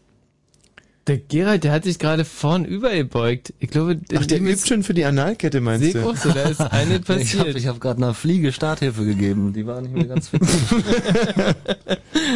Der 1.06 1.18
Gerald, 1.18 1.64
der 1.64 1.72
hat 1.72 1.84
sich 1.84 1.98
gerade 1.98 2.24
vorn 2.24 2.64
übergebeugt. 2.64 3.52
Ich 3.58 3.68
glaube, 3.70 4.00
Ach, 4.16 4.24
der 4.24 4.40
übt 4.40 4.66
schon 4.66 4.82
für 4.82 4.94
die 4.94 5.04
Analkette, 5.04 5.60
meinst 5.60 5.94
du? 5.94 6.14
so, 6.14 6.30
da 6.32 6.44
ist 6.44 6.60
eine 6.72 6.94
Ich 6.96 7.08
habe 7.08 7.18
passiert. 7.18 7.56
ich 7.56 7.66
hab 7.66 7.78
gerade 7.80 7.98
einer 7.98 8.14
Fliege 8.14 8.52
Starthilfe 8.52 9.04
gegeben. 9.04 9.52
Die 9.52 9.66
war 9.66 9.82
nicht 9.82 9.94
mehr 9.94 10.06
ganz 10.06 10.28
fit. 10.30 10.40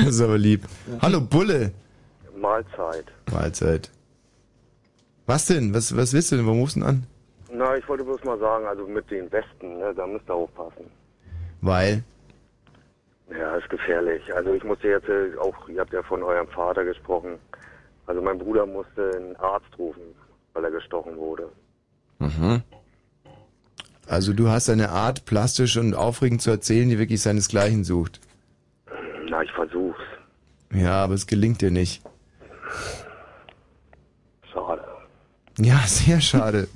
Das 0.05 0.15
ist 0.15 0.21
aber 0.21 0.37
lieb. 0.39 0.65
Hallo 1.01 1.21
Bulle. 1.21 1.73
Mahlzeit. 2.37 3.07
Mahlzeit. 3.33 3.91
Was 5.27 5.47
denn? 5.47 5.73
Was, 5.75 5.97
was 5.97 6.13
willst 6.13 6.31
du 6.33 6.37
denn? 6.37 6.47
Warum 6.47 6.61
rufst 6.61 6.77
du 6.77 6.81
denn 6.81 6.89
an? 6.89 7.03
Na, 7.53 7.75
ich 7.77 7.89
wollte 7.89 8.05
bloß 8.05 8.23
mal 8.25 8.39
sagen, 8.39 8.67
also 8.67 8.87
mit 8.87 9.11
den 9.11 9.31
Westen, 9.33 9.79
ne, 9.79 9.93
da 9.97 10.07
müsst 10.07 10.29
ihr 10.29 10.35
aufpassen. 10.35 10.85
Weil. 11.63 12.03
Ja, 13.31 13.57
ist 13.57 13.69
gefährlich. 13.71 14.23
Also 14.35 14.53
ich 14.53 14.63
musste 14.65 14.89
jetzt 14.89 15.09
äh, 15.09 15.37
auch, 15.41 15.69
ihr 15.69 15.81
habt 15.81 15.93
ja 15.93 16.03
von 16.03 16.23
eurem 16.23 16.49
Vater 16.49 16.85
gesprochen. 16.85 17.39
Also 18.09 18.23
mein 18.23 18.39
Bruder 18.39 18.65
musste 18.65 19.12
einen 19.15 19.37
Arzt 19.37 19.78
rufen, 19.78 20.03
weil 20.55 20.65
er 20.65 20.70
gestochen 20.70 21.17
wurde. 21.19 21.51
Mhm. 22.19 22.62
Also 24.07 24.33
du 24.33 24.49
hast 24.49 24.70
eine 24.70 24.89
Art, 24.89 25.27
plastisch 25.27 25.77
und 25.77 25.95
aufregend 25.95 26.41
zu 26.41 26.51
erzählen, 26.51 26.89
die 26.89 26.99
wirklich 26.99 27.20
seinesgleichen 27.20 27.85
sucht. 27.85 28.19
Na, 29.28 29.43
ich 29.43 29.53
versuch's. 29.53 30.01
Ja, 30.73 31.05
aber 31.05 31.12
es 31.15 31.27
gelingt 31.27 31.61
dir 31.61 31.70
nicht. 31.70 32.03
Schade. 34.51 34.85
Ja, 35.59 35.77
sehr 35.87 36.23
schade. 36.23 36.67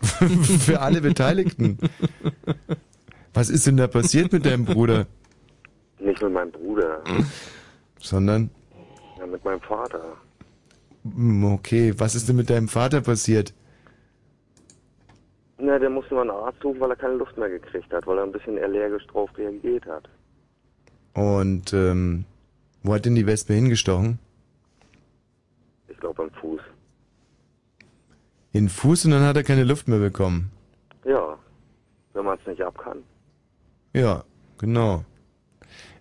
Für 0.02 0.82
alle 0.82 1.00
Beteiligten. 1.00 1.78
Was 3.32 3.48
ist 3.48 3.66
denn 3.66 3.78
da 3.78 3.86
passiert 3.86 4.32
mit 4.32 4.44
deinem 4.44 4.66
Bruder? 4.66 5.06
Nicht 5.98 6.20
mit 6.20 6.32
meinem 6.32 6.52
Bruder, 6.52 7.02
Sondern, 8.00 8.50
ja, 9.18 9.26
mit 9.26 9.42
meinem 9.44 9.60
Vater. 9.62 10.18
Hm, 11.04 11.44
okay, 11.52 11.94
was 11.96 12.14
ist 12.14 12.28
denn 12.28 12.36
mit 12.36 12.50
deinem 12.50 12.68
Vater 12.68 13.00
passiert? 13.00 13.54
Na, 15.58 15.78
der 15.78 15.90
musste 15.90 16.14
mal 16.14 16.22
einen 16.22 16.30
Arzt 16.30 16.64
rufen, 16.64 16.80
weil 16.80 16.90
er 16.90 16.96
keine 16.96 17.14
Luft 17.14 17.36
mehr 17.36 17.48
gekriegt 17.48 17.92
hat, 17.92 18.06
weil 18.06 18.18
er 18.18 18.24
ein 18.24 18.32
bisschen 18.32 18.58
allergisch 18.58 19.06
drauf 19.08 19.30
reagiert 19.36 19.84
hat. 19.86 20.08
Und 21.14 21.72
ähm, 21.72 22.24
wo 22.82 22.94
hat 22.94 23.04
denn 23.04 23.16
die 23.16 23.26
Wespe 23.26 23.54
hingestochen? 23.54 24.20
Ich 25.88 25.98
glaube 25.98 26.22
am 26.22 26.30
Fuß. 26.30 26.60
In 28.52 28.64
den 28.64 28.68
Fuß 28.68 29.06
und 29.06 29.10
dann 29.10 29.22
hat 29.22 29.36
er 29.36 29.42
keine 29.42 29.64
Luft 29.64 29.88
mehr 29.88 29.98
bekommen. 29.98 30.52
Ja, 31.04 31.36
wenn 32.14 32.24
man 32.24 32.38
es 32.38 32.46
nicht 32.46 32.62
ab 32.62 32.78
kann. 32.78 33.02
Ja, 33.92 34.24
genau. 34.58 35.04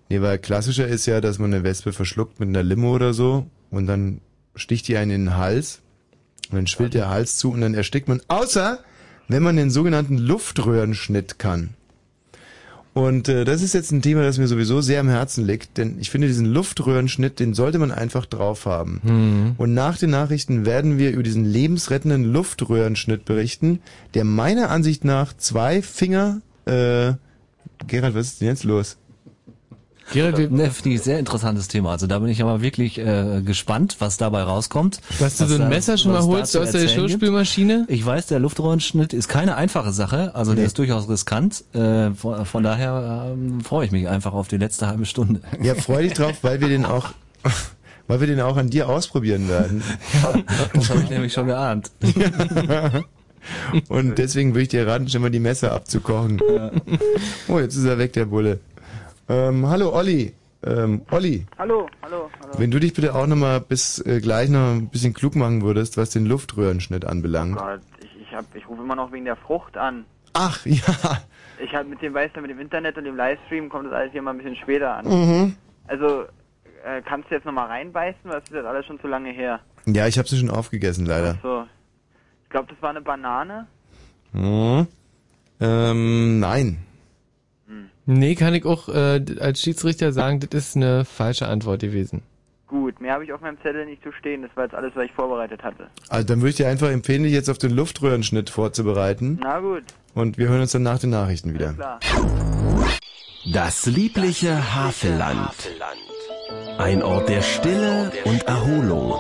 Nee, 0.10 0.22
weil 0.22 0.38
klassischer 0.38 0.88
ist 0.88 1.06
ja, 1.08 1.20
dass 1.20 1.40
man 1.40 1.54
eine 1.54 1.64
Wespe 1.64 1.94
verschluckt 1.94 2.40
mit 2.40 2.50
einer 2.50 2.64
Limo 2.64 2.94
oder 2.94 3.14
so 3.14 3.48
und 3.72 3.88
dann 3.88 4.22
sticht 4.58 4.88
die 4.88 4.98
einen 4.98 5.12
in 5.12 5.26
den 5.26 5.38
Hals 5.38 5.82
und 6.50 6.56
dann 6.56 6.68
schwillt 6.68 6.94
der 6.94 7.10
Hals 7.10 7.38
zu 7.38 7.52
und 7.52 7.62
dann 7.62 7.74
erstickt 7.74 8.08
man. 8.08 8.22
Außer, 8.28 8.80
wenn 9.28 9.44
man 9.44 9.58
den 9.58 9.70
sogenannten 9.70 10.18
Luftröhrenschnitt 10.18 11.40
kann. 11.40 11.72
Und 12.94 13.30
äh, 13.30 13.46
das 13.46 13.62
ist 13.62 13.74
jetzt 13.74 13.92
ein 13.92 14.02
Thema, 14.02 14.24
das 14.24 14.40
mir 14.40 14.48
sowieso 14.48 14.82
sehr 14.82 15.02
am 15.02 15.08
Herzen 15.08 15.46
liegt, 15.46 15.78
denn 15.78 16.00
ich 16.00 16.10
finde 16.10 16.26
diesen 16.26 16.48
Luftröhrenschnitt, 16.48 17.40
den 17.40 17.54
sollte 17.54 17.78
man 17.78 17.92
einfach 17.92 18.26
drauf 18.26 18.66
haben. 18.66 19.02
Mhm. 19.04 19.56
Und 19.58 19.76
nach 19.76 20.00
den 20.00 20.10
Nachrichten 20.10 20.66
werden 20.66 20.98
wir 20.98 21.12
über 21.12 21.22
diesen 21.22 21.46
lebensrettenden 21.46 22.24
Luftröhrenschnitt 22.24 23.24
berichten, 23.24 23.82
der 24.16 24.24
meiner 24.24 24.72
Ansicht 24.72 25.06
nach 25.06 25.38
zwei 25.38 25.84
Finger, 25.84 26.42
äh, 26.66 27.14
Gerald, 27.86 28.16
was 28.16 28.28
ist 28.30 28.42
denn 28.42 28.48
jetzt 28.48 28.64
los? 28.64 28.98
Gerald, 30.14 30.52
ne, 30.52 30.72
finde 30.72 30.92
ich 30.96 31.02
sehr 31.02 31.20
interessantes 31.20 31.68
Thema. 31.68 31.92
Also 31.92 32.08
da 32.08 32.20
bin 32.20 32.30
ich 32.30 32.42
aber 32.42 32.62
wirklich 32.62 32.98
äh, 32.98 33.42
gespannt, 33.44 33.98
was 34.00 34.18
dabei 34.18 34.44
rauskommt. 34.44 35.00
Hast 35.20 35.42
du 35.42 35.46
so 35.46 35.56
ein 35.56 35.62
da- 35.62 35.68
Messer 35.70 35.98
schon 35.98 36.14
mal 36.14 36.22
holst 36.24 36.56
aus 36.56 36.72
der. 36.72 36.88
Schauspielmaschine? 36.88 37.86
Ich 37.90 38.06
weiß, 38.06 38.28
der 38.28 38.40
Luftröhrenschnitt 38.40 39.14
ist 39.14 39.28
keine 39.28 39.56
einfache 39.58 39.92
Sache. 39.92 40.34
Also 40.36 40.52
der 40.54 40.62
Nee. 40.62 40.68
ist 40.68 40.78
durchaus 40.78 41.10
riskant. 41.10 41.64
Äh, 41.74 42.12
von, 42.12 42.46
von 42.46 42.64
daher 42.64 43.32
ähm, 43.34 43.62
freue 43.62 43.86
ich 43.86 43.92
mich 43.92 44.08
einfach 44.08 44.34
auf 44.34 44.48
die 44.48 44.58
letzte 44.58 44.88
halbe 44.88 45.06
Stunde. 45.06 45.42
Ja, 45.62 45.76
freu 45.76 46.02
dich 46.04 46.14
drauf, 46.14 46.34
weil 46.42 46.62
wir 46.62 46.70
den 46.70 46.86
auch, 46.86 47.10
weil 48.08 48.20
wir 48.22 48.28
den 48.28 48.40
auch 48.42 48.56
an 48.58 48.70
dir 48.70 48.88
ausprobieren 48.90 49.50
werden. 49.50 49.84
Das 50.74 50.90
habe 50.90 51.02
ich 51.04 51.10
nämlich 51.10 51.34
schon 51.34 51.48
geahnt. 51.48 51.92
Und 53.90 54.18
deswegen 54.18 54.52
würde 54.54 54.64
ich 54.64 54.68
dir 54.70 54.86
raten, 54.88 55.08
schon 55.10 55.22
mal 55.22 55.32
die 55.32 55.40
Messer 55.40 55.72
abzukochen. 55.74 56.40
Oh, 57.48 57.60
jetzt 57.60 57.76
ist 57.76 57.86
er 57.86 57.98
weg, 57.98 58.14
der 58.14 58.26
Bulle. 58.26 58.60
Ähm, 59.30 59.68
hallo 59.68 59.94
Olli. 59.94 60.34
Ähm, 60.64 61.04
Olli, 61.12 61.46
Hallo, 61.60 61.88
hallo, 62.02 62.30
hallo. 62.42 62.54
wenn 62.58 62.72
du 62.72 62.80
dich 62.80 62.94
bitte 62.94 63.14
auch 63.14 63.28
nochmal 63.28 63.62
bis 63.62 64.00
äh, 64.06 64.20
gleich 64.22 64.50
noch 64.50 64.72
ein 64.74 64.90
bisschen 64.90 65.14
klug 65.14 65.36
machen 65.36 65.62
würdest, 65.62 65.98
was 65.98 66.10
den 66.10 66.26
Luftröhrenschnitt 66.26 67.06
anbelangt. 67.06 67.58
Gott, 67.58 67.82
ich, 68.02 68.22
ich, 68.22 68.34
hab, 68.34 68.44
ich 68.56 68.68
rufe 68.68 68.82
immer 68.82 68.96
noch 68.96 69.12
wegen 69.12 69.26
der 69.26 69.36
Frucht 69.36 69.78
an. 69.78 70.06
Ach, 70.34 70.66
ja. 70.66 71.22
Ich 71.64 71.74
hab 71.76 71.88
mit 71.88 72.02
dem, 72.02 72.14
weißt 72.14 72.36
du, 72.36 72.42
mit 72.42 72.50
dem 72.50 72.60
Internet 72.60 72.98
und 72.98 73.04
dem 73.04 73.16
Livestream 73.16 73.70
kommt 73.70 73.86
das 73.86 73.94
alles 73.94 74.12
hier 74.14 74.22
mal 74.24 74.32
ein 74.32 74.38
bisschen 74.38 74.56
später 74.56 74.98
an. 74.98 75.06
Mhm. 75.06 75.56
Also, 75.88 76.24
äh, 76.84 77.02
kannst 77.06 77.30
du 77.30 77.36
jetzt 77.36 77.46
nochmal 77.46 77.68
reinbeißen, 77.68 78.22
weil 78.24 78.40
das 78.40 78.44
ist 78.46 78.56
jetzt 78.56 78.66
alles 78.66 78.86
schon 78.86 79.00
zu 79.00 79.08
lange 79.08 79.30
her. 79.32 79.60
Ja, 79.86 80.08
ich 80.08 80.18
habe 80.18 80.28
sie 80.28 80.38
schon 80.38 80.50
aufgegessen, 80.50 81.06
leider. 81.06 81.38
So. 81.44 81.66
Ich 82.44 82.50
glaube, 82.50 82.68
das 82.74 82.82
war 82.82 82.90
eine 82.90 83.02
Banane. 83.02 83.68
Mhm. 84.34 84.88
Ähm, 85.60 86.40
nein. 86.40 86.78
Nee, 88.08 88.36
kann 88.36 88.54
ich 88.56 88.66
auch 88.66 88.88
äh, 88.90 89.22
als 89.40 89.62
Schiedsrichter 89.62 90.14
sagen, 90.14 90.40
das 90.40 90.50
ist 90.70 90.76
eine 90.78 91.04
falsche 91.06 91.48
Antwort 91.48 91.82
gewesen. 91.82 92.24
Gut, 92.68 93.00
mehr 93.00 93.14
habe 93.14 93.24
ich 93.26 93.32
auf 93.34 93.42
meinem 93.42 93.58
Zettel 93.62 93.86
nicht 93.86 94.02
zu 94.02 94.12
stehen. 94.14 94.42
Das 94.42 94.52
war 94.56 94.64
jetzt 94.64 94.76
alles, 94.76 94.94
was 94.96 95.06
ich 95.06 95.12
vorbereitet 95.12 95.62
hatte. 95.64 95.88
Also 96.10 96.26
dann 96.28 96.40
würde 96.40 96.50
ich 96.50 96.56
dir 96.56 96.68
einfach 96.68 96.90
empfehlen, 96.90 97.24
dich 97.24 97.34
jetzt 97.34 97.50
auf 97.50 97.58
den 97.58 97.72
Luftröhrenschnitt 97.72 98.50
vorzubereiten. 98.50 99.40
Na 99.42 99.60
gut, 99.60 99.84
Und 100.14 100.38
wir 100.38 100.48
hören 100.50 100.62
uns 100.62 100.72
dann 100.72 100.84
nach 100.84 101.00
den 101.00 101.10
Nachrichten 101.12 101.54
wieder. 101.54 101.74
klar. 101.74 102.00
Das 103.54 103.86
liebliche 103.86 104.74
Havelland. 104.76 105.52
Ein 106.78 107.04
Ort 107.04 107.30
der 107.30 107.42
Stille 107.42 108.12
und 108.26 108.44
Erholung. 108.44 109.14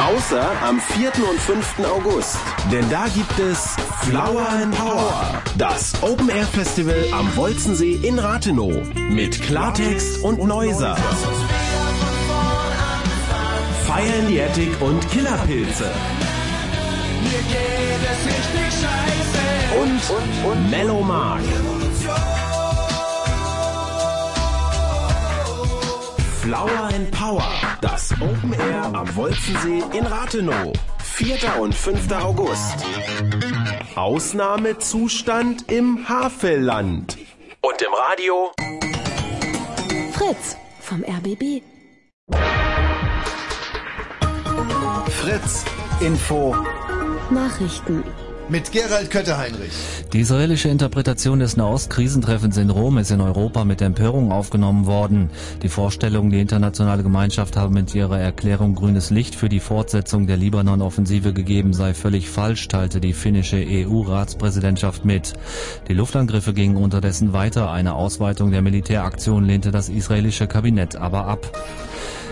Außer 0.00 0.62
am 0.62 0.80
4. 0.80 1.10
und 1.28 1.40
5. 1.40 1.80
August. 1.80 2.38
Denn 2.70 2.88
da 2.88 3.06
gibt 3.08 3.36
es 3.38 3.74
Flower 4.02 4.48
and 4.48 4.74
Power. 4.74 5.42
Das 5.56 5.92
Open 6.02 6.28
Air 6.28 6.46
Festival 6.46 7.04
am 7.12 7.34
Wolzensee 7.36 7.98
in 8.02 8.18
Rathenow. 8.18 8.74
Mit 9.10 9.42
Klartext 9.42 10.22
und 10.22 10.38
Neuser. 10.38 10.96
Fire 13.86 14.18
in 14.20 14.28
the 14.28 14.40
Attic 14.40 14.80
und 14.80 15.10
Killerpilze. 15.10 15.90
Und, 19.80 19.90
und, 19.90 20.52
und 20.52 20.70
Mellow 20.70 21.02
Mark. 21.02 21.42
Flower 26.48 26.88
and 26.94 27.10
Power. 27.10 27.46
Das 27.82 28.10
Open 28.22 28.54
Air 28.54 28.84
am 28.94 29.14
Wolzensee 29.14 29.82
in 29.92 30.06
Rathenow. 30.06 30.72
4. 31.04 31.60
und 31.60 31.74
5. 31.74 32.10
August. 32.12 32.86
Ausnahmezustand 33.94 35.70
im 35.70 36.08
Havelland. 36.08 37.18
Und 37.60 37.82
im 37.82 37.92
Radio 37.92 38.50
Fritz 40.14 40.56
vom 40.80 41.04
RBB. 41.04 41.62
Fritz 45.10 45.66
Info 46.00 46.56
Nachrichten. 47.28 48.02
Mit 48.50 48.72
Gerald 48.72 49.10
Kötter-Heinrich. 49.10 49.72
Die 50.14 50.20
israelische 50.20 50.70
Interpretation 50.70 51.38
des 51.38 51.58
Nahost-Krisentreffens 51.58 52.56
in 52.56 52.70
Rom 52.70 52.96
ist 52.96 53.10
in 53.10 53.20
Europa 53.20 53.66
mit 53.66 53.82
Empörung 53.82 54.32
aufgenommen 54.32 54.86
worden. 54.86 55.28
Die 55.62 55.68
Vorstellung, 55.68 56.30
die 56.30 56.40
internationale 56.40 57.02
Gemeinschaft 57.02 57.58
habe 57.58 57.74
mit 57.74 57.94
ihrer 57.94 58.18
Erklärung 58.18 58.74
grünes 58.74 59.10
Licht 59.10 59.34
für 59.34 59.50
die 59.50 59.60
Fortsetzung 59.60 60.26
der 60.26 60.38
Libanon-Offensive 60.38 61.34
gegeben, 61.34 61.74
sei 61.74 61.92
völlig 61.92 62.30
falsch, 62.30 62.68
teilte 62.68 63.02
die 63.02 63.12
finnische 63.12 63.58
EU-Ratspräsidentschaft 63.58 65.04
mit. 65.04 65.34
Die 65.88 65.94
Luftangriffe 65.94 66.54
gingen 66.54 66.78
unterdessen 66.78 67.34
weiter. 67.34 67.70
Eine 67.70 67.96
Ausweitung 67.96 68.50
der 68.50 68.62
Militäraktion 68.62 69.44
lehnte 69.44 69.72
das 69.72 69.90
israelische 69.90 70.46
Kabinett 70.46 70.96
aber 70.96 71.26
ab. 71.26 71.52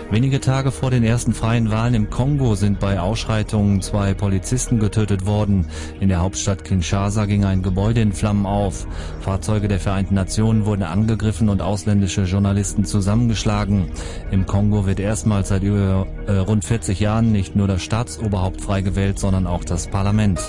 Wenige 0.09 0.41
Tage 0.41 0.71
vor 0.71 0.93
den 0.93 1.03
ersten 1.03 1.33
freien 1.33 1.73
Wahlen 1.73 1.95
im 1.95 2.11
Kongo 2.11 2.55
sind 2.55 2.79
bei 2.79 3.01
Ausschreitungen 3.01 3.83
zwei 3.83 4.15
Polizisten 4.15 4.79
getötet 4.79 5.27
worden. 5.27 5.67
In 5.99 6.09
der 6.09 6.21
Hauptstadt 6.21 6.63
Kinshasa 6.63 7.27
ging 7.27 7.45
ein 7.45 7.61
Gebäude 7.61 8.03
in 8.03 8.13
Flammen 8.13 8.47
auf. 8.47 8.87
Fahrzeuge 9.21 9.67
der 9.67 9.81
Vereinten 9.81 10.15
Nationen 10.15 10.65
wurden 10.65 10.85
angegriffen 10.85 11.49
und 11.49 11.61
ausländische 11.61 12.23
Journalisten 12.23 12.85
zusammengeschlagen. 12.85 13.91
Im 14.31 14.47
Kongo 14.47 14.87
wird 14.87 15.01
erstmals 15.01 15.49
seit 15.49 15.65
über 15.65 16.07
äh, 16.29 16.37
rund 16.37 16.65
40 16.65 17.01
Jahren 17.01 17.33
nicht 17.33 17.57
nur 17.57 17.67
das 17.67 17.83
Staatsoberhaupt 17.83 18.61
frei 18.61 18.83
gewählt, 18.83 19.19
sondern 19.19 19.49
auch 19.49 19.65
das 19.65 19.89
Parlament. 19.89 20.41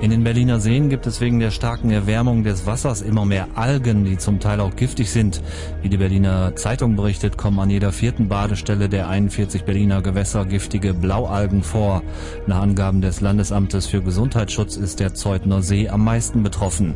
In 0.00 0.10
den 0.10 0.24
Berliner 0.24 0.60
Seen 0.60 0.88
gibt 0.88 1.06
es 1.06 1.20
wegen 1.20 1.40
der 1.40 1.50
starken 1.50 1.90
Erwärmung 1.90 2.42
des 2.42 2.64
Wassers 2.64 3.02
immer 3.02 3.26
mehr 3.26 3.48
Algen, 3.54 4.06
die 4.06 4.16
zum 4.16 4.40
Teil 4.40 4.60
auch 4.60 4.74
giftig 4.74 5.10
sind. 5.10 5.42
Wie 5.82 5.90
die 5.90 5.98
Berliner 5.98 6.56
Zeitung 6.56 6.96
berichtet, 6.96 7.36
kommen 7.36 7.60
an 7.60 7.68
jeder 7.68 7.92
vierten 7.92 8.26
Badestelle 8.26 8.88
der 8.88 9.10
41 9.10 9.64
Berliner 9.64 10.00
Gewässer 10.00 10.46
giftige 10.46 10.94
Blaualgen 10.94 11.62
vor. 11.62 12.02
Nach 12.46 12.62
Angaben 12.62 13.02
des 13.02 13.20
Landesamtes 13.20 13.86
für 13.88 14.00
Gesundheitsschutz 14.00 14.78
ist 14.78 15.00
der 15.00 15.12
Zeutner 15.12 15.60
See 15.60 15.90
am 15.90 16.02
meisten 16.02 16.42
betroffen. 16.42 16.94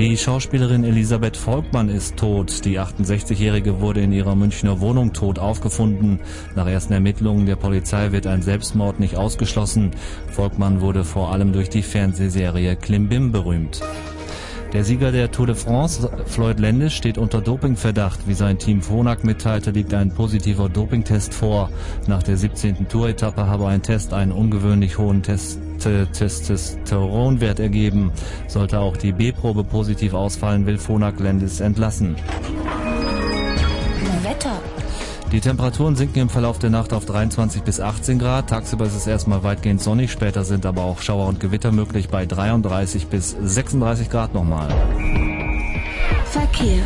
Die 0.00 0.16
Schauspielerin 0.16 0.84
Elisabeth 0.84 1.36
Volkmann 1.36 1.90
ist 1.90 2.16
tot. 2.16 2.64
Die 2.64 2.80
68-Jährige 2.80 3.82
wurde 3.82 4.00
in 4.00 4.12
ihrer 4.12 4.34
Münchner 4.34 4.80
Wohnung 4.80 5.12
tot 5.12 5.38
aufgefunden. 5.38 6.20
Nach 6.56 6.66
ersten 6.66 6.94
Ermittlungen 6.94 7.44
der 7.44 7.56
Polizei 7.56 8.10
wird 8.10 8.26
ein 8.26 8.40
Selbstmord 8.40 8.98
nicht 8.98 9.16
ausgeschlossen. 9.16 9.90
Volkmann 10.32 10.80
wurde 10.80 11.04
vor 11.04 11.32
allem 11.32 11.52
durch 11.52 11.68
die 11.68 11.82
Fernsehserie 11.82 12.76
Klimbim 12.76 13.30
berühmt. 13.30 13.82
Der 14.72 14.84
Sieger 14.84 15.10
der 15.10 15.32
Tour 15.32 15.46
de 15.46 15.56
France, 15.56 16.08
Floyd 16.26 16.60
Landis, 16.60 16.92
steht 16.92 17.18
unter 17.18 17.40
Dopingverdacht. 17.40 18.28
Wie 18.28 18.34
sein 18.34 18.56
Team 18.56 18.82
Phonak 18.82 19.24
mitteilte, 19.24 19.72
liegt 19.72 19.92
ein 19.92 20.14
positiver 20.14 20.68
Dopingtest 20.68 21.34
vor. 21.34 21.70
Nach 22.06 22.22
der 22.22 22.36
17. 22.36 22.88
Tour-Etappe 22.88 23.46
habe 23.46 23.66
ein 23.66 23.82
Test 23.82 24.12
einen 24.12 24.30
ungewöhnlich 24.30 24.96
hohen 24.96 25.22
Test 25.22 25.58
Testosteronwert 25.80 27.58
ergeben. 27.58 28.12
Sollte 28.46 28.80
auch 28.80 28.96
die 28.96 29.12
B-Probe 29.12 29.64
positiv 29.64 30.14
ausfallen, 30.14 30.66
will 30.66 30.78
Phonak 30.78 31.18
Landis 31.18 31.60
entlassen. 31.60 32.16
Wetter. 34.22 34.60
Die 35.32 35.40
Temperaturen 35.40 35.94
sinken 35.94 36.18
im 36.18 36.28
Verlauf 36.28 36.58
der 36.58 36.70
Nacht 36.70 36.92
auf 36.92 37.06
23 37.06 37.62
bis 37.62 37.78
18 37.78 38.18
Grad. 38.18 38.50
Tagsüber 38.50 38.86
ist 38.86 38.96
es 38.96 39.06
erstmal 39.06 39.44
weitgehend 39.44 39.80
sonnig, 39.80 40.10
später 40.10 40.42
sind 40.42 40.66
aber 40.66 40.82
auch 40.82 41.00
Schauer 41.00 41.28
und 41.28 41.38
Gewitter 41.38 41.70
möglich 41.70 42.08
bei 42.08 42.26
33 42.26 43.06
bis 43.06 43.36
36 43.40 44.10
Grad 44.10 44.34
nochmal. 44.34 44.68
Verkehr. 46.24 46.82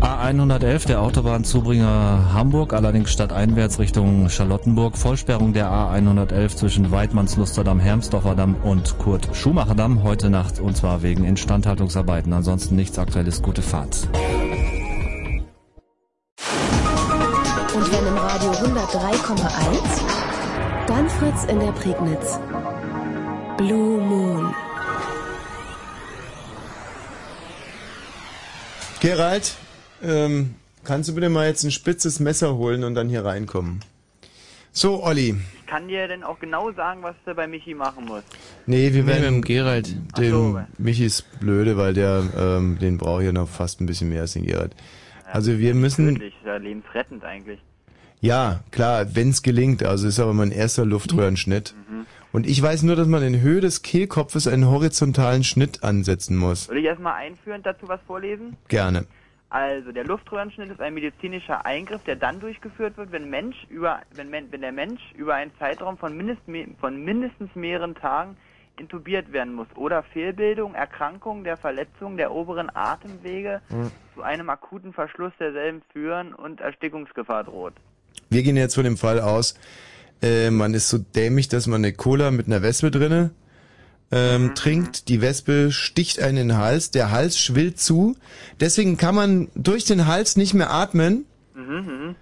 A111, 0.00 0.88
der 0.88 1.00
Autobahnzubringer 1.00 2.32
Hamburg, 2.32 2.72
allerdings 2.72 3.12
stadteinwärts 3.12 3.78
Richtung 3.78 4.28
Charlottenburg. 4.28 4.98
Vollsperrung 4.98 5.52
der 5.52 5.70
A111 5.70 6.56
zwischen 6.56 6.90
Weidmannslusterdam, 6.90 7.78
Hermsdorfer 7.78 8.34
Damm 8.34 8.56
und 8.56 8.98
Kurt 8.98 9.28
Schumacher 9.34 9.76
Damm 9.76 10.02
heute 10.02 10.28
Nacht 10.28 10.58
und 10.58 10.76
zwar 10.76 11.02
wegen 11.02 11.24
Instandhaltungsarbeiten. 11.24 12.32
Ansonsten 12.32 12.74
nichts 12.74 12.98
aktuelles. 12.98 13.42
Gute 13.42 13.62
Fahrt. 13.62 14.08
Radio 18.38 18.50
103,1, 18.50 20.86
Dann 20.86 21.08
Fritz 21.08 21.44
in 21.44 21.58
der 21.58 21.72
Prignitz. 21.72 22.38
Blue 23.56 23.98
Moon. 23.98 24.54
Gerald, 29.00 29.54
ähm, 30.02 30.54
kannst 30.84 31.08
du 31.08 31.14
bitte 31.14 31.30
mal 31.30 31.46
jetzt 31.46 31.64
ein 31.64 31.70
spitzes 31.70 32.20
Messer 32.20 32.56
holen 32.56 32.84
und 32.84 32.94
dann 32.94 33.08
hier 33.08 33.24
reinkommen? 33.24 33.80
So, 34.70 35.02
Olli. 35.02 35.34
Ich 35.60 35.66
kann 35.66 35.88
dir 35.88 36.06
denn 36.06 36.22
auch 36.22 36.38
genau 36.38 36.70
sagen, 36.72 37.02
was 37.02 37.16
du 37.24 37.34
bei 37.34 37.46
Michi 37.46 37.72
machen 37.72 38.04
musst. 38.04 38.26
Nee, 38.66 38.92
wir 38.92 39.04
Nee, 39.04 39.08
werden 39.08 39.22
mit 39.22 39.32
dem 39.32 39.42
Gerald. 39.46 39.96
Dem 40.18 40.66
Michi 40.76 41.06
ist 41.06 41.40
blöde, 41.40 41.78
weil 41.78 41.94
der, 41.94 42.22
ähm, 42.36 42.76
den 42.82 42.98
braucht 42.98 43.22
ja 43.22 43.32
noch 43.32 43.48
fast 43.48 43.80
ein 43.80 43.86
bisschen 43.86 44.10
mehr 44.10 44.20
als 44.20 44.34
den 44.34 44.44
Gerald. 44.44 44.76
Also 45.24 45.58
wir 45.58 45.74
müssen, 45.74 46.16
Tödlich, 46.16 46.34
ist 46.38 46.46
ja 46.46 46.58
lebensrettend 46.58 47.24
eigentlich. 47.24 47.60
Ja, 48.20 48.60
klar, 48.70 49.14
wenn 49.14 49.30
es 49.30 49.42
gelingt, 49.42 49.84
also 49.84 50.08
ist 50.08 50.20
aber 50.20 50.32
mein 50.32 50.50
erster 50.50 50.84
Luftröhrenschnitt. 50.84 51.74
Mhm. 51.88 52.06
Und 52.32 52.46
ich 52.46 52.60
weiß 52.60 52.82
nur, 52.82 52.96
dass 52.96 53.08
man 53.08 53.22
in 53.22 53.40
Höhe 53.40 53.60
des 53.60 53.82
Kehlkopfes 53.82 54.46
einen 54.46 54.68
horizontalen 54.68 55.44
Schnitt 55.44 55.82
ansetzen 55.82 56.36
muss. 56.36 56.64
Soll 56.64 56.78
ich 56.78 56.84
erstmal 56.84 57.14
einführend 57.14 57.64
dazu 57.64 57.88
was 57.88 58.00
vorlesen? 58.06 58.56
Gerne. 58.68 59.06
Also, 59.48 59.92
der 59.92 60.04
Luftröhrenschnitt 60.04 60.70
ist 60.70 60.80
ein 60.80 60.92
medizinischer 60.92 61.64
Eingriff, 61.64 62.02
der 62.02 62.16
dann 62.16 62.40
durchgeführt 62.40 62.96
wird, 62.96 63.12
wenn, 63.12 63.30
Mensch 63.30 63.56
über, 63.70 64.00
wenn, 64.14 64.32
wenn 64.32 64.60
der 64.60 64.72
Mensch 64.72 65.00
über 65.14 65.34
einen 65.34 65.52
Zeitraum 65.58 65.96
von, 65.96 66.16
mindest, 66.16 66.42
von 66.80 67.02
mindestens 67.04 67.54
mehreren 67.54 67.94
Tagen 67.94 68.36
intubiert 68.78 69.32
werden 69.32 69.54
muss 69.54 69.68
oder 69.74 70.02
Fehlbildung, 70.02 70.74
Erkrankung 70.74 71.44
der 71.44 71.56
Verletzung 71.56 72.16
der 72.16 72.32
oberen 72.32 72.74
Atemwege 72.74 73.62
zu 74.14 74.22
einem 74.22 74.50
akuten 74.50 74.92
Verschluss 74.92 75.32
derselben 75.38 75.82
führen 75.92 76.34
und 76.34 76.60
Erstickungsgefahr 76.60 77.44
droht. 77.44 77.72
Wir 78.30 78.42
gehen 78.42 78.56
jetzt 78.56 78.74
von 78.74 78.84
dem 78.84 78.96
Fall 78.96 79.20
aus, 79.20 79.54
äh, 80.22 80.50
man 80.50 80.74
ist 80.74 80.88
so 80.88 80.98
dämlich, 80.98 81.48
dass 81.48 81.66
man 81.66 81.84
eine 81.84 81.92
Cola 81.92 82.30
mit 82.30 82.46
einer 82.46 82.62
Wespe 82.62 82.90
drinne 82.90 83.30
ähm, 84.10 84.54
trinkt, 84.54 85.08
die 85.08 85.20
Wespe 85.20 85.72
sticht 85.72 86.20
einen 86.20 86.36
in 86.36 86.48
den 86.48 86.58
Hals, 86.58 86.90
der 86.90 87.10
Hals 87.10 87.38
schwillt 87.38 87.80
zu, 87.80 88.16
deswegen 88.60 88.96
kann 88.96 89.14
man 89.14 89.48
durch 89.54 89.84
den 89.84 90.06
Hals 90.06 90.36
nicht 90.36 90.54
mehr 90.54 90.70
atmen 90.70 91.24
Mhm, 91.56 91.76
mhm. 91.76 92.14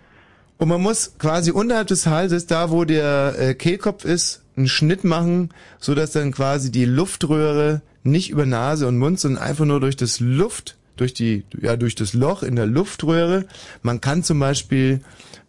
und 0.59 0.69
man 0.69 0.81
muss 0.81 1.15
quasi 1.19 1.51
unterhalb 1.51 1.89
des 1.89 2.07
Halses, 2.07 2.47
da 2.47 2.71
wo 2.71 2.85
der 2.85 3.35
äh, 3.37 3.55
Kehlkopf 3.55 4.05
ist, 4.05 4.43
einen 4.57 4.69
Schnitt 4.69 5.03
machen, 5.03 5.51
so 5.81 5.95
dass 5.95 6.13
dann 6.13 6.31
quasi 6.31 6.71
die 6.71 6.85
Luftröhre 6.85 7.83
nicht 8.05 8.31
über 8.31 8.47
Nase 8.47 8.87
und 8.87 8.99
Mund, 8.99 9.19
sondern 9.19 9.43
einfach 9.43 9.65
nur 9.65 9.81
durch 9.81 9.97
das 9.97 10.21
Luft, 10.21 10.77
durch 10.97 11.15
die, 11.15 11.45
ja, 11.61 11.77
durch 11.77 11.97
das 11.97 12.13
Loch 12.13 12.45
in 12.45 12.55
der 12.55 12.67
Luftröhre. 12.67 13.47
Man 13.83 14.01
kann 14.01 14.23
zum 14.23 14.39
Beispiel, 14.39 15.01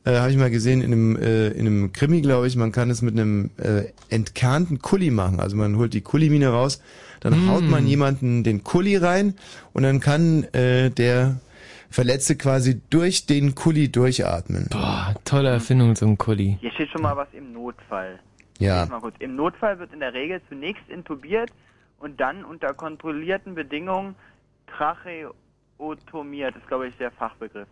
äh, 0.05 0.17
habe 0.19 0.31
ich 0.31 0.37
mal 0.37 0.49
gesehen 0.51 0.81
in 0.81 0.93
einem, 0.93 1.15
äh, 1.17 1.47
in 1.49 1.67
einem 1.67 1.91
Krimi, 1.93 2.21
glaube 2.21 2.47
ich, 2.47 2.55
man 2.55 2.71
kann 2.71 2.89
es 2.89 3.01
mit 3.01 3.13
einem 3.15 3.49
äh, 3.57 3.85
entkernten 4.09 4.79
Kuli 4.79 5.11
machen. 5.11 5.39
Also 5.39 5.57
man 5.57 5.77
holt 5.77 5.93
die 5.93 6.01
Kulimine 6.01 6.49
raus, 6.49 6.81
dann 7.21 7.45
Mm. 7.45 7.49
haut 7.49 7.63
man 7.63 7.87
jemanden 7.87 8.43
den 8.43 8.63
Kuli 8.63 8.97
rein 8.97 9.33
und 9.73 9.83
dann 9.83 9.99
kann 9.99 10.43
äh, 10.53 10.91
der 10.91 11.39
Verletzte 11.89 12.35
quasi 12.35 12.81
durch 12.89 13.25
den 13.25 13.55
Kuli 13.55 13.89
durchatmen. 13.91 14.67
Boah, 14.69 15.15
tolle 15.23 15.49
Erfindung, 15.49 15.95
so 15.95 16.05
ein 16.05 16.17
Kuli. 16.17 16.57
Hier 16.61 16.71
steht 16.71 16.89
schon 16.89 17.01
mal 17.01 17.15
was 17.15 17.27
im 17.33 17.53
Notfall. 17.53 18.19
Ja. 18.59 18.85
Mal 18.85 18.99
kurz. 18.99 19.15
Im 19.19 19.35
Notfall 19.35 19.79
wird 19.79 19.93
in 19.93 20.01
der 20.01 20.13
Regel 20.13 20.41
zunächst 20.49 20.87
intubiert 20.89 21.51
und 21.99 22.19
dann 22.19 22.43
unter 22.45 22.73
kontrollierten 22.73 23.55
Bedingungen 23.55 24.15
tracheotomiert. 24.67 26.55
Das 26.55 26.61
ist, 26.61 26.67
glaube 26.67 26.87
ich, 26.87 26.97
der 26.97 27.11
Fachbegriff. 27.11 27.67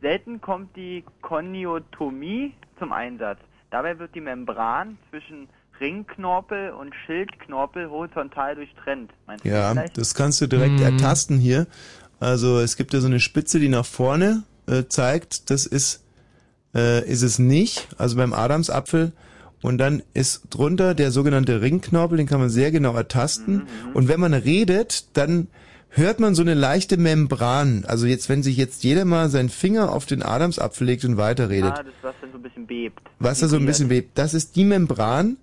Selten 0.00 0.40
kommt 0.40 0.74
die 0.76 1.04
Koniotomie 1.22 2.54
zum 2.78 2.92
Einsatz. 2.92 3.38
Dabei 3.70 3.98
wird 3.98 4.14
die 4.14 4.20
Membran 4.20 4.98
zwischen 5.10 5.48
Ringknorpel 5.80 6.70
und 6.70 6.94
Schildknorpel 7.06 7.88
horizontal 7.90 8.54
durchtrennt. 8.54 9.10
Meinst 9.26 9.44
du 9.44 9.48
Ja, 9.48 9.72
vielleicht? 9.72 9.96
das 9.98 10.14
kannst 10.14 10.40
du 10.40 10.46
direkt 10.46 10.74
Mhm. 10.74 10.82
ertasten 10.82 11.38
hier. 11.38 11.66
Also 12.18 12.58
es 12.60 12.76
gibt 12.76 12.92
ja 12.92 13.00
so 13.00 13.06
eine 13.06 13.20
Spitze, 13.20 13.58
die 13.58 13.68
nach 13.68 13.86
vorne 13.86 14.42
äh, 14.66 14.84
zeigt. 14.88 15.50
Das 15.50 15.66
ist 15.66 16.04
äh, 16.74 17.04
ist 17.10 17.22
es 17.22 17.38
nicht. 17.40 17.88
Also 17.98 18.16
beim 18.16 18.32
Adamsapfel. 18.32 19.12
Und 19.62 19.78
dann 19.78 20.02
ist 20.14 20.42
drunter 20.50 20.94
der 20.94 21.10
sogenannte 21.10 21.60
Ringknorpel, 21.60 22.16
den 22.16 22.26
kann 22.28 22.38
man 22.40 22.48
sehr 22.48 22.70
genau 22.70 22.94
ertasten. 22.94 23.66
Und 23.92 24.06
wenn 24.08 24.20
man 24.20 24.32
redet, 24.32 25.16
dann 25.16 25.48
hört 25.90 26.20
man 26.20 26.34
so 26.34 26.42
eine 26.42 26.54
leichte 26.54 26.96
Membran. 26.96 27.84
Also 27.86 28.06
jetzt, 28.06 28.28
wenn 28.28 28.42
sich 28.42 28.56
jetzt 28.56 28.82
jeder 28.84 29.04
mal 29.04 29.28
seinen 29.28 29.48
Finger 29.48 29.92
auf 29.92 30.06
den 30.06 30.22
Adamsapfel 30.22 30.86
legt 30.86 31.04
und 31.04 31.16
weiterredet, 31.16 31.72
Ah, 31.76 31.82
das, 31.82 31.92
was 32.02 32.14
dann 32.20 32.30
so 32.32 32.38
ein 32.38 32.42
bisschen 32.42 32.66
bebt. 32.66 33.00
was 33.18 33.40
da 33.40 33.48
so 33.48 33.56
ein 33.56 33.66
bisschen 33.66 33.88
bebt, 33.88 34.16
das 34.16 34.34
ist 34.34 34.56
die 34.56 34.64
Membran. 34.64 35.36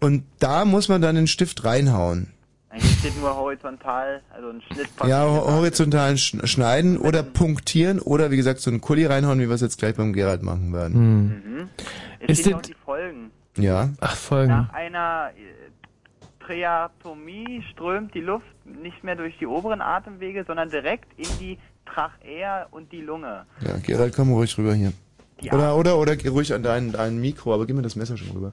Und 0.00 0.24
da 0.38 0.64
muss 0.64 0.88
man 0.88 1.00
dann 1.00 1.14
den 1.14 1.26
Stift 1.26 1.64
reinhauen. 1.64 2.28
Eigentlich 2.68 2.98
steht 2.98 3.18
nur 3.20 3.34
horizontal, 3.36 4.20
also 4.34 4.48
ein 4.48 4.60
Schnitt 4.62 4.88
Ja, 5.06 5.24
ho- 5.24 5.46
horizontal 5.52 6.16
sch 6.18 6.36
schneiden 6.44 6.98
oder 6.98 7.22
punktieren 7.22 8.00
oder 8.00 8.32
wie 8.32 8.36
gesagt 8.36 8.58
so 8.60 8.68
einen 8.70 8.80
Kuli 8.80 9.06
reinhauen, 9.06 9.38
wie 9.38 9.48
wir 9.48 9.54
es 9.54 9.60
jetzt 9.60 9.78
gleich 9.78 9.94
beim 9.94 10.12
Gerald 10.12 10.42
machen 10.42 10.72
werden. 10.72 11.28
Mhm. 11.28 11.68
Es 12.18 12.30
Ist 12.30 12.40
steht 12.40 12.50
ja 12.52 12.56
auch 12.58 12.62
die 12.62 12.74
Folgen. 12.84 13.30
Ja. 13.56 13.90
Ach, 14.00 14.16
Folgen. 14.16 14.48
Nach 14.50 14.72
einer 14.74 15.30
Triatomie 16.46 17.62
strömt 17.72 18.14
die 18.14 18.20
Luft 18.20 18.46
nicht 18.64 19.02
mehr 19.04 19.16
durch 19.16 19.36
die 19.38 19.46
oberen 19.46 19.80
Atemwege, 19.80 20.44
sondern 20.46 20.70
direkt 20.70 21.08
in 21.18 21.28
die 21.40 21.58
Trachea 21.86 22.66
und 22.70 22.90
die 22.92 23.00
Lunge. 23.00 23.46
Ja, 23.60 23.76
Gerald, 23.84 24.14
komm 24.14 24.32
ruhig 24.32 24.56
rüber 24.58 24.74
hier. 24.74 24.92
Die 25.42 25.50
Oder, 25.50 25.76
oder, 25.76 25.98
oder 25.98 26.16
geh 26.16 26.28
ruhig 26.28 26.52
an 26.54 26.62
dein, 26.62 26.92
dein 26.92 27.20
Mikro, 27.20 27.52
aber 27.54 27.66
gib 27.66 27.76
mir 27.76 27.82
das 27.82 27.96
Messer 27.96 28.16
schon 28.16 28.30
rüber. 28.30 28.52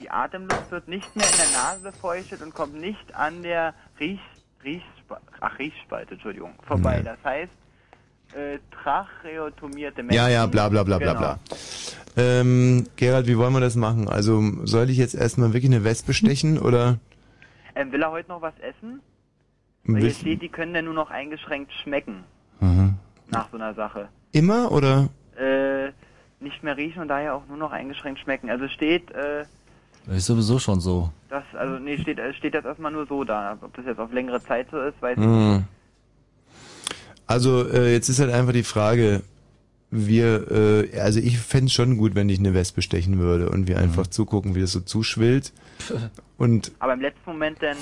Die 0.00 0.10
Atemluft 0.10 0.70
wird 0.70 0.88
nicht 0.88 1.14
mehr 1.16 1.26
in 1.26 1.36
der 1.36 1.58
Nase 1.62 1.82
befeuchtet 1.82 2.42
und 2.42 2.54
kommt 2.54 2.74
nicht 2.80 3.14
an 3.14 3.42
der 3.42 3.74
Riech, 3.98 4.20
Riechspalte, 4.64 5.24
ach, 5.40 5.58
Riechspalte, 5.58 6.14
Entschuldigung, 6.14 6.52
vorbei. 6.66 6.98
Nee. 6.98 7.04
Das 7.04 7.18
heißt, 7.24 7.52
äh, 8.34 8.58
tracheotomierte 8.82 10.02
Menschen. 10.02 10.16
Ja, 10.16 10.28
ja, 10.28 10.46
bla 10.46 10.68
bla 10.68 10.84
bla 10.84 10.98
bla 10.98 11.08
Genau. 11.12 11.18
bla. 11.20 11.38
Ähm, 12.16 12.86
Gerald, 12.96 13.26
wie 13.26 13.36
wollen 13.38 13.52
wir 13.52 13.60
das 13.60 13.76
machen? 13.76 14.08
Also 14.08 14.42
soll 14.64 14.90
ich 14.90 14.98
jetzt 14.98 15.14
erstmal 15.14 15.52
wirklich 15.52 15.72
eine 15.72 15.84
Wespe 15.84 16.12
stechen 16.14 16.58
oder 16.58 16.98
Ähm, 17.80 17.92
will 17.92 18.02
er 18.02 18.10
heute 18.10 18.28
noch 18.28 18.42
was 18.42 18.54
essen? 18.60 19.00
Weil 19.84 20.02
hier 20.02 20.10
steht, 20.14 20.42
die 20.42 20.48
können 20.50 20.74
dann 20.74 20.84
nur 20.84 20.94
noch 20.94 21.10
eingeschränkt 21.10 21.72
schmecken 21.82 22.24
Aha. 22.60 22.94
nach 23.28 23.48
so 23.50 23.56
einer 23.56 23.74
Sache. 23.74 24.08
immer 24.32 24.70
oder? 24.70 25.08
Äh, 25.38 25.92
nicht 26.40 26.62
mehr 26.62 26.76
riechen 26.76 27.00
und 27.02 27.08
daher 27.08 27.34
auch 27.34 27.46
nur 27.48 27.56
noch 27.56 27.72
eingeschränkt 27.72 28.20
schmecken. 28.20 28.50
Also 28.50 28.68
steht, 28.68 29.10
äh, 29.12 29.44
Das 30.06 30.16
ist 30.18 30.26
sowieso 30.26 30.58
schon 30.58 30.80
so. 30.80 31.10
das, 31.30 31.44
also 31.54 31.78
nee, 31.78 31.96
steht, 31.98 32.18
äh, 32.18 32.34
steht 32.34 32.52
jetzt 32.54 32.66
erstmal 32.66 32.92
nur 32.92 33.06
so 33.06 33.24
da. 33.24 33.56
Ob 33.62 33.74
das 33.74 33.86
jetzt 33.86 33.98
auf 33.98 34.12
längere 34.12 34.42
Zeit 34.44 34.68
so 34.70 34.78
ist, 34.80 35.00
weiß 35.00 35.16
ich 35.16 35.24
Hm. 35.24 35.52
nicht. 35.56 35.64
Also 37.26 37.66
äh, 37.70 37.92
jetzt 37.92 38.08
ist 38.10 38.20
halt 38.20 38.32
einfach 38.32 38.52
die 38.52 38.64
Frage, 38.64 39.22
wir, 39.90 40.50
äh, 40.92 41.00
also 41.00 41.18
ich 41.20 41.38
fänd's 41.38 41.72
schon 41.72 41.96
gut, 41.96 42.14
wenn 42.14 42.28
ich 42.28 42.38
eine 42.38 42.54
Wespe 42.54 42.80
stechen 42.82 43.18
würde 43.18 43.50
und 43.50 43.66
wir 43.68 43.78
einfach 43.78 44.06
zugucken, 44.06 44.54
wie 44.54 44.60
das 44.60 44.72
so 44.72 44.80
zuschwillt. 44.80 45.52
Und 46.38 46.72
Aber 46.78 46.94
im 46.94 47.00
letzten 47.00 47.30
Moment 47.30 47.58
dann, 47.60 47.76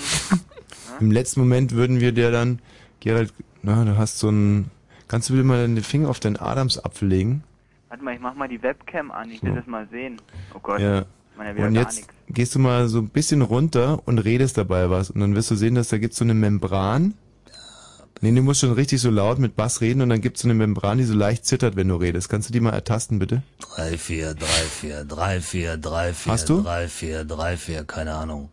im 1.01 1.11
letzten 1.12 1.41
Moment 1.41 1.73
würden 1.73 2.01
wir 2.01 2.11
dir 2.12 2.31
dann, 2.33 2.59
Gerald, 3.01 3.33
na, 3.62 3.85
du 3.85 3.97
hast 3.97 4.19
so 4.19 4.31
ein, 4.31 4.70
kannst 5.07 5.28
du 5.28 5.35
bitte 5.35 5.45
mal 5.45 5.67
den 5.67 5.83
Finger 5.83 6.09
auf 6.09 6.19
deinen 6.20 6.37
Adamsapfel 6.37 7.07
legen? 7.09 7.45
warte 7.89 8.03
mal, 8.05 8.15
ich 8.15 8.20
mach 8.20 8.35
mal 8.35 8.49
die 8.49 8.62
Webcam 8.62 9.11
an, 9.12 9.31
ich 9.31 9.43
will 9.43 9.51
So. 9.51 9.57
das 9.57 9.67
mal 9.67 9.87
sehen. 9.91 10.20
Oh 10.55 10.59
Gott, 10.61 10.81
Ja. 10.81 11.05
ja 11.39 11.55
wieder 11.57 11.67
Und 11.69 11.75
gar 11.75 11.83
jetzt 11.85 11.97
nichts. 11.97 12.15
gehst 12.28 12.55
du 12.55 12.59
mal 12.59 12.89
so 12.89 12.99
ein 12.99 13.09
bisschen 13.09 13.43
runter 13.43 14.03
und 14.07 14.19
redest 14.19 14.59
dabei 14.59 14.91
was. 14.91 15.11
Und 15.11 15.20
dann 15.20 15.35
wirst 15.37 15.51
du 15.51 15.55
sehen, 15.55 15.75
dass 15.77 15.89
da 15.89 15.99
gibt's 15.99 16.19
so 16.19 16.25
eine 16.25 16.35
Membran. 16.35 17.15
Nee, 18.20 18.33
du 18.33 18.43
musst 18.43 18.61
schon 18.61 18.73
richtig 18.73 19.01
so 19.01 19.11
laut 19.11 19.39
mit 19.39 19.55
Bass 19.55 19.81
reden 19.81 20.01
und 20.03 20.09
dann 20.09 20.20
gibt's 20.20 20.43
so 20.43 20.49
eine 20.49 20.55
Membran, 20.55 20.99
die 20.99 21.05
so 21.05 21.15
leicht 21.15 21.47
zittert, 21.47 21.77
wenn 21.77 21.89
du 21.89 21.97
redest. 21.97 22.28
Kannst 22.28 22.49
du 22.49 22.53
die 22.53 22.61
mal 22.61 22.73
ertasten, 22.73 23.19
bitte? 23.19 23.43
3, 23.77 23.97
4, 23.97 24.35
3, 24.35 24.47
4, 24.47 25.05
3, 25.05 25.41
4, 25.41 25.77
3, 25.77 26.12
4, 26.12 26.33
Hast 26.33 26.49
du? 26.49 26.62
3, 26.62 26.89
4, 26.89 27.25
3, 27.25 27.57
4, 27.57 27.85
keine 27.85 28.15
Ahnung. 28.15 28.49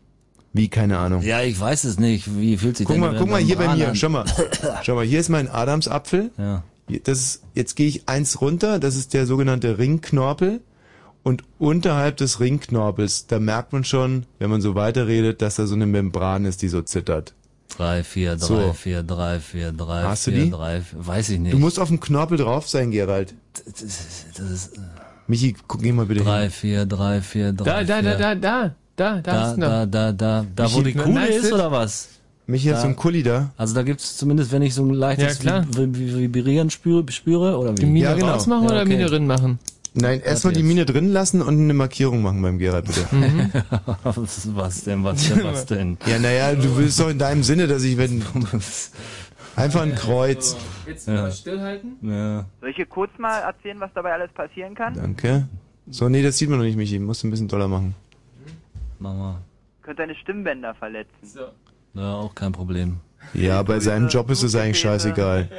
Wie, 0.54 0.70
keine 0.70 1.00
Ahnung. 1.00 1.22
Ja, 1.22 1.42
ich 1.42 1.60
weiß 1.60 1.84
es 1.84 2.00
nicht. 2.00 2.38
Wie 2.40 2.58
fühlt 2.58 2.78
sich 2.78 2.86
Guck 2.86 2.94
denn 2.94 3.02
mal, 3.02 3.18
guck 3.18 3.30
mal 3.30 3.42
hier 3.42 3.58
bei 3.58 3.76
mir, 3.76 3.90
an? 3.90 3.96
schau 3.96 4.10
mal. 4.10 4.26
Schau 4.84 4.96
mal, 4.96 5.04
hier 5.04 5.20
ist 5.20 5.30
mein 5.30 5.50
Adamsapfel. 5.50 6.32
Ja. 6.38 6.64
Das 7.04 7.20
ist, 7.20 7.44
jetzt 7.56 7.76
gehe 7.76 7.88
ich 7.88 8.08
eins 8.08 8.40
runter, 8.42 8.80
das 8.80 8.96
ist 8.96 9.14
der 9.14 9.26
sogenannte 9.26 9.78
Ringknorpel. 9.80 10.62
Und 11.24 11.44
unterhalb 11.58 12.18
des 12.18 12.40
Ringknorpels, 12.40 13.26
da 13.26 13.40
merkt 13.40 13.74
man 13.74 13.84
schon, 13.84 14.28
wenn 14.38 14.52
man 14.52 14.62
so 14.62 14.76
weiterredet, 14.76 15.42
dass 15.42 15.56
da 15.56 15.66
so 15.66 15.74
eine 15.74 15.88
Membran 15.88 16.46
ist, 16.46 16.62
die 16.62 16.68
so 16.68 16.84
zittert. 16.84 17.34
3, 17.70 18.04
4, 18.04 18.36
3, 18.36 18.46
So. 18.46 18.74
4, 18.74 19.04
3, 19.04 19.40
4, 19.40 19.72
3, 19.72 20.04
Hast 20.04 20.28
du 20.28 20.32
4, 20.32 20.44
die? 20.46 20.52
3, 20.52 20.82
weiß 20.94 21.30
ich 21.30 21.40
nicht. 21.40 21.54
Du 21.54 21.60
musst 21.60 21.80
auf 21.80 21.90
dem 21.90 22.00
Knorpel 22.00 22.38
drauf 22.38 22.68
sein, 22.70 22.92
Gerald. 22.92 23.34
Das 23.66 23.82
ist, 24.52 24.72
Michi, 25.28 25.56
guck, 25.68 25.82
geh 25.82 25.92
mal 25.92 26.06
bitte 26.06 26.24
3, 26.24 26.44
hin. 26.44 26.52
4, 26.52 26.86
3, 26.86 27.22
4, 27.22 27.54
3, 27.54 27.64
Da, 27.66 27.84
da, 27.84 27.96
4. 28.02 28.04
da, 28.04 28.18
da, 28.18 28.36
da, 28.36 28.76
da, 28.96 29.22
da, 29.22 29.54
du 29.54 29.60
noch. 29.60 29.68
da, 29.68 29.86
da, 29.86 30.12
da, 30.12 30.46
da, 30.56 30.74
wo 30.74 30.82
die 30.82 30.94
Kuhle 30.94 31.14
nice 31.16 31.36
ist, 31.38 31.46
it. 31.48 31.54
oder 31.54 31.72
was? 31.72 32.10
Michi 32.48 32.68
hat 32.68 32.76
Da- 32.78 32.82
so 32.82 32.88
ein 32.88 32.96
Kuli 32.96 33.24
da. 33.24 33.50
Also 33.58 33.74
da 33.74 33.82
gibt's 33.82 34.18
zumindest, 34.18 34.52
wenn 34.52 34.62
ich 34.62 34.74
so 34.76 34.84
ein 34.86 34.92
leichtes 34.94 35.44
Vibrieren 35.44 36.70
spüre, 36.70 37.04
spüre 37.12 37.58
oder 37.58 37.72
wie? 37.72 37.76
Die 37.82 37.86
Mine 37.88 38.06
Ja, 38.06 38.14
genau. 38.14 38.34
rausmachen 38.34 38.66
Ja, 38.70 38.72
oder. 38.76 38.86
Mine 38.86 39.06
drin 39.08 39.26
machen? 39.26 39.58
Nein, 39.98 40.20
erstmal 40.22 40.54
die 40.54 40.64
Mine 40.64 40.86
drin 40.86 41.12
lassen 41.12 41.42
und 41.42 41.58
eine 41.58 41.74
Markierung 41.74 42.22
machen 42.22 42.42
beim 42.42 42.58
Gerhard, 42.58 42.86
bitte. 42.86 43.08
was, 44.04 44.54
was 44.56 44.84
denn, 44.84 45.04
was 45.04 45.30
denn, 45.30 45.44
was 45.44 45.66
denn? 45.68 45.98
Ja, 46.06 46.20
naja, 46.20 46.54
du 46.54 46.76
willst 46.78 47.00
doch 47.00 47.10
in 47.10 47.18
deinem 47.20 47.44
Sinne, 47.44 47.68
dass 47.68 47.84
ich, 47.84 47.98
wenn... 47.98 48.22
Einfach 49.56 49.84
ein 49.84 49.96
Kreuz. 49.96 50.58
Jetzt 50.86 51.08
Ja. 51.08 51.32
stillhalten? 51.32 51.96
Ja. 52.02 52.46
Soll 52.60 52.70
ich 52.72 52.76
hier 52.76 52.86
kurz 52.88 53.12
mal 53.18 53.40
erzählen, 53.40 53.80
was 53.80 53.90
dabei 53.96 54.12
alles 54.12 54.30
passieren 54.34 54.76
kann? 54.76 54.94
Danke. 54.96 55.48
So, 55.90 56.10
nee, 56.10 56.22
das 56.22 56.38
sieht 56.38 56.50
man 56.50 56.58
noch 56.60 56.66
nicht, 56.66 56.76
Michi. 56.76 57.00
Musst 57.00 57.24
du 57.24 57.28
ein 57.28 57.32
bisschen 57.32 57.48
doller 57.48 57.70
machen. 57.70 57.96
Mama. 59.00 59.40
Könnte 59.82 60.02
deine 60.02 60.16
Stimmbänder 60.16 60.74
verletzen. 60.76 61.10
So. 61.24 61.46
Ja, 61.94 62.16
auch 62.16 62.36
kein 62.36 62.52
Problem. 62.52 62.98
Ja, 63.34 63.62
bei 63.64 63.80
seinem 63.80 64.08
Job 64.08 64.30
ist 64.30 64.44
es 64.44 64.56
eigentlich 64.56 64.80
scheißegal. 64.80 65.50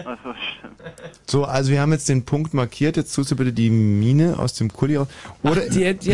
So, 1.26 1.44
also 1.44 1.70
wir 1.70 1.80
haben 1.80 1.92
jetzt 1.92 2.08
den 2.08 2.24
Punkt 2.24 2.54
markiert. 2.54 2.96
Jetzt 2.96 3.14
tust 3.14 3.30
du 3.30 3.36
bitte 3.36 3.52
die 3.52 3.70
Mine 3.70 4.38
aus 4.38 4.54
dem 4.54 4.72
Kuli 4.72 4.96
raus. 4.96 5.08
Oder, 5.42 5.62
Ach, 5.66 5.72
die- 5.74 5.80
jetzt 5.80 6.06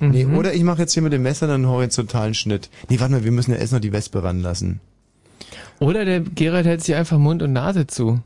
nee, 0.00 0.26
oder 0.26 0.52
ich 0.52 0.62
mache 0.62 0.80
jetzt 0.82 0.92
hier 0.94 1.02
mit 1.02 1.12
dem 1.12 1.22
Messer 1.22 1.46
dann 1.46 1.56
einen 1.64 1.68
horizontalen 1.68 2.34
Schnitt. 2.34 2.68
Nee, 2.88 3.00
warte 3.00 3.12
mal, 3.12 3.24
wir 3.24 3.32
müssen 3.32 3.52
ja 3.52 3.56
erst 3.58 3.72
noch 3.72 3.80
die 3.80 3.92
Wespe 3.92 4.22
ranlassen. 4.22 4.80
Oder 5.78 6.04
der 6.04 6.20
Gerald 6.20 6.66
hält 6.66 6.82
sich 6.82 6.94
einfach 6.94 7.18
Mund 7.18 7.42
und 7.42 7.52
Nase 7.52 7.86
zu. 7.86 8.20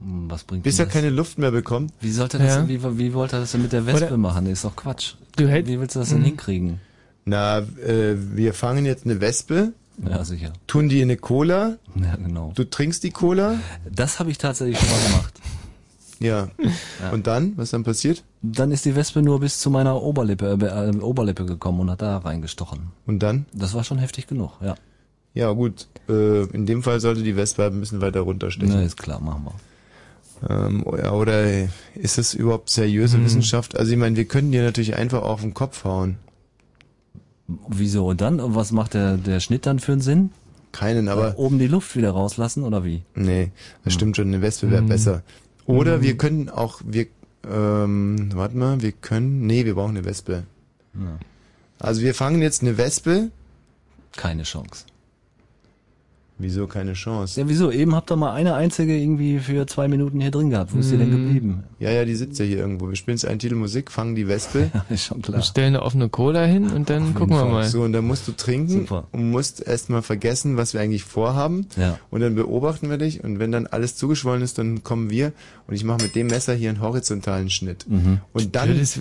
Hm, 0.00 0.30
Was 0.30 0.44
bringt 0.44 0.62
Bis 0.62 0.78
er 0.78 0.86
keine 0.86 1.10
Luft 1.10 1.38
mehr 1.38 1.50
bekommt. 1.50 1.92
Wie 2.00 2.10
sollte 2.10 2.38
das, 2.38 2.48
Ja. 2.56 2.68
wie, 2.68 2.82
wie 2.98 3.12
wollte 3.14 3.36
er 3.36 3.40
das 3.40 3.52
denn 3.52 3.62
mit 3.62 3.72
der 3.72 3.86
Wespe 3.86 4.06
Oder- 4.06 4.16
machen? 4.16 4.44
Das 4.44 4.54
ist 4.54 4.64
doch 4.64 4.76
Quatsch. 4.76 5.14
Du 5.36 5.44
hätt- 5.48 5.66
wie 5.66 5.78
willst 5.80 5.96
du 5.96 6.00
das 6.00 6.10
denn 6.10 6.20
Mhm. 6.20 6.24
hinkriegen? 6.24 6.80
Na, 7.24 7.58
äh, 7.58 8.14
wir 8.16 8.52
fangen 8.54 8.84
jetzt 8.84 9.04
eine 9.04 9.20
Wespe. 9.20 9.72
Ja, 10.08 10.24
sicher. 10.24 10.52
Tun 10.66 10.88
die 10.88 10.98
in 11.00 11.04
eine 11.10 11.16
Cola. 11.16 11.76
Ja, 11.94 12.16
genau. 12.16 12.52
Du 12.54 12.64
trinkst 12.64 13.02
die 13.04 13.10
Cola. 13.10 13.58
Das 13.90 14.18
habe 14.18 14.30
ich 14.30 14.38
tatsächlich 14.38 14.78
schon 14.78 14.88
mal 14.90 15.06
gemacht. 15.08 15.40
Ja. 16.18 16.48
Und 17.12 17.26
dann? 17.26 17.52
Was 17.56 17.70
dann 17.70 17.82
passiert? 17.84 18.22
Dann 18.42 18.70
ist 18.72 18.84
die 18.84 18.94
Wespe 18.94 19.22
nur 19.22 19.40
bis 19.40 19.58
zu 19.58 19.70
meiner 19.70 20.00
Oberlippe, 20.00 20.56
äh, 20.60 20.90
äh, 20.90 20.96
Oberlippe 21.00 21.44
gekommen 21.44 21.80
und 21.80 21.90
hat 21.90 22.00
da 22.02 22.18
reingestochen. 22.18 22.90
Und 23.06 23.20
dann? 23.22 23.46
Das 23.52 23.74
war 23.74 23.82
schon 23.84 23.98
heftig 23.98 24.26
genug, 24.28 24.52
ja. 24.60 24.74
Ja, 25.34 25.50
gut. 25.52 25.88
Äh, 26.08 26.42
in 26.54 26.66
dem 26.66 26.82
Fall 26.82 27.00
sollte 27.00 27.22
die 27.22 27.36
Wespe 27.36 27.62
halt 27.62 27.74
ein 27.74 27.80
bisschen 27.80 28.00
weiter 28.00 28.20
runterstechen. 28.20 28.72
Na, 28.74 28.82
ist 28.82 28.96
klar, 28.96 29.20
machen 29.20 29.46
wir. 29.46 29.54
Ähm, 30.50 30.84
ja, 30.98 31.12
oder 31.12 31.44
ist 31.94 32.18
das 32.18 32.34
überhaupt 32.34 32.68
seriöse 32.70 33.16
Hm. 33.16 33.24
Wissenschaft? 33.24 33.76
Also 33.76 33.92
ich 33.92 33.98
meine, 33.98 34.16
wir 34.16 34.24
können 34.26 34.52
dir 34.52 34.62
natürlich 34.62 34.96
einfach 34.96 35.22
auf 35.22 35.40
den 35.40 35.54
Kopf 35.54 35.84
hauen. 35.84 36.18
Wieso? 37.68 38.06
Und 38.06 38.20
dann? 38.20 38.40
Und 38.40 38.54
was 38.54 38.72
macht 38.72 38.94
der, 38.94 39.16
der 39.16 39.40
Schnitt 39.40 39.66
dann 39.66 39.78
für 39.78 39.92
einen 39.92 40.00
Sinn? 40.00 40.30
Keinen, 40.72 41.08
aber... 41.08 41.38
Oben 41.38 41.58
die 41.58 41.66
Luft 41.66 41.96
wieder 41.96 42.10
rauslassen 42.12 42.62
oder 42.64 42.84
wie? 42.84 43.02
Nee, 43.14 43.50
das 43.84 43.92
stimmt 43.94 44.16
schon, 44.16 44.28
eine 44.28 44.40
Wespe 44.42 44.70
wäre 44.70 44.80
Hm. 44.82 44.88
besser. 44.88 45.22
Oder 45.66 45.96
Hm. 45.96 46.02
wir 46.02 46.16
können 46.16 46.48
auch, 46.48 46.80
wir, 46.84 47.06
ähm, 47.50 48.30
warte 48.34 48.56
mal, 48.56 48.80
wir 48.80 48.92
können, 48.92 49.46
nee, 49.46 49.64
wir 49.66 49.74
brauchen 49.74 49.96
eine 49.96 50.04
Wespe. 50.06 50.44
Ja. 50.94 51.18
Also 51.78 52.00
wir 52.02 52.14
fangen 52.14 52.40
jetzt 52.40 52.62
eine 52.62 52.78
Wespe. 52.78 53.30
Keine 54.16 54.44
Chance. 54.44 54.84
Wieso 56.38 56.66
keine 56.66 56.94
Chance? 56.94 57.40
Ja, 57.40 57.48
wieso? 57.48 57.70
Eben 57.70 57.94
habt 57.94 58.10
ihr 58.10 58.16
mal 58.16 58.32
eine 58.32 58.54
einzige 58.54 58.96
irgendwie 58.96 59.38
für 59.38 59.64
zwei 59.66 59.86
Minuten 59.86 60.20
hier 60.20 60.30
drin 60.32 60.50
gehabt. 60.50 60.74
Wo 60.74 60.78
ist 60.78 60.90
die 60.90 60.96
denn 60.96 61.12
Hm. 61.12 61.24
geblieben? 61.26 61.64
Ja, 61.78 61.90
ja, 61.90 62.04
die 62.04 62.14
sitzt 62.16 62.40
ja 62.40 62.44
hier 62.44 62.58
irgendwo. 62.58 62.88
Wir 62.88 62.96
spielen 62.96 63.16
jetzt 63.16 63.26
einen 63.26 63.38
Titel 63.38 63.54
Musik, 63.54 63.92
fangen 63.92 64.16
die 64.16 64.26
Wespe. 64.26 64.70
ja, 64.74 64.84
ist 64.88 65.04
schon 65.04 65.22
Wir 65.26 65.42
stellen 65.42 65.68
eine 65.76 65.82
offene 65.82 66.08
Cola 66.08 66.44
hin 66.44 66.70
und 66.70 66.90
dann 66.90 67.14
gucken 67.14 67.36
wir 67.36 67.44
mal. 67.44 67.64
So, 67.68 67.82
und 67.82 67.92
dann 67.92 68.04
musst 68.06 68.26
du 68.26 68.32
trinken 68.32 68.88
und 69.12 69.30
musst 69.30 69.64
erstmal 69.64 70.02
vergessen, 70.02 70.56
was 70.56 70.74
wir 70.74 70.80
eigentlich 70.80 71.04
vorhaben. 71.04 71.66
Ja. 71.76 71.98
Und 72.10 72.22
dann 72.22 72.34
beobachten 72.34 72.90
wir 72.90 72.98
dich 72.98 73.22
und 73.22 73.38
wenn 73.38 73.52
dann 73.52 73.68
alles 73.68 73.94
zugeschwollen 73.96 74.42
ist, 74.42 74.58
dann 74.58 74.82
kommen 74.82 75.10
wir 75.10 75.32
und 75.68 75.74
ich 75.74 75.84
mache 75.84 76.02
mit 76.02 76.16
dem 76.16 76.26
Messer 76.26 76.54
hier 76.54 76.70
einen 76.70 76.80
horizontalen 76.80 77.50
Schnitt. 77.50 77.86
Mhm. 77.88 78.18
Und 78.32 78.56
dann 78.56 78.68
Ja, 78.74 78.80
das, 78.80 78.98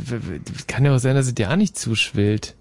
kann 0.67 0.85
ja 0.85 0.93
auch 0.93 0.99
sein, 0.99 1.15
dass 1.15 1.25
es 1.27 1.33
dir 1.33 1.49
auch 1.49 1.55
nicht 1.55 1.77
zuschwillt. 1.77 2.55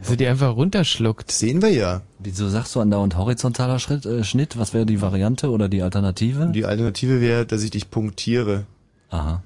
Dass 0.00 0.10
er 0.10 0.16
die 0.16 0.26
einfach 0.26 0.56
runterschluckt. 0.56 1.30
Sehen 1.30 1.62
wir 1.62 1.70
ja. 1.70 2.02
Wieso 2.18 2.48
sagst 2.48 2.74
du 2.74 2.80
andauernd 2.80 3.16
horizontaler 3.16 3.78
Schritt, 3.78 4.06
äh, 4.06 4.24
Schnitt? 4.24 4.58
Was 4.58 4.74
wäre 4.74 4.86
die 4.86 5.00
Variante 5.00 5.50
oder 5.50 5.68
die 5.68 5.82
Alternative? 5.82 6.50
Die 6.52 6.64
Alternative 6.64 7.20
wäre, 7.20 7.46
dass 7.46 7.62
ich 7.62 7.70
dich 7.70 7.90
punktiere. 7.90 8.64
Aha. 9.10 9.42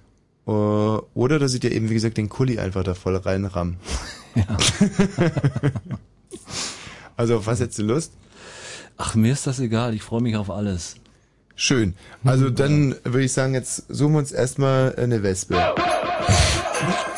Äh, 0.46 0.50
Oder 0.50 1.38
dass 1.38 1.54
ich 1.54 1.60
dir 1.60 1.72
eben, 1.72 1.90
wie 1.90 1.94
gesagt, 1.94 2.16
den 2.16 2.28
Kuli 2.28 2.58
einfach 2.58 2.84
da 2.84 2.94
voll 2.94 3.16
reinramm. 3.16 3.76
Ja. 4.34 4.44
also 7.16 7.38
auf 7.38 7.46
was 7.46 7.60
hättest 7.60 7.80
du 7.80 7.82
Lust? 7.82 8.12
Ach, 8.96 9.14
mir 9.14 9.32
ist 9.32 9.46
das 9.46 9.58
egal. 9.60 9.94
Ich 9.94 10.02
freue 10.02 10.22
mich 10.22 10.36
auf 10.36 10.50
alles. 10.50 10.96
Schön. 11.54 11.94
Also 12.22 12.50
dann 12.50 12.94
würde 13.02 13.24
ich 13.24 13.32
sagen, 13.32 13.54
jetzt 13.54 13.84
suchen 13.88 14.12
wir 14.12 14.18
uns 14.18 14.32
erstmal 14.32 14.94
eine 14.96 15.22
Wespe. 15.22 15.56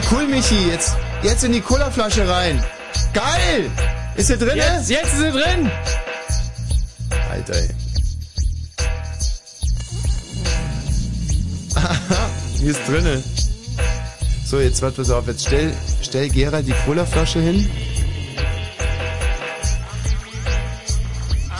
Ja, 0.00 0.10
cool, 0.10 0.26
Michi. 0.26 0.68
Jetzt, 0.68 0.96
jetzt 1.22 1.44
in 1.44 1.52
die 1.52 1.60
Colaflasche 1.60 2.28
rein. 2.28 2.62
Geil! 3.12 3.70
Ist 4.16 4.28
sie 4.28 4.36
drin? 4.36 4.56
Jetzt, 4.56 4.90
jetzt 4.90 5.12
ist 5.12 5.18
sie 5.18 5.30
drin! 5.30 5.70
Alter, 7.30 7.54
ey. 7.54 7.68
Hier 12.58 12.70
ist 12.70 12.80
drinne. 12.88 13.22
So, 14.44 14.60
jetzt 14.60 14.82
warte, 14.82 14.96
pass 14.96 15.10
auf. 15.10 15.26
Jetzt 15.26 15.46
stell, 15.46 15.72
stell 16.02 16.28
Gerald 16.28 16.66
die 16.66 16.74
Colaflasche 16.84 17.40
hin. 17.40 17.70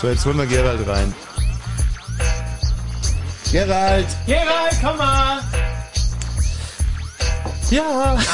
So, 0.01 0.09
jetzt 0.09 0.25
holen 0.25 0.39
wir 0.39 0.47
Gerald 0.47 0.86
rein. 0.89 1.15
Gerald! 3.52 4.07
Gerald, 4.27 4.77
komm 4.83 4.97
mal! 4.97 5.41
Ja! 7.70 8.18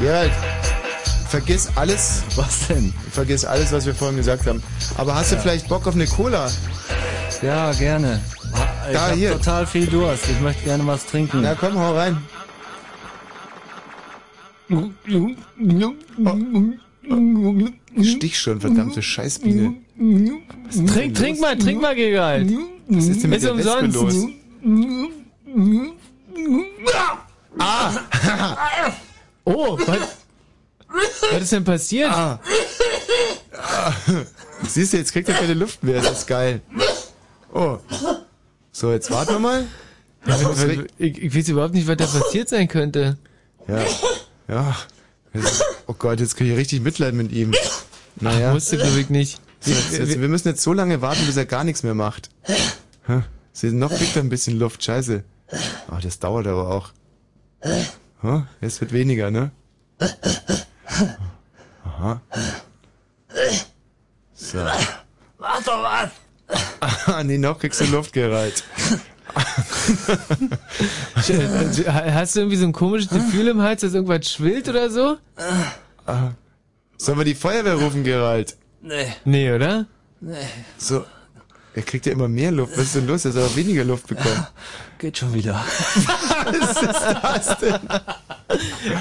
Gerald, 0.00 0.32
vergiss 1.28 1.68
alles. 1.76 2.22
Was 2.36 2.68
denn? 2.68 2.92
Vergiss 3.12 3.44
alles, 3.44 3.72
was 3.72 3.86
wir 3.86 3.94
vorhin 3.94 4.16
gesagt 4.16 4.46
haben. 4.46 4.62
Aber 4.96 5.14
hast 5.14 5.32
du 5.32 5.36
vielleicht 5.36 5.68
Bock 5.68 5.86
auf 5.86 5.94
eine 5.94 6.06
Cola? 6.06 6.50
Ja, 7.42 7.72
gerne. 7.72 8.20
Ich 8.88 8.94
Da, 8.94 9.08
hab 9.08 9.14
hier. 9.14 9.32
total 9.32 9.66
viel 9.66 9.86
Durst. 9.86 10.24
Ich 10.30 10.40
möchte 10.40 10.64
gerne 10.64 10.86
was 10.86 11.06
trinken. 11.06 11.40
Na 11.42 11.54
komm, 11.54 11.78
hau 11.78 11.94
rein. 11.94 12.16
Stich 18.02 18.38
schon, 18.38 18.60
verdammte 18.60 19.02
Scheißbiene. 19.02 19.74
Trink, 20.86 21.14
trink 21.14 21.40
mal, 21.40 21.56
trink 21.56 21.80
mal, 21.80 21.94
Gerald. 21.94 22.52
Was 22.88 23.04
ist 23.06 23.22
denn 23.22 23.30
mit 23.30 23.42
der 23.42 23.56
Wespe 23.56 23.78
umsonst. 23.84 24.28
Ah! 27.58 27.92
Oh, 29.50 29.78
was, 29.86 29.98
was 31.32 31.40
ist 31.42 31.52
denn 31.52 31.64
passiert? 31.64 32.10
Ah. 32.10 32.38
Siehst 34.66 34.92
du, 34.92 34.98
jetzt 34.98 35.12
kriegt 35.12 35.26
er 35.30 35.34
keine 35.36 35.54
Luft 35.54 35.82
mehr. 35.82 36.02
Das 36.02 36.18
ist 36.18 36.26
geil. 36.26 36.60
Oh. 37.54 37.78
So, 38.72 38.92
jetzt 38.92 39.10
warten 39.10 39.32
wir 39.32 39.38
mal. 39.38 39.66
Ich, 40.98 41.16
ich 41.22 41.34
weiß 41.34 41.48
überhaupt 41.48 41.72
nicht, 41.72 41.86
was 41.88 41.96
da 41.96 42.04
passiert 42.06 42.50
sein 42.50 42.68
könnte. 42.68 43.16
Ja. 43.66 43.84
Ja. 44.48 44.76
Oh 45.86 45.94
Gott, 45.94 46.20
jetzt 46.20 46.36
kriege 46.36 46.52
ich 46.52 46.58
richtig 46.58 46.82
Mitleid 46.82 47.14
mit 47.14 47.32
ihm. 47.32 47.54
Naja. 48.16 48.52
Musste, 48.52 48.76
glaube 48.76 49.00
ich, 49.00 49.08
nicht. 49.08 49.40
So, 49.60 49.70
jetzt, 49.70 49.92
jetzt, 49.92 50.20
wir 50.20 50.28
müssen 50.28 50.48
jetzt 50.48 50.62
so 50.62 50.74
lange 50.74 51.00
warten, 51.00 51.24
bis 51.24 51.38
er 51.38 51.46
gar 51.46 51.64
nichts 51.64 51.82
mehr 51.82 51.94
macht. 51.94 52.28
Sie- 53.54 53.70
Noch 53.72 53.90
kriegt 53.96 54.14
er 54.14 54.22
ein 54.22 54.28
bisschen 54.28 54.58
Luft. 54.58 54.84
Scheiße. 54.84 55.24
Oh, 55.90 55.96
das 56.02 56.18
dauert 56.18 56.46
aber 56.46 56.68
auch. 56.68 56.90
Es 58.60 58.80
wird 58.80 58.92
weniger, 58.92 59.30
ne? 59.30 59.50
Aha. 61.84 62.20
So. 64.34 64.58
Mach 65.38 65.62
doch 65.62 65.82
was! 65.82 66.10
Ah, 67.06 67.22
nee, 67.24 67.38
noch 67.38 67.58
kriegst 67.58 67.80
du 67.80 67.84
Luft 67.86 68.12
gereiht. 68.12 68.62
Hast 71.16 72.36
du 72.36 72.40
irgendwie 72.40 72.56
so 72.56 72.64
ein 72.66 72.72
komisches 72.72 73.08
Gefühl 73.08 73.48
im 73.48 73.62
Hals, 73.62 73.80
dass 73.80 73.94
irgendwas 73.94 74.30
schwillt 74.30 74.68
oder 74.68 74.90
so? 74.90 75.16
Ah. 76.06 76.32
Sollen 76.98 77.18
wir 77.18 77.24
die 77.24 77.34
Feuerwehr 77.34 77.74
rufen, 77.74 78.04
Gerald? 78.04 78.56
Nee. 78.82 79.12
Nee, 79.24 79.52
oder? 79.52 79.86
Nee. 80.20 80.36
So. 80.76 81.04
Er 81.74 81.82
kriegt 81.82 82.06
ja 82.06 82.12
immer 82.12 82.28
mehr 82.28 82.50
Luft. 82.50 82.76
Was 82.76 82.86
ist 82.86 82.96
denn 82.96 83.06
los? 83.06 83.24
Er 83.24 83.32
soll 83.32 83.44
auch 83.46 83.56
weniger 83.56 83.84
Luft 83.84 84.06
bekommen. 84.08 84.46
Geht 84.98 85.18
schon 85.18 85.32
wieder. 85.34 85.54
Was 86.44 86.82
ist 86.82 86.82
das 87.22 87.58
denn? 87.58 87.74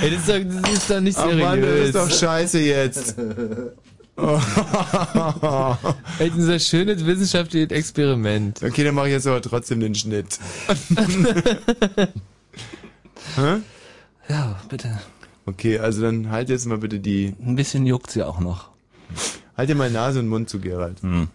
Ey, 0.01 0.11
das 0.11 0.19
ist 0.19 0.29
doch, 0.29 0.61
das 0.61 0.71
ist 0.73 0.89
doch 0.89 0.99
nicht 0.99 1.17
Oh 1.17 1.21
seriös. 1.23 1.43
Mann, 1.43 1.61
das 1.61 1.79
ist 1.79 1.95
doch 1.95 2.11
scheiße 2.11 2.59
jetzt. 2.59 3.15
Oh. 4.17 4.39
Ey, 6.19 6.29
das 6.29 6.39
ist 6.39 6.49
ein 6.49 6.59
schönes 6.59 7.05
wissenschaftliches 7.05 7.71
Experiment. 7.71 8.61
Okay, 8.63 8.83
dann 8.83 8.95
mache 8.95 9.07
ich 9.07 9.13
jetzt 9.13 9.27
aber 9.27 9.41
trotzdem 9.41 9.79
den 9.79 9.95
Schnitt. 9.95 10.37
Hä? 13.35 13.57
Ja, 14.29 14.59
bitte. 14.69 14.99
Okay, 15.45 15.79
also 15.79 16.01
dann 16.01 16.31
halt 16.31 16.49
jetzt 16.49 16.65
mal 16.65 16.79
bitte 16.79 16.99
die. 16.99 17.33
Ein 17.43 17.55
bisschen 17.55 17.85
juckt 17.85 18.11
sie 18.11 18.23
auch 18.23 18.39
noch. 18.39 18.69
Halt 19.55 19.69
dir 19.69 19.75
mal 19.75 19.89
Nase 19.89 20.19
und 20.19 20.27
Mund 20.27 20.49
zu, 20.49 20.59
Gerald. 20.59 21.01
Hm. 21.01 21.29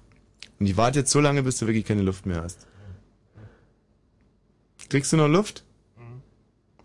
Und 0.62 0.66
ich 0.66 0.76
warte 0.76 1.00
jetzt 1.00 1.10
so 1.10 1.18
lange, 1.18 1.42
bis 1.42 1.58
du 1.58 1.66
wirklich 1.66 1.84
keine 1.84 2.02
Luft 2.02 2.24
mehr 2.24 2.40
hast. 2.40 2.68
Kriegst 4.88 5.12
du 5.12 5.16
noch 5.16 5.26
Luft? 5.26 5.64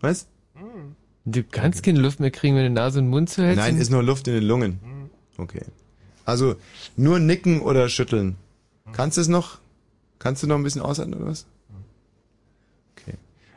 Was? 0.00 0.26
Du 1.24 1.44
kannst 1.44 1.84
keine 1.84 2.00
Luft 2.00 2.18
mehr 2.18 2.32
kriegen, 2.32 2.56
wenn 2.56 2.64
du 2.64 2.70
Nase 2.70 2.98
und 2.98 3.06
Mund 3.06 3.30
zuhältst. 3.30 3.58
Nein, 3.58 3.76
ist 3.76 3.90
nur 3.90 4.02
Luft 4.02 4.26
in 4.26 4.34
den 4.34 4.42
Lungen. 4.42 4.80
Okay. 5.36 5.62
Also 6.24 6.56
nur 6.96 7.20
nicken 7.20 7.60
oder 7.60 7.88
schütteln. 7.88 8.34
Kannst 8.90 9.16
du 9.16 9.20
es 9.20 9.28
noch? 9.28 9.58
Kannst 10.18 10.42
du 10.42 10.48
noch 10.48 10.56
ein 10.56 10.64
bisschen 10.64 10.82
ausatmen 10.82 11.20
oder 11.20 11.30
was? 11.30 11.46
Okay. 12.96 13.14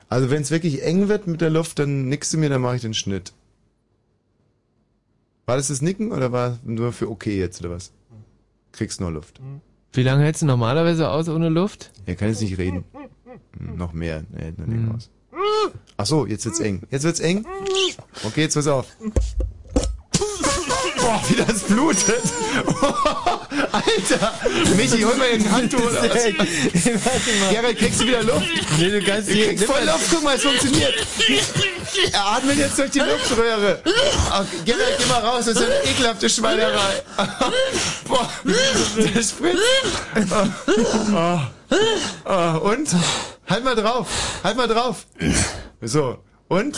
Also 0.07 0.29
wenn 0.29 0.43
es 0.43 0.51
wirklich 0.51 0.83
eng 0.83 1.07
wird 1.07 1.25
mit 1.25 1.41
der 1.41 1.49
Luft, 1.49 1.79
dann 1.79 2.09
nickst 2.09 2.31
du 2.31 2.37
mir, 2.37 2.49
dann 2.49 2.61
mache 2.61 2.75
ich 2.75 2.83
den 2.83 2.93
Schnitt. 2.93 3.33
War 5.47 5.57
das 5.57 5.69
das 5.69 5.81
Nicken 5.81 6.11
oder 6.11 6.31
war 6.31 6.59
nur 6.63 6.93
für 6.93 7.09
okay 7.09 7.39
jetzt 7.39 7.59
oder 7.61 7.71
was? 7.71 7.91
Kriegst 8.71 9.01
nur 9.01 9.09
Luft. 9.09 9.41
Wie 9.93 10.03
lange 10.03 10.23
hältst 10.23 10.41
du 10.41 10.45
normalerweise 10.45 11.09
aus 11.09 11.27
ohne 11.27 11.49
Luft? 11.49 11.91
Er 12.05 12.15
kann 12.15 12.29
jetzt 12.29 12.41
nicht 12.41 12.57
reden. 12.57 12.85
Hm, 13.57 13.75
noch 13.75 13.91
mehr. 13.93 14.23
Er 14.33 14.45
hält 14.45 14.57
nur 14.57 14.67
länger 14.67 14.95
aus. 14.95 15.09
Ach 15.97 16.05
so, 16.05 16.25
jetzt 16.25 16.45
wird's 16.45 16.59
eng. 16.59 16.83
Jetzt 16.89 17.03
wird's 17.03 17.19
eng. 17.19 17.45
Okay, 18.23 18.41
jetzt 18.41 18.53
pass 18.53 18.67
auf. 18.67 18.87
Boah, 21.01 21.21
wie 21.27 21.35
das 21.35 21.61
blutet. 21.63 22.23
Alter. 23.71 24.33
Michi, 24.75 25.01
hol 25.01 25.15
mal 25.15 25.27
irgendein 25.27 25.51
Handtuch? 25.53 25.91
Gerald, 27.51 27.77
kriegst 27.77 28.01
du 28.01 28.07
wieder 28.07 28.23
Luft? 28.23 28.47
Nee, 28.77 28.89
du 28.89 29.01
kannst 29.03 29.29
Du 29.29 29.33
kriegst 29.33 29.65
voll 29.65 29.83
Luft, 29.83 30.05
guck 30.09 30.23
mal, 30.23 30.35
es 30.35 30.43
funktioniert. 30.43 30.93
Er 32.11 32.25
atmet 32.25 32.57
jetzt 32.57 32.77
durch 32.77 32.91
die 32.91 32.99
Luftröhre. 32.99 33.81
Ach, 34.29 34.45
Gerald, 34.65 34.97
geh 34.97 35.05
mal 35.05 35.19
raus, 35.19 35.45
das 35.45 35.57
ist 35.57 35.63
eine 35.63 35.83
ekelhafte 35.83 36.29
Schweinerei. 36.29 37.01
Boah, 38.07 38.29
der 38.45 39.23
spritzt. 39.23 39.35
Oh. 41.13 41.39
Oh, 42.25 42.69
und? 42.69 42.89
Halt 43.49 43.63
mal 43.63 43.75
drauf. 43.75 44.07
Halt 44.43 44.57
mal 44.57 44.67
drauf. 44.67 45.05
So. 45.81 46.19
Und? 46.47 46.77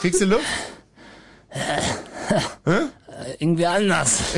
Kriegst 0.00 0.20
du 0.20 0.26
Luft? 0.26 0.44
Hä? 2.64 2.88
Irgendwie 3.38 3.66
anders. 3.66 4.18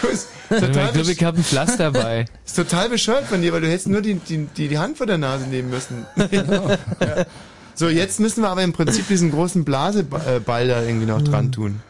du 0.00 0.08
bist 0.08 0.28
Ich 0.50 0.58
total, 0.60 0.92
glaube, 0.92 1.12
ich 1.12 1.24
habe 1.24 1.38
ein 1.38 1.44
Pflaster 1.44 1.90
dabei. 1.90 2.26
ist 2.44 2.56
total 2.56 2.88
bescheuert 2.88 3.26
von 3.26 3.42
dir, 3.42 3.52
weil 3.52 3.60
du 3.60 3.68
hättest 3.68 3.88
nur 3.88 4.02
die, 4.02 4.14
die, 4.14 4.46
die, 4.46 4.68
die 4.68 4.78
Hand 4.78 4.98
vor 4.98 5.06
der 5.06 5.18
Nase 5.18 5.46
nehmen 5.46 5.70
müssen. 5.70 6.06
ja. 6.30 7.26
So, 7.74 7.88
jetzt 7.88 8.20
müssen 8.20 8.42
wir 8.42 8.48
aber 8.48 8.62
im 8.62 8.72
Prinzip 8.72 9.06
diesen 9.08 9.30
großen 9.30 9.64
Blaseball 9.64 10.68
da 10.68 10.82
irgendwie 10.82 11.06
noch 11.06 11.22
dran 11.22 11.52
tun. 11.52 11.82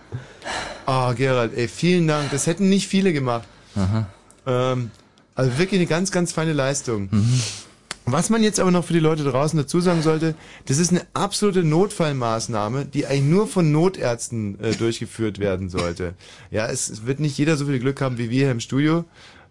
Ah, 0.84 1.12
Gerald, 1.12 1.56
ey, 1.56 1.68
vielen 1.68 2.06
Dank. 2.06 2.30
Das 2.30 2.46
hätten 2.46 2.68
nicht 2.68 2.88
viele 2.88 3.12
gemacht. 3.12 3.46
Aha. 3.76 4.06
Ähm, 4.46 4.90
also 5.34 5.58
wirklich 5.58 5.80
eine 5.80 5.86
ganz, 5.86 6.10
ganz 6.10 6.32
feine 6.32 6.52
Leistung. 6.52 7.08
Mhm. 7.10 7.40
Was 8.08 8.30
man 8.30 8.44
jetzt 8.44 8.60
aber 8.60 8.70
noch 8.70 8.84
für 8.84 8.92
die 8.92 9.00
Leute 9.00 9.24
draußen 9.24 9.58
dazu 9.58 9.80
sagen 9.80 10.00
sollte, 10.00 10.36
das 10.66 10.78
ist 10.78 10.92
eine 10.92 11.04
absolute 11.12 11.64
Notfallmaßnahme, 11.64 12.84
die 12.84 13.04
eigentlich 13.04 13.24
nur 13.24 13.48
von 13.48 13.72
Notärzten 13.72 14.60
äh, 14.60 14.74
durchgeführt 14.74 15.40
werden 15.40 15.70
sollte. 15.70 16.14
Ja, 16.52 16.68
es, 16.68 16.88
es 16.88 17.04
wird 17.04 17.18
nicht 17.18 17.36
jeder 17.36 17.56
so 17.56 17.66
viel 17.66 17.80
Glück 17.80 18.00
haben 18.00 18.16
wie 18.16 18.30
wir 18.30 18.44
hier 18.44 18.52
im 18.52 18.60
Studio. 18.60 19.04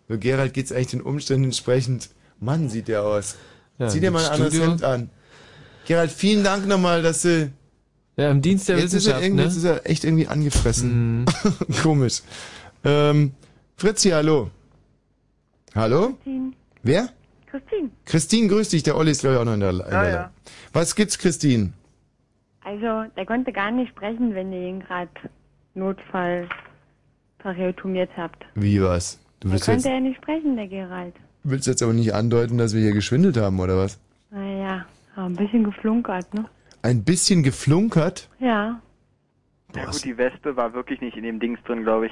Für 0.07 0.17
Gerald 0.17 0.53
geht's 0.53 0.71
eigentlich 0.71 0.87
den 0.87 1.01
Umständen 1.01 1.45
entsprechend. 1.45 2.09
Mann, 2.39 2.69
sieht 2.69 2.87
der 2.87 3.03
aus. 3.03 3.35
Ja, 3.77 3.89
Zieh 3.89 3.99
dir 3.99 4.11
mal 4.11 4.23
ein 4.23 4.31
anderes. 4.31 4.57
Hemd 4.57 4.83
an. 4.83 5.09
Gerald, 5.85 6.11
vielen 6.11 6.43
Dank 6.45 6.65
nochmal, 6.65 7.01
dass 7.01 7.23
du... 7.23 7.51
Ja, 8.15 8.31
im 8.31 8.41
Dienst 8.41 8.69
der 8.69 8.77
jetzt 8.77 8.93
ist, 8.93 9.07
er 9.07 9.17
Wissenschaft, 9.17 9.23
irgendwie, 9.23 9.41
ne? 9.41 9.47
jetzt 9.49 9.57
ist 9.57 9.63
er 9.65 9.89
echt 9.89 10.05
irgendwie 10.05 10.27
angefressen. 10.27 11.25
Komisch. 11.83 12.21
Ähm, 12.85 13.33
Fritzi, 13.75 14.11
hallo. 14.11 14.49
Hallo? 15.75 16.17
Wer? 16.83 17.09
Christine. 17.59 17.89
Christine, 18.05 18.47
grüß 18.49 18.69
dich. 18.69 18.83
Der 18.83 18.95
Olli 18.97 19.11
ist 19.11 19.21
glaube 19.21 19.35
ich 19.35 19.41
auch 19.41 19.45
noch 19.45 19.53
in 19.53 19.59
der, 19.61 19.69
in 19.71 19.77
der 19.77 19.87
Ja, 19.89 20.01
Leitung. 20.01 20.13
ja. 20.21 20.31
Was 20.73 20.95
gibt's, 20.95 21.17
Christine? 21.17 21.73
Also, 22.63 23.09
der 23.15 23.25
konnte 23.25 23.51
gar 23.53 23.71
nicht 23.71 23.89
sprechen, 23.89 24.33
wenn 24.33 24.51
ihr 24.51 24.67
ihn 24.67 24.79
gerade 24.81 25.09
Notfall 25.75 26.49
verretumiert 27.39 28.09
habt. 28.17 28.43
Wie 28.55 28.81
was? 28.81 29.19
Du 29.39 29.47
Da 29.47 29.53
willst 29.53 29.65
konnte 29.65 29.87
jetzt, 29.87 29.93
er 29.93 29.99
nicht 29.99 30.17
sprechen, 30.17 30.55
der 30.55 30.67
Gerald. 30.67 31.13
willst 31.43 31.67
jetzt 31.67 31.83
aber 31.83 31.93
nicht 31.93 32.13
andeuten, 32.13 32.57
dass 32.57 32.73
wir 32.73 32.81
hier 32.81 32.93
geschwindelt 32.93 33.37
haben, 33.37 33.59
oder 33.59 33.77
was? 33.77 33.99
Naja, 34.31 34.85
ein 35.15 35.35
bisschen 35.35 35.63
geflunkert, 35.63 36.33
ne? 36.33 36.45
Ein 36.81 37.03
bisschen 37.03 37.43
geflunkert? 37.43 38.29
Ja. 38.39 38.81
Ja 39.75 39.85
gut, 39.85 40.03
die 40.03 40.17
Wespe 40.17 40.55
war 40.55 40.73
wirklich 40.73 41.01
nicht 41.01 41.17
in 41.17 41.23
dem 41.23 41.39
Dings 41.39 41.59
drin, 41.65 41.83
glaube 41.83 42.07
ich. 42.07 42.11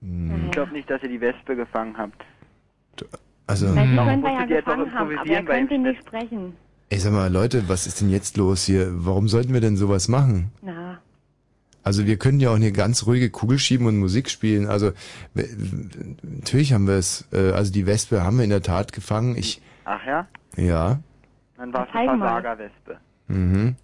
Hm. 0.00 0.46
Ich 0.46 0.50
glaube 0.52 0.72
nicht, 0.72 0.88
dass 0.90 1.02
ihr 1.02 1.08
die 1.10 1.20
Wespe 1.20 1.54
gefangen 1.56 1.96
habt. 1.96 2.24
Also, 3.46 3.66
Na, 3.74 3.84
die 3.84 3.96
Warum 3.96 4.08
können 4.08 4.22
wir 4.22 4.32
ja 4.32 4.46
gefangen 4.60 4.94
haben, 4.94 5.18
aber 5.18 5.30
er 5.30 5.44
konnte 5.44 5.78
nicht 5.78 6.00
sprechen. 6.00 6.54
Ey, 6.90 6.98
sag 6.98 7.12
mal, 7.12 7.30
Leute, 7.32 7.68
was 7.68 7.86
ist 7.86 8.00
denn 8.00 8.10
jetzt 8.10 8.36
los 8.36 8.64
hier? 8.64 8.88
Warum 8.92 9.28
sollten 9.28 9.52
wir 9.52 9.60
denn 9.60 9.76
sowas 9.76 10.08
machen? 10.08 10.50
Na, 10.62 11.00
Also 11.82 12.06
wir 12.06 12.16
können 12.16 12.40
ja 12.40 12.50
auch 12.50 12.54
eine 12.56 12.72
ganz 12.72 13.06
ruhige 13.06 13.28
Kugel 13.30 13.58
schieben 13.58 13.86
und 13.86 13.98
Musik 13.98 14.30
spielen. 14.30 14.66
Also 14.66 14.92
w- 15.34 15.46
natürlich 16.22 16.72
haben 16.72 16.86
wir 16.86 16.94
es. 16.94 17.26
Äh, 17.32 17.50
also 17.52 17.72
die 17.72 17.86
Wespe 17.86 18.22
haben 18.22 18.36
wir 18.38 18.44
in 18.44 18.50
der 18.50 18.62
Tat 18.62 18.92
gefangen. 18.92 19.36
Ich, 19.36 19.60
Ach 19.84 20.00
ja? 20.06 20.26
ja. 20.56 20.98
Dann 21.56 21.72
war 21.72 21.86
es 21.86 21.92
Zeig 21.92 22.08
eine 22.08 22.16
mal. 22.18 22.26
Versagerwespe. 22.42 22.96
Mhm. 23.28 23.76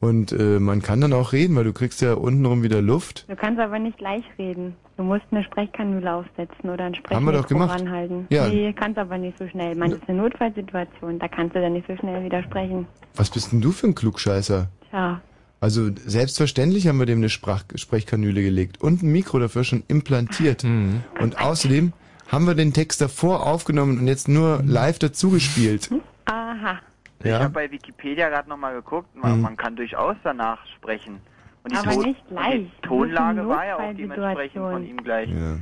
Und 0.00 0.32
äh, 0.32 0.60
man 0.60 0.82
kann 0.82 1.00
dann 1.00 1.12
auch 1.14 1.32
reden, 1.32 1.56
weil 1.56 1.64
du 1.64 1.72
kriegst 1.72 2.02
ja 2.02 2.14
untenrum 2.14 2.62
wieder 2.62 2.82
Luft. 2.82 3.24
du 3.28 3.34
kannst 3.36 3.58
aber 3.60 3.78
nicht 3.78 3.96
gleich 3.98 4.22
reden. 4.38 4.74
Du 4.98 5.02
musst 5.02 5.24
eine 5.30 5.42
Sprechkanüle 5.44 6.10
aufsetzen 6.12 6.70
oder 6.70 6.84
ein 6.84 6.94
Haben 7.10 7.24
wir 7.26 7.32
doch 7.32 7.44
Sprechmikro 7.44 7.48
gemacht. 7.66 7.80
ranhalten. 7.80 8.26
Ja. 8.30 8.48
Nee, 8.48 8.72
kannst 8.72 8.98
aber 8.98 9.18
nicht 9.18 9.36
so 9.38 9.46
schnell. 9.48 9.74
Man, 9.74 9.92
ist 9.92 10.02
eine 10.08 10.18
Notfallsituation. 10.22 11.18
Da 11.18 11.28
kannst 11.28 11.54
du 11.56 11.60
dann 11.60 11.72
nicht 11.74 11.86
so 11.86 11.96
schnell 11.96 12.24
widersprechen. 12.24 12.86
Was 13.14 13.30
bist 13.30 13.52
denn 13.52 13.60
du 13.60 13.72
für 13.72 13.86
ein 13.88 13.94
Klugscheißer? 13.94 14.68
Tja. 14.90 15.20
Also 15.60 15.88
selbstverständlich 15.94 16.86
haben 16.86 16.98
wir 16.98 17.06
dem 17.06 17.18
eine 17.18 17.30
Sprach 17.30 17.64
Sprechkanüle 17.74 18.42
gelegt 18.42 18.80
und 18.82 19.02
ein 19.02 19.10
Mikro 19.12 19.38
dafür 19.38 19.64
schon 19.64 19.82
implantiert. 19.88 20.64
Und 20.64 21.40
außerdem 21.42 21.92
haben 22.28 22.46
wir 22.46 22.54
den 22.54 22.72
Text 22.74 23.00
davor 23.00 23.46
aufgenommen 23.46 23.98
und 23.98 24.06
jetzt 24.06 24.28
nur 24.28 24.62
live 24.64 24.98
dazugespielt. 24.98 25.90
Aha. 26.26 26.78
Ich 27.26 27.32
Ja. 27.32 27.40
habe 27.40 27.50
bei 27.54 27.70
Wikipedia 27.70 28.28
gerade 28.28 28.48
nochmal 28.48 28.74
geguckt, 28.74 29.14
man, 29.16 29.36
Mhm. 29.36 29.42
man 29.42 29.56
kann 29.56 29.76
durchaus 29.76 30.16
danach 30.24 30.58
sprechen. 30.76 31.20
Und 31.64 31.72
die, 31.72 31.76
Aber 31.76 31.90
Ton- 31.92 32.02
nicht 32.04 32.20
und 32.30 32.36
gleich. 32.36 32.54
die 32.82 32.86
Tonlage 32.86 33.48
war 33.48 33.66
ja 33.66 33.76
auch 33.76 33.94
dementsprechend 33.96 34.62
von 34.62 34.86
ihm 34.86 34.96
gleich. 34.98 35.28
Ja. 35.30 35.58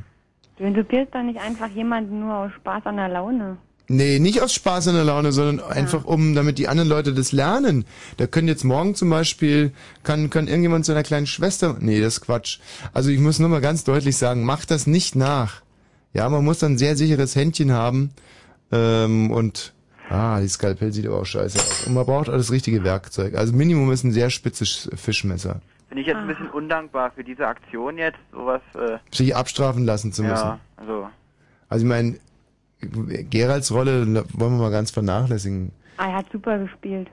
Du 0.58 0.64
interpierst 0.64 1.14
doch 1.14 1.22
nicht 1.22 1.40
einfach 1.40 1.68
jemanden 1.68 2.20
nur 2.20 2.34
aus 2.34 2.52
Spaß 2.56 2.86
an 2.86 2.96
der 2.96 3.08
Laune. 3.08 3.56
Nee, 3.88 4.18
nicht 4.18 4.40
aus 4.40 4.54
Spaß 4.54 4.88
an 4.88 4.94
der 4.94 5.04
Laune, 5.04 5.30
sondern 5.32 5.60
einfach 5.66 6.06
um, 6.06 6.34
damit 6.34 6.56
die 6.56 6.68
anderen 6.68 6.88
Leute 6.88 7.12
das 7.12 7.32
lernen. 7.32 7.84
Da 8.16 8.26
können 8.26 8.48
jetzt 8.48 8.64
morgen 8.64 8.94
zum 8.94 9.10
Beispiel, 9.10 9.72
kann, 10.04 10.30
kann 10.30 10.46
irgendjemand 10.48 10.86
seiner 10.86 11.02
kleinen 11.02 11.26
Schwester, 11.26 11.76
nee, 11.80 12.00
das 12.00 12.14
ist 12.14 12.20
Quatsch. 12.22 12.60
Also 12.94 13.10
ich 13.10 13.18
muss 13.20 13.38
nur 13.40 13.50
mal 13.50 13.60
ganz 13.60 13.84
deutlich 13.84 14.16
sagen, 14.16 14.44
macht 14.44 14.70
das 14.70 14.86
nicht 14.86 15.16
nach. 15.16 15.60
Ja, 16.14 16.28
man 16.30 16.44
muss 16.44 16.60
dann 16.60 16.72
ein 16.72 16.78
sehr 16.78 16.96
sicheres 16.96 17.36
Händchen 17.36 17.72
haben, 17.72 18.10
ähm, 18.72 19.30
und, 19.30 19.73
ah, 20.10 20.40
die 20.40 20.48
Skalpell 20.48 20.92
sieht 20.92 21.06
aber 21.06 21.20
auch 21.20 21.26
scheiße 21.26 21.58
aus. 21.58 21.86
Und 21.86 21.94
man 21.94 22.04
braucht 22.06 22.28
auch 22.28 22.34
das 22.34 22.50
richtige 22.50 22.84
Werkzeug. 22.84 23.34
Also 23.34 23.52
Minimum 23.52 23.90
ist 23.92 24.04
ein 24.04 24.12
sehr 24.12 24.30
spitzes 24.30 24.90
Fischmesser. 24.94 25.60
Finde 25.88 26.00
ich 26.02 26.06
jetzt 26.06 26.16
ein 26.16 26.26
bisschen 26.26 26.50
undankbar 26.50 27.12
für 27.12 27.22
diese 27.22 27.46
Aktion 27.46 27.98
jetzt, 27.98 28.18
sowas, 28.32 28.62
äh, 28.74 28.98
Sich 29.14 29.34
abstrafen 29.36 29.84
lassen 29.84 30.12
zu 30.12 30.22
müssen. 30.22 30.34
ja, 30.34 30.60
also, 30.76 31.08
Also 31.68 31.84
ich 31.84 31.88
meine, 31.88 32.18
Geralds 32.80 33.72
Rolle 33.72 34.06
wollen 34.32 34.52
wir 34.56 34.62
mal 34.62 34.70
ganz 34.70 34.90
vernachlässigen. 34.90 35.72
Ah, 35.96 36.08
er 36.08 36.16
hat 36.16 36.26
super 36.32 36.58
gespielt. 36.58 37.08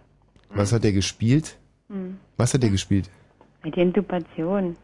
Was 0.50 0.74
hat 0.74 0.84
er 0.84 0.92
gespielt? 0.92 1.58
Hm. 1.90 2.18
Was 2.38 2.54
hat 2.54 2.64
er 2.64 2.70
gespielt? 2.70 3.10
Mit 3.64 3.76
der 3.76 3.84
Intubation. 3.84 4.76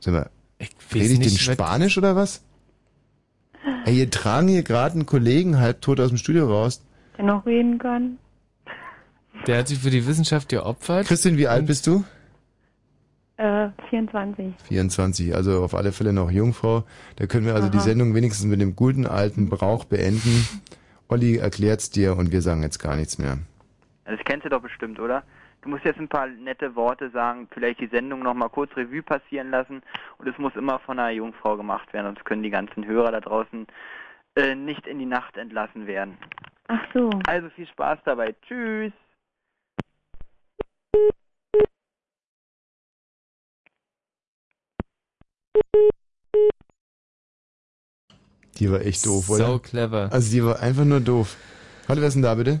Sag 0.00 0.12
mal, 0.14 0.30
weiß 0.60 0.68
rede 0.94 1.14
ich 1.14 1.20
den 1.20 1.30
Spanisch 1.30 1.96
oder 1.98 2.14
was? 2.14 2.42
Ey, 3.84 3.94
hier 3.94 4.10
tragen 4.10 4.48
hier 4.48 4.62
gerade 4.62 4.94
einen 4.94 5.06
Kollegen 5.06 5.58
halbtot 5.58 6.00
aus 6.00 6.08
dem 6.08 6.18
Studio 6.18 6.46
raus. 6.46 6.82
Der 7.18 7.24
noch 7.24 7.44
reden 7.44 7.78
kann. 7.78 8.18
Der 9.46 9.58
hat 9.58 9.68
sich 9.68 9.78
für 9.78 9.90
die 9.90 10.06
Wissenschaft 10.06 10.48
geopfert. 10.48 11.06
Christian, 11.06 11.36
wie 11.36 11.48
alt 11.48 11.66
bist 11.66 11.86
du? 11.86 12.04
Äh, 13.36 13.68
24. 13.90 14.54
24, 14.66 15.34
also 15.34 15.62
auf 15.62 15.74
alle 15.74 15.92
Fälle 15.92 16.12
noch 16.12 16.30
Jungfrau. 16.30 16.84
Da 17.16 17.26
können 17.26 17.46
wir 17.46 17.54
also 17.54 17.68
die 17.68 17.78
Aha. 17.78 17.84
Sendung 17.84 18.14
wenigstens 18.14 18.46
mit 18.46 18.60
dem 18.60 18.74
guten 18.74 19.06
alten 19.06 19.48
Brauch 19.48 19.84
beenden. 19.84 20.46
Olli 21.08 21.36
erklärt's 21.36 21.90
dir 21.90 22.16
und 22.16 22.32
wir 22.32 22.42
sagen 22.42 22.62
jetzt 22.62 22.78
gar 22.78 22.96
nichts 22.96 23.18
mehr. 23.18 23.38
das 24.04 24.18
kennst 24.24 24.44
du 24.44 24.48
doch 24.48 24.60
bestimmt, 24.60 24.98
oder? 24.98 25.22
Du 25.62 25.70
musst 25.70 25.84
jetzt 25.84 25.98
ein 25.98 26.08
paar 26.08 26.26
nette 26.26 26.74
Worte 26.76 27.10
sagen, 27.10 27.48
vielleicht 27.50 27.80
die 27.80 27.88
Sendung 27.88 28.22
nochmal 28.22 28.48
kurz 28.48 28.76
Revue 28.76 29.02
passieren 29.02 29.50
lassen 29.50 29.82
und 30.18 30.28
es 30.28 30.38
muss 30.38 30.54
immer 30.54 30.78
von 30.80 30.98
einer 30.98 31.10
Jungfrau 31.10 31.56
gemacht 31.56 31.92
werden, 31.92 32.06
sonst 32.06 32.24
können 32.24 32.42
die 32.42 32.50
ganzen 32.50 32.86
Hörer 32.86 33.10
da 33.10 33.20
draußen 33.20 33.66
äh, 34.36 34.54
nicht 34.54 34.86
in 34.86 34.98
die 34.98 35.06
Nacht 35.06 35.36
entlassen 35.36 35.86
werden. 35.86 36.16
Ach 36.68 36.84
so. 36.92 37.10
Also 37.26 37.48
viel 37.50 37.66
Spaß 37.66 37.98
dabei. 38.04 38.34
Tschüss. 38.46 38.92
Die 48.58 48.70
war 48.70 48.80
echt 48.80 49.06
doof, 49.06 49.26
So 49.26 49.34
oder? 49.34 49.58
clever. 49.60 50.08
Also 50.12 50.30
die 50.32 50.44
war 50.44 50.60
einfach 50.60 50.84
nur 50.84 51.00
doof. 51.00 51.36
Hallo, 51.88 52.00
wer 52.00 52.08
ist 52.08 52.14
denn 52.14 52.22
da 52.22 52.34
bitte? 52.34 52.60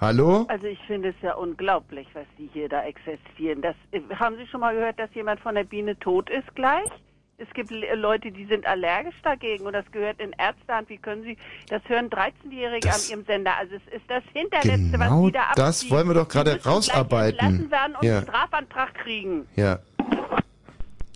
Hallo? 0.00 0.44
Also 0.48 0.66
ich 0.66 0.78
finde 0.86 1.10
es 1.10 1.14
ja 1.22 1.34
unglaublich, 1.34 2.06
was 2.12 2.26
die 2.36 2.50
hier 2.52 2.68
da 2.68 2.82
existieren. 2.84 3.62
Das, 3.62 3.74
haben 4.18 4.36
Sie 4.36 4.46
schon 4.48 4.60
mal 4.60 4.74
gehört, 4.74 4.98
dass 4.98 5.08
jemand 5.14 5.40
von 5.40 5.54
der 5.54 5.64
Biene 5.64 5.98
tot 5.98 6.28
ist 6.28 6.54
gleich? 6.54 6.90
Es 7.38 7.48
gibt 7.52 7.70
Le- 7.70 7.94
Leute, 7.96 8.30
die 8.32 8.46
sind 8.46 8.64
allergisch 8.66 9.14
dagegen 9.22 9.66
und 9.66 9.74
das 9.74 9.84
gehört 9.92 10.18
in 10.20 10.32
Ärztehand. 10.38 10.88
Wie 10.88 10.96
können 10.96 11.22
Sie, 11.22 11.36
das 11.68 11.82
hören 11.86 12.08
13-Jährige 12.08 12.88
an 12.88 13.00
Ihrem 13.10 13.24
Sender. 13.26 13.56
Also 13.58 13.74
es 13.74 13.94
ist 13.94 14.04
das 14.08 14.22
Hinterletzte, 14.32 14.98
was 14.98 15.08
Genau 15.08 15.26
Sie 15.26 15.32
da 15.32 15.40
abziehen. 15.42 15.64
das 15.66 15.90
wollen 15.90 16.08
wir 16.08 16.14
doch 16.14 16.28
gerade 16.28 16.58
rausarbeiten. 16.64 17.70
werden 17.70 17.94
und 17.96 18.04
Ja. 18.06 18.18
einen 18.18 18.26
Strafantrag 18.26 18.94
kriegen. 18.94 19.46
Ja. 19.54 19.80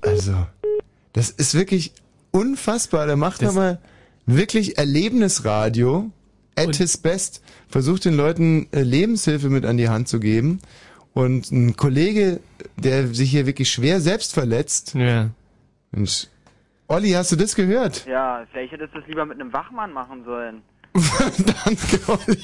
Also, 0.03 0.47
das 1.15 1.31
ist 1.31 1.55
wirklich 1.55 1.93
unfassbar. 2.33 3.07
Der 3.07 3.17
macht 3.17 3.41
nochmal 3.43 3.79
wirklich 4.27 4.77
Erlebnisradio 4.79 6.11
at 6.57 6.77
his 6.77 6.97
best. 6.99 7.43
Versucht 7.69 8.05
den 8.05 8.15
Leuten 8.15 8.69
äh, 8.73 8.83
Lebenshilfe 8.83 9.49
mit 9.49 9.65
an 9.65 9.77
die 9.77 9.89
Hand 9.89 10.09
zu 10.09 10.21
geben. 10.21 10.61
Und 11.13 11.51
ein 11.51 11.77
Kollege, 11.77 12.41
der 12.77 13.09
sich 13.09 13.31
hier 13.31 13.47
wirklich 13.47 13.71
schwer 13.71 14.01
selbst 14.01 14.33
verletzt. 14.35 14.95
Ja. 14.95 15.31
Mensch. 15.93 16.27
Olli, 16.89 17.11
hast 17.11 17.33
du 17.33 17.37
das 17.37 17.55
gehört? 17.55 18.05
Ja, 18.07 18.45
vielleicht 18.51 18.73
hättest 18.73 18.95
du 18.95 18.99
es 18.99 19.07
lieber 19.07 19.25
mit 19.25 19.41
einem 19.41 19.53
Wachmann 19.53 19.93
machen 19.93 20.25
sollen. 20.25 20.63
Danke, 21.65 22.01
Olli. 22.09 22.39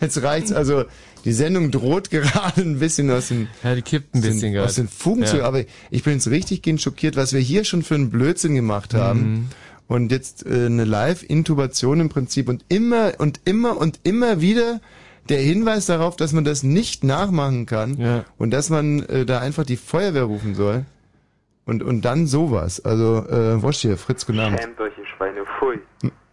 Jetzt 0.00 0.22
reicht's. 0.22 0.52
Also, 0.52 0.84
die 1.26 1.32
Sendung 1.32 1.70
droht 1.70 2.10
gerade 2.10 2.62
ein 2.62 2.78
bisschen 2.78 3.10
aus 3.10 3.28
den, 3.28 3.48
ja, 3.62 3.74
die 3.74 3.82
kippt 3.82 4.14
ein 4.14 4.22
bisschen 4.22 4.56
aus 4.58 4.76
den. 4.76 4.88
Fugen 4.88 5.22
Ja. 5.22 5.26
zu. 5.28 5.44
Aber 5.44 5.62
ich 5.90 6.02
bin 6.02 6.14
jetzt 6.14 6.28
richtig 6.28 6.62
gehend 6.62 6.80
schockiert, 6.80 7.16
was 7.16 7.32
wir 7.34 7.40
hier 7.40 7.64
schon 7.64 7.82
für 7.82 7.94
einen 7.94 8.10
Blödsinn 8.10 8.54
gemacht 8.54 8.94
haben. 8.94 9.20
Mhm. 9.20 9.48
Und 9.88 10.10
jetzt 10.12 10.46
äh, 10.46 10.66
eine 10.66 10.84
Live-Intubation 10.84 12.00
im 12.00 12.08
Prinzip 12.08 12.48
und 12.48 12.64
immer 12.68 13.12
und 13.18 13.40
immer 13.44 13.76
und 13.76 14.00
immer 14.02 14.40
wieder 14.40 14.80
der 15.28 15.40
Hinweis 15.40 15.86
darauf, 15.86 16.16
dass 16.16 16.32
man 16.32 16.44
das 16.44 16.62
nicht 16.62 17.04
nachmachen 17.04 17.66
kann 17.66 18.24
und 18.38 18.50
dass 18.50 18.70
man 18.70 19.00
äh, 19.04 19.26
da 19.26 19.40
einfach 19.40 19.64
die 19.64 19.76
Feuerwehr 19.76 20.22
rufen 20.24 20.54
soll. 20.54 20.86
Und, 21.66 21.82
und 21.82 22.02
dann 22.04 22.26
sowas. 22.26 22.82
Also, 22.84 23.26
äh, 23.28 23.60
Wosch 23.62 23.78
hier, 23.78 23.98
Fritz, 23.98 24.24
guten 24.24 24.38
Abend. 24.38 24.60
Schämt 24.60 24.80
euch, 24.80 24.96
ihr 24.96 25.06
Schweine, 25.06 25.44
pfui. 25.44 25.80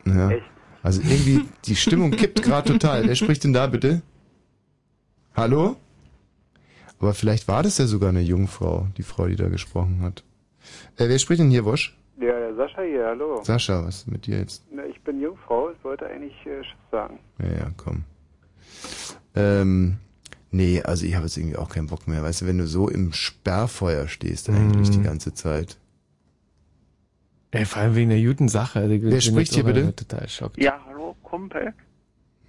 Ja. 0.05 0.29
Echt? 0.29 0.45
Also 0.83 1.01
irgendwie, 1.01 1.45
die 1.65 1.75
Stimmung 1.75 2.11
kippt 2.11 2.43
gerade 2.43 2.71
total. 2.71 3.07
Wer 3.07 3.15
spricht 3.15 3.43
denn 3.43 3.53
da 3.53 3.67
bitte? 3.67 4.01
Hallo? 5.35 5.77
Aber 6.99 7.13
vielleicht 7.13 7.47
war 7.47 7.63
das 7.63 7.79
ja 7.79 7.85
sogar 7.85 8.09
eine 8.09 8.21
Jungfrau, 8.21 8.87
die 8.97 9.03
Frau, 9.03 9.27
die 9.27 9.35
da 9.35 9.49
gesprochen 9.49 10.01
hat. 10.01 10.23
Äh, 10.97 11.09
wer 11.09 11.19
spricht 11.19 11.41
denn 11.41 11.49
hier, 11.49 11.65
Wosch? 11.65 11.97
Ja, 12.19 12.37
der 12.37 12.55
Sascha 12.55 12.81
hier, 12.83 13.05
hallo. 13.05 13.41
Sascha, 13.43 13.83
was 13.85 13.95
ist 13.95 14.07
mit 14.07 14.27
dir 14.27 14.37
jetzt? 14.37 14.63
Na, 14.71 14.85
ich 14.85 15.01
bin 15.01 15.19
Jungfrau, 15.19 15.71
ich 15.71 15.83
wollte 15.83 16.05
eigentlich 16.05 16.35
äh, 16.45 16.61
sagen. 16.91 17.19
Ja, 17.39 17.47
ja, 17.47 17.71
komm. 17.75 18.03
Ähm, 19.35 19.97
nee, 20.53 20.81
also 20.81 21.05
ich 21.05 21.15
habe 21.15 21.25
jetzt 21.25 21.35
irgendwie 21.37 21.57
auch 21.57 21.67
keinen 21.69 21.87
Bock 21.87 22.07
mehr. 22.07 22.23
Weißt 22.23 22.41
du, 22.41 22.45
wenn 22.45 22.57
du 22.57 22.65
so 22.67 22.87
im 22.87 23.11
Sperrfeuer 23.11 24.07
stehst 24.07 24.49
eigentlich 24.49 24.87
Mhm. 24.89 24.93
die 24.93 25.01
ganze 25.03 25.33
Zeit. 25.33 25.77
Ey, 27.51 27.65
vor 27.65 27.81
allem 27.81 27.95
wegen 27.95 28.09
der 28.09 28.21
guten 28.23 28.47
Sache. 28.47 28.79
Also, 28.79 28.95
Wer 29.01 29.21
spricht 29.21 29.53
hier 29.53 29.63
bitte? 29.65 29.93
Total 29.95 30.27
schockt. 30.29 30.57
Ja, 30.57 30.79
hallo, 30.87 31.15
Kumpel. 31.21 31.73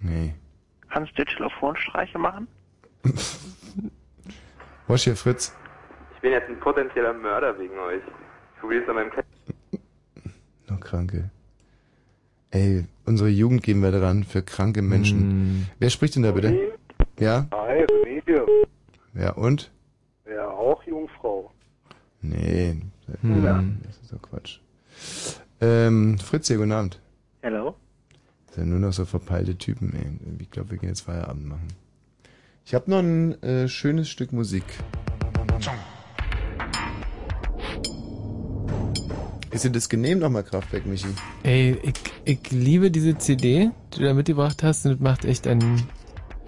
Nee. 0.01 0.35
Kannst 0.89 1.19
du 1.19 1.25
Telefonstreiche 1.25 2.19
machen? 2.19 2.47
Wosch 4.87 5.05
hier, 5.05 5.17
Fritz. 5.17 5.53
Ich 6.15 6.21
bin 6.21 6.33
jetzt 6.33 6.49
ein 6.49 6.59
potenzieller 6.61 7.13
Mörder 7.13 7.59
wegen 7.59 7.77
euch. 7.79 8.01
Ich 8.55 8.61
probiere 8.61 8.83
es 8.83 8.89
an 8.89 8.95
meinem 8.95 9.11
Keller. 9.11 9.25
Noch 10.69 10.81
Kranke. 10.81 11.31
Ey, 12.51 12.87
unsere 13.05 13.29
Jugend 13.29 13.63
geben 13.63 13.83
wir 13.83 13.91
dran 13.91 14.25
für 14.25 14.43
kranke 14.43 14.81
Menschen. 14.81 15.69
Wer 15.81 15.91
spricht 15.91 16.15
denn 16.17 16.23
da 16.23 16.31
bitte? 16.33 16.57
Ja? 17.19 17.47
Hi, 17.53 17.85
hier. 18.27 18.47
Ja, 19.15 19.33
und? 19.33 19.71
Ja, 20.29 20.49
auch 20.49 20.83
Jungfrau. 20.85 21.51
Nee, 22.23 22.77
Hm. 23.21 23.79
das 23.85 23.99
ist 23.99 24.13
doch 24.13 24.23
Quatsch. 24.23 24.59
Ähm, 25.61 26.19
Fritz 26.19 26.49
hier, 26.49 26.57
guten 26.57 26.73
Abend. 26.73 27.01
Hello? 27.43 27.77
Das 28.47 28.57
sind 28.57 28.71
nur 28.71 28.79
noch 28.79 28.93
so 28.93 29.05
verpeilte 29.05 29.57
Typen, 29.57 29.93
ey. 29.95 30.41
Ich 30.41 30.51
glaube, 30.51 30.71
wir 30.73 30.79
gehen 30.79 30.89
jetzt 30.89 31.03
Feierabend 31.03 31.47
machen. 31.47 31.69
Ich 32.65 32.75
habe 32.75 32.91
noch 32.91 32.99
ein 33.01 33.41
äh, 33.43 33.69
schönes 33.69 34.09
Stück 34.09 34.33
Musik. 34.33 34.65
Ist 39.51 39.65
dir 39.65 39.71
das 39.71 39.89
genehm 39.89 40.19
nochmal 40.19 40.43
Kraftwerk, 40.43 40.87
Michi? 40.87 41.07
Ey, 41.45 41.79
ich, 41.83 41.95
ich 42.25 42.51
liebe 42.51 42.91
diese 42.91 43.17
CD, 43.19 43.71
die 43.93 43.99
du 43.99 44.05
da 44.05 44.15
mitgebracht 44.15 44.63
hast 44.63 44.85
und 44.87 44.93
das 44.93 45.01
macht 45.01 45.25
echt 45.25 45.47
einen 45.47 45.83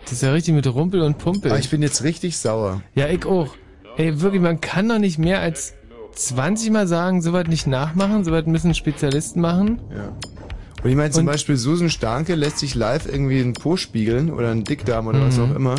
Das 0.07 0.13
ist 0.15 0.23
ja 0.23 0.33
richtig 0.33 0.55
mit 0.55 0.67
Rumpel 0.67 1.03
und 1.03 1.19
Pumpel. 1.19 1.51
Aber 1.51 1.61
ich 1.61 1.69
bin 1.71 1.83
jetzt 1.83 2.03
richtig 2.03 2.39
sauer. 2.39 2.81
Ja, 2.95 3.09
ich 3.09 3.27
auch. 3.27 3.55
Ey, 3.97 4.21
wirklich, 4.21 4.41
man 4.43 4.61
kann 4.61 4.89
doch 4.89 4.99
nicht 4.99 5.19
mehr 5.19 5.41
als 5.41 5.75
20 6.15 6.71
Mal 6.71 6.87
sagen, 6.87 7.23
sowas 7.23 7.47
nicht 7.49 7.67
nachmachen, 7.67 8.25
sowas 8.25 8.47
müssen 8.47 8.75
Spezialisten 8.75 9.41
machen. 9.41 9.81
Ja. 9.91 10.17
Und 10.83 10.91
ich 10.91 10.97
meine 10.97 11.11
zum 11.11 11.21
Und- 11.21 11.27
Beispiel 11.33 11.57
Susan 11.57 11.91
Starke 11.91 12.35
lässt 12.35 12.59
sich 12.59 12.75
live 12.75 13.07
irgendwie 13.07 13.41
einen 13.41 13.53
Po 13.55 13.77
spiegeln 13.77 14.31
oder 14.33 14.51
einen 14.51 14.65
Dickdarm 14.65 15.07
oder 15.09 15.21
was 15.27 15.37
Mhm. 15.37 15.43
auch 15.53 15.57
immer. 15.57 15.75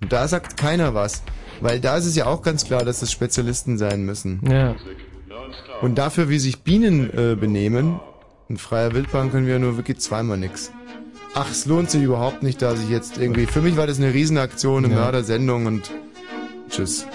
Und 0.00 0.12
da 0.12 0.26
sagt 0.28 0.56
keiner 0.56 0.94
was. 0.94 1.22
Weil 1.60 1.80
da 1.80 1.96
ist 1.96 2.04
es 2.06 2.16
ja 2.16 2.26
auch 2.26 2.42
ganz 2.42 2.64
klar, 2.64 2.84
dass 2.84 3.00
es 3.02 3.10
Spezialisten 3.12 3.78
sein 3.78 4.04
müssen. 4.04 4.40
Ja. 4.50 4.74
Und 5.82 5.96
dafür, 5.98 6.28
wie 6.28 6.38
sich 6.38 6.62
Bienen 6.62 7.10
äh, 7.16 7.34
benehmen, 7.34 8.00
in 8.48 8.56
freier 8.56 8.92
Wildbahn 8.94 9.30
können 9.30 9.46
wir 9.46 9.54
ja 9.54 9.58
nur 9.58 9.76
wirklich 9.76 9.98
zweimal 9.98 10.36
nix. 10.38 10.70
Ach, 11.38 11.50
es 11.50 11.66
lohnt 11.66 11.90
sich 11.90 12.02
überhaupt 12.02 12.42
nicht, 12.42 12.62
da 12.62 12.74
sich 12.74 12.88
jetzt 12.88 13.18
irgendwie. 13.18 13.44
Für 13.44 13.60
mich 13.60 13.76
war 13.76 13.86
das 13.86 13.98
eine 13.98 14.14
Riesenaktion, 14.14 14.86
eine 14.86 14.94
Ja. 14.94 15.00
Mördersendung 15.02 15.66
und 15.66 15.90
tschüss. 16.70 17.06